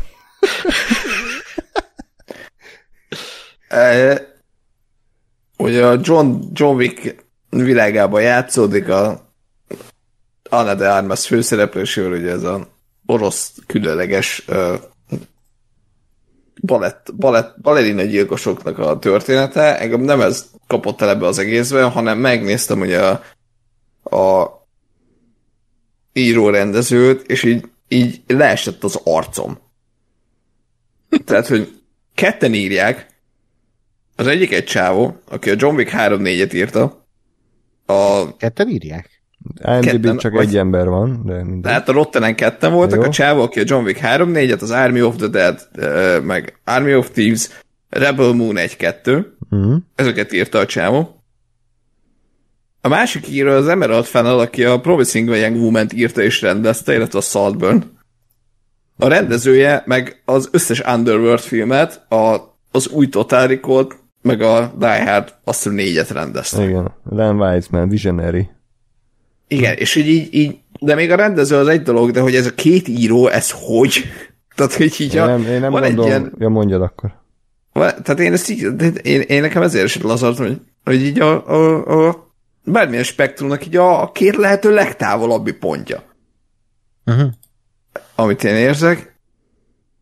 uh, 3.70 4.18
ugye 5.58 5.86
a 5.86 5.98
John, 6.02 6.36
John 6.52 6.76
Wick 6.76 7.24
világában 7.48 8.22
játszódik 8.22 8.88
a 8.88 9.31
Anna 10.52 10.74
de 10.74 10.88
Armas 10.88 11.26
főszereplősével, 11.26 12.12
ugye 12.12 12.30
ez 12.30 12.42
a 12.42 12.68
orosz 13.06 13.52
különleges 13.66 14.44
uh, 14.48 14.74
balett, 16.62 17.14
balett, 17.16 17.60
balerina 17.60 18.02
gyilkosoknak 18.02 18.78
a 18.78 18.98
története. 18.98 19.78
Engem 19.78 20.00
nem 20.00 20.20
ez 20.20 20.50
kapott 20.66 21.00
el 21.00 21.08
ebbe 21.08 21.26
az 21.26 21.38
egészbe, 21.38 21.82
hanem 21.82 22.18
megnéztem 22.18 22.80
ugye 22.80 23.00
a, 23.04 23.22
a 24.16 24.50
író-rendezőt, 26.12 27.26
és 27.30 27.42
így, 27.42 27.64
így 27.88 28.22
leesett 28.26 28.84
az 28.84 29.00
arcom. 29.04 29.58
Tehát, 31.24 31.46
hogy 31.46 31.82
ketten 32.14 32.54
írják, 32.54 33.06
az 34.16 34.26
egyik 34.26 34.52
egy 34.52 34.64
csávó, 34.64 35.16
aki 35.28 35.50
a 35.50 35.54
John 35.58 35.76
Wick 35.76 35.92
3-4-et 35.94 36.54
írta. 36.54 37.06
A... 37.86 38.36
Ketten 38.36 38.68
írják? 38.68 39.11
IMDb 39.64 40.16
csak 40.16 40.32
vagy... 40.32 40.46
egy 40.46 40.56
ember 40.56 40.88
van, 40.88 41.22
de 41.24 41.34
minden. 41.34 41.62
Tehát 41.62 41.88
a 41.88 41.92
Rottenen 41.92 42.34
ketten 42.34 42.72
voltak, 42.72 42.98
Jó. 42.98 43.04
a 43.04 43.08
csávó, 43.08 43.42
aki 43.42 43.60
a 43.60 43.64
John 43.66 43.84
Wick 43.84 44.00
3-4-et, 44.02 44.62
az 44.62 44.70
Army 44.70 45.02
of 45.02 45.16
the 45.16 45.26
Dead, 45.26 45.68
meg 46.24 46.60
Army 46.64 46.94
of 46.94 47.10
Thieves, 47.10 47.48
Rebel 47.88 48.32
Moon 48.32 48.54
1-2, 48.58 48.96
uh-huh. 49.06 49.24
Mhm. 49.48 49.76
ezeket 49.94 50.32
írta 50.32 50.58
a 50.58 50.66
csávó. 50.66 51.22
A 52.80 52.88
másik 52.88 53.28
író 53.28 53.50
az 53.50 53.68
Emerald 53.68 54.04
Fennel, 54.04 54.38
aki 54.38 54.64
a 54.64 54.80
Promising 54.80 55.28
Young 55.28 55.56
Woman-t 55.56 55.92
írta 55.92 56.22
és 56.22 56.40
rendezte, 56.40 56.94
illetve 56.94 57.18
a 57.18 57.22
Saltburn. 57.22 57.82
A 58.96 59.08
rendezője 59.08 59.82
meg 59.86 60.22
az 60.24 60.48
összes 60.52 60.80
Underworld 60.80 61.40
filmet, 61.40 62.12
a, 62.12 62.36
az 62.70 62.88
új 62.88 63.08
Total 63.08 63.60
meg 64.22 64.40
a 64.40 64.72
Die 64.78 65.10
Hard 65.10 65.34
azt 65.44 65.70
négyet 65.70 66.10
rendezte. 66.10 66.64
Igen, 66.64 66.92
Len 67.10 67.40
Wiseman, 67.40 67.88
Visionary. 67.88 68.48
Igen, 69.48 69.76
és 69.76 69.94
így, 69.94 70.06
így, 70.06 70.34
így, 70.34 70.58
de 70.80 70.94
még 70.94 71.10
a 71.10 71.16
rendező 71.16 71.56
az 71.56 71.68
egy 71.68 71.82
dolog, 71.82 72.10
de 72.10 72.20
hogy 72.20 72.34
ez 72.34 72.46
a 72.46 72.54
két 72.54 72.88
író, 72.88 73.26
ez 73.26 73.50
hogy? 73.50 74.04
Tehát, 74.56 74.74
hogy 74.74 75.00
így 75.00 75.14
én 75.14 75.24
nem, 75.24 75.44
én 75.46 75.60
nem 75.60 75.70
van 75.70 75.82
gondolom, 75.82 76.08
ilyen, 76.08 76.32
ja, 76.38 76.48
mondjad 76.48 76.82
akkor. 76.82 77.20
Tehát 77.72 78.20
én 78.20 78.32
ezt 78.32 78.50
így, 78.50 78.66
de 78.66 78.86
én, 78.86 79.20
én 79.20 79.40
nekem 79.40 79.62
ezért 79.62 79.84
is 79.84 80.02
lazartam, 80.02 80.46
hogy, 80.46 80.60
hogy 80.84 81.02
így 81.02 81.20
a, 81.20 81.46
a, 81.48 82.08
a 82.08 82.32
bármilyen 82.64 83.04
spektrumnak 83.04 83.66
így 83.66 83.76
a, 83.76 84.02
a 84.02 84.12
két 84.12 84.36
lehető 84.36 84.74
legtávolabbi 84.74 85.52
pontja. 85.52 86.02
Uh-huh. 87.06 87.30
Amit 88.14 88.44
én 88.44 88.54
érzek, 88.54 89.16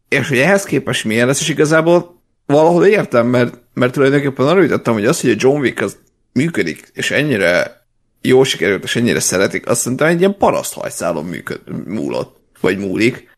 és 0.09 0.28
hogy 0.28 0.39
ehhez 0.39 0.65
képest 0.65 1.05
milyen 1.05 1.27
lesz, 1.27 1.41
és 1.41 1.49
igazából 1.49 2.23
valahol 2.47 2.86
értem, 2.86 3.27
mert, 3.27 3.59
mert 3.75 3.93
tulajdonképpen 3.93 4.47
arra 4.47 4.62
jutottam, 4.62 4.94
hogy 4.94 5.07
az, 5.07 5.20
hogy 5.20 5.31
a 5.31 5.36
John 5.36 5.60
Wick 5.60 5.81
az 5.81 5.99
működik, 6.33 6.91
és 6.93 7.10
ennyire 7.10 7.80
jó 8.23 8.44
sikerült, 8.44 8.82
és 8.82 8.97
ennyire 8.97 9.20
szeretik, 9.20 9.68
azt 9.68 9.81
szerintem 9.81 10.07
egy 10.07 10.18
ilyen 10.18 10.36
paraszthajszálon 10.36 11.24
működ, 11.24 11.60
múlott, 11.86 12.36
vagy 12.60 12.78
múlik. 12.78 13.31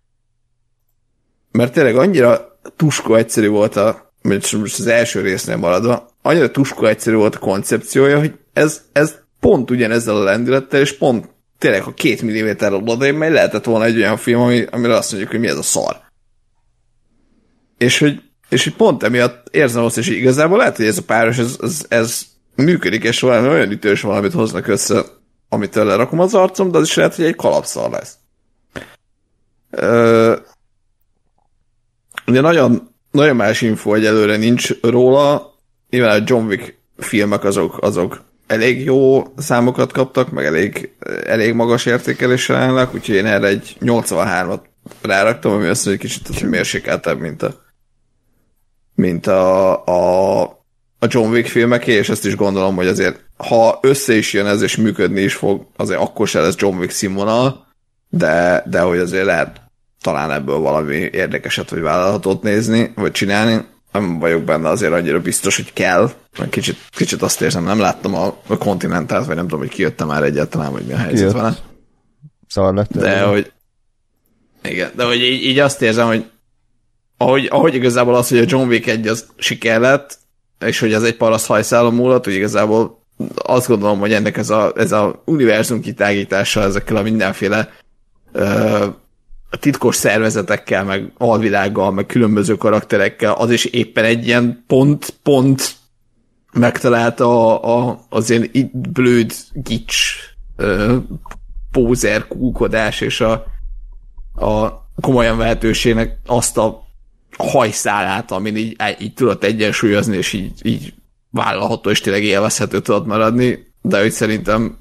Mert 1.50 1.72
tényleg 1.72 1.96
annyira 1.96 2.58
tuskó 2.76 3.14
egyszerű 3.14 3.48
volt 3.48 3.76
a, 3.76 4.12
most 4.22 4.78
az 4.78 4.86
első 4.86 5.20
résznél 5.20 5.56
maradva, 5.56 6.10
annyira 6.22 6.50
tuskó 6.50 6.86
egyszerű 6.86 7.16
volt 7.16 7.34
a 7.34 7.38
koncepciója, 7.38 8.18
hogy 8.18 8.34
ez, 8.52 8.82
ez 8.92 9.14
pont 9.40 9.70
ugyanezzel 9.70 10.16
a 10.16 10.22
lendülettel, 10.22 10.80
és 10.80 10.96
pont 10.96 11.28
tényleg, 11.58 11.82
ha 11.82 11.94
két 11.94 12.22
milliméterre 12.22 12.74
odébb 12.74 13.16
megy, 13.16 13.32
lehetett 13.32 13.64
volna 13.64 13.84
egy 13.84 13.96
olyan 13.96 14.16
film, 14.16 14.40
ami, 14.40 14.64
amire 14.70 14.96
azt 14.96 15.10
mondjuk, 15.10 15.30
hogy 15.30 15.40
mi 15.40 15.48
ez 15.48 15.56
a 15.56 15.62
szar. 15.62 16.00
És 17.78 17.98
hogy, 17.98 18.22
és 18.48 18.64
hogy 18.64 18.74
pont 18.74 19.02
emiatt 19.02 19.46
érzem 19.50 19.84
azt, 19.84 19.94
hogy 19.94 20.06
igazából 20.06 20.58
lehet, 20.58 20.76
hogy 20.76 20.86
ez 20.86 20.98
a 20.98 21.02
páros, 21.02 21.38
ez, 21.38 21.56
ez, 21.60 21.86
ez 21.88 22.31
működik, 22.56 23.05
és 23.05 23.20
valami 23.20 23.48
olyan 23.48 23.70
ütős 23.70 24.00
valamit 24.00 24.32
hoznak 24.32 24.66
össze, 24.66 25.05
amitől 25.48 25.84
lerakom 25.84 26.20
az 26.20 26.34
arcom, 26.34 26.70
de 26.70 26.78
az 26.78 26.86
is 26.86 26.94
lehet, 26.94 27.14
hogy 27.14 27.24
egy 27.24 27.36
kalapszar 27.36 27.90
lesz. 27.90 28.14
Ö, 29.70 30.36
ugye 32.26 32.40
nagyon, 32.40 32.94
nagyon 33.10 33.36
más 33.36 33.60
info 33.60 33.94
egyelőre 33.94 34.36
nincs 34.36 34.81
róla, 34.81 35.55
nyilván 35.90 36.20
a 36.20 36.24
John 36.26 36.47
Wick 36.47 36.78
filmek 36.97 37.44
azok, 37.44 37.82
azok 37.82 38.22
elég 38.47 38.84
jó 38.84 39.22
számokat 39.36 39.92
kaptak, 39.92 40.31
meg 40.31 40.44
elég, 40.44 40.92
elég 41.24 41.55
magas 41.55 41.86
értékeléssel 41.86 42.56
állnak, 42.56 42.94
úgyhogy 42.94 43.14
én 43.14 43.26
erre 43.26 43.47
egy 43.47 43.76
83-at 43.81 44.60
ráraktam, 45.00 45.52
ami 45.52 45.66
azt 45.66 45.86
mondja, 45.86 46.08
hogy 46.08 46.22
kicsit 46.24 46.50
mérsékeltebb, 46.50 47.20
mint 47.20 47.42
a 47.42 47.62
mint 48.94 49.26
a, 49.26 49.84
a, 49.84 50.61
a 51.02 51.06
John 51.08 51.31
Wick 51.31 51.48
filmeké, 51.48 51.92
és 51.92 52.08
ezt 52.08 52.26
is 52.26 52.36
gondolom, 52.36 52.74
hogy 52.74 52.86
azért 52.86 53.20
ha 53.36 53.78
össze 53.82 54.14
is 54.14 54.32
jön 54.32 54.47
ez, 54.47 54.62
és 54.62 54.76
működni 54.76 55.20
is 55.20 55.34
fog, 55.34 55.66
azért 55.76 56.00
akkor 56.00 56.28
se 56.28 56.40
lesz 56.40 56.55
John 56.58 56.78
Wick 56.78 56.90
színvonal, 56.90 57.66
de, 58.08 58.64
de 58.66 58.81
hogy 58.81 58.98
azért 58.98 59.24
lehet 59.24 59.60
talán 60.00 60.31
ebből 60.31 60.58
valami 60.58 60.94
érdekeset, 60.94 61.70
vagy 61.70 61.81
vállalhatót 61.81 62.42
nézni, 62.42 62.92
vagy 62.94 63.10
csinálni. 63.10 63.64
Nem 63.92 64.18
vagyok 64.18 64.42
benne 64.42 64.68
azért 64.68 64.92
annyira 64.92 65.20
biztos, 65.20 65.56
hogy 65.56 65.72
kell. 65.72 66.10
Kicsit, 66.50 66.76
kicsit 66.90 67.22
azt 67.22 67.40
érzem, 67.40 67.64
nem 67.64 67.78
láttam 67.78 68.14
a, 68.14 68.36
a 68.47 68.58
kontinentát, 68.58 69.26
vagy 69.26 69.36
nem 69.36 69.44
tudom, 69.44 69.60
hogy 69.60 69.68
kijöttem 69.68 70.06
már 70.06 70.22
egyáltalán, 70.22 70.70
hogy 70.70 70.82
mi 70.82 70.92
a 70.92 70.97
helyzet 70.97 71.16
Kijött. 71.16 71.32
vele. 71.32 71.56
Szar 72.48 72.74
lett. 72.74 72.97
De 72.97 73.08
el. 73.08 73.28
hogy 73.28 73.52
igen, 74.62 74.90
de 74.97 75.05
hogy 75.05 75.22
így, 75.22 75.44
így 75.44 75.58
azt 75.58 75.82
érzem, 75.82 76.06
hogy 76.06 76.31
ahogy, 77.16 77.48
ahogy 77.50 77.74
igazából 77.74 78.14
az, 78.14 78.28
hogy 78.28 78.39
a 78.39 78.44
John 78.47 78.68
Wick 78.68 78.86
egy 78.86 79.08
az 79.08 79.26
siker 79.36 79.81
lett, 79.81 80.20
és 80.66 80.78
hogy 80.78 80.92
ez 80.92 81.02
egy 81.02 81.16
paraszt 81.16 81.47
hajszálom 81.47 81.94
múlott, 81.94 82.24
hogy 82.24 82.34
igazából 82.34 83.02
azt 83.34 83.68
gondolom, 83.68 83.99
hogy 83.99 84.12
ennek 84.12 84.36
ez 84.36 84.50
a, 84.50 84.73
ez 84.76 84.92
a 84.92 85.23
univerzum 85.24 85.81
kitágítása 85.81 86.60
ezekkel 86.60 86.97
a 86.97 87.02
mindenféle 87.02 87.70
ö, 88.32 88.86
titkos 89.60 89.97
szervezetekkel, 89.97 90.84
meg 90.84 91.12
alvilággal, 91.18 91.91
meg 91.91 92.07
különböző 92.07 92.57
karakterekkel, 92.57 93.32
az 93.32 93.50
is 93.50 93.65
éppen 93.65 94.05
egy 94.05 94.26
ilyen 94.26 94.65
pont-pont 94.66 95.74
megtalálta 96.52 97.58
a, 97.58 97.89
a, 97.89 98.05
az 98.08 98.31
ilyen 98.31 98.70
blőd 98.73 99.32
gics 99.52 99.97
ö, 100.57 100.97
pózer 101.70 102.26
kúkodás 102.26 103.00
és 103.00 103.20
a, 103.20 103.32
a 104.34 104.82
komolyan 105.00 105.36
vehetőségnek 105.36 106.18
azt 106.26 106.58
a 106.58 106.81
hajszálát, 107.38 108.30
amin 108.30 108.56
így, 108.56 108.76
így 108.98 109.14
tudod 109.14 109.44
egyensúlyozni, 109.44 110.16
és 110.16 110.32
így, 110.32 110.52
így 110.62 110.94
vállalható, 111.30 111.90
és 111.90 112.00
tényleg 112.00 112.24
élvezhető 112.24 112.80
tudod 112.80 113.06
maradni, 113.06 113.72
de 113.82 114.00
hogy 114.00 114.10
szerintem 114.10 114.78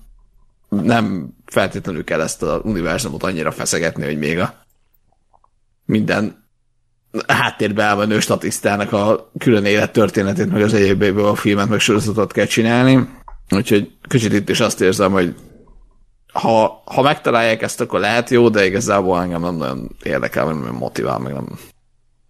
nem 0.69 1.33
feltétlenül 1.45 2.03
kell 2.03 2.21
ezt 2.21 2.41
az 2.43 2.59
univerzumot 2.63 3.23
annyira 3.23 3.51
feszegetni, 3.51 4.05
hogy 4.05 4.17
még 4.17 4.39
a 4.39 4.65
minden 5.85 6.49
háttérbe 7.27 7.83
elmenő 7.83 8.19
statisztának 8.19 8.91
a 8.93 9.31
külön 9.37 9.65
élet 9.65 9.91
történetét, 9.91 10.51
meg 10.51 10.61
az 10.61 10.73
egyébéből 10.73 11.25
a 11.25 11.35
filmet, 11.35 11.69
meg 11.69 11.79
sorozatot 11.79 12.31
kell 12.31 12.45
csinálni. 12.45 13.09
Úgyhogy 13.49 13.91
kicsit 14.01 14.33
itt 14.33 14.49
is 14.49 14.59
azt 14.59 14.81
érzem, 14.81 15.11
hogy 15.11 15.35
ha, 16.33 16.81
ha 16.85 17.01
megtalálják 17.01 17.61
ezt, 17.61 17.81
akkor 17.81 17.99
lehet 17.99 18.29
jó, 18.29 18.49
de 18.49 18.65
igazából 18.65 19.21
engem 19.21 19.41
nem 19.41 19.55
nagyon 19.55 19.95
érdekel, 20.03 20.45
nem 20.45 20.75
motivál, 20.75 21.19
meg 21.19 21.33
nem, 21.33 21.59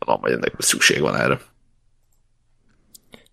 tudom, 0.06 0.22
hogy 0.22 0.32
ennek 0.32 0.54
szükség 0.58 1.02
van 1.02 1.16
erre. 1.16 1.40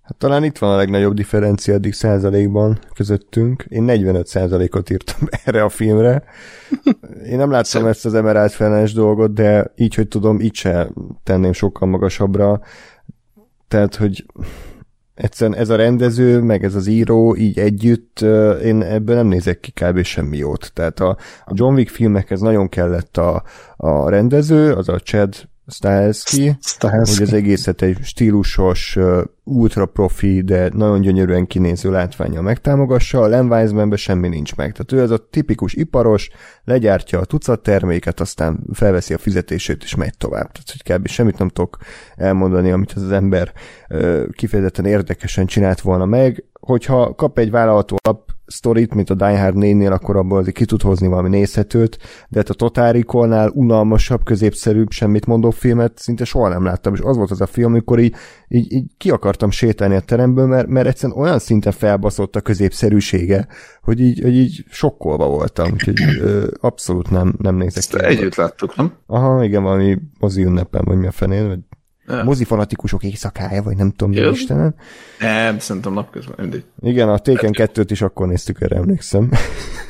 Hát 0.03 0.17
talán 0.17 0.45
itt 0.45 0.59
van 0.59 0.73
a 0.73 0.77
legnagyobb 0.77 1.15
differencia 1.15 1.75
eddig 1.75 1.93
százalékban 1.93 2.79
közöttünk. 2.95 3.65
Én 3.69 3.83
45 3.83 4.27
százalékot 4.27 4.91
írtam 4.91 5.29
erre 5.45 5.63
a 5.63 5.69
filmre. 5.69 6.23
Én 7.25 7.37
nem 7.37 7.51
láttam 7.51 7.65
Szerint... 7.65 7.91
ezt 7.91 8.05
az 8.05 8.15
Emerald 8.15 8.51
Fellens 8.51 8.93
dolgot, 8.93 9.33
de 9.33 9.73
így, 9.77 9.95
hogy 9.95 10.09
tudom, 10.09 10.41
így 10.41 10.55
se 10.55 10.89
tenném 11.23 11.53
sokkal 11.53 11.89
magasabbra. 11.89 12.61
Tehát, 13.69 13.95
hogy 13.95 14.27
egyszerűen 15.15 15.59
ez 15.59 15.69
a 15.69 15.77
rendező, 15.77 16.41
meg 16.41 16.65
ez 16.65 16.75
az 16.75 16.87
író 16.87 17.37
így 17.37 17.59
együtt, 17.59 18.21
én 18.63 18.83
ebből 18.83 19.17
nem 19.17 19.27
nézek 19.27 19.61
ki 19.61 19.71
kb. 19.71 20.03
semmi 20.03 20.37
jót. 20.37 20.71
Tehát 20.75 21.01
a, 21.01 21.17
a 21.45 21.53
John 21.55 21.75
Wick 21.75 21.91
filmekhez 21.91 22.41
nagyon 22.41 22.69
kellett 22.69 23.17
a, 23.17 23.43
a 23.77 24.09
rendező, 24.09 24.73
az 24.73 24.89
a 24.89 24.99
Chad 24.99 25.49
Stahelski, 25.69 26.59
hogy 26.81 27.23
az 27.23 27.33
egészet 27.33 27.83
egy 27.83 27.99
stílusos, 28.03 28.99
ultra 29.45 29.87
profi, 29.87 30.43
de 30.43 30.71
nagyon 30.73 31.01
gyönyörűen 31.01 31.47
kinéző 31.47 31.91
látványa 31.91 32.41
megtámogassa, 32.41 33.21
a 33.21 33.27
Len 33.27 33.97
semmi 33.97 34.29
nincs 34.29 34.57
meg. 34.57 34.73
Tehát 34.73 34.93
ő 34.93 35.03
az 35.03 35.11
a 35.11 35.29
tipikus 35.31 35.75
iparos, 35.75 36.31
legyártja 36.65 37.21
a 37.21 37.25
tucat 37.25 37.63
terméket, 37.63 38.21
aztán 38.21 38.61
felveszi 38.73 39.15
a 39.15 39.19
fizetését 39.19 39.83
és 39.83 39.95
megy 39.95 40.17
tovább. 40.19 40.53
Tehát, 40.53 40.73
hogy 40.73 40.97
kb. 40.97 41.07
semmit 41.07 41.39
nem 41.39 41.49
tudok 41.49 41.77
elmondani, 42.17 42.71
amit 42.71 42.93
az, 42.93 43.11
ember 43.11 43.53
kifejezetten 44.33 44.85
érdekesen 44.85 45.47
csinált 45.47 45.81
volna 45.81 46.05
meg. 46.05 46.45
Hogyha 46.61 47.15
kap 47.15 47.39
egy 47.39 47.51
vállalható 47.51 47.97
alap 48.03 48.37
sztorit, 48.49 48.95
mint 48.95 49.11
a 49.11 49.15
Die 49.15 49.41
Hard 49.41 49.57
4-nél, 49.59 49.93
akkor 49.93 50.17
abból 50.17 50.39
azért 50.39 50.57
ki 50.57 50.65
tud 50.65 50.83
hozni 50.83 51.07
valami 51.07 51.29
nézhetőt, 51.29 51.99
de 52.29 52.39
hát 52.39 52.49
a 52.49 52.55
Total 52.55 52.93
Recall-nál 52.93 53.51
unalmasabb, 53.55 54.25
középszerűbb, 54.25 54.91
semmit 54.91 55.27
mondó 55.27 55.51
filmet 55.51 55.99
szinte 55.99 56.25
soha 56.25 56.49
nem 56.49 56.65
láttam, 56.65 56.95
és 56.95 57.01
az 57.01 57.17
volt 57.17 57.31
az 57.31 57.41
a 57.41 57.47
film, 57.47 57.73
amikor 57.73 57.99
így, 57.99 58.15
így, 58.49 58.73
így 58.73 58.85
ki 58.97 59.11
akartam 59.11 59.51
sétálni 59.51 59.95
a 59.95 60.01
teremből, 60.01 60.47
mert, 60.47 60.67
mert 60.67 60.87
egyszerűen 60.87 61.19
olyan 61.19 61.39
szinten 61.39 61.73
felbaszott 61.73 62.37
a 62.37 62.41
középszerűsége, 62.41 63.47
hogy 63.83 64.01
így, 64.01 64.21
hogy 64.21 64.35
így 64.35 64.65
sokkolva 64.69 65.29
voltam, 65.29 65.71
úgyhogy 65.73 66.01
ö, 66.21 66.47
abszolút 66.61 67.11
nem, 67.11 67.35
nem 67.39 67.57
nézek 67.57 67.85
ki. 67.85 68.05
Együtt 68.05 68.35
láttuk, 68.35 68.77
nem? 68.77 68.93
Aha, 69.07 69.45
igen, 69.45 69.63
valami 69.63 69.99
mozi 70.19 70.43
ünnepen, 70.43 70.83
vagy 70.85 70.99
mi 70.99 71.07
a 71.07 71.11
fenén, 71.11 71.47
vagy 71.49 71.59
Ja. 72.09 72.23
Mozifanatikusok 72.25 73.03
éjszakája, 73.03 73.63
vagy 73.63 73.77
nem 73.77 73.91
tudom, 73.91 74.11
mi 74.11 74.31
Istenem. 74.31 74.75
Nem, 75.19 75.59
szerintem 75.59 75.93
napközben, 75.93 76.35
mindegy. 76.39 76.65
Igen, 76.81 77.09
a 77.09 77.19
Taken 77.19 77.53
2-t 77.55 77.87
is 77.89 78.03
akkor 78.03 78.27
néztük, 78.27 78.61
erre 78.61 78.77
emlékszem. 78.77 79.31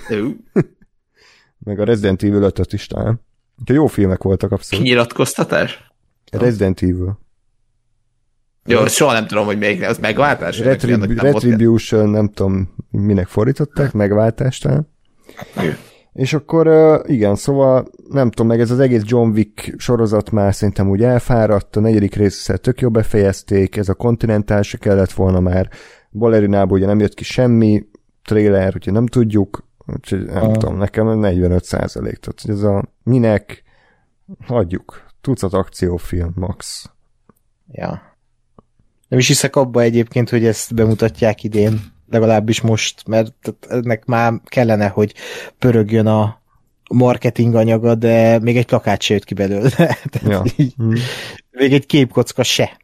Meg 1.59 1.81
a 1.81 1.85
Resident 1.85 2.23
Evil 2.23 2.43
5 2.43 2.73
is 2.73 2.87
talán. 2.87 3.21
Úgyhogy 3.61 3.77
jó 3.77 3.87
filmek 3.87 4.23
voltak 4.23 4.53
abszolút. 4.53 4.85
Kinyilatkoztatás? 4.85 5.93
Resident 6.31 6.83
Evil. 6.83 7.19
Jó, 8.65 8.87
soha 8.87 9.13
nem 9.13 9.27
tudom, 9.27 9.45
hogy 9.45 9.59
még 9.59 9.83
az 9.83 9.99
megváltás? 9.99 10.59
Retrib- 10.59 10.99
nem 10.99 11.19
Retribution, 11.19 12.09
nem 12.09 12.29
tudom, 12.29 12.75
minek 12.91 13.27
fordították, 13.27 13.93
megváltást 13.93 14.63
talán. 14.63 14.89
Igen. 15.57 15.77
És 16.19 16.35
akkor 16.35 16.67
igen, 17.07 17.35
szóval 17.35 17.91
nem 18.09 18.31
tudom, 18.31 18.47
meg 18.47 18.61
ez 18.61 18.71
az 18.71 18.79
egész 18.79 19.03
John 19.05 19.31
Wick 19.31 19.75
sorozat 19.77 20.31
már 20.31 20.55
szerintem 20.55 20.89
úgy 20.89 21.03
elfáradt, 21.03 21.77
a 21.77 21.81
negyedik 21.81 22.15
részszel 22.15 22.59
tök 22.59 22.81
jó 22.81 22.91
befejezték, 22.91 23.77
ez 23.77 23.89
a 23.89 23.95
kontinentál 23.95 24.63
se 24.63 24.79
kellett 24.79 25.13
volna 25.13 25.41
már, 25.41 25.69
Balerinából 26.11 26.77
ugye 26.77 26.87
nem 26.87 26.99
jött 26.99 27.15
ki 27.15 27.25
semmi, 27.25 27.87
trailer, 28.25 28.73
úgyhogy 28.75 28.93
nem 28.93 29.07
tudjuk, 29.07 29.65
úgyhogy 29.87 30.25
nem 30.25 30.45
ah. 30.45 30.53
tudom, 30.53 30.77
nekem 30.77 31.19
45 31.19 31.65
százalék, 31.65 32.17
tehát 32.17 32.59
ez 32.59 32.63
a 32.63 32.85
minek, 33.03 33.63
hagyjuk, 34.47 35.03
tucat 35.21 35.53
akciófilm, 35.53 36.33
max. 36.35 36.91
Ja. 37.71 38.17
Nem 39.09 39.19
is 39.19 39.27
hiszek 39.27 39.57
abba 39.57 39.81
egyébként, 39.81 40.31
hogy 40.31 40.45
ezt 40.45 40.75
bemutatják 40.75 41.43
idén 41.45 41.81
legalábbis 42.11 42.61
most, 42.61 43.03
mert 43.07 43.55
ennek 43.69 44.05
már 44.05 44.33
kellene, 44.45 44.89
hogy 44.89 45.15
pörögjön 45.59 46.07
a 46.07 46.41
marketing 46.91 47.55
anyaga, 47.55 47.95
de 47.95 48.39
még 48.39 48.57
egy 48.57 48.67
plakát 48.67 49.03
se 49.03 49.15
jött 49.15 49.25
ki 49.25 49.35
belőle. 49.35 49.99
ja. 50.29 50.43
így, 50.57 50.75
hmm. 50.77 50.95
Még 51.51 51.73
egy 51.73 51.87
képkocka 51.87 52.43
se. 52.43 52.77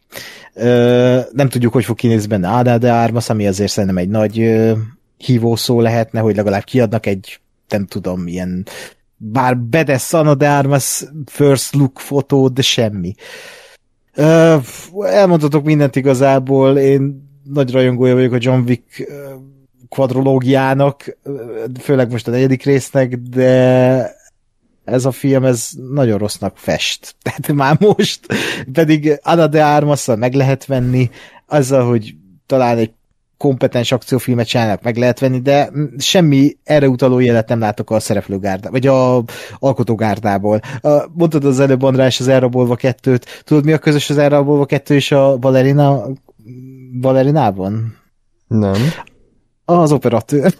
Ö, 0.55 1.21
nem 1.33 1.49
tudjuk, 1.49 1.73
hogy 1.73 1.85
fog 1.85 1.97
kinézni 1.97 2.29
benne 2.29 2.49
Ada 2.49 2.79
de 2.79 2.93
Armas, 2.93 3.29
ami 3.29 3.47
azért 3.47 3.71
szerintem 3.71 3.99
egy 3.99 4.09
nagy 4.09 4.41
ö, 4.41 4.73
hívószó 5.17 5.81
lehetne, 5.81 6.21
hogy 6.21 6.37
legalább 6.37 6.65
kiadnak 6.65 7.07
egy, 7.07 7.41
nem 7.69 7.87
tudom, 7.87 8.27
ilyen 8.27 8.67
bár 9.17 9.59
Bedes 9.59 10.13
Ana 10.13 10.35
de 10.35 10.51
Armas 10.51 11.05
first 11.27 11.75
look 11.75 12.01
fotó, 12.01 12.49
de 12.49 12.63
semmi. 12.63 13.15
Ö, 14.15 14.57
elmondhatok 15.01 15.65
mindent 15.65 15.97
igazából, 15.97 16.79
én 16.79 17.24
nagy 17.45 17.73
rajongója 17.73 18.15
vagyok 18.15 18.33
a 18.33 18.39
John 18.41 18.61
Wick 18.67 19.13
kvadrológiának, 19.89 21.19
főleg 21.81 22.11
most 22.11 22.29
a 22.29 22.31
negyedik 22.31 22.63
résznek, 22.63 23.17
de 23.17 24.23
ez 24.85 25.05
a 25.05 25.11
film, 25.11 25.45
ez 25.45 25.71
nagyon 25.93 26.19
rossznak 26.19 26.57
fest. 26.57 27.15
Tehát 27.23 27.53
már 27.53 27.77
most, 27.81 28.21
pedig 28.73 29.19
Ana 29.23 29.47
de 29.47 29.65
armas 29.65 30.07
meg 30.07 30.35
lehet 30.35 30.67
venni, 30.67 31.11
azzal, 31.47 31.89
hogy 31.89 32.15
talán 32.47 32.79
egy 32.79 32.93
kompetens 33.37 33.93
akciófilmet 33.93 34.47
csinálnak, 34.47 34.83
meg 34.83 34.97
lehet 34.97 35.19
venni, 35.19 35.41
de 35.41 35.71
semmi 35.99 36.57
erre 36.65 36.89
utaló 36.89 37.19
jelet 37.19 37.49
nem 37.49 37.59
látok 37.59 37.91
a 37.91 38.01
szereplőgárdá, 38.01 38.71
vagy 38.71 38.87
a 38.87 39.23
alkotógárdából. 39.59 40.61
Mondtad 41.13 41.45
az 41.45 41.61
előbb, 41.61 41.83
András, 41.83 42.21
az 42.21 42.29
elrabolva 42.29 42.77
kettőt. 42.77 43.43
Tudod, 43.45 43.65
mi 43.65 43.73
a 43.73 43.79
közös 43.79 44.11
az 44.11 44.19
elrabolva 44.19 44.67
kettő 44.67 44.95
és 44.95 45.13
a 45.13 45.37
balerina, 45.37 46.07
balerinában? 47.01 47.99
Nem. 48.47 48.83
Az 49.65 49.93
operatőr. 49.93 50.55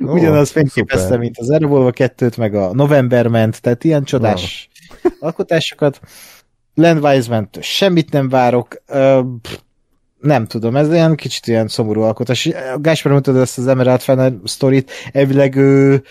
Oh, 0.00 0.12
Ugyanaz 0.12 0.50
fényképezte, 0.50 1.16
mint 1.16 1.38
az 1.38 1.50
Airwolva 1.50 1.92
2-t, 1.94 2.36
meg 2.36 2.54
a 2.54 2.74
Novemberment, 2.74 3.60
tehát 3.60 3.84
ilyen 3.84 4.04
csodás 4.04 4.68
oh. 5.04 5.12
alkotásokat. 5.20 6.00
Land 6.74 7.04
wiseman 7.04 7.48
semmit 7.60 8.10
nem 8.12 8.28
várok. 8.28 8.82
Uh, 8.88 9.18
nem 10.20 10.46
tudom, 10.46 10.76
ez 10.76 10.92
ilyen 10.92 11.14
kicsit 11.14 11.46
ilyen 11.46 11.68
szomorú 11.68 12.00
alkotás. 12.00 12.50
Gáspár 12.78 13.12
mondtad 13.12 13.36
ezt 13.36 13.58
az 13.58 13.66
Emerald 13.66 14.00
Fennel 14.00 14.40
sztorit, 14.44 14.90
elvileg 15.12 15.56
ő 15.56 16.02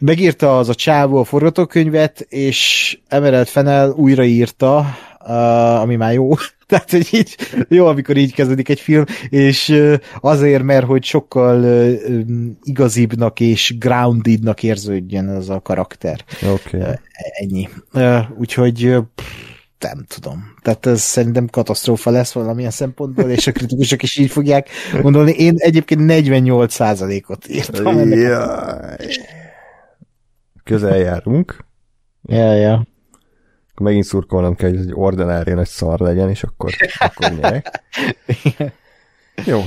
megírta 0.00 0.58
az 0.58 0.68
a 0.68 0.74
csávó 0.74 1.16
a 1.16 1.24
forgatókönyvet, 1.24 2.20
és 2.20 2.98
Emerald 3.08 3.46
Fennel 3.46 3.90
újraírta, 3.90 4.86
uh, 5.20 5.80
ami 5.80 5.96
már 5.96 6.12
jó, 6.12 6.28
Tehát, 6.68 6.90
hogy 6.90 7.08
így 7.10 7.36
jó, 7.68 7.86
amikor 7.86 8.16
így 8.16 8.34
kezdődik 8.34 8.68
egy 8.68 8.80
film, 8.80 9.04
és 9.28 9.82
azért, 10.20 10.62
mert 10.62 10.86
hogy 10.86 11.04
sokkal 11.04 11.64
igazibbnak 12.62 13.40
és 13.40 13.78
groundednak 13.78 14.62
érződjön 14.62 15.28
ez 15.28 15.48
a 15.48 15.60
karakter. 15.60 16.24
Okay. 16.42 16.80
Ennyi. 17.40 17.68
Úgyhogy 18.38 18.96
nem 19.78 20.04
tudom. 20.08 20.54
Tehát 20.62 20.86
ez 20.86 21.00
szerintem 21.00 21.46
katasztrófa 21.46 22.10
lesz 22.10 22.32
valamilyen 22.32 22.70
szempontból, 22.70 23.30
és 23.30 23.46
a 23.46 23.52
kritikusok 23.52 24.02
is 24.02 24.16
így 24.16 24.30
fogják 24.30 24.68
gondolni. 25.00 25.32
Én 25.32 25.54
egyébként 25.58 26.00
48%-ot 26.04 27.48
írtam. 27.48 28.08
Jaj. 28.08 28.96
Közel 30.64 30.98
járunk. 30.98 31.64
Ja, 32.22 32.54
ja 32.54 32.86
akkor 33.78 33.90
megint 33.90 34.08
szurkolnom 34.08 34.54
kell, 34.54 34.70
hogy 34.70 34.78
egy 34.78 34.92
ordinári 34.94 35.52
nagy 35.52 35.66
szar 35.66 36.00
legyen, 36.00 36.28
és 36.28 36.42
akkor, 36.42 36.70
akkor 36.98 37.32
nyerek. 37.40 37.82
Jó. 39.44 39.60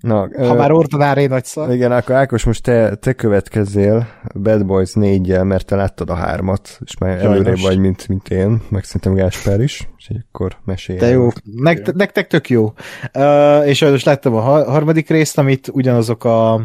Na, 0.00 0.18
ha 0.18 0.28
ö, 0.32 0.54
már 0.54 0.72
ordinári 0.72 1.26
nagy 1.26 1.44
szar. 1.44 1.72
Igen, 1.72 1.92
akkor 1.92 2.14
Ákos, 2.14 2.44
most 2.44 2.62
te, 2.62 2.94
te 2.94 3.12
következzél 3.12 4.08
Bad 4.34 4.66
Boys 4.66 4.92
4 4.92 5.42
mert 5.42 5.66
te 5.66 5.76
láttad 5.76 6.10
a 6.10 6.14
hármat, 6.14 6.78
és 6.84 6.98
már 6.98 7.18
Sajnos. 7.18 7.34
előrébb 7.34 7.60
vagy, 7.60 7.78
mint, 7.78 8.08
mint 8.08 8.28
én, 8.28 8.62
meg 8.68 8.84
szerintem 8.84 9.14
Gásper 9.14 9.60
is, 9.60 9.88
és 9.96 10.10
akkor 10.30 10.56
mesélj. 10.64 10.98
De 10.98 11.08
jó, 11.08 11.28
nektek, 11.42 11.94
nektek 11.94 12.26
tök 12.26 12.48
jó. 12.48 12.72
Uh, 13.14 13.66
és 13.66 13.76
sajnos 13.76 14.04
láttam 14.04 14.34
a 14.34 14.40
harmadik 14.70 15.08
részt, 15.08 15.38
amit 15.38 15.68
ugyanazok 15.72 16.24
a 16.24 16.60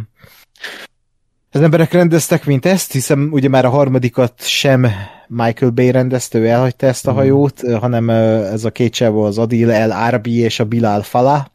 az 1.56 1.61
emberek 1.61 1.92
rendeztek, 1.92 2.45
mint 2.45 2.66
ezt, 2.66 2.92
hiszen 2.92 3.30
ugye 3.32 3.50
már 3.50 3.66
a 3.66 3.69
harmadikat 3.69 4.33
sem 4.38 4.88
Michael 5.33 5.71
Bay 5.71 5.91
rendezte, 5.91 6.39
ő 6.39 6.47
elhagyta 6.47 6.87
ezt 6.87 7.07
a 7.07 7.11
mm. 7.11 7.15
hajót, 7.15 7.61
hanem 7.79 8.09
ez 8.09 8.63
a 8.63 8.71
két 8.71 8.93
csávó 8.93 9.23
az 9.23 9.37
Adil 9.37 9.71
El 9.71 9.91
Arbi 9.91 10.37
és 10.37 10.59
a 10.59 10.65
Bilal 10.65 11.01
Fala, 11.01 11.51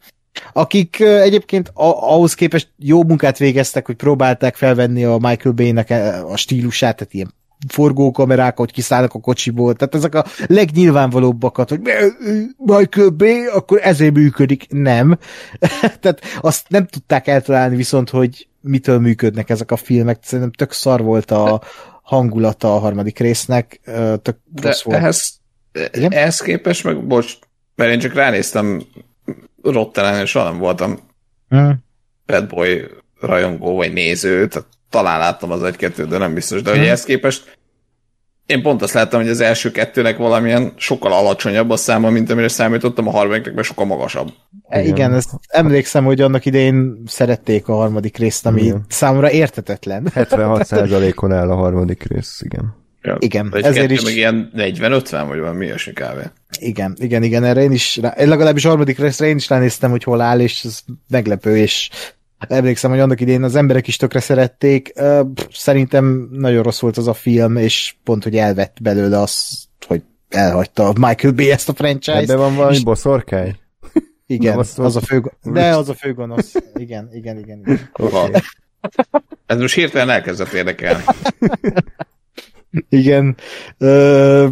akik 0.52 1.00
egyébként 1.00 1.70
ahhoz 1.74 2.34
képest 2.34 2.68
jó 2.76 3.02
munkát 3.02 3.39
végeztek, 3.39 3.86
hogy 3.86 3.97
próbálták 3.97 4.57
felvenni 4.57 5.05
a 5.05 5.18
Michael 5.20 5.55
Bay-nek 5.55 5.90
a 6.28 6.36
stílusát, 6.36 6.97
tehát 6.97 7.15
ilyen 7.15 7.34
forgókamerák, 7.68 8.57
hogy 8.57 8.73
kiszállnak 8.73 9.15
a 9.15 9.20
kocsiból, 9.20 9.74
tehát 9.74 9.94
ezek 9.94 10.15
a 10.15 10.24
legnyilvánvalóbbakat, 10.47 11.68
hogy 11.68 11.81
Michael 12.57 13.08
Bay, 13.08 13.47
akkor 13.47 13.81
ezért 13.82 14.15
működik. 14.15 14.66
Nem. 14.68 15.18
tehát 16.00 16.20
azt 16.40 16.68
nem 16.68 16.86
tudták 16.86 17.26
eltalálni 17.26 17.76
viszont, 17.76 18.10
hogy 18.10 18.48
mitől 18.60 18.98
működnek 18.98 19.50
ezek 19.50 19.70
a 19.70 19.76
filmek. 19.76 20.18
Szerintem 20.23 20.52
tök 20.52 20.73
szar 20.73 21.02
volt 21.02 21.31
a, 21.31 21.62
hangulata 22.09 22.75
a 22.75 22.78
harmadik 22.78 23.19
résznek, 23.19 23.81
tök 24.23 24.37
De 24.45 24.77
volt. 24.83 24.99
Ehhez, 24.99 25.41
Igen? 25.93 26.12
ehhez 26.12 26.41
képest 26.41 26.85
meg, 26.85 27.07
bocs, 27.07 27.39
mert 27.75 27.91
én 27.91 27.99
csak 27.99 28.15
ránéztem 28.15 28.83
Rottenen, 29.62 30.20
és 30.20 30.31
soha 30.31 30.45
nem 30.45 30.59
voltam 30.59 30.99
hmm. 31.49 31.85
Bad 32.27 32.47
Boy 32.47 32.87
rajongó 33.20 33.75
vagy 33.75 33.93
néző, 33.93 34.49
tehát 34.49 34.69
talán 34.91 35.19
láttam 35.19 35.51
az 35.51 35.62
egy-kettőt, 35.62 36.09
de 36.09 36.19
nem 36.19 36.35
biztos. 36.35 36.62
De 36.62 36.70
hmm. 36.70 36.78
hogy 36.78 36.89
ehhez 36.89 37.05
képest 37.05 37.58
én 38.49 38.62
pont 38.62 38.83
azt 38.83 38.93
láttam, 38.93 39.20
hogy 39.20 39.31
az 39.31 39.41
első 39.41 39.70
kettőnek 39.70 40.17
valamilyen 40.17 40.73
sokkal 40.77 41.12
alacsonyabb 41.12 41.70
a 41.70 41.77
száma, 41.77 42.10
mint 42.10 42.31
amire 42.31 42.49
számítottam, 42.49 43.09
a 43.09 43.10
harmadiknek 43.10 43.55
meg 43.55 43.65
sokkal 43.65 43.86
magasabb. 43.86 44.33
Igen, 44.70 44.86
Igen 44.86 45.15
ezt 45.15 45.31
emlékszem, 45.47 46.05
hogy 46.05 46.20
annak 46.20 46.44
idején 46.44 47.02
szerették 47.07 47.68
a 47.68 47.75
harmadik 47.75 48.17
részt, 48.17 48.47
ami 48.47 48.62
igen. 48.62 48.85
számomra 48.89 49.31
értetetlen. 49.31 50.09
76%-on 50.15 51.33
áll 51.33 51.51
a 51.51 51.55
harmadik 51.55 52.02
rész, 52.02 52.41
igen. 52.44 52.77
Ja, 53.02 53.17
igen, 53.18 53.55
ezért 53.62 53.91
is... 53.91 54.02
Meg 54.02 54.17
ilyen 54.17 54.51
40-50, 54.57 55.25
vagy 55.28 55.39
valami 55.39 55.65
ilyesmi 55.65 55.93
kávé. 55.93 56.23
Igen, 56.59 56.97
igen, 56.99 57.23
igen, 57.23 57.44
erre 57.44 57.62
én 57.62 57.73
is, 57.73 57.97
rá, 57.97 58.15
legalábbis 58.17 58.65
a 58.65 58.68
harmadik 58.68 58.99
részre 58.99 59.27
én 59.27 59.36
is 59.36 59.49
ránéztem, 59.49 59.91
hogy 59.91 60.02
hol 60.02 60.20
áll, 60.20 60.41
és 60.41 60.65
ez 60.65 60.81
meglepő, 61.09 61.57
és 61.57 61.89
Emlékszem, 62.39 62.91
hogy 62.91 63.00
annak 63.00 63.20
idén 63.20 63.42
az 63.42 63.55
emberek 63.55 63.86
is 63.86 63.97
tökre 63.97 64.20
szerették. 64.20 64.92
Szerintem 65.50 66.28
nagyon 66.33 66.62
rossz 66.62 66.81
volt 66.81 66.97
az 66.97 67.08
a 67.08 67.15
film, 67.15 67.57
és 67.57 67.94
pont, 68.05 68.23
hogy 68.23 68.36
elvett 68.36 68.76
belőle 68.83 69.20
az, 69.20 69.67
hogy 69.86 70.02
elhagyta 70.28 70.92
Michael 70.99 71.33
Bay 71.34 71.50
ezt 71.50 71.68
a 71.68 71.75
franchise. 71.75 72.18
Ebben 72.18 72.39
van 72.39 72.55
valami 72.57 72.75
és... 72.75 72.83
boszorkány? 72.83 73.57
Igen, 74.26 74.58
az, 74.58 74.78
az 74.78 74.97
a 74.97 75.00
fő, 75.00 75.23
de 75.42 75.76
az 75.76 75.89
a 75.89 75.94
főgonosz. 75.94 76.55
Igen, 76.75 77.08
igen, 77.12 77.39
igen. 77.39 77.58
igen. 77.58 77.91
Okay. 77.92 78.31
Ez 79.47 79.58
most 79.58 79.75
hirtelen 79.75 80.10
elkezdett 80.10 80.52
érdekelni. 80.52 81.02
igen. 82.89 83.36
Ö, 83.78 84.49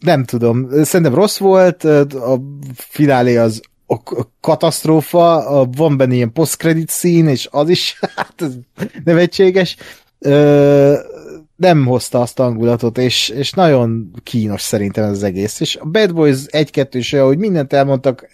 nem 0.00 0.24
tudom. 0.24 0.68
Szerintem 0.82 1.14
rossz 1.14 1.38
volt, 1.38 1.84
a 1.84 2.40
finálé 2.74 3.36
az 3.36 3.60
a 3.92 4.32
katasztrófa, 4.40 5.68
van 5.76 5.96
benne 5.96 6.14
ilyen 6.14 6.32
post-credit 6.32 6.88
szín, 6.88 7.28
és 7.28 7.48
az 7.50 7.68
is 7.68 7.98
hát 8.16 8.44
nevetséges. 9.04 9.76
Ö, 10.18 10.94
nem 11.56 11.86
hozta 11.86 12.20
azt 12.20 12.38
a 12.38 12.42
hangulatot, 12.42 12.98
és, 12.98 13.28
és 13.28 13.52
nagyon 13.52 14.10
kínos 14.22 14.60
szerintem 14.60 15.04
ez 15.04 15.10
az 15.10 15.22
egész. 15.22 15.60
És 15.60 15.76
a 15.76 15.84
Bad 15.84 16.14
Boys 16.14 16.38
1-2 16.46 16.88
is 16.92 17.12
olyan, 17.12 17.26
hogy 17.26 17.38
mindent 17.38 17.72
elmondtak, 17.72 18.28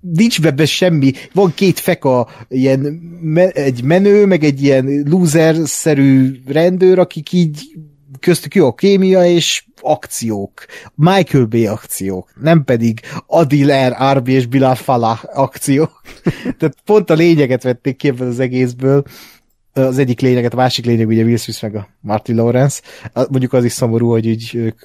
nincs 0.00 0.40
bebbe 0.40 0.66
semmi, 0.66 1.12
van 1.32 1.52
két 1.54 1.78
feka, 1.78 2.28
ilyen 2.48 2.80
me, 3.20 3.50
egy 3.50 3.82
menő, 3.82 4.26
meg 4.26 4.44
egy 4.44 4.62
ilyen 4.62 5.06
loser-szerű 5.10 6.40
rendőr, 6.46 6.98
akik 6.98 7.32
így 7.32 7.60
köztük 8.20 8.54
jó 8.54 8.66
a 8.66 8.74
kémia, 8.74 9.24
és 9.24 9.64
akciók. 9.80 10.64
Michael 10.94 11.44
Bay 11.44 11.66
akciók, 11.66 12.32
nem 12.40 12.64
pedig 12.64 13.00
Adil 13.26 13.88
R, 13.88 13.94
Arbi 13.98 14.32
és 14.32 14.46
Bilal 14.46 14.74
Falah 14.74 15.24
akciók. 15.34 16.02
Tehát 16.58 16.76
pont 16.84 17.10
a 17.10 17.14
lényeget 17.14 17.62
vették 17.62 17.96
ki 17.96 18.08
ebből 18.08 18.28
az 18.28 18.40
egészből. 18.40 19.02
Az 19.72 19.98
egyik 19.98 20.20
lényeget, 20.20 20.52
a 20.52 20.56
másik 20.56 20.84
lényeg 20.84 21.06
ugye 21.06 21.24
Will 21.24 21.36
Smith 21.36 21.62
meg 21.62 21.74
a 21.74 21.88
Martin 22.00 22.36
Lawrence. 22.36 22.82
Mondjuk 23.12 23.52
az 23.52 23.64
is 23.64 23.72
szomorú, 23.72 24.08
hogy 24.08 24.26
így 24.26 24.50
ők 24.54 24.78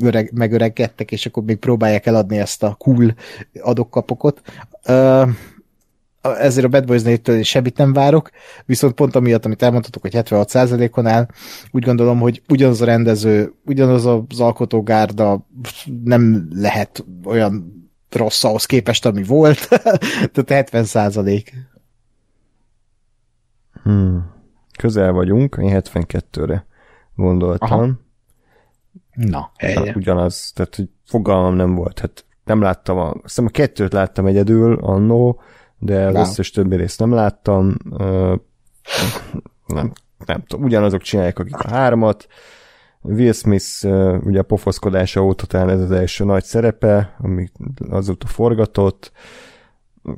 öreg, 0.00 0.30
megöregedtek, 0.34 1.12
és 1.12 1.26
akkor 1.26 1.42
még 1.42 1.56
próbálják 1.56 2.06
eladni 2.06 2.38
ezt 2.38 2.62
a 2.62 2.74
cool 2.78 3.14
adokkapokot. 3.60 4.42
Ezért 6.22 6.66
a 6.66 6.68
Bad 6.68 6.86
Boys 6.86 7.02
4-től 7.04 7.44
semmit 7.44 7.76
nem 7.76 7.92
várok, 7.92 8.30
viszont 8.66 8.94
pont 8.94 9.16
amiatt, 9.16 9.44
amit 9.44 9.62
elmondhatok, 9.62 10.02
hogy 10.02 10.12
76%-on 10.14 11.06
áll, 11.06 11.26
úgy 11.70 11.84
gondolom, 11.84 12.20
hogy 12.20 12.42
ugyanaz 12.48 12.80
a 12.80 12.84
rendező, 12.84 13.54
ugyanaz 13.64 14.06
az 14.06 14.40
alkotógárda 14.40 15.46
nem 16.04 16.48
lehet 16.54 17.04
olyan 17.24 17.80
rossz 18.10 18.44
ahhoz 18.44 18.64
képest, 18.64 19.06
ami 19.06 19.22
volt, 19.22 19.68
tehát 20.32 20.70
70 20.70 21.38
Hmm. 23.82 24.30
Közel 24.78 25.12
vagyunk, 25.12 25.56
én 25.60 25.80
72-re 25.82 26.66
gondoltam. 27.14 27.78
Aha. 27.78 27.90
Na, 29.14 29.50
hát, 29.56 29.96
ugyanaz, 29.96 30.52
tehát 30.54 30.76
hogy 30.76 30.88
fogalmam 31.04 31.54
nem 31.54 31.74
volt, 31.74 31.98
hát 31.98 32.24
nem 32.44 32.60
láttam, 32.60 32.98
a, 32.98 33.08
azt 33.08 33.22
hiszem 33.22 33.44
a 33.44 33.50
kettőt 33.50 33.92
láttam 33.92 34.26
egyedül 34.26 34.74
annó, 34.74 35.40
de 35.80 36.06
az 36.06 36.28
összes 36.28 36.50
többi 36.50 36.76
részt 36.76 36.98
nem 36.98 37.12
láttam. 37.12 37.76
Nem, 39.66 39.92
nem 40.26 40.42
tudom, 40.46 40.64
ugyanazok 40.64 41.02
csinálják, 41.02 41.38
akik 41.38 41.58
a 41.58 41.68
hármat. 41.68 42.26
Will 43.02 43.32
Smith 43.32 43.84
ugye 44.24 44.38
a 44.38 44.42
pofoszkodása 44.42 45.24
óta 45.24 45.46
talán 45.46 45.70
ez 45.70 45.80
az 45.80 45.90
első 45.90 46.24
nagy 46.24 46.44
szerepe, 46.44 47.16
ami 47.18 47.48
azóta 47.88 48.26
forgatott. 48.26 49.12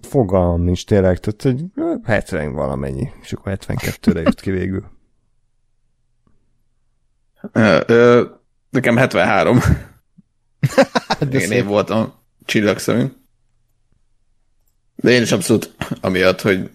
Fogalmam 0.01 0.63
nincs 0.63 0.87
tényleg, 0.87 1.19
tehát 1.19 1.43
hogy 1.43 1.65
70 2.05 2.53
valamennyi, 2.53 3.11
és 3.23 3.33
akkor 3.33 3.57
72-re 3.57 4.21
jött 4.21 4.41
ki 4.41 4.51
végül. 4.51 4.85
Ö, 7.53 7.81
ö, 7.87 8.25
nekem 8.71 8.97
73. 8.97 9.59
én, 11.33 11.51
én 11.51 11.67
voltam 11.67 12.13
csillagszemű. 12.45 13.05
De 14.95 15.11
én 15.11 15.23
is 15.23 15.33
abszolút 15.33 15.75
amiatt, 16.01 16.41
hogy 16.41 16.71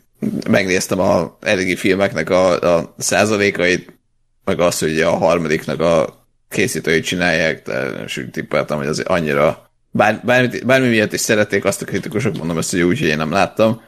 megnéztem 0.50 1.00
a 1.00 1.38
eddigi 1.42 1.76
filmeknek 1.76 2.30
a, 2.30 2.76
a 2.78 2.96
százalékait, 2.98 4.00
meg 4.44 4.60
azt, 4.60 4.80
hogy 4.80 5.02
a 5.02 5.10
harmadiknak 5.10 5.80
a 5.80 6.26
készítői 6.50 7.00
csinálják, 7.00 7.64
de 7.64 7.90
és 8.06 8.18
úgy 8.18 8.30
tippeltem, 8.30 8.78
hogy 8.78 8.88
az 8.88 9.00
annyira 9.00 9.72
bár, 9.92 10.22
bármi, 10.24 10.60
bármi 10.60 10.88
miatt 10.88 11.14
is 11.14 11.20
szerették 11.20 11.66
azt 11.66 11.82
a 11.82 11.86
kritikusok, 11.86 12.38
mondom 12.38 12.58
ezt, 12.58 12.72
hogy 12.72 12.82
úgy, 12.82 13.00
hogy 13.00 13.08
én 13.08 13.18
nem 13.18 13.32
láttam, 13.32 13.82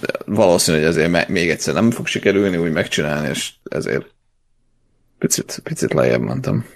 de 0.00 0.08
valószínű, 0.26 0.76
hogy 0.76 0.86
azért 0.86 1.28
még 1.28 1.50
egyszer 1.50 1.74
nem 1.74 1.90
fog 1.90 2.06
sikerülni 2.06 2.56
úgy 2.56 2.72
megcsinálni, 2.72 3.28
és 3.28 3.52
ezért 3.64 4.06
picit, 5.18 5.60
picit 5.62 5.94
lejjebb 5.94 6.20
mentem. 6.20 6.66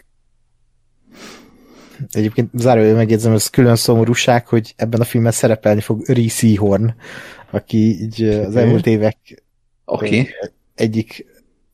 Egyébként 2.10 2.50
zárójel 2.54 2.94
megjegyzem, 2.94 3.32
ez 3.32 3.46
külön 3.46 3.76
szomorúság, 3.76 4.46
hogy 4.46 4.74
ebben 4.76 5.00
a 5.00 5.04
filmben 5.04 5.32
szerepelni 5.32 5.80
fog 5.80 6.06
Reese 6.06 6.58
Horn, 6.58 6.94
aki 7.50 8.02
így 8.02 8.22
az 8.22 8.56
elmúlt 8.56 8.86
évek 8.86 9.42
okay. 9.84 10.28
egyik 10.74 11.26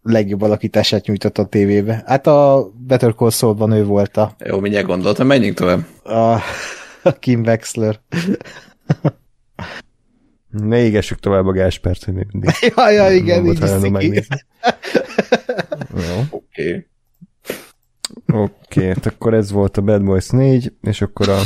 legjobb 0.03 0.43
alakítását 0.43 1.07
nyújtott 1.07 1.39
a 1.39 1.47
tévébe. 1.47 2.03
Hát 2.07 2.27
a 2.27 2.71
Better 2.87 3.15
Call 3.15 3.31
Saul-ban 3.31 3.73
ő 3.73 3.85
volt 3.85 4.17
a... 4.17 4.37
Jó, 4.45 4.61
mindjárt 4.61 4.87
gondoltam, 4.87 5.27
menjünk 5.27 5.57
tovább. 5.57 5.87
A, 6.03 6.33
a 7.03 7.13
Kim 7.21 7.41
Wexler. 7.41 8.01
Ne 10.51 10.79
égessük 10.79 11.21
tovább 11.21 11.47
a 11.47 11.53
Gáspert, 11.53 12.05
hogy 12.05 12.15
mindig. 12.15 12.51
ja, 12.77 12.91
ja, 12.91 13.11
igen, 13.11 13.47
így 13.47 13.63
Oké. 15.91 16.27
Oké. 16.31 16.87
Oké, 18.33 18.87
hát 18.87 19.07
akkor 19.07 19.35
ez 19.35 19.51
volt 19.51 19.77
a 19.77 19.83
Bad 19.83 20.05
Boys 20.05 20.29
4, 20.29 20.73
és 20.83 21.03
akkor 21.03 21.29
a 21.29 21.41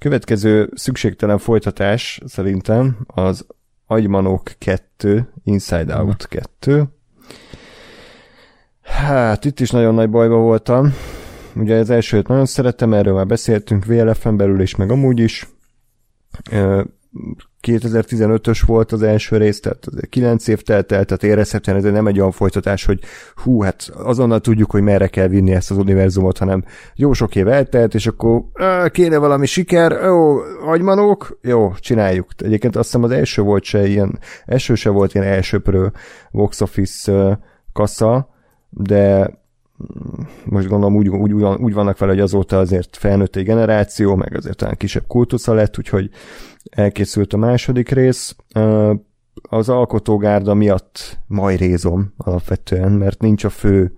következő 0.00 0.70
szükségtelen 0.74 1.38
folytatás 1.38 2.20
szerintem 2.26 2.98
az 3.06 3.46
Agymanok 3.86 4.52
2, 4.58 5.32
Inside 5.44 5.96
Out 5.96 6.26
2. 6.26 6.84
Hát, 8.82 9.44
itt 9.44 9.60
is 9.60 9.70
nagyon 9.70 9.94
nagy 9.94 10.10
bajba 10.10 10.36
voltam. 10.36 10.94
Ugye 11.56 11.76
az 11.76 11.90
elsőt 11.90 12.28
nagyon 12.28 12.46
szerettem, 12.46 12.92
erről 12.92 13.14
már 13.14 13.26
beszéltünk 13.26 13.84
VLF-en 13.84 14.36
belül 14.36 14.60
is, 14.60 14.76
meg 14.76 14.90
amúgy 14.90 15.18
is. 15.18 15.48
2015-ös 17.62 18.62
volt 18.66 18.92
az 18.92 19.02
első 19.02 19.36
rész, 19.36 19.60
tehát 19.60 19.86
9 20.08 20.48
év 20.48 20.62
telt 20.62 20.92
el, 20.92 21.04
tehát 21.04 21.22
érezhetően 21.24 21.76
ez 21.76 21.82
nem 21.82 22.06
egy 22.06 22.18
olyan 22.18 22.30
folytatás, 22.30 22.84
hogy 22.84 23.00
hú, 23.34 23.62
hát 23.62 23.90
azonnal 23.94 24.40
tudjuk, 24.40 24.70
hogy 24.70 24.82
merre 24.82 25.06
kell 25.06 25.28
vinni 25.28 25.52
ezt 25.52 25.70
az 25.70 25.76
univerzumot, 25.76 26.38
hanem 26.38 26.64
jó 26.94 27.12
sok 27.12 27.36
év 27.36 27.48
eltelt, 27.48 27.94
és 27.94 28.06
akkor 28.06 28.42
kéne 28.90 29.16
valami 29.16 29.46
siker, 29.46 29.92
jó, 30.04 30.36
agymanók, 30.66 31.38
jó, 31.42 31.72
csináljuk. 31.78 32.26
Egyébként 32.36 32.76
azt 32.76 32.84
hiszem 32.84 33.02
az 33.02 33.10
első 33.10 33.42
volt 33.42 33.64
se 33.64 33.86
ilyen, 33.86 34.18
első 34.46 34.74
se 34.74 34.90
volt 34.90 35.14
ilyen 35.14 35.26
elsőprő 35.26 35.92
box 36.30 36.60
office 36.60 37.38
kassa, 37.72 38.28
de 38.68 39.38
most 40.44 40.68
gondolom 40.68 40.96
úgy, 40.96 41.08
úgy, 41.08 41.32
úgy 41.32 41.74
vannak 41.74 41.98
vele, 41.98 42.12
hogy 42.12 42.20
azóta 42.20 42.58
azért 42.58 42.96
felnőtt 42.96 43.36
egy 43.36 43.44
generáció, 43.44 44.14
meg 44.14 44.36
azért 44.36 44.56
talán 44.56 44.76
kisebb 44.76 45.06
kultusza 45.06 45.54
lett, 45.54 45.78
úgyhogy 45.78 46.10
elkészült 46.70 47.32
a 47.32 47.36
második 47.36 47.88
rész. 47.88 48.36
Az 49.42 49.68
alkotógárda 49.68 50.54
miatt 50.54 51.18
majrézom 51.26 52.12
alapvetően, 52.16 52.92
mert 52.92 53.20
nincs 53.20 53.44
a 53.44 53.48
fő 53.48 53.92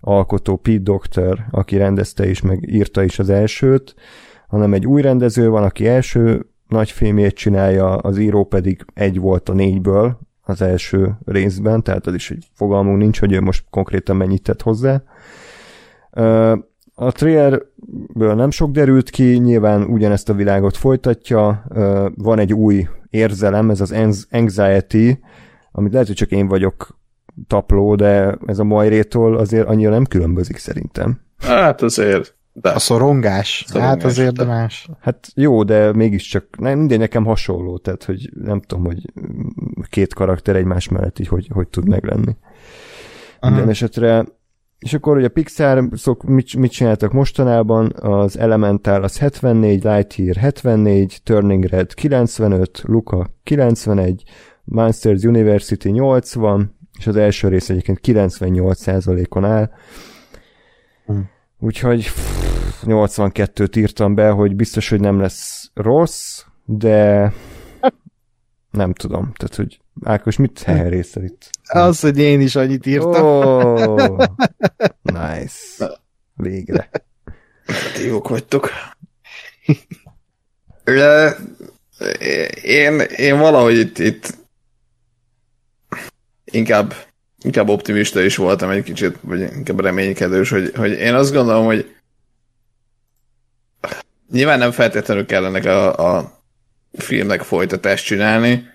alkotó 0.00 0.56
Pete 0.56 0.82
Doctor, 0.82 1.44
aki 1.50 1.76
rendezte 1.76 2.28
is, 2.28 2.40
meg 2.40 2.68
írta 2.68 3.02
is 3.02 3.18
az 3.18 3.30
elsőt, 3.30 3.94
hanem 4.48 4.74
egy 4.74 4.86
új 4.86 5.02
rendező 5.02 5.48
van, 5.48 5.62
aki 5.62 5.86
első 5.86 6.46
nagy 6.68 6.90
filmjét 6.90 7.34
csinálja, 7.34 7.96
az 7.96 8.18
író 8.18 8.44
pedig 8.44 8.84
egy 8.94 9.18
volt 9.18 9.48
a 9.48 9.52
négyből 9.52 10.18
az 10.42 10.62
első 10.62 11.18
részben, 11.24 11.82
tehát 11.82 12.06
az 12.06 12.14
is 12.14 12.30
egy 12.30 12.46
fogalmunk 12.54 12.98
nincs, 12.98 13.20
hogy 13.20 13.32
ő 13.32 13.40
most 13.40 13.64
konkrétan 13.70 14.16
mennyit 14.16 14.42
tett 14.42 14.62
hozzá. 14.62 15.02
A 16.98 17.12
trailerből 17.12 18.34
nem 18.34 18.50
sok 18.50 18.70
derült 18.70 19.10
ki, 19.10 19.36
nyilván 19.36 19.82
ugyanezt 19.82 20.28
a 20.28 20.34
világot 20.34 20.76
folytatja, 20.76 21.64
van 22.14 22.38
egy 22.38 22.52
új 22.52 22.88
érzelem, 23.10 23.70
ez 23.70 23.80
az 23.80 24.26
anxiety, 24.30 25.18
amit 25.72 25.92
lehet, 25.92 26.06
hogy 26.06 26.16
csak 26.16 26.30
én 26.30 26.48
vagyok 26.48 26.98
tapló, 27.46 27.94
de 27.94 28.38
ez 28.46 28.58
a 28.58 28.64
majrétól 28.64 29.36
azért 29.36 29.66
annyira 29.66 29.90
nem 29.90 30.04
különbözik 30.04 30.56
szerintem. 30.56 31.20
Hát 31.38 31.82
azért. 31.82 32.34
De. 32.52 32.70
A 32.70 32.78
szorongás. 32.78 33.64
szorongás. 33.66 33.94
Hát 33.94 34.04
azért 34.04 34.36
de 34.36 34.44
más. 34.44 34.88
Hát 35.00 35.28
jó, 35.34 35.62
de 35.62 35.92
mégiscsak 35.92 36.58
nem, 36.58 36.78
minden 36.78 36.98
nekem 36.98 37.24
hasonló, 37.24 37.78
tehát 37.78 38.04
hogy 38.04 38.30
nem 38.44 38.60
tudom, 38.60 38.84
hogy 38.84 39.12
két 39.90 40.14
karakter 40.14 40.56
egymás 40.56 40.88
mellett 40.88 41.18
így 41.18 41.28
hogy, 41.28 41.48
hogy 41.52 41.68
tud 41.68 41.88
meglenni. 41.88 42.36
Aha. 43.40 43.52
Minden 43.52 43.70
esetre 43.70 44.24
és 44.78 44.94
akkor 44.94 45.16
ugye 45.16 45.26
a 45.26 45.30
Pixar 45.30 45.88
szok, 45.92 46.22
mit, 46.22 46.56
mit 46.56 46.70
csináltak 46.70 47.12
mostanában, 47.12 47.92
az 47.96 48.38
Elemental 48.38 49.02
az 49.02 49.18
74, 49.18 49.84
Lightyear 49.84 50.36
74, 50.36 51.20
Turning 51.22 51.64
Red 51.64 51.94
95, 51.94 52.82
Luca 52.84 53.30
91, 53.42 54.22
Monsters 54.64 55.22
University 55.22 55.88
80, 55.88 56.76
és 56.98 57.06
az 57.06 57.16
első 57.16 57.48
rész 57.48 57.68
egyébként 57.68 58.00
98%-on 58.02 59.44
áll. 59.44 59.70
Hm. 61.06 61.18
Úgyhogy 61.58 62.10
82-t 62.82 63.78
írtam 63.78 64.14
be, 64.14 64.30
hogy 64.30 64.56
biztos, 64.56 64.88
hogy 64.88 65.00
nem 65.00 65.20
lesz 65.20 65.70
rossz, 65.74 66.44
de 66.64 67.32
nem 68.70 68.92
tudom. 68.92 69.32
Tehát, 69.34 69.54
hogy 69.54 69.80
Ákos, 70.02 70.36
mit 70.36 70.62
heherészel 70.62 71.22
itt? 71.22 71.50
Az, 71.64 72.00
hogy 72.00 72.18
én 72.18 72.40
is 72.40 72.56
annyit 72.56 72.86
írtam. 72.86 73.24
Oh, 73.24 74.26
nice. 75.02 76.00
Végre. 76.34 76.90
Jók 78.06 78.28
vagytok. 78.28 78.70
én, 82.62 83.00
én 83.00 83.38
valahogy 83.38 83.78
itt, 83.78 83.98
itt 83.98 84.34
inkább, 86.44 86.94
inkább 87.42 87.68
optimista 87.68 88.20
is 88.20 88.36
voltam 88.36 88.70
egy 88.70 88.82
kicsit, 88.82 89.18
vagy 89.20 89.40
inkább 89.40 89.80
reménykedős, 89.80 90.50
hogy, 90.50 90.72
hogy 90.76 90.92
én 90.92 91.14
azt 91.14 91.32
gondolom, 91.32 91.64
hogy 91.64 91.96
nyilván 94.30 94.58
nem 94.58 94.70
feltétlenül 94.70 95.26
kellene 95.26 95.72
a, 95.72 96.16
a 96.16 96.40
filmnek 96.92 97.42
folytatást 97.42 98.04
csinálni, 98.04 98.74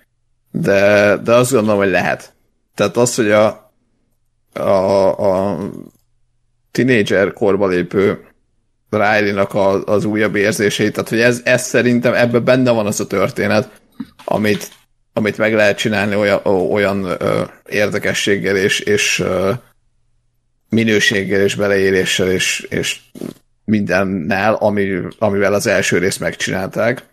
de, 0.52 1.18
de 1.18 1.34
azt 1.34 1.52
gondolom, 1.52 1.80
hogy 1.80 1.90
lehet. 1.90 2.34
Tehát 2.76 2.98
az, 2.98 3.16
hogy 3.16 3.32
a, 3.32 3.74
a, 4.54 5.52
a 5.52 5.58
tinédzser 6.72 7.34
korba 7.34 7.68
lépő 7.68 8.26
Riley-nak 8.90 9.54
a, 9.54 9.84
az 9.84 10.06
újabb 10.06 10.36
érzéseit, 10.36 10.94
tehát 10.94 11.10
hogy 11.10 11.20
ez, 11.20 11.42
ez 11.44 11.62
szerintem 11.62 12.14
ebben 12.14 12.44
benne 12.44 12.72
van 12.72 12.86
az 12.86 13.00
a 13.00 13.08
történet, 13.08 13.82
amit, 14.26 14.70
amit 15.14 15.38
meg 15.38 15.54
lehet 15.54 15.78
csinálni 15.78 16.16
olyan, 16.16 16.46
olyan 16.46 17.04
ö, 17.04 17.44
érdekességgel 17.70 18.58
és, 18.58 18.80
és 18.80 19.20
ö, 19.20 19.52
minőséggel 20.70 21.42
és 21.42 21.56
beleéréssel 21.56 22.32
és, 22.32 22.68
és 22.70 23.00
mindennel, 23.66 24.54
ami, 24.54 25.00
amivel 25.20 25.54
az 25.54 25.68
első 25.68 25.98
részt 25.98 26.20
megcsinálták. 26.20 27.04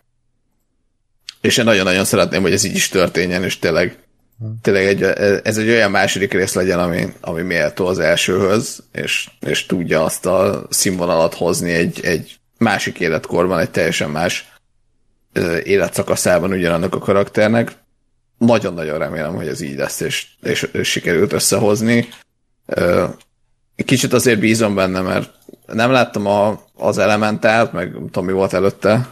És 1.41 1.57
én 1.57 1.65
nagyon-nagyon 1.65 2.05
szeretném, 2.05 2.41
hogy 2.41 2.51
ez 2.51 2.63
így 2.63 2.75
is 2.75 2.89
történjen, 2.89 3.43
és 3.43 3.59
tényleg, 3.59 3.97
tényleg 4.61 4.85
egy, 4.85 5.03
ez 5.43 5.57
egy 5.57 5.69
olyan 5.69 5.91
második 5.91 6.33
rész 6.33 6.53
legyen, 6.53 6.79
ami, 6.79 7.13
ami 7.21 7.41
méltó 7.41 7.85
az 7.85 7.99
elsőhöz, 7.99 8.83
és, 8.91 9.29
és 9.39 9.65
tudja 9.65 10.03
azt 10.03 10.25
a 10.25 10.67
színvonalat 10.69 11.33
hozni 11.33 11.71
egy, 11.71 11.99
egy 12.03 12.39
másik 12.57 12.99
életkorban, 12.99 13.59
egy 13.59 13.71
teljesen 13.71 14.09
más 14.09 14.51
életszakaszában 15.63 16.51
ugyanannak 16.51 16.95
a 16.95 16.99
karakternek. 16.99 17.71
Nagyon-nagyon 18.37 18.97
remélem, 18.97 19.35
hogy 19.35 19.47
ez 19.47 19.61
így 19.61 19.77
lesz, 19.77 19.99
és, 19.99 20.27
és, 20.41 20.69
és 20.71 20.89
sikerült 20.89 21.33
összehozni. 21.33 22.07
Kicsit 23.85 24.13
azért 24.13 24.39
bízom 24.39 24.75
benne, 24.75 25.01
mert 25.01 25.31
nem 25.65 25.91
láttam 25.91 26.25
a, 26.25 26.63
az 26.75 26.97
elementált, 26.97 27.71
meg 27.73 27.91
mi 28.21 28.31
volt 28.31 28.53
előtte, 28.53 29.09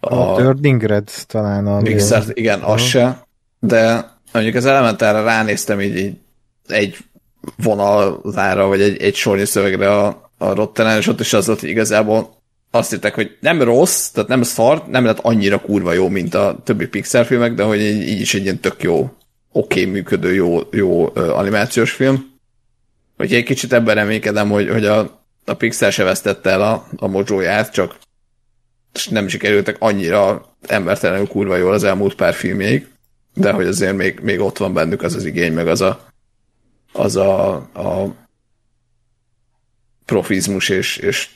a, 0.00 0.14
a 0.14 0.36
Turning 0.36 0.82
Red 0.82 1.10
talán 1.26 1.66
a... 1.66 1.80
Mixer, 1.80 2.22
igen, 2.32 2.60
az 2.60 2.82
se, 2.82 3.26
de 3.60 4.10
mondjuk 4.32 4.54
az 4.54 4.64
Elementára 4.64 5.24
ránéztem 5.24 5.80
így, 5.80 5.96
így 5.96 6.16
egy 6.66 6.96
vonalzára, 7.56 8.66
vagy 8.66 8.80
egy, 8.80 9.02
egy 9.02 9.14
sornyi 9.14 9.44
szövegre 9.44 9.90
a, 9.92 10.30
a 10.38 10.54
Rottenen, 10.54 10.98
és 10.98 11.06
ott 11.06 11.20
is 11.20 11.32
az 11.32 11.46
volt, 11.46 11.60
hogy 11.60 11.68
igazából 11.68 12.36
azt 12.70 12.92
írták, 12.92 13.14
hogy 13.14 13.36
nem 13.40 13.62
rossz, 13.62 14.08
tehát 14.08 14.28
nem 14.28 14.42
szar, 14.42 14.84
nem 14.88 15.04
lett 15.04 15.18
annyira 15.18 15.60
kurva 15.60 15.92
jó, 15.92 16.08
mint 16.08 16.34
a 16.34 16.58
többi 16.64 16.86
Pixar 16.86 17.26
filmek, 17.26 17.54
de 17.54 17.62
hogy 17.62 17.80
így, 17.80 18.08
így 18.08 18.20
is 18.20 18.34
egy 18.34 18.42
ilyen 18.42 18.60
tök 18.60 18.82
jó, 18.82 19.10
oké 19.52 19.80
okay, 19.80 19.92
működő, 19.92 20.34
jó, 20.34 20.60
jó 20.70 21.12
animációs 21.14 21.92
film. 21.92 22.34
Hogy 23.16 23.34
egy 23.34 23.44
kicsit 23.44 23.72
ebben 23.72 23.94
reménykedem, 23.94 24.50
hogy, 24.50 24.70
hogy 24.70 24.84
a, 24.84 25.20
a 25.44 25.54
Pixar 25.54 25.92
se 25.92 26.04
vesztette 26.04 26.50
el 26.50 26.62
a, 26.62 26.86
a 26.96 27.06
mojóját, 27.06 27.72
csak 27.72 27.96
nem 29.04 29.28
sikerültek 29.28 29.76
annyira 29.78 30.54
embertelenül 30.66 31.26
kurva 31.26 31.56
jól 31.56 31.72
az 31.72 31.84
elmúlt 31.84 32.14
pár 32.14 32.34
filmjeig, 32.34 32.86
de 33.34 33.52
hogy 33.52 33.66
azért 33.66 33.96
még, 33.96 34.20
még 34.20 34.40
ott 34.40 34.58
van 34.58 34.72
bennük 34.72 35.02
az 35.02 35.14
az 35.14 35.24
igény, 35.24 35.52
meg 35.52 35.68
az 35.68 35.80
a, 35.80 36.06
az 36.92 37.16
a, 37.16 37.54
a 37.54 38.14
profizmus 40.04 40.68
és, 40.68 40.96
és 40.96 41.28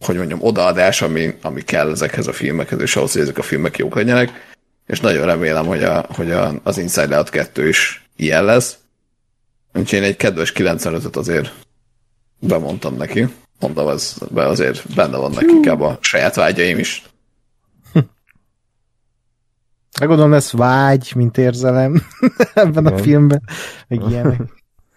hogy 0.00 0.16
mondjam, 0.16 0.42
odaadás, 0.42 1.02
ami, 1.02 1.34
ami 1.42 1.62
kell 1.62 1.90
ezekhez 1.90 2.26
a 2.26 2.32
filmekhez, 2.32 2.80
és 2.80 2.96
ahhoz, 2.96 3.12
hogy 3.12 3.20
ezek 3.20 3.38
a 3.38 3.42
filmek 3.42 3.76
jók 3.76 3.94
legyenek, 3.94 4.52
és 4.86 5.00
nagyon 5.00 5.26
remélem, 5.26 5.66
hogy, 5.66 5.82
a, 5.82 6.06
hogy 6.08 6.30
a, 6.30 6.60
az 6.62 6.78
Inside 6.78 7.16
Out 7.16 7.30
2 7.30 7.68
is 7.68 8.08
ilyen 8.16 8.44
lesz. 8.44 8.78
Úgyhogy 9.74 9.98
én 9.98 10.04
egy 10.04 10.16
kedves 10.16 10.52
95-öt 10.56 11.16
azért 11.16 11.52
bemondtam 12.38 12.96
neki. 12.96 13.28
Mondom, 13.64 13.96
be 14.30 14.46
azért 14.46 14.94
benne 14.94 15.16
van 15.16 15.30
nekik 15.30 15.70
a 15.70 15.98
saját 16.00 16.34
vágyaim 16.34 16.78
is. 16.78 17.02
Meggondolom, 20.00 20.30
lesz 20.30 20.52
vágy, 20.52 21.12
mint 21.16 21.38
érzelem 21.38 22.02
ebben 22.54 22.86
a 22.86 22.98
filmben, 22.98 23.42
meg 23.88 24.02
ilyenek. 24.10 24.40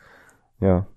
ja. 0.59 0.89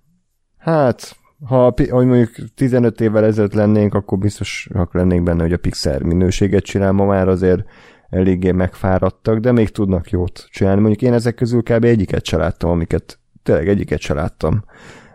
Hát, 0.59 1.17
ha 1.47 1.75
hogy 1.91 2.07
mondjuk 2.07 2.31
15 2.55 3.01
évvel 3.01 3.25
ezelőtt 3.25 3.53
lennénk, 3.53 3.95
akkor 3.95 4.19
biztosak 4.19 4.95
lennénk 4.95 5.23
benne, 5.23 5.43
hogy 5.43 5.53
a 5.53 5.59
Pixar 5.59 6.03
minőséget 6.03 6.65
csinál, 6.65 6.93
ma 6.93 7.05
már 7.05 7.29
azért 7.29 7.65
eléggé 8.09 8.51
megfáradtak, 8.51 9.39
de 9.39 9.53
még 9.53 9.69
tudnak 9.69 10.11
jót 10.11 10.47
csinálni. 10.51 10.81
Mondjuk 10.81 11.03
én 11.03 11.13
ezek 11.13 11.35
közül 11.35 11.63
kb. 11.63 11.85
egyiket 11.85 12.25
se 12.25 12.37
láttam, 12.37 12.71
amiket 12.71 13.19
tényleg 13.43 13.69
egyiket 13.69 14.01
se 14.01 14.15
láttam. 14.15 14.65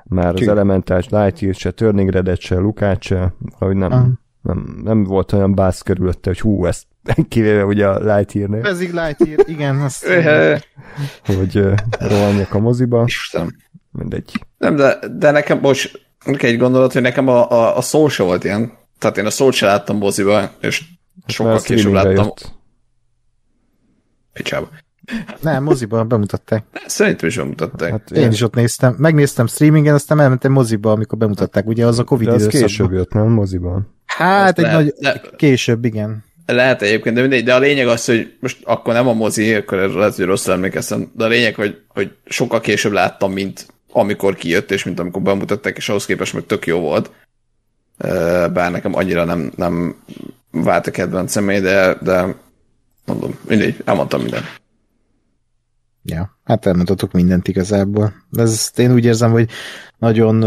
Már 0.09 0.34
Ki? 0.34 0.42
az 0.43 0.48
Elementális, 0.48 1.09
Lightyear 1.09 1.53
se, 1.53 1.72
Turning 1.72 2.09
Red 2.09 2.40
se, 2.40 2.56
Lukát 2.56 3.01
se, 3.01 3.34
hogy 3.51 3.75
nem, 3.75 3.92
uh. 3.92 4.08
nem, 4.42 4.82
nem 4.84 5.03
volt 5.03 5.34
olyan 5.34 5.56
bász 5.56 5.82
körülötte, 5.82 6.30
hogy 6.30 6.40
hú, 6.40 6.66
ezt 6.66 6.85
kivéve 7.30 7.66
ugye 7.66 7.88
a 7.88 8.16
Lightyear-nél. 8.16 8.66
Ezig 8.66 8.93
Lightyear, 8.93 9.50
igen. 9.50 9.82
Azt 9.82 10.06
hogy 11.38 11.58
uh, 11.58 11.74
rohanjak 12.00 12.53
a 12.53 12.59
moziba. 12.59 13.03
Isten. 13.06 13.56
Mindegy. 13.92 14.45
Nem, 14.58 14.75
de, 14.75 15.00
de 15.17 15.32
nekem 15.32 15.59
most 15.59 16.08
egy 16.25 16.58
gondolat, 16.58 16.93
hogy 16.93 17.01
nekem 17.01 17.27
a, 17.27 17.51
a, 17.51 17.77
a 17.77 17.82
szó 17.82 18.08
se 18.08 18.24
volt 18.24 18.43
ilyen. 18.43 18.72
Tehát 19.00 19.17
én 19.17 19.25
a 19.25 19.30
szót 19.30 19.53
se 19.53 19.66
láttam 19.66 19.98
moziba, 19.98 20.51
és 20.61 20.84
sokkal 21.25 21.61
később 21.61 21.93
láttam. 21.93 22.32
Picsába. 24.34 24.69
Nem, 25.42 25.64
moziba 25.64 26.03
bemutatták. 26.03 26.64
Szerintem 26.85 27.27
is 27.27 27.38
bemutatták. 27.38 27.90
Hát, 27.92 28.11
én 28.11 28.32
is 28.32 28.42
ott 28.42 28.56
néztem. 28.56 28.95
Megnéztem 28.98 29.48
streamingen, 29.48 29.93
aztán 29.93 30.19
elmentem 30.19 30.51
moziba, 30.51 30.92
amikor 30.92 31.17
bemutatták. 31.17 31.67
Ugye 31.67 31.85
az 31.85 32.00
a 32.00 32.03
Covid 32.03 32.27
De 32.27 32.34
az 32.34 32.42
időszakban. 32.42 32.67
később 32.67 32.92
jött, 32.92 33.14
nem 33.14 33.27
moziban? 33.27 33.93
Hát 34.06 34.58
egy 34.58 34.64
lehet, 34.64 34.80
nagy... 34.80 34.93
Le... 35.00 35.22
Később, 35.35 35.85
igen. 35.85 36.24
Lehet 36.45 36.82
egyébként, 36.82 37.16
de 37.16 37.22
mindegy, 37.22 37.43
de 37.43 37.53
a 37.53 37.59
lényeg 37.59 37.88
az, 37.88 38.06
hogy 38.06 38.34
most 38.40 38.58
akkor 38.64 38.93
nem 38.93 39.08
a 39.08 39.14
mozi, 39.14 39.53
akkor 39.53 39.77
lehet, 39.77 40.16
hogy 40.16 40.25
rosszul 40.25 40.53
emlékeztem, 40.53 41.11
de 41.16 41.24
a 41.24 41.27
lényeg, 41.27 41.56
hogy, 41.56 41.82
hogy 41.88 42.11
sokkal 42.25 42.59
később 42.59 42.92
láttam, 42.92 43.32
mint 43.32 43.67
amikor 43.92 44.35
kijött, 44.35 44.72
és 44.72 44.84
mint 44.84 45.00
amikor 45.00 45.22
bemutatták, 45.22 45.77
és 45.77 45.90
ahhoz 45.90 46.06
képest 46.06 46.34
meg 46.34 46.45
tök 46.45 46.66
jó 46.67 46.80
volt. 46.80 47.11
Bár 48.53 48.72
nekem 48.72 48.95
annyira 48.95 49.24
nem, 49.24 49.51
nem 49.56 49.95
vált 50.51 50.88
a 50.88 50.92
kedvenc 50.92 51.32
személy, 51.32 51.59
de, 51.59 51.98
de 52.01 52.35
mondom, 53.06 53.38
mindegy, 53.48 53.75
elmondtam 53.85 54.22
mindent. 54.22 54.45
Ja, 56.08 56.38
hát 56.43 56.66
elmondhatok 56.66 57.11
mindent 57.11 57.48
igazából. 57.48 58.14
Ez, 58.32 58.72
én 58.75 58.93
úgy 58.93 59.06
érzem, 59.06 59.32
hogy 59.32 59.50
nagyon 59.98 60.45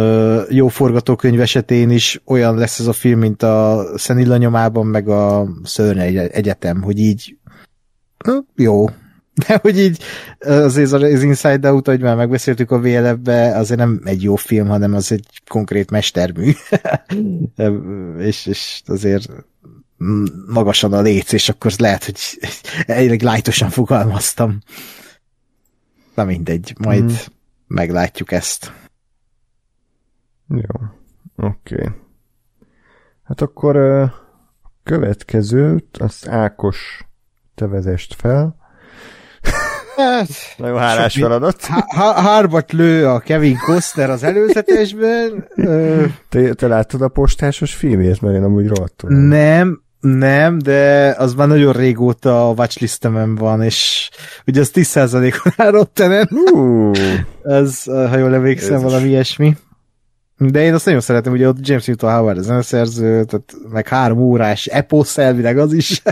jó 0.50 0.68
forgatókönyv 0.68 1.40
esetén 1.40 1.90
is 1.90 2.20
olyan 2.24 2.56
lesz 2.56 2.78
ez 2.78 2.86
a 2.86 2.92
film, 2.92 3.18
mint 3.18 3.42
a 3.42 3.86
Szenilla 3.96 4.36
nyomában, 4.36 4.86
meg 4.86 5.08
a 5.08 5.48
Szörny 5.62 5.98
Egyetem, 6.32 6.82
hogy 6.82 6.98
így 6.98 7.36
jó, 8.54 8.86
de 9.46 9.58
hogy 9.62 9.78
így 9.78 10.02
azért 10.40 10.92
az 10.92 11.22
Inside 11.22 11.70
Out, 11.70 11.88
ahogy 11.88 12.00
már 12.00 12.16
megbeszéltük 12.16 12.70
a 12.70 12.80
VLF-be, 12.80 13.56
azért 13.56 13.80
nem 13.80 14.00
egy 14.04 14.22
jó 14.22 14.36
film, 14.36 14.68
hanem 14.68 14.94
az 14.94 15.12
egy 15.12 15.42
konkrét 15.48 15.90
mestermű. 15.90 16.52
és, 18.28 18.46
és 18.46 18.82
azért 18.86 19.28
magasan 20.46 20.92
a 20.92 21.00
léc, 21.00 21.32
és 21.32 21.48
akkor 21.48 21.72
lehet, 21.76 22.04
hogy 22.04 22.18
elég 22.86 23.22
lájtosan 23.22 23.70
fogalmaztam. 23.70 24.58
Na 26.18 26.24
mindegy, 26.24 26.74
majd 26.78 27.04
mm. 27.04 27.14
meglátjuk 27.66 28.32
ezt. 28.32 28.72
Jó, 30.48 30.86
oké. 31.36 31.74
Okay. 31.74 31.88
Hát 33.22 33.40
akkor 33.40 33.76
a 33.76 34.14
következőt, 34.82 35.96
az 35.96 36.28
Ákos 36.28 37.08
te 37.54 37.66
vezest 37.66 38.14
fel. 38.14 38.56
Hát, 39.96 40.28
Nagyon 40.56 40.78
hálás 40.78 41.14
feladat. 41.14 41.64
hárbat 42.14 42.72
lő 42.72 43.06
a 43.06 43.18
Kevin 43.18 43.58
Costner 43.58 44.10
az 44.10 44.22
előzetesben. 44.22 45.48
te, 46.28 46.54
te 46.54 46.66
láttad 46.66 47.02
a 47.02 47.08
postásos 47.08 47.74
filmét, 47.74 48.20
mert 48.20 48.36
én 48.36 48.42
amúgy 48.42 48.68
rohadtul. 48.68 49.10
Nem, 49.10 49.82
nem, 50.00 50.58
de 50.58 51.14
az 51.18 51.34
már 51.34 51.48
nagyon 51.48 51.72
régóta 51.72 52.48
a 52.48 52.52
watchlistemen 52.52 53.34
van, 53.34 53.62
és 53.62 54.10
ugye 54.46 54.60
az 54.60 54.70
10%-on 54.74 55.52
áll 55.56 55.70
Rottenen. 55.70 56.28
Uh. 56.52 56.98
ez, 57.42 57.82
ha 57.84 58.16
jól 58.16 58.34
emlékszem, 58.34 58.80
valami 58.80 59.08
ilyesmi. 59.08 59.56
De 60.36 60.62
én 60.62 60.74
azt 60.74 60.84
nagyon 60.84 61.00
szeretem, 61.00 61.32
ugye 61.32 61.48
ott 61.48 61.66
James 61.66 61.84
Newton 61.84 62.12
Howard 62.12 62.38
a 62.38 62.42
zeneszerző, 62.42 63.24
tehát 63.24 63.54
meg 63.68 63.88
három 63.88 64.18
órás 64.18 64.66
epos 64.66 65.18
elvileg 65.18 65.58
az 65.58 65.72
is. 65.72 66.02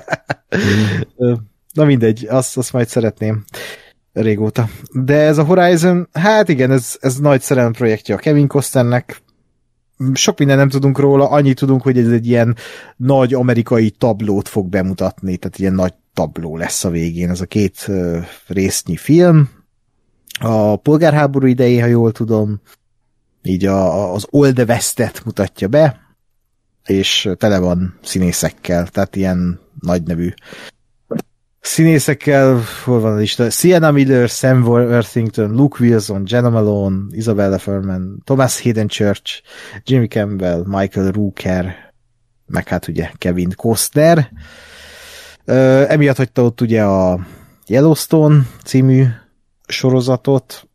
mm. 1.24 1.32
Na 1.72 1.84
mindegy, 1.84 2.26
azt, 2.30 2.56
azt 2.56 2.72
majd 2.72 2.88
szeretném 2.88 3.44
régóta. 4.12 4.68
De 4.92 5.14
ez 5.14 5.38
a 5.38 5.44
Horizon, 5.44 6.08
hát 6.12 6.48
igen, 6.48 6.70
ez, 6.70 6.96
ez 7.00 7.18
nagy 7.18 7.40
szerelem 7.40 7.72
projektje 7.72 8.14
a 8.14 8.18
Kevin 8.18 8.46
Costnernek, 8.46 9.22
sok 10.12 10.38
minden 10.38 10.56
nem 10.56 10.68
tudunk 10.68 10.98
róla, 10.98 11.28
annyit 11.28 11.58
tudunk, 11.58 11.82
hogy 11.82 11.98
ez 11.98 12.10
egy 12.10 12.26
ilyen 12.26 12.56
nagy 12.96 13.34
amerikai 13.34 13.90
tablót 13.90 14.48
fog 14.48 14.68
bemutatni, 14.68 15.36
tehát 15.36 15.58
ilyen 15.58 15.74
nagy 15.74 15.94
tabló 16.14 16.56
lesz 16.56 16.84
a 16.84 16.90
végén. 16.90 17.30
Ez 17.30 17.40
a 17.40 17.46
két 17.46 17.90
résznyi 18.46 18.96
film. 18.96 19.48
A 20.40 20.76
polgárháború 20.76 21.46
idején, 21.46 21.80
ha 21.80 21.86
jól 21.86 22.12
tudom, 22.12 22.60
így 23.42 23.64
a, 23.64 24.12
az 24.12 24.26
Old 24.30 24.58
West-et 24.58 25.24
mutatja 25.24 25.68
be, 25.68 26.00
és 26.86 27.28
tele 27.36 27.58
van 27.58 27.98
színészekkel, 28.02 28.88
tehát 28.88 29.16
ilyen 29.16 29.60
nagy 29.80 30.02
nevű 30.02 30.32
színészekkel, 31.66 32.62
hol 32.84 33.00
van 33.00 33.12
a 33.12 33.16
lista? 33.16 33.50
Sienna 33.50 33.90
Miller, 33.90 34.28
Sam 34.28 34.62
Worthington, 34.62 35.50
Luke 35.50 35.84
Wilson, 35.84 36.22
Jenna 36.26 36.50
Malone, 36.50 36.96
Isabella 37.10 37.58
Furman, 37.58 38.22
Thomas 38.24 38.62
Hayden 38.62 38.88
Church, 38.88 39.42
Jimmy 39.84 40.06
Campbell, 40.06 40.62
Michael 40.66 41.10
Rooker, 41.10 41.92
meg 42.46 42.68
hát 42.68 42.88
ugye 42.88 43.10
Kevin 43.18 43.52
Costner. 43.56 44.30
Uh, 45.46 45.92
emiatt 45.92 46.16
hagyta 46.16 46.42
ott 46.42 46.60
ugye 46.60 46.84
a 46.84 47.20
Yellowstone 47.66 48.42
című 48.64 49.04
sorozatot, 49.66 50.68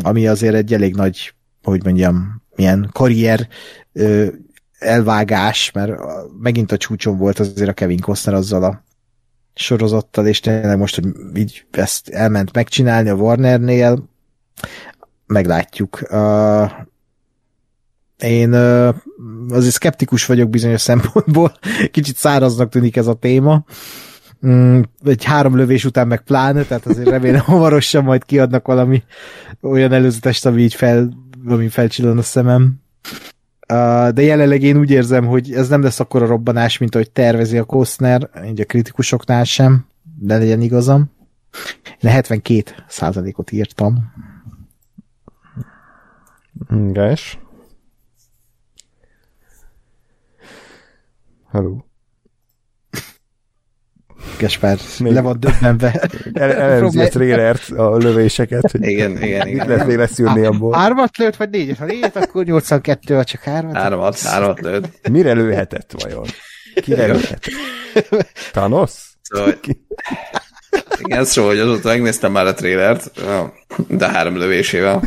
ami 0.00 0.26
azért 0.26 0.54
egy 0.54 0.74
elég 0.74 0.94
nagy, 0.94 1.34
hogy 1.62 1.84
mondjam, 1.84 2.42
milyen 2.54 2.88
karrier 2.92 3.48
elvágás, 4.78 5.70
mert 5.70 5.92
megint 6.40 6.72
a 6.72 6.76
csúcson 6.76 7.18
volt 7.18 7.38
azért 7.38 7.68
a 7.68 7.72
Kevin 7.72 8.00
Costner 8.00 8.34
azzal 8.34 8.62
a 8.62 8.84
sorozattal, 9.58 10.26
és 10.26 10.40
tényleg 10.40 10.78
most, 10.78 10.94
hogy 10.94 11.04
így 11.34 11.66
ezt 11.70 12.08
elment 12.08 12.52
megcsinálni 12.52 13.08
a 13.08 13.14
Warnernél, 13.14 14.08
meglátjuk. 15.26 16.00
Én 18.18 18.52
azért 19.48 19.74
szkeptikus 19.74 20.26
vagyok 20.26 20.50
bizonyos 20.50 20.80
szempontból, 20.80 21.58
kicsit 21.90 22.16
száraznak 22.16 22.68
tűnik 22.68 22.96
ez 22.96 23.06
a 23.06 23.14
téma, 23.14 23.64
um, 24.40 24.82
egy 25.04 25.24
három 25.24 25.56
lövés 25.56 25.84
után 25.84 26.06
meg 26.06 26.20
pláne, 26.20 26.62
tehát 26.62 26.86
azért 26.86 27.08
remélem 27.08 27.40
hamarosan 27.52 28.04
majd 28.04 28.24
kiadnak 28.24 28.66
valami 28.66 29.02
olyan 29.60 29.92
előzetest, 29.92 30.46
ami 30.46 30.62
így 30.62 30.74
fel, 30.74 31.12
ami 31.46 31.68
felcsillan 31.68 32.18
a 32.18 32.22
szemem 32.22 32.74
de 34.12 34.22
jelenleg 34.22 34.62
én 34.62 34.76
úgy 34.76 34.90
érzem, 34.90 35.26
hogy 35.26 35.52
ez 35.52 35.68
nem 35.68 35.82
lesz 35.82 36.00
akkora 36.00 36.26
robbanás, 36.26 36.78
mint 36.78 36.94
ahogy 36.94 37.10
tervezi 37.10 37.58
a 37.58 37.64
Kostner, 37.64 38.30
így 38.46 38.60
a 38.60 38.64
kritikusoknál 38.64 39.44
sem, 39.44 39.86
de 40.18 40.38
legyen 40.38 40.60
igazam. 40.60 41.10
Én 42.00 42.10
72 42.10 42.72
százalékot 42.88 43.52
írtam. 43.52 44.12
Gás. 46.68 47.38
Hello. 51.50 51.76
Gaspár 54.38 54.78
Még 54.98 55.12
le 55.12 55.20
van 55.20 55.40
döbbenve. 55.40 56.10
El, 56.32 56.52
elemzi 56.52 57.00
a 57.00 57.08
trélert, 57.08 57.70
a 57.70 57.96
lövéseket. 57.96 58.70
Hogy 58.70 58.86
igen, 58.86 59.22
igen, 59.22 59.46
igen. 59.46 59.66
Mit 59.66 59.66
lehet 59.66 59.94
leszűrni 59.94 60.44
abból? 60.44 60.74
Hármat 60.74 61.16
lőtt, 61.16 61.36
vagy 61.36 61.50
négyet? 61.50 61.78
Ha 61.78 61.84
négyet, 61.84 62.16
akkor 62.16 62.44
82, 62.44 63.14
vagy 63.14 63.26
csak 63.26 63.42
hármat? 63.42 63.76
Hármat, 63.76 64.20
hármat 64.20 64.60
lőtt. 64.60 65.08
Mire 65.10 65.32
lőhetett 65.32 65.92
vajon? 66.02 66.24
Kire 66.74 67.06
lőhetett? 67.06 67.44
Thanos? 68.52 68.92
Szóval, 69.22 69.54
igen, 70.98 71.24
szóval, 71.24 71.50
hogy 71.50 71.60
azóta 71.60 71.88
megnéztem 71.88 72.32
már 72.32 72.46
a 72.46 72.54
trélert, 72.54 73.10
de 73.88 74.08
három 74.08 74.36
lövésével. 74.36 75.02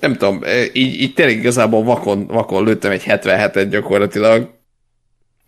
nem 0.00 0.16
tudom, 0.16 0.42
így, 0.72 1.00
így 1.00 1.14
tényleg 1.14 1.36
igazából 1.36 1.84
vakon, 1.84 2.26
vakon 2.26 2.64
lőttem 2.64 2.90
egy 2.90 3.02
77-et 3.06 3.66
gyakorlatilag. 3.70 4.58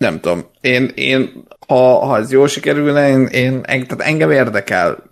Nem 0.02 0.20
tudom. 0.20 0.44
Én, 0.60 0.90
én 0.94 1.44
ha, 1.66 1.98
ha 2.06 2.18
ez 2.18 2.32
jól 2.32 2.48
sikerülne, 2.48 3.08
én, 3.08 3.26
én 3.26 3.62
tehát 3.62 4.00
engem 4.00 4.30
érdekel 4.30 5.10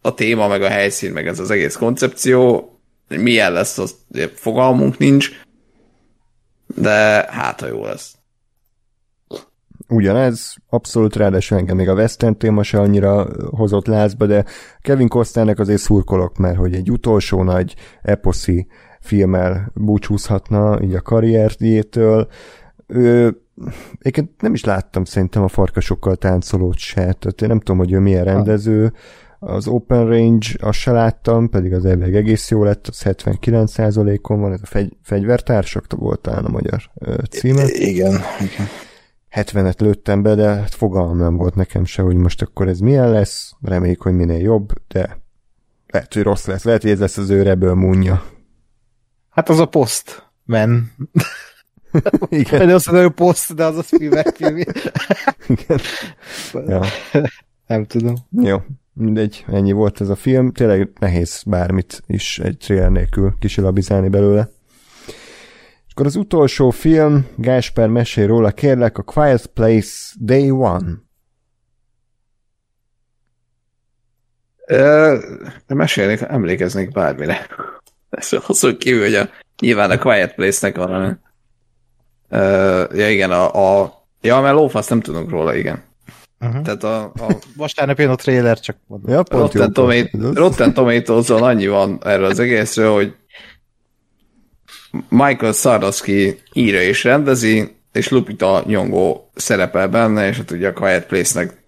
a 0.00 0.14
téma, 0.14 0.48
meg 0.48 0.62
a 0.62 0.68
helyszín, 0.68 1.12
meg 1.12 1.26
ez 1.26 1.38
az 1.38 1.50
egész 1.50 1.76
koncepció. 1.76 2.68
Milyen 3.08 3.52
lesz, 3.52 3.78
az 3.78 3.94
fogalmunk 4.34 4.98
nincs. 4.98 5.30
De 6.66 7.26
hát, 7.30 7.60
ha 7.60 7.66
jó 7.66 7.84
lesz 7.84 8.14
ugyanez, 9.88 10.54
abszolút 10.68 11.16
ráadásul 11.16 11.58
engem 11.58 11.76
még 11.76 11.88
a 11.88 11.94
western 11.94 12.38
téma 12.38 12.62
se 12.62 12.78
annyira 12.78 13.26
hozott 13.50 13.86
lázba, 13.86 14.26
de 14.26 14.44
Kevin 14.80 15.08
Costnernek 15.08 15.58
azért 15.58 15.80
szurkolok, 15.80 16.36
mert 16.36 16.56
hogy 16.56 16.74
egy 16.74 16.90
utolsó 16.90 17.42
nagy 17.42 17.74
eposzi 18.02 18.66
filmmel 19.00 19.70
búcsúzhatna 19.74 20.82
így 20.82 20.94
a 20.94 21.00
karrierjétől. 21.00 22.28
Én 24.00 24.34
nem 24.38 24.54
is 24.54 24.64
láttam 24.64 25.04
szerintem 25.04 25.42
a 25.42 25.48
farkasokkal 25.48 26.16
táncolót 26.16 26.78
se, 26.78 26.94
tehát 26.94 27.42
én 27.42 27.48
nem 27.48 27.58
tudom, 27.58 27.78
hogy 27.78 27.92
ő 27.92 27.98
milyen 27.98 28.24
rendező, 28.24 28.92
az 29.38 29.66
Open 29.66 30.06
Range, 30.06 30.46
azt 30.60 30.78
se 30.78 30.92
láttam, 30.92 31.48
pedig 31.48 31.72
az 31.72 31.84
elvég 31.84 32.14
egész 32.14 32.50
jó 32.50 32.64
lett, 32.64 32.86
az 32.86 33.02
79%-on 33.04 34.40
van, 34.40 34.52
ez 34.52 34.60
a 34.62 34.66
fegy, 34.66 34.96
fegyvertársak 35.02 35.86
volt 35.88 36.20
talán 36.20 36.44
a 36.44 36.48
magyar 36.48 36.90
címe. 37.30 37.64
Igen, 37.66 38.20
igen. 38.40 38.66
70-et 39.30 39.80
lőttem 39.80 40.22
be, 40.22 40.34
de 40.34 40.48
hát 40.48 40.74
fogalmam 40.74 41.18
nem 41.18 41.36
volt 41.36 41.54
nekem 41.54 41.84
se, 41.84 42.02
hogy 42.02 42.16
most 42.16 42.42
akkor 42.42 42.68
ez 42.68 42.78
milyen 42.78 43.10
lesz, 43.10 43.52
reméljük, 43.60 44.02
hogy 44.02 44.12
minél 44.12 44.40
jobb, 44.40 44.72
de 44.88 45.20
lehet, 45.86 46.14
hogy 46.14 46.22
rossz 46.22 46.46
lesz, 46.46 46.64
lehet, 46.64 46.82
hogy 46.82 46.90
ez 46.90 47.00
lesz 47.00 47.16
az 47.16 47.30
ő 47.30 47.54
munja. 47.74 48.24
Hát 49.30 49.48
az 49.48 49.58
a 49.58 49.66
poszt, 49.66 50.30
men. 50.44 50.92
Igen. 52.28 52.58
Pedig 52.58 52.74
azt 52.74 52.86
mondom, 52.86 53.04
hogy 53.04 53.14
poszt, 53.14 53.54
de 53.54 53.64
az 53.64 53.76
a 53.76 53.82
Spielberg 53.82 54.34
film. 54.34 54.56
Igen. 55.46 55.78
Ja. 56.52 56.82
Nem 57.66 57.84
tudom. 57.86 58.14
Jó, 58.30 58.62
mindegy, 58.92 59.44
ennyi 59.48 59.72
volt 59.72 60.00
ez 60.00 60.08
a 60.08 60.16
film. 60.16 60.52
Tényleg 60.52 60.92
nehéz 61.00 61.42
bármit 61.46 62.02
is 62.06 62.38
egy 62.38 62.56
trailer 62.56 62.90
nélkül 62.90 63.34
kisilabizálni 63.38 64.08
belőle. 64.08 64.50
És 65.86 65.92
akkor 65.98 66.06
az 66.06 66.16
utolsó 66.16 66.70
film, 66.70 67.26
Gásper 67.36 67.88
mesél 67.88 68.26
róla, 68.26 68.50
kérlek, 68.50 68.98
a 68.98 69.02
Quiet 69.02 69.46
Place 69.46 70.14
Day 70.20 70.50
One. 70.50 71.02
De 75.66 75.74
mesélnék, 75.74 76.20
emlékeznék 76.20 76.92
bármire. 76.92 77.46
Ez 78.10 78.30
azon 78.46 78.76
kívül, 78.76 79.02
hogy 79.02 79.14
a, 79.14 79.28
nyilván 79.60 79.90
a 79.90 79.98
Quiet 79.98 80.34
Place-nek 80.34 80.76
van. 80.76 81.20
Uh, 82.32 82.98
ja 82.98 83.10
igen, 83.10 83.30
a, 83.30 83.80
a 83.82 84.04
ja, 84.20 84.40
mert 84.40 84.54
lófasz 84.54 84.88
nem 84.88 85.00
tudunk 85.00 85.30
róla, 85.30 85.54
igen. 85.54 85.82
Uh-huh. 86.40 86.62
Tehát 86.62 86.84
a, 86.84 87.02
a 87.02 87.38
Vasárnap 87.56 87.98
jön 87.98 88.10
a 88.10 88.14
trailer, 88.14 88.60
csak 88.60 88.76
mondom. 88.86 89.12
Ja, 89.12 89.22
pont 89.22 89.52
Rotten, 89.52 89.72
Tomat- 89.72 90.10
Rotten 90.34 90.74
tomatoes 90.74 91.30
annyi 91.30 91.66
van 91.66 92.00
erről 92.04 92.24
az 92.24 92.38
egészről, 92.38 92.92
hogy 92.92 93.14
Michael 95.08 95.52
Sardoski 95.52 96.40
írja 96.52 96.82
és 96.82 97.04
rendezi, 97.04 97.76
és 97.92 98.08
Lupita 98.08 98.62
Nyongó 98.66 99.30
szerepel 99.34 99.88
benne, 99.88 100.28
és 100.28 100.36
hát 100.36 100.50
ugye 100.50 100.68
a 100.68 100.72
Quiet 100.72 101.06
Place-nek 101.06 101.62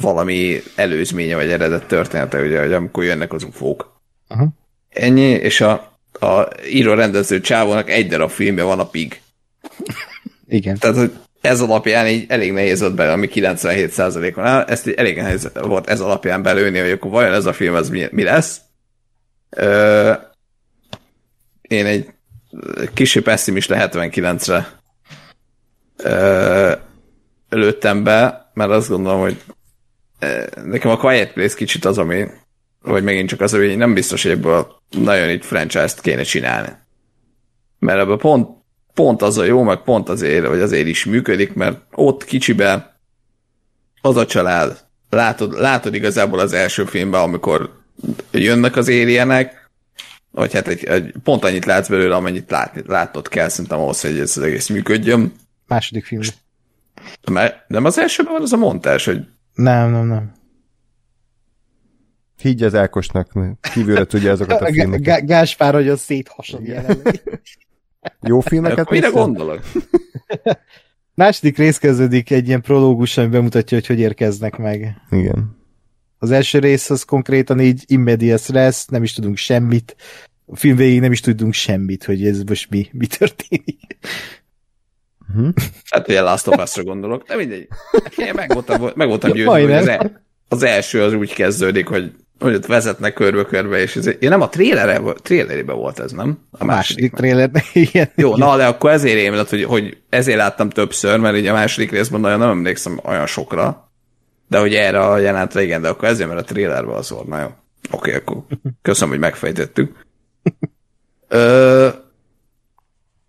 valami 0.00 0.60
előzménye 0.76 1.34
vagy 1.34 1.50
eredet 1.50 1.86
története, 1.86 2.40
ugye, 2.40 2.60
hogy 2.60 2.72
amikor 2.72 3.04
jönnek 3.04 3.32
az 3.32 3.44
ufók. 3.44 4.00
Uh-huh. 4.28 4.48
Ennyi, 4.88 5.30
és 5.30 5.60
a, 5.60 5.89
a 6.20 6.48
író 6.66 6.94
rendező 6.94 7.40
csávónak 7.40 7.90
egy 7.90 8.08
darab 8.08 8.30
filmje 8.30 8.62
van 8.62 8.78
a 8.78 8.86
Pig. 8.86 9.20
Igen. 10.48 10.78
Tehát, 10.78 10.96
hogy 10.96 11.12
ez 11.40 11.60
alapján 11.60 12.06
így 12.06 12.24
elég 12.28 12.52
nehéz 12.52 12.80
volt 12.80 12.94
belőle, 12.94 13.14
ami 13.14 13.28
97%-on 13.34 14.44
áll, 14.44 14.64
ezt 14.64 14.86
így 14.86 14.94
elég 14.94 15.16
nehéz 15.16 15.50
volt 15.54 15.88
ez 15.88 16.00
alapján 16.00 16.42
belőni, 16.42 16.78
hogy 16.78 16.90
akkor 16.90 17.10
vajon 17.10 17.32
ez 17.32 17.46
a 17.46 17.52
film 17.52 17.74
ez 17.74 17.88
mi, 17.88 18.06
mi 18.10 18.22
lesz. 18.22 18.60
Ö, 19.50 20.12
én 21.60 21.86
egy 21.86 22.08
kicsi 22.94 23.20
pessimista 23.20 23.74
79-re 23.78 24.78
lőttem 27.48 28.04
be, 28.04 28.50
mert 28.54 28.70
azt 28.70 28.88
gondolom, 28.88 29.20
hogy 29.20 29.42
nekem 30.64 30.90
a 30.90 30.96
Quiet 30.96 31.32
Place 31.32 31.54
kicsit 31.56 31.84
az, 31.84 31.98
ami, 31.98 32.26
vagy 32.82 33.02
megint 33.02 33.28
csak 33.28 33.40
az, 33.40 33.50
hogy 33.52 33.76
nem 33.76 33.94
biztos, 33.94 34.22
hogy 34.22 34.32
ebből 34.32 34.66
nagyon 34.90 35.30
itt 35.30 35.44
franchise-t 35.44 36.00
kéne 36.00 36.22
csinálni. 36.22 36.68
Mert 37.78 37.98
ebből 38.00 38.18
pont, 38.18 38.48
pont 38.94 39.22
az 39.22 39.38
a 39.38 39.44
jó, 39.44 39.62
meg 39.62 39.78
pont 39.78 40.08
azért, 40.08 40.46
hogy 40.46 40.60
azért 40.60 40.86
is 40.86 41.04
működik, 41.04 41.54
mert 41.54 41.80
ott 41.90 42.24
kicsibe 42.24 43.00
az 44.00 44.16
a 44.16 44.26
család, 44.26 44.84
látod, 45.10 45.58
látod 45.58 45.94
igazából 45.94 46.38
az 46.38 46.52
első 46.52 46.84
filmben, 46.84 47.20
amikor 47.20 47.82
jönnek 48.30 48.76
az 48.76 48.88
érjenek, 48.88 49.70
vagy 50.30 50.52
hát 50.52 50.68
egy, 50.68 50.84
egy, 50.84 51.12
pont 51.22 51.44
annyit 51.44 51.64
látsz 51.64 51.88
belőle, 51.88 52.14
amennyit 52.14 52.50
lát, 52.50 52.82
látnod 52.86 53.28
kell 53.28 53.48
szerintem 53.48 53.78
ahhoz, 53.78 54.00
hogy 54.00 54.18
ez 54.18 54.36
az 54.36 54.42
egész 54.42 54.68
működjön. 54.68 55.32
Második 55.66 56.04
film. 56.04 56.22
Mert 57.30 57.68
nem 57.68 57.84
az 57.84 57.98
elsőben 57.98 58.32
van 58.32 58.42
az 58.42 58.52
a 58.52 58.56
montás, 58.56 59.04
hogy... 59.04 59.20
Nem, 59.54 59.90
nem, 59.90 60.06
nem. 60.06 60.32
Higgy 62.40 62.62
az 62.62 62.74
Ákosnak, 62.74 63.32
kívülre 63.74 64.04
tudja 64.04 64.32
azokat 64.32 64.60
a 64.60 64.66
filmeket. 64.72 65.26
Gáspár, 65.26 65.74
hogy 65.74 65.88
az 65.88 66.00
széthasad 66.00 66.66
jelenleg. 66.66 67.40
Jó 68.20 68.40
filmeket 68.40 68.90
Mire 68.90 69.08
gondolok? 69.08 69.60
Második 71.14 71.56
rész 71.56 71.78
kezdődik 71.78 72.30
egy 72.30 72.46
ilyen 72.46 72.60
prológus, 72.60 73.16
ami 73.16 73.26
bemutatja, 73.26 73.76
hogy 73.76 73.86
hogy 73.86 73.98
érkeznek 73.98 74.56
meg. 74.56 74.96
Igen. 75.10 75.58
Az 76.18 76.30
első 76.30 76.58
rész 76.58 76.90
az 76.90 77.02
konkrétan 77.02 77.60
így 77.60 77.84
immedias 77.86 78.48
lesz, 78.48 78.86
nem 78.86 79.02
is 79.02 79.12
tudunk 79.12 79.36
semmit. 79.36 79.96
A 80.46 80.56
film 80.56 80.76
végig 80.76 81.00
nem 81.00 81.12
is 81.12 81.20
tudunk 81.20 81.52
semmit, 81.52 82.04
hogy 82.04 82.26
ez 82.26 82.42
most 82.42 82.70
mi, 82.70 82.88
mi 82.92 83.06
történik. 83.06 83.98
Uh-huh. 85.28 85.52
Hát 85.90 86.08
ugye 86.08 86.20
Last 86.20 86.46
of 86.46 86.62
Us-ra 86.62 86.82
gondolok, 86.82 87.26
de 87.26 87.36
mindegy. 87.36 87.68
Én 88.16 88.34
meg 88.34 88.52
voltam, 88.52 88.90
meg 88.94 89.08
voltam 89.08 89.32
győző, 89.32 89.48
hogy 89.48 89.72
az, 89.72 89.88
el, 89.88 90.22
az 90.48 90.62
első 90.62 91.02
az 91.02 91.12
úgy 91.12 91.32
kezdődik, 91.32 91.86
hogy 91.86 92.12
hogy 92.40 92.54
ott 92.54 92.66
vezetnek 92.66 93.14
körbe-körbe, 93.14 93.78
és 93.80 93.96
ez, 93.96 94.10
ja, 94.20 94.28
nem 94.28 94.40
a 94.40 94.48
trélere, 94.48 95.00
trélerében 95.22 95.76
volt 95.76 95.98
ez, 95.98 96.12
nem? 96.12 96.38
A 96.50 96.64
második, 96.64 96.66
második 96.66 97.12
trélerben, 97.12 97.62
igen. 97.86 98.10
Jó, 98.14 98.36
na, 98.36 98.56
de 98.56 98.66
akkor 98.66 98.90
ezért 98.90 99.14
rémlett, 99.14 99.48
hogy, 99.48 99.64
hogy 99.64 99.96
ezért 100.08 100.38
láttam 100.38 100.70
többször, 100.70 101.18
mert 101.18 101.36
így 101.36 101.46
a 101.46 101.52
második 101.52 101.90
részben 101.90 102.20
nagyon 102.20 102.38
nem 102.38 102.48
emlékszem 102.48 103.00
olyan 103.04 103.26
sokra. 103.26 103.90
De 104.48 104.58
hogy 104.58 104.74
erre 104.74 105.00
a 105.00 105.18
jelenetre 105.18 105.62
igen, 105.62 105.82
de 105.82 105.88
akkor 105.88 106.08
ezért, 106.08 106.28
mert 106.28 106.40
a 106.40 106.44
trailerben 106.44 106.94
az 106.94 107.10
volt. 107.10 107.26
Na 107.26 107.40
jó. 107.40 107.48
Oké, 107.90 108.14
akkor 108.14 108.36
köszönöm, 108.82 109.10
hogy 109.10 109.18
megfejtettük. 109.18 110.06
Ö, 111.28 111.88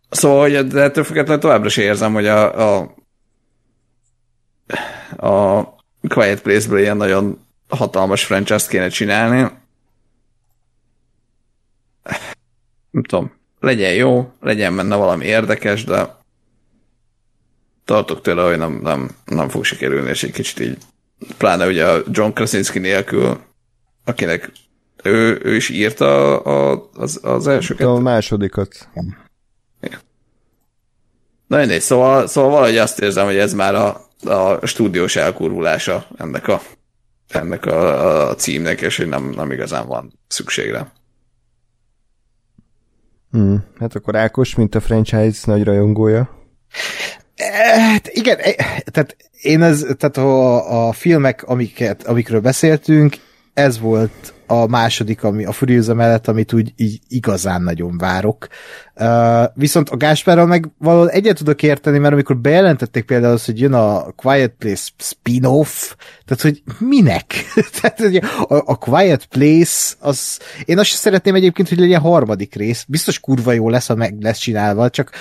szóval, 0.09 0.41
hogy 0.41 0.67
de 0.67 0.81
ettől 0.81 1.03
függetlenül 1.03 1.41
továbbra 1.41 1.67
is 1.67 1.77
érzem, 1.77 2.13
hogy 2.13 2.27
a, 2.27 2.79
a, 2.79 2.95
a 5.27 5.63
Quiet 6.07 6.41
Place-ből 6.41 6.79
ilyen 6.79 6.97
nagyon 6.97 7.39
hatalmas 7.75 8.25
franchise-t 8.25 8.67
kéne 8.67 8.89
csinálni. 8.89 9.51
Nem 12.91 13.03
tudom, 13.03 13.31
legyen 13.59 13.93
jó, 13.93 14.31
legyen 14.39 14.75
benne 14.75 14.95
valami 14.95 15.25
érdekes, 15.25 15.83
de 15.83 16.15
tartok 17.85 18.21
tőle, 18.21 18.43
hogy 18.43 18.57
nem, 18.57 18.79
nem, 18.83 19.09
nem 19.25 19.49
fog 19.49 19.63
sikerülni, 19.63 20.09
és 20.09 20.23
egy 20.23 20.31
kicsit 20.31 20.59
így 20.59 20.77
pláne 21.37 21.67
ugye 21.67 21.87
a 21.87 22.03
John 22.11 22.31
Krasinski 22.31 22.79
nélkül, 22.79 23.39
akinek 24.05 24.51
ő, 25.03 25.39
ő 25.43 25.55
is 25.55 25.69
írta 25.69 26.39
a, 26.39 26.89
az, 26.93 27.19
az 27.23 27.47
elsőket. 27.47 27.87
A 27.87 27.99
másodikat. 27.99 28.87
Na 31.47 31.57
mindegy, 31.57 31.81
szóval, 31.81 32.27
szóval 32.27 32.51
valahogy 32.51 32.77
azt 32.77 32.99
érzem, 32.99 33.25
hogy 33.25 33.37
ez 33.37 33.53
már 33.53 33.75
a, 33.75 34.07
a 34.23 34.65
stúdiós 34.65 35.15
elkurvulása 35.15 36.07
ennek 36.17 36.47
a, 36.47 36.61
ennek 37.35 37.65
a, 37.65 38.29
a 38.29 38.35
címnek, 38.35 38.81
és 38.81 38.97
hogy 38.97 39.07
nem, 39.07 39.29
nem 39.29 39.51
igazán 39.51 39.87
van 39.87 40.19
szükségre. 40.27 40.91
Hmm. 43.31 43.63
Hát 43.79 43.95
akkor 43.95 44.15
Ákos, 44.15 44.55
mint 44.55 44.75
a 44.75 44.79
franchise 44.79 45.41
nagy 45.45 45.63
rajongója. 45.63 46.29
Hát 47.75 48.07
igen, 48.07 48.37
tehát 48.91 49.15
én 49.41 49.61
ez, 49.61 49.85
tehát 49.97 50.17
a, 50.17 50.87
a 50.87 50.91
filmek, 50.91 51.43
amiket, 51.43 52.03
amikről 52.03 52.39
beszéltünk, 52.39 53.15
ez 53.53 53.79
volt 53.79 54.33
a 54.51 54.67
második, 54.67 55.23
ami 55.23 55.45
a 55.45 55.51
Furiosa 55.51 55.93
mellett, 55.93 56.27
amit 56.27 56.53
úgy 56.53 56.73
így 56.75 56.99
igazán 57.07 57.61
nagyon 57.61 57.97
várok. 57.97 58.47
Uh, 58.95 59.43
viszont 59.53 59.89
a 59.89 59.97
Gáspárral 59.97 60.45
meg 60.45 60.71
valahol 60.77 61.09
egyet 61.09 61.37
tudok 61.37 61.63
érteni, 61.63 61.97
mert 61.97 62.13
amikor 62.13 62.37
bejelentették 62.37 63.05
például 63.05 63.33
azt, 63.33 63.45
hogy 63.45 63.59
jön 63.59 63.73
a 63.73 64.11
Quiet 64.11 64.53
Place 64.57 64.89
spin-off, 64.97 65.95
tehát 66.25 66.41
hogy 66.41 66.63
minek? 66.79 67.25
tehát 67.81 67.99
hogy 67.99 68.15
a, 68.47 68.55
a 68.65 68.75
Quiet 68.75 69.25
Place, 69.25 69.93
az, 69.99 70.39
én 70.65 70.79
azt 70.79 70.89
szeretném 70.89 71.35
egyébként, 71.35 71.69
hogy 71.69 71.79
legyen 71.79 72.01
harmadik 72.01 72.55
rész, 72.55 72.85
biztos 72.87 73.19
kurva 73.19 73.51
jó 73.51 73.69
lesz, 73.69 73.87
ha 73.87 73.95
meg 73.95 74.21
lesz 74.21 74.37
csinálva, 74.37 74.89
csak 74.89 75.11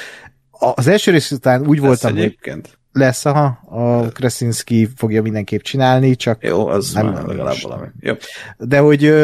az 0.50 0.86
első 0.86 1.10
rész 1.10 1.30
után 1.30 1.66
úgy 1.66 1.78
lesz 1.78 1.86
voltam, 1.86 2.16
egyébként. 2.16 2.66
hogy 2.66 2.78
lesz, 2.92 3.24
aha, 3.24 3.44
a 3.68 4.08
Krasinski 4.08 4.88
fogja 4.96 5.22
mindenképp 5.22 5.60
csinálni, 5.60 6.16
csak... 6.16 6.44
Jó, 6.44 6.66
az 6.66 6.92
nem, 6.92 7.06
már 7.06 7.24
legalább 7.24 7.60
valami. 7.62 7.86
Jó. 8.00 8.14
De 8.58 8.78
hogy 8.78 9.14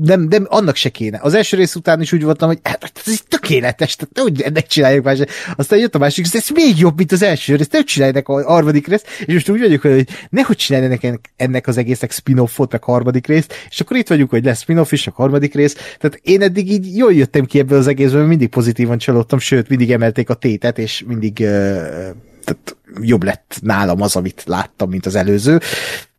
nem, 0.00 0.20
nem, 0.20 0.46
annak 0.48 0.76
se 0.76 0.88
kéne. 0.88 1.18
Az 1.22 1.34
első 1.34 1.56
rész 1.56 1.74
után 1.74 2.00
is 2.00 2.12
úgy 2.12 2.22
voltam, 2.22 2.48
hogy 2.48 2.58
hát, 2.62 2.82
hát 2.82 3.02
ez 3.06 3.20
tökéletes, 3.28 3.96
tehát 3.96 4.30
hogy 4.30 4.42
ennek 4.42 4.66
csináljuk 4.66 5.04
más. 5.04 5.18
Aztán 5.56 5.78
jött 5.78 5.94
a 5.94 5.98
másik, 5.98 6.26
ez 6.32 6.48
még 6.54 6.78
jobb, 6.78 6.96
mint 6.96 7.12
az 7.12 7.22
első 7.22 7.56
rész, 7.56 7.68
nem 7.68 7.84
csinálják 7.84 8.28
a 8.28 8.44
harmadik 8.44 8.86
részt, 8.86 9.06
és 9.24 9.32
most 9.32 9.48
úgy 9.48 9.60
vagyok, 9.60 9.80
hogy 9.80 10.08
nehogy 10.30 10.56
csinálják 10.56 11.02
ennek, 11.02 11.32
ennek 11.36 11.66
az 11.66 11.76
egésznek 11.76 12.10
spin-offot, 12.10 12.72
meg 12.72 12.84
harmadik 12.84 13.26
részt, 13.26 13.54
és 13.70 13.80
akkor 13.80 13.96
itt 13.96 14.08
vagyunk, 14.08 14.30
hogy 14.30 14.44
lesz 14.44 14.60
spin-off 14.60 14.92
is, 14.92 15.06
a 15.06 15.12
harmadik 15.14 15.54
rész. 15.54 15.74
Tehát 15.74 16.20
én 16.22 16.42
eddig 16.42 16.70
így 16.70 16.96
jól 16.96 17.12
jöttem 17.12 17.44
ki 17.44 17.58
ebből 17.58 17.78
az 17.78 17.86
egészből, 17.86 18.26
mindig 18.26 18.48
pozitívan 18.48 18.98
csalódtam, 18.98 19.38
sőt, 19.38 19.68
mindig 19.68 19.92
emelték 19.92 20.30
a 20.30 20.34
tétet, 20.34 20.78
és 20.78 21.04
mindig 21.06 21.38
uh, 21.40 22.06
tehát 22.44 22.76
jobb 23.00 23.22
lett 23.22 23.58
nálam 23.60 24.00
az, 24.00 24.16
amit 24.16 24.42
láttam, 24.46 24.90
mint 24.90 25.06
az 25.06 25.14
előző. 25.14 25.60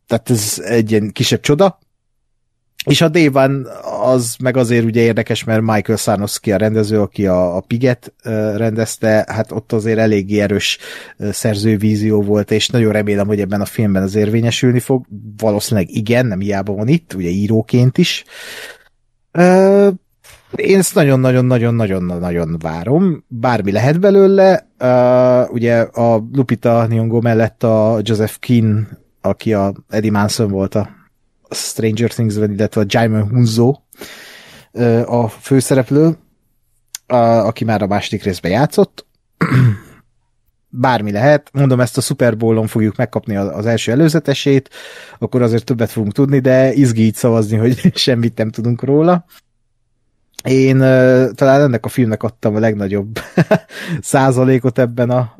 Tehát 0.06 0.30
ez 0.30 0.62
egy 0.64 0.90
ilyen 0.90 1.12
kisebb 1.12 1.40
csoda. 1.40 1.78
És 2.84 3.00
a 3.00 3.08
Dévan 3.08 3.66
az 4.02 4.36
meg 4.42 4.56
azért 4.56 4.84
ugye 4.84 5.00
érdekes, 5.00 5.44
mert 5.44 5.60
Michael 5.60 5.98
Sarnowski 5.98 6.52
a 6.52 6.56
rendező, 6.56 7.00
aki 7.00 7.26
a, 7.26 7.56
a 7.56 7.60
Piget 7.60 8.12
rendezte, 8.56 9.24
hát 9.28 9.52
ott 9.52 9.72
azért 9.72 9.98
eléggé 9.98 10.40
erős 10.40 10.78
szerzővízió 11.18 12.22
volt, 12.22 12.50
és 12.50 12.68
nagyon 12.68 12.92
remélem, 12.92 13.26
hogy 13.26 13.40
ebben 13.40 13.60
a 13.60 13.64
filmben 13.64 14.02
az 14.02 14.14
érvényesülni 14.14 14.80
fog. 14.80 15.06
Valószínűleg 15.36 15.90
igen, 15.90 16.26
nem 16.26 16.40
hiába 16.40 16.72
van 16.72 16.88
itt, 16.88 17.14
ugye 17.14 17.28
íróként 17.28 17.98
is. 17.98 18.24
Én 20.54 20.78
ezt 20.78 20.94
nagyon-nagyon-nagyon-nagyon-nagyon 20.94 22.56
várom. 22.58 23.24
Bármi 23.28 23.72
lehet 23.72 24.00
belőle. 24.00 24.68
Uh, 24.84 25.52
ugye 25.52 25.80
a 25.80 26.24
Lupita 26.32 26.86
Nyong'o 26.88 27.20
mellett 27.20 27.62
a 27.62 28.00
Joseph 28.02 28.34
Keane, 28.38 28.86
aki 29.20 29.52
a 29.52 29.72
Eddie 29.88 30.10
Manson 30.10 30.50
volt 30.50 30.74
a 30.74 30.88
Stranger 31.50 32.10
Things-ben, 32.10 32.52
illetve 32.52 32.80
a 32.80 32.84
Jaime 32.88 33.20
Hunzo 33.20 33.74
uh, 34.72 35.12
a 35.12 35.28
főszereplő, 35.28 36.06
uh, 36.06 37.46
aki 37.46 37.64
már 37.64 37.82
a 37.82 37.86
második 37.86 38.22
részben 38.22 38.50
játszott. 38.50 39.06
Bármi 40.68 41.12
lehet, 41.12 41.50
mondom, 41.52 41.80
ezt 41.80 41.96
a 41.96 42.00
Super 42.00 42.36
Bowl-on 42.36 42.66
fogjuk 42.66 42.96
megkapni 42.96 43.36
az 43.36 43.66
első 43.66 43.92
előzetesét, 43.92 44.70
akkor 45.18 45.42
azért 45.42 45.64
többet 45.64 45.90
fogunk 45.90 46.12
tudni, 46.12 46.38
de 46.38 46.72
izgi 46.72 47.02
így 47.02 47.14
szavazni, 47.14 47.56
hogy 47.56 47.90
semmit 47.96 48.38
nem 48.38 48.50
tudunk 48.50 48.82
róla. 48.82 49.24
Én 50.44 50.78
talán 51.34 51.60
ennek 51.60 51.84
a 51.84 51.88
filmnek 51.88 52.22
adtam 52.22 52.54
a 52.54 52.58
legnagyobb 52.58 53.18
százalékot 54.00 54.78
ebben 54.78 55.10
a 55.10 55.36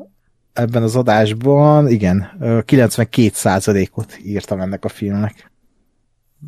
ebben 0.53 0.83
az 0.83 0.95
adásban, 0.95 1.87
igen, 1.87 2.29
92 2.65 3.29
százalékot 3.33 4.17
írtam 4.23 4.59
ennek 4.59 4.85
a 4.85 4.89
filmnek. 4.89 5.51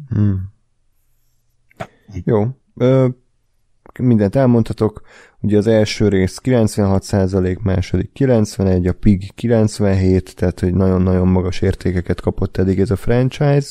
Hmm. 0.10 0.54
Jó. 2.24 2.48
Ö, 2.76 3.08
mindent 4.00 4.36
elmondhatok. 4.36 5.02
Ugye 5.40 5.58
az 5.58 5.68
első 5.68 6.08
rész 6.08 6.38
96 6.38 7.04
százalék, 7.04 7.60
második 7.60 8.12
91, 8.14 8.88
a 8.88 8.94
Pig 8.94 9.34
97, 9.34 10.36
tehát 10.36 10.60
hogy 10.60 10.74
nagyon-nagyon 10.74 11.28
magas 11.28 11.62
értékeket 11.62 12.22
kapott 12.22 12.58
eddig 12.58 12.80
ez 12.80 12.92
a 12.92 12.96
franchise. 12.96 13.70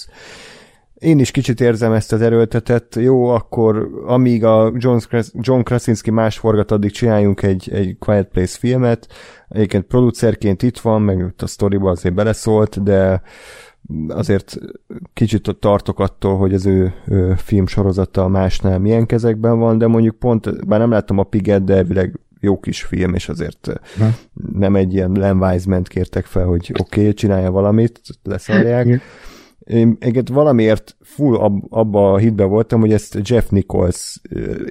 Én 0.98 1.18
is 1.18 1.30
kicsit 1.30 1.60
érzem 1.60 1.92
ezt 1.92 2.12
az 2.12 2.20
erőltetet. 2.20 2.94
Jó, 2.94 3.28
akkor 3.28 3.88
amíg 4.06 4.44
a 4.44 4.72
John, 4.76 4.98
John 5.32 5.60
Krasinski 5.60 6.10
más 6.10 6.38
forgat, 6.38 6.70
addig 6.70 6.90
csináljunk 6.90 7.42
egy, 7.42 7.70
egy 7.72 7.96
Quiet 7.98 8.28
Place 8.28 8.58
filmet. 8.58 9.06
Egyébként 9.48 9.84
producerként 9.84 10.62
itt 10.62 10.78
van, 10.78 11.02
meg 11.02 11.34
a 11.36 11.46
sztoriba 11.46 11.90
azért 11.90 12.14
beleszólt, 12.14 12.82
de 12.82 13.22
azért 14.08 14.58
kicsit 15.12 15.56
tartok 15.60 16.00
attól, 16.00 16.36
hogy 16.36 16.54
az 16.54 16.66
ő, 16.66 16.94
ő 17.06 17.34
film 17.36 17.66
sorozata 17.66 18.28
másnál 18.28 18.78
milyen 18.78 19.06
kezekben 19.06 19.58
van, 19.58 19.78
de 19.78 19.86
mondjuk 19.86 20.18
pont, 20.18 20.66
bár 20.66 20.78
nem 20.78 20.90
láttam 20.90 21.18
a 21.18 21.22
Piget, 21.22 21.64
de 21.64 21.74
elvileg 21.74 22.20
jó 22.40 22.60
kis 22.60 22.82
film, 22.82 23.14
és 23.14 23.28
azért 23.28 23.80
ha. 23.98 24.08
nem 24.52 24.76
egy 24.76 24.94
ilyen 24.94 25.12
Len 25.12 25.42
Wiseman 25.42 25.82
kértek 25.82 26.24
fel, 26.24 26.44
hogy 26.44 26.70
oké, 26.78 27.00
okay, 27.00 27.12
csinálja 27.12 27.50
valamit, 27.50 28.00
leszarják 28.22 29.00
én 29.66 29.96
egyet 30.00 30.28
valamiért 30.28 30.96
full 31.00 31.36
ab, 31.36 31.64
abba 31.68 32.12
a 32.12 32.16
hitbe 32.16 32.44
voltam, 32.44 32.80
hogy 32.80 32.92
ezt 32.92 33.18
Jeff 33.22 33.48
Nichols 33.48 34.20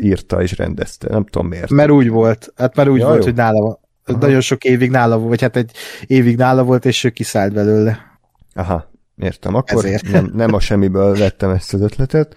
írta 0.02 0.42
és 0.42 0.58
rendezte. 0.58 1.08
Nem 1.10 1.26
tudom 1.26 1.48
miért. 1.48 1.70
Mert 1.70 1.92
úgy 1.92 2.10
volt. 2.10 2.54
Hát 2.56 2.76
már 2.76 2.90
úgy 2.90 3.00
ja, 3.00 3.06
volt, 3.06 3.18
jó. 3.18 3.24
hogy 3.24 3.36
nála 3.36 3.62
van. 3.62 3.80
Aha. 4.06 4.18
Nagyon 4.18 4.42
sok 4.42 4.64
évig 4.64 4.90
nála 4.90 5.18
volt, 5.18 5.30
vagy 5.30 5.42
hát 5.42 5.56
egy 5.56 5.72
évig 6.08 6.38
nála 6.38 6.64
volt, 6.64 6.86
és 6.86 7.04
ő 7.04 7.10
kiszállt 7.10 7.54
belőle. 7.54 8.20
Aha, 8.54 8.92
értem. 9.18 9.56
Akkor 9.56 9.86
Ezért. 9.86 10.12
nem, 10.12 10.32
nem 10.34 10.54
a 10.54 10.60
semmiből 10.60 11.16
vettem 11.16 11.50
ezt 11.50 11.74
az 11.74 11.82
ötletet. 11.82 12.36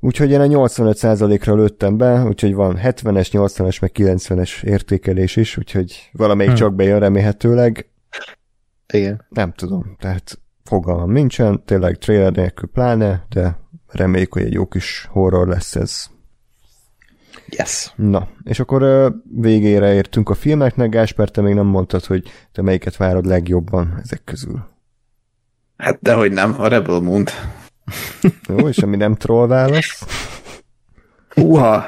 Úgyhogy 0.00 0.30
én 0.30 0.40
a 0.40 0.44
85%-ra 0.44 1.54
lőttem 1.54 1.96
be, 1.96 2.22
úgyhogy 2.22 2.54
van 2.54 2.78
70-es, 2.82 3.28
80-es, 3.32 3.80
meg 3.80 3.90
90-es 3.94 4.62
értékelés 4.62 5.36
is, 5.36 5.56
úgyhogy 5.56 6.10
valamelyik 6.12 6.50
hmm. 6.50 6.60
csak 6.60 6.74
bejön 6.74 6.98
remélhetőleg. 6.98 7.90
Igen. 8.92 9.26
Nem 9.28 9.52
tudom, 9.52 9.96
tehát 9.98 10.38
fogalmam 10.68 11.10
nincsen, 11.10 11.62
tényleg 11.64 11.98
trailer 11.98 12.32
nélkül 12.32 12.68
pláne, 12.68 13.24
de 13.28 13.58
reméljük, 13.86 14.32
hogy 14.32 14.42
egy 14.42 14.52
jó 14.52 14.66
kis 14.66 15.08
horror 15.10 15.48
lesz 15.48 15.74
ez. 15.76 16.06
Yes. 17.46 17.92
Na, 17.96 18.28
és 18.44 18.60
akkor 18.60 19.12
végére 19.34 19.92
értünk 19.92 20.28
a 20.28 20.34
filmeknek, 20.34 20.88
Gásper, 20.88 21.28
te 21.28 21.40
még 21.40 21.54
nem 21.54 21.66
mondtad, 21.66 22.04
hogy 22.04 22.30
te 22.52 22.62
melyiket 22.62 22.96
várod 22.96 23.26
legjobban 23.26 23.98
ezek 24.02 24.24
közül. 24.24 24.68
Hát 25.76 25.98
dehogy 26.00 26.32
nem, 26.32 26.54
a 26.58 26.68
Rebel 26.68 27.00
moon 27.00 27.24
Jó, 28.48 28.68
és 28.68 28.78
ami 28.78 28.96
nem 28.96 29.14
troll 29.14 29.46
válasz? 29.46 30.06
Uha! 31.34 31.84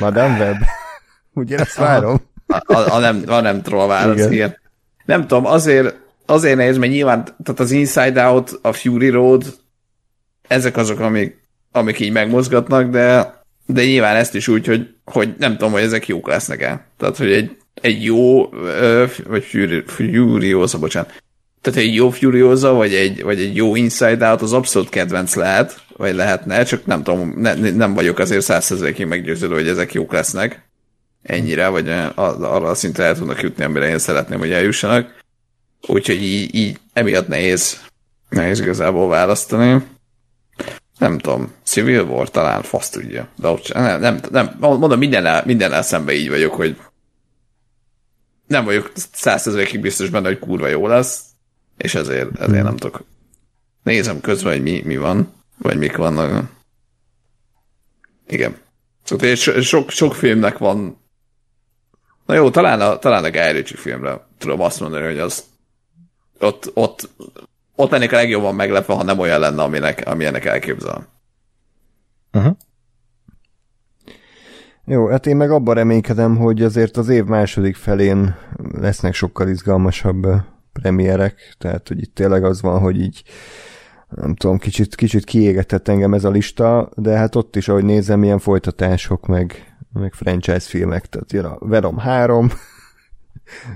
Madame 0.00 0.38
Web. 0.38 0.56
Ugye 1.32 1.58
ezt 1.58 1.76
várom? 1.76 2.20
A, 2.46 2.72
a, 2.74 2.94
a, 2.94 2.98
nem, 2.98 3.22
a 3.26 3.40
nem 3.40 3.62
troll 3.62 3.86
válasz, 3.86 4.16
igen. 4.16 4.32
igen. 4.32 4.56
Nem 5.04 5.26
tudom, 5.26 5.46
azért 5.46 6.09
azért 6.30 6.56
nehéz, 6.56 6.78
mert 6.78 6.92
nyilván 6.92 7.24
tehát 7.24 7.60
az 7.60 7.70
Inside 7.70 8.26
Out, 8.26 8.58
a 8.62 8.72
Fury 8.72 9.08
Road, 9.08 9.44
ezek 10.48 10.76
azok, 10.76 11.00
amik, 11.00 11.38
amik 11.72 12.00
így 12.00 12.12
megmozgatnak, 12.12 12.90
de, 12.90 13.34
de 13.66 13.84
nyilván 13.84 14.16
ezt 14.16 14.34
is 14.34 14.48
úgy, 14.48 14.66
hogy, 14.66 14.88
hogy 15.04 15.34
nem 15.38 15.52
tudom, 15.52 15.72
hogy 15.72 15.82
ezek 15.82 16.06
jók 16.06 16.28
lesznek-e. 16.28 16.86
Tehát, 16.98 17.16
hogy 17.16 17.32
egy, 17.32 17.56
egy 17.74 18.04
jó, 18.04 18.48
vagy 19.26 19.44
Fury, 19.44 19.82
Furiosa, 19.86 20.78
bocsánat. 20.78 21.22
Tehát 21.60 21.78
egy 21.78 21.94
jó 21.94 22.10
Furiosa, 22.10 22.72
vagy 22.72 22.94
egy, 22.94 23.22
vagy 23.22 23.40
egy 23.40 23.56
jó 23.56 23.76
Inside 23.76 24.30
Out 24.30 24.42
az 24.42 24.52
abszolút 24.52 24.88
kedvenc 24.88 25.34
lehet, 25.34 25.82
vagy 25.96 26.14
lehetne, 26.14 26.62
csak 26.62 26.86
nem 26.86 27.02
tudom, 27.02 27.34
ne, 27.36 27.54
nem 27.54 27.94
vagyok 27.94 28.18
azért 28.18 28.44
százszerzelékig 28.44 29.06
meggyőződő, 29.06 29.54
hogy 29.54 29.68
ezek 29.68 29.92
jók 29.92 30.12
lesznek 30.12 30.68
ennyire, 31.22 31.68
vagy 31.68 31.88
arra 32.14 32.68
a 32.68 32.74
szintre 32.74 33.04
el 33.04 33.16
tudnak 33.16 33.42
jutni, 33.42 33.64
amire 33.64 33.88
én 33.88 33.98
szeretném, 33.98 34.38
hogy 34.38 34.52
eljussanak. 34.52 35.18
Úgyhogy 35.86 36.22
így, 36.22 36.54
így 36.54 36.78
emiatt 36.92 37.28
nehéz, 37.28 37.80
nehéz 38.28 38.60
igazából 38.60 39.08
választani. 39.08 39.82
Nem 40.98 41.18
tudom, 41.18 41.52
Civil 41.64 42.02
War 42.02 42.30
talán 42.30 42.62
fasz 42.62 42.90
tudja. 42.90 43.28
De 43.36 43.48
ott 43.48 43.72
nem, 43.72 44.00
nem, 44.00 44.20
nem 44.30 44.56
mondom, 44.58 44.98
minden 44.98 45.44
minden 45.44 45.82
szemben 45.82 46.14
így 46.14 46.28
vagyok, 46.28 46.54
hogy 46.54 46.76
nem 48.46 48.64
vagyok 48.64 48.92
százszerzőkig 49.12 49.80
biztos 49.80 50.08
benne, 50.08 50.28
hogy 50.28 50.38
kurva 50.38 50.66
jó 50.66 50.86
lesz, 50.86 51.22
és 51.76 51.94
ezért, 51.94 52.40
ezért 52.40 52.64
nem 52.64 52.76
tudok. 52.76 53.04
Nézem 53.82 54.20
közben, 54.20 54.52
hogy 54.52 54.62
mi, 54.62 54.82
mi 54.84 54.96
van, 54.96 55.32
vagy 55.58 55.78
mik 55.78 55.96
vannak. 55.96 56.50
Igen. 58.26 58.56
Szóval 59.04 59.34
sok, 59.62 59.90
sok 59.90 60.14
filmnek 60.14 60.58
van 60.58 61.00
Na 62.30 62.36
jó, 62.36 62.50
talán 62.50 62.80
a, 62.80 62.98
talán 62.98 63.24
a 63.24 63.30
Guy 63.30 63.52
Ritchie 63.52 63.76
filmre 63.76 64.26
tudom 64.38 64.60
azt 64.60 64.80
mondani, 64.80 65.04
hogy 65.04 65.18
az 65.18 65.44
ott, 66.40 66.70
ott, 66.74 67.08
ott 67.74 67.90
lennék 67.90 68.12
a 68.12 68.16
legjobban 68.16 68.54
meglepve, 68.54 68.94
ha 68.94 69.02
nem 69.02 69.18
olyan 69.18 69.40
lenne, 69.40 69.62
aminek, 69.62 70.02
amilyenek 70.06 70.44
elképzel. 70.44 71.06
Uh-huh. 72.32 72.56
Jó, 74.84 75.06
hát 75.08 75.26
én 75.26 75.36
meg 75.36 75.50
abban 75.50 75.74
reménykedem, 75.74 76.36
hogy 76.36 76.62
azért 76.62 76.96
az 76.96 77.08
év 77.08 77.24
második 77.24 77.76
felén 77.76 78.36
lesznek 78.72 79.14
sokkal 79.14 79.48
izgalmasabb 79.48 80.26
premierek, 80.72 81.54
tehát 81.58 81.88
hogy 81.88 82.00
itt 82.00 82.14
tényleg 82.14 82.44
az 82.44 82.62
van, 82.62 82.80
hogy 82.80 83.00
így 83.00 83.22
nem 84.08 84.34
tudom, 84.34 84.58
kicsit, 84.58 84.94
kicsit 84.94 85.24
kiégetett 85.24 85.88
engem 85.88 86.14
ez 86.14 86.24
a 86.24 86.30
lista, 86.30 86.90
de 86.94 87.16
hát 87.16 87.34
ott 87.34 87.56
is, 87.56 87.68
ahogy 87.68 87.84
nézem, 87.84 88.22
ilyen 88.22 88.38
folytatások, 88.38 89.26
meg, 89.26 89.76
meg 89.92 90.12
franchise 90.12 90.60
filmek, 90.60 91.06
tehát 91.06 91.32
jön 91.32 91.44
a 91.44 91.56
Venom 91.58 91.98
3, 91.98 92.50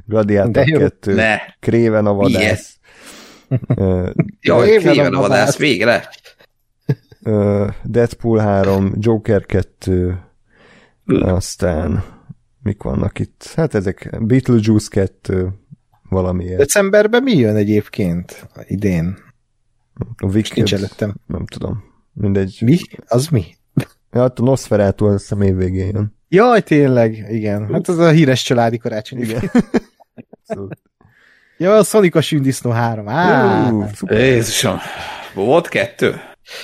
Gladiator 0.07 0.65
2, 0.65 1.15
ne. 1.15 1.39
Kréven 1.61 2.07
a 2.07 2.15
vadász. 2.15 2.79
Jaj, 4.41 4.77
Kréven 4.77 5.15
a 5.15 5.21
vadász, 5.21 5.57
végre! 5.57 6.09
Deadpool 7.83 8.39
3, 8.39 8.93
Joker 8.99 9.47
2, 9.47 10.19
aztán 11.07 12.05
mik 12.63 12.83
vannak 12.83 13.19
itt? 13.19 13.53
Hát 13.55 13.75
ezek 13.75 14.17
Beetlejuice 14.21 14.89
2, 14.91 15.53
valamiért. 16.09 16.59
Decemberben 16.59 17.23
mi 17.23 17.33
jön 17.37 17.57
egyébként 17.57 18.49
idén? 18.67 19.17
A 20.17 20.27
Wicked, 20.27 20.57
Nincs 20.57 20.75
előttem. 20.75 21.15
Nem 21.27 21.47
tudom. 21.47 21.85
Mindegy. 22.13 22.59
Mi? 22.61 22.79
Az 23.07 23.29
mi? 23.29 23.45
Ja, 24.13 24.21
hát 24.21 24.39
a 24.39 24.43
Nosferatu 24.43 25.07
az 25.07 25.33
a 25.33 25.45
év 25.45 25.57
végén 25.57 25.87
jön. 25.87 26.17
Jaj, 26.35 26.61
tényleg, 26.63 27.27
igen. 27.31 27.73
Hát 27.73 27.89
az 27.89 27.99
a 27.99 28.11
híres 28.11 28.43
családi 28.43 28.79
karácsony. 28.79 29.21
Igen. 29.21 29.51
ja, 31.57 31.77
a 31.77 31.83
Sonic 31.83 32.15
a 32.15 32.21
Sündisznó 32.21 32.71
3. 32.71 33.09
Á, 33.09 33.71
szuper. 33.95 34.19
Jézusom. 34.19 34.79
Volt 35.35 35.69
kettő? 35.69 36.21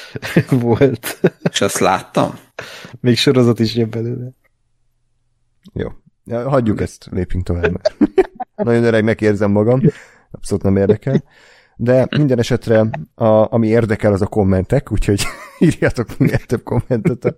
volt. 0.50 1.20
És 1.50 1.60
azt 1.60 1.78
láttam? 1.78 2.38
Még 3.00 3.16
sorozat 3.16 3.58
is 3.58 3.74
jön 3.74 3.90
belőle. 3.90 4.30
Jó. 5.72 5.88
Ja, 6.24 6.48
hagyjuk 6.48 6.80
ezt, 6.80 7.08
lépjünk 7.10 7.44
tovább. 7.44 7.80
Nagyon 8.56 8.84
öregnek 8.84 9.20
érzem 9.20 9.50
magam, 9.50 9.80
abszolút 10.30 10.62
nem 10.62 10.76
érdekel. 10.76 11.24
De 11.82 12.06
minden 12.16 12.38
esetre, 12.38 12.90
a, 13.14 13.52
ami 13.52 13.66
érdekel, 13.66 14.12
az 14.12 14.22
a 14.22 14.26
kommentek, 14.26 14.92
úgyhogy 14.92 15.22
írjatok 15.58 16.18
minél 16.18 16.38
több 16.38 16.62
kommentet 16.62 17.24
a 17.24 17.36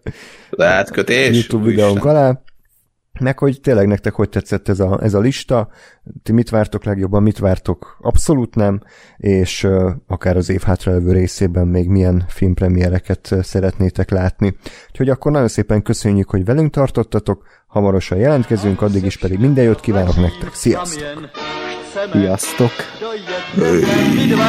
Lehet 0.51 0.91
kötés. 0.91 1.37
YouTube 1.37 1.69
videónk 1.69 2.05
alá. 2.05 2.43
Meg 3.21 3.39
hogy 3.39 3.61
tényleg 3.61 3.87
nektek 3.87 4.13
hogy 4.13 4.29
tetszett 4.29 4.69
ez 4.69 4.81
a, 4.81 4.99
ez 5.03 5.15
a 5.15 5.21
lista, 5.21 5.69
ti 6.23 6.33
mit 6.33 6.51
vártok 6.51 6.85
legjobban, 6.85 7.23
mit 7.23 7.39
vártok 7.39 7.99
abszolút 8.01 8.55
nem, 8.55 8.81
és 9.17 9.65
uh, 9.65 9.91
akár 10.07 10.37
az 10.37 10.49
év 10.51 10.61
hátralévő 10.61 11.13
részében 11.13 11.67
még 11.67 11.89
milyen 11.89 12.25
filmpremiereket 12.29 13.35
szeretnétek 13.43 14.11
látni. 14.11 14.57
Úgyhogy 14.91 15.09
akkor 15.09 15.33
nagyon 15.33 15.49
szépen 15.49 15.83
köszönjük, 15.83 16.31
hogy 16.31 16.45
velünk 16.45 16.73
tartottatok, 16.73 17.45
hamarosan 17.67 18.19
jelentkezünk, 18.19 18.83
addig 18.83 19.05
is 19.05 19.19
pedig 19.19 19.39
minden 19.39 19.65
jót 19.65 19.81
kívánok 19.81 20.17
nektek, 20.17 20.55
sziasztok! 20.55 21.31
Sziasztok! 21.93 22.73
Dojedeme, 23.01 24.43